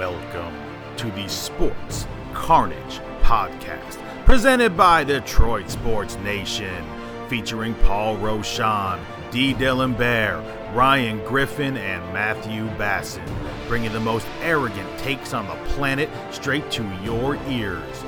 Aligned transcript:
welcome 0.00 0.56
to 0.96 1.10
the 1.10 1.28
Sports 1.28 2.06
Carnage 2.32 3.00
podcast, 3.20 3.98
presented 4.24 4.74
by 4.74 5.04
Detroit 5.04 5.68
Sports 5.68 6.16
Nation, 6.24 6.82
featuring 7.28 7.74
Paul 7.74 8.16
Roshan, 8.16 8.98
D. 9.30 9.52
Dylan 9.52 9.98
Bear, 9.98 10.38
Ryan 10.72 11.22
Griffin, 11.26 11.76
and 11.76 12.02
Matthew 12.14 12.66
Basson, 12.78 13.28
bringing 13.68 13.92
the 13.92 14.00
most 14.00 14.26
arrogant 14.40 14.88
takes 15.00 15.34
on 15.34 15.46
the 15.46 15.70
planet 15.74 16.08
straight 16.30 16.70
to 16.70 16.82
your 17.04 17.36
ears. 17.48 18.02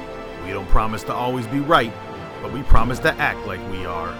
We 0.46 0.52
don't 0.52 0.68
promise 0.70 1.02
to 1.02 1.14
always 1.14 1.46
be 1.48 1.60
right, 1.60 1.92
but 2.40 2.54
we 2.54 2.62
promise 2.62 3.00
to 3.00 3.12
act 3.16 3.46
like 3.46 3.60
we 3.70 3.84
are. 3.84 4.16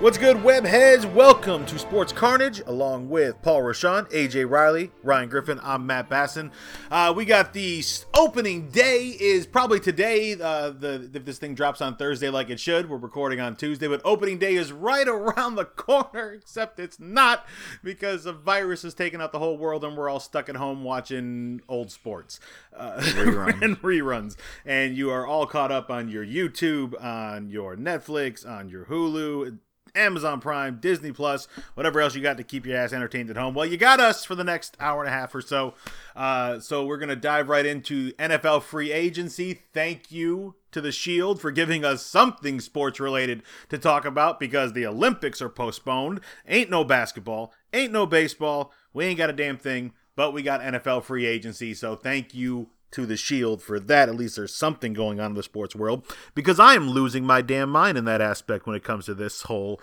What's 0.00 0.16
good, 0.16 0.38
webheads? 0.38 1.04
Welcome 1.12 1.66
to 1.66 1.78
Sports 1.78 2.10
Carnage, 2.10 2.62
along 2.64 3.10
with 3.10 3.42
Paul 3.42 3.60
Roshan, 3.60 4.06
AJ 4.06 4.48
Riley, 4.48 4.92
Ryan 5.02 5.28
Griffin. 5.28 5.60
I'm 5.62 5.84
Matt 5.84 6.08
Basson. 6.08 6.52
Uh, 6.90 7.12
we 7.14 7.26
got 7.26 7.52
the 7.52 7.84
opening 8.14 8.70
day 8.70 9.08
is 9.08 9.46
probably 9.46 9.78
today. 9.78 10.40
Uh, 10.40 10.70
the 10.70 11.10
if 11.12 11.26
this 11.26 11.36
thing 11.38 11.54
drops 11.54 11.82
on 11.82 11.96
Thursday 11.96 12.30
like 12.30 12.48
it 12.48 12.58
should, 12.58 12.88
we're 12.88 12.96
recording 12.96 13.40
on 13.40 13.56
Tuesday, 13.56 13.88
but 13.88 14.00
opening 14.02 14.38
day 14.38 14.54
is 14.54 14.72
right 14.72 15.06
around 15.06 15.56
the 15.56 15.66
corner. 15.66 16.32
Except 16.40 16.80
it's 16.80 16.98
not 16.98 17.44
because 17.84 18.24
the 18.24 18.32
virus 18.32 18.80
has 18.84 18.94
taken 18.94 19.20
out 19.20 19.32
the 19.32 19.38
whole 19.38 19.58
world, 19.58 19.84
and 19.84 19.98
we're 19.98 20.08
all 20.08 20.18
stuck 20.18 20.48
at 20.48 20.56
home 20.56 20.82
watching 20.82 21.60
old 21.68 21.92
sports 21.92 22.40
uh, 22.74 22.96
reruns. 23.00 23.60
and 23.60 23.82
reruns. 23.82 24.36
And 24.64 24.96
you 24.96 25.10
are 25.10 25.26
all 25.26 25.44
caught 25.44 25.70
up 25.70 25.90
on 25.90 26.08
your 26.08 26.24
YouTube, 26.24 26.98
on 27.04 27.50
your 27.50 27.76
Netflix, 27.76 28.48
on 28.48 28.70
your 28.70 28.86
Hulu 28.86 29.58
Amazon 29.94 30.40
Prime, 30.40 30.78
Disney 30.80 31.12
Plus, 31.12 31.48
whatever 31.74 32.00
else 32.00 32.14
you 32.14 32.22
got 32.22 32.36
to 32.36 32.44
keep 32.44 32.66
your 32.66 32.76
ass 32.76 32.92
entertained 32.92 33.30
at 33.30 33.36
home. 33.36 33.54
Well, 33.54 33.66
you 33.66 33.76
got 33.76 34.00
us 34.00 34.24
for 34.24 34.34
the 34.34 34.44
next 34.44 34.76
hour 34.80 35.00
and 35.04 35.08
a 35.08 35.16
half 35.16 35.34
or 35.34 35.40
so. 35.40 35.74
Uh, 36.14 36.60
so 36.60 36.84
we're 36.84 36.98
gonna 36.98 37.16
dive 37.16 37.48
right 37.48 37.66
into 37.66 38.12
NFL 38.12 38.62
free 38.62 38.92
agency. 38.92 39.62
Thank 39.72 40.10
you 40.10 40.54
to 40.72 40.80
the 40.80 40.92
Shield 40.92 41.40
for 41.40 41.50
giving 41.50 41.84
us 41.84 42.04
something 42.04 42.60
sports 42.60 43.00
related 43.00 43.42
to 43.68 43.78
talk 43.78 44.04
about 44.04 44.38
because 44.38 44.72
the 44.72 44.86
Olympics 44.86 45.42
are 45.42 45.48
postponed. 45.48 46.20
Ain't 46.46 46.70
no 46.70 46.84
basketball, 46.84 47.52
ain't 47.72 47.92
no 47.92 48.06
baseball. 48.06 48.72
We 48.92 49.04
ain't 49.06 49.18
got 49.18 49.30
a 49.30 49.34
damn 49.34 49.56
thing, 49.56 49.92
but 50.16 50.32
we 50.32 50.42
got 50.42 50.60
NFL 50.60 51.04
free 51.04 51.26
agency. 51.26 51.74
So 51.74 51.96
thank 51.96 52.34
you 52.34 52.70
to 52.92 53.06
the 53.06 53.16
Shield 53.16 53.62
for 53.62 53.78
that. 53.80 54.08
At 54.08 54.16
least 54.16 54.36
there's 54.36 54.54
something 54.54 54.92
going 54.92 55.20
on 55.20 55.32
in 55.32 55.34
the 55.34 55.42
sports 55.42 55.74
world 55.74 56.04
because 56.34 56.58
I 56.58 56.74
am 56.74 56.90
losing 56.90 57.24
my 57.24 57.42
damn 57.42 57.70
mind 57.70 57.98
in 57.98 58.04
that 58.06 58.20
aspect 58.20 58.66
when 58.66 58.76
it 58.76 58.84
comes 58.84 59.06
to 59.06 59.14
this 59.14 59.42
whole 59.42 59.80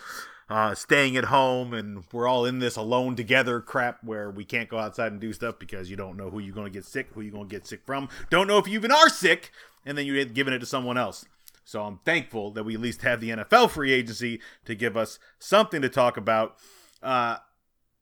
uh, 0.49 0.73
staying 0.73 1.17
at 1.17 1.25
home 1.25 1.73
and 1.73 2.03
we're 2.11 2.27
all 2.27 2.45
in 2.45 2.59
this 2.59 2.75
alone 2.75 3.15
together 3.15 3.59
crap 3.59 4.03
where 4.03 4.31
we 4.31 4.45
can't 4.45 4.69
go 4.69 4.77
outside 4.77 5.11
and 5.11 5.19
do 5.19 5.33
stuff 5.33 5.59
because 5.59 5.89
you 5.89 5.95
don't 5.95 6.15
know 6.15 6.29
who 6.29 6.39
you're 6.39 6.55
going 6.55 6.67
to 6.67 6.73
get 6.73 6.85
sick, 6.85 7.07
who 7.13 7.21
you're 7.21 7.33
going 7.33 7.47
to 7.47 7.53
get 7.53 7.67
sick 7.67 7.81
from, 7.85 8.07
don't 8.29 8.47
know 8.47 8.57
if 8.57 8.67
you 8.67 8.75
even 8.75 8.91
are 8.91 9.09
sick, 9.09 9.51
and 9.85 9.97
then 9.97 10.05
you're 10.05 10.23
giving 10.25 10.53
it 10.53 10.59
to 10.59 10.65
someone 10.65 10.97
else. 10.97 11.25
So 11.65 11.83
I'm 11.83 11.99
thankful 12.05 12.51
that 12.51 12.63
we 12.63 12.75
at 12.75 12.79
least 12.79 13.01
have 13.01 13.19
the 13.19 13.31
NFL 13.31 13.71
free 13.71 13.91
agency 13.91 14.39
to 14.63 14.73
give 14.73 14.95
us 14.95 15.19
something 15.37 15.81
to 15.81 15.89
talk 15.89 16.15
about. 16.15 16.55
Uh, 17.03 17.37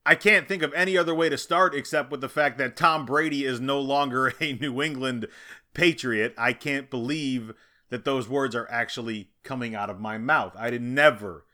I 0.06 0.16
can't 0.16 0.48
think 0.48 0.62
of 0.62 0.74
any 0.74 0.98
other 0.98 1.16
way 1.16 1.30
to 1.30 1.38
start 1.38 1.74
except 1.74 2.12
with 2.12 2.22
the 2.22 2.30
fact 2.30 2.58
that 2.60 2.78
Tom 2.78 3.06
Brady 3.06 3.44
is 3.44 3.60
no 3.60 3.80
longer 3.80 4.34
a 4.40 4.54
New 4.54 4.82
England 4.82 5.28
Patriot. 5.74 6.34
I 6.38 6.54
can't 6.54 6.90
believe 6.90 7.54
that 7.90 8.06
those 8.06 8.30
words 8.30 8.56
are 8.56 8.70
actually 8.70 9.30
coming 9.44 9.74
out 9.74 9.90
of 9.90 10.00
my 10.00 10.18
mouth. 10.18 10.54
I 10.58 10.72
had 10.72 10.82
never 10.82 11.46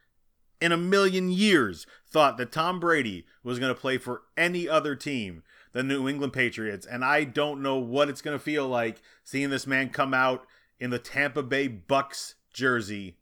in 0.60 0.72
a 0.72 0.78
million 0.78 1.32
years 1.32 1.88
thought 2.08 2.38
that 2.38 2.52
Tom 2.52 2.80
Brady 2.80 3.26
was 3.44 3.60
going 3.60 3.73
to 3.73 3.80
play 3.80 3.98
for 3.98 4.23
any 4.38 4.67
other 4.70 4.95
team 4.95 5.44
than 5.72 5.88
New 5.88 6.08
England 6.08 6.34
Patriots. 6.34 6.86
And 6.86 7.04
I 7.04 7.23
don't 7.23 7.61
know 7.61 7.78
what 7.78 8.10
it's 8.10 8.22
going 8.22 8.38
to 8.38 8.44
feel 8.44 8.67
like 8.67 9.02
seeing 9.23 9.50
this 9.50 9.66
man 9.66 9.90
come 9.90 10.14
out 10.14 10.45
in 10.80 10.90
the 10.90 11.00
Tampa 11.00 11.42
Bay 11.42 11.67
Bucks 11.67 12.36
jersey 12.54 13.17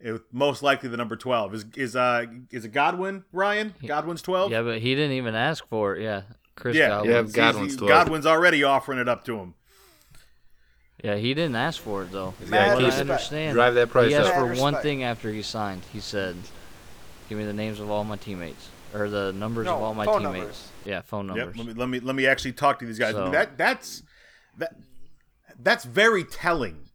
it, 0.00 0.22
most 0.32 0.62
likely 0.62 0.88
the 0.88 0.96
number 0.96 1.16
12 1.16 1.54
is 1.54 1.64
is 1.76 1.96
uh 1.96 2.24
is 2.50 2.64
it 2.64 2.72
Godwin 2.72 3.24
Ryan? 3.32 3.74
Godwin's 3.84 4.22
12 4.22 4.52
yeah 4.52 4.62
but 4.62 4.80
he 4.80 4.94
didn't 4.94 5.12
even 5.12 5.34
ask 5.34 5.66
for 5.68 5.96
it. 5.96 6.02
Yeah 6.02 6.22
Chris 6.54 6.76
yeah. 6.76 6.88
Godwin. 6.88 7.12
yeah 7.12 7.22
Godwin's 7.22 7.76
12 7.76 7.88
Godwin's 7.88 8.26
already 8.26 8.62
offering 8.62 8.98
it 8.98 9.08
up 9.08 9.24
to 9.24 9.38
him. 9.38 9.54
Yeah 11.02 11.16
he 11.16 11.34
didn't 11.34 11.56
ask 11.56 11.80
for 11.80 12.04
it 12.04 12.12
though. 12.12 12.34
Mad 12.46 12.82
I 12.82 12.90
understand 13.00 13.54
drive 13.54 13.74
that 13.74 13.90
price 13.90 14.10
he 14.10 14.14
asked 14.14 14.34
up. 14.34 14.34
for 14.34 14.60
one 14.60 14.76
thing 14.76 15.02
after 15.02 15.32
he 15.32 15.42
signed. 15.42 15.82
He 15.92 16.00
said 16.00 16.36
give 17.28 17.38
me 17.38 17.44
the 17.44 17.52
names 17.52 17.80
of 17.80 17.90
all 17.90 18.04
my 18.04 18.16
teammates 18.16 18.68
or 18.94 19.08
the 19.10 19.32
numbers 19.32 19.66
no, 19.66 19.76
of 19.76 19.82
all 19.82 19.94
my 19.94 20.04
phone 20.04 20.22
teammates. 20.22 20.38
numbers. 20.38 20.68
yeah 20.84 21.00
phone 21.02 21.26
numbers. 21.26 21.56
yep, 21.56 21.56
let 21.56 21.66
me 21.66 21.74
let 21.74 21.88
me 21.88 22.00
let 22.00 22.14
me 22.14 22.26
actually 22.26 22.52
talk 22.52 22.78
to 22.78 22.86
these 22.86 22.98
guys. 22.98 23.14
So- 23.14 23.20
I 23.20 23.24
mean, 23.24 23.32
that 23.32 23.58
that's 23.58 24.02
that 24.58 24.76
that's 25.58 25.84
very 25.84 26.22
telling 26.22 26.88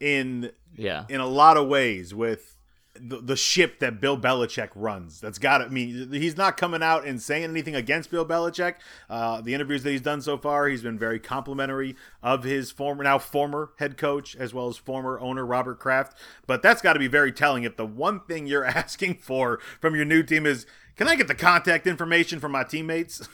in 0.00 0.50
yeah 0.78 1.04
in 1.08 1.20
a 1.20 1.26
lot 1.26 1.56
of 1.56 1.68
ways 1.68 2.14
with 2.14 2.54
the, 3.00 3.18
the 3.18 3.36
ship 3.36 3.78
that 3.80 4.00
Bill 4.00 4.18
Belichick 4.18 4.70
runs. 4.74 5.20
That's 5.20 5.38
got 5.38 5.58
to 5.58 5.64
I 5.64 5.68
mean 5.68 6.12
he's 6.12 6.36
not 6.36 6.56
coming 6.56 6.82
out 6.82 7.06
and 7.06 7.20
saying 7.20 7.44
anything 7.44 7.74
against 7.74 8.10
Bill 8.10 8.24
Belichick. 8.24 8.74
Uh, 9.08 9.40
the 9.40 9.54
interviews 9.54 9.82
that 9.82 9.90
he's 9.90 10.00
done 10.00 10.20
so 10.20 10.36
far, 10.36 10.68
he's 10.68 10.82
been 10.82 10.98
very 10.98 11.18
complimentary 11.18 11.96
of 12.22 12.44
his 12.44 12.70
former 12.70 13.04
now 13.04 13.18
former 13.18 13.70
head 13.78 13.96
coach 13.96 14.36
as 14.36 14.52
well 14.52 14.68
as 14.68 14.76
former 14.76 15.18
owner 15.20 15.44
Robert 15.44 15.78
Kraft. 15.78 16.16
But 16.46 16.62
that's 16.62 16.82
got 16.82 16.94
to 16.94 16.98
be 16.98 17.08
very 17.08 17.32
telling 17.32 17.64
if 17.64 17.76
the 17.76 17.86
one 17.86 18.20
thing 18.20 18.46
you're 18.46 18.64
asking 18.78 19.16
for 19.16 19.60
from 19.80 19.94
your 19.94 20.04
new 20.04 20.22
team 20.22 20.46
is 20.46 20.66
can 20.96 21.08
I 21.08 21.14
get 21.14 21.28
the 21.28 21.34
contact 21.34 21.86
information 21.86 22.40
from 22.40 22.52
my 22.52 22.64
teammates? 22.64 23.28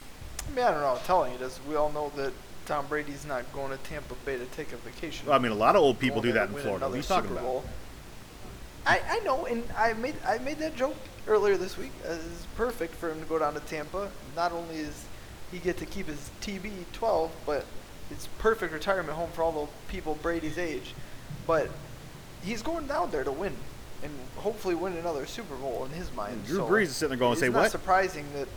I 0.47 0.55
mean, 0.55 0.63
I 0.63 0.71
don't 0.71 0.81
know 0.81 0.87
how 0.89 0.97
telling 0.97 1.33
it 1.33 1.41
is. 1.41 1.59
We 1.67 1.75
all 1.75 1.91
know 1.91 2.11
that 2.15 2.31
Tom 2.65 2.85
Brady's 2.87 3.25
not 3.25 3.51
going 3.53 3.71
to 3.71 3.77
Tampa 3.83 4.15
Bay 4.25 4.37
to 4.37 4.45
take 4.45 4.73
a 4.73 4.77
vacation. 4.77 5.27
Well, 5.27 5.35
I 5.35 5.39
mean, 5.39 5.51
a 5.51 5.55
lot 5.55 5.75
of 5.75 5.81
old 5.81 5.99
people 5.99 6.21
do 6.21 6.31
that 6.33 6.49
in 6.49 6.55
Florida. 6.55 6.85
What 6.85 6.93
are 6.93 6.97
you 6.97 7.03
talking 7.03 7.29
Super 7.29 7.39
about? 7.39 7.45
Bowl. 7.45 7.63
I, 8.85 9.01
I 9.07 9.19
know, 9.19 9.45
and 9.45 9.63
I 9.75 9.93
made 9.93 10.15
I 10.27 10.37
made 10.39 10.59
that 10.59 10.75
joke 10.75 10.95
earlier 11.27 11.57
this 11.57 11.77
week. 11.77 11.91
Uh, 12.07 12.13
it's 12.13 12.45
perfect 12.55 12.93
for 12.95 13.11
him 13.11 13.19
to 13.19 13.25
go 13.25 13.39
down 13.39 13.53
to 13.55 13.59
Tampa. 13.61 14.09
Not 14.35 14.51
only 14.51 14.75
is 14.75 15.05
he 15.51 15.59
get 15.59 15.77
to 15.77 15.85
keep 15.85 16.07
his 16.07 16.29
TB 16.41 16.71
12, 16.93 17.31
but 17.45 17.65
it's 18.11 18.27
perfect 18.37 18.73
retirement 18.73 19.17
home 19.17 19.29
for 19.31 19.43
all 19.43 19.51
the 19.51 19.91
people 19.91 20.17
Brady's 20.21 20.57
age. 20.57 20.93
But 21.47 21.69
he's 22.43 22.61
going 22.61 22.87
down 22.87 23.09
there 23.11 23.23
to 23.23 23.31
win, 23.31 23.55
and 24.03 24.11
hopefully 24.37 24.75
win 24.75 24.93
another 24.97 25.25
Super 25.25 25.55
Bowl 25.55 25.85
in 25.85 25.91
his 25.91 26.13
mind. 26.13 26.45
Drew 26.45 26.57
so 26.57 26.67
Brees 26.67 26.83
is 26.83 26.95
sitting 26.95 27.09
there 27.09 27.17
going, 27.17 27.33
it's 27.33 27.41
"Say 27.41 27.49
not 27.49 27.61
what?" 27.61 27.71
surprising 27.71 28.25
that 28.35 28.47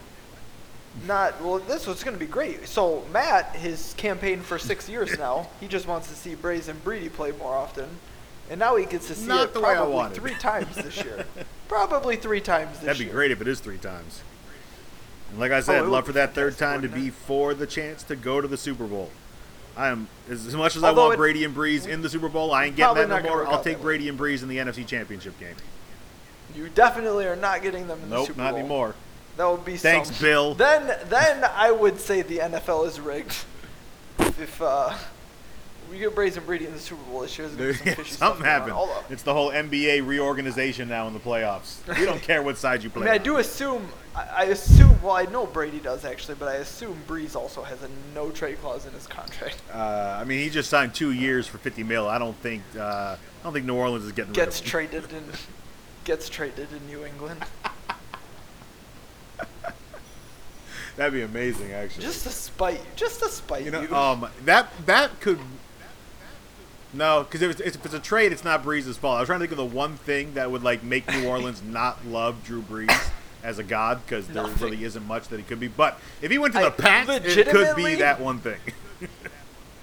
not 1.07 1.41
well. 1.43 1.59
This 1.59 1.87
was 1.87 2.03
going 2.03 2.15
to 2.17 2.21
be 2.21 2.31
great. 2.31 2.67
So 2.67 3.05
Matt, 3.13 3.55
his 3.57 3.95
campaign 3.97 4.41
for 4.41 4.59
six 4.59 4.89
years 4.89 5.17
now, 5.19 5.49
he 5.61 5.69
just 5.69 5.87
wants 5.87 6.09
to 6.09 6.15
see 6.15 6.35
Braves 6.35 6.69
and 6.69 6.83
Brady 6.85 7.09
play 7.09 7.33
more 7.33 7.55
often, 7.55 7.89
and 8.51 8.59
now 8.59 8.77
he 8.77 8.85
gets 8.87 9.07
to 9.09 9.15
see 9.15 9.27
Not 9.29 9.45
it 9.49 9.55
the 9.55 9.61
probably 9.61 10.15
three 10.15 10.35
times 10.35 10.75
this 10.77 10.97
year. 11.05 11.25
probably 11.69 12.17
three 12.17 12.41
times 12.41 12.73
this 12.79 12.87
That'd 12.87 12.99
be 12.99 13.05
year. 13.05 13.13
great 13.15 13.31
if 13.31 13.41
it 13.41 13.49
is 13.49 13.61
three 13.61 13.79
times. 13.79 14.23
And 15.31 15.39
like 15.39 15.53
I 15.53 15.61
said, 15.61 15.81
Oh, 15.83 15.85
it 15.85 15.89
love 15.89 16.07
for 16.07 16.13
that 16.13 16.35
third 16.35 16.57
time 16.57 16.83
to 16.83 16.89
be 16.89 17.11
for 17.11 17.53
the 17.55 17.67
chance 17.67 18.03
to 18.05 18.17
go 18.17 18.41
to 18.41 18.49
the 18.49 18.57
Super 18.57 18.87
Bowl. 18.87 19.11
I 19.77 19.89
am 19.89 20.09
as, 20.29 20.57
much 20.57 20.75
as 20.75 20.83
I 20.83 20.91
want 20.91 21.15
it- 21.15 21.17
Brady 21.19 21.45
and 21.45 21.55
Brees 21.55 21.87
in 21.87 22.03
the 22.03 22.09
Super 22.09 22.29
Bowl. 22.29 22.51
I 22.53 22.65
ain't 22.65 22.77
getting 22.77 22.97
that 23.09 23.23
no 23.23 23.29
more. 23.31 23.47
I'll 23.47 23.63
take. 23.63 23.81
Brady 23.81 24.09
and 24.09 24.19
Brees 24.19 24.43
in 24.43 24.49
the 24.49 24.57
NFC 24.57 24.85
Championship 24.87 25.39
game. 25.39 25.55
You 26.57 26.69
definitely 26.71 27.27
are 27.27 27.37
not 27.37 27.63
getting 27.63 27.87
them 27.87 28.01
in 28.03 28.09
the 28.11 28.17
Nope, 28.17 28.27
Super 28.29 28.41
not 28.41 28.51
Bowl. 28.53 28.59
anymore. 28.59 28.95
That 29.39 29.51
would 29.51 29.65
be 29.65 29.77
Thanks, 29.77 30.11
some- 30.11 30.23
Bill. 30.25 30.55
Then, 30.55 30.95
then 31.09 31.45
I 31.55 31.71
would 31.71 31.99
say 32.01 32.21
the 32.23 32.39
NFL 32.39 32.87
is 32.87 33.01
rigged. 33.01 33.37
If 34.19 34.61
uh, 34.61 34.95
we 35.91 35.99
get 35.99 36.15
Braves 36.15 36.37
and 36.37 36.45
Brady 36.45 36.67
in 36.67 36.73
the 36.73 36.79
Super 36.79 37.03
Bowl 37.05 37.21
this 37.23 37.39
year, 37.39 37.49
there's 37.49 37.79
some 37.81 38.05
Something 38.05 38.43
on. 38.43 38.49
happened. 38.49 38.73
Although- 38.73 39.05
It's 39.11 39.23
the 39.23 39.33
whole 39.33 39.51
NBA 39.51 40.07
reorganization 40.07 40.89
now 40.89 41.07
in 41.07 41.15
the 41.15 41.21
playoffs. 41.21 41.77
We 41.99 42.05
don't 42.05 42.21
care 42.21 42.43
what 42.43 42.59
side 42.59 42.83
you 42.83 42.91
I 42.91 42.93
play. 42.93 43.05
mean, 43.05 43.15
I 43.15 43.19
do 43.19 43.37
assume. 43.39 43.89
I 44.15 44.27
I 44.39 44.43
assume. 44.45 45.01
Well, 45.03 45.15
I 45.15 45.25
know 45.27 45.47
Brady 45.47 45.79
does 45.79 46.05
actually, 46.05 46.35
but 46.35 46.49
I 46.49 46.55
assume 46.55 47.01
Brees 47.07 47.37
also 47.37 47.63
has 47.63 47.81
a 47.85 47.89
no 48.17 48.31
trade 48.31 48.61
clause 48.61 48.85
in 48.87 48.93
his 48.93 49.07
contract. 49.07 49.63
Uh, 49.73 50.19
I 50.21 50.25
mean, 50.25 50.41
he 50.41 50.51
just 50.51 50.69
signed 50.69 50.95
two 50.95 51.13
years 51.13 51.47
for 51.47 51.59
fifty 51.59 51.85
mil. 51.85 52.09
I 52.09 52.19
don't 52.19 52.37
think. 52.39 52.63
Uh, 52.77 53.17
I 53.17 53.45
don't 53.45 53.53
think 53.53 53.67
New 53.67 53.77
Orleans 53.77 54.05
is 54.05 54.11
getting 54.13 54.33
Gets 54.33 54.61
rid 54.75 54.95
of 54.95 55.05
him. 55.05 55.11
traded 55.13 55.13
in. 55.13 55.33
Gets 56.05 56.29
traded 56.29 56.69
in 56.73 56.87
New 56.89 57.05
England. 57.05 57.45
That'd 60.99 61.15
be 61.15 61.23
amazing, 61.23 61.73
actually. 61.73 62.03
Just 62.05 62.25
to 62.25 62.31
spite. 62.31 62.81
Just 62.97 63.21
to 63.23 63.29
spite 63.29 63.65
You 63.65 63.71
know, 63.71 63.81
you. 63.83 63.95
um, 63.95 64.29
that 64.45 64.69
that 64.85 65.19
could. 65.21 65.39
No, 66.93 67.23
because 67.23 67.41
if, 67.43 67.51
it's- 67.53 67.75
if 67.77 67.85
it's 67.85 67.95
a 67.95 67.99
trade, 68.01 68.33
it's 68.33 68.45
not 68.45 68.63
Brees's 68.65 68.97
fault. 68.97 69.17
I 69.17 69.21
was 69.21 69.29
trying 69.29 69.39
to 69.41 69.43
think 69.47 69.53
of 69.53 69.59
the 69.59 69.77
one 69.77 69.97
thing 69.97 70.35
that 70.35 70.51
would 70.51 70.63
like 70.63 70.83
make 70.83 71.09
New 71.11 71.27
Orleans 71.29 71.63
not 71.67 72.05
love 72.07 72.45
Drew 72.45 72.63
Brees 72.63 73.11
as 73.45 73.59
a 73.59 73.63
god, 73.65 74.01
because 74.05 74.27
there 74.27 74.43
Nothing. 74.43 74.71
really 74.71 74.85
isn't 74.85 75.07
much 75.07 75.29
that 75.29 75.37
he 75.39 75.43
could 75.45 75.61
be. 75.61 75.69
But 75.69 75.99
if 76.21 76.31
he 76.31 76.39
went 76.39 76.55
to 76.55 76.61
I- 76.61 76.65
the 76.65 76.71
Pats, 76.73 77.09
it 77.37 77.49
could 77.49 77.77
be 77.77 77.95
that 77.97 78.21
one 78.21 78.39
thing. 78.41 78.59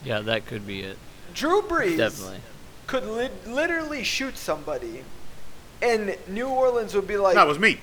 yeah 0.03 0.19
that 0.19 0.45
could 0.45 0.67
be 0.67 0.81
it 0.81 0.97
Drew 1.33 1.62
Brees 1.63 1.97
definitely 1.97 2.38
could 2.85 3.06
li- 3.06 3.29
literally 3.47 4.03
shoot 4.03 4.38
somebody, 4.38 5.03
and 5.81 6.15
New 6.27 6.47
Orleans 6.50 6.94
would 6.94 7.07
be 7.07 7.17
like, 7.17 7.35
that 7.35 7.47
was 7.47 7.57
me. 7.57 7.79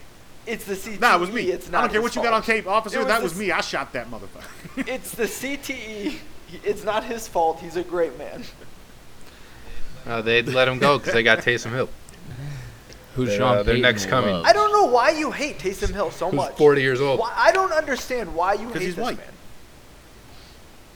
It's 0.46 0.64
the 0.64 0.74
CTE. 0.74 1.00
Nah, 1.00 1.16
it 1.16 1.20
was 1.20 1.30
me. 1.30 1.42
It's 1.50 1.70
not 1.70 1.78
I 1.78 1.80
don't 1.82 1.90
care 1.92 2.00
his 2.00 2.10
what 2.10 2.16
you 2.16 2.22
got 2.22 2.32
on 2.34 2.42
fault. 2.42 2.46
tape, 2.46 2.66
officer. 2.66 2.98
Was 2.98 3.06
That 3.06 3.18
the 3.18 3.22
was 3.24 3.32
s- 3.32 3.38
me. 3.38 3.52
I 3.52 3.60
shot 3.60 3.92
that 3.92 4.10
motherfucker. 4.10 4.86
It's 4.88 5.12
the 5.12 5.24
CTE. 5.24 6.16
It's 6.64 6.84
not 6.84 7.04
his 7.04 7.28
fault. 7.28 7.60
He's 7.60 7.76
a 7.76 7.82
great 7.82 8.18
man. 8.18 8.44
Uh, 10.06 10.20
they'd 10.20 10.48
let 10.48 10.66
him 10.68 10.78
go 10.78 10.98
because 10.98 11.12
they 11.14 11.22
got 11.22 11.38
Taysom 11.38 11.70
Hill. 11.72 11.88
Who's 13.14 13.28
They're, 13.28 13.38
Sean 13.38 13.58
uh, 13.58 13.62
they're 13.62 13.76
next 13.78 14.06
coming. 14.06 14.32
loves. 14.34 14.48
I 14.48 14.52
don't 14.52 14.72
know 14.72 14.86
why 14.86 15.10
you 15.10 15.30
hate 15.30 15.58
Taysom 15.58 15.92
Hill 15.92 16.10
so 16.10 16.26
Who's 16.30 16.36
much. 16.36 16.56
40 16.56 16.80
years 16.80 17.00
old. 17.00 17.20
Why, 17.20 17.32
I 17.36 17.52
don't 17.52 17.72
understand 17.72 18.34
why 18.34 18.54
you 18.54 18.68
hate 18.70 18.82
he's 18.82 18.96
this 18.96 19.02
white. 19.02 19.16
man. 19.18 19.26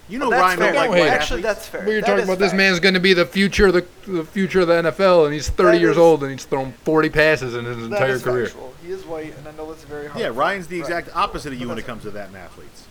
You 0.08 0.19
know 0.20 0.31
That's 0.31 0.41
Ryan 0.41 0.58
fair. 0.58 0.67
don't 0.73 0.76
like 0.76 0.91
Don't 0.91 0.99
white. 1.00 1.08
Actually, 1.08 1.41
athletes. 1.41 1.43
that's 1.43 1.69
fair. 1.69 1.81
We 1.87 1.94
were 1.97 2.00
That 2.00 2.06
talking 2.06 2.23
is 2.23 2.29
about 2.29 2.38
this 2.38 2.53
man's 2.53 2.79
going 2.81 2.94
to 2.94 3.00
be 3.00 3.12
the 3.12 3.26
future 3.26 3.67
of 3.67 3.73
the, 3.75 3.87
the 4.06 4.25
future 4.25 4.61
of 4.61 4.69
the 4.69 4.75
NFL, 4.75 5.25
and 5.25 5.35
he's 5.35 5.49
30 5.49 5.79
That 5.79 5.81
years 5.81 5.93
is- 5.93 5.99
old 5.99 6.23
and 6.23 6.31
he's 6.32 6.44
thrown 6.44 6.73
40 6.85 7.08
passes 7.11 7.55
in 7.56 7.64
his 7.64 7.79
entire 7.79 8.19
career. 8.20 8.47
factual. 8.47 8.73
He 8.85 8.93
is 8.93 9.05
white, 9.05 9.37
and 9.37 9.49
I 9.49 9.50
know 9.53 9.70
it's 9.73 9.82
very 9.85 10.06
hard. 10.06 10.20
Yeah, 10.20 10.31
Ryan's 10.32 10.69
the 10.69 10.81
right. 10.81 10.88
exact 10.88 11.17
opposite 11.17 11.53
of 11.53 11.61
you 11.61 11.69
when 11.69 11.79
it 11.79 11.87
comes 11.87 12.03
to 12.05 12.11
that 12.12 12.29
in 12.29 12.37
athletes. 12.37 12.87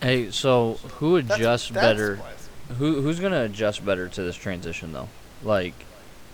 Hey, 0.00 0.30
so 0.30 0.74
who 0.98 1.16
adjusts 1.16 1.68
that's 1.70 1.72
better? 1.74 2.16
why 2.16 2.74
Who 2.78 3.02
who's 3.02 3.18
gonna 3.20 3.42
adjust 3.42 3.84
better 3.84 4.08
to 4.08 4.22
this 4.22 4.36
transition 4.36 4.92
though? 4.92 5.08
Like, 5.42 5.74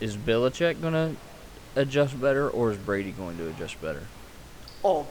is 0.01 0.17
Belichick 0.19 0.83
gonna 0.83 1.17
adjust 1.75 2.21
better, 2.21 2.49
or 2.51 2.71
is 2.73 2.77
Brady 2.77 3.11
going 3.11 3.39
to 3.39 3.49
adjust 3.49 3.81
better? 3.81 4.03
Oh, 4.85 5.07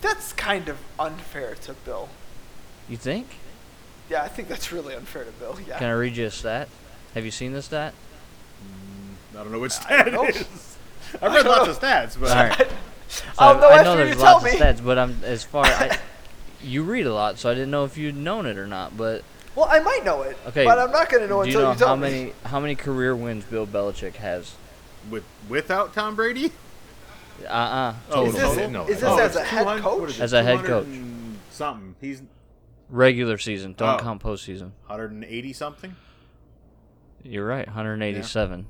that's 0.00 0.32
kind 0.32 0.68
of 0.70 0.78
unfair 0.98 1.54
to 1.66 1.74
Bill. 1.74 2.08
You 2.88 2.96
think? 2.96 3.28
Yeah, 4.10 4.22
I 4.22 4.28
think 4.28 4.48
that's 4.48 4.72
really 4.72 4.94
unfair 4.94 5.24
to 5.24 5.30
Bill. 5.32 5.56
Yeah. 5.66 5.78
Can 5.78 5.88
I 5.88 5.92
read 5.92 6.16
you 6.16 6.26
a 6.26 6.30
stat? 6.30 6.68
Have 7.14 7.24
you 7.24 7.30
seen 7.30 7.52
this 7.52 7.66
stat? 7.66 7.94
I 9.32 9.42
don't 9.42 9.52
know 9.52 9.60
which 9.60 9.72
I 9.72 9.74
stat 9.82 10.04
don't 10.06 10.14
know. 10.14 10.24
it 10.24 10.36
is. 10.36 10.76
I've 11.22 11.32
read 11.32 11.44
don't 11.44 11.46
lots 11.46 11.64
know. 11.66 11.70
of 11.72 11.80
stats, 11.80 12.20
but 12.20 12.30
All 12.30 12.44
right. 12.48 12.68
So 13.08 13.24
I'll 13.40 13.58
know 13.58 13.68
I 13.68 13.82
know 13.82 13.96
there's 13.96 14.16
lots 14.18 14.44
me. 14.44 14.52
of 14.52 14.56
stats, 14.56 14.84
but 14.84 14.96
I'm 14.96 15.16
as 15.24 15.42
far 15.42 15.64
I, 15.66 15.98
you 16.62 16.84
read 16.84 17.06
a 17.06 17.12
lot, 17.12 17.38
so 17.40 17.50
I 17.50 17.54
didn't 17.54 17.72
know 17.72 17.82
if 17.84 17.98
you'd 17.98 18.14
known 18.16 18.46
it 18.46 18.56
or 18.56 18.68
not. 18.68 18.96
But 18.96 19.24
Well, 19.56 19.66
I 19.68 19.80
might 19.80 20.04
know 20.04 20.22
it. 20.22 20.38
Okay, 20.46 20.64
But 20.64 20.78
I'm 20.78 20.92
not 20.92 21.08
going 21.10 21.24
to 21.24 21.28
know 21.28 21.42
do 21.42 21.50
you 21.50 21.56
until 21.58 21.62
know 21.62 21.72
you 21.72 21.78
tell 21.78 21.88
how 21.88 21.96
me. 21.96 22.00
many 22.02 22.32
how 22.44 22.60
many 22.60 22.76
career 22.76 23.16
wins 23.16 23.44
Bill 23.44 23.66
Belichick 23.66 24.14
has? 24.16 24.54
with 25.10 25.24
without 25.48 25.92
Tom 25.92 26.14
Brady, 26.14 26.52
Uh 27.48 27.52
uh 27.52 27.94
Oh, 28.12 28.26
Is 28.26 28.34
this, 28.34 28.70
No, 28.70 28.82
is 28.82 28.88
this 28.88 29.02
no, 29.02 29.18
as 29.18 29.34
a 29.34 29.42
head 29.42 29.66
coach? 29.80 30.00
what 30.00 30.10
is 30.10 30.20
it, 30.20 30.22
As 30.22 30.32
a 30.32 30.42
head 30.44 30.64
coach. 30.64 30.86
Something. 31.50 31.96
He's 32.00 32.22
Regular 32.90 33.38
season, 33.38 33.74
don't 33.76 34.00
Oh. 34.00 34.02
count 34.02 34.22
postseason. 34.22 34.72
180 34.86 35.52
something. 35.52 35.94
You're 37.22 37.46
right, 37.46 37.66
187. 37.66 38.66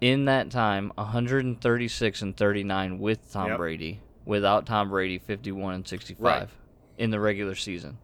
In 0.00 0.24
that 0.26 0.50
time, 0.50 0.92
136 0.96 2.20
and 2.22 2.36
39 2.36 2.98
with 2.98 3.30
Tom 3.32 3.48
Yep. 3.48 3.56
Brady. 3.56 4.00
Without 4.24 4.66
Tom 4.66 4.90
Brady, 4.90 5.18
51 5.18 5.74
and 5.74 5.88
65 5.88 6.20
Right. 6.24 6.48
in 6.98 7.10
the 7.10 7.20
regular 7.20 7.54
season. 7.54 7.98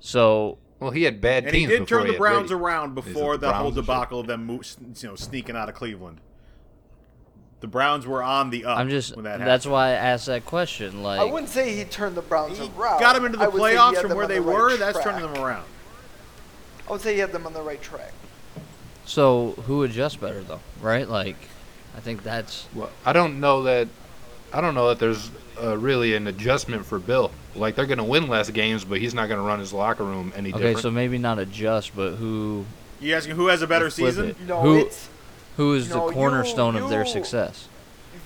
So 0.00 0.58
Well, 0.78 0.90
he 0.90 1.04
had 1.04 1.20
bad 1.22 1.44
And 1.46 1.54
he 1.56 1.66
did 1.66 1.80
before 1.80 1.86
turn 2.00 2.06
the 2.06 2.12
had 2.12 2.18
Browns 2.18 2.48
Brady. 2.50 2.62
around 2.62 2.96
These 2.96 3.04
are 3.06 3.08
before 3.08 3.36
the 3.38 3.46
the 3.46 3.52
whole 3.54 3.62
Browns 3.72 3.76
and 3.78 3.84
shit. 3.86 3.86
debacle 3.86 4.20
of 4.20 4.26
them, 4.26 4.46
mo- 4.46 4.60
you 5.00 5.08
know, 5.08 5.14
sneaking 5.16 5.56
out 5.56 5.68
of 5.70 5.74
Cleveland. 5.74 6.20
The 7.60 7.66
Browns 7.66 8.06
were 8.06 8.22
on 8.22 8.50
the 8.50 8.66
up. 8.66 8.78
I'm 8.78 8.90
just 8.90 9.16
when 9.16 9.24
that 9.24 9.38
that's 9.38 9.66
why 9.66 9.88
I 9.88 9.92
asked 9.92 10.26
that 10.26 10.44
question. 10.44 11.02
Like 11.02 11.20
I 11.20 11.24
wouldn't 11.24 11.48
say 11.50 11.74
he 11.74 11.84
turned 11.84 12.14
the 12.16 12.22
Browns 12.22 12.58
He 12.58 12.70
around. 12.76 13.00
got 13.00 13.14
them 13.14 13.24
into 13.24 13.38
the 13.38 13.44
I 13.44 13.48
would 13.48 13.60
say 13.62 13.70
he 13.72 13.76
playoffs 13.76 14.00
from 14.02 14.10
where 14.14 14.24
on 14.24 14.28
the 14.28 14.34
they 14.34 14.40
right 14.40 14.54
were. 14.54 14.76
That's 14.76 15.00
turning 15.02 15.22
them 15.32 15.42
around. 15.42 15.64
I 16.88 16.92
would 16.92 17.00
say 17.00 17.14
he 17.14 17.20
had 17.20 17.32
them 17.32 17.46
on 17.46 17.52
the 17.54 17.62
right 17.62 17.80
track. 17.80 18.12
so 19.04 19.52
who 19.66 19.82
adjusts 19.84 20.16
better 20.16 20.42
though, 20.42 20.60
right? 20.80 21.08
Like 21.08 21.36
I 21.96 22.00
think 22.00 22.22
that's 22.22 22.68
Well, 22.74 22.90
I 23.04 23.12
don't 23.12 23.40
know 23.40 23.62
that. 23.64 23.88
I 24.52 24.60
don't 24.60 24.74
know 24.74 24.88
that 24.88 24.98
there's 24.98 25.30
uh, 25.60 25.76
really 25.76 26.14
an 26.14 26.26
adjustment 26.28 26.84
for 26.86 26.98
Bill. 26.98 27.30
Like 27.54 27.74
they're 27.74 27.86
going 27.86 27.98
to 27.98 28.04
win 28.04 28.28
less 28.28 28.50
games, 28.50 28.84
but 28.84 29.00
he's 29.00 29.14
not 29.14 29.26
going 29.28 29.40
to 29.40 29.46
run 29.46 29.58
his 29.60 29.72
locker 29.72 30.04
room 30.04 30.32
any 30.36 30.50
Okay, 30.50 30.58
different. 30.58 30.78
so 30.80 30.90
maybe 30.90 31.16
not 31.18 31.38
adjust, 31.38 31.96
but 31.96 32.12
who 32.12 32.64
You 33.00 33.14
asking 33.14 33.34
who 33.36 33.46
has 33.48 33.62
a 33.62 33.66
better 33.66 33.88
season? 33.90 34.26
it. 34.30 34.40
No, 34.42 34.60
Who- 34.60 34.76
it's 34.80 35.08
who 35.56 35.74
is 35.74 35.88
No, 35.88 36.00
the 36.00 36.06
you- 36.08 36.12
cornerstone 36.12 36.76
of 36.76 36.88
their 36.90 37.04
success? 37.06 37.68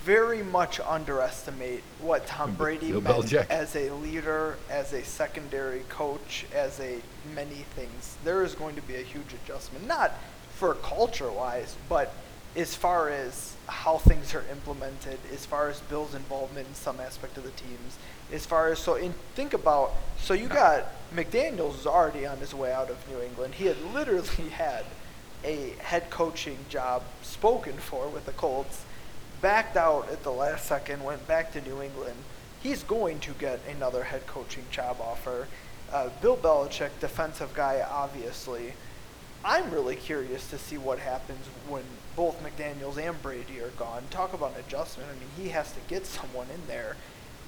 very 0.05 0.41
much 0.41 0.79
underestimate 0.79 1.83
what 1.99 2.25
Tom 2.25 2.53
Brady 2.55 2.91
Bill 2.91 3.01
meant 3.01 3.17
Belichick. 3.25 3.49
as 3.51 3.75
a 3.75 3.91
leader, 3.91 4.57
as 4.67 4.93
a 4.93 5.03
secondary 5.03 5.81
coach, 5.89 6.45
as 6.55 6.79
a 6.79 7.01
many 7.35 7.65
things. 7.75 8.15
There 8.23 8.41
is 8.43 8.55
going 8.55 8.75
to 8.75 8.81
be 8.81 8.95
a 8.95 9.03
huge 9.03 9.33
adjustment, 9.43 9.85
not 9.85 10.13
for 10.55 10.73
culture 10.73 11.29
wise, 11.29 11.75
but 11.87 12.13
as 12.55 12.73
far 12.73 13.09
as 13.09 13.53
how 13.67 13.99
things 13.99 14.33
are 14.33 14.43
implemented, 14.51 15.19
as 15.31 15.45
far 15.45 15.69
as 15.69 15.79
Bill's 15.81 16.15
involvement 16.15 16.67
in 16.67 16.73
some 16.73 16.99
aspect 16.99 17.37
of 17.37 17.43
the 17.43 17.51
teams, 17.51 17.97
as 18.33 18.43
far 18.45 18.69
as 18.69 18.79
so 18.79 18.95
in 18.95 19.13
think 19.35 19.53
about 19.53 19.93
so 20.19 20.33
you 20.33 20.47
got 20.47 20.85
McDaniels 21.15 21.77
is 21.79 21.85
already 21.85 22.25
on 22.25 22.37
his 22.39 22.55
way 22.55 22.73
out 22.73 22.89
of 22.89 22.97
New 23.07 23.21
England. 23.21 23.53
He 23.55 23.67
had 23.67 23.77
literally 23.93 24.49
had 24.57 24.83
a 25.43 25.73
head 25.79 26.09
coaching 26.09 26.57
job 26.69 27.03
spoken 27.21 27.73
for 27.73 28.07
with 28.07 28.25
the 28.25 28.31
Colts 28.33 28.83
backed 29.41 29.75
out 29.75 30.09
at 30.09 30.23
the 30.23 30.31
last 30.31 30.65
second, 30.65 31.03
went 31.03 31.27
back 31.27 31.51
to 31.53 31.61
New 31.61 31.81
England. 31.81 32.15
He's 32.61 32.83
going 32.83 33.19
to 33.21 33.31
get 33.31 33.59
another 33.67 34.03
head 34.03 34.27
coaching 34.27 34.65
job 34.69 34.97
offer. 35.01 35.47
Uh, 35.91 36.09
Bill 36.21 36.37
Belichick, 36.37 36.91
defensive 36.99 37.53
guy, 37.53 37.85
obviously. 37.89 38.73
I'm 39.43 39.71
really 39.71 39.95
curious 39.95 40.47
to 40.51 40.59
see 40.59 40.77
what 40.77 40.99
happens 40.99 41.47
when 41.67 41.83
both 42.15 42.41
McDaniels 42.43 42.97
and 42.97 43.19
Brady 43.23 43.59
are 43.59 43.69
gone. 43.69 44.03
Talk 44.11 44.33
about 44.33 44.53
an 44.53 44.59
adjustment. 44.59 45.09
I 45.09 45.13
mean, 45.13 45.29
he 45.35 45.49
has 45.49 45.71
to 45.73 45.79
get 45.87 46.05
someone 46.05 46.47
in 46.53 46.67
there 46.67 46.95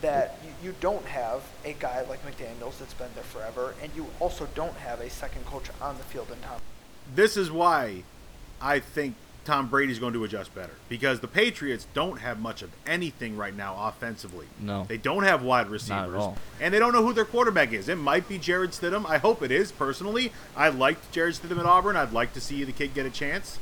that 0.02 0.40
you, 0.44 0.70
you 0.70 0.76
don't 0.82 1.06
have 1.06 1.44
a 1.64 1.74
guy 1.74 2.04
like 2.10 2.20
McDaniels 2.26 2.80
that's 2.80 2.96
been 2.96 3.10
there 3.14 3.24
forever, 3.24 3.76
and 3.82 3.92
you 3.96 4.08
also 4.20 4.48
don't 4.56 4.76
have 4.78 5.00
a 5.00 5.10
second 5.10 5.46
coach 5.46 5.70
on 5.80 5.98
the 5.98 6.04
field 6.04 6.30
in 6.32 6.40
Tom. 6.42 6.60
This 7.16 7.38
is 7.38 7.52
why 7.52 8.04
I 8.62 8.80
think 8.80 9.16
Tom 9.46 9.68
Brady's 9.68 10.00
going 10.00 10.14
to 10.14 10.24
adjust 10.24 10.56
better 10.56 10.74
because 10.88 11.20
the 11.20 11.28
Patriots 11.28 11.86
don't 11.94 12.20
have 12.20 12.40
much 12.40 12.62
of 12.62 12.70
anything 12.86 13.36
right 13.36 13.56
now 13.56 13.76
offensively. 13.88 14.48
No. 14.60 14.86
They 14.86 14.98
don't 14.98 15.24
have 15.24 15.44
wide 15.44 15.68
receivers. 15.68 16.16
all. 16.16 16.38
And 16.62 16.74
they 16.74 16.80
don't 16.80 16.94
know 16.94 17.04
who 17.04 17.14
their 17.14 17.26
quarterback 17.26 17.74
is. 17.74 17.90
It 17.90 17.98
might 17.98 18.30
be 18.30 18.38
Jarrett 18.38 18.72
Stidham. 18.72 19.06
I 19.06 19.18
hope 19.18 19.44
it 19.44 19.52
is, 19.52 19.72
personally. 19.72 20.32
I 20.56 20.70
liked 20.70 21.12
Jarrett 21.12 21.36
Stidham 21.36 21.60
at 21.60 21.66
Auburn. 21.66 21.98
I'd 21.98 22.14
like 22.14 22.34
to 22.34 22.42
see 22.42 22.64
the 22.64 22.72
kid 22.72 22.94
get 22.94 23.06
a 23.06 23.10
chance. 23.10 23.60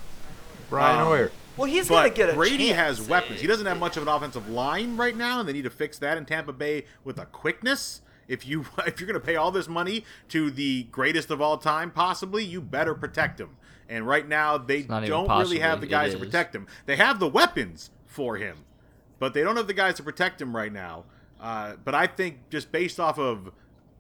Brian 0.69 0.99
um, 0.99 1.07
Hoyer. 1.07 1.31
Well, 1.57 1.69
he's 1.69 1.89
going 1.89 2.09
to 2.09 2.15
get 2.15 2.29
a 2.29 2.33
Brady 2.33 2.69
chance. 2.69 2.99
has 2.99 3.07
weapons. 3.07 3.41
He 3.41 3.47
doesn't 3.47 3.65
have 3.65 3.79
much 3.79 3.97
of 3.97 4.03
an 4.03 4.09
offensive 4.09 4.49
line 4.49 4.97
right 4.97 5.15
now, 5.15 5.39
and 5.39 5.49
they 5.49 5.53
need 5.53 5.63
to 5.63 5.69
fix 5.69 5.97
that 5.99 6.17
in 6.17 6.25
Tampa 6.25 6.53
Bay 6.53 6.85
with 7.03 7.17
a 7.17 7.25
quickness. 7.25 8.01
If 8.31 8.47
you 8.47 8.65
if 8.87 8.99
you're 8.99 9.07
going 9.07 9.19
to 9.19 9.25
pay 9.25 9.35
all 9.35 9.51
this 9.51 9.67
money 9.67 10.05
to 10.29 10.49
the 10.49 10.83
greatest 10.83 11.29
of 11.31 11.41
all 11.41 11.57
time, 11.57 11.91
possibly, 11.91 12.43
you 12.43 12.61
better 12.61 12.95
protect 12.95 13.39
him. 13.39 13.57
And 13.89 14.07
right 14.07 14.27
now, 14.27 14.57
they 14.57 14.83
don't 15.09 15.27
really 15.41 15.59
have 15.59 15.81
the 15.81 15.87
guys 15.87 16.13
to 16.13 16.17
protect 16.25 16.55
him. 16.55 16.67
They 16.85 16.95
have 16.95 17.19
the 17.19 17.27
weapons 17.27 17.91
for 18.05 18.37
him, 18.37 18.57
but 19.19 19.33
they 19.33 19.41
don't 19.41 19.57
have 19.57 19.67
the 19.67 19.73
guys 19.73 19.95
to 19.95 20.03
protect 20.03 20.41
him 20.41 20.55
right 20.55 20.71
now. 20.71 21.03
Uh, 21.41 21.73
but 21.83 21.93
I 21.93 22.07
think 22.07 22.49
just 22.49 22.71
based 22.71 22.99
off 22.99 23.19
of 23.19 23.51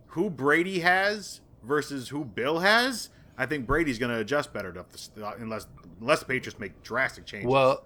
who 0.07 0.29
Brady 0.29 0.79
has 0.79 1.41
versus 1.63 2.09
who 2.09 2.23
Bill 2.23 2.59
has, 2.59 3.09
I 3.37 3.45
think 3.47 3.65
Brady's 3.65 3.99
going 3.99 4.13
to 4.13 4.19
adjust 4.19 4.53
better 4.53 4.71
to 4.71 4.85
unless 5.39 5.67
unless 5.99 6.19
the 6.19 6.25
Patriots 6.25 6.59
make 6.59 6.81
drastic 6.83 7.25
changes. 7.25 7.49
Well, 7.49 7.83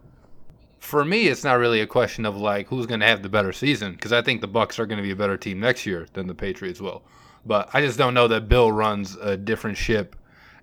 for 0.79 1.03
me, 1.03 1.27
it's 1.27 1.43
not 1.43 1.57
really 1.59 1.81
a 1.81 1.87
question 1.87 2.25
of 2.25 2.37
like 2.37 2.67
who's 2.67 2.85
going 2.85 2.99
to 2.99 3.05
have 3.05 3.23
the 3.23 3.29
better 3.29 3.51
season 3.51 3.93
because 3.93 4.13
I 4.13 4.21
think 4.21 4.41
the 4.41 4.47
Bucks 4.47 4.79
are 4.79 4.85
going 4.85 4.97
to 4.97 5.03
be 5.03 5.11
a 5.11 5.15
better 5.15 5.37
team 5.37 5.59
next 5.59 5.85
year 5.85 6.07
than 6.13 6.27
the 6.27 6.35
Patriots 6.35 6.81
will. 6.81 7.03
But 7.45 7.69
I 7.73 7.81
just 7.81 7.97
don't 7.97 8.13
know 8.13 8.27
that 8.27 8.49
Bill 8.49 8.71
runs 8.71 9.15
a 9.17 9.37
different 9.37 9.77
ship 9.77 10.15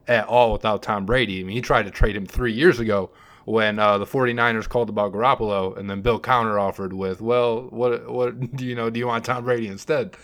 at 0.09 0.27
all 0.27 0.53
without 0.53 0.83
Tom 0.83 1.07
Brady. 1.07 1.41
I 1.41 1.45
mean, 1.45 1.57
he 1.57 1.63
tried 1.63 1.85
to 1.85 1.91
trade 1.91 2.17
him 2.17 2.27
three 2.27 2.53
years 2.53 2.81
ago 2.81 3.11
when 3.45 3.79
uh, 3.79 3.99
the 3.99 4.07
49ers 4.07 4.69
called 4.69 4.89
about 4.89 5.13
Garoppolo, 5.13 5.77
and 5.77 5.89
then 5.89 6.01
Bill 6.03 6.21
counter 6.21 6.59
offered 6.59 6.93
with, 6.93 7.21
"Well, 7.21 7.63
what 7.71 8.11
what 8.11 8.57
do 8.57 8.65
you 8.65 8.75
know? 8.75 8.91
Do 8.91 8.99
you 8.99 9.07
want 9.07 9.25
Tom 9.25 9.45
Brady 9.45 9.69
instead?" 9.69 10.17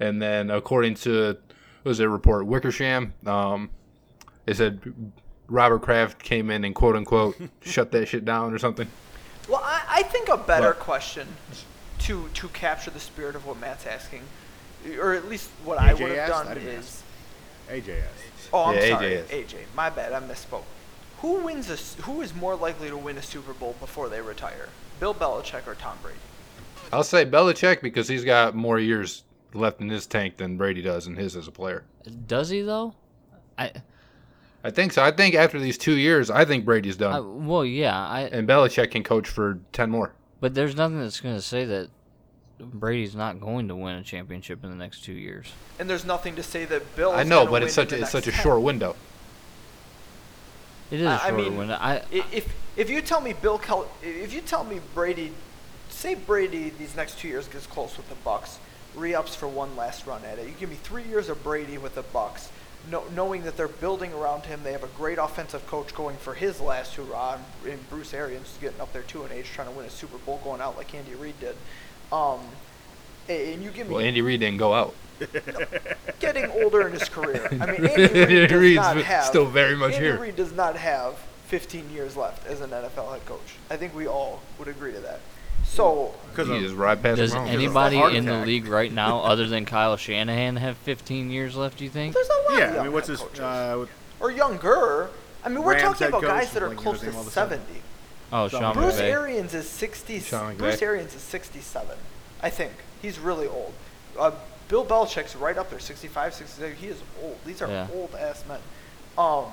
And 0.00 0.20
then 0.20 0.50
according 0.50 0.94
to 0.96 1.36
was 1.84 2.00
it 2.00 2.06
report 2.06 2.46
Wickersham, 2.46 3.14
um, 3.26 3.70
they 4.44 4.54
said 4.54 4.80
Robert 5.48 5.82
Kraft 5.82 6.22
came 6.22 6.50
in 6.50 6.64
and 6.64 6.74
quote 6.74 6.96
unquote 6.96 7.36
shut 7.62 7.92
that 7.92 8.06
shit 8.06 8.24
down 8.24 8.52
or 8.52 8.58
something. 8.58 8.88
Well, 9.48 9.60
I, 9.64 9.82
I 9.88 10.02
think 10.04 10.28
a 10.28 10.36
better 10.36 10.68
What? 10.68 10.78
question 10.80 11.28
to 12.00 12.28
to 12.34 12.48
capture 12.48 12.90
the 12.90 13.00
spirit 13.00 13.36
of 13.36 13.46
what 13.46 13.58
Matt's 13.58 13.86
asking, 13.86 14.22
or 15.00 15.14
at 15.14 15.28
least 15.28 15.50
what 15.64 15.78
I 15.78 15.92
AJ 15.94 16.00
would 16.00 16.10
have 16.10 16.18
asked? 16.30 16.44
done 16.44 16.54
didn't 16.54 16.68
is. 16.68 17.02
AJ 17.70 18.02
asked. 18.02 18.50
Oh, 18.52 18.64
I'm 18.64 18.74
Yeah, 18.76 18.82
AJ 18.82 18.88
sorry, 18.90 19.12
is. 19.14 19.30
AJ. 19.30 19.56
My 19.74 19.90
bad. 19.90 20.12
I 20.12 20.20
misspoke. 20.20 20.64
Who 21.20 21.44
wins 21.44 21.70
a, 21.70 21.74
s- 21.74 21.96
Who 22.02 22.20
is 22.20 22.34
more 22.34 22.54
likely 22.54 22.88
to 22.90 22.96
win 22.96 23.16
a 23.16 23.22
Super 23.22 23.52
Bowl 23.54 23.74
before 23.80 24.08
they 24.08 24.20
retire? 24.20 24.68
Bill 25.00 25.14
Belichick 25.14 25.66
or 25.66 25.74
Tom 25.74 25.96
Brady? 26.02 26.18
I'll 26.92 27.02
say 27.02 27.24
Belichick 27.24 27.80
because 27.82 28.06
he's 28.08 28.24
got 28.24 28.54
more 28.54 28.78
years 28.78 29.24
left 29.54 29.80
in 29.80 29.88
his 29.88 30.06
tank 30.06 30.36
than 30.36 30.56
Brady 30.56 30.82
does 30.82 31.06
in 31.06 31.16
his 31.16 31.34
as 31.34 31.48
a 31.48 31.52
player. 31.52 31.84
Does 32.26 32.50
he 32.50 32.60
though? 32.62 32.94
I, 33.58 33.72
I 34.66 34.70
think 34.70 34.92
so. 34.92 35.02
I 35.02 35.12
think 35.12 35.34
after 35.36 35.60
these 35.60 35.78
two 35.78 35.96
years, 35.96 36.28
I 36.30 36.44
think 36.44 36.64
Brady's 36.64 36.96
done, 36.96 37.14
I 37.14 37.20
well, 37.20 37.64
yeah, 37.64 37.96
I 37.96 38.22
and 38.22 38.48
Belichick 38.48 38.90
can 38.90 39.04
coach 39.04 39.28
for 39.28 39.60
ten 39.72 39.90
more. 39.90 40.12
But 40.40 40.54
there's 40.54 40.74
nothing 40.74 41.00
that's 41.00 41.20
going 41.20 41.36
to 41.36 41.40
say 41.42 41.64
that 41.66 41.88
Brady's 42.58 43.14
not 43.14 43.40
going 43.40 43.68
to 43.68 43.76
win 43.76 43.94
a 43.96 44.02
championship 44.02 44.64
in 44.64 44.70
the 44.70 44.76
next 44.76 45.04
two 45.04 45.12
years. 45.12 45.52
And 45.78 45.88
there's 45.88 46.04
nothing 46.04 46.34
to 46.36 46.42
say 46.42 46.64
that 46.64 46.96
Bill. 46.96 47.12
I 47.12 47.22
know, 47.22 47.46
but 47.46 47.62
it's 47.62 47.74
such 47.74 47.92
a, 47.92 48.00
it's 48.00 48.10
such 48.10 48.26
a 48.26 48.32
short 48.32 48.62
window. 48.62 48.96
It 50.90 51.00
is 51.00 51.06
a 51.06 51.10
I- 51.10 51.14
I 51.14 51.28
short 51.30 51.34
mean, 51.40 51.56
window. 51.56 51.74
I, 51.80 51.94
I- 51.98 52.02
If 52.32 52.52
if 52.76 52.90
you 52.90 53.00
tell 53.02 53.20
me 53.20 53.32
Bill 53.34 53.58
Kel, 53.58 53.88
if 54.02 54.32
you 54.34 54.40
tell 54.40 54.64
me 54.64 54.80
Brady, 54.94 55.32
say 55.88 56.14
Brady 56.14 56.70
these 56.70 56.94
next 56.96 57.18
two 57.18 57.28
years 57.28 57.48
gets 57.48 57.66
close 57.66 57.96
with 57.96 58.08
the 58.08 58.14
Bucks, 58.16 58.58
re-ups 58.94 59.34
for 59.34 59.48
one 59.48 59.76
last 59.76 60.06
run 60.06 60.24
at 60.24 60.38
it. 60.38 60.46
You 60.46 60.54
give 60.58 60.70
me 60.70 60.76
three 60.82 61.04
years 61.04 61.28
of 61.28 61.42
Brady 61.42 61.78
with 61.78 61.94
the 61.94 62.02
Bucks, 62.02 62.50
no, 62.90 63.04
knowing 63.14 63.42
that 63.44 63.56
they're 63.56 63.68
building 63.68 64.12
around 64.12 64.44
him. 64.44 64.60
They 64.62 64.72
have 64.72 64.84
a 64.84 64.88
great 64.88 65.18
offensive 65.18 65.66
coach 65.66 65.94
going 65.94 66.16
for 66.16 66.34
his 66.34 66.60
last 66.60 66.94
hurrah, 66.94 67.38
and, 67.64 67.72
and 67.72 67.90
Bruce 67.90 68.14
Arians 68.14 68.46
is 68.46 68.58
getting 68.60 68.80
up 68.80 68.92
there 68.92 69.02
too 69.02 69.24
in 69.24 69.32
age, 69.32 69.46
trying 69.46 69.68
to 69.68 69.74
win 69.74 69.86
a 69.86 69.90
Super 69.90 70.18
Bowl, 70.18 70.40
going 70.44 70.60
out 70.60 70.76
like 70.76 70.94
Andy 70.94 71.14
Reid 71.14 71.38
did. 71.40 71.56
Um, 72.12 72.40
and 73.28 73.62
you 73.62 73.70
give 73.70 73.88
me 73.88 73.94
Well, 73.94 74.04
Andy 74.04 74.22
Reid 74.22 74.40
didn't 74.40 74.58
go 74.58 74.72
out. 74.72 74.94
getting 76.20 76.50
older 76.62 76.86
in 76.86 76.92
his 76.92 77.08
career. 77.08 77.48
I 77.50 77.66
mean, 77.66 77.86
Andy 77.86 78.54
Reid 78.54 78.76
does 78.76 78.94
not 78.94 78.96
have 78.98 79.24
still 79.24 79.46
very 79.46 79.76
much 79.76 79.94
Andy 79.94 80.06
here. 80.06 80.18
Reid 80.20 80.36
does 80.36 80.52
not 80.52 80.76
have 80.76 81.16
15 81.46 81.90
years 81.90 82.16
left 82.16 82.46
as 82.46 82.60
an 82.60 82.70
NFL 82.70 83.12
head 83.12 83.24
coach. 83.26 83.56
I 83.70 83.76
think 83.76 83.94
we 83.94 84.06
all 84.06 84.42
would 84.58 84.68
agree 84.68 84.92
to 84.92 85.00
that. 85.00 85.20
So 85.76 86.14
Because 86.30 86.48
He 86.48 86.58
just 86.60 86.74
ride 86.74 87.02
past 87.02 87.18
does 87.18 87.34
Mahomes. 87.34 87.48
anybody 87.48 87.96
in 88.16 88.24
the 88.26 88.34
attack. 88.34 88.46
league 88.46 88.66
right 88.66 88.92
now, 88.92 89.20
other 89.20 89.46
than 89.46 89.64
Kyle 89.64 89.96
Shanahan, 89.96 90.56
have 90.56 90.76
15 90.78 91.30
years 91.30 91.56
left? 91.56 91.78
Do 91.78 91.84
you 91.84 91.90
think? 91.90 92.14
there's 92.14 92.28
a 92.28 92.52
lot 92.52 92.52
of 92.62 92.74
yeah, 92.74 92.80
I 92.80 92.82
mean, 92.84 92.92
what's 92.92 93.08
his? 93.08 93.22
Uh, 93.22 93.86
or 94.20 94.30
younger. 94.30 95.08
I 95.44 95.48
mean, 95.48 95.62
we're 95.62 95.72
Rams 95.74 95.98
talking 95.98 96.08
about 96.08 96.22
guys 96.22 96.52
that 96.52 96.62
are 96.62 96.74
close 96.74 97.00
to 97.00 97.12
all 97.14 97.20
of 97.20 97.26
a 97.28 97.30
sudden. 97.30 97.60
70. 97.60 97.80
Oh, 98.32 98.48
Sean 98.48 98.74
Bruce 98.74 98.96
McVay. 98.98 99.12
Arians 99.12 99.54
is 99.54 99.68
60. 99.68 100.20
Sean 100.20 100.56
Bruce 100.56 100.76
McVay. 100.76 100.82
Arians 100.82 101.14
is 101.14 101.22
67. 101.22 101.96
I 102.42 102.50
think 102.50 102.72
he's 103.00 103.18
really 103.18 103.46
old. 103.46 103.72
Uh, 104.18 104.32
Bill 104.68 104.84
Belichick's 104.84 105.36
right 105.36 105.56
up 105.56 105.70
there, 105.70 105.78
65, 105.78 106.34
66. 106.34 106.80
He 106.80 106.88
is 106.88 107.00
old. 107.22 107.38
These 107.46 107.62
are 107.62 107.68
Yeah. 107.68 107.86
old 107.94 108.14
ass 108.16 108.44
men. 108.48 108.58
Um, 109.16 109.44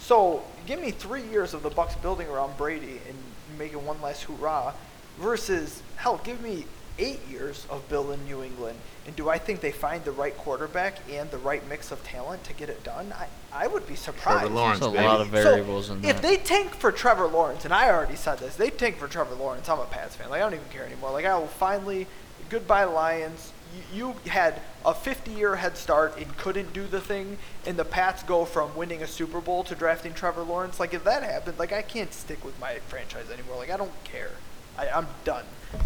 so 0.00 0.42
give 0.66 0.80
me 0.80 0.90
three 0.92 1.22
years 1.22 1.52
of 1.52 1.62
the 1.62 1.68
Bucks 1.70 1.94
building 1.96 2.26
around 2.28 2.56
Brady 2.56 3.00
and 3.06 3.18
making 3.58 3.84
one 3.84 4.00
last 4.00 4.22
hoorah, 4.24 4.72
versus 5.18 5.82
hell, 5.96 6.20
give 6.24 6.40
me 6.40 6.64
eight 6.98 7.20
years 7.28 7.66
of 7.68 7.88
Bill 7.88 8.12
in 8.12 8.24
New 8.24 8.42
England. 8.42 8.78
And 9.06 9.14
do 9.14 9.28
I 9.28 9.38
think 9.38 9.60
they 9.60 9.70
find 9.70 10.04
the 10.04 10.12
right 10.12 10.36
quarterback 10.36 10.98
and 11.10 11.30
the 11.30 11.38
right 11.38 11.66
mix 11.68 11.92
of 11.92 12.02
talent 12.02 12.42
to 12.44 12.52
get 12.52 12.68
it 12.68 12.82
done? 12.82 13.12
I, 13.12 13.28
I 13.52 13.66
would 13.66 13.86
be 13.86 13.94
surprised. 13.94 14.40
Trevor 14.40 14.54
Lawrence, 14.54 14.80
There's 14.80 14.92
a 14.92 14.94
baby. 14.94 15.06
lot 15.06 15.20
of 15.20 15.28
variables 15.28 15.86
so 15.86 15.94
in 15.94 16.04
if 16.04 16.20
they 16.22 16.36
tank 16.36 16.74
for 16.74 16.90
Trevor 16.90 17.26
Lawrence, 17.26 17.64
and 17.64 17.72
I 17.72 17.90
already 17.90 18.16
said 18.16 18.38
this, 18.38 18.56
they 18.56 18.70
tank 18.70 18.96
for 18.96 19.08
Trevor 19.08 19.34
Lawrence. 19.34 19.68
I'm 19.68 19.78
a 19.78 19.84
Pats 19.84 20.16
fan. 20.16 20.28
Like 20.30 20.40
I 20.40 20.44
don't 20.44 20.54
even 20.54 20.68
care 20.70 20.84
anymore. 20.84 21.12
Like 21.12 21.24
I 21.24 21.38
will 21.38 21.46
finally, 21.46 22.06
goodbye 22.48 22.84
Lions. 22.84 23.52
You, 23.92 24.14
you 24.24 24.30
had 24.30 24.60
a 24.84 24.94
50-year 24.94 25.56
head 25.56 25.76
start 25.76 26.16
and 26.16 26.34
couldn't 26.38 26.72
do 26.72 26.86
the 26.86 27.00
thing, 27.00 27.36
and 27.66 27.76
the 27.76 27.84
Pats 27.84 28.22
go 28.22 28.44
from 28.44 28.74
winning 28.74 29.02
a 29.02 29.06
Super 29.06 29.40
Bowl 29.40 29.64
to 29.64 29.74
drafting 29.74 30.14
Trevor 30.14 30.42
Lawrence. 30.42 30.80
Like 30.80 30.94
if 30.94 31.04
that 31.04 31.22
happened, 31.22 31.58
like 31.58 31.72
I 31.72 31.82
can't 31.82 32.12
stick 32.12 32.44
with 32.44 32.58
my 32.58 32.76
franchise 32.88 33.30
anymore. 33.30 33.56
Like 33.56 33.70
I 33.70 33.76
don't 33.76 34.04
care. 34.04 34.30
I, 34.78 34.88
I'm 34.88 35.06
done. 35.24 35.44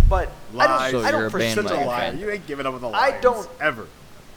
But 0.08 0.30
I 0.58 0.66
don't. 0.66 0.90
So 0.90 1.00
I 1.00 1.10
you're 1.10 1.28
don't 1.30 1.42
a 1.42 1.54
Such 1.54 1.64
a 1.64 1.68
foresee 1.68 1.84
liar. 1.84 2.14
You 2.14 2.30
ain't 2.30 2.46
giving 2.46 2.66
up 2.66 2.74
on 2.74 2.80
the 2.80 2.88
I 2.88 3.20
don't- 3.20 3.48
ever. 3.60 3.86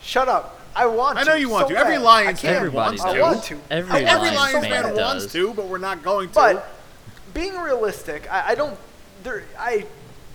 Shut 0.01 0.27
up. 0.27 0.59
I 0.75 0.85
want. 0.87 1.17
I 1.19 1.23
know 1.23 1.35
you 1.35 1.49
want 1.49 1.67
so 1.67 1.73
to. 1.75 1.79
Every. 1.79 1.97
Lions 1.97 2.41
fan 2.41 2.71
wants 2.73 3.03
does. 3.03 3.13
to. 3.13 3.19
I 3.19 3.21
want 3.21 3.43
to. 3.43 3.59
Every 3.69 4.05
Every 4.05 4.29
want 4.29 4.35
Lions 4.35 4.51
so 4.51 4.57
Lions 4.57 4.67
fan 4.67 4.83
bad. 4.83 4.83
fan 4.85 4.95
wants 4.95 5.23
does. 5.25 5.33
to, 5.33 5.53
but 5.53 5.65
we're 5.67 5.77
not 5.77 6.03
going 6.03 6.29
to. 6.29 6.33
But 6.33 6.69
being 7.33 7.55
realistic, 7.57 8.31
I, 8.31 8.49
I 8.49 8.55
don't. 8.55 8.77
There, 9.23 9.43
I 9.57 9.85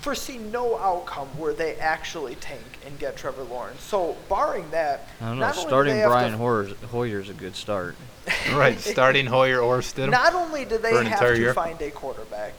foresee 0.01 0.39
no 0.39 0.79
outcome 0.79 1.27
where 1.37 1.53
they 1.53 1.75
actually 1.77 2.37
tank 2.37 2.63
and 2.87 2.99
get 2.99 3.17
Trevor 3.17 3.43
Lawrence. 3.43 3.83
So, 3.83 4.17
barring 4.29 4.71
that, 4.71 5.09
I 5.21 5.27
don't 5.27 5.39
know. 5.39 5.47
not 5.47 5.57
only 5.57 5.65
do 5.65 5.69
Starting 5.69 5.95
they 5.95 6.01
have 6.01 6.11
Brian 6.11 6.33
to, 6.33 6.39
Hoyer, 6.39 6.65
Hoyer's 6.91 7.29
a 7.29 7.35
good 7.35 7.57
start. 7.57 7.97
right, 8.53 8.79
starting 8.79 9.27
Hoyer 9.27 9.61
or 9.61 9.79
Stidham. 9.79 10.11
Not 10.11 10.35
only 10.35 10.65
do 10.65 10.79
they 10.79 11.05
have 11.05 11.19
to 11.19 11.39
year. 11.39 11.53
find 11.55 11.81
a 11.83 11.91
quarterback, 11.91 12.55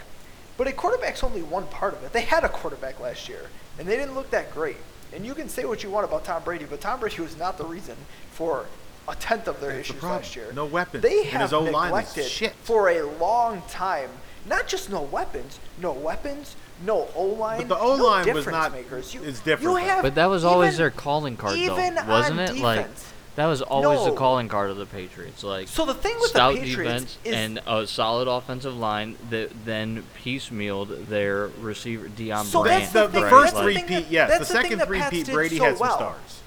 but 0.60 0.68
a 0.68 0.74
quarterback's 0.74 1.24
only 1.24 1.42
one 1.42 1.66
part 1.68 1.94
of 1.94 2.04
it. 2.04 2.12
They 2.12 2.22
had 2.22 2.44
a 2.44 2.50
quarterback 2.50 3.00
last 3.00 3.30
year, 3.30 3.48
and 3.80 3.88
they 3.88 3.96
didn't 3.96 4.14
look 4.14 4.30
that 4.32 4.54
great. 4.54 4.76
And 5.16 5.26
you 5.26 5.34
can 5.34 5.48
say 5.48 5.64
what 5.64 5.84
you 5.84 5.90
want 5.90 6.06
about 6.06 6.26
Tom 6.26 6.44
Brady, 6.44 6.66
but 6.70 6.82
Tom 6.82 7.00
Brady 7.00 7.22
was 7.22 7.38
not 7.38 7.58
the 7.58 7.64
reason 7.64 7.96
for 8.32 8.66
a 9.08 9.16
tenth 9.16 9.48
of 9.48 9.62
their 9.62 9.70
That's 9.72 9.90
issues 9.90 10.00
problem. 10.02 10.22
last 10.22 10.36
year. 10.36 10.52
No 10.54 10.66
weapons. 10.66 11.02
They 11.02 11.24
have 11.24 11.42
his 11.44 11.54
O-line 11.54 11.70
is 11.70 11.74
neglected 11.74 12.26
shit. 12.26 12.52
for 12.62 12.90
a 12.90 13.04
long 13.04 13.64
time. 13.70 14.10
Not 14.46 14.68
just 14.68 14.90
no 14.90 15.02
weapons, 15.02 15.60
no 15.82 15.94
weapons, 15.94 16.58
no 16.86 17.08
O 17.16 17.24
line. 17.24 17.60
But 17.60 17.70
the 17.70 17.80
O-line 17.80 18.28
no 18.28 18.34
was 18.34 18.46
not- 18.46 18.74
Makers. 18.74 19.14
You, 19.14 19.22
is 19.24 19.40
different, 19.40 19.62
You 19.64 19.76
have 19.78 20.02
But 20.04 20.16
that 20.16 20.26
was 20.30 20.44
always 20.44 20.74
even- 20.74 20.78
their 20.80 20.92
calling 20.92 21.38
card, 21.38 21.56
even 21.56 21.96
though, 21.96 22.04
wasn't 22.06 22.40
on 22.42 22.46
it? 22.56 22.58
Like 22.58 22.80
defense. 22.82 23.14
That 23.40 23.46
was 23.48 23.62
always 23.62 24.04
the 24.04 24.12
calling 24.12 24.50
card 24.50 24.70
of 24.70 24.76
the 24.76 24.86
Patriots. 24.86 25.46
Like 25.46 25.70
So 25.70 25.86
the 25.86 25.94
thing 25.94 26.14
with 26.20 26.32
stout 26.32 26.56
the 26.56 26.60
Patriots 26.60 27.16
defense 27.16 27.18
is 27.24 27.34
and 27.36 27.60
a 27.66 27.88
solid 27.88 28.28
offensive 28.28 28.76
line 28.76 29.16
that 29.30 29.52
then 29.64 30.04
piecemealed 30.22 31.08
their 31.08 31.48
receiver 31.62 32.10
Deion 32.10 32.44
So 32.44 32.64
Brandt. 32.64 32.82
that's 32.82 32.92
the, 32.92 33.08
the 33.08 33.20
the 33.20 33.22
right? 33.24 33.30
first 33.30 33.54
that's 33.54 33.66
Like, 33.66 33.76
thing 33.76 33.86
three-peat, 33.88 34.04
that- 34.08 34.12
yes. 34.12 34.34
The 34.34 34.40
the 34.40 34.46
second 34.46 34.80
that 34.80 34.90
Pats 34.92 35.30
Brady 35.30 35.58
so 35.58 35.64
had 35.64 35.78
some 35.78 35.88
well. 35.88 35.96
stars. 35.96 36.42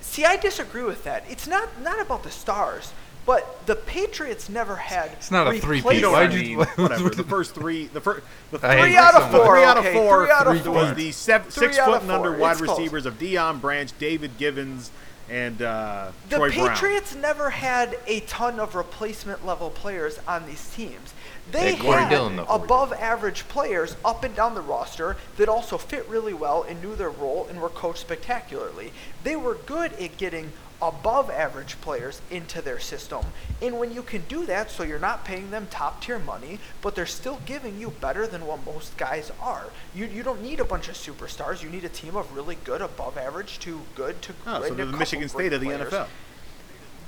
See, 0.00 0.24
I 0.24 0.36
disagree 0.36 0.82
with 0.82 1.04
that. 1.04 1.24
It's 1.28 1.46
not 1.46 1.68
not 1.82 2.00
about 2.00 2.22
the 2.22 2.30
stars, 2.30 2.92
but 3.26 3.66
the 3.66 3.76
Patriots 3.76 4.48
never 4.48 4.76
had. 4.76 5.10
It's 5.12 5.30
not 5.30 5.54
a 5.54 5.58
three-peat. 5.60 5.92
You 5.96 6.00
know 6.00 6.12
what 6.12 6.22
I 6.30 6.34
you- 6.34 6.56
mean? 6.56 6.66
Whatever. 6.76 7.10
The 7.10 7.22
first 7.24 7.54
three, 7.54 7.88
the 7.88 8.00
first, 8.00 8.24
the 8.50 8.66
I 8.66 8.80
Three 8.80 8.96
out 8.96 9.14
of 9.14 9.24
so 9.24 9.28
much. 9.28 9.36
four. 9.44 9.54
Three 9.56 9.64
out 9.64 9.76
of 9.76 9.84
okay, 9.84 9.92
four. 9.94 10.22
Three 10.24 10.32
out 10.32 10.46
of 10.46 10.66
was 10.74 10.94
the 10.96 11.12
seven, 11.12 11.50
Three 11.50 11.66
six 11.66 11.78
out 11.78 11.90
foot 11.90 12.02
and 12.04 12.10
under 12.10 12.34
wide 12.34 12.52
It's 12.52 12.62
close. 12.62 12.78
receivers 12.78 13.04
of 13.04 13.18
Deion 13.18 13.60
Branch, 13.60 13.92
David 13.98 14.38
Givens, 14.38 14.90
and 15.30 15.60
uh, 15.62 16.10
The 16.28 16.36
Troy 16.36 16.50
Brown. 16.52 16.68
Patriots 16.70 17.14
never 17.14 17.50
had 17.50 17.98
a 18.06 18.20
ton 18.20 18.58
of 18.60 18.74
replacement 18.74 19.44
level 19.44 19.70
players 19.70 20.18
on 20.26 20.46
these 20.46 20.70
teams. 20.74 21.14
They 21.50 21.72
They 21.72 21.74
had 21.76 22.08
Dillon, 22.10 22.36
though, 22.36 22.44
for 22.44 22.58
you. 22.58 22.64
above 22.64 22.92
average 22.92 23.48
players 23.48 23.96
up 24.04 24.24
and 24.24 24.34
down 24.34 24.54
the 24.54 24.60
roster 24.60 25.16
that 25.36 25.48
also 25.48 25.78
fit 25.78 26.06
really 26.08 26.34
well 26.34 26.62
and 26.62 26.82
knew 26.82 26.94
their 26.94 27.10
role 27.10 27.46
and 27.48 27.60
were 27.60 27.68
coached 27.68 28.00
spectacularly. 28.00 28.92
They 29.24 29.36
were 29.36 29.54
good 29.54 29.92
at 29.94 30.16
getting 30.18 30.52
above 30.80 31.28
average 31.30 31.80
players 31.80 32.20
into 32.30 32.62
their 32.62 32.78
system. 32.78 33.24
And 33.60 33.78
when 33.78 33.92
you 33.92 34.02
can 34.02 34.22
do 34.28 34.46
that, 34.46 34.70
so 34.70 34.82
you're 34.84 34.98
not 34.98 35.24
paying 35.24 35.50
them 35.50 35.66
top 35.70 36.02
tier 36.02 36.18
money, 36.18 36.60
but 36.82 36.94
they're 36.94 37.06
still 37.06 37.40
giving 37.46 37.80
you 37.80 37.90
better 37.90 38.26
than 38.26 38.46
what 38.46 38.64
most 38.64 38.96
guys 38.96 39.32
are. 39.40 39.66
You, 39.94 40.06
you 40.06 40.22
don't 40.22 40.42
need 40.42 40.60
a 40.60 40.64
bunch 40.64 40.88
of 40.88 40.94
superstars. 40.94 41.62
You 41.62 41.70
need 41.70 41.84
a 41.84 41.88
team 41.88 42.16
of 42.16 42.34
really 42.34 42.58
good 42.64 42.80
above 42.80 43.18
average 43.18 43.58
to 43.60 43.80
good 43.94 44.22
to 44.22 44.32
Oh, 44.46 44.62
so 44.62 44.72
a 44.72 44.74
they're 44.74 44.86
the 44.86 44.96
Michigan 44.96 45.28
State 45.28 45.52
of 45.52 45.60
the 45.60 45.66
players. 45.66 45.92
NFL. 45.92 46.06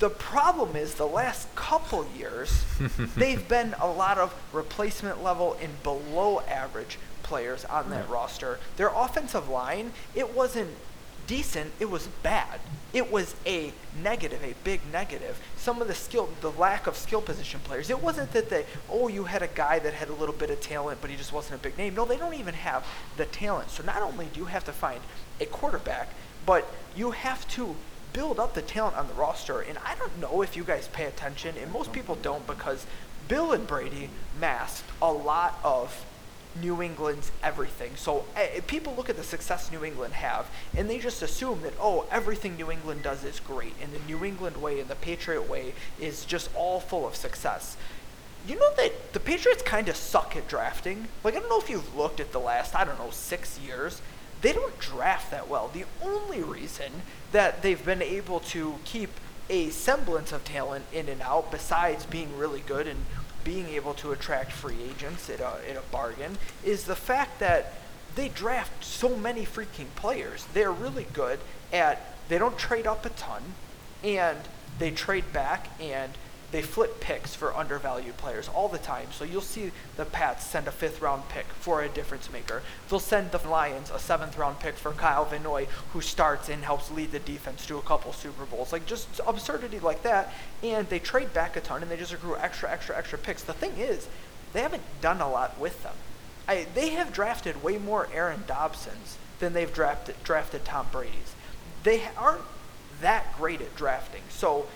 The 0.00 0.10
problem 0.10 0.76
is 0.76 0.94
the 0.94 1.06
last 1.06 1.54
couple 1.54 2.06
years, 2.16 2.64
they've 3.16 3.46
been 3.46 3.74
a 3.78 3.86
lot 3.86 4.16
of 4.18 4.34
replacement 4.52 5.22
level 5.22 5.56
and 5.60 5.82
below 5.82 6.40
average 6.40 6.98
players 7.22 7.64
on 7.66 7.90
that 7.90 8.08
roster. 8.08 8.58
Their 8.76 8.88
offensive 8.88 9.48
line, 9.48 9.92
it 10.14 10.34
wasn't 10.34 10.70
decent, 11.30 11.70
it 11.78 11.88
was 11.88 12.08
bad. 12.24 12.58
It 12.92 13.12
was 13.12 13.36
a 13.46 13.72
negative, 14.02 14.42
a 14.42 14.52
big 14.64 14.80
negative. 14.90 15.40
Some 15.56 15.80
of 15.80 15.86
the 15.86 15.94
skill, 15.94 16.28
the 16.40 16.50
lack 16.50 16.88
of 16.88 16.96
skill 16.96 17.22
position 17.22 17.60
players. 17.62 17.88
It 17.88 18.02
wasn't 18.02 18.32
that 18.32 18.50
they, 18.50 18.66
oh, 18.90 19.06
you 19.06 19.22
had 19.22 19.40
a 19.40 19.46
guy 19.46 19.78
that 19.78 19.94
had 19.94 20.08
a 20.08 20.12
little 20.12 20.34
bit 20.34 20.50
of 20.50 20.60
talent, 20.60 20.98
but 21.00 21.08
he 21.08 21.14
just 21.14 21.32
wasn't 21.32 21.60
a 21.60 21.62
big 21.62 21.78
name. 21.78 21.94
No, 21.94 22.04
they 22.04 22.16
don't 22.16 22.34
even 22.34 22.54
have 22.54 22.84
the 23.16 23.26
talent. 23.26 23.70
So 23.70 23.84
not 23.84 24.02
only 24.02 24.26
do 24.26 24.40
you 24.40 24.46
have 24.46 24.64
to 24.64 24.72
find 24.72 25.00
a 25.40 25.46
quarterback, 25.46 26.08
but 26.44 26.66
you 26.96 27.12
have 27.12 27.46
to 27.50 27.76
build 28.12 28.40
up 28.40 28.54
the 28.54 28.62
talent 28.62 28.96
on 28.96 29.06
the 29.06 29.14
roster. 29.14 29.60
And 29.60 29.78
I 29.86 29.94
don't 29.94 30.18
know 30.18 30.42
if 30.42 30.56
you 30.56 30.64
guys 30.64 30.88
pay 30.88 31.04
attention, 31.04 31.54
and 31.62 31.72
most 31.72 31.92
people 31.92 32.16
don't 32.16 32.44
because 32.44 32.86
Bill 33.28 33.52
and 33.52 33.68
Brady 33.68 34.10
masked 34.40 34.90
a 35.00 35.12
lot 35.12 35.60
of 35.62 36.04
New 36.60 36.82
England's 36.82 37.30
everything. 37.42 37.92
So 37.96 38.24
uh, 38.36 38.60
people 38.66 38.94
look 38.94 39.08
at 39.08 39.16
the 39.16 39.22
success 39.22 39.70
New 39.70 39.84
England 39.84 40.14
have, 40.14 40.50
and 40.76 40.88
they 40.88 40.98
just 40.98 41.22
assume 41.22 41.62
that 41.62 41.74
oh, 41.80 42.06
everything 42.10 42.56
New 42.56 42.70
England 42.70 43.02
does 43.02 43.24
is 43.24 43.40
great, 43.40 43.74
and 43.82 43.92
the 43.92 44.00
New 44.00 44.24
England 44.24 44.60
way 44.60 44.80
and 44.80 44.88
the 44.88 44.96
Patriot 44.96 45.48
way 45.48 45.74
is 46.00 46.24
just 46.24 46.50
all 46.54 46.80
full 46.80 47.06
of 47.06 47.14
success. 47.14 47.76
You 48.46 48.56
know 48.56 48.74
that 48.76 49.12
the 49.12 49.20
Patriots 49.20 49.62
kind 49.62 49.88
of 49.88 49.96
suck 49.96 50.34
at 50.36 50.48
drafting. 50.48 51.08
Like 51.22 51.36
I 51.36 51.40
don't 51.40 51.48
know 51.48 51.60
if 51.60 51.70
you've 51.70 51.94
looked 51.94 52.20
at 52.20 52.32
the 52.32 52.40
last 52.40 52.74
I 52.74 52.84
don't 52.84 52.98
know 52.98 53.10
six 53.10 53.58
years. 53.58 54.00
They 54.42 54.52
don't 54.52 54.78
draft 54.78 55.30
that 55.30 55.48
well. 55.48 55.68
The 55.68 55.84
only 56.02 56.42
reason 56.42 56.90
that 57.32 57.62
they've 57.62 57.84
been 57.84 58.00
able 58.00 58.40
to 58.40 58.76
keep 58.84 59.10
a 59.50 59.68
semblance 59.70 60.32
of 60.32 60.44
talent 60.44 60.84
in 60.92 61.08
and 61.08 61.20
out, 61.20 61.50
besides 61.50 62.06
being 62.06 62.38
really 62.38 62.60
good 62.60 62.86
and 62.86 63.04
being 63.44 63.68
able 63.68 63.94
to 63.94 64.12
attract 64.12 64.52
free 64.52 64.76
agents 64.90 65.30
at 65.30 65.40
a, 65.40 65.58
at 65.68 65.76
a 65.76 65.82
bargain, 65.92 66.38
is 66.64 66.84
the 66.84 66.96
fact 66.96 67.38
that 67.40 67.74
they 68.14 68.28
draft 68.28 68.84
so 68.84 69.16
many 69.16 69.44
freaking 69.44 69.86
players. 69.96 70.46
They're 70.52 70.72
really 70.72 71.06
good 71.12 71.38
at, 71.72 72.16
they 72.28 72.38
don't 72.38 72.58
trade 72.58 72.86
up 72.86 73.06
a 73.06 73.10
ton, 73.10 73.42
and 74.02 74.38
they 74.78 74.90
trade 74.90 75.32
back, 75.32 75.68
and 75.80 76.12
they 76.52 76.62
flip 76.62 77.00
picks 77.00 77.34
for 77.34 77.56
undervalued 77.56 78.16
players 78.16 78.48
all 78.48 78.68
the 78.68 78.78
time. 78.78 79.08
So 79.12 79.24
you'll 79.24 79.40
see 79.40 79.70
the 79.96 80.04
Pats 80.04 80.44
send 80.44 80.66
a 80.66 80.72
fifth 80.72 81.00
round 81.00 81.28
pick 81.28 81.46
for 81.46 81.82
a 81.82 81.88
difference 81.88 82.30
maker. 82.32 82.62
They'll 82.88 82.98
send 82.98 83.30
the 83.30 83.46
Lions 83.48 83.90
a 83.90 83.98
seventh 83.98 84.36
round 84.36 84.58
pick 84.58 84.74
for 84.74 84.92
Kyle 84.92 85.24
Van 85.24 85.42
Noy, 85.42 85.68
who 85.92 86.00
starts 86.00 86.48
and 86.48 86.64
helps 86.64 86.90
lead 86.90 87.12
the 87.12 87.20
defense 87.20 87.66
to 87.66 87.78
a 87.78 87.82
couple 87.82 88.12
Super 88.12 88.44
Bowls. 88.44 88.72
Like 88.72 88.86
just 88.86 89.20
absurdity 89.26 89.78
like 89.78 90.02
that. 90.02 90.32
And 90.62 90.88
they 90.88 90.98
trade 90.98 91.32
back 91.32 91.56
a 91.56 91.60
ton 91.60 91.82
and 91.82 91.90
they 91.90 91.96
just 91.96 92.12
accrue 92.12 92.36
extra, 92.36 92.70
extra, 92.70 92.96
extra 92.96 93.18
picks. 93.18 93.42
The 93.42 93.52
thing 93.52 93.72
is, 93.76 94.08
they 94.52 94.62
haven't 94.62 94.82
done 95.00 95.20
a 95.20 95.30
lot 95.30 95.58
with 95.58 95.82
them. 95.84 95.94
I, 96.48 96.66
they 96.74 96.90
have 96.90 97.12
drafted 97.12 97.62
way 97.62 97.78
more 97.78 98.08
Aaron 98.12 98.42
Dobsons 98.48 99.16
than 99.38 99.52
they've 99.52 99.72
drafted 99.72 100.16
drafted 100.24 100.64
Tom 100.64 100.88
Brady's. 100.90 101.34
They 101.84 102.02
aren't 102.16 102.42
that 103.00 103.36
great 103.36 103.60
at 103.60 103.74
drafting. 103.76 104.22
So 104.28 104.66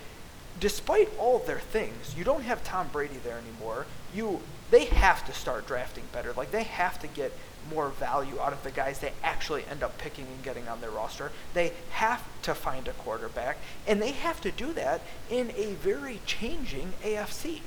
despite 0.64 1.11
all 1.18 1.40
their 1.40 1.61
things, 1.61 2.14
you 2.16 2.25
don't 2.25 2.44
have 2.44 2.64
Tom 2.64 2.88
Brady 2.90 3.18
there 3.23 3.37
anymore. 3.37 3.85
You 4.14 4.40
they 4.71 4.87
have 4.87 5.23
to 5.26 5.33
start 5.35 5.66
drafting 5.66 6.04
better. 6.11 6.33
Like 6.33 6.52
they 6.52 6.62
have 6.62 6.99
to 7.00 7.06
get 7.06 7.33
more 7.71 7.90
value 7.90 8.40
out 8.40 8.54
of 8.54 8.64
the 8.64 8.71
guys 8.71 8.99
they 8.99 9.12
actually 9.23 9.66
end 9.71 9.83
up 9.83 9.99
picking 9.99 10.25
and 10.25 10.42
getting 10.42 10.66
on 10.66 10.80
their 10.80 10.88
roster. 10.88 11.33
They 11.52 11.75
have 11.90 12.26
to 12.44 12.54
find 12.54 12.88
a 12.88 12.92
quarterback, 12.92 13.59
and 13.87 14.00
they 14.00 14.12
have 14.12 14.40
to 14.40 14.50
do 14.50 14.73
that 14.73 15.02
in 15.28 15.52
a 15.54 15.75
very 15.75 16.23
changing 16.25 16.94
AFC. 17.02 17.61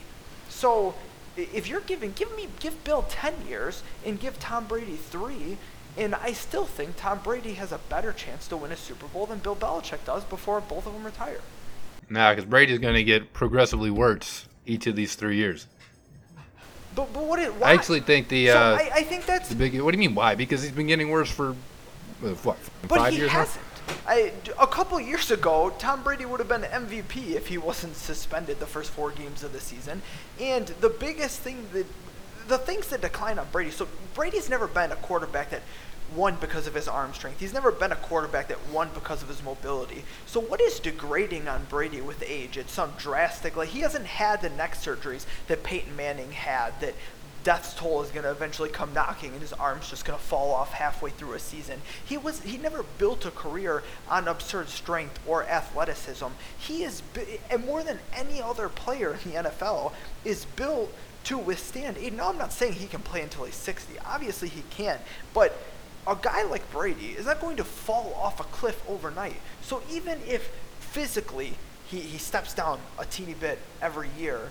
So 0.49 0.95
if 1.35 1.67
you're 1.67 1.81
giving 1.81 2.13
give 2.13 2.35
me 2.35 2.47
give 2.59 2.83
Bill 2.83 3.05
10 3.07 3.45
years 3.47 3.83
and 4.03 4.19
give 4.19 4.39
Tom 4.39 4.65
Brady 4.65 4.95
3 4.95 5.57
and 5.97 6.15
I 6.15 6.33
still 6.33 6.65
think 6.65 6.95
Tom 6.97 7.19
Brady 7.23 7.53
has 7.53 7.71
a 7.71 7.77
better 7.77 8.11
chance 8.11 8.47
to 8.47 8.57
win 8.57 8.71
a 8.71 8.75
Super 8.75 9.05
Bowl 9.05 9.27
than 9.27 9.37
Bill 9.37 9.55
Belichick 9.55 10.03
does 10.03 10.23
before 10.23 10.61
both 10.61 10.87
of 10.87 10.93
them 10.93 11.03
retire. 11.03 11.41
Nah, 12.09 12.31
because 12.31 12.45
Brady's 12.45 12.79
going 12.79 12.95
to 12.95 13.03
get 13.03 13.33
progressively 13.33 13.91
worse 13.91 14.45
each 14.65 14.87
of 14.87 14.95
these 14.95 15.15
three 15.15 15.35
years. 15.35 15.67
But, 16.95 17.13
but 17.13 17.23
what? 17.23 17.39
Why? 17.55 17.69
I 17.69 17.73
actually 17.73 17.99
think 17.99 18.27
the. 18.29 18.47
So 18.47 18.57
Uh, 18.57 18.77
I, 18.81 18.89
I 18.95 19.03
think 19.03 19.25
that's. 19.25 19.49
the 19.49 19.55
big. 19.55 19.79
What 19.81 19.91
do 19.91 19.97
you 19.97 20.07
mean? 20.07 20.15
Why? 20.15 20.35
Because 20.35 20.63
he's 20.63 20.71
been 20.71 20.87
getting 20.87 21.09
worse 21.09 21.29
for 21.29 21.49
uh, 22.23 22.29
what? 22.43 22.57
But 22.87 22.97
five 22.97 23.13
he 23.13 23.19
years 23.19 23.31
now? 23.31 23.39
hasn't. 23.39 23.63
I, 24.05 24.33
a 24.59 24.67
couple 24.67 24.99
years 24.99 25.31
ago, 25.31 25.73
Tom 25.79 26.03
Brady 26.03 26.25
would 26.25 26.39
have 26.39 26.49
been 26.49 26.63
MVP 26.63 27.35
if 27.35 27.47
he 27.47 27.57
wasn't 27.57 27.95
suspended 27.95 28.59
the 28.59 28.65
first 28.65 28.91
four 28.91 29.11
games 29.11 29.43
of 29.43 29.53
the 29.53 29.61
season. 29.61 30.01
And 30.41 30.67
the 30.81 30.89
biggest 30.89 31.39
thing 31.39 31.67
that, 31.71 31.85
the 32.49 32.57
things 32.57 32.87
that 32.87 33.01
decline 33.01 33.39
on 33.39 33.47
Brady. 33.51 33.71
So 33.71 33.87
Brady's 34.13 34.49
never 34.49 34.67
been 34.67 34.91
a 34.91 34.97
quarterback 34.97 35.51
that 35.51 35.61
won 36.15 36.37
because 36.39 36.67
of 36.67 36.73
his 36.73 36.87
arm 36.87 37.13
strength. 37.13 37.39
He's 37.39 37.53
never 37.53 37.71
been 37.71 37.91
a 37.91 37.97
quarterback 37.97 38.47
that 38.47 38.69
won 38.69 38.89
because 38.93 39.21
of 39.21 39.29
his 39.29 39.43
mobility. 39.43 40.03
So 40.25 40.39
what 40.39 40.61
is 40.61 40.79
degrading 40.79 41.47
on 41.47 41.65
Brady 41.65 42.01
with 42.01 42.23
age? 42.25 42.57
It's 42.57 42.73
some 42.73 42.93
drastic. 42.97 43.55
Like 43.55 43.69
he 43.69 43.81
hasn't 43.81 44.05
had 44.05 44.41
the 44.41 44.49
neck 44.49 44.75
surgeries 44.75 45.25
that 45.47 45.63
Peyton 45.63 45.95
Manning 45.95 46.31
had. 46.31 46.79
That 46.81 46.93
death's 47.43 47.73
toll 47.73 48.01
is 48.01 48.09
going 48.09 48.23
to 48.23 48.31
eventually 48.31 48.67
come 48.67 48.93
knocking 48.93 49.31
and 49.31 49.41
his 49.41 49.53
arm's 49.53 49.89
just 49.89 50.03
going 50.03 50.19
to 50.19 50.25
fall 50.25 50.53
off 50.53 50.73
halfway 50.73 51.09
through 51.09 51.33
a 51.33 51.39
season. 51.39 51.81
He 52.03 52.17
was 52.17 52.41
he 52.41 52.57
never 52.57 52.83
built 52.97 53.25
a 53.25 53.31
career 53.31 53.83
on 54.09 54.27
absurd 54.27 54.67
strength 54.67 55.17
or 55.25 55.45
athleticism. 55.45 56.25
He 56.57 56.83
is 56.83 57.01
and 57.49 57.65
more 57.65 57.83
than 57.83 57.99
any 58.13 58.41
other 58.41 58.67
player 58.67 59.17
in 59.23 59.31
the 59.31 59.49
NFL 59.49 59.93
is 60.25 60.43
built 60.57 60.91
to 61.25 61.37
withstand. 61.37 61.97
Now 62.17 62.29
I'm 62.29 62.37
not 62.37 62.51
saying 62.51 62.73
he 62.73 62.87
can 62.87 63.01
play 63.01 63.21
until 63.21 63.45
he's 63.45 63.55
60. 63.55 63.97
Obviously 64.05 64.49
he 64.49 64.63
can, 64.69 64.99
but 65.33 65.57
a 66.07 66.17
guy 66.21 66.43
like 66.43 66.71
Brady 66.71 67.15
is 67.17 67.25
not 67.25 67.41
going 67.41 67.57
to 67.57 67.63
fall 67.63 68.13
off 68.15 68.39
a 68.39 68.43
cliff 68.45 68.81
overnight. 68.87 69.35
So 69.61 69.81
even 69.91 70.19
if 70.25 70.49
physically 70.79 71.53
he, 71.87 71.99
he 71.99 72.17
steps 72.17 72.53
down 72.53 72.79
a 72.97 73.05
teeny 73.05 73.33
bit 73.33 73.59
every 73.81 74.09
year, 74.17 74.49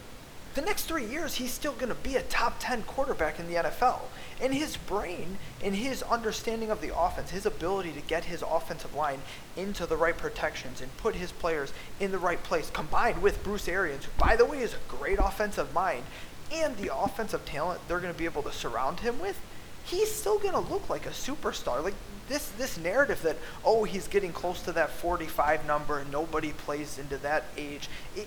the 0.54 0.60
next 0.60 0.84
three 0.84 1.04
years 1.04 1.36
he's 1.36 1.52
still 1.52 1.72
going 1.72 1.88
to 1.88 1.94
be 1.94 2.16
a 2.16 2.22
top 2.22 2.56
10 2.60 2.82
quarterback 2.82 3.40
in 3.40 3.46
the 3.46 3.54
NFL. 3.54 4.00
And 4.40 4.52
his 4.52 4.76
brain 4.76 5.38
and 5.62 5.74
his 5.74 6.02
understanding 6.02 6.70
of 6.70 6.82
the 6.82 6.96
offense, 6.96 7.30
his 7.30 7.46
ability 7.46 7.92
to 7.92 8.02
get 8.02 8.26
his 8.26 8.42
offensive 8.42 8.94
line 8.94 9.20
into 9.56 9.86
the 9.86 9.96
right 9.96 10.16
protections 10.16 10.82
and 10.82 10.94
put 10.98 11.14
his 11.14 11.32
players 11.32 11.72
in 12.00 12.12
the 12.12 12.18
right 12.18 12.42
place, 12.42 12.68
combined 12.70 13.22
with 13.22 13.42
Bruce 13.42 13.66
Arians, 13.66 14.04
who, 14.04 14.10
by 14.18 14.36
the 14.36 14.44
way, 14.44 14.58
is 14.58 14.74
a 14.74 14.94
great 14.94 15.18
offensive 15.18 15.72
mind, 15.72 16.04
and 16.52 16.76
the 16.76 16.94
offensive 16.94 17.46
talent 17.46 17.80
they're 17.88 18.00
going 18.00 18.12
to 18.12 18.18
be 18.18 18.26
able 18.26 18.42
to 18.42 18.52
surround 18.52 19.00
him 19.00 19.18
with– 19.18 19.40
he's 19.86 20.12
still 20.14 20.38
gonna 20.38 20.60
look 20.60 20.88
like 20.90 21.06
a 21.06 21.10
superstar. 21.10 21.82
Like 21.82 21.94
this 22.28 22.48
this 22.58 22.76
narrative 22.78 23.22
that 23.22 23.36
oh 23.64 23.84
he's 23.84 24.08
getting 24.08 24.32
close 24.32 24.60
to 24.62 24.72
that 24.72 24.90
45 24.90 25.64
number 25.66 25.98
and 26.00 26.10
nobody 26.10 26.52
plays 26.52 26.98
into 26.98 27.16
that 27.18 27.44
age. 27.56 27.88
It, 28.14 28.26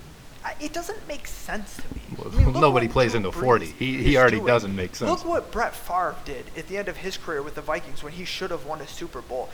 it 0.62 0.72
doesn't 0.72 1.06
make 1.08 1.28
sense 1.28 1.76
to 1.76 1.84
me. 1.94 2.02
Well, 2.18 2.32
I 2.34 2.44
mean, 2.46 2.54
nobody 2.62 2.88
plays 2.88 3.12
Drew 3.12 3.18
into 3.18 3.32
Brees 3.32 3.42
40. 3.44 3.66
He- 3.78 3.98
he 4.04 4.18
already 4.18 4.38
doing. 4.38 4.48
doesn't 4.48 4.74
make 4.76 4.96
sense. 4.96 5.12
Look 5.12 5.26
what 5.26 5.52
Brett 5.52 5.76
Favre 5.76 6.16
did 6.24 6.46
at 6.58 6.68
the 6.70 6.78
end 6.78 6.88
of 6.88 6.98
his 6.98 7.18
career 7.18 7.42
with 7.42 7.56
the 7.56 7.62
Vikings 7.62 8.02
when 8.04 8.14
he 8.14 8.24
should 8.24 8.50
have 8.52 8.66
won 8.66 8.80
a 8.80 8.88
Super 8.88 9.22
Bowl. 9.22 9.50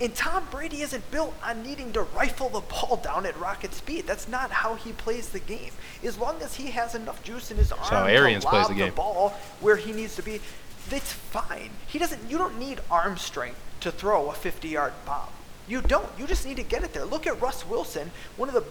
And 0.00 0.14
Tom 0.14 0.46
Brady 0.52 0.82
isn't 0.82 1.10
built 1.10 1.34
on 1.42 1.64
needing 1.64 1.92
to 1.94 2.02
rifle 2.02 2.48
the 2.50 2.60
ball 2.60 2.96
down 3.02 3.26
at 3.26 3.36
rocket 3.36 3.74
speed. 3.74 4.06
That's 4.06 4.28
not 4.28 4.52
how 4.52 4.76
he 4.76 4.92
plays 4.92 5.30
the 5.30 5.40
game. 5.40 5.72
As 6.04 6.16
long 6.18 6.40
as 6.40 6.54
he 6.54 6.70
has 6.70 6.94
enough 6.94 7.20
juice 7.24 7.50
in 7.50 7.56
his 7.56 7.72
arm 7.72 7.82
how 7.82 8.04
Arians 8.04 8.44
to 8.44 8.50
plays 8.50 8.62
lob 8.68 8.68
the 8.70 8.78
the 8.78 8.84
game. 8.86 8.94
ball 8.94 9.30
where 9.60 9.74
he 9.74 9.90
needs 9.92 10.14
to 10.14 10.22
be, 10.22 10.40
that's 10.90 11.12
fine. 11.12 11.70
He 11.86 11.98
doesn't. 11.98 12.30
You 12.30 12.38
don't 12.38 12.58
need 12.58 12.80
arm 12.90 13.16
strength 13.16 13.60
to 13.80 13.90
throw 13.90 14.30
a 14.30 14.34
50-yard 14.34 14.92
bomb. 15.06 15.28
You 15.68 15.80
don't. 15.82 16.08
You 16.18 16.26
just 16.26 16.46
need 16.46 16.56
to 16.56 16.62
get 16.62 16.82
it 16.82 16.92
there. 16.92 17.04
Look 17.04 17.26
at 17.26 17.40
Russ 17.40 17.66
Wilson, 17.66 18.10
one 18.36 18.48
of 18.48 18.54
the 18.54 18.64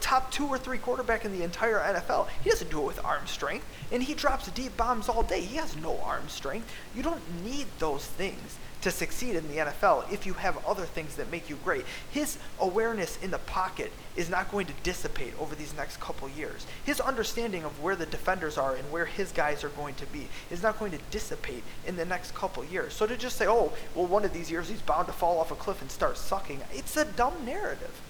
top 0.00 0.30
two 0.30 0.46
or 0.46 0.58
three 0.58 0.78
quarterback 0.78 1.24
in 1.24 1.32
the 1.32 1.44
entire 1.44 1.78
NFL. 1.78 2.28
He 2.42 2.50
doesn't 2.50 2.70
do 2.70 2.80
it 2.80 2.86
with 2.86 3.04
arm 3.04 3.26
strength, 3.26 3.64
and 3.90 4.02
he 4.02 4.14
drops 4.14 4.50
deep 4.50 4.76
bombs 4.76 5.08
all 5.08 5.22
day. 5.22 5.40
He 5.40 5.56
has 5.56 5.76
no 5.76 5.98
arm 6.00 6.28
strength. 6.28 6.70
You 6.94 7.02
don't 7.02 7.22
need 7.44 7.66
those 7.78 8.04
things 8.04 8.58
to 8.82 8.90
succeed 8.90 9.36
in 9.36 9.48
the 9.48 9.56
NFL 9.56 10.12
if 10.12 10.26
you 10.26 10.34
have 10.34 10.64
other 10.66 10.84
things 10.84 11.16
that 11.16 11.30
make 11.30 11.48
you 11.48 11.56
great. 11.64 11.84
His 12.10 12.38
awareness 12.60 13.18
in 13.22 13.30
the 13.30 13.38
pocket 13.38 13.92
is 14.16 14.28
not 14.28 14.50
going 14.50 14.66
to 14.66 14.72
dissipate 14.82 15.32
over 15.40 15.54
these 15.54 15.74
next 15.76 16.00
couple 16.00 16.28
years. 16.28 16.66
His 16.84 17.00
understanding 17.00 17.64
of 17.64 17.82
where 17.82 17.96
the 17.96 18.06
defenders 18.06 18.58
are 18.58 18.74
and 18.74 18.90
where 18.92 19.06
his 19.06 19.32
guys 19.32 19.64
are 19.64 19.70
going 19.70 19.94
to 19.96 20.06
be 20.06 20.28
is 20.50 20.62
not 20.62 20.78
going 20.78 20.92
to 20.92 20.98
dissipate 21.10 21.62
in 21.86 21.96
the 21.96 22.04
next 22.04 22.34
couple 22.34 22.64
years. 22.64 22.92
So 22.92 23.06
to 23.06 23.16
just 23.16 23.36
say, 23.36 23.46
oh, 23.48 23.72
well, 23.94 24.06
one 24.06 24.24
of 24.24 24.32
these 24.32 24.50
years 24.50 24.68
he's 24.68 24.82
bound 24.82 25.06
to 25.06 25.12
fall 25.12 25.38
off 25.38 25.50
a 25.50 25.56
cliff 25.56 25.80
and 25.80 25.90
start 25.90 26.16
sucking, 26.16 26.60
it's 26.72 26.96
a 26.96 27.04
dumb 27.04 27.34
narrative. 27.44 28.00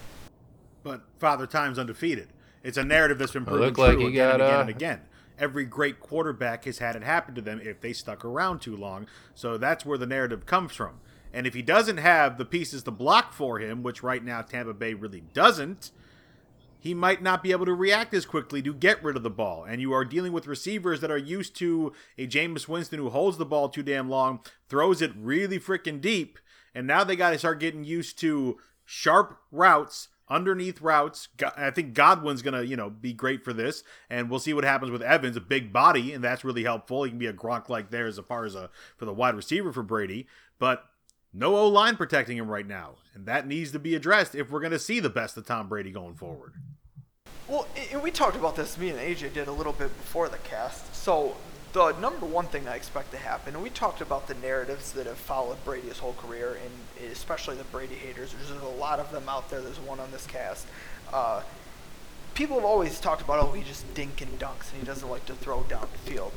But 0.83 1.03
Father 1.19 1.47
Time's 1.47 1.79
undefeated. 1.79 2.29
It's 2.65 2.79
a 2.79 2.85
narrative 2.85 3.19
that's 3.19 3.33
been 3.33 3.45
proven 3.45 3.67
looked 3.67 3.79
like 3.79 3.93
true 3.93 4.03
he 4.03 4.07
again 4.09 4.35
and 4.35 4.43
again 4.43 4.55
uh, 4.55 4.61
and 4.61 4.71
again. 4.71 5.01
Every 5.43 5.65
great 5.65 5.99
quarterback 5.99 6.67
has 6.67 6.79
had 6.79 6.95
it 6.95 7.03
happen 7.03 7.35
to 7.35 7.43
them 7.43 7.61
if 7.61 7.81
they 7.81 7.93
stuck 7.93 8.25
around 8.25 8.61
too 8.61 8.77
long. 8.77 9.09
So 9.35 9.59
that's 9.59 9.85
where 9.85 9.99
the 9.99 10.07
narrative 10.07 10.47
comes 10.47 10.73
from. 10.73 11.01
And 11.33 11.49
if 11.49 11.55
he 11.55 11.63
doesn't 11.63 11.97
have 11.97 12.39
the 12.39 12.45
pieces 12.45 12.85
to 12.85 12.93
block 12.93 13.33
for 13.33 13.59
him, 13.59 13.83
which 13.83 14.05
right 14.05 14.25
now 14.25 14.43
Tampa 14.43 14.73
Bay 14.73 14.95
really 14.95 15.25
doesn't, 15.35 15.91
he 16.79 16.95
might 16.95 17.23
not 17.23 17.43
be 17.43 17.51
able 17.51 17.67
to 17.67 17.75
react 17.75 18.15
as 18.15 18.25
quickly 18.25 18.63
to 18.63 18.73
get 18.73 19.03
rid 19.03 19.17
of 19.17 19.25
the 19.25 19.31
ball. 19.31 19.65
And 19.65 19.81
you 19.81 19.93
are 19.93 20.05
dealing 20.05 20.33
with 20.33 20.47
receivers 20.47 21.01
that 21.01 21.11
are 21.11 21.19
used 21.19 21.57
to 21.57 21.93
a 22.17 22.29
Jameis 22.29 22.69
Winston 22.69 23.01
who 23.01 23.11
holds 23.11 23.37
the 23.37 23.45
ball 23.45 23.69
too 23.69 23.83
damn 23.83 24.09
long, 24.09 24.41
throws 24.69 25.03
it 25.03 25.13
really 25.17 25.59
freaking 25.59 26.01
deep, 26.01 26.39
and 26.75 26.87
now 26.87 27.03
they 27.03 27.17
got 27.17 27.31
to 27.31 27.39
start 27.39 27.59
getting 27.59 27.83
used 27.83 28.19
to 28.21 28.59
sharp 28.85 29.39
routes, 29.51 30.09
underneath 30.29 30.81
routes. 30.81 31.29
I 31.57 31.71
think 31.71 31.95
Godwin's 31.95 32.43
gonna, 32.43 32.63
you 32.63 32.77
know, 32.77 32.91
be 32.91 33.13
great 33.13 33.45
for 33.45 33.53
this, 33.53 33.85
and 34.09 34.31
we'll 34.31 34.41
see 34.41 34.55
what 34.55 34.65
happens 34.65 34.91
with 34.91 35.03
Evans, 35.03 35.37
a 35.37 35.41
big 35.41 35.73
body, 35.73 36.13
and 36.13 36.23
that's 36.23 36.45
really 36.45 36.65
helpful. 36.65 37.05
He 37.05 37.11
can 37.11 37.19
be 37.19 37.27
a 37.27 37.33
Gronk 37.33 37.69
like 37.69 37.91
there 37.91 38.07
as 38.07 38.19
far 38.19 38.45
as 38.45 38.55
a 38.55 38.71
for 38.97 39.05
the 39.05 39.13
wide 39.13 39.35
receiver 39.35 39.73
for 39.73 39.83
Brady, 39.83 40.27
but 40.59 40.85
no 41.33 41.57
O 41.57 41.69
line 41.69 41.97
protecting 41.97 42.37
him 42.37 42.51
right 42.51 42.67
now, 42.67 42.97
and 43.15 43.27
that 43.27 43.47
needs 43.47 43.73
to 43.73 43.79
be 43.79 43.95
addressed 43.95 44.35
if 44.35 44.51
we're 44.51 44.61
gonna 44.61 44.79
see 44.79 45.01
the 45.01 45.11
best 45.11 45.37
of 45.37 45.47
Tom 45.47 45.69
Brady 45.69 45.91
going 45.91 46.15
forward. 46.15 46.55
Well, 47.49 47.67
we 48.03 48.11
talked 48.11 48.37
about 48.37 48.57
this. 48.57 48.79
Me 48.79 48.91
and 48.91 48.99
AJ 48.99 49.35
did 49.35 49.49
a 49.49 49.53
little 49.53 49.73
bit 49.73 49.89
before 49.99 50.29
the 50.29 50.39
cast. 50.39 50.95
So 50.95 51.37
the 51.73 51.93
number 51.93 52.27
one 52.27 52.47
thing 52.47 52.69
I 52.69 52.75
expect 52.75 53.13
to 53.13 53.17
happen, 53.17 53.55
and 53.55 53.63
we 53.63 53.71
talked 53.71 54.01
about 54.01 54.29
the 54.29 54.35
narratives 54.35 54.93
that 54.93 55.07
have 55.07 55.17
followed 55.17 55.65
Brady 55.65 55.89
his 55.89 55.99
whole 55.99 56.13
career, 56.15 56.59
and 56.63 57.11
especially 57.11 57.57
the 57.57 57.65
Brady 57.65 57.95
haters. 57.95 58.35
There's 58.35 58.63
a 58.63 58.67
lot 58.67 59.01
of 59.01 59.11
them 59.11 59.29
out 59.29 59.49
there. 59.49 59.61
There's 59.61 59.81
one 59.81 59.99
on 59.99 60.11
this 60.11 60.27
cast. 60.27 60.67
Uh, 61.13 61.43
people 62.35 62.57
have 62.57 62.65
always 62.65 63.01
talked 63.01 63.23
about, 63.23 63.39
oh, 63.39 63.53
he 63.53 63.63
just 63.63 63.93
dink 63.95 64.21
and 64.21 64.39
dunks, 64.39 64.71
and 64.71 64.81
he 64.81 64.87
doesn't 64.87 65.09
like 65.09 65.25
to 65.27 65.35
throw 65.35 65.63
down 65.63 65.89
the 65.93 66.11
field. 66.11 66.33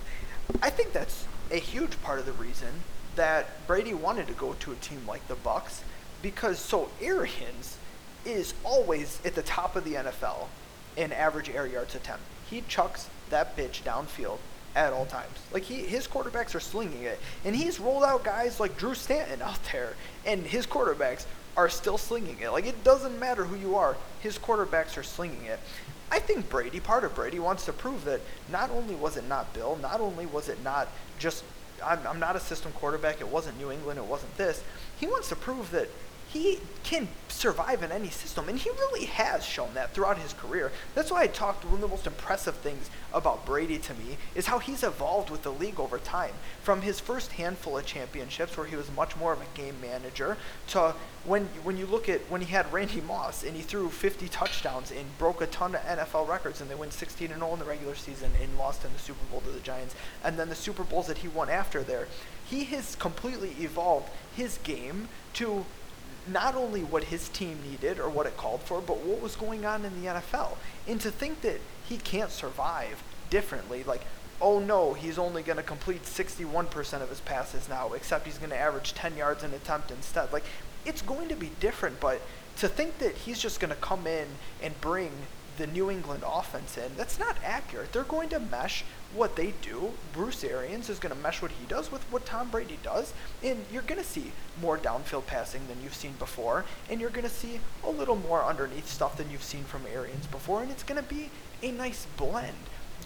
I 0.61 0.69
think 0.69 0.93
that's 0.93 1.25
a 1.51 1.57
huge 1.57 2.01
part 2.01 2.19
of 2.19 2.25
the 2.25 2.33
reason 2.33 2.69
that 3.15 3.67
Brady 3.67 3.93
wanted 3.93 4.27
to 4.27 4.33
go 4.33 4.53
to 4.53 4.71
a 4.71 4.75
team 4.75 5.01
like 5.05 5.27
the 5.27 5.35
Bucks, 5.35 5.83
because 6.21 6.59
so 6.59 6.89
Arians 7.01 7.77
is 8.25 8.53
always 8.63 9.19
at 9.25 9.35
the 9.35 9.41
top 9.41 9.75
of 9.75 9.83
the 9.83 9.93
NFL 9.93 10.47
in 10.95 11.11
average 11.11 11.49
air 11.49 11.67
yards 11.67 11.93
attempt. 11.93 12.23
He 12.49 12.63
chucks 12.67 13.09
that 13.29 13.57
bitch 13.57 13.83
downfield 13.83 14.39
at 14.75 14.93
all 14.93 15.05
times. 15.05 15.37
Like 15.53 15.63
he, 15.63 15.75
his 15.75 16.07
quarterbacks 16.07 16.53
are 16.53 16.59
slinging 16.59 17.03
it, 17.03 17.19
and 17.43 17.55
he's 17.55 17.79
rolled 17.79 18.03
out 18.03 18.23
guys 18.23 18.59
like 18.59 18.77
Drew 18.77 18.93
Stanton 18.93 19.41
out 19.41 19.59
there, 19.71 19.95
and 20.25 20.43
his 20.43 20.67
quarterbacks 20.67 21.25
are 21.57 21.69
still 21.69 21.97
slinging 21.97 22.37
it. 22.39 22.49
Like 22.49 22.65
it 22.65 22.83
doesn't 22.83 23.19
matter 23.19 23.45
who 23.45 23.55
you 23.55 23.75
are, 23.75 23.95
his 24.19 24.37
quarterbacks 24.37 24.97
are 24.97 25.03
slinging 25.03 25.45
it. 25.45 25.59
I 26.11 26.19
think 26.19 26.49
Brady, 26.49 26.79
part 26.79 27.03
of 27.03 27.15
Brady, 27.15 27.39
wants 27.39 27.65
to 27.65 27.73
prove 27.73 28.05
that 28.05 28.21
not 28.51 28.69
only 28.69 28.95
was 28.95 29.17
it 29.17 29.27
not 29.27 29.53
Bill, 29.53 29.77
not 29.81 29.99
only 29.99 30.25
was 30.25 30.49
it 30.49 30.61
not 30.63 30.89
just 31.17 31.43
I'm, 31.83 31.99
I'm 32.07 32.19
not 32.19 32.35
a 32.35 32.39
system 32.39 32.71
quarterback. 32.73 33.21
It 33.21 33.27
wasn't 33.27 33.57
New 33.57 33.71
England. 33.71 33.99
It 33.99 34.05
wasn't 34.05 34.35
this. 34.37 34.63
He 34.99 35.07
wants 35.07 35.29
to 35.29 35.35
prove 35.35 35.71
that 35.71 35.89
he 36.35 36.59
can 36.83 37.07
survive 37.29 37.81
in 37.81 37.93
any 37.93 38.09
system, 38.09 38.49
and 38.49 38.59
he 38.59 38.69
really 38.69 39.05
has 39.05 39.45
shown 39.45 39.73
that 39.73 39.93
throughout 39.93 40.17
his 40.17 40.33
career. 40.33 40.69
That's 40.93 41.09
why 41.09 41.21
I 41.21 41.27
talked. 41.27 41.63
One 41.63 41.75
of 41.75 41.81
the 41.81 41.87
most 41.87 42.05
impressive 42.05 42.55
things 42.55 42.89
about 43.13 43.45
Brady 43.45 43.77
to 43.79 43.93
me 43.93 44.17
is 44.35 44.47
how 44.47 44.59
he's 44.59 44.83
evolved 44.83 45.29
with 45.29 45.43
the 45.43 45.51
league 45.51 45.79
over 45.79 45.97
time. 45.97 46.33
From 46.61 46.81
his 46.81 46.99
first 46.99 47.31
handful 47.31 47.77
of 47.77 47.85
championships, 47.85 48.57
where 48.57 48.65
he 48.65 48.75
was 48.75 48.91
much 48.91 49.15
more 49.15 49.31
of 49.31 49.39
a 49.39 49.45
game 49.57 49.75
manager, 49.79 50.35
to 50.67 50.93
when 51.23 51.45
when 51.63 51.77
you 51.77 51.85
look 51.85 52.09
at 52.09 52.19
when 52.29 52.41
he 52.41 52.51
had 52.51 52.71
Randy 52.71 52.99
Moss 52.99 53.43
and 53.43 53.55
he 53.55 53.61
threw 53.61 53.89
50 53.89 54.27
touchdowns 54.27 54.91
and 54.91 55.17
broke 55.17 55.41
a 55.41 55.47
ton 55.47 55.73
of 55.73 55.81
NFL 55.81 56.27
records, 56.27 56.59
and 56.59 56.69
they 56.69 56.75
went 56.75 56.91
16 56.91 57.31
and 57.31 57.39
0 57.39 57.53
in 57.53 57.59
the 57.59 57.65
regular 57.65 57.95
season 57.95 58.31
and 58.41 58.57
lost 58.57 58.83
in 58.83 58.91
the 58.91 58.99
Super 58.99 59.23
Bowl 59.31 59.39
to 59.39 59.51
the 59.51 59.61
Giants, 59.61 59.95
and 60.21 60.37
then 60.37 60.49
the 60.49 60.55
Super 60.55 60.83
Bowls 60.83 61.07
that 61.07 61.19
he 61.19 61.29
won 61.29 61.49
after 61.49 61.81
there. 61.81 62.09
He 62.43 62.65
has 62.65 62.95
completely 62.97 63.55
evolved 63.59 64.09
his 64.35 64.59
game 64.59 65.07
to 65.35 65.65
not 66.27 66.55
only 66.55 66.81
what 66.81 67.05
his 67.05 67.29
team 67.29 67.59
needed 67.69 67.99
or 67.99 68.09
what 68.09 68.25
it 68.25 68.37
called 68.37 68.61
for, 68.61 68.81
but 68.81 68.97
what 68.99 69.21
was 69.21 69.35
going 69.35 69.65
on 69.65 69.85
in 69.85 70.01
the 70.01 70.07
NFL. 70.09 70.57
And 70.87 70.99
to 71.01 71.11
think 71.11 71.41
that 71.41 71.59
he 71.87 71.97
can't 71.97 72.31
survive 72.31 73.03
differently, 73.29 73.83
like, 73.83 74.01
oh 74.41 74.59
no, 74.59 74.93
he's 74.93 75.17
only 75.17 75.43
going 75.43 75.57
to 75.57 75.63
complete 75.63 76.03
61% 76.03 77.01
of 77.01 77.09
his 77.09 77.21
passes 77.21 77.69
now, 77.69 77.93
except 77.93 78.25
he's 78.25 78.37
going 78.37 78.49
to 78.49 78.57
average 78.57 78.93
10 78.93 79.15
yards 79.17 79.43
an 79.43 79.53
attempt 79.53 79.91
instead. 79.91 80.33
Like, 80.33 80.43
it's 80.85 81.01
going 81.01 81.29
to 81.29 81.35
be 81.35 81.51
different, 81.59 81.99
but 81.99 82.21
to 82.57 82.67
think 82.67 82.97
that 82.99 83.15
he's 83.15 83.39
just 83.39 83.59
going 83.59 83.73
to 83.73 83.79
come 83.81 84.07
in 84.07 84.27
and 84.61 84.79
bring 84.81 85.11
the 85.57 85.67
New 85.67 85.89
England 85.89 86.23
offense 86.25 86.77
in, 86.77 86.95
that's 86.97 87.19
not 87.19 87.37
accurate. 87.43 87.91
They're 87.93 88.03
going 88.03 88.29
to 88.29 88.39
mesh 88.39 88.83
what 89.13 89.35
they 89.35 89.53
do. 89.61 89.91
Bruce 90.13 90.43
Arians 90.43 90.89
is 90.89 90.99
going 90.99 91.15
to 91.15 91.21
mesh 91.21 91.41
what 91.41 91.51
he 91.51 91.65
does 91.67 91.91
with 91.91 92.03
what 92.11 92.25
Tom 92.25 92.49
Brady 92.49 92.77
does, 92.83 93.13
and 93.43 93.63
you're 93.71 93.81
going 93.83 94.01
to 94.01 94.07
see 94.07 94.31
more 94.61 94.77
downfield 94.77 95.25
passing 95.25 95.61
than 95.67 95.81
you've 95.83 95.93
seen 95.93 96.13
before, 96.19 96.65
and 96.89 96.99
you're 96.99 97.09
going 97.09 97.27
to 97.27 97.33
see 97.33 97.59
a 97.83 97.89
little 97.89 98.17
more 98.17 98.43
underneath 98.43 98.87
stuff 98.87 99.17
than 99.17 99.29
you've 99.29 99.43
seen 99.43 99.63
from 99.63 99.83
Arians 99.93 100.27
before, 100.27 100.61
and 100.61 100.71
it's 100.71 100.83
going 100.83 101.01
to 101.01 101.07
be 101.07 101.29
a 101.63 101.71
nice 101.71 102.07
blend. 102.17 102.55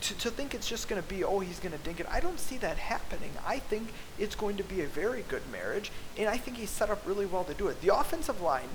To, 0.01 0.17
to 0.19 0.29
think 0.29 0.55
it's 0.55 0.67
just 0.67 0.88
going 0.88 1.01
to 1.01 1.07
be, 1.07 1.23
oh, 1.23 1.39
he's 1.39 1.59
going 1.59 1.73
to 1.73 1.83
dink 1.83 1.99
it, 1.99 2.07
I 2.09 2.19
don't 2.19 2.39
see 2.39 2.57
that 2.59 2.77
happening. 2.77 3.31
I 3.45 3.59
think 3.59 3.89
it's 4.17 4.35
going 4.35 4.55
to 4.57 4.63
be 4.63 4.81
a 4.81 4.88
very 4.88 5.25
good 5.27 5.41
marriage, 5.51 5.91
and 6.17 6.29
I 6.29 6.38
think 6.38 6.57
he's 6.57 6.69
set 6.69 6.89
up 6.89 7.05
really 7.05 7.25
well 7.25 7.43
to 7.43 7.53
do 7.53 7.67
it. 7.67 7.81
The 7.81 7.93
offensive 7.93 8.41
line 8.41 8.69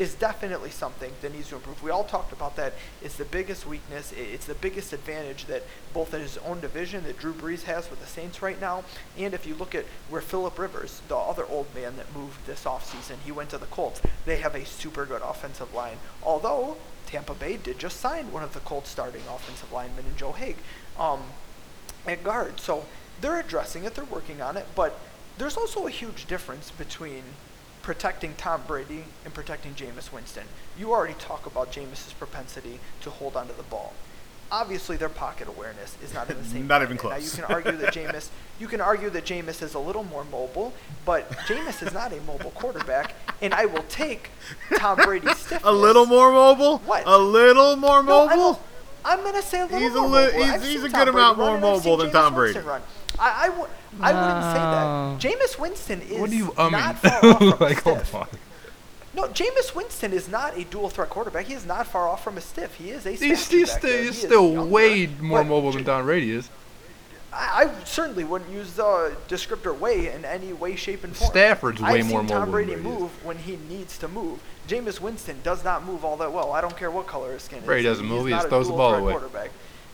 is 0.00 0.14
definitely 0.14 0.70
something 0.70 1.12
that 1.20 1.30
needs 1.30 1.50
to 1.50 1.56
improve. 1.56 1.82
We 1.82 1.90
all 1.90 2.04
talked 2.04 2.32
about 2.32 2.56
that. 2.56 2.72
It's 3.02 3.16
the 3.16 3.26
biggest 3.26 3.66
weakness. 3.66 4.14
It's 4.16 4.46
the 4.46 4.54
biggest 4.54 4.94
advantage 4.94 5.44
that 5.44 5.62
both 5.92 6.14
in 6.14 6.22
his 6.22 6.38
own 6.38 6.60
division 6.60 7.04
that 7.04 7.18
Drew 7.18 7.34
Brees 7.34 7.64
has 7.64 7.90
with 7.90 8.00
the 8.00 8.06
Saints 8.06 8.40
right 8.40 8.58
now, 8.58 8.82
and 9.18 9.34
if 9.34 9.46
you 9.46 9.54
look 9.54 9.74
at 9.74 9.84
where 10.08 10.22
Philip 10.22 10.58
Rivers, 10.58 11.02
the 11.08 11.16
other 11.16 11.44
old 11.44 11.66
man 11.74 11.98
that 11.98 12.16
moved 12.16 12.46
this 12.46 12.64
offseason, 12.64 13.16
he 13.26 13.30
went 13.30 13.50
to 13.50 13.58
the 13.58 13.66
Colts. 13.66 14.00
They 14.24 14.38
have 14.38 14.54
a 14.54 14.64
super 14.64 15.04
good 15.04 15.20
offensive 15.20 15.74
line. 15.74 15.98
Although 16.22 16.78
Tampa 17.04 17.34
Bay 17.34 17.58
did 17.58 17.78
just 17.78 18.00
sign 18.00 18.32
one 18.32 18.42
of 18.42 18.54
the 18.54 18.60
Colts 18.60 18.88
starting 18.88 19.22
offensive 19.28 19.70
linemen 19.70 20.06
in 20.06 20.16
Joe 20.16 20.32
Haeg 20.32 20.56
um, 20.98 21.20
at 22.06 22.24
guard. 22.24 22.58
So 22.58 22.86
they're 23.20 23.38
addressing 23.38 23.84
it. 23.84 23.94
They're 23.94 24.04
working 24.06 24.40
on 24.40 24.56
it. 24.56 24.66
But 24.74 24.98
there's 25.36 25.58
also 25.58 25.86
a 25.86 25.90
huge 25.90 26.24
difference 26.24 26.70
between 26.70 27.22
protecting 27.82 28.34
Tom 28.36 28.62
Brady 28.66 29.04
and 29.24 29.32
protecting 29.34 29.74
Jameis 29.74 30.12
Winston. 30.12 30.44
You 30.78 30.92
already 30.92 31.14
talk 31.14 31.46
about 31.46 31.72
Jameis's 31.72 32.12
propensity 32.12 32.78
to 33.02 33.10
hold 33.10 33.36
onto 33.36 33.54
the 33.56 33.62
ball. 33.64 33.94
Obviously, 34.52 34.96
their 34.96 35.08
pocket 35.08 35.46
awareness 35.46 35.96
is 36.02 36.12
not 36.12 36.28
in 36.28 36.36
the 36.36 36.44
same. 36.48 36.66
Not 36.66 36.82
even 36.82 36.96
close. 36.96 37.12
Now 37.12 37.18
you 37.18 37.30
can 37.30 37.44
argue 37.44 37.72
that 37.80 37.94
Jameis, 37.94 38.28
you 38.58 38.66
can 38.66 38.80
argue 38.80 39.08
that 39.10 39.24
Jameis 39.24 39.62
is 39.62 39.74
a 39.74 39.78
little 39.78 40.02
more 40.04 40.24
mobile, 40.24 40.72
but 41.06 41.30
Jameis 41.46 41.86
is 41.86 41.92
not 41.94 42.12
a 42.12 42.20
mobile 42.22 42.50
quarterback, 42.50 43.14
and 43.40 43.54
I 43.54 43.66
will 43.66 43.84
take 43.88 44.30
Tom 44.76 44.96
Brady's 44.98 45.36
stiffness. 45.36 45.62
A 45.64 45.72
little 45.72 46.04
more 46.06 46.32
mobile. 46.32 46.78
What? 46.78 47.04
A 47.06 47.16
little 47.18 47.76
more 47.76 48.02
No, 48.02 48.26
mobile. 48.26 48.36
won't- 48.42 48.58
I'm 49.02 49.22
gonna 49.22 49.40
say 49.40 49.60
a 49.60 49.64
little 49.64 49.78
He's 49.78 49.94
a 49.94 50.00
more 50.00 50.08
li- 50.08 50.26
mobile. 50.26 50.42
he's- 50.44 50.62
he's 50.66 50.84
a 50.84 50.88
good 50.90 51.08
amount 51.08 51.38
more 51.38 51.56
mobile 51.58 51.96
than 51.96 52.10
Tom 52.10 52.34
Brady. 52.34 52.58
Run. 52.58 52.82
I, 53.20 53.44
I, 53.44 53.46
w- 53.48 53.68
I 54.00 54.12
wouldn't 54.12 55.20
say 55.20 55.30
that. 55.34 55.38
Jameis 55.38 55.58
Winston 55.60 56.00
is 56.02 56.18
What 56.20 56.30
are 56.30 56.34
you 56.34 56.46
not 56.56 56.96
umming? 56.96 56.96
far 56.96 57.30
off 57.30 57.38
from 57.38 57.48
like, 57.60 57.78
a 57.78 57.80
hold 57.82 57.98
stiff. 57.98 58.14
on. 58.14 58.28
No, 59.12 59.24
Jameis 59.28 59.74
Winston 59.74 60.12
is 60.12 60.28
not 60.28 60.56
a 60.56 60.64
dual 60.64 60.88
threat 60.88 61.10
quarterback. 61.10 61.46
He 61.46 61.54
is 61.54 61.66
not 61.66 61.86
far 61.86 62.08
off 62.08 62.22
from 62.24 62.38
a 62.38 62.40
stiff. 62.40 62.76
He 62.76 62.90
is 62.90 63.04
a 63.06 63.10
He's, 63.10 63.20
he's 63.50 63.68
back 63.68 63.78
still, 63.78 63.90
there. 63.90 64.02
he's 64.04 64.20
He 64.20 64.26
still 64.26 64.52
younger, 64.52 64.64
way 64.70 65.06
more 65.20 65.40
but 65.40 65.48
mobile 65.48 65.72
than 65.72 65.80
J- 65.82 65.86
Don 65.86 66.04
Brady 66.04 66.30
is. 66.32 66.48
I, 67.32 67.64
I 67.64 67.84
certainly 67.84 68.24
wouldn't 68.24 68.50
use 68.50 68.72
the 68.74 69.14
descriptor 69.28 69.76
way 69.78 70.12
in 70.12 70.24
any 70.24 70.52
way, 70.52 70.74
shape, 70.76 71.04
and 71.04 71.14
form. 71.14 71.30
Stafford's 71.30 71.80
way 71.82 72.00
I've 72.00 72.06
more 72.08 72.20
seen 72.20 72.28
Tom 72.28 72.38
mobile 72.40 72.52
Brady 72.52 72.74
than 72.74 72.82
Brady 72.84 72.96
is. 72.96 73.00
move 73.02 73.24
when 73.24 73.38
he 73.38 73.56
needs 73.68 73.98
to 73.98 74.08
move. 74.08 74.40
Jameis 74.68 75.00
Winston 75.00 75.38
does 75.42 75.62
not 75.64 75.84
move 75.84 76.04
all 76.04 76.16
that 76.18 76.32
well. 76.32 76.52
I 76.52 76.60
don't 76.60 76.76
care 76.76 76.90
what 76.90 77.06
color 77.08 77.32
his 77.32 77.42
skin 77.42 77.60
Brady 77.64 77.86
is. 77.86 77.92
doesn't 77.98 78.06
move, 78.06 78.26
he 78.26 78.30
just 78.32 78.48
throws 78.48 78.68
the 78.68 78.72
ball 78.74 78.94
away. 78.94 79.12
Quarterback. 79.12 79.50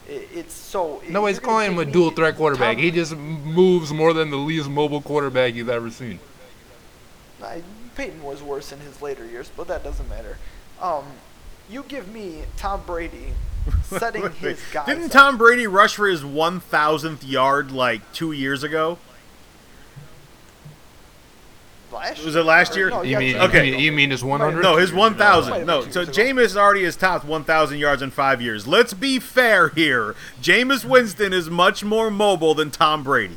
It, 0.08 0.28
it's 0.34 0.54
so. 0.54 1.02
No, 1.08 1.20
you're 1.20 1.28
he's 1.28 1.38
calling 1.38 1.72
him 1.72 1.78
a 1.78 1.84
dual 1.84 2.10
threat 2.10 2.36
quarterback. 2.36 2.76
Tom- 2.76 2.82
He 2.84 2.90
just 2.90 3.16
moves 3.16 3.92
more 3.92 4.12
than 4.12 4.30
the 4.30 4.36
least 4.36 4.68
mobile 4.68 5.00
quarterback 5.02 5.54
you've 5.54 5.68
ever 5.68 5.90
seen. 5.90 6.20
I, 7.42 7.62
Peyton 7.96 8.22
was 8.22 8.42
worse 8.42 8.72
in 8.72 8.80
his 8.80 9.02
later 9.02 9.26
years, 9.26 9.50
but 9.56 9.68
that 9.68 9.82
doesn't 9.84 10.08
matter. 10.08 10.38
Um, 10.80 11.04
you 11.68 11.84
give 11.88 12.12
me 12.12 12.42
Tom 12.56 12.82
Brady 12.86 13.32
setting 13.84 14.30
his 14.32 14.60
guys. 14.72 14.86
Didn't 14.86 15.04
up. 15.06 15.10
Tom 15.10 15.38
Brady 15.38 15.66
rush 15.66 15.96
for 15.96 16.06
his 16.06 16.22
1,000th 16.22 17.18
yard 17.28 17.72
like 17.72 18.12
two 18.12 18.32
years 18.32 18.62
ago? 18.62 18.98
Last 21.96 22.24
Was 22.24 22.36
it 22.36 22.44
last 22.44 22.76
year? 22.76 22.90
no, 22.90 23.02
You 23.02 23.18
mean, 23.18 23.36
Okay. 23.36 23.66
you 23.66 23.72
mean, 23.72 23.80
you 23.80 23.92
mean 23.92 24.10
his 24.10 24.22
100? 24.22 24.62
No, 24.62 24.76
his 24.76 24.92
1,000. 24.92 25.66
No, 25.66 25.82
so 25.90 26.04
two. 26.04 26.10
Jameis 26.12 26.56
already 26.56 26.84
has 26.84 26.96
topped 26.96 27.24
1,000 27.24 27.78
yards 27.78 28.02
in 28.02 28.10
five 28.10 28.40
years. 28.40 28.66
Let's 28.66 28.94
be 28.94 29.18
fair 29.18 29.68
here. 29.70 30.14
Jameis 30.42 30.84
Winston 30.84 31.32
is 31.32 31.50
much 31.50 31.82
more 31.84 32.10
mobile 32.10 32.54
than 32.54 32.70
Tom 32.70 33.02
Brady. 33.02 33.36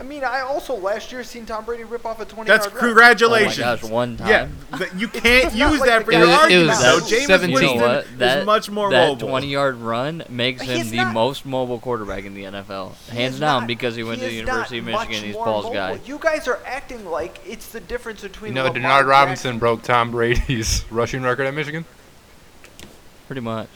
I 0.00 0.02
mean, 0.02 0.24
I 0.24 0.40
also 0.40 0.74
last 0.74 1.12
year 1.12 1.22
seen 1.22 1.44
Tom 1.44 1.66
Brady 1.66 1.84
rip 1.84 2.06
off 2.06 2.20
a 2.20 2.24
20 2.24 2.48
That's 2.48 2.64
yard 2.64 2.74
run. 2.74 2.84
congratulations. 2.86 3.58
Oh 3.58 3.70
my 3.72 3.76
gosh, 3.76 3.90
one 3.90 4.16
time. 4.16 4.28
Yeah, 4.72 4.78
th- 4.78 4.90
you 4.96 5.08
can't 5.08 5.54
use 5.54 5.78
like 5.78 5.88
that 5.90 6.04
for 6.06 6.10
guy- 6.12 6.18
your 6.20 6.26
It 6.26 6.30
was- 6.30 6.38
it 6.38 6.40
argument. 6.40 6.68
was 6.68 6.80
though. 7.10 7.16
Jameis 7.16 7.26
17. 7.26 7.50
You 7.50 7.54
know 7.54 7.60
Winston 7.60 7.80
what? 7.82 8.18
That, 8.18 8.38
is 8.38 8.46
much 8.46 8.70
more 8.70 8.90
that 8.90 9.08
mobile. 9.08 9.28
20 9.28 9.46
yard 9.48 9.76
run 9.76 10.22
makes 10.30 10.62
him 10.62 10.76
He's 10.78 10.90
the 10.90 10.96
not- 10.96 11.12
most 11.12 11.44
mobile 11.44 11.78
quarterback 11.78 12.24
in 12.24 12.32
the 12.34 12.44
NFL. 12.44 12.94
Hands 13.10 13.38
down 13.38 13.60
not- 13.62 13.66
because 13.66 13.94
he 13.94 14.02
went 14.02 14.20
to 14.20 14.26
the 14.26 14.32
University 14.32 14.78
of 14.78 14.86
Michigan. 14.86 15.22
He's 15.22 15.36
Paul's 15.36 15.64
mobile. 15.64 15.74
guy. 15.74 15.98
You 16.06 16.18
guys 16.18 16.48
are 16.48 16.60
acting 16.64 17.04
like 17.04 17.38
it's 17.46 17.66
the 17.68 17.80
difference 17.80 18.22
between. 18.22 18.52
You 18.52 18.62
know, 18.62 18.64
Lamar 18.70 19.02
Denard 19.04 19.06
Robinson 19.06 19.58
broke 19.58 19.82
Tom 19.82 20.10
Brady's 20.12 20.82
rushing 20.90 21.22
record 21.22 21.46
at 21.46 21.52
Michigan. 21.52 21.84
Pretty 23.26 23.42
much. 23.42 23.68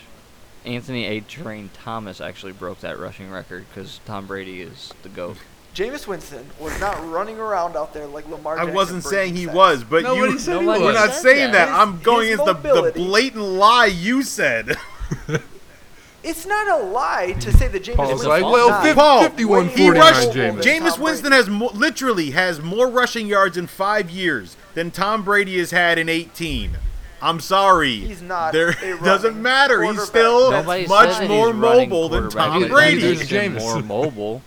Anthony 0.64 1.04
A. 1.04 1.20
Train 1.20 1.68
Thomas 1.74 2.22
actually 2.22 2.52
broke 2.52 2.80
that 2.80 2.98
rushing 2.98 3.30
record 3.30 3.66
because 3.68 4.00
Tom 4.06 4.26
Brady 4.26 4.62
is 4.62 4.90
the 5.02 5.10
GOAT. 5.10 5.36
Jameis 5.74 6.06
Winston 6.06 6.46
was 6.60 6.78
not 6.78 6.96
running 7.10 7.36
around 7.38 7.76
out 7.76 7.92
there 7.92 8.06
like 8.06 8.28
Lamar. 8.28 8.58
I 8.58 8.64
wasn't 8.64 9.02
saying 9.02 9.34
he 9.34 9.44
sacks. 9.46 9.56
was, 9.56 9.84
but 9.84 10.04
Nobody 10.04 10.32
you. 10.34 10.38
said 10.38 10.60
he 10.60 10.66
Nobody 10.66 10.84
We're 10.84 10.92
not 10.92 11.10
said 11.10 11.22
saying 11.22 11.52
that. 11.52 11.66
that. 11.66 11.80
I'm 11.80 12.00
going 12.00 12.28
his 12.28 12.38
against 12.40 12.62
the, 12.62 12.68
the 12.68 12.74
mobility- 12.74 13.04
blatant 13.04 13.42
lie 13.44 13.86
you 13.86 14.22
said. 14.22 14.76
It's 16.26 16.46
not 16.46 16.66
a 16.68 16.82
lie 16.82 17.32
to 17.40 17.52
say 17.52 17.68
that 17.68 17.82
Jameis 17.82 17.96
Paul's 17.96 18.08
Winston 18.12 18.30
like, 18.30 18.44
well, 18.44 18.70
not 18.70 18.82
fif- 18.82 18.94
Paul, 18.96 19.22
51 19.24 19.66
way 19.66 19.72
He 19.74 19.76
49 19.84 20.00
rushed. 20.00 20.28
Jameis. 20.30 20.62
Jameis 20.62 20.90
Tom 20.94 21.00
Winston 21.02 21.28
Brady. 21.30 21.36
has 21.36 21.48
mo- 21.50 21.70
literally 21.74 22.30
has 22.30 22.62
more 22.62 22.88
rushing 22.88 23.26
yards 23.26 23.58
in 23.58 23.66
five 23.66 24.08
years 24.08 24.56
than 24.72 24.90
Tom 24.90 25.22
Brady 25.22 25.58
has 25.58 25.70
had 25.72 25.98
in 25.98 26.08
18. 26.08 26.78
I'm 27.20 27.40
sorry. 27.40 27.96
He's 27.96 28.22
not 28.22 28.54
There 28.54 28.70
a 28.70 28.98
doesn't 29.04 29.40
matter. 29.40 29.82
He's 29.82 29.96
quarterback. 29.96 30.08
still 30.08 30.50
Nobody 30.50 30.86
much 30.86 31.12
said 31.14 31.28
more 31.28 31.48
he's 31.48 31.56
running 31.56 31.90
mobile 31.90 32.08
than 32.08 32.20
quarterback. 32.22 32.48
Tom 32.52 32.64
It 32.64 32.70
Brady. 32.70 32.94
Neither 33.02 33.08
is 33.12 33.18
makes 33.18 33.30
Jameis. 33.32 33.58
more 33.60 33.82
mobile. 33.82 34.42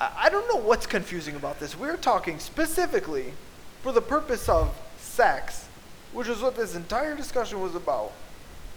I, 0.00 0.10
I 0.24 0.28
don't 0.30 0.48
know 0.48 0.60
what's 0.60 0.86
confusing 0.86 1.36
about 1.36 1.60
this. 1.60 1.78
We're 1.78 1.96
talking 1.96 2.38
specifically 2.40 3.34
for 3.82 3.92
the 3.92 4.00
purpose 4.00 4.48
of 4.48 4.74
sex, 4.98 5.68
which 6.12 6.26
is 6.28 6.40
what 6.40 6.56
this 6.56 6.74
entire 6.74 7.14
discussion 7.14 7.60
was 7.60 7.74
about. 7.74 8.12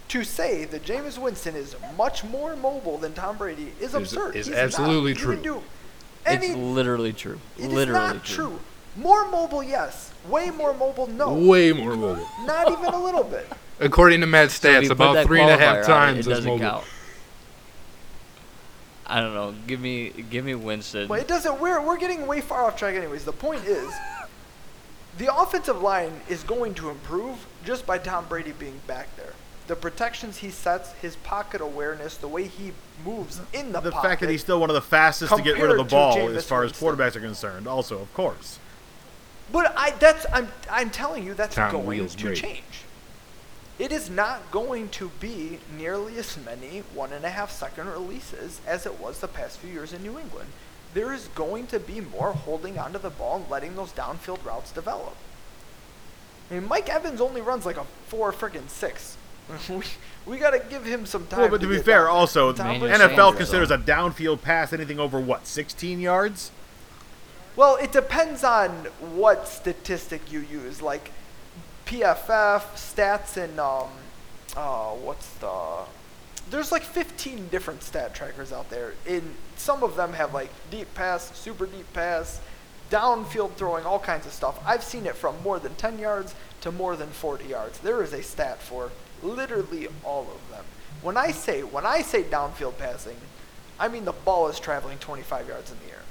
To 0.10 0.24
say 0.24 0.66
that 0.66 0.84
Jameis 0.86 1.18
Winston 1.18 1.56
is 1.56 1.76
much 1.98 2.24
more 2.24 2.56
mobile 2.56 2.98
than 3.00 3.14
Tom 3.14 3.38
Brady 3.38 3.72
is 3.80 3.96
absurd. 3.96 4.36
is 4.36 4.46
He's 4.48 4.56
absolutely 4.56 5.14
not. 5.14 5.20
true. 5.22 5.32
You 5.32 5.38
can 5.38 5.44
do 5.44 5.64
It's 6.28 6.56
literally 6.56 7.14
true. 7.14 7.40
it 7.58 7.66
is 7.66 7.74
literally 7.74 8.00
not 8.14 8.24
true. 8.24 8.60
More 8.96 9.28
mobile, 9.32 9.64
yes. 9.64 10.12
Way 10.30 10.52
more 10.52 10.74
mobile, 10.74 11.08
no. 11.08 11.34
Way 11.34 11.72
more 11.74 11.96
mobile. 11.96 12.28
Not 12.46 12.72
even 12.72 12.86
a 12.94 13.04
little 13.04 13.24
bit. 13.24 13.50
According 13.80 14.22
to 14.22 14.28
Matt's 14.28 14.54
So 14.56 14.68
stats, 14.70 14.84
you 14.84 14.90
put 14.90 14.96
about 15.02 15.26
three 15.26 15.42
and 15.42 15.50
a 15.50 15.58
half 15.58 15.78
qualifier 15.78 15.84
it, 15.84 15.88
times 15.88 16.18
It 16.28 16.32
as 16.32 16.38
doesn't 16.38 16.52
mobile. 16.52 16.60
count. 16.64 16.86
I 19.14 19.22
don't 19.22 19.34
know. 19.36 19.54
Give 19.68 19.80
me, 19.80 20.10
give 20.32 20.44
me 20.44 20.56
Winston. 20.56 21.08
But 21.08 21.20
it 21.20 21.28
doesn't. 21.28 21.60
We're 21.62 21.80
we're 21.86 21.98
getting 21.98 22.26
way 22.26 22.42
far 22.42 22.66
off 22.66 22.76
track, 22.76 22.96
anyways. 22.96 23.26
The 23.26 23.32
point 23.32 23.64
is, 23.66 23.94
the 25.20 25.36
offensive 25.36 25.82
line 25.82 26.22
is 26.28 26.44
going 26.44 26.74
to 26.76 26.90
improve 26.90 27.46
just 27.64 27.86
by 27.86 28.00
Tom 28.00 28.26
Brady 28.28 28.54
being 28.54 28.80
back 28.88 29.16
there. 29.16 29.34
the 29.68 29.76
protections 29.76 30.38
he 30.38 30.50
sets, 30.50 30.94
his 30.94 31.16
pocket 31.18 31.62
awareness, 31.62 32.18
the 32.18 32.28
way 32.28 32.48
he 32.48 32.74
moves 33.06 33.40
in 33.54 33.72
the, 33.72 33.80
The 33.80 33.92
pocket. 33.92 34.02
The 34.04 34.10
fact 34.10 34.22
that 34.22 34.30
he's 34.30 34.42
still 34.42 34.60
one 34.60 34.70
of 34.70 34.74
the 34.74 34.82
fastest 34.82 35.34
to 35.36 35.42
get 35.44 35.58
rid 35.58 35.70
of 35.72 35.78
the 35.78 35.84
ball 35.84 36.18
Jameis 36.18 36.36
as 36.38 36.46
far 36.46 36.64
as 36.64 36.72
quarterbacks 36.74 37.16
are 37.16 37.22
concerned, 37.22 37.68
also, 37.68 38.00
of 38.00 38.14
course. 38.16 38.60
But 39.52 39.74
I 39.78 39.92
that's 39.92 40.26
I'm 40.34 40.48
I'm 40.72 40.90
telling 40.90 41.24
you 41.24 41.36
that's 41.36 41.56
Tom 41.56 41.72
going 41.72 42.08
to 42.08 42.18
great. 42.24 42.38
change. 42.38 42.83
It 43.80 43.92
is 43.92 44.10
not 44.10 44.52
going 44.52 44.90
to 44.90 45.10
be 45.20 45.60
nearly 45.76 46.18
as 46.18 46.38
many 46.38 46.84
one 46.94 47.12
and 47.12 47.26
a 47.26 47.30
half 47.30 47.52
second 47.52 47.88
releases 47.88 48.62
as 48.68 48.86
it 48.86 49.00
was 49.00 49.20
the 49.20 49.28
past 49.28 49.58
few 49.58 49.72
years 49.72 49.94
in 49.94 50.04
New 50.04 50.20
England. 50.20 50.50
There 50.94 51.12
is 51.12 51.28
going 51.30 51.68
to 51.68 51.80
be 51.80 52.00
more 52.00 52.34
holding 52.34 52.78
onto 52.78 53.00
the 53.00 53.10
ball 53.10 53.38
and 53.38 53.50
letting 53.50 53.76
those 53.76 53.92
downfield 53.92 54.46
routes 54.46 54.72
develop. 54.72 55.16
I 56.52 56.56
mean, 56.56 56.68
Mike 56.68 56.88
Evans 56.88 57.20
only 57.20 57.42
runs 57.42 57.66
like 57.66 57.78
a 57.78 57.86
four 58.08 58.32
friggin' 58.32 58.70
six. 58.70 59.18
we 59.70 59.84
we 60.26 60.38
got 60.38 60.52
to 60.52 60.60
give 60.60 60.86
him 60.86 61.06
some 61.06 61.26
time. 61.28 61.42
Well, 61.42 61.50
but 61.50 61.62
to 61.62 61.68
be 61.68 61.80
fair, 61.80 62.06
down 62.06 62.16
also, 62.16 62.54
Tom 62.54 62.80
Manuel 62.80 62.90
NFL 62.92 63.16
Sanders, 63.16 63.36
considers 63.38 63.70
though. 63.70 63.76
a 63.76 63.80
downfield 63.80 64.42
pass 64.42 64.72
anything 64.72 65.00
over, 65.00 65.20
what, 65.20 65.48
16 65.48 66.00
yards? 66.00 66.52
Well, 67.56 67.76
it 67.76 67.92
depends 67.92 68.44
on 68.44 68.70
what 69.00 69.48
statistic 69.48 70.32
you 70.32 70.40
use. 70.40 70.82
Like 70.82 71.12
PFF 71.86 72.62
stats 72.76 73.38
and 73.38 73.60
um, 73.60 73.90
uh, 74.56 74.92
what's 74.92 75.30
the? 75.36 75.86
There's 76.50 76.72
like 76.72 76.84
15 76.84 77.48
different 77.50 77.84
stat 77.84 78.14
trackers 78.14 78.52
out 78.52 78.70
there. 78.70 78.94
In 79.06 79.36
some 79.56 79.84
of 79.84 79.96
them 79.96 80.14
have 80.14 80.34
like 80.34 80.50
deep 80.70 80.94
pass, 80.94 81.36
super 81.38 81.66
deep 81.66 81.92
pass, 81.94 82.42
downfield 82.90 83.54
throwing, 83.54 83.86
all 83.86 84.00
kinds 84.00 84.26
of 84.26 84.34
stuff. 84.34 84.60
I've 84.66 84.84
seen 84.84 85.06
it 85.06 85.16
from 85.16 85.42
more 85.42 85.60
than 85.60 85.74
10 85.76 86.00
yards 86.00 86.36
to 86.62 86.72
more 86.72 86.96
than 86.96 87.10
40 87.10 87.46
yards. 87.46 87.80
There 87.80 88.04
is 88.04 88.14
a 88.14 88.22
stat 88.22 88.62
for 88.62 88.92
literally 89.22 89.88
all 90.04 90.22
of 90.22 90.50
them. 90.52 90.66
When 91.02 91.18
I 91.18 91.32
say 91.32 91.64
when 91.64 91.86
I 91.86 92.02
say 92.02 92.24
downfield 92.24 92.78
passing, 92.78 93.18
I 93.80 93.88
mean 93.88 94.06
the 94.06 94.14
ball 94.14 94.48
is 94.48 94.60
traveling 94.60 95.00
25 95.00 95.48
yards 95.48 95.72
in 95.72 95.78
the 95.80 95.94
air. 95.94 96.02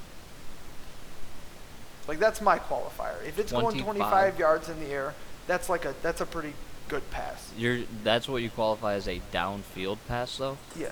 Like 2.09 2.19
that's 2.19 2.41
my 2.41 2.59
qualifier. 2.59 3.25
If 3.27 3.39
it's 3.39 3.53
going 3.53 3.79
25. 3.79 3.85
25 3.85 4.39
yards 4.39 4.69
in 4.69 4.81
the 4.81 4.87
air, 4.87 5.15
that's 5.47 5.69
like 5.69 5.85
a 5.85 5.95
that's 6.03 6.21
a 6.21 6.27
pretty 6.27 6.55
good 6.89 7.09
pass. 7.11 7.51
You're 7.57 7.81
that's 8.05 8.29
what 8.29 8.43
you 8.43 8.51
qualify 8.51 8.95
as 8.95 9.07
a 9.09 9.21
downfield 9.33 9.99
pass, 10.09 10.37
though. 10.37 10.59
Yeah. 10.79 10.91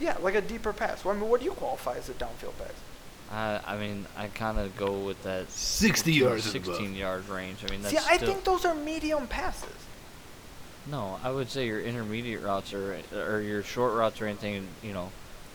Yeah, 0.00 0.16
like 0.22 0.34
a 0.36 0.40
deeper 0.40 0.72
pass. 0.72 1.04
Well, 1.04 1.14
I 1.14 1.18
mean, 1.18 1.28
what 1.28 1.40
do 1.40 1.46
you 1.46 1.52
qualify 1.52 1.96
as 1.96 2.08
a 2.08 2.12
downfield 2.12 2.56
pass? 2.58 2.72
I 3.30 3.60
I 3.66 3.76
mean 3.76 4.06
I 4.16 4.28
kind 4.28 4.58
of 4.58 4.74
go 4.76 4.92
with 4.98 5.22
that 5.24 5.50
60 5.50 6.12
yards 6.12 6.44
16 6.50 6.94
yard 6.94 7.28
range. 7.28 7.58
I 7.66 7.70
mean 7.70 7.82
that's 7.82 7.94
See, 7.94 8.00
I 8.14 8.16
think 8.16 8.44
those 8.44 8.64
are 8.64 8.74
medium 8.74 9.26
passes. 9.26 9.74
no. 10.90 11.18
I 11.22 11.30
would 11.30 11.50
say 11.50 11.66
your 11.66 11.80
intermediate 11.80 12.42
routes 12.42 12.72
or 12.72 12.98
or 13.14 13.40
your 13.40 13.62
short 13.62 13.94
routes 13.94 14.20
or 14.22 14.26
anything. 14.26 14.66
You 14.82 14.92
know, 14.94 15.10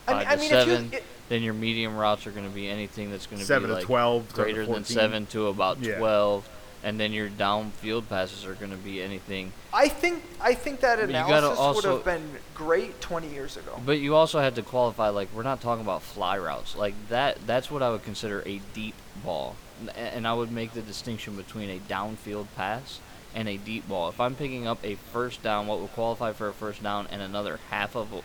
I 0.08 0.24
five 0.24 0.40
mean, 0.40 0.50
to 0.50 0.58
I 0.58 0.60
mean, 0.60 0.62
if 0.62 0.68
you- 0.68 0.74
seven. 0.76 0.94
it- 0.94 1.04
then 1.30 1.42
your 1.42 1.54
medium 1.54 1.96
routes 1.98 2.28
are 2.28 2.32
going 2.32 2.48
to 2.48 2.54
be 2.54 2.68
anything 2.70 3.10
that's 3.10 3.26
going 3.28 3.42
to 3.42 3.60
be 3.62 3.66
like 3.68 3.86
12 3.86 4.34
greater 4.34 4.66
than 4.66 4.84
seven 4.84 5.26
to 5.28 5.48
about 5.48 5.80
Yeah. 5.80 5.98
12, 5.98 6.48
and 6.84 7.00
then 7.00 7.14
your 7.14 7.30
downfield 7.30 8.08
passes 8.10 8.46
are 8.46 8.56
going 8.56 8.72
to 8.72 8.78
be 8.78 9.02
anything. 9.02 9.54
I 9.74 9.88
think 9.88 10.24
I 10.42 10.54
think 10.54 10.82
that 10.82 11.00
But 11.00 11.08
you 11.08 11.14
gotta 11.14 11.48
analysis 11.52 11.58
would 11.60 11.66
also- 11.66 11.96
have 11.98 12.06
been 12.06 12.30
great 12.54 13.00
20 13.02 13.30
years 13.30 13.58
ago. 13.58 13.80
But 13.86 14.00
you 14.00 14.16
also 14.16 14.40
had 14.40 14.56
to 14.56 14.62
qualify 14.62 15.10
like 15.10 15.30
we're 15.34 15.44
not 15.44 15.62
talking 15.62 15.84
about 15.84 16.02
fly 16.04 16.38
routes 16.38 16.76
like 16.76 16.94
that. 17.10 17.38
That's 17.48 17.72
what 17.72 17.82
I 17.82 17.90
would 17.90 18.04
consider 18.04 18.44
a 18.46 18.60
deep 18.74 18.96
ball, 19.24 19.56
N- 19.82 19.90
and 19.96 20.28
I 20.28 20.34
would 20.34 20.52
make 20.52 20.74
the 20.74 20.82
distinction 20.82 21.36
between 21.36 21.70
a 21.70 21.80
downfield 21.80 22.48
pass 22.56 23.00
and 23.34 23.48
a 23.48 23.58
deep 23.58 23.88
ball. 23.88 24.10
If 24.10 24.20
I'm 24.20 24.36
picking 24.36 24.68
up 24.68 24.78
a 24.84 24.96
first 24.96 25.42
down, 25.42 25.66
what 25.68 25.80
would 25.80 25.94
qualify 25.94 26.34
for 26.34 26.50
a 26.50 26.54
first 26.54 26.84
down, 26.84 27.08
and 27.10 27.22
another 27.22 27.60
half 27.72 27.96
of 27.96 28.14
a, 28.14 28.22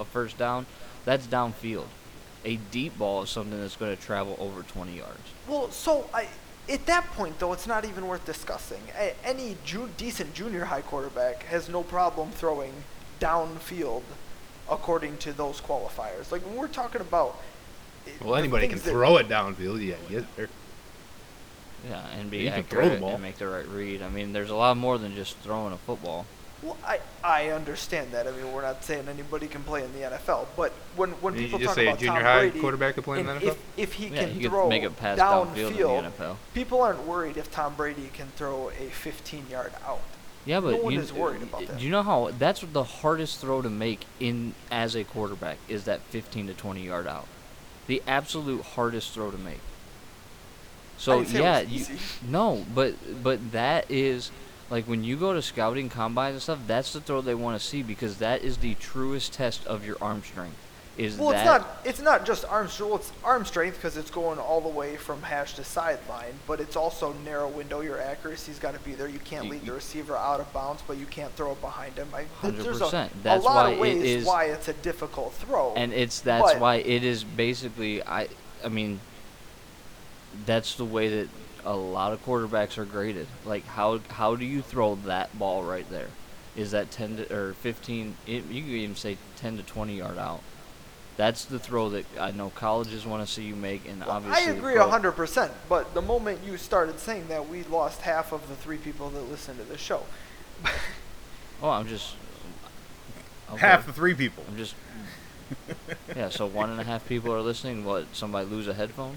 a 0.00 0.04
first 0.04 0.38
down, 0.38 0.66
that's 1.04 1.26
downfield. 1.26 1.86
A 2.44 2.56
deep 2.70 2.96
ball 2.98 3.22
is 3.22 3.30
something 3.30 3.58
that's 3.60 3.76
going 3.76 3.96
to 3.96 4.00
travel 4.02 4.36
over 4.40 4.62
20 4.62 4.96
yards. 4.96 5.18
Well, 5.48 5.70
so 5.70 6.08
I, 6.12 6.26
at 6.68 6.86
that 6.86 7.04
point 7.12 7.38
though, 7.38 7.52
it's 7.52 7.66
not 7.66 7.84
even 7.84 8.06
worth 8.06 8.24
discussing. 8.24 8.80
A, 8.98 9.14
any 9.24 9.56
ju- 9.64 9.90
decent 9.96 10.34
junior 10.34 10.64
high 10.66 10.82
quarterback 10.82 11.42
has 11.44 11.68
no 11.68 11.82
problem 11.82 12.30
throwing 12.30 12.72
downfield, 13.20 14.02
according 14.70 15.18
to 15.18 15.32
those 15.32 15.60
qualifiers. 15.60 16.30
Like 16.32 16.42
when 16.46 16.56
we're 16.56 16.68
talking 16.68 17.00
about. 17.00 17.38
eh, 18.06 18.10
Well, 18.22 18.36
anybody 18.36 18.68
can 18.68 18.78
throw 18.78 19.16
it 19.18 19.28
downfield. 19.28 19.84
Yeah, 19.84 19.94
get 20.08 20.36
there. 20.36 20.48
Yeah, 21.88 22.06
and 22.18 22.30
be 22.30 22.38
You 22.38 22.50
can 22.50 22.62
throw 22.64 22.80
the 22.80 22.84
accurate 22.86 23.00
ball. 23.00 23.10
and 23.14 23.22
make 23.22 23.38
the 23.38 23.48
right 23.48 23.66
read. 23.66 24.02
I 24.02 24.08
mean, 24.08 24.32
there's 24.32 24.50
a 24.50 24.54
lot 24.54 24.76
more 24.76 24.98
than 24.98 25.14
just 25.16 25.36
throwing 25.38 25.72
a 25.72 25.76
football. 25.78 26.26
Well, 26.62 26.76
I, 26.84 27.00
I 27.24 27.48
understand 27.50 28.12
that. 28.12 28.28
I 28.28 28.30
mean, 28.30 28.52
we're 28.52 28.62
not 28.62 28.84
saying 28.84 29.08
anybody 29.08 29.48
can 29.48 29.64
play 29.64 29.84
in 29.84 29.92
the 29.92 30.00
NFL, 30.00 30.46
but 30.56 30.70
when 30.94 31.10
when 31.12 31.34
Did 31.34 31.40
you 31.40 31.46
people 31.46 31.58
just 31.58 31.68
talk 31.70 31.74
say 31.74 31.88
about 31.88 31.98
junior 31.98 32.12
Tom 32.14 32.22
high 32.22 32.38
Brady, 32.40 32.60
quarterback 32.60 32.94
could 32.94 33.04
play 33.04 33.20
in 33.20 33.26
the 33.26 33.32
NFL? 33.32 33.42
If, 33.42 33.58
if 33.76 33.92
he 33.94 34.06
Yeah, 34.06 34.20
can 34.20 34.30
he 34.30 34.48
throw 34.48 34.68
make 34.68 34.84
it 34.84 34.96
past 34.96 35.20
downfield 35.20 35.72
downfield, 35.72 35.98
in 35.98 36.04
the 36.04 36.10
NFL. 36.10 36.36
people 36.54 36.80
aren't 36.82 37.04
worried 37.06 37.36
if 37.36 37.50
Tom 37.50 37.74
Brady 37.74 38.10
can 38.12 38.28
throw 38.36 38.70
a 38.70 38.90
15-yard 38.90 39.72
out. 39.84 40.02
Yeah, 40.44 40.60
but 40.60 40.72
No 40.72 40.82
one 40.82 40.94
you, 40.94 41.00
is 41.00 41.12
worried 41.12 41.42
about 41.42 41.66
that. 41.66 41.78
Do 41.78 41.84
you 41.84 41.90
know 41.90 42.02
how 42.02 42.30
that's 42.36 42.60
the 42.60 42.84
hardest 42.84 43.40
throw 43.40 43.62
to 43.62 43.70
make 43.70 44.06
in 44.20 44.54
as 44.70 44.94
a 44.94 45.04
quarterback 45.04 45.58
is 45.68 45.84
that 45.84 46.00
15 46.10 46.48
to 46.48 46.54
20 46.54 46.84
yard 46.84 47.06
out. 47.06 47.26
The 47.86 48.02
absolute 48.06 48.62
hardest 48.62 49.12
throw 49.12 49.30
to 49.30 49.38
make. 49.38 49.60
So 50.96 51.18
didn't 51.18 51.28
say 51.30 51.38
it 51.38 51.42
yeah, 51.42 51.62
was 51.62 51.90
you, 51.90 51.96
no, 52.28 52.64
but 52.74 52.94
but 53.22 53.52
that 53.52 53.90
is 53.90 54.30
like 54.70 54.86
when 54.86 55.04
you 55.04 55.16
go 55.16 55.32
to 55.32 55.42
scouting 55.42 55.88
combines 55.88 56.34
and 56.34 56.42
stuff. 56.42 56.58
That's 56.66 56.92
the 56.92 57.00
throw 57.00 57.20
they 57.20 57.34
want 57.34 57.60
to 57.60 57.66
see 57.66 57.82
because 57.82 58.18
that 58.18 58.42
is 58.42 58.58
the 58.58 58.74
truest 58.74 59.32
test 59.34 59.66
of 59.66 59.84
your 59.86 59.96
arm 60.00 60.22
strength. 60.22 60.56
Is 60.98 61.16
Well, 61.16 61.30
it's 61.30 61.44
not 61.46 61.66
it's 61.86 62.00
not 62.02 62.26
just 62.26 62.44
arm 62.44 62.68
strength. 62.68 62.90
Well, 62.90 62.98
it's 63.00 63.12
arm 63.24 63.46
strength 63.46 63.76
because 63.76 63.96
it's 63.96 64.10
going 64.10 64.38
all 64.38 64.60
the 64.60 64.68
way 64.68 64.96
from 64.98 65.22
hash 65.22 65.54
to 65.54 65.64
sideline, 65.64 66.34
but 66.46 66.60
it's 66.60 66.76
also 66.76 67.14
narrow 67.24 67.48
window. 67.48 67.80
Your 67.80 67.98
accuracy's 67.98 68.58
got 68.58 68.74
to 68.74 68.80
be 68.80 68.92
there. 68.92 69.08
You 69.08 69.18
can't 69.20 69.48
lead 69.48 69.64
the 69.64 69.72
receiver 69.72 70.14
out 70.14 70.38
of 70.40 70.52
bounds, 70.52 70.82
but 70.86 70.98
you 70.98 71.06
can't 71.06 71.32
throw 71.34 71.52
it 71.52 71.60
behind 71.62 71.94
him. 71.96 72.08
I, 72.14 72.26
there's 72.42 72.82
a, 72.82 72.84
100%. 72.84 73.06
a 73.06 73.10
That's 73.22 73.42
lot 73.42 73.66
why 73.66 73.72
of 73.72 73.78
ways 73.78 74.02
is- 74.04 74.26
why 74.26 74.44
it's 74.44 74.68
a 74.68 74.74
difficult 74.74 75.32
throw. 75.32 75.72
and 75.76 75.94
it's 75.94 76.20
that's 76.20 76.54
why 76.56 76.76
it 76.76 77.04
is 77.04 77.24
basically 77.24 78.02
I 78.02 78.28
I 78.62 78.68
mean 78.68 79.00
that's 80.44 80.74
the 80.74 80.84
way 80.84 81.08
that 81.08 81.28
a 81.64 81.74
lot 81.74 82.12
of 82.12 82.24
quarterbacks 82.24 82.78
are 82.78 82.84
graded. 82.84 83.26
Like 83.44 83.64
how 83.66 83.98
how 84.08 84.36
do 84.36 84.44
you 84.44 84.62
throw 84.62 84.96
that 85.06 85.36
ball 85.38 85.62
right 85.62 85.88
there? 85.90 86.08
Is 86.54 86.72
that 86.72 86.90
10 86.90 87.16
to, 87.16 87.34
or 87.34 87.52
15 87.54 88.16
it, 88.26 88.44
you 88.50 88.62
could 88.62 88.70
even 88.70 88.96
say 88.96 89.16
10 89.36 89.56
to 89.58 89.62
20 89.62 89.96
yard 89.96 90.18
out. 90.18 90.40
That's 91.16 91.44
the 91.44 91.58
throw 91.58 91.90
that 91.90 92.04
I 92.18 92.30
know 92.30 92.50
colleges 92.50 93.06
want 93.06 93.26
to 93.26 93.32
see 93.32 93.42
you 93.44 93.54
make 93.54 93.86
and 93.88 94.00
Well, 94.00 94.10
obviously 94.10 94.46
I 94.48 94.50
agree 94.54 94.74
pro- 94.74 94.88
hundred 94.88 95.12
percent. 95.12 95.52
But 95.68 95.94
the 95.94 96.02
moment 96.02 96.40
you 96.44 96.56
started 96.56 96.98
saying 96.98 97.28
that, 97.28 97.48
we 97.48 97.62
lost 97.64 98.00
half 98.02 98.32
of 98.32 98.48
the 98.48 98.54
three 98.56 98.78
people 98.78 99.10
that 99.10 99.30
listen 99.30 99.56
to 99.58 99.64
the 99.64 99.78
show. 99.78 100.02
Oh, 101.64 101.70
I'm 101.70 101.86
just 101.86 102.16
okay. 103.52 103.60
Half 103.60 103.86
the 103.86 103.92
three 103.92 104.14
people. 104.14 104.42
I'm 104.48 104.56
just 104.56 104.74
Yeah, 106.16 106.28
so 106.28 106.44
one 106.44 106.70
and 106.70 106.80
a 106.80 106.82
half 106.82 107.06
people 107.06 107.32
are 107.32 107.40
listening. 107.40 107.84
What, 107.84 108.06
somebody 108.12 108.48
lose 108.48 108.66
a 108.66 108.74
headphone? 108.74 109.16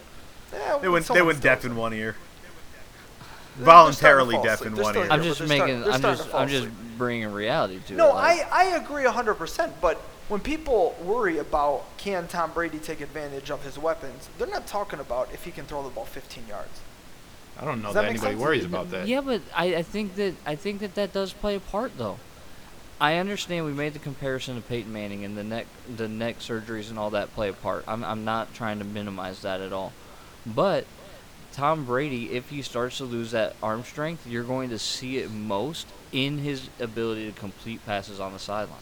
Yeah, 0.54 0.78
They 0.78 0.88
went, 0.88 1.08
they 1.08 1.24
went 1.24 1.42
deaf 1.42 1.66
in 1.66 1.76
one 1.76 1.92
ear. 1.94 2.12
They're- 2.12 2.12
they're 2.12 2.22
starting 2.22 3.42
to 3.42 3.45
Voluntarily 3.58 4.36
fall 4.36 4.44
deaf 4.44 4.66
in 4.66 4.76
one 4.76 4.96
ear. 4.98 5.08
I'm 5.10 5.24
just 5.24 5.42
making 5.42 5.84
starting- 5.84 5.94
I'm 5.94 6.02
just 6.02 6.34
I'm 6.34 6.48
just 6.48 6.68
bringing 6.98 7.32
reality 7.32 7.80
to 7.88 7.94
No, 7.94 8.10
it. 8.10 8.14
like- 8.16 8.52
I, 8.52 8.74
I 8.74 8.76
agree 8.76 9.04
100%, 9.04 9.74
but 9.82 9.98
when 10.28 10.40
people 10.42 10.96
worry 11.02 11.38
about 11.38 11.84
can 11.98 12.28
Tom 12.28 12.52
Brady 12.52 12.80
take 12.80 13.00
advantage 13.02 13.52
of 13.52 13.64
his 13.64 13.78
weapons, 13.78 14.30
they're 14.38 14.48
not 14.48 14.68
talking 14.68 15.00
about 15.00 15.30
if 15.34 15.44
he 15.46 15.52
can 15.52 15.66
throw 15.66 15.84
the 15.84 15.90
ball 15.90 16.06
15 16.06 16.48
yards. 16.48 16.82
I 17.60 17.64
don't 17.64 17.82
know 17.82 17.90
Does 17.90 17.94
that, 17.96 18.02
that 18.02 18.10
anybody 18.10 18.32
sense? 18.34 18.42
worries 18.42 18.66
about 18.66 18.92
that. 18.92 19.08
Yeah, 19.08 19.22
but 19.22 19.42
I, 19.56 19.76
I 19.76 19.82
think 19.84 20.16
that 20.16 20.34
I 20.46 20.56
think 20.56 20.82
that 20.82 20.96
that 20.96 21.14
does 21.14 21.32
play 21.32 21.56
a 21.56 21.60
part 21.62 21.98
though. 21.98 22.18
I 23.00 23.16
understand 23.16 23.66
we 23.66 23.72
made 23.74 23.94
the 23.94 24.00
comparison 24.00 24.56
to 24.56 24.62
Peyton 24.62 24.92
Manning 24.92 25.24
and 25.24 25.38
the 25.38 25.44
neck 25.44 25.68
the 25.96 26.08
neck 26.10 26.40
surgeries 26.40 26.90
and 26.90 27.00
all 27.00 27.12
that 27.12 27.34
play 27.34 27.48
a 27.50 27.54
part. 27.54 27.86
I'm 27.88 28.04
I'm 28.04 28.26
not 28.26 28.54
trying 28.54 28.80
to 28.80 28.86
minimize 28.86 29.42
that 29.44 29.62
at 29.62 29.72
all. 29.72 29.94
But 30.46 30.86
Tom 31.56 31.86
Brady, 31.86 32.32
if 32.34 32.50
he 32.50 32.62
starts 32.62 32.98
to 32.98 33.06
lose 33.06 33.32
that 33.32 33.56
arm 33.64 33.84
strength, 33.84 34.28
you're 34.28 34.44
going 34.44 34.70
to 34.72 34.78
see 34.80 35.18
it 35.20 35.32
most 35.32 35.88
in 36.12 36.38
his 36.40 36.70
ability 36.80 37.32
to 37.32 37.40
complete 37.40 37.86
passes 37.86 38.20
on 38.20 38.34
the 38.34 38.40
sidelines. 38.40 38.82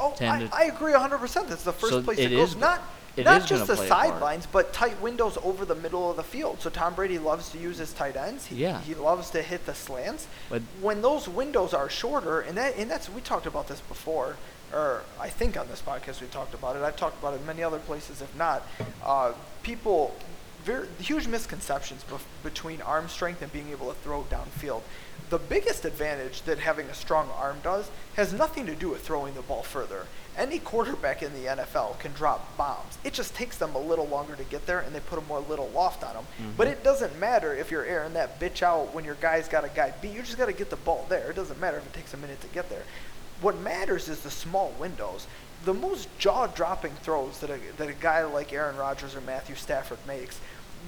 Oh, 0.00 0.14
I, 0.20 0.48
I 0.52 0.64
agree 0.64 0.92
100%. 0.92 1.46
That's 1.46 1.62
the 1.62 1.72
first 1.72 1.92
So 1.92 2.02
place 2.02 2.18
it 2.18 2.32
it 2.32 2.36
goes. 2.36 2.50
is- 2.52 2.56
not 2.56 2.82
it 3.16 3.26
not 3.26 3.42
is 3.42 3.48
just 3.48 3.66
the 3.68 3.76
play 3.76 3.86
a 3.86 3.88
part. 3.90 4.08
sidelines, 4.10 4.46
but 4.46 4.72
tight 4.72 5.00
windows 5.00 5.38
over 5.44 5.64
the 5.64 5.76
middle 5.76 6.10
of 6.10 6.16
the 6.16 6.24
field. 6.24 6.60
So 6.60 6.68
Tom 6.68 6.94
Brady 6.94 7.18
loves 7.20 7.48
to 7.50 7.58
use 7.58 7.78
his 7.78 7.92
tight 7.92 8.16
ends. 8.16 8.46
He, 8.46 8.56
Yeah. 8.56 8.80
he 8.80 8.94
loves 8.94 9.30
to 9.30 9.42
hit 9.42 9.66
the 9.66 9.74
slants. 9.74 10.26
But 10.50 10.62
when 10.80 11.00
those 11.00 11.28
windows 11.28 11.72
are 11.74 11.88
shorter, 11.88 12.40
and 12.40 12.56
that 12.56 12.76
and 12.76 12.90
that's 12.90 13.08
we 13.08 13.20
talked 13.20 13.46
about 13.46 13.68
this 13.68 13.80
before, 13.82 14.34
or 14.72 15.02
I 15.20 15.28
think 15.28 15.56
on 15.56 15.68
this 15.68 15.80
podcast 15.80 16.22
we 16.22 16.26
talked 16.26 16.54
about 16.54 16.74
it. 16.74 16.82
I've 16.82 16.96
talked 16.96 17.16
about 17.20 17.34
it 17.34 17.40
in 17.40 17.46
many 17.46 17.62
other 17.62 17.78
places, 17.78 18.20
if 18.20 18.34
not. 18.36 18.66
Uh, 19.04 19.32
people 19.62 20.12
very 20.64 20.88
huge 20.98 21.26
misconceptions 21.26 22.04
bef- 22.10 22.20
between 22.42 22.80
arm 22.82 23.08
strength 23.08 23.42
and 23.42 23.52
being 23.52 23.70
able 23.70 23.88
to 23.88 23.98
throw 24.00 24.24
downfield. 24.24 24.82
The 25.30 25.38
biggest 25.38 25.84
advantage 25.84 26.42
that 26.42 26.58
having 26.58 26.86
a 26.86 26.94
strong 26.94 27.28
arm 27.36 27.58
does 27.62 27.90
has 28.16 28.32
nothing 28.32 28.66
to 28.66 28.74
do 28.74 28.90
with 28.90 29.00
throwing 29.00 29.34
the 29.34 29.42
ball 29.42 29.62
further. 29.62 30.06
Any 30.36 30.58
quarterback 30.58 31.22
in 31.22 31.32
the 31.32 31.46
NFL 31.48 31.98
can 32.00 32.12
drop 32.12 32.56
bombs. 32.56 32.98
It 33.04 33.12
just 33.12 33.34
takes 33.34 33.56
them 33.56 33.74
a 33.74 33.78
little 33.78 34.06
longer 34.06 34.34
to 34.34 34.44
get 34.44 34.66
there, 34.66 34.80
and 34.80 34.94
they 34.94 35.00
put 35.00 35.18
a 35.18 35.22
more 35.22 35.40
little 35.40 35.68
loft 35.68 36.02
on 36.02 36.14
them. 36.14 36.24
Mm-hmm. 36.24 36.50
But 36.56 36.66
it 36.66 36.82
doesn't 36.82 37.18
matter 37.20 37.54
if 37.54 37.70
you're 37.70 37.84
airing 37.84 38.14
that 38.14 38.40
bitch 38.40 38.62
out 38.62 38.92
when 38.92 39.04
your 39.04 39.14
guy's 39.14 39.48
got 39.48 39.64
a 39.64 39.68
guy 39.68 39.92
beat. 40.02 40.12
You 40.12 40.22
just 40.22 40.36
got 40.36 40.46
to 40.46 40.52
get 40.52 40.70
the 40.70 40.76
ball 40.76 41.06
there. 41.08 41.30
It 41.30 41.36
doesn't 41.36 41.60
matter 41.60 41.76
if 41.78 41.86
it 41.86 41.92
takes 41.92 42.14
a 42.14 42.16
minute 42.16 42.40
to 42.40 42.48
get 42.48 42.68
there. 42.68 42.82
What 43.40 43.58
matters 43.60 44.08
is 44.08 44.20
the 44.20 44.30
small 44.30 44.74
windows. 44.78 45.26
The 45.64 45.74
most 45.74 46.08
jaw-dropping 46.18 46.92
throws 47.02 47.38
that 47.38 47.50
a, 47.50 47.58
that 47.78 47.88
a 47.88 47.94
guy 47.94 48.24
like 48.24 48.52
Aaron 48.52 48.76
Rodgers 48.76 49.14
or 49.14 49.20
Matthew 49.20 49.54
Stafford 49.54 49.98
makes, 50.06 50.40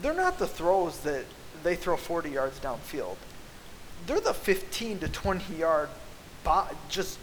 they're 0.02 0.14
not 0.14 0.38
the 0.38 0.46
throws 0.46 0.98
that 1.00 1.24
they 1.62 1.74
throw 1.76 1.96
40 1.96 2.30
yards 2.30 2.58
downfield. 2.60 3.16
They're 4.06 4.20
the 4.20 4.34
15 4.34 5.00
to 5.00 5.08
20 5.08 5.54
yard, 5.56 5.88
bo- 6.44 6.68
just 6.88 7.18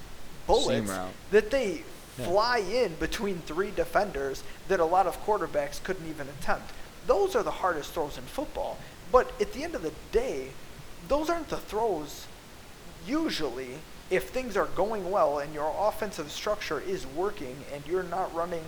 bullets 0.48 0.92
that 1.32 1.50
they 1.52 1.84
Yeah. 2.18 2.26
fly 2.26 2.58
in 2.60 2.96
between 2.96 3.42
three 3.42 3.72
defenders 3.72 4.44
that 4.68 4.80
a 4.80 4.86
lot 4.86 5.08
of 5.08 5.24
quarterbacks 5.26 5.82
couldn't 5.84 6.08
even 6.10 6.28
attempt. 6.30 6.72
Those 7.08 7.36
are 7.36 7.44
the 7.44 7.52
hardest 7.52 7.92
throws 7.94 8.18
in 8.18 8.24
football. 8.26 8.78
But 9.12 9.32
at 9.42 9.54
the 9.54 9.64
end 9.64 9.76
of 9.76 9.82
the 9.84 9.94
day, 10.12 10.52
those 11.08 11.30
aren't 11.30 11.50
the 11.50 11.58
throws 11.58 12.26
usually 13.06 13.80
if 14.10 14.30
things 14.30 14.56
are 14.58 14.66
going 14.68 15.10
well 15.12 15.40
and 15.40 15.54
your 15.54 15.74
offensive 15.78 16.32
structure 16.32 16.80
is 16.80 17.06
working 17.06 17.64
and 17.74 17.86
you're 17.88 18.04
not 18.04 18.34
running 18.34 18.64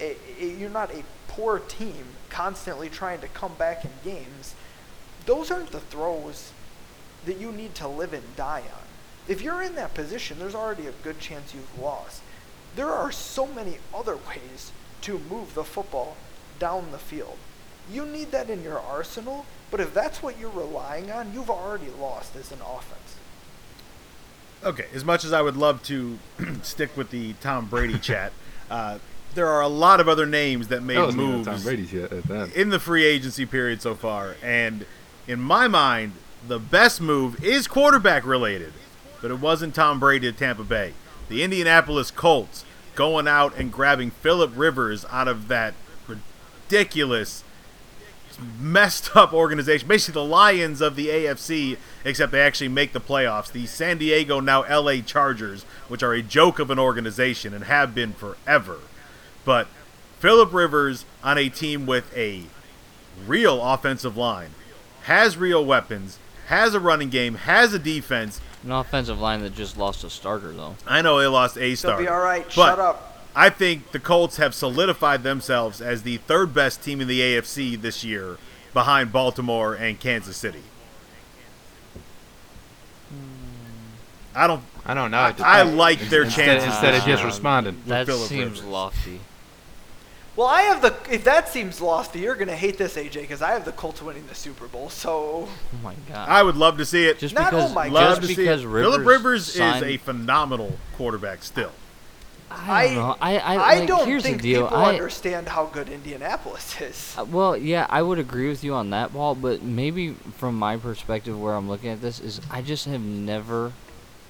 a, 0.00 0.16
a 0.40 0.44
you're 0.46 0.70
not 0.70 0.90
a 0.92 1.02
poor 1.28 1.58
team 1.60 2.04
constantly 2.30 2.88
trying 2.88 3.20
to 3.20 3.28
come 3.28 3.54
back 3.54 3.84
in 3.84 3.90
games 4.04 4.54
those 5.28 5.50
aren't 5.50 5.72
the 5.72 5.80
throws 5.80 6.52
that 7.26 7.38
you 7.38 7.52
need 7.52 7.74
to 7.74 7.86
live 7.86 8.14
and 8.14 8.34
die 8.34 8.62
on. 8.62 8.86
If 9.28 9.42
you're 9.42 9.60
in 9.60 9.74
that 9.74 9.92
position 9.92 10.38
there's 10.38 10.54
already 10.54 10.86
a 10.86 10.92
good 10.92 11.20
chance 11.20 11.54
you've 11.54 11.78
lost. 11.78 12.22
There 12.76 12.88
are 12.88 13.12
so 13.12 13.46
many 13.46 13.76
other 13.94 14.16
ways 14.16 14.72
to 15.02 15.18
move 15.18 15.54
the 15.54 15.64
football 15.64 16.16
down 16.58 16.92
the 16.92 16.98
field. 16.98 17.36
You 17.92 18.06
need 18.06 18.30
that 18.30 18.48
in 18.48 18.62
your 18.62 18.78
arsenal 18.78 19.44
but 19.70 19.80
if 19.80 19.92
that's 19.92 20.22
what 20.22 20.38
you're 20.38 20.48
relying 20.50 21.10
on 21.10 21.34
you've 21.34 21.50
already 21.50 21.90
lost 22.00 22.34
as 22.34 22.50
an 22.50 22.60
offense. 22.60 23.16
Okay, 24.64 24.86
as 24.94 25.04
much 25.04 25.24
as 25.24 25.32
I 25.32 25.42
would 25.42 25.56
love 25.56 25.82
to 25.84 26.18
stick 26.62 26.96
with 26.96 27.10
the 27.10 27.34
Tom 27.34 27.66
Brady 27.66 27.98
chat, 27.98 28.32
uh, 28.70 28.98
there 29.38 29.46
are 29.46 29.60
a 29.60 29.68
lot 29.68 30.00
of 30.00 30.08
other 30.08 30.26
names 30.26 30.66
that 30.66 30.82
made 30.82 31.14
moves 31.14 31.46
Tom 31.46 31.62
Brady's 31.62 31.92
yet 31.92 32.12
at 32.12 32.24
that. 32.24 32.52
in 32.56 32.70
the 32.70 32.80
free 32.80 33.04
agency 33.04 33.46
period 33.46 33.80
so 33.80 33.94
far, 33.94 34.34
and 34.42 34.84
in 35.28 35.40
my 35.40 35.68
mind, 35.68 36.14
the 36.46 36.58
best 36.58 37.00
move 37.00 37.42
is 37.44 37.68
quarterback 37.68 38.26
related, 38.26 38.72
but 39.22 39.30
it 39.30 39.38
wasn't 39.38 39.76
Tom 39.76 40.00
Brady 40.00 40.32
to 40.32 40.36
Tampa 40.36 40.64
Bay. 40.64 40.92
The 41.28 41.44
Indianapolis 41.44 42.10
Colts 42.10 42.64
going 42.96 43.28
out 43.28 43.56
and 43.56 43.70
grabbing 43.70 44.10
Philip 44.10 44.50
Rivers 44.56 45.04
out 45.08 45.28
of 45.28 45.46
that 45.46 45.74
ridiculous 46.08 47.44
messed 48.58 49.14
up 49.16 49.32
organization. 49.32 49.86
Basically, 49.86 50.20
the 50.20 50.28
Lions 50.28 50.80
of 50.80 50.96
the 50.96 51.08
AFC, 51.08 51.76
except 52.04 52.32
they 52.32 52.40
actually 52.40 52.68
make 52.68 52.92
the 52.92 53.00
playoffs. 53.00 53.52
The 53.52 53.66
San 53.66 53.98
Diego, 53.98 54.40
now 54.40 54.62
LA 54.68 55.00
Chargers, 55.00 55.62
which 55.86 56.02
are 56.02 56.12
a 56.12 56.22
joke 56.22 56.58
of 56.58 56.72
an 56.72 56.78
organization 56.80 57.54
and 57.54 57.64
have 57.64 57.94
been 57.94 58.14
forever. 58.14 58.78
But 59.48 59.66
Philip 60.18 60.52
Rivers 60.52 61.06
on 61.24 61.38
a 61.38 61.48
team 61.48 61.86
with 61.86 62.14
a 62.14 62.42
real 63.26 63.64
offensive 63.64 64.14
line, 64.14 64.50
has 65.04 65.38
real 65.38 65.64
weapons, 65.64 66.18
has 66.48 66.74
a 66.74 66.80
running 66.80 67.08
game, 67.08 67.36
has 67.36 67.72
a 67.72 67.78
defense. 67.78 68.42
An 68.62 68.72
offensive 68.72 69.18
line 69.18 69.40
that 69.40 69.54
just 69.54 69.78
lost 69.78 70.04
a 70.04 70.10
starter 70.10 70.52
though. 70.52 70.76
I 70.86 71.00
know 71.00 71.18
they 71.18 71.28
lost 71.28 71.56
a 71.56 71.74
they'll 71.74 71.96
be 71.96 72.08
all 72.08 72.20
right 72.20 72.44
but 72.44 72.52
shut 72.52 72.78
up 72.78 73.24
I 73.34 73.48
think 73.48 73.92
the 73.92 74.00
Colts 74.00 74.36
have 74.36 74.54
solidified 74.54 75.22
themselves 75.22 75.80
as 75.80 76.02
the 76.02 76.18
third 76.18 76.52
best 76.52 76.82
team 76.82 77.00
in 77.00 77.08
the 77.08 77.20
AFC 77.20 77.80
this 77.80 78.04
year, 78.04 78.36
behind 78.74 79.12
Baltimore 79.12 79.72
and 79.72 79.98
Kansas 79.98 80.36
City. 80.36 80.62
I 84.34 84.46
don't. 84.46 84.62
I 84.84 84.92
don't 84.92 85.10
know. 85.10 85.18
I, 85.18 85.34
I 85.38 85.62
like 85.62 86.00
their 86.10 86.24
instead, 86.24 86.44
chances 86.44 86.68
instead 86.68 86.94
of 86.94 87.04
just 87.04 87.24
responding. 87.24 87.82
That 87.86 88.06
seems 88.06 88.60
Rivers. 88.60 88.64
lofty. 88.64 89.20
Well, 90.38 90.46
I 90.46 90.62
have 90.62 90.82
the. 90.82 90.94
If 91.12 91.24
that 91.24 91.48
seems 91.48 91.80
lofty, 91.80 92.20
you're 92.20 92.36
gonna 92.36 92.54
hate 92.54 92.78
this, 92.78 92.94
AJ, 92.94 93.22
because 93.22 93.42
I 93.42 93.50
have 93.50 93.64
the 93.64 93.72
Colts 93.72 94.00
winning 94.00 94.24
the 94.28 94.36
Super 94.36 94.68
Bowl. 94.68 94.88
So 94.88 95.48
Oh 95.48 95.78
my 95.82 95.94
god. 96.08 96.28
I 96.28 96.44
would 96.44 96.54
love 96.54 96.78
to 96.78 96.86
see 96.86 97.06
it. 97.06 97.18
just 97.18 97.34
Not, 97.34 97.50
because, 97.50 97.72
oh 97.72 97.74
my 97.74 97.88
love 97.88 98.18
just 98.18 98.20
to 98.20 98.26
see 98.28 98.42
because 98.42 98.62
it. 98.62 98.68
Rivers 98.68 98.92
Philip 98.94 99.06
Rivers 99.08 99.52
signed, 99.52 99.84
is 99.84 99.94
a 99.94 99.96
phenomenal 99.96 100.78
quarterback 100.96 101.42
still. 101.42 101.72
I 102.52 102.84
don't 102.84 102.94
know. 102.94 103.16
I 103.20 103.38
I, 103.38 103.54
I, 103.56 103.78
like, 103.80 103.88
don't 103.88 104.06
here's 104.06 104.22
think 104.22 104.36
the 104.36 104.52
deal. 104.52 104.62
people 104.68 104.76
I, 104.78 104.92
understand 104.92 105.48
how 105.48 105.66
good 105.66 105.88
Indianapolis 105.88 106.80
is. 106.80 107.16
Uh, 107.18 107.24
Well, 107.24 107.56
yeah, 107.56 107.88
I 107.90 108.00
would 108.00 108.20
agree 108.20 108.48
with 108.48 108.62
you 108.62 108.74
on 108.74 108.90
that, 108.90 109.12
Paul. 109.12 109.34
But 109.34 109.64
maybe 109.64 110.12
from 110.36 110.56
my 110.56 110.76
perspective, 110.76 111.36
where 111.36 111.54
I'm 111.54 111.68
looking 111.68 111.90
at 111.90 112.00
this 112.00 112.20
is, 112.20 112.40
I 112.48 112.62
just 112.62 112.84
have 112.84 113.00
never, 113.00 113.72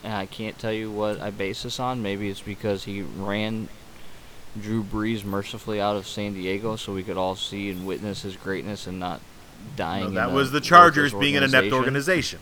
and 0.03 0.15
I 0.15 0.25
can't 0.25 0.59
tell 0.59 0.73
you 0.73 0.91
what 0.91 1.21
I 1.21 1.29
base 1.29 1.65
this 1.65 1.79
on. 1.79 2.01
Maybe 2.03 2.31
it's 2.31 2.41
because 2.41 2.85
he 2.85 3.03
ran 3.03 3.69
Drew 4.61 4.83
Brees 4.83 5.25
mercifully 5.25 5.81
out 5.81 5.97
of 5.97 6.07
San 6.07 6.35
Diego, 6.35 6.77
so 6.77 6.93
we 6.93 7.03
could 7.03 7.17
all 7.17 7.35
see 7.37 7.71
and 7.71 7.87
witness 7.87 8.23
his 8.23 8.37
greatness 8.37 8.87
and 8.87 8.99
not 9.01 9.21
dying. 9.77 10.05
No, 10.15 10.21
that 10.21 10.31
a 10.31 10.33
was 10.33 10.51
the 10.53 10.61
Chargers 10.61 11.13
being 11.15 11.37
an 11.37 11.43
inept 11.45 11.73
organization. 11.73 12.39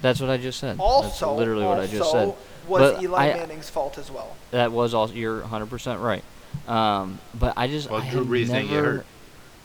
That's 0.00 0.20
what 0.20 0.30
I 0.30 0.36
just 0.36 0.58
said. 0.60 0.76
Also, 0.78 1.08
That's 1.08 1.22
literally 1.38 1.64
what 1.66 1.80
I 1.80 1.86
just 1.86 2.10
said. 2.10 2.34
was 2.68 2.92
But 2.94 3.02
Eli 3.02 3.30
I- 3.30 3.34
Manning's 3.34 3.68
fault 3.70 3.98
as 3.98 4.10
well. 4.10 4.36
That 4.52 4.72
was 4.72 4.94
all. 4.94 5.10
You're 5.10 5.40
100% 5.42 6.00
right. 6.02 6.22
Um, 6.68 7.18
but 7.34 7.54
I 7.56 7.66
just 7.66 7.90
Well, 7.90 8.00
I 8.02 8.08
Drew 8.10 8.20
have 8.20 8.28
Brees 8.28 8.46
didn't 8.46 8.70
never, 8.70 8.92
hurt. 8.98 9.06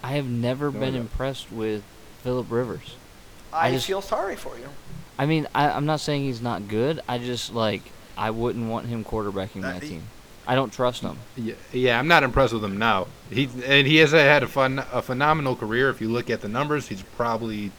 I 0.04 0.13
have 0.13 0.26
never 0.28 0.72
No, 0.72 0.80
been 0.80 0.94
no. 0.96 1.00
impressed 1.02 1.52
with 1.52 1.84
Philip 2.24 2.48
Rivers. 2.50 2.96
I, 3.52 3.68
I 3.68 3.72
just- 3.72 3.86
feel 3.88 4.02
sorry 4.02 4.36
for 4.36 4.58
you. 4.58 4.68
I 5.18 5.28
mean, 5.28 5.48
I, 5.54 5.70
I'm 5.70 5.86
not 5.86 6.00
saying 6.00 6.24
he's 6.24 6.42
not 6.42 6.68
good. 6.68 7.00
I 7.08 7.20
just 7.20 7.54
like 7.54 7.84
I 8.18 8.32
wouldn't 8.32 8.68
want 8.70 8.88
him 8.88 9.04
quarterbacking 9.04 9.58
Uh, 9.63 9.74
my 9.74 9.80
he- 9.80 9.89
team. 9.89 10.04
I 10.45 10.56
don't 10.56 10.73
trust 10.73 11.01
him. 11.03 11.17
Yeah, 11.38 11.53
yeah, 11.71 11.97
I'm 11.99 12.08
not 12.08 12.23
impressed 12.23 12.53
with 12.53 12.63
him 12.63 12.77
now. 12.77 13.08
He 13.32 13.49
and 13.65 13.88
he 13.88 13.97
has 13.97 14.12
had 14.12 14.43
a 14.43 14.47
fun, 14.47 14.79
a 14.91 15.01
phenomenal 15.01 15.56
career. 15.56 15.89
If 15.89 16.01
you 16.01 16.10
look 16.10 16.29
at 16.29 16.41
the 16.41 16.49
numbers, 16.49 16.88
he's 16.89 17.01
probably 17.01 17.71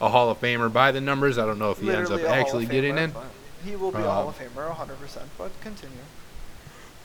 a 0.00 0.08
Hall 0.08 0.30
of 0.30 0.40
Famer 0.40 0.70
by 0.72 0.92
the 0.92 1.00
numbers. 1.00 1.38
I 1.38 1.46
don't 1.46 1.58
know 1.58 1.70
if 1.70 1.78
he 1.80 1.90
ends 1.90 2.10
up 2.10 2.16
Literally 2.16 2.24
a 2.24 2.28
Hall 2.34 2.40
actually 2.46 2.64
of 2.64 2.70
getting 2.70 2.98
in. 2.98 3.14
He 3.64 3.76
will 3.76 3.90
be 3.90 3.98
a 3.98 4.00
Uh, 4.08 4.12
Hall 4.12 4.28
of 4.28 4.38
Famer, 4.38 4.70
100%. 4.74 5.22
But 5.38 5.50
continue. 5.62 5.96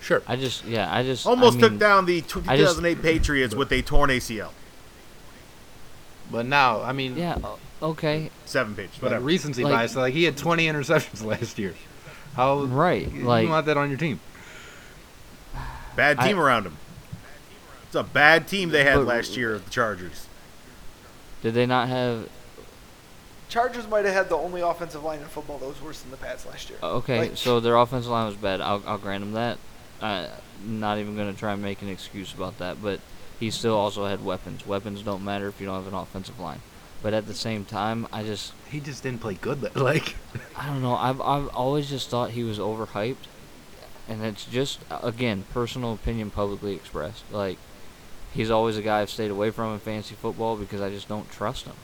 Sure. 0.02 0.22
I 0.28 0.36
just 0.36 0.66
yeah. 0.66 0.94
I 0.94 1.04
just 1.04 1.26
Almost 1.26 1.58
I 1.58 1.62
took 1.62 1.78
down 1.80 2.06
the 2.06 2.18
I 2.18 2.58
just- 2.58 2.76
2008 2.76 3.02
Patriots 3.02 3.56
with 3.56 3.72
a 3.72 3.82
torn 3.82 4.10
ACL. 4.10 4.52
But 6.32 6.46
now, 6.46 6.82
I 6.82 6.92
mean, 6.92 7.18
Yeah. 7.18 7.38
Okay. 7.82 8.32
Seven 8.46 8.76
pages, 8.76 8.92
but 9.00 9.04
whatever. 9.08 9.26
recency 9.26 9.64
Like- 9.64 9.74
bias. 9.74 9.96
Like 9.96 10.14
he 10.14 10.24
had 10.24 10.38
20 10.38 10.66
interceptions 10.68 11.24
last 11.32 11.58
year. 11.60 11.74
How 12.36 12.64
Right, 12.64 13.10
You 13.12 13.24
like- 13.24 13.48
want 13.48 13.66
that 13.68 13.78
on 13.78 13.90
your 13.90 13.98
team? 13.98 14.20
Bad 15.96 16.20
I- 16.20 16.28
team 16.28 16.40
around 16.40 16.66
him. 16.66 16.78
It's 17.88 17.96
a 17.96 18.04
bad 18.04 18.48
team 18.48 18.70
they 18.70 18.84
had 18.84 18.96
But- 18.98 19.06
last 19.06 19.38
year, 19.38 19.54
of 19.56 19.64
the 19.66 19.72
Chargers. 19.72 20.28
Did 21.42 21.54
they 21.54 21.66
not 21.66 21.88
have? 21.90 22.28
Chargers 23.48 23.88
might 23.88 24.06
have 24.06 24.14
had 24.14 24.30
the 24.30 24.36
only 24.38 24.62
offensive 24.62 25.04
line 25.04 25.20
in 25.20 25.28
football 25.28 25.58
that 25.60 25.68
was 25.68 25.82
worse 25.82 26.02
than 26.02 26.12
the 26.12 26.18
Pats 26.18 26.46
last 26.46 26.70
year. 26.70 26.80
Okay, 26.82 27.20
Like- 27.20 27.38
so 27.38 27.60
their 27.60 27.76
offensive 27.78 28.12
line 28.12 28.26
was 28.26 28.36
bad. 28.36 28.60
I'll 28.62 28.82
I'll 28.88 28.98
grant 28.98 29.24
him 29.24 29.34
that. 29.34 29.58
Uh, 30.02 30.28
not 30.66 30.98
even 30.98 31.16
gonna 31.16 31.34
try 31.34 31.54
and 31.54 31.62
make 31.62 31.82
an 31.82 31.90
excuse 31.90 32.34
about 32.34 32.58
that. 32.58 32.82
But 32.82 33.00
he 33.40 33.52
still 33.52 33.76
also 33.76 34.06
had 34.08 34.26
weapons. 34.26 34.66
Weapons 34.66 35.02
don't 35.04 35.24
matter 35.24 35.48
if 35.48 35.60
you 35.62 35.68
don't 35.68 35.76
have 35.84 35.92
an 35.94 35.98
offensive 35.98 36.40
line. 36.40 36.62
But 37.04 37.14
at 37.14 37.28
the 37.28 37.36
same 37.36 37.66
time, 37.66 38.08
I 38.12 38.24
just 38.24 38.52
He 38.70 38.80
just 38.80 39.04
didn't 39.04 39.22
play 39.22 39.36
good. 39.36 39.62
Like 39.76 40.16
I 40.58 40.66
don't 40.66 40.82
know. 40.82 40.96
I've 40.96 41.22
I've 41.22 41.48
always 41.50 41.88
just 41.88 42.10
thought 42.10 42.32
he 42.32 42.44
was 42.44 42.58
overhyped, 42.58 43.28
and 44.08 44.24
it's 44.24 44.46
just 44.46 44.80
again 45.04 45.46
personal 45.54 45.94
opinion 45.94 46.32
publicly 46.32 46.76
expressed. 46.76 47.24
Like 47.32 47.58
he's 48.34 48.52
always 48.52 48.78
a 48.78 48.82
guy 48.82 49.02
I've 49.02 49.10
stayed 49.10 49.32
away 49.32 49.52
from 49.52 49.74
in 49.74 49.80
fantasy 49.80 50.16
football 50.16 50.56
because 50.56 50.82
I 50.82 50.90
just 50.90 51.08
don't 51.08 51.30
trust 51.32 51.66
him. 51.66 51.76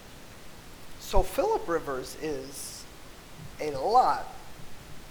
So 0.99 1.23
Philip 1.23 1.67
Rivers 1.67 2.15
is 2.21 2.85
a 3.59 3.71
lot, 3.71 4.33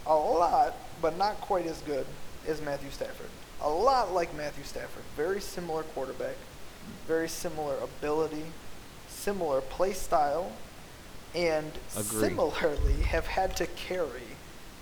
a 0.07 0.15
lot, 0.15 0.75
but 1.03 1.17
not 1.17 1.41
quite 1.41 1.67
as 1.67 1.81
good 1.83 2.07
as 2.47 2.61
Matthew 2.63 2.91
Stafford. 2.91 3.29
A 3.63 3.69
lot 3.69 4.13
like 4.13 4.35
Matthew 4.35 4.65
Stafford. 4.65 5.03
Very 5.17 5.41
similar 5.41 5.83
quarterback, 5.83 6.37
very 7.07 7.29
similar 7.29 7.77
ability, 7.79 8.45
similar 9.09 9.61
play 9.61 9.93
style, 9.93 10.53
and 11.35 11.71
similarly 11.89 13.03
have 13.03 13.27
had 13.27 13.57
to 13.57 13.67
carry 13.67 14.23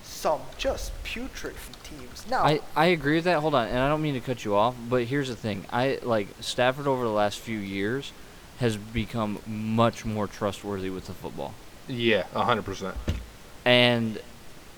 some 0.03 0.41
just 0.57 0.91
putrid 1.03 1.55
teams. 1.89 2.25
Now, 2.29 2.43
I, 2.43 2.59
I 2.75 2.87
agree 2.87 3.15
with 3.15 3.23
that. 3.25 3.39
Hold 3.39 3.55
on, 3.55 3.67
and 3.67 3.77
I 3.79 3.89
don't 3.89 4.01
mean 4.01 4.13
to 4.15 4.19
cut 4.19 4.45
you 4.45 4.55
off, 4.55 4.75
but 4.89 5.03
here's 5.05 5.27
the 5.29 5.35
thing. 5.35 5.65
I 5.71 5.99
like 6.03 6.27
Stafford 6.39 6.87
over 6.87 7.03
the 7.03 7.11
last 7.11 7.39
few 7.39 7.57
years 7.57 8.11
has 8.59 8.75
become 8.77 9.39
much 9.47 10.03
more 10.05 10.27
trustworthy 10.27 10.89
with 10.89 11.07
the 11.07 11.13
football. 11.13 11.53
Yeah, 11.87 12.23
hundred 12.33 12.65
percent. 12.65 12.95
And 13.65 14.21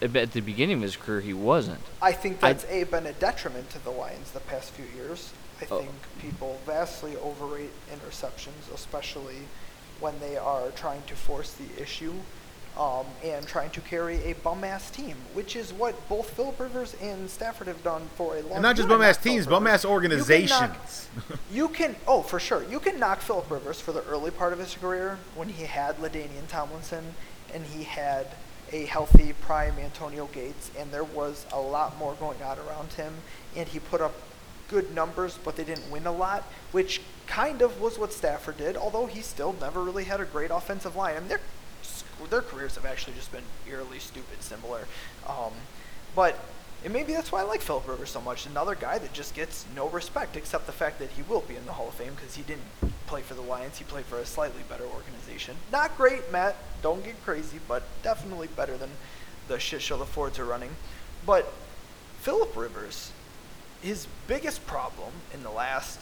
at 0.01 0.31
the 0.31 0.41
beginning 0.41 0.77
of 0.77 0.81
his 0.83 0.95
career, 0.95 1.21
he 1.21 1.33
wasn't. 1.33 1.79
I 2.01 2.11
think 2.11 2.39
that's 2.39 2.65
a 2.65 2.83
been 2.85 3.05
a 3.05 3.13
detriment 3.13 3.69
to 3.71 3.83
the 3.83 3.91
Lions 3.91 4.31
the 4.31 4.39
past 4.39 4.71
few 4.71 4.85
years. 4.95 5.33
I 5.61 5.67
Oh. 5.69 5.79
think 5.79 5.91
people 6.19 6.59
vastly 6.65 7.15
overrate 7.17 7.69
interceptions, 7.93 8.73
especially 8.73 9.41
when 9.99 10.19
they 10.19 10.35
are 10.37 10.69
trying 10.71 11.03
to 11.07 11.15
force 11.15 11.53
the 11.53 11.79
issue 11.81 12.13
um, 12.81 13.05
and 13.23 13.45
trying 13.45 13.69
to 13.69 13.81
carry 13.81 14.15
a 14.23 14.33
bum 14.33 14.63
ass 14.63 14.89
team, 14.89 15.15
which 15.33 15.55
is 15.55 15.71
what 15.71 15.93
both 16.09 16.31
Philip 16.31 16.59
Rivers 16.59 16.95
and 16.99 17.29
Stafford 17.29 17.67
have 17.67 17.83
done 17.83 18.07
for 18.15 18.35
a 18.35 18.41
long. 18.41 18.53
And 18.53 18.63
not 18.63 18.75
just 18.75 18.89
bum 18.89 19.03
ass 19.03 19.17
teams, 19.17 19.45
bum 19.45 19.67
ass 19.67 19.85
Rivers. 19.85 20.27
You 20.27 20.35
can 20.35 20.47
knock- 20.47 20.69
organizations. 20.71 21.07
You 21.51 21.67
can, 21.67 21.95
oh, 22.07 22.21
for 22.21 22.39
sure. 22.39 22.63
You 22.71 22.79
can 22.79 22.97
knock 22.97 23.19
Philip 23.19 23.51
Rivers 23.51 23.79
for 23.79 23.91
the 23.91 24.03
early 24.05 24.31
part 24.31 24.53
of 24.53 24.59
his 24.59 24.73
career 24.73 25.19
when 25.35 25.49
he 25.49 25.65
had 25.65 25.97
LaDainian 25.97 26.47
Tomlinson 26.47 27.03
and 27.53 27.65
he 27.65 27.83
had 27.83 28.27
a 28.71 28.85
healthy 28.85 29.33
prime 29.41 29.77
Antonio 29.77 30.27
Gates, 30.27 30.71
and 30.79 30.89
there 30.91 31.03
was 31.03 31.45
a 31.51 31.59
lot 31.59 31.97
more 31.99 32.13
going 32.13 32.41
on 32.41 32.57
around 32.59 32.93
him, 32.93 33.13
and 33.55 33.67
he 33.67 33.79
put 33.79 33.99
up 33.99 34.13
good 34.69 34.95
numbers, 34.95 35.37
but 35.43 35.57
they 35.57 35.65
didn't 35.65 35.91
win 35.91 36.07
a 36.07 36.11
lot, 36.11 36.43
which 36.71 37.01
kind 37.27 37.61
of 37.61 37.81
was 37.81 37.99
what 37.99 38.13
Stafford 38.13 38.57
did, 38.57 38.77
although 38.77 39.05
he 39.05 39.21
still 39.21 39.53
never 39.59 39.83
really 39.83 40.05
had 40.05 40.21
a 40.21 40.25
great 40.25 40.51
offensive 40.51 40.95
line. 40.95 41.17
I 41.17 41.19
mean, 41.19 41.27
their, 41.27 41.41
their 42.27 42.41
careers 42.41 42.75
have 42.75 42.85
actually 42.85 43.13
just 43.13 43.31
been 43.31 43.43
eerily 43.67 43.99
stupid 43.99 44.41
similar. 44.41 44.87
Um, 45.27 45.53
but 46.15 46.37
and 46.83 46.91
maybe 46.91 47.13
that's 47.13 47.31
why 47.31 47.41
I 47.41 47.43
like 47.43 47.61
Philip 47.61 47.87
Rivers 47.87 48.09
so 48.09 48.21
much. 48.21 48.47
Another 48.47 48.73
guy 48.73 48.97
that 48.97 49.13
just 49.13 49.35
gets 49.35 49.65
no 49.75 49.87
respect, 49.89 50.35
except 50.35 50.65
the 50.65 50.71
fact 50.71 50.97
that 50.99 51.11
he 51.11 51.21
will 51.23 51.41
be 51.41 51.55
in 51.55 51.65
the 51.65 51.73
Hall 51.73 51.89
of 51.89 51.93
Fame 51.93 52.13
because 52.15 52.35
he 52.35 52.41
didn't 52.41 52.63
play 53.05 53.21
for 53.21 53.35
the 53.35 53.41
Lions. 53.41 53.77
He 53.77 53.83
played 53.83 54.05
for 54.05 54.17
a 54.17 54.25
slightly 54.25 54.63
better 54.67 54.85
organization. 54.85 55.55
Not 55.71 55.95
great, 55.95 56.31
Matt. 56.31 56.55
Don't 56.81 57.03
get 57.03 57.23
crazy, 57.23 57.59
but 57.67 57.83
definitely 58.01 58.47
better 58.47 58.77
than 58.77 58.89
the 59.47 59.59
shit 59.59 59.81
show 59.81 59.97
the 59.97 60.05
Fords 60.05 60.39
are 60.39 60.45
running. 60.45 60.71
But 61.23 61.53
Philip 62.21 62.55
Rivers, 62.57 63.11
his 63.81 64.07
biggest 64.27 64.65
problem 64.65 65.11
in 65.35 65.43
the 65.43 65.51
last 65.51 65.99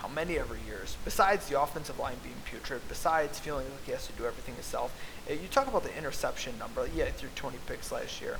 how 0.00 0.08
many 0.08 0.38
ever 0.38 0.56
years, 0.66 0.96
besides 1.04 1.48
the 1.48 1.60
offensive 1.60 1.98
line 1.98 2.16
being 2.22 2.36
putrid, 2.50 2.80
besides 2.88 3.38
feeling 3.38 3.66
like 3.70 3.84
he 3.84 3.92
has 3.92 4.06
to 4.06 4.12
do 4.12 4.24
everything 4.26 4.54
himself, 4.54 4.92
uh, 5.28 5.32
you 5.32 5.48
talk 5.50 5.66
about 5.66 5.82
the 5.82 5.96
interception 5.96 6.56
number. 6.58 6.88
Yeah, 6.94 7.06
he 7.06 7.10
threw 7.12 7.28
20 7.34 7.58
picks 7.66 7.90
last 7.92 8.20
year. 8.20 8.36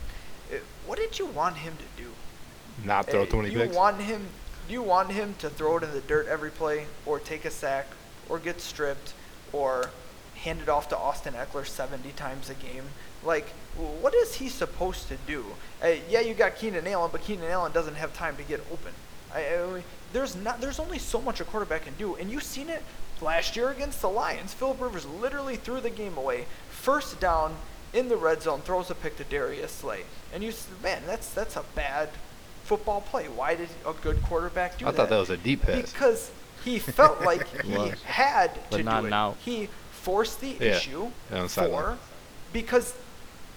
Uh, 0.52 0.56
What 0.86 0.98
did 0.98 1.18
you 1.18 1.26
want 1.26 1.56
him 1.58 1.74
to 1.76 2.02
do? 2.02 2.10
Not 2.84 3.10
throw 3.10 3.22
Uh, 3.22 3.26
twenty 3.26 3.50
you 3.50 3.58
picks. 3.58 3.74
want 3.74 4.00
him 4.00 4.28
do 4.68 4.72
you 4.74 4.82
want 4.82 5.10
him 5.10 5.34
to 5.38 5.48
throw 5.50 5.78
it 5.78 5.82
in 5.82 5.92
the 5.92 6.00
dirt 6.02 6.26
every 6.28 6.50
play 6.50 6.86
or 7.06 7.18
take 7.18 7.44
a 7.44 7.50
sack 7.50 7.86
or 8.28 8.38
get 8.38 8.60
stripped 8.60 9.14
or 9.52 9.90
hand 10.36 10.60
it 10.60 10.68
off 10.68 10.88
to 10.90 10.96
Austin 10.96 11.34
Ekeler 11.34 11.66
70 11.66 12.12
times 12.12 12.48
a 12.50 12.54
game 12.54 12.84
like 13.24 13.48
what 14.02 14.14
is 14.14 14.34
he 14.36 14.48
supposed 14.48 15.08
to 15.08 15.16
do 15.26 15.44
uh, 15.82 15.88
yeah 16.08 16.20
you 16.20 16.34
got 16.34 16.54
Keenan 16.54 16.86
Allen 16.86 17.08
but 17.10 17.22
Keenan 17.22 17.50
Allen 17.50 17.72
doesn't 17.72 17.96
have 17.96 18.12
time 18.14 18.36
to 18.36 18.42
get 18.44 18.60
open 18.70 18.92
I, 19.34 19.40
I 19.56 19.66
mean, 19.72 19.84
there's 20.12 20.34
not 20.36 20.60
there's 20.60 20.78
only 20.78 20.98
so 20.98 21.20
much 21.20 21.40
a 21.40 21.44
quarterback 21.44 21.84
can 21.84 21.94
do 21.98 22.14
and 22.16 22.30
you've 22.30 22.42
seen 22.42 22.68
it 22.68 22.82
last 23.20 23.56
year 23.56 23.70
against 23.70 24.00
the 24.00 24.08
Lions 24.08 24.54
Philip 24.54 24.80
Rivers 24.80 25.04
literally 25.06 25.56
threw 25.56 25.80
the 25.80 25.90
game 25.90 26.16
away 26.16 26.46
first 26.70 27.18
down 27.20 27.54
in 27.92 28.08
the 28.08 28.16
red 28.16 28.42
zone 28.42 28.60
throws 28.60 28.90
a 28.90 28.94
pick 28.94 29.16
to 29.16 29.24
Darius 29.24 29.72
Slay 29.72 30.02
and 30.32 30.42
you 30.42 30.50
s- 30.50 30.68
man 30.82 31.02
that's 31.06 31.30
that's 31.30 31.56
a 31.56 31.64
bad 31.74 32.10
football 32.64 33.00
play. 33.00 33.28
Why 33.28 33.54
did 33.54 33.70
a 33.86 33.94
good 33.94 34.22
quarterback 34.22 34.76
do 34.78 34.86
I 34.86 34.90
that? 34.90 34.94
I 34.94 35.02
thought 35.04 35.08
that 35.10 35.18
was 35.18 35.30
a 35.30 35.38
deep 35.38 35.62
pass. 35.62 35.90
Because 35.90 36.30
he 36.64 36.78
felt 36.78 37.20
like 37.30 37.46
he 37.62 37.92
had 38.04 38.50
But 38.70 38.76
to 38.78 38.82
not 38.82 39.00
do 39.00 39.06
it. 39.06 39.10
now. 39.10 39.36
He 39.42 39.70
forced 39.90 40.40
the 40.42 40.48
Yeah, 40.60 40.76
issue 40.76 41.10
yeah, 41.30 41.36
on 41.38 41.42
the 41.44 41.48
for 41.48 41.96
because 42.52 42.94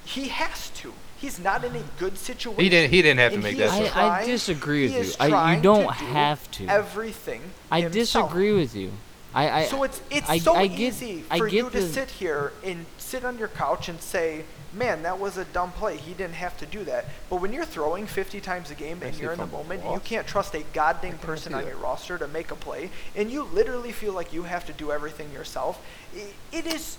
he 0.06 0.30
has 0.30 0.70
to. 0.76 0.94
He's 1.22 1.40
not 1.40 1.64
in 1.64 1.76
a 1.76 1.84
good 2.00 2.18
situation. 2.18 2.60
He 2.64 2.68
didn't. 2.70 2.90
He 2.92 3.02
didn't 3.04 3.20
have 3.20 3.34
to 3.34 3.38
make 3.38 3.58
that. 3.58 3.70
that. 3.70 3.82
is 3.84 3.92
I- 3.92 3.94
shot. 3.94 4.12
I 4.22 4.26
disagree 4.26 4.84
with 4.98 5.08
you. 5.08 5.14
I- 5.20 5.56
you 5.56 5.62
don't 5.62 5.94
to 5.94 6.00
do 6.00 6.06
have 6.08 6.52
to. 6.52 6.66
Everything. 6.68 7.42
I 7.70 7.82
himself. 7.82 7.94
disagree 8.30 8.52
with 8.54 8.76
you. 8.76 8.92
I, 9.34 9.50
I 9.62 9.66
So 9.66 9.84
it's 9.84 10.02
it's 10.10 10.30
I, 10.30 10.40
so 10.40 10.56
I 10.56 10.68
get, 10.68 10.80
easy 10.80 11.24
I 11.32 11.38
for 11.38 11.46
get 11.48 11.56
you 11.56 11.70
to 11.70 11.80
the, 11.80 11.88
sit 11.88 12.10
here 12.10 12.52
and 12.66 12.86
sit 12.98 13.24
on 13.24 13.38
your 13.38 13.48
couch 13.48 13.88
and 13.88 14.02
say, 14.02 14.44
"Man, 14.74 15.04
that 15.04 15.20
was 15.20 15.38
a 15.38 15.46
dumb 15.46 15.72
play. 15.72 15.96
He 15.96 16.12
didn't 16.14 16.34
have 16.34 16.58
to 16.58 16.66
do 16.66 16.84
that." 16.86 17.06
But 17.30 17.38
when 17.38 17.54
you're 17.54 17.64
throwing 17.64 18.08
50 18.08 18.42
times 18.42 18.72
a 18.72 18.76
game 18.76 19.02
and 19.02 19.16
you're 19.18 19.32
in 19.32 19.40
the 19.40 19.46
moment, 19.46 19.84
you 19.86 20.02
can't 20.04 20.28
trust 20.28 20.54
a 20.54 20.64
goddamn 20.74 21.18
person 21.20 21.54
on 21.54 21.66
your 21.66 21.78
roster 21.78 22.18
to 22.18 22.28
make 22.28 22.52
a 22.52 22.56
play, 22.56 22.90
and 23.16 23.32
you 23.32 23.44
literally 23.44 23.94
feel 23.94 24.12
like 24.12 24.34
you 24.34 24.44
have 24.44 24.66
to 24.66 24.74
do 24.74 24.92
everything 24.92 25.32
yourself. 25.32 25.80
i- 26.14 26.34
It 26.52 26.66
is. 26.66 26.98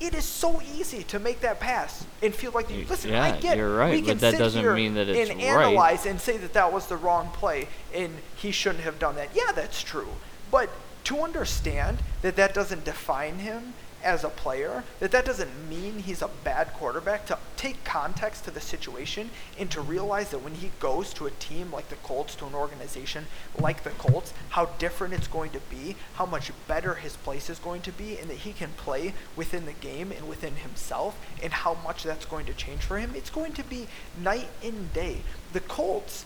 It 0.00 0.14
is 0.14 0.24
so 0.24 0.62
easy 0.78 1.02
to 1.04 1.18
make 1.18 1.40
that 1.40 1.60
pass 1.60 2.06
and 2.22 2.34
feel 2.34 2.52
like 2.52 2.70
you 2.70 2.86
listen. 2.88 3.14
I 3.14 3.38
get 3.38 3.58
you're 3.58 3.76
right, 3.76 3.92
we 3.92 4.00
can 4.00 4.16
but 4.16 4.20
that 4.20 4.30
sit 4.32 4.38
doesn't 4.38 4.60
here 4.62 4.74
mean 4.74 4.94
that 4.94 5.08
it's 5.08 5.30
and 5.30 5.38
right. 5.38 5.48
analyze 5.48 6.06
and 6.06 6.18
say 6.18 6.38
that 6.38 6.54
that 6.54 6.72
was 6.72 6.86
the 6.86 6.96
wrong 6.96 7.28
play 7.34 7.68
and 7.94 8.14
he 8.36 8.50
shouldn't 8.50 8.84
have 8.84 8.98
done 8.98 9.16
that. 9.16 9.28
Yeah, 9.34 9.52
that's 9.54 9.82
true. 9.82 10.08
But 10.50 10.70
to 11.04 11.20
understand 11.20 11.98
that 12.22 12.36
that 12.36 12.54
doesn't 12.54 12.84
define 12.84 13.40
him 13.40 13.74
as 14.02 14.24
a 14.24 14.28
player, 14.28 14.84
that 14.98 15.10
that 15.12 15.24
doesn't 15.24 15.68
mean 15.68 15.98
he's 15.98 16.22
a 16.22 16.30
bad 16.44 16.72
quarterback, 16.74 17.26
to 17.26 17.38
take 17.56 17.82
context 17.84 18.44
to 18.44 18.50
the 18.50 18.60
situation 18.60 19.30
and 19.58 19.70
to 19.70 19.80
realize 19.80 20.30
that 20.30 20.42
when 20.42 20.54
he 20.54 20.70
goes 20.80 21.12
to 21.14 21.26
a 21.26 21.30
team 21.32 21.72
like 21.72 21.88
the 21.88 21.96
Colts, 21.96 22.34
to 22.36 22.46
an 22.46 22.54
organization 22.54 23.26
like 23.58 23.84
the 23.84 23.90
Colts, 23.90 24.32
how 24.50 24.66
different 24.78 25.14
it's 25.14 25.28
going 25.28 25.50
to 25.50 25.60
be, 25.70 25.96
how 26.14 26.26
much 26.26 26.50
better 26.66 26.94
his 26.94 27.16
place 27.16 27.50
is 27.50 27.58
going 27.58 27.82
to 27.82 27.92
be, 27.92 28.18
and 28.18 28.30
that 28.30 28.38
he 28.38 28.52
can 28.52 28.70
play 28.76 29.14
within 29.36 29.66
the 29.66 29.72
game 29.72 30.12
and 30.12 30.28
within 30.28 30.56
himself, 30.56 31.18
and 31.42 31.52
how 31.52 31.74
much 31.84 32.02
that's 32.02 32.24
going 32.24 32.46
to 32.46 32.54
change 32.54 32.80
for 32.80 32.98
him. 32.98 33.12
It's 33.14 33.30
going 33.30 33.52
to 33.52 33.64
be 33.64 33.86
night 34.22 34.48
and 34.62 34.92
day. 34.92 35.18
The 35.52 35.60
Colts 35.60 36.24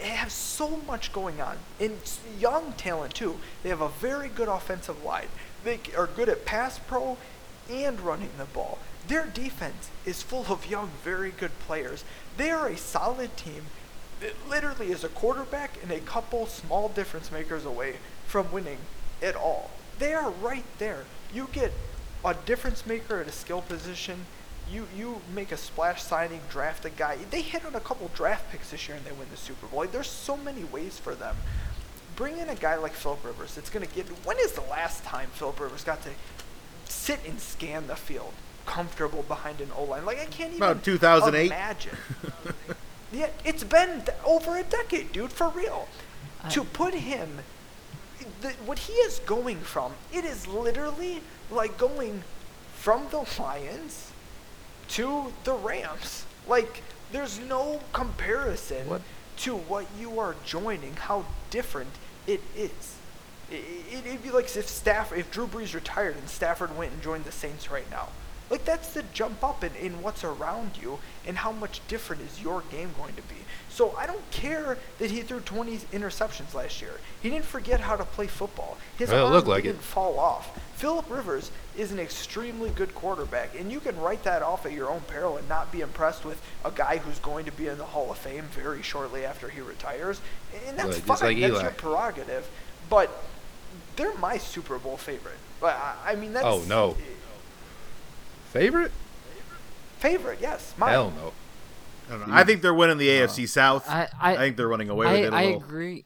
have 0.00 0.32
so 0.32 0.78
much 0.86 1.12
going 1.12 1.42
on. 1.42 1.58
And 1.78 1.98
young 2.40 2.72
talent, 2.72 3.14
too. 3.14 3.36
They 3.62 3.68
have 3.68 3.82
a 3.82 3.90
very 3.90 4.28
good 4.28 4.48
offensive 4.48 5.04
line. 5.04 5.28
They 5.64 5.80
are 5.96 6.06
good 6.06 6.28
at 6.28 6.44
pass 6.44 6.78
pro 6.78 7.16
and 7.70 8.00
running 8.00 8.30
the 8.38 8.44
ball. 8.44 8.78
Their 9.08 9.26
defense 9.26 9.90
is 10.04 10.22
full 10.22 10.46
of 10.48 10.66
young, 10.66 10.90
very 11.02 11.30
good 11.30 11.58
players. 11.60 12.04
They 12.36 12.50
are 12.50 12.68
a 12.68 12.76
solid 12.76 13.36
team 13.36 13.64
that 14.20 14.32
literally 14.48 14.90
is 14.90 15.04
a 15.04 15.08
quarterback 15.08 15.72
and 15.82 15.90
a 15.90 16.00
couple 16.00 16.46
small 16.46 16.88
difference 16.88 17.30
makers 17.30 17.64
away 17.64 17.96
from 18.26 18.50
winning 18.52 18.78
it 19.20 19.36
all. 19.36 19.70
They 19.98 20.14
are 20.14 20.30
right 20.30 20.64
there. 20.78 21.04
You 21.32 21.48
get 21.52 21.72
a 22.24 22.34
difference 22.34 22.86
maker 22.86 23.20
at 23.20 23.28
a 23.28 23.32
skill 23.32 23.62
position. 23.62 24.26
You 24.70 24.88
you 24.96 25.20
make 25.34 25.52
a 25.52 25.58
splash 25.58 26.02
signing, 26.02 26.40
draft 26.48 26.86
a 26.86 26.90
guy. 26.90 27.18
They 27.30 27.42
hit 27.42 27.66
on 27.66 27.74
a 27.74 27.80
couple 27.80 28.10
draft 28.14 28.50
picks 28.50 28.70
this 28.70 28.88
year 28.88 28.96
and 28.96 29.04
they 29.04 29.12
win 29.12 29.28
the 29.30 29.36
Super 29.36 29.66
Bowl. 29.66 29.80
Like, 29.80 29.92
there's 29.92 30.08
so 30.08 30.36
many 30.36 30.64
ways 30.64 30.98
for 30.98 31.14
them. 31.14 31.36
Bring 32.16 32.38
in 32.38 32.48
a 32.48 32.54
guy 32.54 32.76
like 32.76 32.92
Philip 32.92 33.24
Rivers. 33.24 33.58
It's 33.58 33.70
gonna 33.70 33.86
get. 33.86 34.06
When 34.24 34.38
is 34.38 34.52
the 34.52 34.60
last 34.62 35.02
time 35.04 35.30
Philip 35.34 35.58
Rivers 35.60 35.82
got 35.84 36.02
to 36.02 36.10
sit 36.86 37.18
and 37.26 37.40
scan 37.40 37.86
the 37.86 37.96
field, 37.96 38.32
comfortable 38.66 39.22
behind 39.24 39.60
an 39.60 39.70
O 39.76 39.84
line? 39.84 40.04
Like 40.04 40.20
I 40.20 40.26
can't 40.26 40.50
even 40.52 40.62
About 40.62 40.84
2008. 40.84 41.46
imagine. 41.46 41.96
yeah, 43.12 43.30
it's 43.44 43.64
been 43.64 44.02
th- 44.02 44.16
over 44.24 44.56
a 44.56 44.62
decade, 44.62 45.12
dude, 45.12 45.32
for 45.32 45.48
real. 45.48 45.88
I- 46.42 46.48
to 46.50 46.62
put 46.64 46.94
him, 46.94 47.38
the, 48.42 48.50
what 48.64 48.78
he 48.80 48.92
is 48.92 49.18
going 49.20 49.58
from, 49.60 49.92
it 50.12 50.24
is 50.24 50.46
literally 50.46 51.20
like 51.50 51.76
going 51.78 52.22
from 52.74 53.08
the 53.10 53.26
Lions 53.40 54.12
to 54.88 55.32
the 55.44 55.54
Rams. 55.54 56.26
Like, 56.46 56.82
there's 57.10 57.38
no 57.40 57.80
comparison 57.92 58.88
What? 58.88 59.02
to 59.38 59.56
what 59.56 59.86
you 59.98 60.20
are 60.20 60.36
joining, 60.44 60.94
how 60.94 61.24
different 61.50 61.90
it 62.26 62.40
is. 62.56 62.96
It, 63.50 64.06
it'd 64.06 64.22
be 64.22 64.30
like 64.30 64.54
if 64.56 64.68
Stafford, 64.68 65.18
if 65.18 65.30
Drew 65.30 65.46
Brees 65.46 65.74
retired 65.74 66.16
and 66.16 66.28
Stafford 66.28 66.76
went 66.76 66.92
and 66.92 67.02
joined 67.02 67.24
the 67.24 67.32
Saints 67.32 67.70
right 67.70 67.88
now. 67.90 68.08
Like 68.50 68.64
that's 68.64 68.92
the 68.92 69.02
jump 69.14 69.42
up 69.42 69.64
in, 69.64 69.74
in 69.74 70.02
what's 70.02 70.22
around 70.22 70.72
you 70.80 70.98
and 71.26 71.38
how 71.38 71.50
much 71.50 71.80
different 71.88 72.22
is 72.22 72.42
your 72.42 72.62
game 72.70 72.90
going 72.98 73.14
to 73.14 73.22
be. 73.22 73.36
So 73.70 73.94
I 73.96 74.06
don't 74.06 74.30
care 74.30 74.76
that 74.98 75.10
he 75.10 75.22
threw 75.22 75.40
20 75.40 75.78
interceptions 75.92 76.54
last 76.54 76.80
year. 76.82 77.00
He 77.22 77.30
didn't 77.30 77.46
forget 77.46 77.80
how 77.80 77.96
to 77.96 78.04
play 78.04 78.26
football. 78.26 78.76
His 78.98 79.10
Well, 79.10 79.24
arm 79.26 79.32
looked 79.34 79.48
like 79.48 79.64
it. 79.64 79.68
didn't 79.68 79.82
fall 79.82 80.18
off. 80.18 80.58
Philip 80.76 81.08
Rivers 81.08 81.50
is 81.76 81.92
an 81.92 81.98
extremely 81.98 82.70
good 82.70 82.94
quarterback, 82.94 83.58
and 83.58 83.70
you 83.72 83.80
can 83.80 83.96
write 84.00 84.24
that 84.24 84.42
off 84.42 84.66
at 84.66 84.72
your 84.72 84.90
own 84.90 85.00
peril 85.02 85.36
and 85.36 85.48
not 85.48 85.70
be 85.72 85.80
impressed 85.80 86.24
with 86.24 86.40
a 86.64 86.70
guy 86.70 86.98
who's 86.98 87.18
going 87.20 87.44
to 87.46 87.52
be 87.52 87.68
in 87.68 87.78
the 87.78 87.84
Hall 87.84 88.10
of 88.10 88.18
Fame 88.18 88.44
very 88.52 88.82
shortly 88.82 89.24
after 89.24 89.48
he 89.48 89.60
retires. 89.60 90.20
And 90.66 90.76
that's 90.78 90.98
Right, 91.00 91.18
fine. 91.18 91.40
like 91.40 91.40
that's 91.52 91.62
your 91.62 91.70
prerogative. 91.72 92.48
But 92.90 93.10
they're 93.96 94.14
my 94.18 94.36
Super 94.36 94.78
Bowl 94.78 94.96
favorite. 94.96 95.38
But 95.60 95.74
I, 95.76 96.12
I 96.12 96.14
mean, 96.16 96.32
that's 96.32 96.44
Oh, 96.44 96.62
no. 96.68 96.96
Favorite? 98.52 98.92
favorite. 99.98 100.38
Yes, 100.40 100.74
mine. 100.76 100.90
Hell 100.90 101.10
no. 101.16 101.32
I, 102.08 102.18
don't 102.18 102.28
know. 102.28 102.34
I 102.34 102.44
think 102.44 102.60
they're 102.60 102.74
winning 102.74 102.98
the 102.98 103.08
AFC 103.08 103.48
South. 103.48 103.88
I, 103.88 104.08
I 104.20 104.32
I, 104.32 104.36
think 104.36 104.56
they're 104.58 104.68
running 104.68 104.90
away 104.90 105.06
with 105.06 105.14
I, 105.14 105.18
it 105.26 105.32
a 105.32 105.36
I 105.36 105.44
little. 105.46 105.62
agree. 105.62 106.04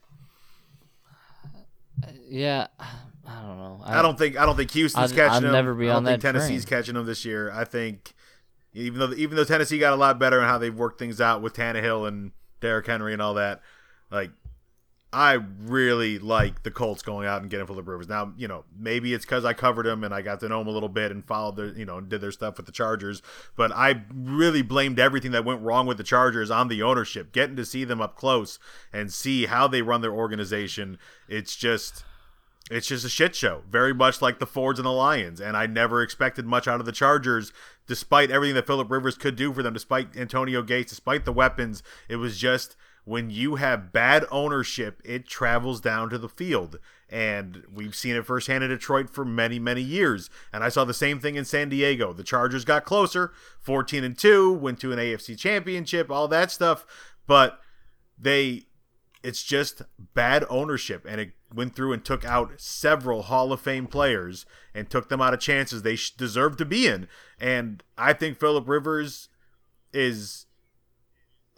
Yeah, 2.29 2.69
I 3.29 3.43
don't 3.43 3.59
know. 3.59 3.81
I, 3.85 4.01
don't 4.03 4.17
think 4.19 4.39
I 4.39 4.47
don't 4.47 4.57
think 4.57 4.71
Houston's 4.71 5.13
I'd- 5.13 5.21
catching 5.21 5.37
I'd 5.37 5.45
him. 5.45 5.53
never 5.53 5.75
be 5.75 5.85
I 5.87 5.89
don't 5.89 5.97
on 5.99 6.05
think 6.07 6.23
Tennessee's 6.23 6.65
train. 6.65 6.79
catching 6.81 6.97
him 6.97 7.05
this 7.07 7.25
year. 7.25 7.51
I 7.53 7.65
think 7.65 8.15
even 8.73 8.99
though 9.01 9.13
even 9.15 9.37
though 9.37 9.45
Tennessee 9.45 9.79
got 9.79 9.93
a 9.93 9.97
lot 9.97 10.19
better 10.19 10.39
in 10.41 10.47
how 10.47 10.57
they've 10.59 10.75
worked 10.75 10.99
things 10.99 11.21
out 11.21 11.43
with 11.43 11.55
Tannehill 11.55 12.09
and 12.09 12.33
Derrick 12.61 12.87
Henry 12.87 13.13
and 13.13 13.21
all 13.21 13.35
that, 13.35 13.61
like 14.11 14.31
I 15.11 15.39
really 15.63 16.19
like 16.19 16.65
the 16.65 16.71
Colts 16.71 17.01
going 17.03 17.27
out 17.27 17.41
and 17.41 17.51
getting 17.51 17.67
Philip 17.67 17.89
Rivers. 17.89 18.09
Now, 18.09 18.35
you 18.37 18.47
know, 18.47 18.65
maybe 18.79 19.15
it's 19.15 19.25
because 19.25 19.43
I 19.43 19.55
covered 19.55 19.87
them 19.87 20.05
and 20.05 20.13
I 20.13 20.21
got 20.21 20.41
to 20.41 20.49
know 20.51 20.59
them 20.59 20.69
a 20.69 20.71
little 20.71 20.91
bit 20.91 21.11
and 21.11 21.25
followed 21.27 21.57
their, 21.57 21.69
you 21.69 21.87
know, 21.87 21.99
did 22.03 22.21
their 22.21 22.31
stuff 22.31 22.59
with 22.59 22.67
the 22.67 22.73
Chargers. 22.73 23.23
But 23.57 23.73
I 23.75 24.03
really 24.15 24.61
blamed 24.61 24.99
everything 24.99 25.31
that 25.31 25.47
went 25.47 25.63
wrong 25.63 25.87
with 25.87 25.97
the 25.97 26.05
Chargers 26.05 26.51
on 26.51 26.69
the 26.69 26.83
ownership. 26.83 27.33
Getting 27.33 27.57
to 27.57 27.65
see 27.65 27.85
them 27.85 28.03
up 28.03 28.17
close 28.17 28.59
and 28.93 29.11
see 29.11 29.47
how 29.47 29.67
they 29.67 29.81
run 29.81 30.03
their 30.03 30.13
organization, 30.13 30.99
it's 31.27 31.57
just 31.57 32.05
it's 32.71 32.89
just 32.89 33.05
a 33.05 33.09
shit 33.09 33.35
show, 33.35 33.63
very 33.69 33.95
much 33.95 34.21
like 34.21 34.39
the 34.39 34.47
Fords 34.47 34.79
and 34.79 34.87
the 34.87 34.93
Lions. 34.93 35.41
And 35.41 35.57
I 35.57 35.67
never 35.67 36.03
expected 36.03 36.47
much 36.47 36.69
out 36.69 36.81
of 36.81 36.87
the 36.87 36.93
Chargers, 36.93 37.53
despite 37.87 38.31
everything 38.31 38.55
that 38.57 38.67
Philip 38.67 38.91
Rivers 38.91 39.17
could 39.17 39.37
do 39.37 39.53
for 39.53 39.63
them, 39.63 39.75
despite 39.75 40.17
Antonio 40.17 40.63
Gates, 40.63 40.91
despite 40.91 41.25
the 41.25 41.33
weapons. 41.33 41.83
It 42.09 42.17
was 42.17 42.39
just 42.39 42.77
when 43.09 43.31
you 43.31 43.55
have 43.55 43.91
bad 43.91 44.27
ownership, 44.31 45.01
it 45.03 45.27
travels 45.27 45.81
down 45.81 46.11
to 46.11 46.19
the 46.19 46.29
field. 46.29 46.79
And 47.09 47.65
we've 47.73 47.95
seen 47.95 48.15
it 48.17 48.27
firsthand 48.27 48.63
in 48.65 48.69
Detroit 48.69 49.09
for 49.09 49.25
many, 49.25 49.59
many 49.59 49.81
years. 49.81 50.29
And 50.53 50.63
I 50.63 50.69
saw 50.69 50.85
the 50.85 50.93
same 50.93 51.19
thing 51.19 51.37
in 51.37 51.47
San 51.47 51.71
Diego. 51.71 52.13
The 52.13 52.23
Chargers 52.23 52.67
got 52.67 52.85
closer, 52.85 53.33
14 53.61 54.05
and 54.05 54.19
2, 54.19 54.53
went 54.53 54.79
to 54.81 54.93
an 54.93 54.99
AFC 54.99 55.39
championship, 55.39 56.11
all 56.11 56.29
that 56.29 56.51
stuff. 56.51 56.85
But 57.27 57.61
they 58.19 58.65
it's 59.23 59.43
just 59.43 59.83
bad 60.15 60.45
ownership. 60.49 61.05
And 61.09 61.21
it 61.21 61.33
went 61.55 61.75
through 61.75 61.93
and 61.93 62.05
took 62.05 62.25
out 62.25 62.53
several 62.59 63.23
hall 63.23 63.53
of 63.53 63.61
fame 63.61 63.87
players 63.87 64.47
and 64.75 64.89
took 64.89 65.09
them 65.09 65.21
out 65.21 65.35
of 65.35 65.41
chances 65.41 65.83
they 65.83 65.97
deserve 66.17 66.57
to 66.59 66.65
be 66.65 66.87
in. 66.87 67.09
And 67.41 67.83
i 67.97 68.13
think 68.13 68.39
philip 68.39 68.69
rivers 68.69 69.29
is 69.93 70.47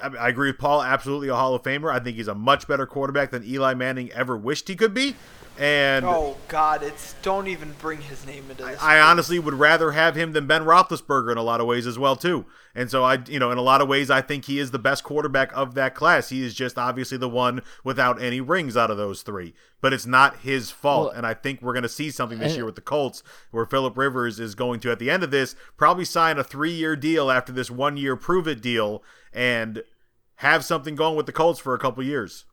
I, 0.00 0.08
I 0.08 0.28
agree 0.28 0.50
with 0.50 0.58
paul 0.58 0.82
absolutely 0.82 1.28
a 1.28 1.34
hall 1.34 1.54
of 1.54 1.62
famer. 1.62 1.92
I 1.92 1.98
think 2.00 2.16
he's 2.16 2.28
a 2.28 2.34
much 2.34 2.68
better 2.68 2.86
quarterback 2.86 3.30
than 3.30 3.44
eli 3.44 3.74
manning 3.74 4.10
ever 4.12 4.36
wished 4.36 4.68
he 4.68 4.76
could 4.76 4.94
be 4.94 5.16
and 5.60 6.06
Oh 6.06 6.38
God, 6.48 6.82
it's 6.82 7.14
don't 7.22 7.46
even 7.46 7.74
bring 7.80 8.00
his 8.00 8.26
name 8.26 8.50
into 8.50 8.64
this. 8.64 8.82
I 8.82 8.98
honestly 8.98 9.38
would 9.38 9.54
rather 9.54 9.92
have 9.92 10.16
him 10.16 10.32
than 10.32 10.46
Ben 10.46 10.62
Roethlisberger 10.64 11.30
in 11.30 11.36
a 11.38 11.42
lot 11.42 11.60
of 11.60 11.66
ways 11.66 11.86
as 11.86 11.98
well 11.98 12.16
too. 12.16 12.46
And 12.74 12.90
so 12.90 13.04
I, 13.04 13.18
you 13.26 13.38
know, 13.38 13.50
in 13.50 13.58
a 13.58 13.62
lot 13.62 13.80
of 13.82 13.88
ways, 13.88 14.10
I 14.10 14.22
think 14.22 14.46
he 14.46 14.58
is 14.58 14.70
the 14.70 14.78
best 14.78 15.04
quarterback 15.04 15.50
of 15.54 15.74
that 15.74 15.94
class. 15.94 16.30
He 16.30 16.42
is 16.42 16.54
just 16.54 16.78
obviously 16.78 17.18
the 17.18 17.28
one 17.28 17.60
without 17.84 18.22
any 18.22 18.40
rings 18.40 18.76
out 18.76 18.90
of 18.90 18.96
those 18.96 19.22
three. 19.22 19.54
But 19.82 19.92
it's 19.92 20.06
not 20.06 20.38
his 20.38 20.70
fault. 20.70 21.08
Well- 21.08 21.16
and 21.16 21.26
I 21.26 21.34
think 21.34 21.60
we're 21.60 21.72
going 21.74 21.82
to 21.82 21.88
see 21.88 22.10
something 22.10 22.38
this 22.38 22.52
and- 22.52 22.56
year 22.56 22.64
with 22.64 22.76
the 22.76 22.80
Colts, 22.80 23.22
where 23.50 23.66
Philip 23.66 23.98
Rivers 23.98 24.40
is 24.40 24.54
going 24.54 24.80
to, 24.80 24.90
at 24.90 24.98
the 24.98 25.10
end 25.10 25.22
of 25.22 25.30
this, 25.30 25.56
probably 25.76 26.04
sign 26.06 26.38
a 26.38 26.44
three-year 26.44 26.96
deal 26.96 27.30
after 27.30 27.52
this 27.52 27.70
one-year 27.70 28.16
prove-it 28.16 28.62
deal 28.62 29.02
and 29.32 29.82
have 30.36 30.64
something 30.64 30.94
going 30.94 31.16
with 31.16 31.26
the 31.26 31.32
Colts 31.32 31.60
for 31.60 31.74
a 31.74 31.78
couple 31.78 32.02
years. 32.02 32.44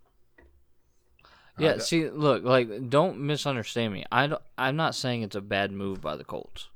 Yeah, 1.59 1.77
see, 1.79 2.09
look, 2.09 2.43
like, 2.43 2.89
don't 2.89 3.19
misunderstand 3.19 3.93
me. 3.93 4.05
I 4.11 4.27
don't, 4.27 4.41
I'm 4.57 4.75
not 4.75 4.95
saying 4.95 5.23
it's 5.23 5.35
a 5.35 5.41
bad 5.41 5.71
move 5.71 6.01
by 6.01 6.15
the 6.15 6.23
Colts. 6.23 6.69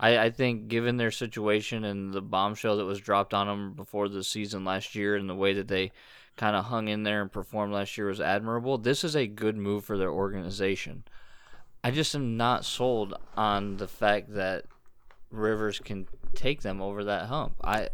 I, 0.00 0.18
I 0.18 0.30
think, 0.30 0.68
given 0.68 0.96
their 0.96 1.10
situation 1.10 1.84
and 1.84 2.12
the 2.12 2.20
bombshell 2.20 2.76
that 2.76 2.84
was 2.84 3.00
dropped 3.00 3.34
on 3.34 3.46
them 3.46 3.72
before 3.72 4.08
the 4.08 4.22
season 4.22 4.64
last 4.64 4.94
year 4.94 5.16
and 5.16 5.28
the 5.28 5.34
way 5.34 5.54
that 5.54 5.68
they 5.68 5.92
kind 6.36 6.54
of 6.54 6.66
hung 6.66 6.88
in 6.88 7.02
there 7.02 7.20
and 7.20 7.32
performed 7.32 7.72
last 7.72 7.98
year 7.98 8.06
was 8.06 8.20
admirable. 8.20 8.78
This 8.78 9.02
is 9.02 9.16
a 9.16 9.26
good 9.26 9.56
move 9.56 9.84
for 9.84 9.98
their 9.98 10.10
organization. 10.10 11.04
I 11.82 11.90
just 11.90 12.14
am 12.14 12.36
not 12.36 12.64
sold 12.64 13.14
on 13.36 13.76
the 13.76 13.88
fact 13.88 14.34
that 14.34 14.64
Rivers 15.30 15.80
can 15.80 16.06
take 16.34 16.62
them 16.62 16.80
over 16.80 17.04
that 17.04 17.26
hump. 17.26 17.54
I 17.62 17.88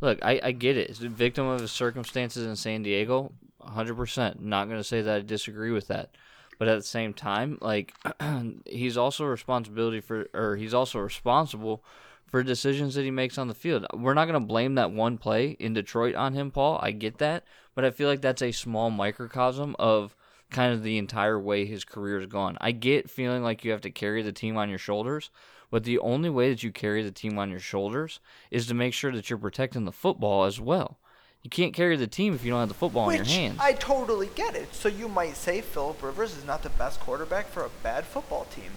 look, 0.00 0.18
I, 0.22 0.40
I 0.42 0.52
get 0.52 0.76
it. 0.76 0.88
He's 0.88 1.02
a 1.02 1.08
victim 1.08 1.46
of 1.46 1.60
his 1.60 1.72
circumstances 1.72 2.46
in 2.46 2.56
San 2.56 2.82
Diego. 2.82 3.32
100%. 3.68 4.40
Not 4.40 4.68
going 4.68 4.80
to 4.80 4.84
say 4.84 5.02
that 5.02 5.16
I 5.16 5.20
disagree 5.20 5.70
with 5.70 5.88
that. 5.88 6.10
But 6.58 6.68
at 6.68 6.76
the 6.76 6.82
same 6.82 7.12
time, 7.12 7.58
like 7.60 7.94
he's 8.66 8.96
also 8.96 9.24
responsibility 9.26 10.00
for 10.00 10.26
or 10.32 10.56
he's 10.56 10.72
also 10.72 10.98
responsible 11.00 11.84
for 12.26 12.42
decisions 12.42 12.94
that 12.94 13.04
he 13.04 13.10
makes 13.10 13.38
on 13.38 13.48
the 13.48 13.54
field. 13.54 13.86
We're 13.94 14.14
not 14.14 14.24
going 14.24 14.40
to 14.40 14.46
blame 14.46 14.74
that 14.74 14.90
one 14.90 15.18
play 15.18 15.50
in 15.50 15.74
Detroit 15.74 16.14
on 16.14 16.32
him, 16.32 16.50
Paul. 16.50 16.78
I 16.82 16.90
get 16.90 17.18
that, 17.18 17.44
but 17.74 17.84
I 17.84 17.90
feel 17.90 18.08
like 18.08 18.20
that's 18.20 18.42
a 18.42 18.52
small 18.52 18.90
microcosm 18.90 19.76
of 19.78 20.16
kind 20.50 20.72
of 20.72 20.82
the 20.82 20.98
entire 20.98 21.38
way 21.38 21.66
his 21.66 21.84
career 21.84 22.18
has 22.20 22.28
gone. 22.28 22.56
I 22.60 22.72
get 22.72 23.10
feeling 23.10 23.42
like 23.42 23.64
you 23.64 23.70
have 23.72 23.80
to 23.82 23.90
carry 23.90 24.22
the 24.22 24.32
team 24.32 24.56
on 24.56 24.68
your 24.68 24.78
shoulders, 24.78 25.30
but 25.70 25.84
the 25.84 25.98
only 25.98 26.30
way 26.30 26.50
that 26.50 26.62
you 26.62 26.72
carry 26.72 27.02
the 27.02 27.10
team 27.10 27.38
on 27.38 27.50
your 27.50 27.60
shoulders 27.60 28.20
is 28.50 28.66
to 28.66 28.74
make 28.74 28.94
sure 28.94 29.12
that 29.12 29.28
you're 29.28 29.38
protecting 29.38 29.84
the 29.84 29.92
football 29.92 30.44
as 30.44 30.60
well. 30.60 30.98
You 31.46 31.50
can't 31.50 31.72
carry 31.72 31.96
the 31.96 32.08
team 32.08 32.34
if 32.34 32.44
you 32.44 32.50
don't 32.50 32.58
have 32.58 32.68
the 32.68 32.74
football 32.74 33.08
in 33.08 33.18
your 33.18 33.24
hands. 33.24 33.58
I 33.60 33.74
totally 33.74 34.30
get 34.34 34.56
it. 34.56 34.74
So 34.74 34.88
you 34.88 35.06
might 35.06 35.36
say 35.36 35.60
Philip 35.60 36.02
Rivers 36.02 36.36
is 36.36 36.44
not 36.44 36.64
the 36.64 36.70
best 36.70 36.98
quarterback 36.98 37.46
for 37.46 37.64
a 37.64 37.68
bad 37.84 38.04
football 38.04 38.46
team. 38.46 38.72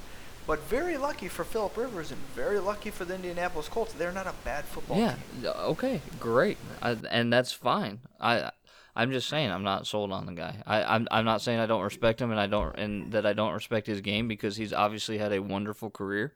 But 0.46 0.60
very 0.68 0.96
lucky 0.96 1.30
for 1.30 1.44
Philip 1.44 1.76
Rivers 1.76 2.12
and 2.12 2.22
very 2.36 2.60
lucky 2.60 2.92
for 2.92 3.06
the 3.06 3.16
Indianapolis 3.16 3.68
Colts. 3.68 3.94
They're 3.94 4.12
not 4.12 4.28
a 4.28 4.36
bad 4.46 4.66
football 4.66 5.00
yeah. 5.00 5.14
team. 5.14 5.24
Yeah. 5.42 5.50
Okay. 5.50 6.02
Great. 6.20 6.60
I, 6.80 6.96
and 7.10 7.34
that's 7.34 7.52
fine. 7.52 8.02
I. 8.22 8.52
I'm 8.96 9.12
just 9.12 9.30
saying 9.30 9.50
I'm 9.50 9.64
not 9.64 9.88
sold 9.88 10.12
on 10.12 10.28
the 10.28 10.34
guy. 10.34 10.62
I, 10.68 10.84
I'm 10.84 11.08
I'm 11.10 11.26
not 11.26 11.42
saying 11.42 11.58
I 11.58 11.66
don't 11.66 11.82
respect 11.82 12.22
him 12.22 12.30
and 12.30 12.40
I 12.40 12.46
don't 12.46 12.78
and 12.78 13.14
that 13.14 13.26
I 13.26 13.34
don't 13.34 13.54
respect 13.54 13.88
his 13.88 14.02
game 14.02 14.28
because 14.28 14.58
he's 14.58 14.74
obviously 14.74 15.18
had 15.18 15.34
a 15.34 15.42
wonderful 15.42 15.90
career, 15.90 16.36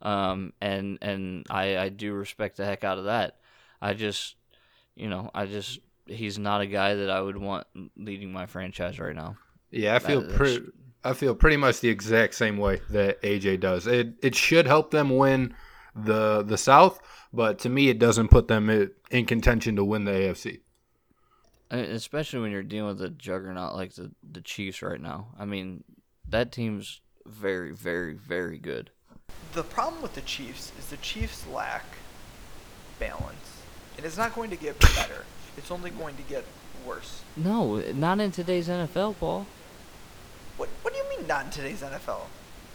um 0.00 0.52
and 0.60 0.98
and 1.02 1.44
I 1.50 1.76
I 1.76 1.88
do 1.88 2.12
respect 2.12 2.58
the 2.58 2.64
heck 2.64 2.84
out 2.84 2.98
of 2.98 3.06
that. 3.06 3.38
I 3.80 3.94
just, 3.94 4.36
you 4.96 5.08
know, 5.08 5.30
I 5.34 5.46
just 5.46 5.78
he's 6.06 6.38
not 6.38 6.60
a 6.60 6.66
guy 6.66 6.94
that 6.94 7.10
I 7.10 7.20
would 7.20 7.36
want 7.36 7.66
leading 7.96 8.32
my 8.32 8.46
franchise 8.46 8.98
right 8.98 9.14
now. 9.14 9.36
Yeah, 9.70 9.94
I 9.94 9.98
feel 9.98 10.20
That- 10.22 10.34
pretty. 10.34 10.66
I 11.04 11.14
feel 11.14 11.34
pretty 11.34 11.56
much 11.56 11.80
the 11.80 11.88
exact 11.88 12.34
same 12.36 12.58
way 12.58 12.80
that 12.90 13.20
AJ 13.22 13.58
does. 13.60 13.86
It 13.88 14.14
it 14.22 14.34
should 14.36 14.66
help 14.66 14.90
them 14.92 15.10
win 15.16 15.54
the 15.96 16.42
the 16.42 16.56
South, 16.56 17.00
but 17.32 17.58
to 17.60 17.68
me, 17.68 17.88
it 17.88 17.98
doesn't 17.98 18.28
put 18.28 18.46
them 18.48 18.70
in, 18.70 18.90
in 19.10 19.26
contention 19.26 19.74
to 19.76 19.84
win 19.84 20.04
the 20.04 20.12
AFC. 20.12 20.60
Especially 21.70 22.40
when 22.40 22.52
you're 22.52 22.62
dealing 22.62 22.88
with 22.88 23.02
a 23.02 23.08
juggernaut 23.10 23.74
like 23.74 23.94
the 23.94 24.12
the 24.22 24.42
Chiefs 24.42 24.82
right 24.82 25.00
now. 25.00 25.28
I 25.38 25.44
mean, 25.44 25.82
that 26.28 26.52
team's 26.52 27.00
very, 27.26 27.72
very, 27.72 28.14
very 28.14 28.58
good. 28.58 28.90
The 29.54 29.62
problem 29.64 30.02
with 30.02 30.14
the 30.14 30.20
Chiefs 30.20 30.70
is 30.78 30.86
the 30.86 30.96
Chiefs 30.98 31.46
lack 31.48 31.84
balance. 32.98 33.51
And 33.96 34.06
it's 34.06 34.16
not 34.16 34.34
going 34.34 34.50
to 34.50 34.56
get 34.56 34.78
better. 34.80 35.24
It's 35.56 35.70
only 35.70 35.90
going 35.90 36.16
to 36.16 36.22
get 36.22 36.44
worse. 36.86 37.22
No, 37.36 37.76
not 37.92 38.20
in 38.20 38.30
today's 38.30 38.68
NFL, 38.68 39.16
Paul. 39.18 39.46
What 40.56 40.68
What 40.82 40.92
do 40.92 40.98
you 40.98 41.08
mean 41.16 41.26
not 41.26 41.46
in 41.46 41.50
today's 41.50 41.80
NFL? 41.82 42.20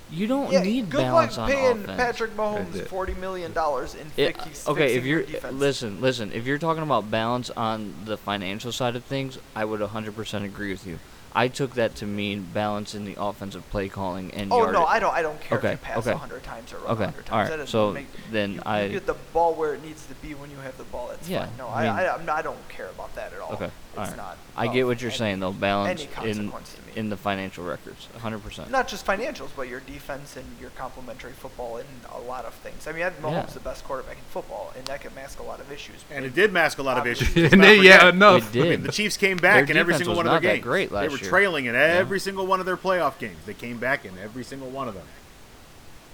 You 0.09 0.26
don't 0.26 0.51
yeah, 0.51 0.61
need 0.61 0.89
good 0.89 0.99
balance 1.01 1.38
luck 1.38 1.49
on 1.49 1.55
paying 1.55 1.84
offense. 1.84 1.97
Patrick 1.97 2.38
Mahomes 2.38 2.88
forty 2.88 3.13
million 3.15 3.51
dollars 3.51 3.93
in 3.93 4.07
Yeah, 4.15 4.32
fix, 4.32 4.68
okay, 4.68 4.95
if 4.95 5.05
you're 5.05 5.20
your 5.20 5.28
defense. 5.28 5.53
listen, 5.53 5.99
listen, 5.99 6.32
if 6.32 6.45
you're 6.45 6.57
talking 6.57 6.84
about 6.84 7.11
balance 7.11 7.49
on 7.49 7.93
the 8.05 8.18
financial 8.18 8.72
side 8.72 8.95
of 8.95 9.03
things, 9.03 9.38
I 9.53 9.65
would 9.65 9.82
100% 9.82 10.45
agree 10.45 10.72
with 10.72 10.88
you. 10.88 10.99
I 11.38 11.50
took 11.50 11.76
that 11.76 11.94
to 11.98 12.08
mean 12.08 12.48
balance 12.52 12.96
in 12.96 13.06
the 13.06 13.16
offensive 13.20 13.70
play 13.70 13.90
calling 13.90 14.32
and 14.34 14.52
Oh 14.52 14.58
yard. 14.58 14.74
no, 14.74 14.86
I 14.86 14.98
don't. 15.00 15.14
I 15.14 15.22
don't 15.22 15.40
care 15.40 15.60
Okay, 15.60 15.74
if 15.74 15.80
you 15.82 15.86
pass 15.86 15.98
okay. 16.00 16.12
a 16.12 16.18
hundred 16.18 16.42
times 16.42 16.74
or 16.74 16.78
run 16.78 16.88
a 16.88 16.94
Okay, 16.94 17.04
hundred 17.06 17.26
times. 17.28 17.50
alright, 17.52 17.60
That 17.60 17.70
so 17.70 17.92
make, 17.94 18.08
then 18.32 18.54
you, 18.54 18.62
I- 18.66 18.84
you 18.86 18.90
get 18.94 19.06
the 19.06 19.14
ball 19.34 19.54
where 19.54 19.76
it 19.76 19.84
needs 19.86 20.04
to 20.08 20.16
be 20.16 20.34
when 20.34 20.50
you 20.50 20.58
have 20.58 20.76
the 20.80 20.84
ball. 20.86 21.10
That's 21.10 21.30
Yeah, 21.30 21.46
fine. 21.46 21.58
No, 21.60 21.68
I 21.68 21.82
I, 21.82 21.84
mean- 21.84 21.92
I, 22.00 22.08
I'm 22.16 22.26
not, 22.26 22.38
I 22.40 22.42
don't 22.42 22.70
care 22.70 22.90
about 22.90 23.14
that 23.14 23.34
at 23.34 23.40
all. 23.40 23.54
Okay, 23.54 23.70
it's 23.98 24.12
alright. 24.12 24.18
not. 24.18 24.38
I 24.56 24.68
get 24.68 24.86
what 24.86 25.02
you're 25.02 25.10
any- 25.12 25.18
saying 25.18 25.39
though. 25.39 25.52
Balance 25.54 26.02
in 26.04 26.08
consequence 26.10 26.74
to 26.76 26.82
me. 26.88 26.93
in 26.95 27.10
the 27.10 27.18
financial 27.18 27.64
records, 27.64 28.08
100%. 28.18 28.70
Not 28.70 28.88
just 28.88 29.06
financials, 29.06 29.50
but 29.56 29.68
your 29.68 29.80
defense 29.82 30.36
and 30.38 30.45
your 30.60 30.70
complementary 30.72 31.32
football 31.34 31.78
and 31.78 31.88
a 32.14 32.20
lot 32.20 32.45
of 32.45 32.54
things. 32.56 32.88
I 32.88 32.91
mean, 32.91 33.04
Mahomes 33.22 33.32
Yeah. 33.32 33.45
is 33.48 33.54
the 33.54 33.60
best 33.60 33.84
quarterback 33.84 34.18
in 34.18 34.24
football, 34.30 34.74
and 34.76 34.86
that 34.88 35.02
could 35.02 35.14
mask 35.16 35.39
a 35.39 35.43
lot 35.43 35.60
of 35.60 35.72
issues. 35.72 36.04
And 36.12 36.26
it 36.26 36.34
did 36.34 36.52
mask 36.54 36.78
a 36.80 36.84
lot 36.84 36.98
of 36.98 37.06
issues. 37.08 37.36
yeah, 37.36 37.50
Let's 37.52 37.56
not 38.02 38.14
enough. 38.14 38.56
It 38.56 38.60
I 38.60 38.62
mean, 38.64 38.72
did. 38.72 38.84
the 38.84 38.91
Chiefs 38.91 39.18
came 39.18 39.38
back 39.38 39.66
Their 39.68 39.76
in 39.76 39.78
every 39.78 39.93
single 39.95 40.14
was 40.16 40.18
one 40.18 40.28
of 40.28 40.41
their 40.41 40.50
that 40.52 40.56
games. 40.58 40.64
great 40.64 40.89
they 40.89 41.08
were 41.08 41.18
year. 41.18 41.30
trailing 41.30 41.66
in 41.66 41.76
every 41.76 42.20
single 42.20 42.48
one 42.48 42.60
of 42.60 42.66
their 42.66 42.78
playoff 42.78 43.18
games. 43.20 43.38
They 43.45 43.54
came 43.54 43.78
back 43.78 44.06
in 44.06 44.18
every 44.18 44.43
single 44.43 44.70
one 44.70 44.88
of 44.88 44.93
them. 44.95 45.04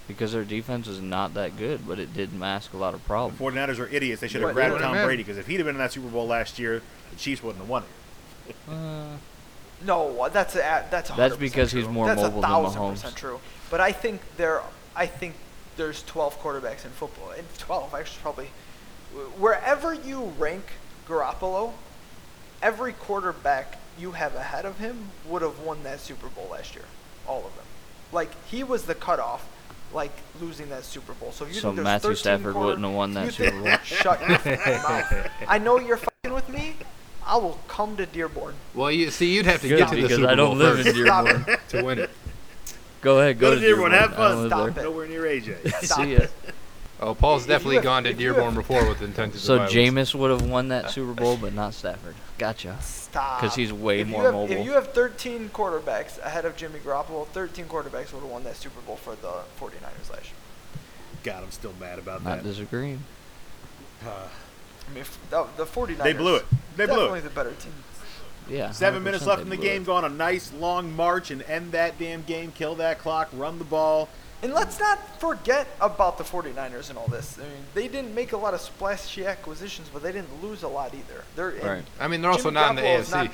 Because 0.07 0.31
their 0.33 0.43
defense 0.43 0.87
was 0.87 1.01
not 1.01 1.33
that 1.35 1.57
good, 1.57 1.87
but 1.87 1.99
it 1.99 2.13
did 2.13 2.33
mask 2.33 2.73
a 2.73 2.77
lot 2.77 2.93
of 2.93 3.01
The 3.01 3.07
problems. 3.07 3.39
49ers 3.39 3.79
are 3.79 3.87
idiots. 3.87 4.21
They 4.21 4.27
should 4.27 4.41
have 4.41 4.53
grabbed 4.53 4.73
Tom 4.79 4.81
happened? 4.93 5.05
Brady 5.07 5.23
because 5.23 5.37
if 5.37 5.47
he'd 5.47 5.57
have 5.57 5.65
been 5.65 5.75
in 5.75 5.79
that 5.79 5.91
Super 5.93 6.07
Bowl 6.09 6.27
last 6.27 6.59
year, 6.59 6.81
the 7.11 7.15
Chiefs 7.15 7.41
wouldn't 7.43 7.61
have 7.61 7.69
won 7.69 7.83
it. 8.47 8.55
Uh, 8.69 9.17
No, 9.85 10.29
that's 10.31 10.55
a, 10.55 10.85
that's 10.91 11.09
100% 11.11 11.15
That's 11.15 11.35
because 11.37 11.71
he's 11.71 11.87
more 11.87 12.07
that's 12.07 12.21
mobile 12.21 12.39
a 12.39 12.41
than 12.41 12.49
thousand 12.49 12.81
Mahomes. 12.81 12.91
percent 12.93 13.15
true. 13.15 13.39
But 13.69 13.79
I 13.81 13.91
think 13.91 14.21
there, 14.37 14.61
I 14.95 15.05
think 15.05 15.35
there's 15.77 16.03
12 16.03 16.39
quarterbacks 16.41 16.85
in 16.85 16.91
football. 16.91 17.31
And 17.31 17.45
12, 17.57 17.93
actually, 17.93 18.19
probably 18.21 18.49
wherever 19.37 19.93
you 19.93 20.33
rank 20.37 20.63
Garoppolo, 21.07 21.73
every 22.61 22.93
quarterback 22.93 23.79
you 23.97 24.11
have 24.11 24.35
ahead 24.35 24.65
of 24.65 24.79
him 24.79 25.09
would 25.27 25.41
have 25.41 25.59
won 25.59 25.83
that 25.83 25.99
Super 25.99 26.27
Bowl 26.27 26.47
last 26.51 26.75
year. 26.75 26.85
All 27.27 27.39
of 27.45 27.55
them. 27.55 27.65
Like 28.11 28.31
he 28.45 28.63
was 28.63 28.83
the 28.85 28.95
cutoff, 28.95 29.47
like 29.93 30.11
losing 30.41 30.69
that 30.69 30.83
Super 30.83 31.13
Bowl. 31.13 31.31
So 31.31 31.45
if 31.45 31.53
you 31.53 31.59
So 31.61 31.71
think 31.71 31.83
Matthew 31.83 32.15
Stafford 32.15 32.53
quarter- 32.53 32.67
wouldn't 32.67 32.85
have 32.85 32.93
won 32.95 33.13
that 33.13 33.33
Super 33.33 33.51
Bowl. 33.51 33.77
Shut 33.83 34.19
your 34.21 34.29
mouth. 34.29 35.31
I 35.47 35.57
know 35.59 35.79
you're 35.79 35.97
fucking 35.97 36.33
with 36.33 36.49
me. 36.49 36.75
I 37.25 37.37
will 37.37 37.59
come 37.67 37.95
to 37.97 38.05
Dearborn. 38.05 38.55
Well, 38.73 38.91
you 38.91 39.09
see, 39.09 39.33
you'd 39.33 39.45
have 39.45 39.61
to 39.61 39.69
Good, 39.69 39.77
get 39.79 39.89
to 39.89 39.95
the 40.01 40.09
Super 40.09 40.27
I 40.27 40.35
don't 40.35 40.49
Bowl 40.49 40.57
live 40.57 40.79
in 40.79 40.85
first 40.93 40.97
Stop 41.05 41.25
Dearborn. 41.25 41.57
to 41.69 41.83
win 41.83 41.99
it. 41.99 42.09
Go 43.01 43.19
ahead, 43.19 43.39
Go 43.39 43.51
go, 43.51 43.55
to 43.55 43.61
Dearborn, 43.61 43.91
have 43.93 44.13
fun. 44.15 44.47
Stop 44.47 44.73
there. 44.75 44.83
it. 44.83 44.87
Nowhere 44.89 45.07
near 45.07 45.23
AJ. 45.23 45.71
Stop 45.83 45.99
See 45.99 46.13
it. 46.13 46.31
Ya. 47.05 47.09
Oh, 47.11 47.15
Paul's 47.15 47.45
definitely 47.47 47.75
have- 47.75 47.83
gone 47.83 48.03
to 48.05 48.13
Dearborn 48.13 48.55
before 48.63 48.87
with 48.87 49.01
intentions 49.01 49.43
So 49.43 49.55
of. 49.63 49.69
Jameis 49.69 50.13
would 50.15 50.31
have 50.31 50.43
won 50.49 50.69
that 50.69 50.91
Super 50.91 51.13
Bowl, 51.13 51.37
but 51.37 51.53
not 51.53 51.73
Stafford. 51.73 52.15
Gotcha. 52.37 52.77
Stop. 52.81 53.39
'Cause 53.39 53.55
he's 53.55 53.71
way 53.71 53.99
if 54.01 54.07
more 54.07 54.23
have, 54.23 54.33
mobile. 54.33 54.55
If 54.55 54.65
you 54.65 54.71
have 54.73 54.91
13 54.93 55.49
quarterbacks 55.49 56.17
ahead 56.25 56.45
of 56.45 56.55
Jimmy 56.57 56.79
Garoppolo, 56.79 57.27
13 57.27 57.65
quarterbacks 57.65 58.11
would 58.13 58.21
have 58.21 58.31
won 58.31 58.43
that 58.45 58.55
Super 58.57 58.81
Bowl 58.81 58.95
for 58.97 59.15
the 59.15 59.43
49ers 59.59 60.09
last 60.11 60.25
year. 60.25 60.33
God, 61.23 61.43
I'm 61.43 61.51
still 61.51 61.73
mad 61.79 61.99
about 61.99 62.23
Not 62.23 62.37
that. 62.37 62.43
disagreeing. 62.43 63.03
I 64.05 64.93
mean, 64.93 65.01
f- 65.01 65.17
the, 65.29 65.45
the 65.57 65.65
49ers. 65.65 66.03
They 66.03 66.13
blew 66.13 66.35
it. 66.35 66.45
They 66.75 66.85
blew 66.85 66.95
definitely 66.95 67.19
it. 67.19 67.23
the 67.23 67.29
better 67.29 67.51
team. 67.51 67.73
Yeah. 68.49 68.71
Seven 68.71 69.03
minutes 69.03 69.25
left 69.25 69.41
in 69.41 69.49
the 69.49 69.55
game. 69.55 69.83
it. 69.83 69.85
Go 69.85 69.93
on 69.95 70.03
a 70.03 70.09
nice 70.09 70.51
long 70.53 70.93
march 70.93 71.31
and 71.31 71.41
end 71.43 71.71
that 71.71 71.97
damn 71.97 72.23
game. 72.23 72.51
Kill 72.51 72.75
that 72.75 72.99
clock. 72.99 73.29
Run 73.31 73.57
the 73.57 73.63
ball. 73.63 74.09
And 74.43 74.53
let's 74.53 74.77
not 74.77 74.99
forget 75.21 75.67
about 75.79 76.17
the 76.17 76.25
49ers 76.25 76.89
and 76.89 76.97
all 76.97 77.07
this. 77.07 77.39
I 77.39 77.43
mean, 77.43 77.51
they 77.73 77.87
didn't 77.87 78.13
make 78.13 78.33
a 78.33 78.37
lot 78.37 78.53
of 78.53 78.59
splashy 78.59 79.25
acquisitions, 79.25 79.89
but 79.91 80.03
they 80.03 80.11
didn't 80.11 80.43
lose 80.43 80.63
a 80.63 80.67
lot 80.67 80.93
either. 80.93 81.23
They're 81.37 81.51
and 81.51 81.63
Right. 81.63 81.83
I 81.97 82.09
mean, 82.09 82.21
they're 82.21 82.29
also 82.29 82.49
Jimmy 82.49 82.61
not 82.61 82.69
in 82.71 82.75
the 82.75 82.81
Garoppolo 82.81 82.99
is 82.99 83.09
AFC. 83.09 83.11
Not, 83.13 83.31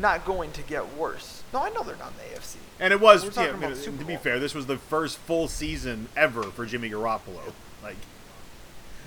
not 0.00 0.24
going 0.24 0.52
to 0.52 0.62
get 0.62 0.94
worse. 0.94 1.42
No, 1.52 1.60
I 1.60 1.70
know 1.70 1.82
they're 1.82 1.96
not 1.96 2.12
in 2.12 2.30
the 2.30 2.38
AFC. 2.38 2.56
And 2.78 2.92
it 2.92 3.00
was, 3.00 3.36
yeah, 3.36 3.52
I 3.52 3.56
mean, 3.56 3.74
to 3.74 4.04
be 4.04 4.16
fair, 4.16 4.38
this 4.38 4.54
was 4.54 4.66
the 4.66 4.78
first 4.78 5.18
full 5.18 5.48
season 5.48 6.08
ever 6.16 6.44
for 6.44 6.66
Jimmy 6.66 6.88
Garoppolo. 6.88 7.52
Like, 7.82 7.96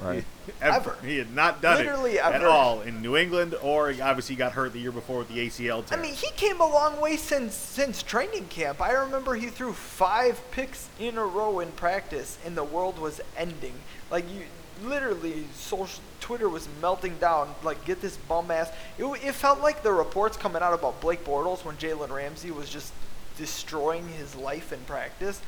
Right. 0.01 0.25
ever. 0.61 0.75
Ever. 0.75 0.97
He 1.05 1.17
had 1.17 1.33
not 1.33 1.61
done 1.61 1.77
Literally 1.77 2.15
it 2.15 2.23
at 2.23 2.43
all 2.43 2.81
in 2.81 3.01
New 3.01 3.15
England, 3.15 3.55
or 3.61 3.91
he 3.91 4.01
obviously 4.01 4.35
got 4.35 4.53
hurt 4.53 4.73
the 4.73 4.79
year 4.79 4.91
before 4.91 5.19
with 5.19 5.29
the 5.29 5.47
ACL 5.47 5.85
I 5.91 5.95
mean, 5.95 6.13
he 6.13 6.31
came 6.31 6.59
a 6.59 6.67
long 6.67 6.99
way 6.99 7.17
since 7.17 7.55
since 7.55 8.03
training 8.03 8.47
camp. 8.47 8.81
I 8.81 8.91
remember 8.91 9.35
he 9.35 9.47
threw 9.47 9.73
five 9.73 10.41
picks 10.51 10.89
in 10.99 11.17
a 11.17 11.25
row 11.25 11.59
in 11.59 11.71
practice, 11.71 12.37
and 12.45 12.57
the 12.57 12.63
world 12.63 12.99
was 12.99 13.21
ending. 13.37 13.73
Like 14.11 14.25
you, 14.31 14.43
literally, 14.83 15.45
social 15.53 16.01
Twitter 16.25 16.49
was 16.49 16.67
melting 16.81 17.17
down. 17.19 17.53
Like, 17.63 17.85
get 17.85 18.01
this 18.01 18.17
bum 18.17 18.49
ass. 18.49 18.71
It, 18.97 19.05
it 19.05 19.35
felt 19.35 19.61
like 19.61 19.83
the 19.83 19.93
reports 19.93 20.37
coming 20.37 20.63
out 20.63 20.73
about 20.73 20.99
Blake 20.99 21.23
Bortles 21.23 21.63
when 21.63 21.75
Jalen 21.77 22.09
Ramsey 22.09 22.49
was 22.49 22.67
just 22.67 22.93
destroying 23.37 24.07
his 24.07 24.35
life 24.35 24.73
in 24.73 24.79
practice. 24.81 25.39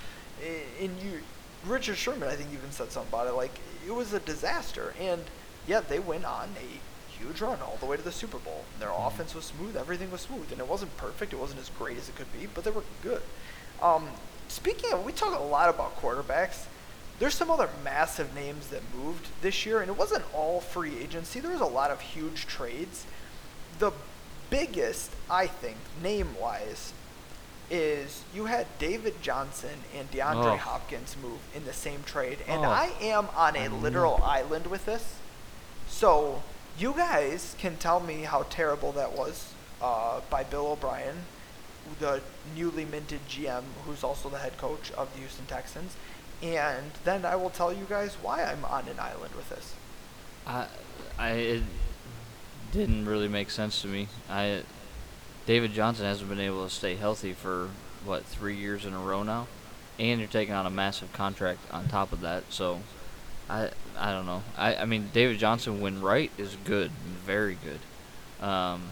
And 0.79 0.91
you, 1.01 1.21
Richard 1.65 1.97
Sherman, 1.97 2.29
I 2.29 2.35
think 2.35 2.49
even 2.53 2.71
said 2.71 2.91
something 2.91 3.09
about 3.09 3.25
it. 3.25 3.33
Like, 3.33 3.59
it 3.87 3.95
was 3.95 4.13
a 4.13 4.19
disaster. 4.19 4.93
And 4.99 5.23
yeah, 5.65 5.79
they 5.79 5.99
went 5.99 6.25
on 6.25 6.49
a 6.59 7.17
huge 7.17 7.41
run 7.41 7.59
all 7.61 7.77
the 7.79 7.85
way 7.85 7.97
to 7.97 8.03
the 8.03 8.11
Super 8.11 8.37
Bowl. 8.37 8.63
Their 8.79 8.91
offense 8.91 9.33
was 9.33 9.45
smooth, 9.45 9.75
everything 9.75 10.11
was 10.11 10.21
smooth, 10.21 10.51
and 10.51 10.59
it 10.59 10.67
wasn't 10.67 10.95
perfect. 10.97 11.33
It 11.33 11.39
wasn't 11.39 11.61
as 11.61 11.69
great 11.69 11.97
as 11.97 12.09
it 12.09 12.15
could 12.15 12.31
be, 12.39 12.47
but 12.53 12.63
they 12.63 12.71
were 12.71 12.83
good. 13.01 13.21
Um, 13.81 14.09
speaking 14.49 14.93
of, 14.93 15.03
we 15.05 15.11
talk 15.11 15.37
a 15.37 15.43
lot 15.43 15.69
about 15.69 15.99
quarterbacks. 15.99 16.65
There's 17.19 17.33
some 17.33 17.49
other 17.49 17.69
massive 17.83 18.35
names 18.35 18.67
that 18.67 18.81
moved 18.95 19.27
this 19.41 19.65
year, 19.65 19.81
and 19.81 19.89
it 19.89 19.97
wasn't 19.97 20.23
all 20.35 20.61
free 20.61 20.99
agency. 20.99 21.39
There 21.39 21.51
was 21.51 21.61
a 21.61 21.65
lot 21.65 21.89
of 21.89 21.99
huge 21.99 22.45
trades. 22.45 23.05
The 23.79 23.91
biggest, 24.51 25.11
I 25.29 25.47
think, 25.47 25.77
name-wise, 26.03 26.93
is 27.69 28.23
you 28.33 28.45
had 28.45 28.65
David 28.79 29.21
Johnson 29.21 29.79
and 29.95 30.09
DeAndre 30.11 30.53
Oh. 30.53 30.57
Hopkins 30.57 31.15
move 31.21 31.39
in 31.53 31.65
the 31.65 31.73
same 31.73 32.03
trade, 32.03 32.39
and 32.47 32.65
Oh. 32.65 32.69
I 32.69 32.91
am 33.01 33.27
on 33.35 33.55
a 33.55 33.67
literal 33.69 34.21
island 34.23 34.67
with 34.67 34.85
this. 34.85 35.15
So 35.89 36.43
you 36.77 36.93
guys 36.93 37.55
can 37.57 37.77
tell 37.77 37.99
me 37.99 38.21
how 38.23 38.43
terrible 38.49 38.91
that 38.93 39.11
was 39.17 39.53
uh, 39.81 40.21
by 40.29 40.43
Bill 40.43 40.67
O'Brien, 40.67 41.25
the 41.99 42.21
newly 42.55 42.85
minted 42.85 43.21
GM, 43.29 43.63
who's 43.85 44.03
also 44.03 44.29
the 44.29 44.37
head 44.39 44.57
coach 44.57 44.91
of 44.91 45.11
the 45.13 45.19
Houston 45.19 45.45
Texans, 45.45 45.95
and 46.41 46.91
then 47.03 47.25
I 47.25 47.35
will 47.35 47.49
tell 47.49 47.73
you 47.73 47.85
guys 47.89 48.15
why 48.21 48.43
I'm 48.43 48.63
on 48.65 48.87
an 48.87 48.99
island 48.99 49.33
with 49.35 49.49
this. 49.49 49.73
I, 50.45 50.67
I 51.17 51.29
it 51.31 51.63
didn't 52.71 53.05
really 53.05 53.27
make 53.27 53.49
sense 53.49 53.81
to 53.81 53.87
me. 53.87 54.07
I 54.29 54.63
David 55.47 55.73
Johnson 55.73 56.05
hasn't 56.05 56.29
been 56.29 56.41
able 56.41 56.63
to 56.65 56.69
stay 56.69 56.95
healthy 56.95 57.33
for 57.33 57.69
what 58.05 58.25
three 58.25 58.57
years 58.57 58.85
in 58.85 58.93
a 58.93 58.99
row 58.99 59.23
now, 59.23 59.47
and 59.97 60.19
you're 60.19 60.29
taking 60.29 60.53
on 60.53 60.65
a 60.65 60.69
massive 60.69 61.11
contract 61.13 61.59
on 61.71 61.87
top 61.87 62.11
of 62.11 62.21
that. 62.21 62.43
So, 62.49 62.81
I 63.49 63.71
I 63.97 64.11
don't 64.11 64.25
know. 64.27 64.43
I 64.57 64.75
I 64.75 64.85
mean 64.85 65.09
David 65.13 65.39
Johnson 65.39 65.81
when 65.81 66.01
right 66.01 66.31
is 66.37 66.57
good, 66.65 66.91
very 67.25 67.57
good. 67.63 68.45
Um, 68.45 68.89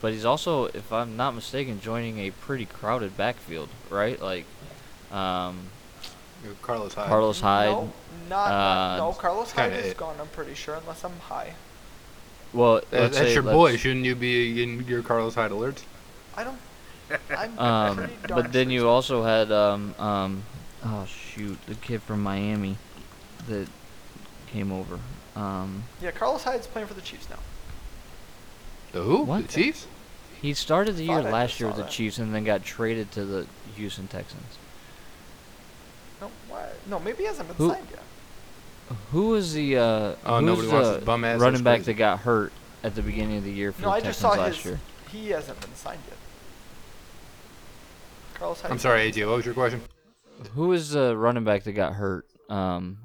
but 0.00 0.12
he's 0.12 0.24
also, 0.24 0.64
if 0.64 0.92
I'm 0.92 1.16
not 1.16 1.34
mistaken, 1.34 1.80
joining 1.80 2.18
a 2.18 2.30
pretty 2.30 2.66
crowded 2.66 3.16
backfield, 3.16 3.68
right? 3.90 4.20
Like, 4.20 4.44
um, 5.10 5.68
Carlos 6.62 6.94
Hyde. 6.94 7.08
Carlos 7.08 7.40
Hyde. 7.40 7.70
No, 7.70 7.92
not, 8.28 8.48
not 8.48 8.50
uh, 8.50 8.96
no. 8.98 9.12
Carlos 9.12 9.52
Hyde 9.52 9.72
is 9.72 9.86
it. 9.86 9.96
gone. 9.96 10.16
I'm 10.20 10.28
pretty 10.28 10.54
sure, 10.54 10.74
unless 10.74 11.04
I'm 11.04 11.18
high. 11.20 11.54
Well, 12.52 12.74
let's 12.74 12.90
that's 12.90 13.16
say- 13.18 13.34
your 13.34 13.42
let's- 13.42 13.54
boy. 13.54 13.76
Shouldn't 13.76 14.04
you 14.04 14.14
be 14.14 14.62
in 14.62 14.86
your 14.86 15.02
Carlos 15.02 15.34
Hyde 15.34 15.50
alerts? 15.50 15.82
I 16.36 16.44
don't. 16.44 16.58
I'm 17.30 17.58
Um, 17.58 18.10
but 18.28 18.52
then 18.52 18.70
you 18.70 18.88
also 18.88 19.22
had 19.22 19.52
um 19.52 19.94
um 19.98 20.42
oh 20.84 21.06
shoot 21.06 21.58
the 21.66 21.74
kid 21.76 22.02
from 22.02 22.22
Miami 22.22 22.76
that 23.48 23.68
came 24.48 24.72
over. 24.72 24.98
Um, 25.36 25.84
Yeah, 26.02 26.10
Carlos 26.12 26.42
Hyde's 26.44 26.66
playing 26.66 26.88
for 26.88 26.94
the 26.94 27.00
Chiefs 27.02 27.28
now. 27.30 27.38
The 28.92 29.02
who? 29.02 29.22
What? 29.22 29.42
The 29.48 29.52
Chiefs? 29.52 29.86
he 30.42 30.52
started 30.54 30.96
the 30.96 31.04
year 31.04 31.22
Thought 31.22 31.32
last 31.32 31.60
year 31.60 31.68
saw 31.70 31.76
with 31.76 31.76
the 31.76 31.82
that. 31.84 31.90
Chiefs 31.92 32.18
and 32.18 32.34
then 32.34 32.44
got 32.44 32.62
traded 32.64 33.10
to 33.12 33.24
the 33.24 33.46
Houston 33.76 34.06
Texans. 34.08 34.58
No, 36.20 36.30
why? 36.48 36.68
No, 36.86 36.98
maybe 36.98 37.18
he 37.18 37.24
hasn't 37.24 37.48
been 37.48 37.56
Who- 37.56 37.70
signed 37.72 37.86
yet. 37.90 38.02
Who 39.10 39.28
was 39.30 39.52
the 39.52 39.76
uh, 39.78 40.14
Oh, 40.24 40.40
who's 40.40 40.68
the 40.70 41.02
bum 41.04 41.24
ass, 41.24 41.40
running 41.40 41.54
that's 41.54 41.62
back 41.62 41.78
crazy. 41.78 41.92
that 41.92 41.98
got 41.98 42.20
hurt 42.20 42.52
at 42.84 42.94
the 42.94 43.02
beginning 43.02 43.38
of 43.38 43.44
the 43.44 43.50
year 43.52 43.72
for 43.72 43.82
No, 43.82 43.88
the 43.88 43.94
I 43.94 44.00
just 44.00 44.20
Texans 44.20 44.34
saw 44.34 44.40
last 44.40 44.56
his. 44.56 44.64
year? 44.64 44.80
He 45.10 45.28
hasn't 45.30 45.60
been 45.60 45.74
signed 45.74 46.00
yet. 46.08 46.16
Carlos 48.34 48.64
I'm 48.64 48.78
sorry, 48.78 49.10
AJ. 49.10 49.26
What 49.28 49.36
was 49.36 49.44
your 49.46 49.54
question? 49.54 49.80
Who 50.54 50.68
was 50.68 50.90
the 50.90 51.16
running 51.16 51.44
back 51.44 51.64
that 51.64 51.72
got 51.72 51.94
hurt 51.94 52.26
um, 52.50 52.98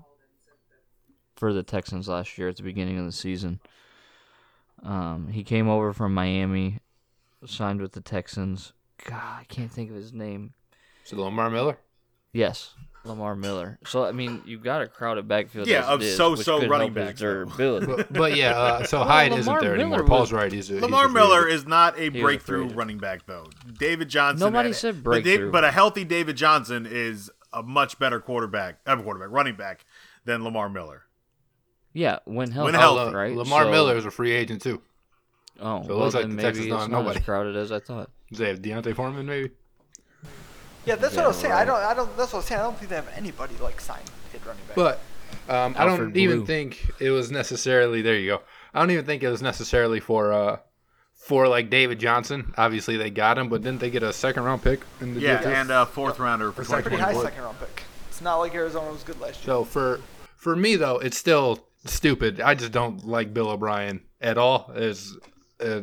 for 1.36 1.54
the 1.54 1.64
Texans 1.64 2.08
last 2.08 2.38
year 2.38 2.50
at 2.50 2.58
the 2.58 2.64
beginning 2.64 3.00
of 3.00 3.06
the 3.06 3.12
season? 3.12 3.60
Um, 4.84 5.30
he 5.30 5.44
came 5.44 5.70
over 5.70 5.94
from 5.94 6.14
Miami, 6.14 6.80
signed 7.46 7.82
with 7.82 7.94
the 7.94 8.02
Texans. 8.02 8.74
God, 9.06 9.40
I 9.40 9.46
can't 9.48 9.72
think 9.72 9.90
of 9.90 9.96
his 9.96 10.12
name. 10.12 10.54
Is 11.06 11.14
it 11.14 11.18
Lamar 11.18 11.50
Miller? 11.50 11.78
Yes, 12.34 12.76
Lamar 13.04 13.36
Miller. 13.36 13.80
So 13.86 14.04
I 14.06 14.12
mean, 14.12 14.42
you've 14.46 14.64
got 14.64 14.82
a 14.82 14.88
crowded 14.88 15.28
backfield. 15.28 15.68
Yeah, 15.68 15.86
of 15.86 16.02
it 16.02 16.06
is, 16.08 16.18
so-so 16.18 16.68
running 16.68 16.94
backs, 16.94 17.20
though. 17.20 17.46
durability. 17.46 17.86
But, 17.88 18.14
but 18.14 18.36
yeah, 18.36 18.52
uh, 18.52 18.84
so 18.86 19.00
Well, 19.00 19.08
Hyde 19.08 19.32
Lamar 19.32 19.40
isn't 19.40 19.54
there 19.54 19.62
Miller 19.62 19.76
anymore. 19.82 20.02
was- 20.04 20.10
Paul's 20.10 20.32
right. 20.32 20.52
He's 20.52 20.70
a, 20.70 20.74
he's 20.74 20.82
Lamar 20.84 21.06
a 21.06 21.10
Miller 21.10 21.48
is 21.48 21.66
not 21.66 21.98
a 21.98 22.02
He 22.02 22.08
a 22.20 22.22
breakthrough 22.22 22.68
running 22.70 23.00
back 23.00 23.26
though. 23.26 23.48
David 23.80 24.10
Johnson. 24.10 24.46
Nobody 24.46 24.68
and- 24.70 24.76
said 24.76 25.04
but, 25.04 25.16
Dave- 25.16 25.24
breakthrough. 25.24 25.52
but 25.52 25.64
a 25.64 25.72
healthy 25.72 26.04
David 26.06 26.38
Johnson 26.38 26.88
is 26.90 27.32
a 27.54 27.64
much 27.64 27.98
better 28.00 28.20
quarterback, 28.20 28.80
uh, 28.86 28.96
quarterback, 29.02 29.30
running 29.32 29.56
back 29.56 29.84
than 30.26 30.44
Lamar 30.44 30.70
Miller. 30.70 31.04
yeah, 31.94 32.20
when 32.26 32.52
healthy, 32.52 32.66
When 32.72 32.74
healthy. 32.80 33.12
La- 33.12 33.20
right? 33.20 33.36
Lamar 33.36 33.64
So- 33.64 33.72
Miller 33.72 33.98
is 33.98 34.06
a 34.06 34.12
free 34.12 34.32
agent 34.32 34.62
too. 34.62 34.82
Oh, 35.60 35.82
So 35.82 35.86
it 35.86 35.90
well, 35.90 35.98
looks 36.00 36.16
like 36.16 36.30
the 36.30 36.36
Texans 36.38 36.58
maybe 36.60 36.70
don't 36.70 36.80
not 36.92 37.00
nobody. 37.00 37.20
as 37.20 37.26
crowded 37.26 37.56
as 37.56 37.72
I 37.72 37.80
thought. 37.80 38.10
Does 38.30 38.40
they 38.40 38.48
have 38.48 38.62
D'Onta 38.62 38.96
Foreman 38.96 39.26
maybe? 39.26 39.52
Yeah, 40.86 40.96
that's 40.96 41.16
what 41.16 41.26
I 41.26 41.28
was 41.28 41.38
saying. 41.38 41.54
I 41.54 41.66
don't. 41.66 41.76
I 41.80 41.94
don't. 41.94 42.16
That's 42.18 42.32
what 42.34 42.36
I 42.36 42.40
was 42.40 42.46
saying. 42.46 42.62
I 42.62 42.64
don't 42.64 42.78
think 42.78 42.90
they 42.90 42.96
have 42.96 43.10
anybody 43.16 43.56
like 43.62 43.80
signed 43.82 44.10
at 44.34 44.46
running 44.46 44.64
back. 44.66 44.76
But 44.76 45.00
um, 45.50 45.76
I 45.78 45.86
don't 45.86 45.92
Alfred 46.00 46.18
even 46.18 46.38
Blue. 46.40 46.46
think 46.48 46.92
it 47.00 47.12
was 47.12 47.32
necessarily. 47.32 48.02
There 48.02 48.16
you 48.16 48.32
go. 48.32 48.42
I 48.74 48.80
don't 48.80 48.92
even 48.92 49.06
think 49.06 49.22
it 49.24 49.30
was 49.30 49.42
necessarily 49.42 50.00
for 50.00 50.32
uh 50.34 50.58
for 51.14 51.48
like 51.48 51.70
David 51.70 52.00
Johnson. 52.00 52.54
Obviously 52.58 52.98
they 52.98 53.10
got 53.12 53.38
him, 53.38 53.48
but 53.50 53.62
didn't 53.62 53.80
they 53.80 53.90
get 53.92 54.02
a 54.02 54.12
second 54.14 54.44
round 54.44 54.64
pick 54.64 54.82
in 55.02 55.14
the 55.14 55.20
deal 55.20 55.30
Yeah, 55.30 55.42
too? 55.42 55.50
and 55.50 55.70
a 55.70 55.86
fourth 55.86 56.18
rounder 56.20 56.52
for 56.52 56.62
It's 56.62 56.72
like 56.72 56.84
pretty 56.84 56.98
2024. 56.98 57.24
high 57.24 57.30
second 57.30 57.44
round 57.44 57.60
pick. 57.60 57.84
It's 58.10 58.22
not 58.22 58.38
like 58.38 58.56
Arizona 58.56 58.92
was 58.92 59.04
good 59.04 59.20
last 59.20 59.36
year. 59.42 59.46
So 59.46 59.64
for 59.64 60.00
for 60.36 60.56
me 60.56 60.78
though, 60.78 60.98
it's 60.98 61.18
still 61.18 61.68
stupid. 61.86 62.42
I 62.42 62.56
just 62.56 62.72
don't 62.72 63.06
like 63.06 63.34
Bill 63.34 63.50
O'Brien 63.50 64.02
at 64.20 64.38
all. 64.40 64.72
It's 64.76 65.16
uh, 65.64 65.82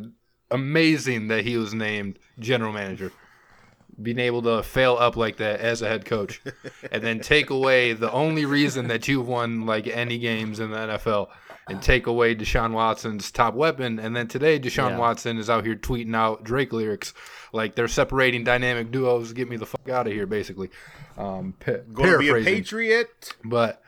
amazing 0.51 1.28
that 1.28 1.44
he 1.44 1.57
was 1.57 1.72
named 1.74 2.18
general 2.38 2.72
manager. 2.72 3.12
Being 4.01 4.20
able 4.20 4.42
to 4.42 4.62
fail 4.62 4.96
up 4.96 5.16
like 5.16 5.38
that 5.38 5.59
as 5.61 5.82
a 5.82 5.88
head 5.88 6.05
coach, 6.05 6.40
and 6.92 7.03
then 7.03 7.18
take 7.18 7.51
away 7.51 7.94
the 7.94 8.12
only 8.12 8.44
reason 8.44 8.86
that 8.88 9.09
you've 9.09 9.26
won 9.26 9.66
like 9.66 9.88
any 9.88 10.18
games 10.18 10.61
in 10.61 10.70
the 10.70 10.76
NFL, 10.76 11.28
and 11.68 11.82
take 11.82 12.07
away 12.07 12.36
Deshaun 12.36 12.72
Watson's 12.72 13.30
top 13.32 13.55
weapon. 13.55 13.99
And 13.99 14.14
then 14.14 14.28
today, 14.28 14.61
Deshaun 14.61 14.90
Yeah. 14.90 14.99
Watson 14.99 15.36
is 15.36 15.51
out 15.51 15.64
here 15.66 15.74
tweeting 15.74 16.14
out 16.14 16.44
Drake 16.44 16.72
lyrics 16.72 17.12
like 17.53 17.74
they're 17.74 17.88
separating 17.88 18.44
dynamic 18.44 18.92
duos. 18.92 19.32
Get 19.32 19.49
me 19.49 19.57
the 19.57 19.66
fuck 19.66 19.88
out 19.88 20.07
of 20.07 20.12
here, 20.12 20.26
basically. 20.26 20.70
Um, 21.16 21.55
pa- 21.59 21.78
Going 21.92 22.12
to 22.12 22.18
be 22.18 22.28
a. 22.28 22.44
Patriot. 22.44 23.32
But 23.44 23.82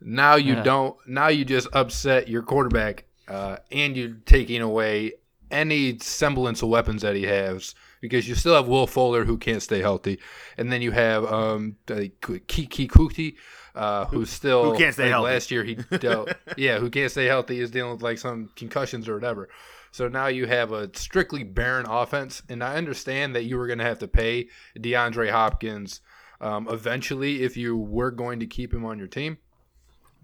now 0.00 0.36
you 0.36 0.54
Yeah. 0.54 0.62
don't. 0.62 0.96
Now 1.08 1.26
you 1.26 1.44
just 1.44 1.66
upset 1.72 2.28
your 2.28 2.42
quarterback, 2.42 3.04
uh, 3.26 3.56
and 3.72 3.96
you're 3.96 4.16
taking 4.26 4.62
away 4.62 5.14
any 5.50 5.98
semblance 5.98 6.62
of 6.62 6.68
weapons 6.68 7.02
that 7.02 7.16
he 7.16 7.24
has 7.24 7.74
because 8.00 8.28
you 8.28 8.34
still 8.34 8.54
have 8.54 8.68
Will 8.68 8.86
Fuller 8.86 9.24
who 9.24 9.38
can't 9.38 9.62
stay 9.62 9.80
healthy, 9.80 10.18
and 10.56 10.72
then 10.72 10.82
you 10.82 10.92
have 10.92 11.24
um 11.24 11.76
Keke 11.86 12.88
Coutee. 12.88 13.36
Uh, 13.72 14.04
who's 14.06 14.30
still 14.30 14.72
who 14.72 14.78
can't 14.78 14.94
stay 14.94 15.04
like, 15.04 15.12
healthy. 15.12 15.32
Last 15.32 15.50
year 15.52 15.62
he 15.62 15.74
dealt, 15.98 16.32
yeah, 16.56 16.78
who 16.78 16.90
can't 16.90 17.10
stay 17.10 17.26
healthy 17.26 17.60
is 17.60 17.70
dealing 17.70 17.92
with 17.92 18.02
like 18.02 18.18
some 18.18 18.50
concussions 18.56 19.08
or 19.08 19.14
whatever. 19.14 19.48
So 19.92 20.08
now 20.08 20.26
you 20.26 20.46
have 20.46 20.72
a 20.72 20.90
strictly 20.96 21.44
barren 21.44 21.86
offense, 21.86 22.42
and 22.48 22.62
I 22.62 22.76
understand 22.76 23.34
that 23.34 23.44
you 23.44 23.56
were 23.56 23.66
going 23.66 23.78
to 23.78 23.84
have 23.84 23.98
to 24.00 24.08
pay 24.08 24.48
DeAndre 24.78 25.30
Hopkins 25.30 26.00
um, 26.40 26.68
eventually 26.68 27.42
if 27.42 27.56
you 27.56 27.76
were 27.76 28.10
going 28.10 28.40
to 28.40 28.46
keep 28.46 28.72
him 28.72 28.84
on 28.84 28.98
your 28.98 29.08
team. 29.08 29.38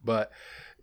But 0.05 0.31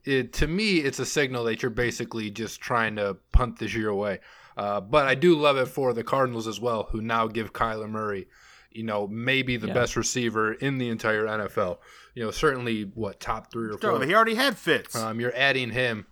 it, 0.03 0.33
to 0.33 0.47
me, 0.47 0.77
it's 0.77 0.99
a 0.99 1.05
signal 1.05 1.45
that 1.45 1.61
you're 1.61 1.71
basically 1.71 2.29
just 2.29 2.59
trying 2.59 2.97
to 2.97 3.17
punt 3.31 3.59
this 3.59 3.73
year 3.73 3.89
away. 3.89 4.19
Uh, 4.57 4.79
but 4.81 5.07
I 5.07 5.15
do 5.15 5.35
love 5.35 5.57
it 5.57 5.67
for 5.67 5.93
the 5.93 6.03
Cardinals 6.03 6.47
as 6.47 6.59
well, 6.59 6.87
who 6.91 7.01
now 7.01 7.27
give 7.27 7.53
Kyler 7.53 7.89
Murray, 7.89 8.27
you 8.71 8.83
know, 8.83 9.07
maybe 9.07 9.57
the 9.57 9.67
Yeah. 9.67 9.73
best 9.73 9.95
receiver 9.95 10.53
in 10.53 10.77
the 10.77 10.89
entire 10.89 11.25
NFL. 11.27 11.79
You 12.13 12.23
know, 12.25 12.31
certainly 12.31 12.83
what 12.93 13.19
top 13.19 13.51
three 13.51 13.71
or 13.71 13.77
four. 13.77 14.03
he 14.05 14.13
already 14.13 14.35
had 14.35 14.57
Fitz. 14.57 14.95
Um, 14.95 15.19
you're 15.19 15.35
adding 15.35 15.71
him, 15.71 16.05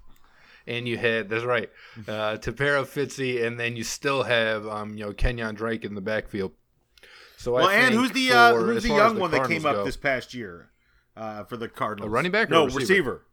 and 0.66 0.88
you 0.88 0.98
had 0.98 1.30
that's 1.30 1.44
right, 1.44 1.70
uh, 2.08 2.38
Tapera 2.38 2.84
Fitzy, 2.86 3.44
and 3.46 3.60
then 3.60 3.76
you 3.76 3.84
still 3.84 4.24
have 4.24 4.66
um, 4.68 4.96
you 4.98 5.06
know 5.06 5.12
Kenyan 5.14 5.54
Drake 5.56 5.86
in 5.86 5.94
the 5.94 6.02
backfield. 6.02 6.54
So 7.38 7.54
well, 7.54 7.68
I 7.68 7.74
and 7.76 7.94
who's 7.96 8.12
the 8.12 8.32
uh, 8.32 8.54
for- 8.54 8.66
who's 8.74 8.84
the 8.84 8.90
young 8.90 9.16
the 9.16 9.22
one 9.22 9.32
that 9.32 9.48
came 9.48 9.66
up 9.66 9.76
go, 9.76 9.86
this 9.86 9.98
past 9.98 10.34
year 10.34 10.72
uh, 11.16 11.44
for 11.44 11.58
the 11.58 11.68
Cardinals? 11.68 12.08
A 12.08 12.10
running 12.10 12.32
back 12.32 12.48
or 12.50 12.52
No, 12.54 12.64
a 12.66 12.70
receiver? 12.70 13.24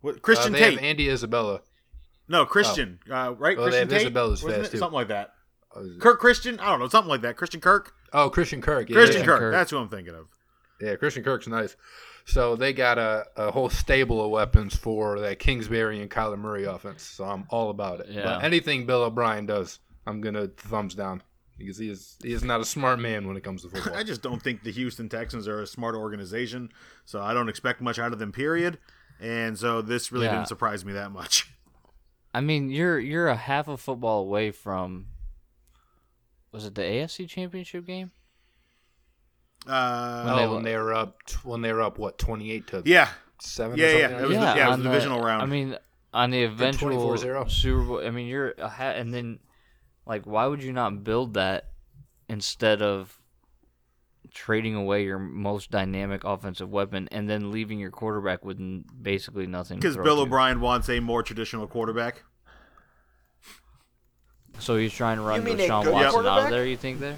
What, 0.00 0.16
uh, 0.16 0.18
Christian 0.20 0.52
they 0.52 0.58
Tate. 0.60 0.74
have 0.74 0.82
Andy 0.82 1.08
Isabella. 1.10 1.60
No, 2.28 2.44
Christian. 2.46 2.98
Uh, 3.10 3.34
right? 3.38 3.56
Oh, 3.58 3.64
they 3.64 3.70
Christian 3.70 3.88
Tate. 3.88 4.00
Isabella's 4.02 4.42
Wasn't 4.42 4.62
fast, 4.62 4.72
it? 4.72 4.76
too. 4.76 4.78
Something 4.78 4.94
like 4.94 5.08
that. 5.08 5.32
Oh, 5.74 5.86
Kirk 6.00 6.18
Christian. 6.20 6.58
I 6.60 6.66
don't 6.70 6.80
know. 6.80 6.88
Something 6.88 7.10
like 7.10 7.22
that. 7.22 7.36
Christian 7.36 7.60
Kirk. 7.60 7.92
Oh, 8.12 8.30
Christian 8.30 8.60
Kirk. 8.62 8.88
Yeah, 8.88 8.94
Christian 8.94 9.20
yeah. 9.20 9.26
Kirk. 9.26 9.38
Kirk. 9.40 9.52
That's 9.52 9.70
who 9.70 9.78
I'm 9.78 9.88
thinking 9.88 10.14
of. 10.14 10.26
Yeah, 10.80 10.96
Christian 10.96 11.22
Kirk's 11.24 11.46
nice. 11.46 11.76
So 12.24 12.56
they 12.56 12.72
got 12.72 12.98
a, 12.98 13.24
a 13.36 13.50
whole 13.50 13.68
stable 13.68 14.24
of 14.24 14.30
weapons 14.30 14.74
for 14.76 15.20
that 15.20 15.38
Kingsbury 15.38 16.00
and 16.00 16.10
Kyler 16.10 16.38
Murray 16.38 16.64
offense. 16.64 17.02
So 17.02 17.24
I'm 17.24 17.46
all 17.50 17.70
about 17.70 18.00
it. 18.00 18.08
Yeah. 18.10 18.24
But 18.24 18.44
anything 18.44 18.84
Bill 18.84 19.04
O'Brien 19.04 19.46
does, 19.46 19.78
I'm 20.06 20.20
gonna 20.20 20.48
thumbs 20.48 20.94
down 20.94 21.22
because 21.56 21.78
he 21.78 21.88
is 21.88 22.16
he 22.22 22.32
is 22.32 22.42
not 22.42 22.60
a 22.60 22.64
smart 22.64 22.98
man 22.98 23.26
when 23.28 23.36
it 23.36 23.44
comes 23.44 23.62
to 23.62 23.68
football. 23.68 23.94
I 23.96 24.02
just 24.02 24.22
don't 24.22 24.42
think 24.42 24.64
the 24.64 24.72
Houston 24.72 25.08
Texans 25.08 25.46
are 25.46 25.60
a 25.62 25.66
smart 25.66 25.94
organization, 25.94 26.70
so 27.04 27.20
I 27.22 27.32
don't 27.32 27.48
expect 27.48 27.80
much 27.80 27.98
out 27.98 28.12
of 28.12 28.18
them. 28.18 28.32
Period. 28.32 28.78
And 29.20 29.56
so 29.58 29.80
this 29.80 30.10
really 30.10 30.26
Yeah. 30.26 30.32
didn't 30.34 30.48
surprise 30.48 30.84
me 30.84 30.92
that 30.94 31.12
much. 31.12 31.50
I 32.34 32.40
mean, 32.40 32.70
you're 32.70 32.98
you're 32.98 33.28
a 33.28 33.36
half 33.36 33.68
a 33.68 33.76
football 33.76 34.20
away 34.20 34.50
from. 34.50 35.06
Was 36.52 36.64
it 36.66 36.74
the 36.74 36.82
AFC 36.82 37.28
Championship 37.28 37.84
game? 37.86 38.12
Uh, 39.66 40.22
When 40.24 40.36
they 40.36 40.44
oh, 40.44 40.54
when 40.54 40.62
they 40.64 40.76
were 40.76 40.94
up, 40.94 41.16
when 41.42 41.60
they 41.62 41.72
were 41.72 41.82
up, 41.82 41.98
what 41.98 42.18
twenty 42.18 42.52
eight 42.52 42.66
to 42.68 42.82
yeah, 42.84 43.08
seven? 43.40 43.78
Yeah, 43.78 43.86
or 43.86 43.88
yeah, 43.90 43.96
it 44.06 44.10
that? 44.10 44.20
was 44.28 44.30
the- 44.30 44.34
yeah, 44.42 44.52
it 44.54 44.64
was 44.66 44.72
on 44.74 44.82
the 44.82 44.88
divisional 44.90 45.20
round. 45.22 45.42
I 45.42 45.46
mean, 45.46 45.76
on 46.14 46.30
the 46.30 46.44
eventual 46.44 46.90
24-0. 46.90 47.50
Super 47.50 47.82
Bowl. 47.82 48.06
I 48.06 48.10
mean, 48.10 48.26
you're 48.28 48.52
a 48.58 48.68
ha- 48.68 48.84
and 48.94 49.12
then 49.12 49.40
like, 50.06 50.24
why 50.24 50.46
would 50.46 50.62
you 50.62 50.72
not 50.72 51.02
build 51.04 51.34
that 51.34 51.70
instead 52.28 52.80
of 52.80 53.18
trading 54.32 54.74
away 54.74 55.04
your 55.04 55.18
most 55.18 55.70
dynamic 55.70 56.24
offensive 56.24 56.70
weapon 56.70 57.08
and 57.12 57.28
then 57.28 57.50
leaving 57.50 57.78
your 57.78 57.90
quarterback 57.90 58.44
with 58.44 58.58
n- 58.58 58.84
basically 59.00 59.46
nothing? 59.46 59.78
because 59.78 59.96
Bill 59.96 60.16
to? 60.16 60.22
O'Brien 60.22 60.60
wants 60.60 60.88
a 60.88 61.00
more 61.00 61.22
traditional 61.22 61.66
quarterback. 61.66 62.22
So 64.58 64.76
he's 64.76 64.92
trying 64.94 65.18
to 65.18 65.22
run 65.22 65.44
mean 65.44 65.60
a 65.60 65.64
Deshaun 65.64 65.92
Watson 65.92 66.26
out 66.26 66.44
of 66.44 66.50
there. 66.50 66.66
You 66.66 66.76
think 66.76 66.98
there? 67.00 67.16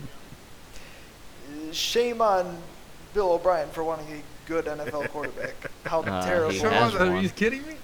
Shame 1.72 2.20
on 2.20 2.56
Bill 3.14 3.32
O'Brien 3.32 3.68
for 3.70 3.84
wanting 3.84 4.06
a 4.12 4.48
good 4.48 4.64
NFL 4.64 5.08
quarterback. 5.10 5.54
How 5.84 6.00
Uh, 6.02 6.24
terrible! 6.24 6.50
he 6.50 6.58
has 6.58 6.94
Are 6.94 7.20
you 7.20 7.28
kidding 7.28 7.66
me? 7.66 7.74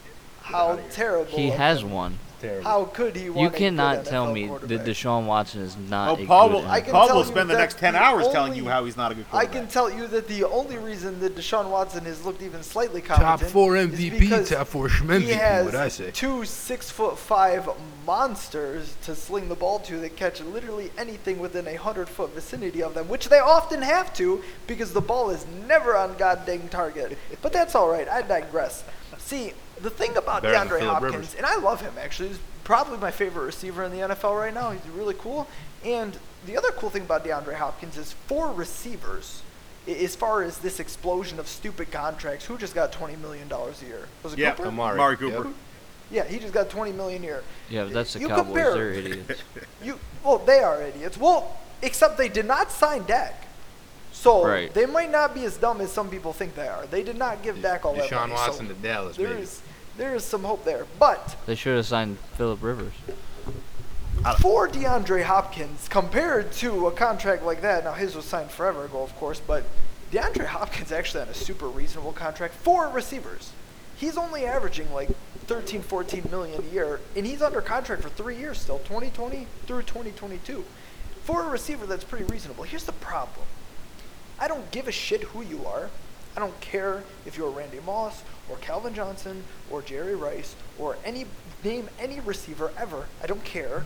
How 0.42 0.78
terrible! 0.90 1.30
He 1.30 1.50
has 1.50 1.84
one. 1.84 2.18
Terrible. 2.44 2.62
How 2.70 2.84
could 2.84 3.16
he? 3.16 3.24
You 3.24 3.32
want 3.32 3.48
a 3.48 3.50
good 3.50 3.58
cannot 3.58 4.04
tell 4.04 4.32
me 4.32 4.42
that 4.42 4.48
quarterback? 4.48 4.86
Deshaun 4.86 5.26
Watson 5.26 5.62
is 5.62 5.76
not. 5.76 6.10
Oh, 6.18 6.22
a 6.22 6.26
Paul 6.26 6.48
good 6.48 6.54
will. 6.62 6.68
I 6.68 6.80
can 6.80 6.92
Paul 6.92 7.06
tell 7.06 7.16
will 7.16 7.22
you 7.24 7.28
spend 7.30 7.48
the 7.50 7.54
that 7.54 7.60
next 7.60 7.78
ten 7.78 7.94
the 7.94 8.00
hours 8.00 8.28
telling 8.28 8.52
only- 8.52 8.62
you 8.62 8.68
how 8.68 8.84
he's 8.84 8.96
not 8.96 9.12
a 9.12 9.14
good 9.14 9.28
quarterback. 9.30 9.56
I 9.56 9.58
can 9.60 9.68
tell 9.68 9.90
you 9.90 10.06
that 10.08 10.28
the 10.28 10.44
only 10.44 10.76
reason 10.78 11.20
that 11.20 11.36
Deshaun 11.36 11.70
Watson 11.70 12.04
has 12.04 12.24
looked 12.24 12.42
even 12.42 12.62
slightly 12.62 13.00
Top 13.00 13.18
competent 13.20 13.52
four 13.52 13.72
MVP, 13.74 14.18
because 14.18 14.50
top 14.50 14.66
four 14.68 14.88
he 14.88 15.04
MVP. 15.04 15.32
has 15.34 15.64
What 15.64 15.74
I 15.74 15.88
say? 15.88 16.10
two 16.10 16.44
six 16.44 16.90
foot 16.90 17.18
five 17.18 17.68
monsters 18.06 18.96
to 19.02 19.14
sling 19.14 19.48
the 19.48 19.54
ball 19.54 19.78
to 19.80 19.98
that 20.00 20.16
catch 20.16 20.40
literally 20.40 20.90
anything 20.98 21.38
within 21.38 21.66
a 21.66 21.74
hundred 21.76 22.08
foot 22.08 22.30
vicinity 22.34 22.82
of 22.82 22.94
them, 22.94 23.08
which 23.08 23.28
they 23.28 23.38
often 23.38 23.82
have 23.82 24.12
to 24.14 24.42
because 24.66 24.92
the 24.92 25.00
ball 25.00 25.30
is 25.30 25.46
never 25.66 25.96
on 25.96 26.16
god 26.16 26.44
dang 26.46 26.68
target. 26.68 27.18
But 27.42 27.52
that's 27.52 27.74
all 27.74 27.88
right. 27.88 28.08
I 28.08 28.22
digress. 28.22 28.84
See, 29.18 29.52
the 29.84 29.90
thing 29.90 30.16
about 30.16 30.42
Better 30.42 30.56
DeAndre 30.56 30.80
Hopkins, 30.80 31.12
Rivers. 31.12 31.34
and 31.36 31.46
I 31.46 31.56
love 31.58 31.80
him 31.80 31.94
actually. 32.00 32.30
He's 32.30 32.40
probably 32.64 32.98
my 32.98 33.10
favorite 33.12 33.44
receiver 33.44 33.84
in 33.84 33.92
the 33.92 33.98
NFL 33.98 34.36
right 34.38 34.52
now. 34.52 34.70
He's 34.72 34.84
really 34.92 35.14
cool. 35.18 35.46
And 35.84 36.18
the 36.46 36.56
other 36.56 36.70
cool 36.72 36.90
thing 36.90 37.02
about 37.02 37.24
DeAndre 37.24 37.54
Hopkins 37.54 37.96
is 37.96 38.12
four 38.26 38.50
receivers, 38.52 39.42
i- 39.86 39.92
as 39.92 40.16
far 40.16 40.42
as 40.42 40.58
this 40.58 40.80
explosion 40.80 41.38
of 41.38 41.46
stupid 41.46 41.90
contracts, 41.92 42.44
who 42.46 42.58
just 42.58 42.74
got 42.74 42.90
$20 42.92 43.18
million 43.20 43.50
a 43.52 43.84
year? 43.86 44.08
Was 44.22 44.32
it 44.32 44.38
yeah, 44.40 44.50
Cooper? 44.52 44.68
Amari. 44.68 44.94
Amari 44.98 45.16
Cooper. 45.16 45.44
Yep. 45.44 45.54
Yeah, 46.10 46.24
he 46.24 46.38
just 46.38 46.52
got 46.52 46.68
20 46.70 46.92
million 46.92 47.22
a 47.22 47.26
year. 47.26 47.42
Yeah, 47.70 47.84
but 47.84 47.92
that's 47.92 48.12
the 48.14 48.20
You 48.20 48.28
Cowboys. 48.28 48.44
compare- 48.46 48.74
They're 48.74 48.90
idiots. 48.92 49.42
You 49.82 49.98
well, 50.22 50.38
they 50.38 50.60
are 50.60 50.82
idiots. 50.82 51.16
Well, 51.18 51.56
except 51.82 52.16
they 52.18 52.28
did 52.28 52.46
not 52.46 52.70
sign 52.72 53.04
Dak. 53.04 53.42
So 54.12 54.46
Right. 54.46 54.72
they 54.72 54.86
might 54.86 55.10
not 55.10 55.34
be 55.34 55.44
as 55.44 55.56
dumb 55.58 55.80
as 55.82 55.92
some 55.92 56.08
people 56.08 56.32
think 56.32 56.54
they 56.54 56.68
are. 56.68 56.86
They 56.86 57.02
did 57.02 57.18
not 57.18 57.42
give 57.42 57.60
Dak 57.60 57.84
all 57.84 57.94
that 57.94 58.08
Deshaun 58.10 58.20
money. 58.28 58.32
Watson 58.34 58.68
so 58.68 58.74
to 58.74 58.80
Dallas, 58.80 59.16
there 59.16 59.28
baby. 59.28 59.46
Is 59.94 59.98
there 59.98 60.14
is 60.14 60.24
some 60.24 60.44
hope 60.44 60.64
there. 60.64 60.86
But 60.98 61.36
They 61.46 61.54
should 61.54 61.76
have 61.76 61.86
signed 61.86 62.18
Philip 62.36 62.62
Rivers. 62.62 62.92
for 64.38 64.68
DeAndre 64.68 65.22
Hopkins, 65.24 65.88
compared 65.88 66.52
to 66.52 66.86
a 66.86 66.92
contract 66.92 67.42
like 67.42 67.62
that, 67.62 67.84
now 67.84 67.92
his 67.92 68.14
was 68.14 68.24
signed 68.24 68.50
forever 68.50 68.84
ago, 68.84 69.02
of 69.02 69.14
course, 69.16 69.40
but 69.40 69.64
DeAndre 70.12 70.46
Hopkins 70.46 70.92
actually 70.92 71.20
had 71.20 71.28
a 71.28 71.34
super 71.34 71.68
reasonable 71.68 72.12
contract 72.12 72.54
for 72.54 72.88
receivers. 72.88 73.52
He's 73.96 74.16
only 74.16 74.44
averaging 74.44 74.92
like 74.92 75.10
13, 75.46 75.82
14 75.82 76.24
million 76.30 76.60
a 76.62 76.72
year, 76.72 77.00
and 77.16 77.26
he's 77.26 77.42
under 77.42 77.60
contract 77.60 78.02
for 78.02 78.08
three 78.08 78.36
years 78.36 78.58
still, 78.58 78.78
2020 78.80 79.46
through 79.66 79.82
2022. 79.82 80.64
For 81.24 81.42
a 81.42 81.48
receiver, 81.48 81.86
that's 81.86 82.04
pretty 82.04 82.24
reasonable. 82.26 82.64
Here's 82.64 82.84
the 82.84 82.92
problem. 82.92 83.46
I 84.38 84.48
don't 84.48 84.70
give 84.70 84.88
a 84.88 84.92
shit 84.92 85.22
who 85.22 85.42
you 85.42 85.64
are. 85.66 85.90
I 86.36 86.40
don't 86.40 86.58
care 86.60 87.04
if 87.24 87.38
you're 87.38 87.50
Randy 87.50 87.78
Moss 87.86 88.22
or 88.50 88.56
Calvin 88.58 88.94
Johnson 88.94 89.44
or 89.70 89.82
Jerry 89.82 90.14
Rice 90.14 90.54
or 90.78 90.96
any 91.04 91.26
name 91.62 91.88
any 91.98 92.20
receiver 92.20 92.72
ever. 92.78 93.06
I 93.22 93.26
don't 93.26 93.44
care. 93.44 93.84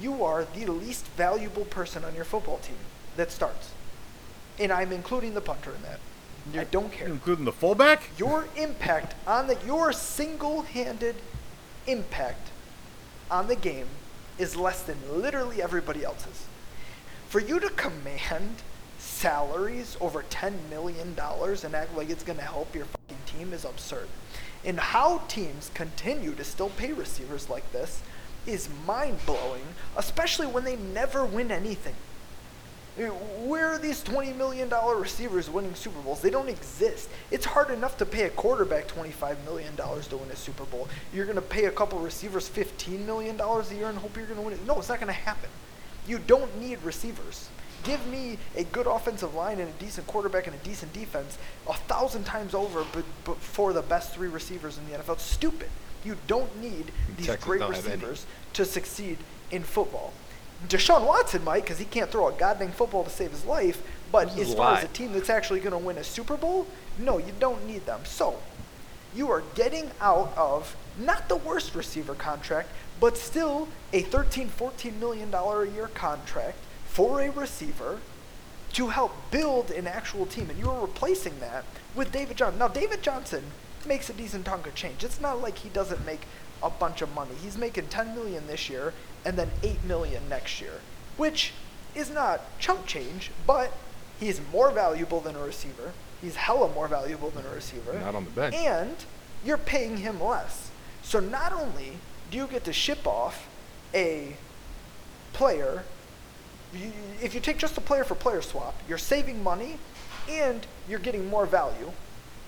You 0.00 0.24
are 0.24 0.44
the 0.44 0.66
least 0.66 1.06
valuable 1.08 1.64
person 1.64 2.04
on 2.04 2.14
your 2.14 2.24
football 2.24 2.58
team 2.58 2.76
that 3.16 3.30
starts. 3.30 3.72
And 4.58 4.72
I'm 4.72 4.92
including 4.92 5.34
the 5.34 5.40
punter 5.40 5.72
in 5.74 5.82
that. 5.82 6.00
I 6.60 6.64
don't 6.64 6.92
care. 6.92 7.08
including 7.08 7.46
the 7.46 7.52
fullback. 7.52 8.10
Your 8.18 8.48
impact 8.56 9.14
on 9.26 9.46
the 9.46 9.56
your 9.64 9.92
single-handed 9.92 11.16
impact 11.86 12.48
on 13.30 13.46
the 13.46 13.56
game 13.56 13.86
is 14.38 14.56
less 14.56 14.82
than 14.82 14.98
literally 15.10 15.62
everybody 15.62 16.04
else's. 16.04 16.46
For 17.28 17.40
you 17.40 17.58
to 17.60 17.70
command 17.70 18.56
salaries 19.24 19.96
over 20.02 20.22
$10 20.24 20.52
million 20.68 21.16
and 21.18 21.74
act 21.74 21.96
like 21.96 22.10
it's 22.10 22.22
going 22.22 22.38
to 22.38 22.44
help 22.44 22.74
your 22.74 22.84
fucking 22.84 23.16
team 23.24 23.54
is 23.54 23.64
absurd. 23.64 24.06
And 24.66 24.78
how 24.78 25.22
teams 25.28 25.70
continue 25.72 26.34
to 26.34 26.44
still 26.44 26.68
pay 26.68 26.92
receivers 26.92 27.48
like 27.48 27.72
this 27.72 28.02
is 28.46 28.68
mind-blowing, 28.86 29.64
especially 29.96 30.46
when 30.46 30.64
they 30.64 30.76
never 30.76 31.24
win 31.24 31.50
anything. 31.50 31.94
Eh, 32.98 33.08
where 33.08 33.70
are 33.70 33.78
these 33.78 34.04
$20 34.04 34.36
million 34.36 34.70
receivers 34.98 35.48
winning 35.48 35.74
Super 35.74 36.00
Bowls? 36.00 36.20
They 36.20 36.28
don't 36.28 36.50
exist. 36.50 37.08
It's 37.30 37.46
hard 37.46 37.70
enough 37.70 37.96
to 37.96 38.04
pay 38.04 38.24
a 38.24 38.30
quarterback 38.30 38.88
$25 38.88 39.42
million 39.46 39.74
to 39.74 40.16
win 40.18 40.30
a 40.30 40.36
Super 40.36 40.64
Bowl. 40.64 40.86
You're 41.14 41.24
going 41.24 41.36
to 41.36 41.40
pay 41.40 41.64
a 41.64 41.70
couple 41.70 41.98
receivers 41.98 42.46
$15 42.50 43.06
million 43.06 43.40
a 43.40 43.74
year 43.74 43.88
and 43.88 43.96
hope 43.96 44.18
you're 44.18 44.26
going 44.26 44.38
to 44.38 44.44
win 44.44 44.52
it. 44.52 44.66
No, 44.66 44.78
it's 44.78 44.90
not 44.90 45.00
going 45.00 45.06
to 45.06 45.14
happen. 45.14 45.48
You 46.06 46.18
don't 46.18 46.60
need 46.60 46.82
receivers. 46.82 47.48
Give 47.84 48.04
me 48.06 48.38
a 48.56 48.64
good 48.64 48.86
offensive 48.86 49.34
line 49.34 49.60
and 49.60 49.68
a 49.68 49.72
decent 49.72 50.06
quarterback 50.06 50.46
and 50.46 50.56
a 50.56 50.58
decent 50.58 50.92
defense 50.92 51.38
a 51.68 51.74
thousand 51.74 52.24
times 52.24 52.54
over 52.54 52.84
but, 52.92 53.04
but 53.24 53.36
for 53.36 53.72
the 53.72 53.82
best 53.82 54.14
three 54.14 54.28
receivers 54.28 54.78
in 54.78 54.90
the 54.90 54.98
NFL. 54.98 55.14
It's 55.14 55.22
stupid. 55.22 55.68
You 56.04 56.16
don't 56.26 56.60
need 56.60 56.90
these 57.16 57.26
Texans 57.26 57.44
great 57.44 57.60
don't 57.60 57.74
have 57.74 57.86
any. 57.86 57.94
receivers 57.94 58.26
to 58.54 58.64
succeed 58.64 59.18
in 59.50 59.62
football. 59.62 60.12
Deshaun 60.68 61.06
Watson 61.06 61.44
might 61.44 61.62
because 61.62 61.78
he 61.78 61.84
can't 61.84 62.10
throw 62.10 62.28
a 62.28 62.32
goddamn 62.32 62.72
football 62.72 63.04
to 63.04 63.10
save 63.10 63.30
his 63.30 63.44
life. 63.44 63.82
But 64.10 64.36
as 64.38 64.54
far 64.54 64.76
as 64.76 64.84
a 64.84 64.88
team 64.88 65.12
that's 65.12 65.28
actually 65.28 65.60
going 65.60 65.72
to 65.72 65.78
win 65.78 65.98
a 65.98 66.04
Super 66.04 66.36
Bowl, 66.36 66.66
no, 66.98 67.18
you 67.18 67.32
don't 67.40 67.66
need 67.66 67.84
them. 67.84 68.00
So 68.04 68.38
you 69.14 69.30
are 69.30 69.42
getting 69.54 69.90
out 70.00 70.32
of 70.36 70.76
not 70.98 71.28
the 71.28 71.36
worst 71.36 71.74
receiver 71.74 72.14
contract, 72.14 72.68
but 73.00 73.18
still 73.18 73.68
a 73.92 74.02
$13, 74.04 74.48
$14 74.48 74.98
million 75.00 75.34
a 75.34 75.64
year 75.74 75.88
contract 75.88 76.58
for 76.94 77.20
a 77.20 77.28
receiver 77.28 77.98
to 78.72 78.88
help 78.88 79.12
build 79.32 79.72
an 79.72 79.88
actual 79.88 80.26
team. 80.26 80.48
And 80.48 80.58
you 80.58 80.70
are 80.70 80.80
replacing 80.80 81.40
that 81.40 81.64
with 81.94 82.12
David 82.12 82.36
Johnson. 82.36 82.60
Now, 82.60 82.68
David 82.68 83.02
Johnson 83.02 83.42
makes 83.84 84.08
a 84.08 84.12
decent 84.12 84.46
chunk 84.46 84.68
of 84.68 84.76
change. 84.76 85.02
It's 85.02 85.20
not 85.20 85.42
like 85.42 85.58
he 85.58 85.68
doesn't 85.70 86.06
make 86.06 86.22
a 86.62 86.70
bunch 86.70 87.02
of 87.02 87.12
money. 87.12 87.32
He's 87.42 87.58
making 87.58 87.88
10 87.88 88.14
million 88.14 88.46
this 88.46 88.70
year 88.70 88.94
and 89.24 89.36
then 89.36 89.50
8 89.64 89.82
million 89.84 90.28
next 90.28 90.60
year, 90.60 90.80
which 91.16 91.52
is 91.96 92.10
not 92.10 92.40
chump 92.60 92.86
change, 92.86 93.32
but 93.44 93.72
he's 94.20 94.40
more 94.52 94.70
valuable 94.70 95.20
than 95.20 95.34
a 95.34 95.42
receiver. 95.42 95.92
He's 96.22 96.36
hella 96.36 96.72
more 96.72 96.86
valuable 96.86 97.30
than 97.30 97.44
a 97.44 97.50
receiver. 97.50 97.98
Not 97.98 98.14
on 98.14 98.24
the 98.24 98.30
bench. 98.30 98.54
And 98.54 98.96
you're 99.44 99.58
paying 99.58 99.96
him 99.96 100.22
less. 100.22 100.70
So 101.02 101.18
not 101.18 101.52
only 101.52 101.98
do 102.30 102.38
you 102.38 102.46
get 102.46 102.62
to 102.64 102.72
ship 102.72 103.04
off 103.04 103.48
a 103.92 104.36
player, 105.32 105.82
if 107.20 107.34
you 107.34 107.40
take 107.40 107.58
just 107.58 107.78
a 107.78 107.80
player 107.80 108.04
for 108.04 108.14
player 108.14 108.42
swap, 108.42 108.74
you're 108.88 108.98
saving 108.98 109.42
money 109.42 109.78
and 110.28 110.66
you're 110.88 110.98
getting 110.98 111.28
more 111.28 111.46
value. 111.46 111.90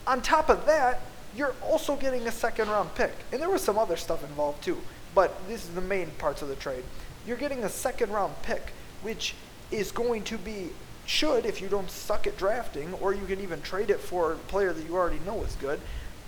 On 0.07 0.23
top 0.23 0.49
of 0.49 0.67
that, 0.67 1.01
you're 1.37 1.55
also 1.63 1.97
getting 1.97 2.27
a 2.27 2.33
second 2.33 2.69
round 2.69 2.95
pick. 2.95 3.13
And 3.33 3.41
there 3.41 3.51
was 3.51 3.63
some 3.63 3.79
other 3.79 3.97
stuff 3.97 4.23
involved 4.25 4.63
too, 4.63 4.79
but 5.15 5.37
this 5.49 5.65
is 5.65 5.75
the 5.75 5.81
main 5.81 6.11
parts 6.19 6.43
of 6.43 6.49
the 6.49 6.57
trade. 6.57 6.85
You're 7.27 7.37
getting 7.37 7.65
a 7.65 7.69
second 7.69 8.11
round 8.11 8.35
pick, 8.43 8.73
which 9.03 9.35
is 9.71 9.91
going 9.93 10.23
to 10.25 10.39
be 10.39 10.71
should 11.07 11.47
if 11.47 11.61
you 11.61 11.69
don't 11.69 11.91
suck 11.91 12.27
at 12.27 12.37
drafting, 12.37 12.93
or 12.95 13.15
you 13.15 13.25
can 13.27 13.41
even 13.41 13.63
trade 13.63 13.91
it 13.91 14.01
for 14.01 14.33
a 14.33 14.37
player 14.37 14.73
that 14.73 14.87
you 14.87 14.97
already 14.97 15.21
know 15.25 15.43
is 15.43 15.55
good. 15.57 15.81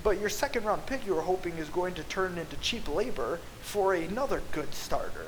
But 0.03 0.21
your 0.21 0.29
second 0.29 0.65
round 0.65 0.87
pick 0.87 1.07
you 1.07 1.15
were 1.15 1.23
hoping 1.23 1.59
is 1.59 1.69
going 1.69 1.95
to 1.95 2.03
turn 2.05 2.39
into 2.39 2.57
cheap 2.57 2.89
labor 2.89 3.41
for 3.61 3.95
another 3.95 4.43
good 4.53 4.73
starter. 4.75 5.27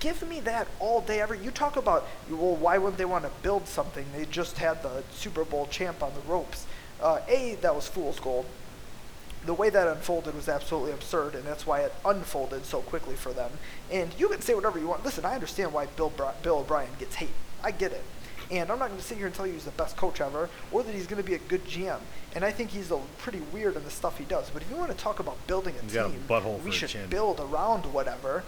Give 0.00 0.26
me 0.28 0.40
that 0.40 0.68
all 0.78 1.00
day 1.00 1.20
every. 1.20 1.38
You 1.38 1.50
talk 1.50 1.76
about 1.76 2.06
well, 2.30 2.56
why 2.56 2.78
wouldn't 2.78 2.98
they 2.98 3.04
want 3.04 3.24
to 3.24 3.30
build 3.42 3.66
something? 3.66 4.06
They 4.14 4.26
just 4.26 4.58
had 4.58 4.82
the 4.82 5.02
Super 5.12 5.44
Bowl 5.44 5.66
champ 5.66 6.02
on 6.02 6.12
the 6.14 6.20
ropes. 6.30 6.66
Uh, 7.00 7.20
a 7.28 7.56
that 7.62 7.74
was 7.74 7.88
fool's 7.88 8.20
gold. 8.20 8.46
The 9.46 9.54
way 9.54 9.70
that 9.70 9.86
unfolded 9.86 10.34
was 10.34 10.48
absolutely 10.48 10.92
absurd, 10.92 11.34
and 11.34 11.44
that's 11.44 11.66
why 11.66 11.80
it 11.80 11.94
unfolded 12.04 12.64
so 12.64 12.80
quickly 12.80 13.14
for 13.14 13.32
them. 13.32 13.50
And 13.90 14.12
you 14.18 14.28
can 14.28 14.40
say 14.40 14.54
whatever 14.54 14.78
you 14.78 14.88
want. 14.88 15.04
Listen, 15.04 15.24
I 15.24 15.34
understand 15.34 15.72
why 15.72 15.86
Bill 15.86 16.10
Bri- 16.10 16.26
Bill 16.42 16.58
O'Brien 16.58 16.90
gets 16.98 17.14
hate. 17.14 17.30
I 17.62 17.70
get 17.70 17.92
it. 17.92 18.02
And 18.50 18.70
I'm 18.70 18.78
not 18.78 18.88
going 18.88 18.98
to 19.00 19.04
sit 19.04 19.18
here 19.18 19.26
and 19.26 19.34
tell 19.34 19.46
you 19.46 19.52
he's 19.52 19.64
the 19.64 19.70
best 19.72 19.96
coach 19.96 20.20
ever, 20.20 20.48
or 20.72 20.82
that 20.82 20.94
he's 20.94 21.06
going 21.06 21.22
to 21.22 21.26
be 21.26 21.34
a 21.34 21.38
good 21.38 21.64
GM. 21.66 21.98
And 22.34 22.44
I 22.44 22.50
think 22.50 22.70
he's 22.70 22.90
a 22.90 22.98
pretty 23.18 23.40
weird 23.52 23.76
in 23.76 23.84
the 23.84 23.90
stuff 23.90 24.16
he 24.16 24.24
does. 24.24 24.50
But 24.50 24.62
if 24.62 24.70
you 24.70 24.76
want 24.76 24.90
to 24.90 24.96
talk 24.96 25.20
about 25.20 25.44
building 25.46 25.74
a 25.76 25.92
got 25.92 26.06
a 26.06 26.10
team, 26.10 26.64
we 26.64 26.70
a 26.70 26.72
should 26.72 27.10
build 27.10 27.40
around 27.40 27.84
whatever. 27.86 28.44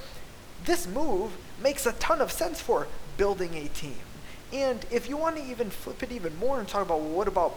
This 0.65 0.87
move 0.87 1.33
makes 1.63 1.87
a 1.87 1.93
ton 1.93 2.21
of 2.21 2.31
sense 2.33 2.61
for 2.61 2.87
building 3.17 3.55
a 3.55 3.69
team. 3.69 3.99
And 4.53 4.85
if 4.91 5.09
you 5.09 5.17
want 5.17 5.37
to 5.37 5.45
even 5.45 5.71
flip 5.71 6.03
it 6.03 6.11
even 6.13 6.37
more 6.39 6.59
and 6.59 6.69
talk 6.69 6.83
about 6.83 7.01
well, 7.01 7.11
what 7.11 7.29
about 7.29 7.57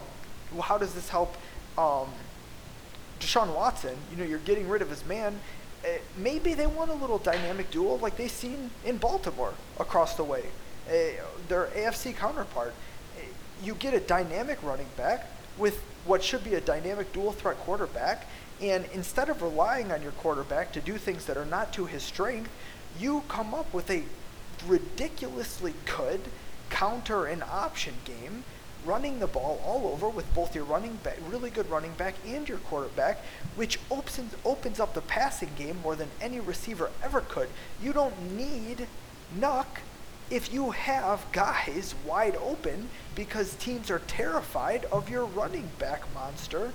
well, 0.52 0.62
how 0.62 0.78
does 0.78 0.94
this 0.94 1.10
help 1.10 1.36
um, 1.78 2.08
Deshaun 3.20 3.54
Watson? 3.56 3.96
You 4.12 4.18
know, 4.18 4.26
you're 4.26 4.40
getting 4.40 4.70
rid 4.70 4.82
of 4.82 4.90
his 4.90 5.06
man. 5.06 5.40
Uh, 5.84 5.88
maybe 6.18 6.54
they 6.54 6.68
want 6.68 6.92
a 6.92 6.94
little 6.94 7.18
dynamic 7.18 7.72
duel 7.72 7.98
like 7.98 8.16
they've 8.16 8.32
seen 8.32 8.70
in 8.86 8.98
Baltimore 8.98 9.54
across 9.80 10.16
the 10.16 10.24
way. 10.24 10.46
Uh, 10.88 11.24
their 11.48 11.66
AFC 11.76 12.16
counterpart. 12.16 12.74
Uh, 13.18 13.22
You 13.64 13.76
get 13.76 13.94
a 13.94 14.00
dynamic 14.00 14.62
running 14.64 14.88
back 14.96 15.28
with 15.58 15.82
what 16.06 16.24
should 16.24 16.44
be 16.44 16.56
a 16.56 16.62
dynamic 16.62 17.12
dual 17.14 17.32
threat 17.32 17.58
quarterback, 17.60 18.28
and 18.62 18.86
instead 18.94 19.30
of 19.30 19.42
relying 19.42 19.92
on 19.92 20.02
your 20.02 20.12
quarterback 20.14 20.72
to 20.74 20.82
do 20.82 20.98
things 20.98 21.26
that 21.26 21.38
are 21.38 21.46
not 21.46 21.72
to 21.74 21.86
his 21.86 22.04
strength, 22.04 22.50
you 23.00 23.24
come 23.28 23.54
up 23.54 23.74
with 23.74 23.90
a 23.90 24.04
ridiculously 24.68 25.74
good 25.86 26.22
counter 26.70 27.26
and 27.26 27.44
option 27.44 27.94
game 28.06 28.44
running 28.86 29.20
the 29.20 29.28
ball 29.28 29.62
all 29.66 29.88
over 29.88 30.10
with 30.10 30.34
both 30.34 30.54
your 30.54 30.66
running 30.66 30.96
back, 30.98 31.18
really 31.30 31.50
good 31.50 31.70
running 31.70 31.94
back, 31.94 32.16
and 32.26 32.50
your 32.50 32.58
quarterback, 32.60 33.20
which 33.56 33.80
opens 33.90 34.36
opens 34.44 34.80
up 34.80 34.94
the 34.94 35.02
passing 35.02 35.50
game 35.56 35.78
more 35.82 35.96
than 35.96 36.10
any 36.20 36.40
receiver 36.40 36.90
ever 37.02 37.22
could. 37.22 37.50
You 37.82 37.94
don't 37.94 38.36
need 38.36 38.88
Nuk 39.40 39.66
if 40.30 40.54
you 40.54 40.72
have 40.72 41.26
guys 41.32 41.96
wide 42.06 42.36
open 42.38 42.90
because 43.16 43.56
teams 43.56 43.90
are 43.92 44.00
terrified 44.08 44.86
of 44.86 45.10
your 45.10 45.26
running 45.26 45.70
back 45.80 46.02
monster, 46.14 46.72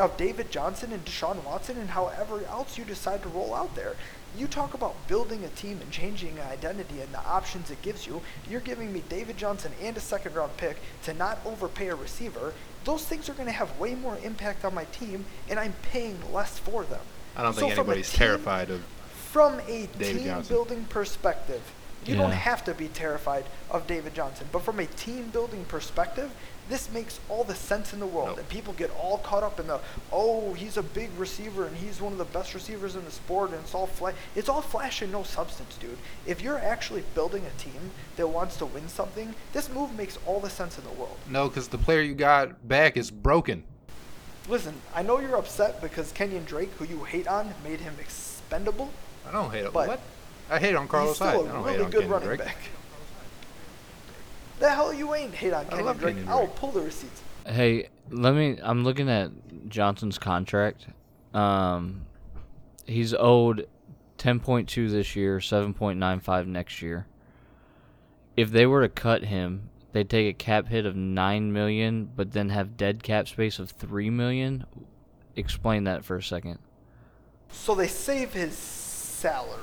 of 0.00 0.16
David 0.16 0.52
Johnson 0.52 0.92
and 0.92 1.04
Deshaun 1.04 1.42
Watson, 1.44 1.76
and 1.76 1.90
however 1.90 2.44
else 2.48 2.78
you 2.78 2.84
decide 2.84 3.22
to 3.24 3.28
roll 3.28 3.52
out 3.52 3.74
there. 3.74 3.96
You 4.38 4.46
talk 4.46 4.74
about 4.74 4.94
building 5.08 5.42
a 5.42 5.48
team 5.48 5.80
and 5.82 5.90
changing 5.90 6.38
an 6.38 6.46
identity 6.48 7.00
and 7.00 7.12
the 7.12 7.18
options 7.26 7.72
it 7.72 7.82
gives 7.82 8.06
you. 8.06 8.22
You're 8.48 8.60
giving 8.60 8.92
me 8.92 9.02
David 9.08 9.36
Johnson 9.36 9.72
and 9.82 9.96
a 9.96 10.00
second 10.00 10.36
round 10.36 10.56
pick 10.56 10.76
to 11.02 11.12
not 11.14 11.40
overpay 11.44 11.88
a 11.88 11.96
receiver. 11.96 12.54
Those 12.84 13.04
things 13.04 13.28
are 13.28 13.32
going 13.32 13.46
to 13.46 13.52
have 13.52 13.76
way 13.80 13.96
more 13.96 14.16
impact 14.22 14.64
on 14.64 14.74
my 14.76 14.84
team, 14.84 15.24
and 15.48 15.58
I'm 15.58 15.74
paying 15.90 16.16
less 16.32 16.60
for 16.60 16.84
them. 16.84 17.00
I 17.36 17.42
don't 17.42 17.54
So 17.54 17.62
think 17.62 17.72
anybody's 17.76 18.10
team- 18.10 18.18
terrified 18.18 18.70
of. 18.70 18.82
From 19.32 19.58
a 19.66 19.88
David 19.98 20.18
team 20.18 20.24
Johnson. 20.26 20.54
building 20.54 20.84
perspective, 20.88 21.62
you 22.06 22.16
don't 22.16 22.32
have 22.32 22.64
to 22.64 22.74
be 22.74 22.88
terrified 22.88 23.44
of 23.70 23.86
David 23.86 24.14
Johnson. 24.14 24.46
But 24.52 24.62
from 24.62 24.80
a 24.80 24.86
team 24.86 25.28
building 25.30 25.64
perspective, 25.66 26.30
this 26.68 26.90
makes 26.92 27.18
all 27.28 27.42
the 27.44 27.54
sense 27.54 27.92
in 27.92 27.98
the 27.98 28.06
world. 28.06 28.28
Nope. 28.28 28.38
And 28.38 28.48
people 28.48 28.72
get 28.74 28.90
all 28.96 29.18
caught 29.18 29.42
up 29.42 29.58
in 29.58 29.66
the, 29.66 29.80
oh, 30.12 30.54
he's 30.54 30.76
a 30.76 30.82
big 30.82 31.10
receiver 31.18 31.66
and 31.66 31.76
he's 31.76 32.00
one 32.00 32.12
of 32.12 32.18
the 32.18 32.24
best 32.26 32.54
receivers 32.54 32.94
in 32.94 33.04
the 33.04 33.10
sport 33.10 33.50
and 33.50 33.58
it's 33.60 33.74
all 33.74 33.86
flash. 33.88 34.14
It's 34.36 34.48
all 34.48 34.62
flash 34.62 35.02
and 35.02 35.10
no 35.10 35.24
substance, 35.24 35.76
dude. 35.76 35.98
If 36.26 36.40
you're 36.40 36.58
actually 36.58 37.02
building 37.14 37.44
a 37.44 37.60
team 37.60 37.90
that 38.16 38.28
wants 38.28 38.56
to 38.58 38.66
win 38.66 38.88
something, 38.88 39.34
this 39.52 39.68
move 39.68 39.96
makes 39.96 40.16
all 40.26 40.38
the 40.40 40.50
sense 40.50 40.78
in 40.78 40.84
the 40.84 40.90
world. 40.92 41.16
No, 41.28 41.48
because 41.48 41.68
the 41.68 41.78
player 41.78 42.02
you 42.02 42.14
got 42.14 42.66
back 42.68 42.96
is 42.96 43.10
broken. 43.10 43.64
Listen, 44.48 44.74
I 44.94 45.02
know 45.02 45.18
you're 45.18 45.36
upset 45.36 45.80
because 45.82 46.12
Kenyan 46.12 46.46
Drake, 46.46 46.70
who 46.78 46.84
you 46.84 47.04
hate 47.04 47.26
on, 47.28 47.52
made 47.62 47.80
him 47.80 47.94
expendable. 48.00 48.90
I 49.28 49.32
don't 49.32 49.50
hate 49.50 49.64
him. 49.64 49.72
But 49.72 49.88
What? 49.88 50.00
I 50.50 50.58
hate 50.58 50.74
on 50.74 50.88
Carlos 50.88 51.18
he's 51.18 51.28
still 51.28 51.46
Hyde. 51.46 51.54
a 51.54 51.58
I 51.58 51.74
really 51.76 51.90
good 51.90 52.10
running 52.10 52.28
Drake. 52.28 52.40
back. 52.40 52.56
The 54.58 54.70
hell 54.70 54.92
you 54.92 55.14
ain't 55.14 55.34
hate 55.34 55.52
on 55.52 55.64
I 55.66 55.68
Kenyan 55.70 55.84
love 55.84 56.00
Drake. 56.00 56.16
Kenyan 56.16 56.28
I'll 56.28 56.46
pull 56.48 56.70
the 56.72 56.80
receipts. 56.82 57.22
Hey, 57.46 57.88
let 58.10 58.34
me. 58.34 58.58
I'm 58.62 58.84
looking 58.84 59.08
at 59.08 59.30
Johnson's 59.68 60.18
contract. 60.18 60.86
Um, 61.32 62.02
he's 62.84 63.14
owed 63.14 63.68
10.2 64.18 64.90
this 64.90 65.16
year, 65.16 65.38
7.95 65.38 66.46
next 66.46 66.82
year. 66.82 67.06
If 68.36 68.50
they 68.50 68.66
were 68.66 68.82
to 68.82 68.88
cut 68.88 69.24
him, 69.24 69.70
they'd 69.92 70.10
take 70.10 70.28
a 70.28 70.36
cap 70.36 70.68
hit 70.68 70.84
of 70.84 70.94
nine 70.96 71.52
million, 71.52 72.10
but 72.14 72.32
then 72.32 72.50
have 72.50 72.76
dead 72.76 73.02
cap 73.02 73.28
space 73.28 73.58
of 73.58 73.70
three 73.70 74.10
million. 74.10 74.66
Explain 75.36 75.84
that 75.84 76.04
for 76.04 76.16
a 76.16 76.22
second. 76.22 76.58
So 77.52 77.74
they 77.74 77.86
save 77.88 78.32
his 78.34 78.56
salary. 78.56 79.60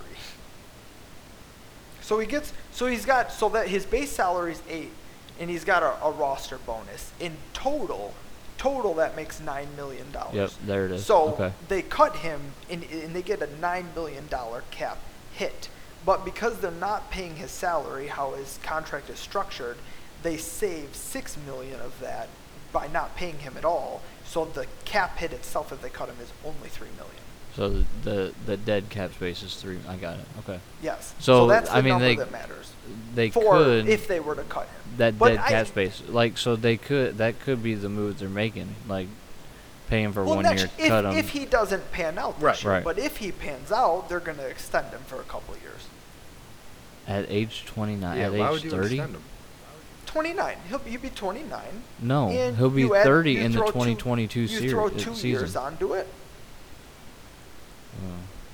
So 2.07 2.19
he 2.19 2.25
gets 2.25 2.53
so 2.71 2.85
he's 2.87 3.05
got 3.05 3.33
so 3.33 3.49
that 3.49 3.67
his 3.67 3.85
base 3.85 4.09
salary 4.13 4.53
is 4.53 4.61
eight, 4.69 4.93
and 5.41 5.49
he's 5.49 5.65
got 5.65 5.83
a, 5.83 6.01
a 6.05 6.11
roster 6.11 6.57
bonus. 6.59 7.11
In 7.19 7.35
total, 7.51 8.13
total 8.57 8.93
that 8.93 9.17
makes 9.17 9.41
nine 9.41 9.67
million 9.75 10.09
dollars. 10.13 10.33
Yep, 10.33 10.51
there 10.65 10.85
it 10.85 10.91
is. 10.93 11.05
So 11.05 11.33
Okay. 11.33 11.51
they 11.67 11.81
cut 11.81 12.15
him 12.15 12.39
and, 12.69 12.85
and 12.85 13.13
they 13.13 13.21
get 13.21 13.41
a 13.41 13.49
nine 13.59 13.89
million 13.93 14.25
dollar 14.29 14.63
cap 14.71 14.99
hit. 15.33 15.67
But 16.05 16.23
because 16.23 16.59
they're 16.59 16.71
not 16.71 17.11
paying 17.11 17.35
his 17.35 17.51
salary, 17.51 18.07
how 18.07 18.35
his 18.35 18.57
contract 18.63 19.09
is 19.09 19.19
structured, 19.19 19.75
they 20.23 20.37
save 20.37 20.95
six 20.95 21.35
million 21.45 21.81
of 21.81 21.99
that 21.99 22.29
by 22.71 22.87
not 22.87 23.17
paying 23.17 23.39
him 23.39 23.55
at 23.57 23.65
all. 23.65 24.01
So 24.23 24.45
the 24.45 24.65
cap 24.85 25.17
hit 25.17 25.33
itself, 25.33 25.73
if 25.73 25.81
they 25.81 25.89
cut 25.89 26.07
him, 26.07 26.15
is 26.23 26.31
only 26.45 26.69
three 26.69 26.87
million. 26.95 27.26
So 27.57 27.69
the 27.69 27.83
the, 28.03 28.33
the 28.45 28.55
dead 28.57 28.87
cap 28.91 29.13
space 29.15 29.41
is 29.41 29.55
three. 29.55 29.79
I 29.89 29.95
got 29.95 30.17
it. 30.19 30.25
Okay. 30.47 30.59
Yes. 30.83 31.15
So, 31.19 31.47
that's 31.47 31.69
the 31.69 31.75
I 31.75 31.81
mean, 31.81 31.89
number 31.93 32.05
they- 32.05 32.15
that 32.17 32.31
matters 32.31 32.71
They 33.15 33.31
for 33.31 33.57
could 33.57 33.89
if 33.89 34.07
they 34.07 34.19
were 34.19 34.35
to 34.35 34.43
cut 34.43 34.67
him. 34.67 34.75
that 34.97 35.17
But 35.17 35.29
dead 35.29 35.39
I- 35.39 35.49
cap 35.49 35.67
space. 35.67 36.03
Like 36.07 36.37
so, 36.37 36.55
they 36.55 36.77
could 36.77 37.17
that 37.17 37.39
could 37.39 37.63
be 37.63 37.73
the 37.73 37.89
move 37.89 38.19
they're 38.19 38.29
making. 38.29 38.75
Like 38.87 39.07
paying 39.89 40.13
for 40.13 40.23
Well, 40.23 40.35
one 40.35 40.43
next, 40.43 40.61
year, 40.61 40.69
if, 40.77 40.87
cut 40.89 41.05
him. 41.05 41.11
if 41.13 41.29
he 41.29 41.45
doesn't 41.45 41.91
pan 41.91 42.19
out 42.19 42.35
this 42.35 42.43
Right. 42.43 42.63
year, 42.63 42.73
Right. 42.73 42.83
but 42.83 42.99
if 42.99 43.17
he 43.17 43.31
pans 43.31 43.71
out, 43.71 44.07
they're 44.07 44.19
going 44.19 44.37
to 44.37 44.45
extend 44.47 44.87
him 44.91 44.99
for 45.07 45.15
a 45.19 45.23
couple 45.23 45.55
of 45.55 45.61
years. 45.61 45.87
At 47.07 47.25
age 47.29 47.63
29, 47.65 48.17
Yeah, 48.17 48.25
at 48.25 48.33
why 48.33 48.45
age 48.47 48.51
would 48.51 48.63
you 48.65 48.69
30? 48.69 48.95
extend 48.99 49.15
him? 49.15 49.21
29. 50.05 50.57
He'll 50.69 50.79
be, 50.79 50.91
he'll 50.91 50.99
be 51.01 51.09
29. 51.09 51.61
No, 52.01 52.27
he'll 52.29 52.69
be 52.69 52.81
you 52.81 52.95
add- 52.95 53.03
30 53.05 53.39
in 53.39 53.51
the 53.53 53.57
throw 53.59 53.67
two- 53.67 53.73
2022 53.73 54.41
You 54.41 54.47
series, 54.47 54.71
throw 54.71 54.87
uh, 54.87 54.89
two 54.89 55.15
season. 55.15 55.29
years 55.29 55.55
onto 55.55 55.93
it. 55.93 56.07
Oh. 57.99 58.09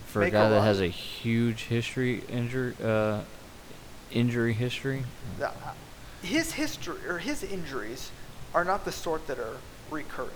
for 0.08 0.22
a 0.22 0.26
make 0.26 0.34
guy 0.34 0.50
that 0.50 0.62
has 0.62 0.80
a 0.82 0.88
huge 0.88 1.64
history 1.64 2.24
injury 2.30 2.76
uh, 2.84 3.22
injury 4.12 4.54
history. 4.54 5.04
The- 5.39 5.52
his 6.22 6.54
history 6.54 6.98
or 7.08 7.18
his 7.18 7.44
injuries 7.44 8.10
are 8.54 8.64
not 8.64 8.86
the 8.86 8.91
sort 8.91 9.28
that 9.28 9.39
are 9.39 9.58
recurring. 9.91 10.30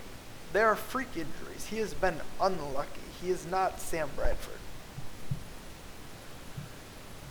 They 0.52 0.62
are 0.62 0.76
freak 0.76 1.10
injuries. 1.16 1.68
He 1.70 1.78
has 1.78 1.94
been 1.94 2.20
unlucky. 2.42 3.00
He 3.22 3.30
is 3.30 3.46
not 3.48 3.80
Sam 3.80 4.10
Bradford. 4.16 4.54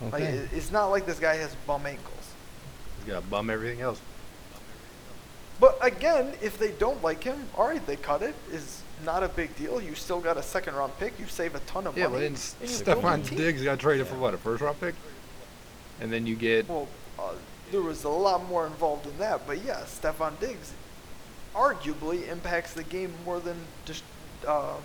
Like 0.01 0.15
Okay. 0.15 0.25
it- 0.25 0.51
it's 0.53 0.71
not 0.71 0.87
like 0.87 1.07
this 1.07 1.19
guy 1.19 1.37
has 1.37 1.55
bum 1.67 1.87
ankles. 1.87 2.29
He's 3.05 3.13
got 3.13 3.29
bum 3.31 3.51
everything 3.51 3.81
else. 3.81 4.01
But 5.59 5.79
again, 5.81 6.35
if 6.43 6.59
they 6.59 6.73
don't 6.73 7.03
like 7.03 7.25
him, 7.25 7.49
all 7.57 7.67
right, 7.69 7.85
they 7.87 7.97
cut 7.97 8.23
it. 8.23 8.35
Is 8.53 8.83
not 9.05 9.23
a 9.23 9.29
big 9.29 9.55
deal. 9.57 9.81
You 9.81 9.95
still 9.95 10.21
got 10.21 10.37
a 10.37 10.43
second 10.43 10.75
round 10.75 10.97
pick. 10.99 11.19
You 11.19 11.27
save 11.27 11.55
a 11.55 11.61
ton 11.61 11.87
of 11.87 11.97
Yeah, 11.97 12.05
but 12.07 12.13
money. 12.15 12.29
then 12.29 12.37
and 12.61 12.71
you 12.71 12.85
build 12.85 13.03
Stefon. 13.05 13.37
Diggs 13.37 13.63
got 13.63 13.79
traded 13.79 14.07
for 14.07 14.17
what, 14.17 14.35
a 14.35 14.39
first 14.39 14.63
round 14.63 14.81
pick? 14.81 14.95
And 16.01 16.13
then 16.13 16.27
you 16.27 16.35
get 16.37 16.69
Well, 16.69 16.89
uh, 17.19 17.33
there 17.73 17.83
was 17.83 18.05
a 18.05 18.09
lot 18.09 18.47
more 18.49 18.67
involved 18.67 19.07
in 19.07 19.17
that, 19.19 19.47
but 19.47 19.63
yeah, 19.65 19.81
Stefon 19.87 20.39
Diggs 20.41 20.73
arguably 21.55 22.29
impacts 22.29 22.73
the 22.75 22.85
game 22.85 23.13
more 23.25 23.41
than 23.41 23.57
just 23.87 24.05
um, 24.47 24.77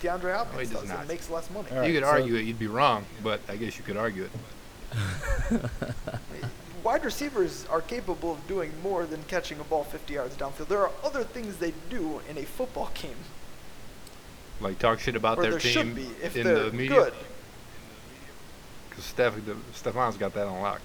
DeAndre 0.00 0.34
Hopkins 0.36 0.70
does 0.70 0.80
does. 0.80 0.88
not. 0.90 1.02
It 1.04 1.08
makes 1.08 1.30
less 1.30 1.50
money. 1.50 1.68
All 1.70 1.78
right, 1.78 1.88
you 1.88 1.94
could 1.94 2.04
so- 2.04 2.10
argue 2.10 2.34
it, 2.36 2.42
you'd 2.44 2.58
be 2.58 2.66
wrong, 2.66 3.04
but 3.22 3.40
I 3.48 3.56
guess 3.56 3.76
you 3.78 3.84
could 3.84 3.96
argue 3.96 4.24
it. 4.24 5.60
Wide 6.84 7.04
receivers 7.04 7.66
are 7.66 7.80
capable 7.82 8.32
of 8.32 8.46
doing 8.46 8.72
more 8.82 9.04
than 9.04 9.22
catching 9.24 9.58
a 9.60 9.64
ball 9.64 9.84
50 9.84 10.14
yards 10.14 10.36
downfield. 10.36 10.68
There 10.68 10.78
are 10.80 10.92
other 11.04 11.24
things 11.24 11.56
they 11.56 11.74
do 11.90 12.20
in 12.30 12.38
a 12.38 12.44
football 12.44 12.90
game, 12.94 13.16
Like 14.60 14.78
talk 14.78 14.98
shit 15.00 15.14
about 15.16 15.38
or 15.38 15.42
their 15.42 15.50
there 15.52 15.60
team 15.60 15.94
be 15.94 16.08
if 16.22 16.36
in 16.36 16.44
they're 16.44 16.64
the 16.70 16.72
media. 16.72 16.88
good. 16.96 17.12
Because 18.90 19.04
Steph, 19.04 19.34
Stefon's 19.72 20.16
got 20.16 20.34
that 20.34 20.46
on 20.46 20.60
lock. 20.60 20.80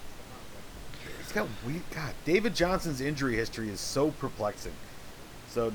He's 1.19 1.31
got 1.31 1.47
weird. 1.65 1.81
God, 1.95 2.13
David 2.25 2.53
Johnson's 2.55 3.01
injury 3.01 3.35
history 3.35 3.69
is 3.69 3.79
so 3.79 4.11
perplexing. 4.11 4.73
So 5.49 5.71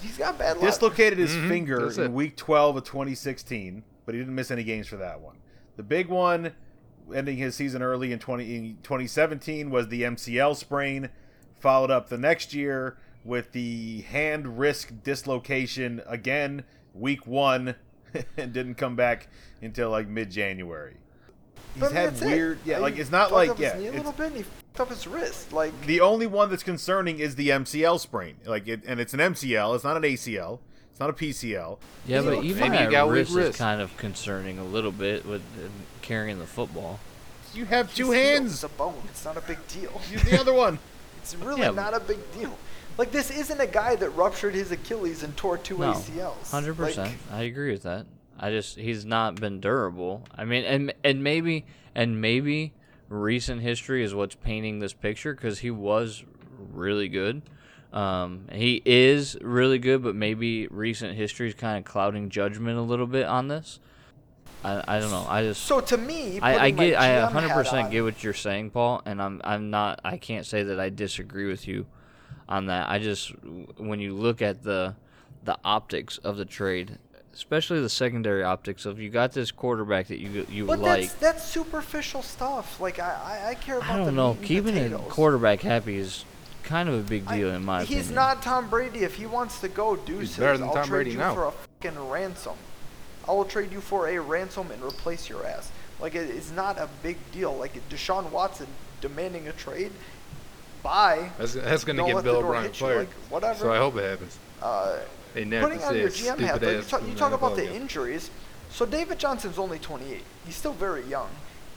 He's 0.00 0.16
got 0.16 0.38
bad 0.38 0.56
luck. 0.58 0.66
dislocated 0.66 1.18
his 1.18 1.32
Mhm, 1.32 1.48
finger 1.48 1.84
that's 1.86 1.98
in 1.98 2.04
it. 2.04 2.12
week 2.12 2.36
12 2.36 2.76
of 2.76 2.84
2016, 2.84 3.82
but 4.06 4.14
he 4.14 4.20
didn't 4.20 4.34
miss 4.34 4.50
any 4.50 4.62
games 4.64 4.86
for 4.86 4.96
that 4.96 5.20
one. 5.20 5.36
The 5.76 5.82
big 5.82 6.08
one, 6.08 6.52
ending 7.14 7.36
his 7.38 7.54
season 7.56 7.82
early 7.82 8.12
in 8.12 8.18
20 8.18 8.54
in 8.56 8.78
2017, 8.82 9.70
was 9.70 9.88
the 9.88 10.02
MCL 10.04 10.54
sprain, 10.54 11.10
followed 11.58 11.90
up 11.90 12.08
the 12.08 12.16
next 12.18 12.54
year 12.54 12.96
with 13.24 13.52
the 13.52 14.02
hand 14.02 14.58
wrist 14.58 15.02
dislocation 15.04 16.02
again, 16.06 16.64
week 16.94 17.26
one, 17.26 17.74
and 18.36 18.52
didn't 18.52 18.74
come 18.74 18.96
back 18.96 19.28
until 19.62 19.90
like 19.90 20.08
mid 20.08 20.30
January. 20.30 20.96
He's 21.74 21.80
But 21.82 21.92
had 21.92 22.08
that's 22.10 22.22
it. 22.22 22.26
weird, 22.26 22.58
yeah, 22.64 22.76
He 22.76 22.80
like 22.82 22.98
it's 22.98 23.10
not 23.12 23.30
fucked 23.30 23.32
like 23.32 23.50
up 23.50 23.58
his 23.58 23.72
yeah, 23.74 23.78
knee 23.78 23.86
a 23.88 23.92
little 23.92 24.12
bit. 24.12 24.26
And 24.28 24.36
he 24.38 24.42
fucked 24.42 24.80
up 24.80 24.88
his 24.88 25.06
wrist. 25.06 25.52
Like 25.52 25.86
the 25.86 26.00
only 26.00 26.26
one 26.26 26.50
that's 26.50 26.62
concerning 26.64 27.18
is 27.20 27.36
the 27.36 27.50
MCL 27.50 28.00
sprain. 28.00 28.36
Like 28.44 28.66
it, 28.66 28.82
and 28.86 28.98
it's 29.00 29.14
an 29.14 29.20
MCL. 29.20 29.74
It's 29.74 29.84
not 29.84 29.96
an 29.96 30.02
ACL. 30.02 30.58
It's 30.90 30.98
not 30.98 31.10
a 31.10 31.12
PCL. 31.12 31.78
Yeah, 32.06 32.22
but 32.22 32.42
even 32.44 32.60
maybe 32.60 32.76
you 32.78 32.84
that 32.84 32.90
got 32.90 33.08
weak 33.08 33.28
wrist 33.30 33.50
is 33.50 33.56
kind 33.56 33.80
of 33.80 33.96
concerning 33.96 34.58
a 34.58 34.64
little 34.64 34.90
bit 34.92 35.24
with 35.24 35.42
carrying 36.02 36.38
the 36.40 36.46
football. 36.46 36.98
You 37.54 37.64
have 37.66 37.88
he's 37.88 37.96
two 37.98 38.10
healed. 38.10 38.16
hands. 38.16 38.52
It's 38.54 38.64
a 38.64 38.68
bone. 38.68 39.00
It's 39.06 39.24
not 39.24 39.36
a 39.36 39.40
big 39.40 39.58
deal. 39.68 40.00
Use 40.10 40.22
the 40.24 40.40
other 40.40 40.52
one. 40.54 40.78
It's 41.22 41.34
really 41.36 41.60
Yeah, 41.60 41.70
not 41.72 41.92
a 41.92 42.00
big 42.00 42.16
deal. 42.32 42.56
Like 43.00 43.12
this 43.12 43.30
isn't 43.30 43.58
a 43.58 43.66
guy 43.66 43.96
that 43.96 44.10
ruptured 44.10 44.52
his 44.54 44.72
Achilles 44.72 45.22
and 45.22 45.34
tore 45.34 45.56
two 45.56 45.78
No, 45.78 45.94
ACLs. 45.94 46.50
hundred 46.50 46.78
Like, 46.78 46.88
percent. 46.88 47.16
I 47.32 47.44
agree 47.44 47.72
with 47.72 47.84
that. 47.84 48.04
I 48.38 48.50
just 48.50 48.76
he's 48.76 49.06
not 49.06 49.36
been 49.36 49.58
durable. 49.58 50.24
I 50.36 50.44
mean, 50.44 50.64
and 50.64 50.92
and 51.02 51.24
maybe 51.24 51.64
and 51.94 52.20
maybe 52.20 52.74
recent 53.08 53.62
history 53.62 54.04
is 54.04 54.14
what's 54.14 54.34
painting 54.34 54.80
this 54.80 54.92
picture 54.92 55.32
because 55.32 55.60
he 55.60 55.70
was 55.70 56.24
really 56.74 57.08
good. 57.08 57.40
Um, 57.90 58.44
he 58.52 58.82
is 58.84 59.34
really 59.40 59.78
good, 59.78 60.02
but 60.02 60.14
maybe 60.14 60.66
recent 60.66 61.16
history 61.16 61.48
is 61.48 61.54
kind 61.54 61.78
of 61.78 61.90
clouding 61.90 62.28
judgment 62.28 62.76
a 62.76 62.82
little 62.82 63.06
bit 63.06 63.24
on 63.24 63.48
this. 63.48 63.80
I, 64.62 64.84
I 64.86 65.00
don't 65.00 65.10
know. 65.10 65.24
I 65.26 65.42
just 65.44 65.64
So 65.64 65.80
to 65.80 65.96
me, 65.96 66.38
I, 66.40 66.66
I 66.66 66.70
get 66.70 66.96
I 67.00 67.22
100 67.22 67.48
percent 67.54 67.90
get 67.90 68.04
what 68.04 68.22
you're 68.22 68.34
saying, 68.34 68.72
Paul, 68.72 69.00
and 69.06 69.22
I'm 69.22 69.40
I'm 69.42 69.70
not 69.70 70.02
I 70.04 70.18
can't 70.18 70.44
say 70.44 70.64
that 70.64 70.78
I 70.78 70.90
disagree 70.90 71.46
with 71.46 71.66
you 71.66 71.86
on 72.48 72.66
that. 72.66 72.88
I 72.88 72.98
just 72.98 73.28
when 73.78 74.00
you 74.00 74.14
look 74.14 74.42
at 74.42 74.62
the 74.62 74.94
the 75.44 75.58
optics 75.64 76.18
of 76.18 76.36
the 76.36 76.44
trade, 76.44 76.98
especially 77.32 77.80
the 77.80 77.88
secondary 77.88 78.42
optics 78.42 78.84
of 78.86 78.98
you 79.00 79.08
got 79.10 79.32
this 79.32 79.50
quarterback 79.50 80.08
that 80.08 80.18
you 80.18 80.46
you 80.50 80.66
But 80.66 80.80
like. 80.80 81.00
that's 81.02 81.14
that's 81.14 81.44
superficial 81.44 82.22
stuff. 82.22 82.80
Like 82.80 82.98
I, 82.98 83.42
I, 83.44 83.48
I 83.50 83.54
care 83.54 83.78
about 83.78 83.90
I 83.90 83.96
don't 83.96 84.14
know. 84.16 84.34
meat 84.34 84.38
and 84.38 84.46
Keeping 84.46 84.92
a 84.94 84.98
quarterback 84.98 85.60
happy 85.60 85.96
is 85.96 86.24
kind 86.62 86.88
of 86.88 86.94
a 86.94 87.02
big 87.08 87.24
I- 87.26 87.38
deal 87.38 87.50
in 87.50 87.64
my 87.64 87.80
He's 87.80 87.86
opinion. 87.88 88.04
He's 88.04 88.14
not 88.14 88.42
Tom 88.42 88.68
Brady. 88.68 89.00
If 89.00 89.14
he 89.14 89.26
wants 89.26 89.60
to 89.60 89.68
go 89.68 89.96
deuces, 89.96 90.36
better 90.36 90.58
than 90.58 90.68
I'll 90.68 90.74
Tom 90.74 90.84
trade 90.86 90.96
Brady 91.04 91.10
you 91.12 91.18
now. 91.18 91.34
for 91.34 91.44
a 91.46 91.52
fucking 91.52 92.08
ransom. 92.08 92.56
I 93.28 93.32
will 93.32 93.44
trade 93.44 93.70
you 93.70 93.80
for 93.80 94.08
a 94.08 94.18
ransom 94.18 94.70
and 94.70 94.82
replace 94.82 95.28
your 95.28 95.46
ass. 95.46 95.70
Like 96.00 96.14
it, 96.14 96.28
it's 96.30 96.50
not 96.50 96.78
a 96.78 96.88
big 97.02 97.16
deal. 97.32 97.56
Like 97.56 97.72
Deshaun 97.88 98.30
Watson 98.30 98.66
demanding 99.00 99.48
a 99.48 99.52
trade. 99.52 99.92
Bye. 100.82 101.30
That's, 101.38 101.54
that's 101.54 101.84
going 101.84 101.96
to 101.98 102.04
get 102.04 102.22
Bill 102.24 102.40
door 102.40 102.44
O'Brien 102.56 102.72
fired. 102.72 102.98
like, 102.98 103.12
whatever. 103.30 103.58
So 103.58 103.72
I 103.72 103.78
hope 103.78 103.96
it 103.96 104.08
happens. 104.08 104.38
Uh, 104.62 104.98
They 105.34 105.44
never 105.44 105.66
putting 105.66 105.80
say 105.80 105.86
on 105.86 105.96
your 105.96 106.08
GM 106.08 106.38
hat, 106.38 106.56
stupid 106.56 106.60
though, 106.60 106.70
you 106.76 106.82
talk, 106.82 107.08
you 107.08 107.14
talk 107.14 107.32
about 107.32 107.56
the 107.56 107.74
injuries. 107.74 108.30
So 108.70 108.86
David 108.86 109.18
Johnson's 109.18 109.58
only 109.58 109.78
28. 109.78 110.22
He's 110.46 110.54
still 110.56 110.72
very 110.72 111.02
young. 111.04 111.28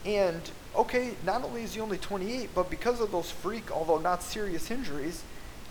And, 0.04 0.40
okay, 0.76 1.14
not 1.24 1.42
only 1.44 1.62
is 1.62 1.74
he 1.74 1.80
only 1.80 1.98
28, 1.98 2.50
but 2.54 2.70
because 2.70 3.00
of 3.00 3.10
those 3.10 3.30
freak, 3.30 3.70
although 3.70 3.98
not 3.98 4.22
serious 4.22 4.70
injuries, 4.70 5.22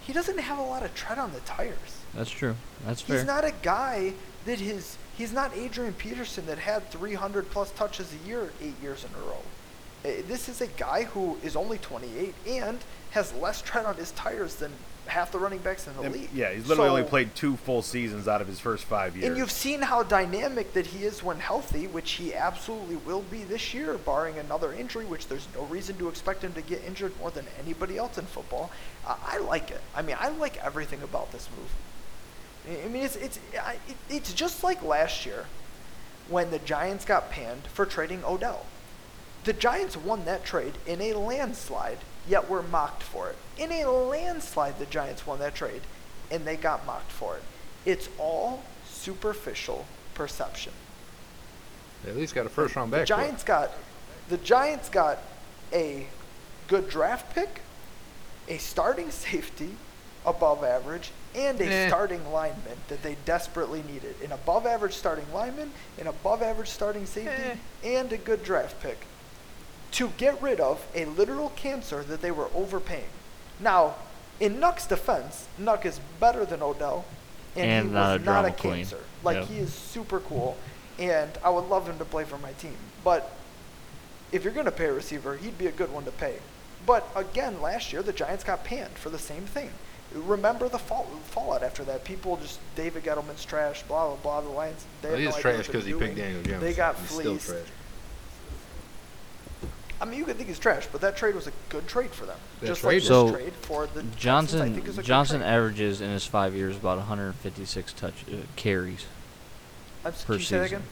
he 0.01 0.11
doesn't 0.11 0.39
have 0.39 0.57
a 0.57 0.63
lot 0.63 0.83
of 0.83 0.93
tread 0.95 1.17
on 1.17 1.31
the 1.33 1.39
tires. 1.41 1.77
That's 2.13 2.29
true. 2.31 2.55
That's 2.85 3.01
fair. 3.01 3.17
He's 3.17 3.25
not 3.25 3.45
a 3.45 3.53
guy 3.61 4.13
that 4.45 4.59
his, 4.59 4.97
he's 5.17 5.31
not 5.31 5.55
Adrian 5.55 5.93
Peterson 5.93 6.45
that 6.47 6.57
had 6.59 6.89
300 6.91 7.49
plus 7.51 7.71
touches 7.71 8.11
a 8.13 8.27
year 8.27 8.51
eight 8.61 8.73
years 8.81 9.05
in 9.05 9.11
a 9.21 9.25
row. 9.25 9.37
Uh, 10.03 10.21
This 10.27 10.49
is 10.49 10.59
a 10.61 10.67
guy 10.67 11.03
who 11.03 11.37
is 11.43 11.55
only 11.55 11.77
28 11.77 12.33
and 12.47 12.79
has 13.13 13.33
less 13.33 13.61
tread 13.61 13.85
on 13.85 13.95
his 13.95 14.11
tires 14.11 14.55
than 14.55 14.71
half 15.05 15.31
the 15.31 15.37
running 15.39 15.59
backs 15.59 15.85
in 15.85 15.93
the 15.97 16.01
And, 16.01 16.13
league. 16.13 16.29
yeah, 16.33 16.51
he's 16.51 16.65
literally 16.67 16.87
So- 16.89 16.95
only 16.97 17.03
played 17.09 17.35
two 17.35 17.57
full 17.57 17.81
seasons 17.81 18.27
out 18.27 18.39
of 18.41 18.47
his 18.47 18.59
first 18.59 18.85
five 18.85 19.15
years. 19.17 19.27
and 19.27 19.37
you've 19.37 19.51
seen 19.51 19.81
how 19.81 20.01
dynamic 20.03 20.73
that 20.73 20.87
he 20.87 21.03
is 21.05 21.21
when 21.21 21.39
healthy, 21.39 21.87
which 21.87 22.11
he 22.11 22.33
absolutely 22.33 22.95
will 22.95 23.21
be 23.21 23.43
this 23.43 23.73
year, 23.73 23.95
barring 23.97 24.37
another 24.39 24.71
injury, 24.73 25.03
which 25.05 25.27
there's 25.27 25.47
no 25.53 25.63
reason 25.63 25.97
to 25.97 26.07
expect 26.07 26.41
him 26.43 26.53
to 26.53 26.61
get 26.61 26.83
injured 26.85 27.17
more 27.19 27.31
than 27.31 27.45
anybody 27.59 27.97
else 27.97 28.17
in 28.17 28.25
football. 28.25 28.71
I, 29.05 29.15
I 29.33 29.37
like 29.39 29.71
it. 29.71 29.81
I 29.95 30.01
mean, 30.01 30.15
I 30.19 30.29
like 30.29 30.57
everything 30.63 31.01
about 31.03 31.31
this 31.33 31.49
move. 31.55 32.77
I- 32.79 32.85
I 32.85 32.87
mean, 32.87 33.03
it's 33.03 33.17
it's 33.17 33.39
it's 34.09 34.31
just 34.33 34.63
like 34.63 34.81
last 34.81 35.25
year 35.25 35.47
when 36.29 36.49
the 36.49 36.59
Giants 36.59 37.03
got 37.03 37.29
panned 37.29 37.67
for 37.67 37.85
trading 37.85 38.23
Odell. 38.23 38.65
The 39.43 39.51
Giants 39.51 39.97
won 39.97 40.23
that 40.23 40.45
trade 40.45 40.75
in 40.87 41.01
a 41.01 41.13
landslide, 41.13 41.97
yet 42.27 42.49
were 42.49 42.63
mocked 42.63 43.03
for 43.03 43.29
it. 43.29 43.35
In 43.57 43.71
a 43.71 43.85
landslide, 43.85 44.79
the 44.79 44.85
Giants 44.85 45.25
won 45.27 45.39
that 45.39 45.55
trade, 45.55 45.81
and 46.31 46.45
they 46.45 46.55
got 46.55 46.85
mocked 46.85 47.11
for 47.11 47.35
it. 47.37 47.43
It's 47.85 48.09
all 48.17 48.63
superficial 48.87 49.85
perception. 50.13 50.73
They 52.03 52.11
at 52.11 52.17
least 52.17 52.35
got 52.35 52.45
a 52.45 52.49
first 52.49 52.75
round 52.75 52.91
back. 52.91 53.01
it. 53.01 53.05
Giants 53.07 53.43
got 53.43 53.71
the 54.29 54.37
Giants 54.37 54.89
got 54.89 55.19
a 55.73 56.07
good 56.67 56.89
draft 56.89 57.33
pick, 57.35 57.61
a 58.47 58.57
starting 58.57 59.11
safety 59.29 59.69
above 60.25 60.63
average, 60.63 61.11
and 61.35 61.59
a 61.59 61.65
Eh. 61.65 61.87
starting 61.89 62.31
lineman 62.31 62.77
that 62.87 63.03
they 63.03 63.17
desperately 63.25 63.83
needed. 63.83 64.15
An 64.23 64.31
above 64.31 64.65
average 64.65 64.93
starting 64.93 65.25
lineman, 65.33 65.71
an 65.99 66.07
above 66.07 66.41
average 66.41 66.69
starting 66.69 67.05
safety, 67.05 67.59
Eh. 67.83 67.97
and 67.99 68.11
a 68.13 68.17
good 68.17 68.43
draft 68.43 68.81
pick. 68.81 68.99
To 69.93 70.09
get 70.17 70.41
rid 70.41 70.59
of 70.59 70.85
a 70.95 71.05
literal 71.05 71.49
cancer 71.55 72.03
that 72.03 72.21
they 72.21 72.31
were 72.31 72.49
overpaying. 72.55 73.09
Now, 73.59 73.95
in 74.39 74.55
Nuk's 74.59 74.87
defense, 74.87 75.47
Nuk 75.59 75.85
is 75.85 75.99
better 76.19 76.45
than 76.45 76.61
Odell, 76.63 77.05
and, 77.55 77.69
And 77.69 77.87
he 77.89 77.93
not 77.93 78.13
was 78.13 78.21
a 78.21 78.25
not 78.25 78.45
a 78.45 78.49
drama 78.49 78.51
queen. 78.57 78.73
cancer. 78.77 78.97
Like 79.23 79.37
Yep. 79.37 79.47
he 79.47 79.57
is 79.59 79.73
super 79.73 80.19
cool, 80.19 80.57
and 80.97 81.31
I 81.43 81.49
would 81.51 81.65
love 81.65 81.87
him 81.87 81.97
to 81.99 82.05
play 82.05 82.23
for 82.23 82.37
my 82.39 82.51
team. 82.53 82.75
But 83.03 83.31
if 84.31 84.43
you're 84.43 84.53
going 84.53 84.65
to 84.65 84.71
pay 84.71 84.85
a 84.85 84.93
receiver, 84.93 85.35
he'd 85.37 85.57
be 85.59 85.67
a 85.67 85.71
good 85.71 85.91
one 85.93 86.05
to 86.05 86.11
pay. 86.11 86.37
But 86.85 87.07
again, 87.15 87.61
last 87.61 87.93
year 87.93 88.01
the 88.01 88.11
Giants 88.13 88.43
got 88.43 88.63
panned 88.63 88.97
for 88.97 89.09
the 89.09 89.19
same 89.19 89.43
thing. 89.45 89.69
Remember 90.13 90.67
the 90.69 90.79
fall, 90.79 91.07
fallout 91.29 91.63
after 91.63 91.83
that? 91.85 92.03
People 92.03 92.37
just 92.37 92.59
David 92.75 93.03
Gettleman's 93.03 93.45
trash, 93.45 93.83
blah 93.83 94.07
blah 94.07 94.15
blah. 94.17 94.41
The 94.41 94.49
Lions, 94.49 94.85
they 95.01 95.09
Well, 95.09 95.17
had 95.19 95.25
no 95.35 95.39
trash 95.39 95.67
because 95.67 95.85
he 95.85 95.93
picked. 95.93 96.15
Daniel 96.17 96.41
Jones. 96.43 96.61
They 96.61 96.73
got 96.73 96.97
He's 96.97 97.09
still 97.11 97.37
fleeced. 97.37 97.53
Trash. 99.97 100.07
I 100.07 100.09
mean, 100.09 100.19
you 100.19 100.25
could 100.25 100.37
think 100.37 100.49
he's 100.49 100.59
trash, 100.59 100.87
but 100.91 101.01
that 101.01 101.15
trade 101.17 101.35
was 101.35 101.47
a 101.47 101.51
good 101.69 101.87
trade 101.87 102.11
for 102.11 102.25
them. 102.25 102.37
That 102.61 102.67
Just 102.67 102.81
trade 102.81 102.87
like 102.87 102.95
was- 102.95 103.03
this 103.03 103.07
So, 103.09 103.31
trade 103.31 103.53
for 103.61 103.81
the 103.87 104.01
Texans, 104.01 104.15
I 104.15 104.19
Johnson 104.19 104.73
think 104.73 104.87
is 104.87 104.97
a 104.97 105.01
good 105.01 105.05
Johnson 105.07 105.39
trade. 105.41 105.49
averages 105.49 106.01
in 106.01 106.09
his 106.11 106.25
five 106.25 106.55
years 106.55 106.75
about 106.75 106.97
156 106.97 107.93
touch 107.93 108.13
uh, 108.31 108.35
carries 108.55 109.05
I'm 110.05 110.11
s- 110.13 110.23
per 110.23 110.33
can 110.33 110.39
you 110.39 110.45
say 110.45 110.57
that 110.59 110.63
season. 110.65 110.77
again? 110.77 110.87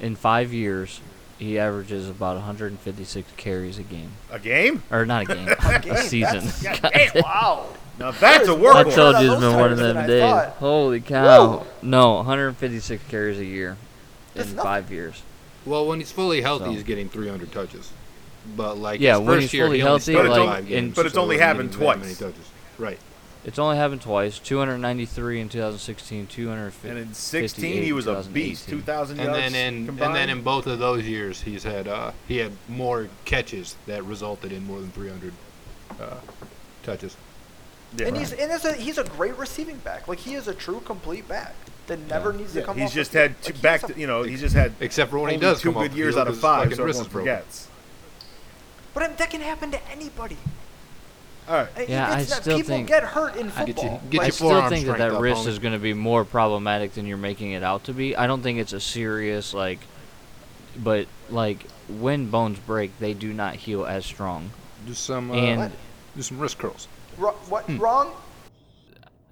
in 0.00 0.16
five 0.16 0.52
years, 0.52 1.00
he 1.38 1.58
averages 1.58 2.08
about 2.08 2.36
156 2.36 3.28
carries 3.36 3.78
a 3.78 3.82
game, 3.82 4.12
A 4.30 4.38
game? 4.38 4.82
or 4.90 5.04
not 5.06 5.22
a 5.22 5.34
game, 5.34 5.48
A 5.64 5.68
a, 5.76 5.78
game? 5.80 5.96
season. 5.96 6.40
God 6.62 6.80
God 6.82 6.92
damn. 6.92 7.12
damn. 7.12 7.22
Wow. 7.22 7.66
Now 7.98 8.10
that's 8.12 8.48
a 8.48 8.52
is 8.52 8.58
I 8.58 8.60
workhorse. 8.84 8.94
told 8.94 9.16
you 9.22 9.32
it's 9.32 9.40
those 9.40 9.52
been 9.52 9.60
one 9.60 9.70
of 9.72 9.78
them 9.78 10.06
days. 10.06 10.52
Holy 10.58 11.00
cow! 11.00 11.58
Woo. 11.58 11.66
No, 11.82 12.14
156 12.14 13.02
carries 13.10 13.38
a 13.38 13.44
year 13.44 13.76
That's 14.34 14.48
in 14.50 14.56
nothing. 14.56 14.66
five 14.66 14.90
years. 14.90 15.22
Well, 15.66 15.86
when 15.86 16.00
he's 16.00 16.10
fully 16.10 16.40
healthy, 16.40 16.64
So- 16.64 16.70
he's 16.70 16.82
getting 16.84 17.08
300 17.10 17.52
touches. 17.52 17.92
But 18.56 18.76
like 18.78 19.00
Yeah, 19.00 19.12
his 19.18 19.20
when 19.20 19.26
first 19.36 19.42
he's 19.42 19.52
year, 19.54 19.66
fully 19.66 19.78
he 19.78 19.82
only 19.82 19.90
healthy, 19.90 20.12
started 20.12 20.30
like, 20.30 20.48
five 20.48 20.68
games, 20.68 20.96
But 20.96 21.06
it's 21.06 21.14
so 21.14 21.22
only 21.22 21.38
happened 21.38 21.72
even 21.74 21.86
many 22.00 22.14
twice. 22.14 22.22
Right. 22.78 22.98
It's 23.44 23.58
only 23.58 23.76
happened 23.76 24.02
twice. 24.02 24.38
293 24.38 25.40
in 25.40 25.48
2016, 25.48 26.26
250. 26.28 26.88
And 26.88 26.98
in 26.98 27.12
16, 27.14 27.82
he 27.82 27.92
was 27.92 28.06
a 28.06 28.22
beast. 28.32 28.68
2,000 28.68 29.18
And 29.18 29.34
then 29.34 29.54
in 29.54 29.86
combined. 29.86 30.06
and 30.06 30.14
then 30.16 30.30
in 30.30 30.42
both 30.42 30.66
of 30.68 30.78
those 30.78 31.04
years, 31.04 31.40
he's 31.42 31.64
had 31.64 31.88
uh, 31.88 32.12
he 32.28 32.36
had 32.38 32.52
more 32.68 33.08
catches 33.24 33.74
that 33.86 34.04
resulted 34.04 34.52
in 34.52 34.64
more 34.64 34.78
than 34.80 34.90
300 34.92 35.32
uh, 36.00 36.14
touches. 36.84 37.16
yeah. 37.96 38.06
and 38.06 38.16
he's 38.16 38.32
and 38.32 38.50
it's 38.52 38.64
a, 38.64 38.74
he's 38.74 38.98
a 38.98 39.04
great 39.04 39.36
receiving 39.36 39.76
back. 39.78 40.06
Like 40.06 40.20
he 40.20 40.34
is 40.34 40.46
a 40.46 40.54
true 40.54 40.80
complete 40.84 41.26
back 41.28 41.54
that 41.88 41.98
never 42.08 42.32
needs 42.32 42.52
to 42.52 42.60
Yeah, 42.60 42.64
come 42.66 42.76
he's 42.78 42.86
off 42.90 42.94
just 42.94 43.12
had 43.12 43.40
two, 43.42 43.52
Like, 43.54 43.62
back. 43.62 43.80
To, 43.88 43.98
you 43.98 44.06
know, 44.06 44.22
he's 44.22 44.40
just 44.40 44.54
had 44.54 44.72
Except 44.78 45.10
for 45.10 45.18
when 45.18 45.32
he 45.32 45.36
does 45.36 45.60
two 45.60 45.72
come 45.72 45.82
good 45.82 45.92
the 45.92 45.96
years 45.96 46.16
out 46.16 46.28
of 46.28 46.38
five, 46.38 46.72
so 46.74 46.84
wrist 46.84 47.00
everyone 47.00 47.06
is 47.06 47.12
broken. 47.12 47.32
forgets. 47.34 47.68
But 48.94 49.02
um, 49.04 49.12
that 49.16 49.30
can 49.30 49.40
happen 49.40 49.70
to 49.70 49.90
anybody. 49.90 50.36
All 51.48 51.56
right. 51.56 51.88
Yeah, 51.88 52.12
I 52.12 52.22
still 52.22 52.56
people 52.58 52.68
think- 52.76 52.88
get 52.88 53.02
hurt 53.02 53.36
in 53.36 53.50
I- 53.52 53.64
Get 53.64 53.82
you- 53.82 54.00
get 54.10 54.20
I 54.20 54.24
your 54.26 54.32
still 54.32 54.48
forearm 54.50 54.68
think 54.70 54.86
that 54.86 54.98
that 54.98 55.10
up, 55.12 55.20
wrist 55.20 55.46
is 55.46 55.58
going 55.58 55.72
to 55.72 55.78
be 55.80 55.92
more 55.94 56.24
problematic 56.24 56.94
than 56.94 57.06
you're 57.06 57.16
making 57.16 57.52
it 57.52 57.62
out 57.64 57.84
to 57.84 57.92
be. 57.92 58.14
I 58.16 58.26
don't 58.26 58.42
think 58.42 58.58
it's 58.58 58.72
a 58.72 58.80
serious 58.80 59.52
like, 59.52 59.80
but 60.76 61.08
like 61.30 61.66
when 61.88 62.30
bones 62.30 62.58
break, 62.60 62.96
they 63.00 63.12
do 63.12 63.32
not 63.32 63.56
heal 63.56 63.84
as 63.84 64.06
strong. 64.06 64.50
Do 64.86 64.94
some 64.94 65.30
uh, 65.32 65.34
And 65.34 65.72
do 66.14 66.22
some 66.22 66.38
wrist 66.38 66.58
curls. 66.58 66.86
Ro- 67.18 67.32
what 67.48 67.64
Hmm. 67.64 67.78
wrong? 67.78 68.12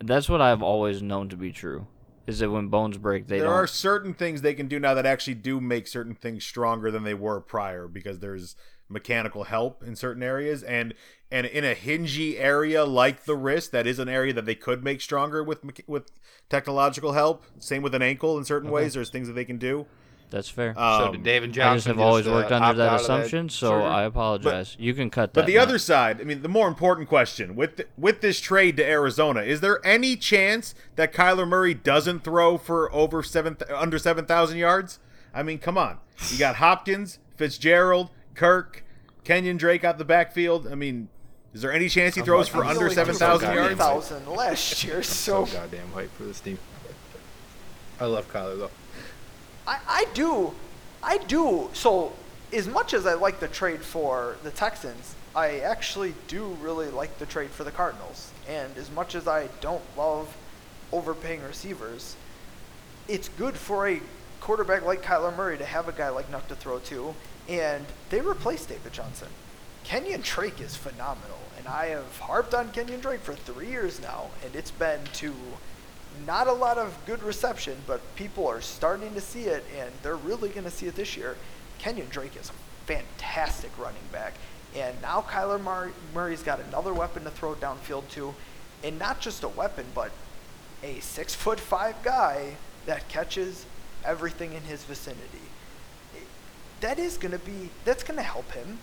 that's 0.02 0.28
what 0.28 0.40
I've 0.40 0.62
always 0.62 1.02
known 1.02 1.28
to 1.28 1.36
be 1.36 1.52
true. 1.52 1.86
Is 2.26 2.38
that 2.40 2.50
when 2.50 2.68
bones 2.68 2.96
break, 2.96 3.26
they 3.26 3.38
there 3.38 3.46
don't. 3.48 3.54
are 3.56 3.66
certain 3.66 4.14
things 4.14 4.40
they 4.42 4.54
can 4.54 4.66
do 4.68 4.78
now 4.80 4.94
that 4.94 5.04
actually 5.06 5.34
do 5.34 5.60
make 5.60 5.86
certain 5.86 6.14
things 6.14 6.44
stronger 6.44 6.90
than 6.90 7.02
they 7.04 7.14
were 7.14 7.40
prior 7.40 7.86
because 7.88 8.18
there's 8.20 8.56
mechanical 8.90 9.44
help 9.44 9.82
in 9.82 9.94
certain 9.96 10.22
areas 10.22 10.62
and 10.62 10.92
and 11.30 11.46
in 11.46 11.64
a 11.64 11.74
hingy 11.74 12.38
area 12.38 12.84
like 12.84 13.24
the 13.24 13.36
wrist 13.36 13.70
that 13.72 13.86
is 13.86 13.98
an 13.98 14.08
area 14.08 14.32
that 14.32 14.44
they 14.44 14.54
could 14.54 14.82
make 14.82 15.00
stronger 15.00 15.42
with 15.42 15.60
with 15.86 16.10
technological 16.48 17.12
help 17.12 17.44
same 17.58 17.82
with 17.82 17.94
an 17.94 18.02
ankle 18.02 18.36
in 18.36 18.44
certain 18.44 18.70
ways 18.70 18.94
there's 18.94 19.10
things 19.10 19.28
that 19.28 19.34
they 19.34 19.44
can 19.44 19.58
do 19.58 19.86
that's 20.30 20.48
fair. 20.48 20.74
so 20.74 20.80
um, 20.80 21.12
did 21.12 21.24
David 21.24 21.52
Johnson 21.52 21.70
I 21.70 21.74
just 21.74 21.86
have 21.88 21.98
always 21.98 22.26
uh, 22.26 22.30
worked 22.30 22.52
under 22.52 22.78
that 22.78 22.88
out 22.88 22.94
of 22.94 23.00
assumption, 23.00 23.48
so? 23.48 23.82
I 23.82 24.04
apologize. 24.04 24.76
you 24.78 24.94
can 24.94 25.10
cut 25.10 25.34
that. 25.34 25.40
But 25.40 25.46
the 25.46 25.56
Matt. 25.56 25.68
other 25.68 25.78
side, 25.78 26.20
I 26.20 26.24
mean, 26.24 26.42
the 26.42 26.48
more 26.48 26.68
important 26.68 27.08
question 27.08 27.56
with 27.56 27.76
th- 27.76 27.88
with 27.98 28.20
this 28.20 28.40
trade 28.40 28.76
to 28.76 28.88
Arizona, 28.88 29.42
is 29.42 29.60
there 29.60 29.84
any 29.84 30.16
chance 30.16 30.74
that 30.94 31.12
Kyler 31.12 31.46
Murray 31.48 31.74
doesn't 31.74 32.22
throw 32.22 32.58
for 32.58 32.92
over 32.94 33.22
seven 33.22 33.56
under 33.74 33.98
seven 33.98 34.24
thousand 34.24 34.58
yards? 34.58 35.00
I 35.34 35.42
mean, 35.42 35.58
come 35.58 35.76
on, 35.76 35.98
you 36.30 36.38
got 36.38 36.56
Hopkins, 36.56 37.18
Fitzgerald, 37.36 38.10
Kirk, 38.34 38.84
Kenyan 39.24 39.58
Drake 39.58 39.84
out 39.84 39.98
the 39.98 40.04
backfield. 40.04 40.68
I 40.68 40.74
mean, 40.74 41.08
is 41.52 41.62
there 41.62 41.72
any 41.72 41.88
chance 41.88 42.14
he 42.14 42.22
throws 42.22 42.48
for 42.48 42.64
He's 42.64 42.76
under 42.76 42.90
seven 42.90 43.14
thousand 43.14 43.48
seven 43.48 43.66
threw 43.66 43.76
thousand 43.76 44.24
yards? 44.26 44.34
3,000 44.34 44.36
last 44.36 44.84
year, 44.84 45.02
so 45.02 45.44
so 45.44 45.56
goddamn 45.56 45.90
hype 45.92 46.12
for 46.12 46.24
this 46.24 46.40
team. 46.40 46.58
I 47.98 48.06
love 48.06 48.30
Kyler 48.32 48.58
though. 48.58 48.70
I, 49.66 49.78
I 49.86 50.06
do, 50.14 50.54
I 51.02 51.18
do. 51.18 51.70
So 51.72 52.12
as 52.52 52.66
much 52.66 52.94
as 52.94 53.06
I 53.06 53.14
like 53.14 53.40
the 53.40 53.48
trade 53.48 53.80
for 53.82 54.36
the 54.42 54.50
Texans, 54.50 55.14
I 55.34 55.60
actually 55.60 56.14
do 56.28 56.56
really 56.60 56.88
like 56.88 57.18
the 57.18 57.26
trade 57.26 57.50
for 57.50 57.64
the 57.64 57.70
Cardinals. 57.70 58.32
And 58.48 58.76
as 58.76 58.90
much 58.90 59.14
as 59.14 59.28
I 59.28 59.48
don't 59.60 59.82
love 59.96 60.34
overpaying 60.92 61.42
receivers, 61.42 62.16
it's 63.06 63.28
good 63.28 63.56
for 63.56 63.88
a 63.88 64.00
quarterback 64.40 64.84
like 64.84 65.02
Kyler 65.02 65.36
Murray 65.36 65.58
to 65.58 65.64
have 65.64 65.88
a 65.88 65.92
guy 65.92 66.08
like 66.08 66.30
Nuk 66.30 66.46
to 66.48 66.54
throw 66.54 66.78
to. 66.80 67.14
And 67.50 67.84
they 68.08 68.22
replaced 68.22 68.70
David 68.70 68.92
Johnson. 68.92 69.28
Kenyan 69.84 70.22
Drake 70.22 70.60
is 70.60 70.76
phenomenal. 70.76 71.38
And 71.58 71.66
I 71.66 71.86
have 71.88 72.18
harped 72.18 72.54
on 72.54 72.70
Kenyan 72.70 73.02
Drake 73.02 73.20
for 73.20 73.34
three 73.34 73.68
years 73.68 74.00
now. 74.00 74.30
And 74.44 74.54
it's 74.54 74.70
been 74.70 75.00
to 75.14 75.34
not 76.26 76.46
a 76.46 76.52
lot 76.52 76.78
of 76.78 76.96
good 77.06 77.22
reception, 77.22 77.76
but 77.86 78.00
people 78.16 78.46
are 78.46 78.60
starting 78.60 79.14
to 79.14 79.20
see 79.20 79.44
it, 79.44 79.64
and 79.78 79.90
they're 80.02 80.16
really 80.16 80.48
going 80.48 80.64
to 80.64 80.70
see 80.70 80.86
it 80.86 80.94
this 80.94 81.16
year. 81.16 81.36
Kenyan 81.80 82.08
Drake 82.10 82.36
is 82.36 82.50
a 82.50 82.86
fantastic 82.86 83.70
running 83.78 84.02
back, 84.12 84.34
and 84.76 85.00
now 85.00 85.22
Kyler 85.22 85.60
Murray, 85.60 85.92
Murray's 86.14 86.42
got 86.42 86.60
another 86.60 86.92
weapon 86.92 87.24
to 87.24 87.30
throw 87.30 87.54
downfield 87.54 88.08
to, 88.10 88.34
and 88.84 88.98
not 88.98 89.20
just 89.20 89.42
a 89.42 89.48
weapon, 89.48 89.86
but 89.94 90.10
a 90.82 91.00
six 91.00 91.34
foot 91.34 91.60
five 91.60 91.94
guy 92.02 92.56
that 92.86 93.08
catches 93.08 93.66
everything 94.04 94.52
in 94.52 94.62
his 94.62 94.82
vicinity. 94.84 95.49
It- 96.80 96.86
That 96.86 96.98
is 96.98 97.16
going 97.18 97.32
to 97.32 97.38
be 97.38 97.70
that's 97.84 98.02
going 98.02 98.16
to 98.16 98.22
help 98.22 98.50
him 98.52 98.78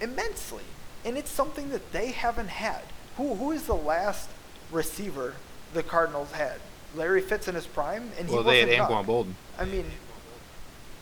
immensely, 0.00 0.64
and 1.04 1.16
it's 1.16 1.30
something 1.30 1.70
that 1.70 1.92
they 1.92 2.10
haven't 2.12 2.48
had. 2.48 2.82
Who 3.16 3.34
who 3.36 3.50
is 3.52 3.64
the 3.64 3.74
last 3.74 4.28
receiver 4.70 5.34
the 5.72 5.82
Cardinals 5.82 6.32
had? 6.32 6.60
Larry 6.94 7.20
Fitz 7.22 7.48
in 7.48 7.54
his 7.54 7.66
prime, 7.66 8.10
and 8.18 8.28
he 8.28 8.34
Well, 8.34 8.44
they 8.44 8.60
had 8.60 8.68
wasn't 8.68 8.88
Anquan 8.90 9.06
Boldin 9.06 9.34
I 9.58 9.64
mean, 9.64 9.90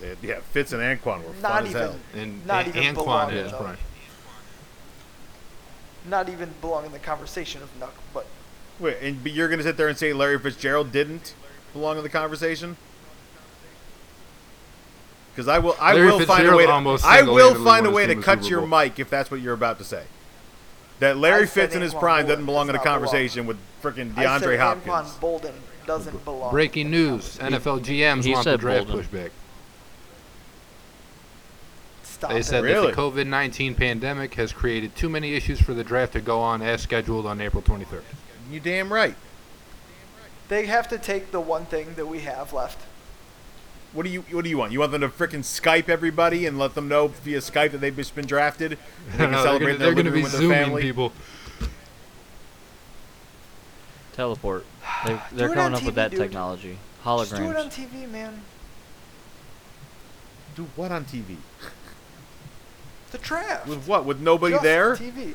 They 0.01 0.09
had- 0.09 0.18
Yeah, 0.22 0.40
Fitz 0.53 0.72
and 0.72 0.80
Anquan 0.82 1.22
were 1.22 1.34
not 1.34 1.53
fun 1.53 1.62
as 1.64 1.70
even 1.70 1.82
hell. 1.82 1.97
and 2.14 2.47
not 2.47 2.66
A- 2.66 2.68
even 2.70 2.82
Anquan 2.82 2.95
belong 2.95 3.30
in 3.30 3.36
in 3.36 3.43
his 3.45 3.53
the- 3.53 3.59
prime. 3.59 3.78
not 6.07 6.28
even 6.28 6.55
belong 6.61 6.86
in 6.86 6.93
the 6.93 6.99
conversation 6.99 7.62
of 7.62 7.68
Nuk, 7.78 7.90
but 8.14 8.26
Wait, 8.80 8.97
and 9.03 9.22
but 9.22 9.32
you're 9.32 9.49
gonna 9.49 9.62
sit 9.62 9.76
there 9.76 9.88
and 9.88 9.97
say 9.99 10.12
Larry 10.12 10.38
Fitzgerald 10.38 10.90
didn't 10.93 11.34
belong 11.72 11.99
in 11.99 12.03
the 12.03 12.09
conversation? 12.09 12.76
Because 15.35 15.49
I 15.49 15.59
will, 15.61 15.76
I 15.80 15.95
Larry 15.95 16.07
will 16.12 16.20
find 16.26 16.47
a 16.47 16.55
way. 16.57 16.66
To, 16.66 16.72
almost 16.72 17.05
I 17.05 17.22
will 17.22 17.55
find 17.64 17.87
a 17.87 17.91
way 17.91 18.07
to 18.07 18.14
cut 18.16 18.49
your 18.51 18.66
mic 18.66 18.99
if 18.99 19.09
that's 19.09 19.30
what 19.30 19.41
you're 19.41 19.55
about 19.55 19.78
to 19.78 19.85
say. 19.85 20.05
That 20.99 21.16
Larry 21.16 21.45
I 21.45 21.47
Fitz 21.47 21.74
in 21.74 21.83
his 21.83 21.95
prime 21.95 22.26
doesn't 22.26 22.45
belong 22.47 22.68
in 22.68 22.74
a 22.74 22.78
does 22.78 22.85
not 22.85 23.01
belong. 23.01 23.01
conversation 23.01 23.47
with 23.47 23.57
freaking 23.83 24.16
I 24.16 24.39
said 24.39 24.49
DeAndre 24.49 24.59
Hopkins. 24.59 24.87
Anquan 24.87 25.20
Boldin 25.20 25.53
doesn't 25.87 26.24
belong. 26.24 26.51
Breaking 26.51 26.91
news: 26.91 27.39
conversation. 27.39 27.80
NFL 27.83 27.85
GMs 28.20 28.24
he 28.24 28.33
want 28.33 28.45
the 28.45 28.59
draft 28.59 28.89
Boldin. 28.89 29.05
pushback. 29.05 29.30
Stop 32.03 32.30
They 32.30 32.39
it. 32.41 32.45
said 32.45 32.62
Really? 32.62 32.87
that 32.89 32.97
the 32.97 33.03
COVID 33.03 33.26
19 33.26 33.74
pandemic 33.74 34.35
has 34.35 34.53
created 34.53 34.95
too 34.95 35.09
many 35.09 35.35
issues 35.35 35.61
for 35.61 35.74
the 35.74 35.83
draft 35.83 36.12
to 36.12 36.20
go 36.20 36.41
on 36.41 36.62
as 36.62 36.83
scheduled 36.83 37.26
on 37.26 37.41
April 37.41 37.62
23rd. 37.62 38.03
You 38.51 38.61
damn 38.61 38.93
right. 38.93 39.16
they 40.49 40.66
have 40.66 40.86
to 40.89 40.98
take 40.98 41.31
the 41.32 41.40
one 41.40 41.65
thing 41.65 41.94
that 41.94 42.07
we 42.07 42.20
have 42.20 42.52
left. 42.52 42.78
What 43.93 44.05
do 44.05 44.10
you 44.10 44.23
What 44.31 44.44
do 44.44 44.51
you 44.51 44.56
want? 44.59 44.73
You 44.73 44.81
want 44.81 44.93
them 44.93 45.02
to 45.02 45.09
freaking 45.09 45.40
Skype 45.40 45.89
everybody 45.89 46.47
and 46.47 46.59
let 46.59 46.74
them 46.74 46.89
know 46.89 47.09
via 47.09 47.39
Skype 47.39 47.73
that 47.73 47.78
they've 47.82 47.94
just 47.94 48.14
been 48.14 48.27
drafted? 48.27 48.73
And 48.73 48.78
they 49.12 49.24
can 49.24 49.31
No, 49.32 49.43
celebrate 49.44 49.78
they're 49.78 49.93
going 49.94 50.06
to 50.06 50.10
living 50.10 50.14
be 50.14 50.23
with 50.23 50.32
their 50.32 50.40
zooming 50.40 50.59
family. 50.64 50.82
people. 50.82 51.12
teleport. 54.14 54.64
They, 55.05 55.19
they're 55.32 55.48
coming 55.48 55.59
on 55.64 55.74
up 55.74 55.82
with 55.85 55.97
that 55.97 56.12
dude. 56.12 56.20
technology. 56.20 56.78
Just 57.05 57.35
do 57.35 57.51
it 57.51 57.56
on 57.56 57.69
TV, 57.70 58.09
man. 58.09 58.40
Do 60.55 60.69
what 60.77 60.93
on 60.93 61.05
TV? 61.06 61.35
The 63.10 63.19
draft. 63.19 63.66
With 63.66 63.85
what? 63.89 64.05
With 64.05 64.20
nobody 64.20 64.52
Just 64.52 64.62
there? 64.62 64.94
TV. 64.94 65.35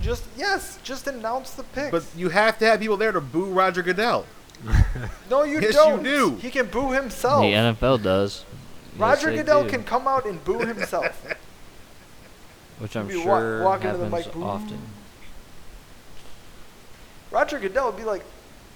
Just 0.00 0.22
yes, 0.36 0.78
just 0.84 1.08
announce 1.08 1.50
the 1.50 1.64
picks. 1.64 1.90
But 1.90 2.04
you 2.16 2.28
have 2.28 2.56
to 2.60 2.66
have 2.66 2.78
people 2.78 2.96
there 2.96 3.10
to 3.10 3.20
boo 3.20 3.46
Roger 3.46 3.82
Goodell. 3.82 4.26
no, 5.30 5.44
you 5.44 5.60
Yes, 5.60 5.74
don't. 5.74 6.02
do. 6.02 6.36
He 6.36 6.50
can 6.50 6.66
boo 6.66 6.92
himself. 6.92 7.42
The 7.42 7.52
NFL 7.52 8.02
does. 8.02 8.44
Roger 8.96 9.30
they 9.30 9.36
Goodell 9.38 9.62
do. 9.64 9.70
can 9.70 9.84
come 9.84 10.08
out 10.08 10.26
and 10.26 10.42
boo 10.44 10.58
himself. 10.58 11.24
which 12.78 12.96
I'm 12.96 13.06
be 13.06 13.16
wa- 13.16 13.22
sure 13.38 13.62
walk 13.64 13.84
into 13.84 13.98
the 13.98 14.04
happens 14.04 14.26
mic, 14.26 14.34
boo. 14.34 14.42
often. 14.44 14.78
Roger 17.30 17.58
Goodell 17.58 17.86
would 17.86 17.96
be 17.96 18.04
like 18.04 18.24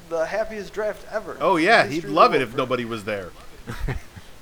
the 0.09 0.27
happiest 0.27 0.73
draft 0.73 1.07
ever. 1.11 1.37
Oh 1.41 1.57
yeah, 1.57 1.87
he'd 1.87 2.05
love 2.05 2.33
the 2.33 2.39
it 2.39 2.43
if 2.43 2.55
nobody 2.57 2.85
was 2.85 3.05
there. 3.05 3.31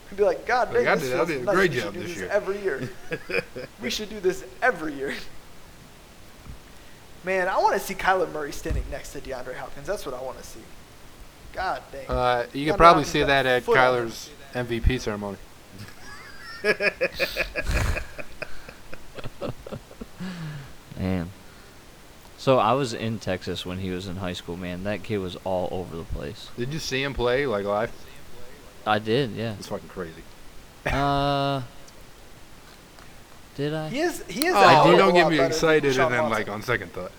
He'd 0.09 0.17
be 0.17 0.25
like, 0.25 0.45
God 0.45 0.75
Like, 0.75 0.79
dang, 0.85 0.89
I 0.89 0.95
this 0.97 1.09
did- 1.11 1.21
I 1.21 1.25
did 1.25 1.41
a 1.43 1.45
nice. 1.45 1.55
great 1.55 1.71
job 1.71 1.95
this 1.95 2.03
this 2.09 2.17
year." 2.17 2.29
every 2.33 2.61
year. 2.63 2.91
we 3.81 3.91
should 3.91 4.11
do 4.11 4.19
this 4.19 4.43
every 4.61 4.93
year. 4.95 5.15
Man, 7.23 7.47
I 7.47 7.59
want 7.59 7.75
to 7.75 7.79
see 7.81 7.95
Kyler 7.95 8.29
Murray 8.33 8.51
standing 8.51 8.83
next 8.91 9.13
to 9.13 9.21
DeAndre 9.21 9.55
Hopkins. 9.55 9.87
That's 9.87 10.05
what 10.05 10.15
I 10.17 10.21
want 10.21 10.39
to 10.39 10.45
see. 10.45 10.59
God 11.53 11.83
dang. 11.93 12.07
Uh, 12.09 12.47
you 12.53 12.67
No, 12.67 12.73
could 12.73 12.79
probably 12.79 13.05
see 13.05 13.23
that 13.23 13.47
at 13.47 13.63
foot 13.65 13.77
on 13.79 14.07
Kyler's 14.07 14.31
MVP 14.55 15.01
ceremony. 15.01 15.39
Man. 20.99 21.31
So 22.37 22.59
I 22.59 22.73
was 22.73 22.95
in 22.95 23.19
Texas 23.19 23.67
when 23.67 23.79
he 23.79 23.91
was 23.91 24.07
in 24.07 24.17
high 24.17 24.33
school, 24.33 24.57
man. 24.57 24.85
That 24.85 25.03
kid 25.03 25.19
was 25.19 25.37
all 25.45 25.69
over 25.71 25.95
the 25.97 26.05
place. 26.05 26.49
Did 26.57 26.73
you 26.73 26.79
see 26.79 27.03
him 27.03 27.13
play 27.15 27.47
like 27.47 27.65
live? 27.67 27.93
I 28.87 28.99
did, 28.99 29.33
yeah. 29.33 29.55
It's 29.59 29.67
fucking 29.69 29.89
crazy. 29.91 30.23
Uh, 30.87 31.61
did 33.57 33.75
I? 33.75 33.89
He 33.91 34.01
is. 34.01 34.25
He 34.27 34.47
is. 34.47 34.55
Oh, 34.55 34.63
a 34.63 34.69
hell 34.69 34.97
don't 34.97 35.13
get 35.15 35.29
me 35.29 35.37
better 35.37 35.43
than 35.43 35.47
excited 35.53 35.93
Deshaun 35.93 36.07
and 36.07 36.15
then 36.15 36.23
Watson. 36.25 36.31
like 36.47 36.49
on 36.49 36.63
second 36.63 36.93
thought. 36.93 37.13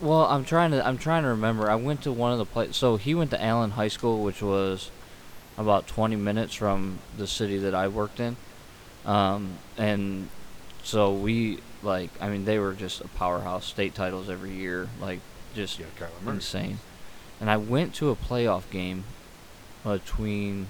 Well, 0.00 0.24
I'm 0.24 0.44
trying 0.44 0.70
to 0.70 0.86
I'm 0.86 0.98
trying 0.98 1.24
to 1.24 1.30
remember. 1.30 1.70
I 1.70 1.74
went 1.74 2.02
to 2.02 2.12
one 2.12 2.32
of 2.32 2.38
the 2.38 2.46
play. 2.46 2.72
So 2.72 2.96
he 2.96 3.14
went 3.14 3.30
to 3.32 3.42
Allen 3.42 3.72
High 3.72 3.88
School, 3.88 4.22
which 4.22 4.42
was 4.42 4.90
about 5.58 5.86
20 5.86 6.16
minutes 6.16 6.54
from 6.54 6.98
the 7.16 7.26
city 7.26 7.58
that 7.58 7.74
I 7.74 7.88
worked 7.88 8.18
in, 8.18 8.36
um, 9.04 9.58
and 9.76 10.28
so 10.82 11.12
we 11.12 11.58
like. 11.82 12.10
I 12.20 12.28
mean, 12.30 12.46
they 12.46 12.58
were 12.58 12.72
just 12.72 13.02
a 13.02 13.08
powerhouse. 13.08 13.66
State 13.66 13.94
titles 13.94 14.30
every 14.30 14.52
year, 14.52 14.88
like 15.00 15.20
just 15.54 15.78
Yeah, 15.78 15.86
insane. 16.26 16.78
And 17.40 17.50
I 17.50 17.56
went 17.58 17.94
to 17.96 18.10
a 18.10 18.16
playoff 18.16 18.70
game 18.70 19.04
between 19.84 20.66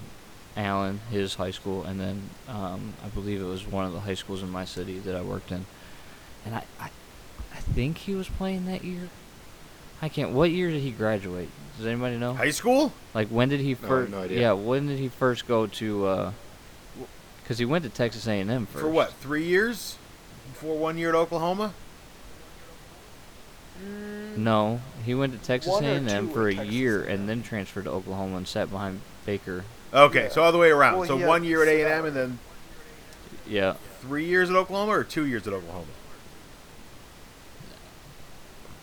Allen, 0.56 1.00
his 1.10 1.34
high 1.34 1.50
school, 1.50 1.84
and 1.84 2.00
then 2.00 2.30
um, 2.48 2.94
I 3.04 3.08
believe 3.08 3.40
it 3.40 3.44
was 3.44 3.66
one 3.66 3.84
of 3.84 3.92
the 3.92 4.00
high 4.00 4.14
schools 4.14 4.42
in 4.42 4.50
my 4.50 4.64
city 4.64 4.98
that 5.00 5.14
I 5.14 5.22
worked 5.22 5.52
in. 5.52 5.66
And 6.44 6.54
I, 6.54 6.64
I 6.78 6.90
think 7.74 7.98
he 7.98 8.14
was 8.14 8.28
playing 8.28 8.66
that 8.66 8.84
year. 8.84 9.08
I 10.02 10.08
can't. 10.08 10.30
What 10.32 10.50
year 10.50 10.70
did 10.70 10.80
he 10.80 10.90
graduate? 10.90 11.48
Does 11.76 11.86
anybody 11.86 12.16
know? 12.16 12.34
High 12.34 12.50
school? 12.50 12.92
Like 13.14 13.28
when 13.28 13.48
did 13.48 13.60
he 13.60 13.72
No, 13.72 13.78
I 13.78 13.80
have 13.80 13.88
first? 13.88 14.10
no 14.12 14.22
idea. 14.22 14.40
Yeah, 14.40 14.52
when 14.52 14.86
did 14.86 14.98
he 14.98 15.08
first 15.08 15.46
go 15.48 15.66
to? 15.66 16.32
Because 17.42 17.58
he 17.58 17.64
went 17.64 17.84
to 17.84 17.90
Texas 17.90 18.26
A&M 18.26 18.66
first. 18.66 18.82
For 18.84 18.88
what? 18.90 19.12
Three 19.14 19.44
years? 19.44 19.96
Before 20.52 20.76
one 20.78 20.96
year 20.98 21.08
at 21.10 21.14
Oklahoma? 21.14 21.72
Mm, 23.82 24.36
No, 24.38 24.80
he 25.04 25.14
went 25.14 25.32
to 25.32 25.38
Texas 25.38 25.80
A&M 25.80 26.28
for 26.30 26.48
a 26.48 26.54
Texas 26.54 26.72
year 26.74 27.02
A&M. 27.04 27.20
and 27.20 27.28
then 27.28 27.42
transferred 27.42 27.84
to 27.84 27.90
Oklahoma 27.90 28.36
and 28.38 28.46
sat 28.48 28.70
behind 28.70 29.00
Baker. 29.26 29.64
Okay, 29.92 30.24
Yeah. 30.24 30.28
so 30.30 30.42
all 30.42 30.52
the 30.52 30.58
way 30.58 30.70
around. 30.70 30.98
Well, 30.98 31.08
so 31.08 31.26
one 31.26 31.44
year 31.44 31.62
at 31.62 31.68
A 31.68 31.82
and 31.82 31.92
M, 31.92 32.04
and 32.06 32.16
then 32.16 32.38
Yeah, 33.48 33.74
three 34.02 34.26
years 34.26 34.48
at 34.50 34.54
Oklahoma, 34.56 34.92
or 34.92 35.02
two 35.04 35.26
years 35.26 35.46
at 35.48 35.52
Oklahoma. 35.52 35.86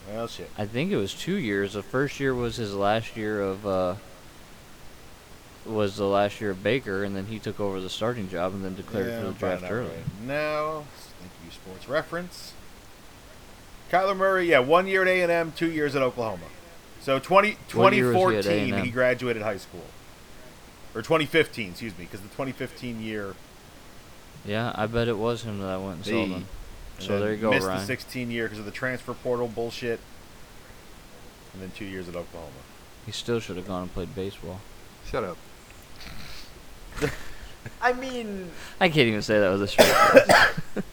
Well, 0.08 0.28
shit. 0.28 0.50
I 0.58 0.66
think 0.66 0.92
it 0.92 0.98
was 0.98 1.14
two 1.14 1.36
years. 1.36 1.74
The 1.74 1.84
first 1.84 2.20
year 2.20 2.34
was 2.34 2.56
his 2.56 2.74
last 2.74 3.16
year 3.18 3.42
of. 3.42 3.66
Uh, 3.68 3.96
was 5.66 5.98
the 5.98 6.06
last 6.06 6.40
year 6.40 6.52
of 6.52 6.64
Baker, 6.64 7.04
and 7.04 7.14
then 7.16 7.26
he 7.26 7.40
took 7.40 7.60
over 7.60 7.82
the 7.82 7.90
starting 7.90 8.30
job 8.30 8.54
and 8.54 8.64
then 8.64 8.76
declared 8.76 9.08
Yeah, 9.08 9.20
for 9.20 9.28
the 9.28 9.34
draft 9.34 9.66
early. 9.70 9.90
right 9.90 10.22
Now, 10.26 10.86
thank 11.20 11.32
you, 11.44 11.52
Sports 11.52 11.90
Reference. 11.90 12.54
Kyler 13.92 14.16
Murray, 14.16 14.50
yeah, 14.50 14.60
one 14.60 14.88
year 14.88 15.02
at 15.02 15.08
A 15.08 15.22
and 15.22 15.32
M, 15.32 15.54
two 15.56 15.70
years 15.72 15.96
at 15.96 16.02
Oklahoma. 16.02 16.46
So 17.02 17.20
20, 17.20 17.58
What 17.74 17.94
year 17.94 18.12
was 18.14 18.46
he 18.46 18.52
2014, 18.52 18.86
he 18.86 18.92
graduated 18.92 19.42
high 19.44 19.58
school, 19.58 19.86
or 20.94 21.02
2015, 21.02 21.72
excuse 21.72 21.98
me, 21.98 22.06
because 22.06 22.22
the 22.22 22.28
2015 22.30 23.02
year. 23.02 23.36
Yeah, 24.46 24.72
I 24.76 24.88
bet 24.88 25.08
it 25.08 25.18
was 25.18 25.44
him 25.44 25.60
that 25.60 25.68
I 25.70 25.78
went 25.78 25.98
and 25.98 26.06
saw 26.06 26.12
Hey. 26.26 26.44
Him. 27.00 27.12
and 27.14 27.20
So 27.20 27.20
there 27.20 27.34
you 27.34 27.38
go, 27.42 27.52
Missed 27.52 27.68
Ryan. 27.68 27.80
the 27.80 27.86
16 27.86 28.32
year 28.32 28.46
because 28.46 28.60
of 28.60 28.66
the 28.66 28.72
transfer 28.72 29.14
portal 29.14 29.48
bullshit, 29.48 30.00
and 31.54 31.62
then 31.62 31.72
two 31.76 31.86
years 31.86 32.08
at 32.10 32.16
Oklahoma. 32.16 32.52
He 33.06 33.12
still 33.12 33.40
should 33.40 33.56
have 33.58 33.68
gone 33.68 33.84
and 33.84 33.94
played 33.94 34.14
baseball. 34.16 34.60
Shut 35.10 35.24
up. 35.24 35.38
I 37.82 37.94
mean, 37.94 38.50
I 38.80 38.90
can't 38.90 39.08
even 39.08 39.22
say 39.22 39.40
that 39.40 39.50
was 39.50 39.62
a 39.62 39.68
straight 39.68 39.88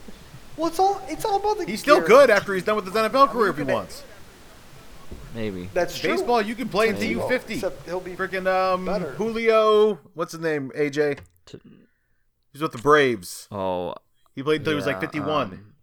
well, 0.57 0.69
it's 0.69 0.79
all 0.79 1.01
it's 1.09 1.25
all 1.25 1.37
about 1.37 1.59
the. 1.59 1.65
He's 1.67 1.81
still 1.81 1.99
gear. 1.99 2.07
good 2.09 2.31
after 2.31 2.53
he's 2.55 2.65
done 2.65 2.77
with 2.77 2.85
his 2.85 2.95
NFL 2.95 3.31
career 3.31 3.51
if 3.51 3.57
he 3.57 3.63
wants. 3.63 4.03
Maybe. 5.35 5.69
That's 5.75 5.99
true. 5.99 6.11
Baseball, 6.13 6.43
you 6.43 6.55
can 6.55 6.69
play 6.69 6.91
until 6.91 7.05
you 7.11 7.27
50. 7.29 7.55
Except 7.55 7.87
he'll 7.87 8.01
be. 8.01 8.13
Freaking 8.15 8.47
um, 8.47 8.85
better. 8.85 9.11
Julio, 9.13 9.99
what's 10.15 10.33
his 10.33 10.41
name? 10.41 10.71
AJ. 10.77 11.19
T- 11.47 11.59
He's 12.53 12.63
with 12.63 12.71
the 12.73 12.79
Braves. 12.79 13.49
Oh, 13.51 13.95
He 14.37 14.43
played 14.45 14.61
until 14.61 14.73
he 14.75 14.77
was 14.77 14.87
like 14.87 15.01
51. 15.01 15.43
um, 15.53 15.74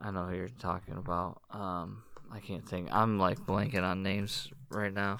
I 0.00 0.10
know 0.10 0.24
who 0.24 0.36
you're 0.36 0.48
talking 0.48 0.94
about. 0.96 1.40
Um, 1.50 2.02
I 2.32 2.40
can't 2.40 2.66
think. 2.68 2.88
I'm 2.92 3.18
like 3.18 3.38
blanking 3.40 3.82
on 3.82 4.02
names 4.02 4.48
right 4.70 4.92
now. 4.92 5.18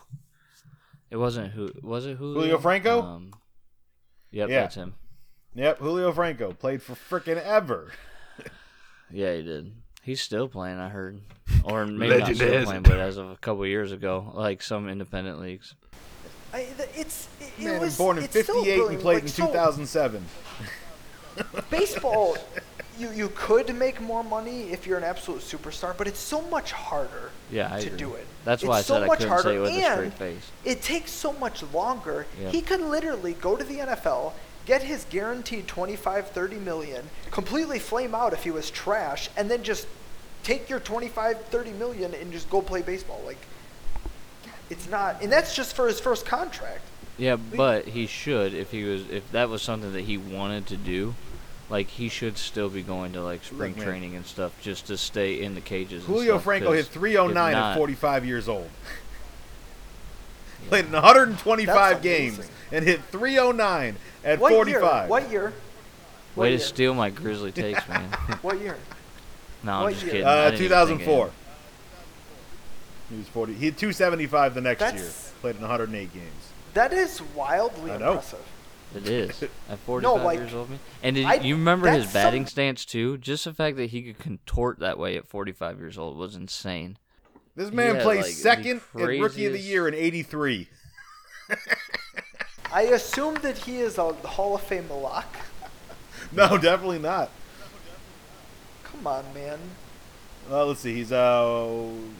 It 1.10 1.16
wasn't 1.16 1.52
who 1.52 1.70
was 1.82 2.06
it 2.06 2.16
Julio? 2.18 2.40
Julio 2.40 2.58
Franco? 2.58 3.02
Um, 3.02 3.32
yep, 4.30 4.48
Yeah. 4.50 4.60
that's 4.60 4.74
him. 4.74 4.94
Yep, 5.54 5.78
Julio 5.78 6.12
Franco 6.12 6.52
played 6.52 6.82
for 6.82 6.94
freaking 6.94 7.42
ever. 7.42 7.92
Yeah, 9.10 9.34
he 9.36 9.42
did. 9.42 9.72
He's 10.02 10.20
still 10.20 10.48
playing. 10.48 10.78
I 10.78 10.90
heard, 10.90 11.22
or 11.64 11.86
maybe 11.86 12.10
not 12.10 12.20
Legend 12.20 12.36
still 12.36 12.52
has 12.52 12.64
playing, 12.66 12.82
but 12.82 12.98
as 12.98 13.16
of 13.16 13.30
a 13.30 13.36
couple 13.36 13.64
years 13.66 13.90
ago, 13.90 14.30
like 14.34 14.60
some 14.62 14.86
independent 14.86 15.40
leagues. 15.40 15.74
I, 16.52 16.64
th- 16.76 16.90
it's 16.94 17.28
it, 17.58 17.64
it 17.66 17.80
was 17.80 17.96
born 17.96 18.18
in 18.18 18.24
it's 18.24 18.38
still 18.38 18.62
58 18.64 18.80
and 18.80 19.00
played 19.00 19.14
like, 19.14 19.22
in 19.22 19.28
so 19.30 19.46
2007. 19.46 20.24
baseball, 21.70 22.36
you 22.98 23.10
you 23.10 23.30
could 23.34 23.74
make 23.74 24.00
more 24.00 24.24
money 24.24 24.70
if 24.72 24.86
you're 24.86 24.98
an 24.98 25.04
absolute 25.04 25.40
superstar, 25.40 25.96
but 25.96 26.06
it's 26.06 26.18
so 26.18 26.40
much 26.42 26.72
harder 26.72 27.30
Yeah, 27.50 27.72
I 27.72 27.80
to 27.80 27.86
agree. 27.86 27.98
do 27.98 28.14
it. 28.14 28.26
That's 28.44 28.62
It's 28.62 28.68
why 28.68 28.78
I 28.78 28.82
so 28.82 28.94
said 28.94 29.02
I 29.04 29.08
couldn't 29.08 29.28
harder, 29.28 29.42
say 29.48 29.56
it 29.56 29.60
with 29.60 29.70
a 29.72 29.82
straight 29.92 30.14
face. 30.14 30.50
It 30.64 30.82
takes 30.82 31.10
so 31.12 31.32
much 31.32 31.62
longer. 31.72 32.26
He 32.50 32.60
could 32.62 32.80
literally 32.80 33.34
go 33.34 33.56
to 33.56 33.64
the 33.64 33.76
NFL, 33.78 34.32
get 34.66 34.82
his 34.82 35.04
guaranteed 35.10 35.66
25, 35.68 36.28
30 36.30 36.56
million, 36.56 37.08
completely 37.30 37.78
flame 37.78 38.14
out 38.14 38.32
if 38.32 38.44
he 38.44 38.50
was 38.50 38.70
trash, 38.70 39.28
and 39.36 39.50
then 39.50 39.62
just 39.62 39.86
take 40.42 40.68
your 40.70 40.80
25, 40.80 41.44
30 41.46 41.72
million 41.72 42.14
and 42.14 42.32
just 42.32 42.48
go 42.50 42.62
play 42.62 42.82
baseball. 42.82 43.20
Like, 43.24 43.38
it's 44.70 44.88
not, 44.88 45.22
and 45.22 45.30
that's 45.32 45.54
just 45.54 45.74
for 45.74 45.86
his 45.86 46.00
first 46.00 46.26
contract. 46.26 46.82
Yeah, 47.16 47.36
but 47.36 47.86
he 47.86 48.06
should 48.06 48.54
if 48.54 48.70
he 48.70 48.84
was 48.84 49.08
if 49.10 49.28
that 49.32 49.48
was 49.48 49.60
something 49.60 49.92
that 49.92 50.02
he 50.02 50.16
wanted 50.16 50.66
to 50.68 50.76
do, 50.76 51.14
like 51.70 51.88
he 51.88 52.08
should 52.08 52.38
still 52.38 52.68
be 52.70 52.82
going 52.82 53.12
to 53.12 53.22
like 53.22 53.44
spring 53.44 53.74
Look, 53.76 53.84
training 53.84 54.16
and 54.16 54.24
stuff 54.24 54.52
just 54.62 54.86
to 54.86 54.96
stay 54.96 55.40
in 55.42 55.54
the 55.54 55.60
cages. 55.60 56.04
and 56.04 56.14
Julio 56.14 56.34
stuff, 56.34 56.44
Franco 56.44 56.72
hit 56.72 56.86
'cause 56.86 56.94
309 56.94 57.52
if 57.52 57.58
at 57.58 57.76
45 57.76 58.24
years 58.24 58.48
old. 58.48 58.70
Played 60.68 60.86
in 60.86 60.92
125 60.92 62.02
games 62.02 62.50
and 62.72 62.84
hit 62.84 63.00
309 63.04 63.96
at 64.24 64.38
What 64.38 64.52
45. 64.52 64.82
year? 64.82 65.08
What 65.08 65.30
year? 65.30 65.52
What 66.34 66.42
Way 66.44 66.50
to 66.52 66.58
steal 66.58 66.94
my 66.94 67.10
Grizzly 67.10 67.52
takes, 67.52 67.86
man. 67.88 68.04
What 68.42 68.60
year? 68.60 68.76
no, 69.62 69.72
I'm 69.72 69.82
What 69.84 69.90
just 69.92 70.02
year? 70.04 70.12
kidding. 70.12 70.26
Uh, 70.26 70.50
didn't 70.50 70.60
even 70.64 70.68
think 70.68 70.72
of 70.72 70.88
2004. 70.98 71.30
He 73.10 73.16
was 73.18 73.28
40. 73.28 73.54
He 73.54 73.64
had 73.66 73.78
275 73.78 74.54
the 74.54 74.60
next 74.60 74.82
year. 74.94 75.10
Played 75.40 75.56
in 75.56 75.62
108 75.62 76.12
games. 76.12 76.24
That 76.74 76.92
is 76.92 77.22
wildly 77.34 77.90
I 77.92 77.96
know. 77.96 78.08
impressive. 78.12 78.38
It 78.94 79.06
is 79.08 79.42
at 79.68 79.78
45 79.80 80.22
like, 80.24 80.38
years 80.38 80.54
old. 80.54 80.70
Man. 80.70 80.78
And 81.02 81.16
did 81.16 81.26
I- 81.26 81.34
you 81.34 81.56
remember 81.56 81.90
his 81.90 82.10
batting 82.12 82.44
some- 82.46 82.50
stance 82.50 82.84
too? 82.84 83.18
Just 83.18 83.44
the 83.44 83.52
fact 83.54 83.76
that 83.76 83.90
he 83.90 84.02
could 84.02 84.18
contort 84.18 84.78
that 84.80 84.98
way 84.98 85.16
at 85.16 85.26
45 85.26 85.78
years 85.78 85.98
old 85.98 86.16
was 86.16 86.34
insane. 86.34 86.96
This 87.54 87.70
man 87.72 87.96
Yeah, 87.96 88.02
plays 88.02 88.24
like, 88.24 88.32
second 88.32 88.80
at 88.94 89.00
Rookie 89.00 89.46
of 89.46 89.52
the 89.52 89.58
Year 89.58 89.88
in 89.88 89.94
83. 89.94 90.68
I 92.72 92.82
assume 92.82 93.34
that 93.42 93.58
he 93.58 93.78
is 93.78 93.98
a 93.98 94.12
Hall 94.12 94.54
of 94.54 94.62
Fame 94.62 94.88
lock. 94.90 95.26
No, 96.32 96.58
definitely 96.58 96.98
not. 96.98 97.30
Come 98.84 99.06
on, 99.06 99.24
man. 99.32 99.58
Well, 100.50 100.66
let's 100.66 100.80
see. 100.80 100.94
He's 100.94 101.10
uh, 101.12 101.72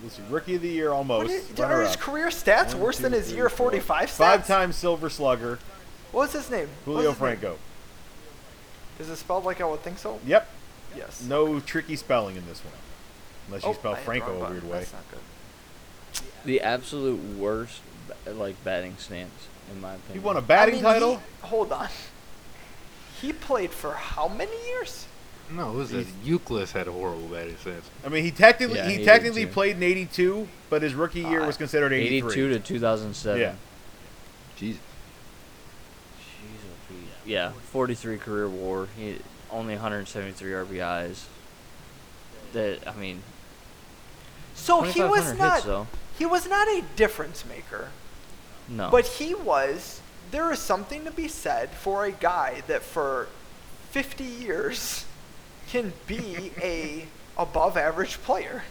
let's 0.02 0.16
see, 0.16 0.22
Rookie 0.30 0.54
of 0.54 0.62
the 0.62 0.68
Year 0.68 0.92
almost. 0.92 1.30
is, 1.30 1.60
are 1.60 1.82
his 1.82 1.94
up. 1.94 2.00
career 2.00 2.28
stats 2.28 2.72
One, 2.74 2.84
worse 2.84 2.96
two, 2.96 3.02
than 3.02 3.12
his 3.12 3.26
three, 3.28 3.36
year 3.36 3.48
four. 3.50 3.70
45 3.70 4.08
stats? 4.08 4.12
Five-time 4.12 4.72
Silver 4.72 5.10
Slugger, 5.10 5.58
What's 6.12 6.32
his 6.32 6.50
name? 6.50 6.68
What's 6.68 6.84
Julio 6.84 6.98
his 7.00 7.06
name? 7.08 7.14
Franco. 7.38 7.58
Is 8.98 9.08
it 9.08 9.16
spelled 9.16 9.44
like 9.44 9.60
I 9.60 9.64
would 9.64 9.82
think 9.82 9.98
so? 9.98 10.18
Yep. 10.26 10.48
Yes. 10.96 11.22
No 11.22 11.60
tricky 11.60 11.96
spelling 11.96 12.36
in 12.36 12.46
this 12.46 12.64
one, 12.64 12.72
unless 13.48 13.62
you 13.62 13.68
Oh, 13.70 13.72
spell 13.74 13.92
I 13.94 14.00
Franco 14.00 14.42
a 14.42 14.50
weird 14.50 14.64
way. 14.64 14.78
That's 14.78 14.92
not 14.92 15.04
good. 15.10 15.20
The 16.44 16.60
absolute 16.62 17.20
worst, 17.36 17.80
like 18.26 18.62
batting 18.64 18.96
stance, 18.98 19.30
in 19.70 19.80
my 19.80 19.90
opinion. 19.94 20.00
He 20.00 20.04
opinion. 20.12 20.24
won 20.24 20.36
a 20.38 20.42
batting 20.42 20.74
I 20.74 20.76
mean, 20.76 20.82
title. 20.84 21.16
he- 21.16 21.46
hold 21.46 21.72
on. 21.72 21.88
He 23.20 23.32
played 23.32 23.70
for 23.70 23.92
how 23.92 24.28
many 24.28 24.52
years? 24.68 25.06
No, 25.50 25.72
it 25.72 25.74
was 25.76 25.90
that 25.90 26.06
Youkilis 26.24 26.72
had 26.72 26.88
a 26.88 26.92
horrible 26.92 27.26
batting 27.28 27.56
stance. 27.58 27.88
I 28.04 28.08
mean, 28.08 28.22
he 28.24 28.30
technically 28.30 28.76
Yeah, 28.78 28.88
he, 28.88 28.96
he 28.98 29.04
technically 29.04 29.46
played 29.46 29.76
in 29.76 29.82
'82, 29.82 30.46
but 30.70 30.82
his 30.82 30.94
rookie 30.94 31.20
year 31.20 31.42
Uh, 31.42 31.46
was 31.46 31.56
considered 31.56 31.92
'83. 31.92 32.30
82 32.32 32.48
to 32.50 32.58
2007. 32.60 33.40
Yeah. 33.40 33.54
Jesus. 34.56 34.80
Yeah, 37.28 37.50
43 37.72 38.16
career 38.18 38.48
WAR. 38.48 38.88
He 38.96 39.18
only 39.50 39.74
173 39.74 40.50
RBIs. 40.50 41.24
That 42.54 42.88
I 42.88 42.94
mean, 42.94 43.22
So 44.54 44.82
he 44.82 44.94
2,500 44.94 45.10
was 45.10 45.26
hits 45.28 45.38
not. 45.38 45.62
though. 45.64 45.86
He 46.18 46.24
was 46.26 46.48
not 46.48 46.66
a 46.68 46.82
difference 46.96 47.44
maker, 47.44 47.90
No, 48.68 48.88
but 48.90 49.06
he 49.06 49.34
was. 49.34 50.00
There 50.30 50.50
is 50.52 50.58
something 50.58 51.04
to 51.04 51.10
be 51.10 51.28
said 51.28 51.70
for 51.70 52.04
a 52.04 52.10
guy 52.12 52.62
that 52.66 52.82
for 52.82 53.28
50 53.90 54.24
years 54.24 55.04
can 55.68 55.92
be 56.06 56.52
a 56.62 57.06
above 57.36 57.76
average 57.76 58.20
player. 58.22 58.62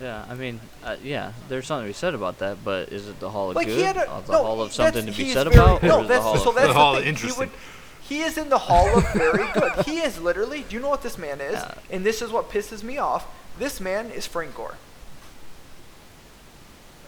Yeah, 0.00 0.24
I 0.28 0.34
mean, 0.34 0.60
uh, 0.82 0.96
yeah, 1.02 1.32
there's 1.48 1.66
something 1.66 1.84
to 1.84 1.90
be 1.90 1.94
said 1.94 2.14
about 2.14 2.38
that, 2.38 2.58
but 2.64 2.88
is 2.90 3.08
it 3.08 3.20
the 3.20 3.30
Hall 3.30 3.50
of 3.50 3.56
Like 3.56 3.68
Good? 3.68 3.76
he 3.78 3.82
had 3.84 3.96
a 3.96 4.10
or 4.10 4.22
the 4.22 4.32
no, 4.32 4.42
Hall 4.44 4.62
of 4.62 4.72
something 4.72 5.06
to 5.06 5.12
be 5.12 5.30
said 5.32 5.44
very- 5.48 5.56
about? 5.56 5.82
No, 5.82 5.98
or 5.98 6.02
the 6.02 6.08
that's 6.08 6.22
Hall 6.24 6.36
so 6.36 6.48
of 6.50 6.54
that's 6.56 6.66
The 6.66 6.72
the, 6.72 6.78
Hall 6.78 6.96
of. 6.96 7.06
Interesting. 7.06 7.48
He, 7.48 7.50
would, 7.50 7.58
he 8.02 8.20
is 8.22 8.36
in 8.36 8.48
the 8.48 8.58
Hall 8.58 8.98
of 8.98 9.12
Very 9.12 9.46
Good. 9.52 9.84
He 9.86 9.98
is 10.00 10.20
literally. 10.20 10.64
Do 10.68 10.74
you 10.74 10.82
know 10.82 10.90
what 10.90 11.02
this 11.02 11.16
man 11.16 11.40
is? 11.40 11.54
Yeah. 11.54 11.74
And 11.90 12.04
this 12.04 12.20
is 12.22 12.30
what 12.30 12.50
pisses 12.50 12.82
me 12.82 12.98
off. 12.98 13.26
This 13.58 13.80
man 13.80 14.10
is 14.10 14.26
Frank 14.26 14.54
Gore. 14.56 14.74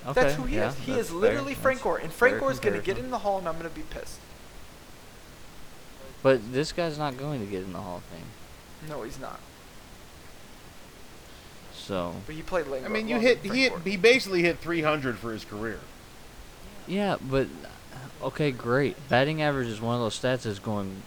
Okay, 0.06 0.20
That's 0.22 0.34
who 0.36 0.44
he 0.44 0.56
yeah, 0.56 0.68
is. 0.68 0.76
He 0.78 0.92
is 0.92 1.10
literally 1.10 1.54
fair. 1.54 1.62
Frank 1.62 1.82
Gore, 1.82 1.98
and 1.98 2.12
Frank 2.12 2.38
Gore 2.38 2.52
is 2.52 2.60
going 2.60 2.76
to 2.76 2.82
get 2.82 2.96
in 2.96 3.10
the 3.10 3.18
Hall, 3.18 3.38
and 3.38 3.48
I'm 3.48 3.58
going 3.58 3.68
to 3.68 3.74
be 3.74 3.82
pissed. 3.82 4.20
But 6.22 6.52
this 6.52 6.70
guy's 6.70 6.96
not 6.98 7.16
going 7.18 7.40
to 7.40 7.46
get 7.46 7.62
in 7.64 7.72
the 7.72 7.80
Hall 7.80 7.96
of 7.96 8.02
Fame. 8.04 8.88
No, 8.88 9.02
he's 9.02 9.18
not. 9.18 9.40
So 11.76 12.14
But 12.26 12.34
he 12.34 12.42
played 12.42 12.66
late. 12.66 12.84
I 12.84 12.88
mean, 12.88 13.06
you 13.08 13.18
hit 13.18 13.38
he 13.38 13.62
hit 13.62 13.72
he 13.84 13.96
basically 13.96 14.42
hit 14.42 14.58
300 14.58 15.18
for 15.18 15.32
his 15.32 15.44
career. 15.44 15.78
yeah, 16.86 17.16
but 17.20 17.46
okay, 18.22 18.50
great. 18.50 18.96
Batting 19.08 19.40
average 19.42 19.68
is 19.68 19.80
one 19.80 19.94
of 19.94 20.00
those 20.00 20.18
stats 20.18 20.42
that's 20.42 20.58
going. 20.58 21.02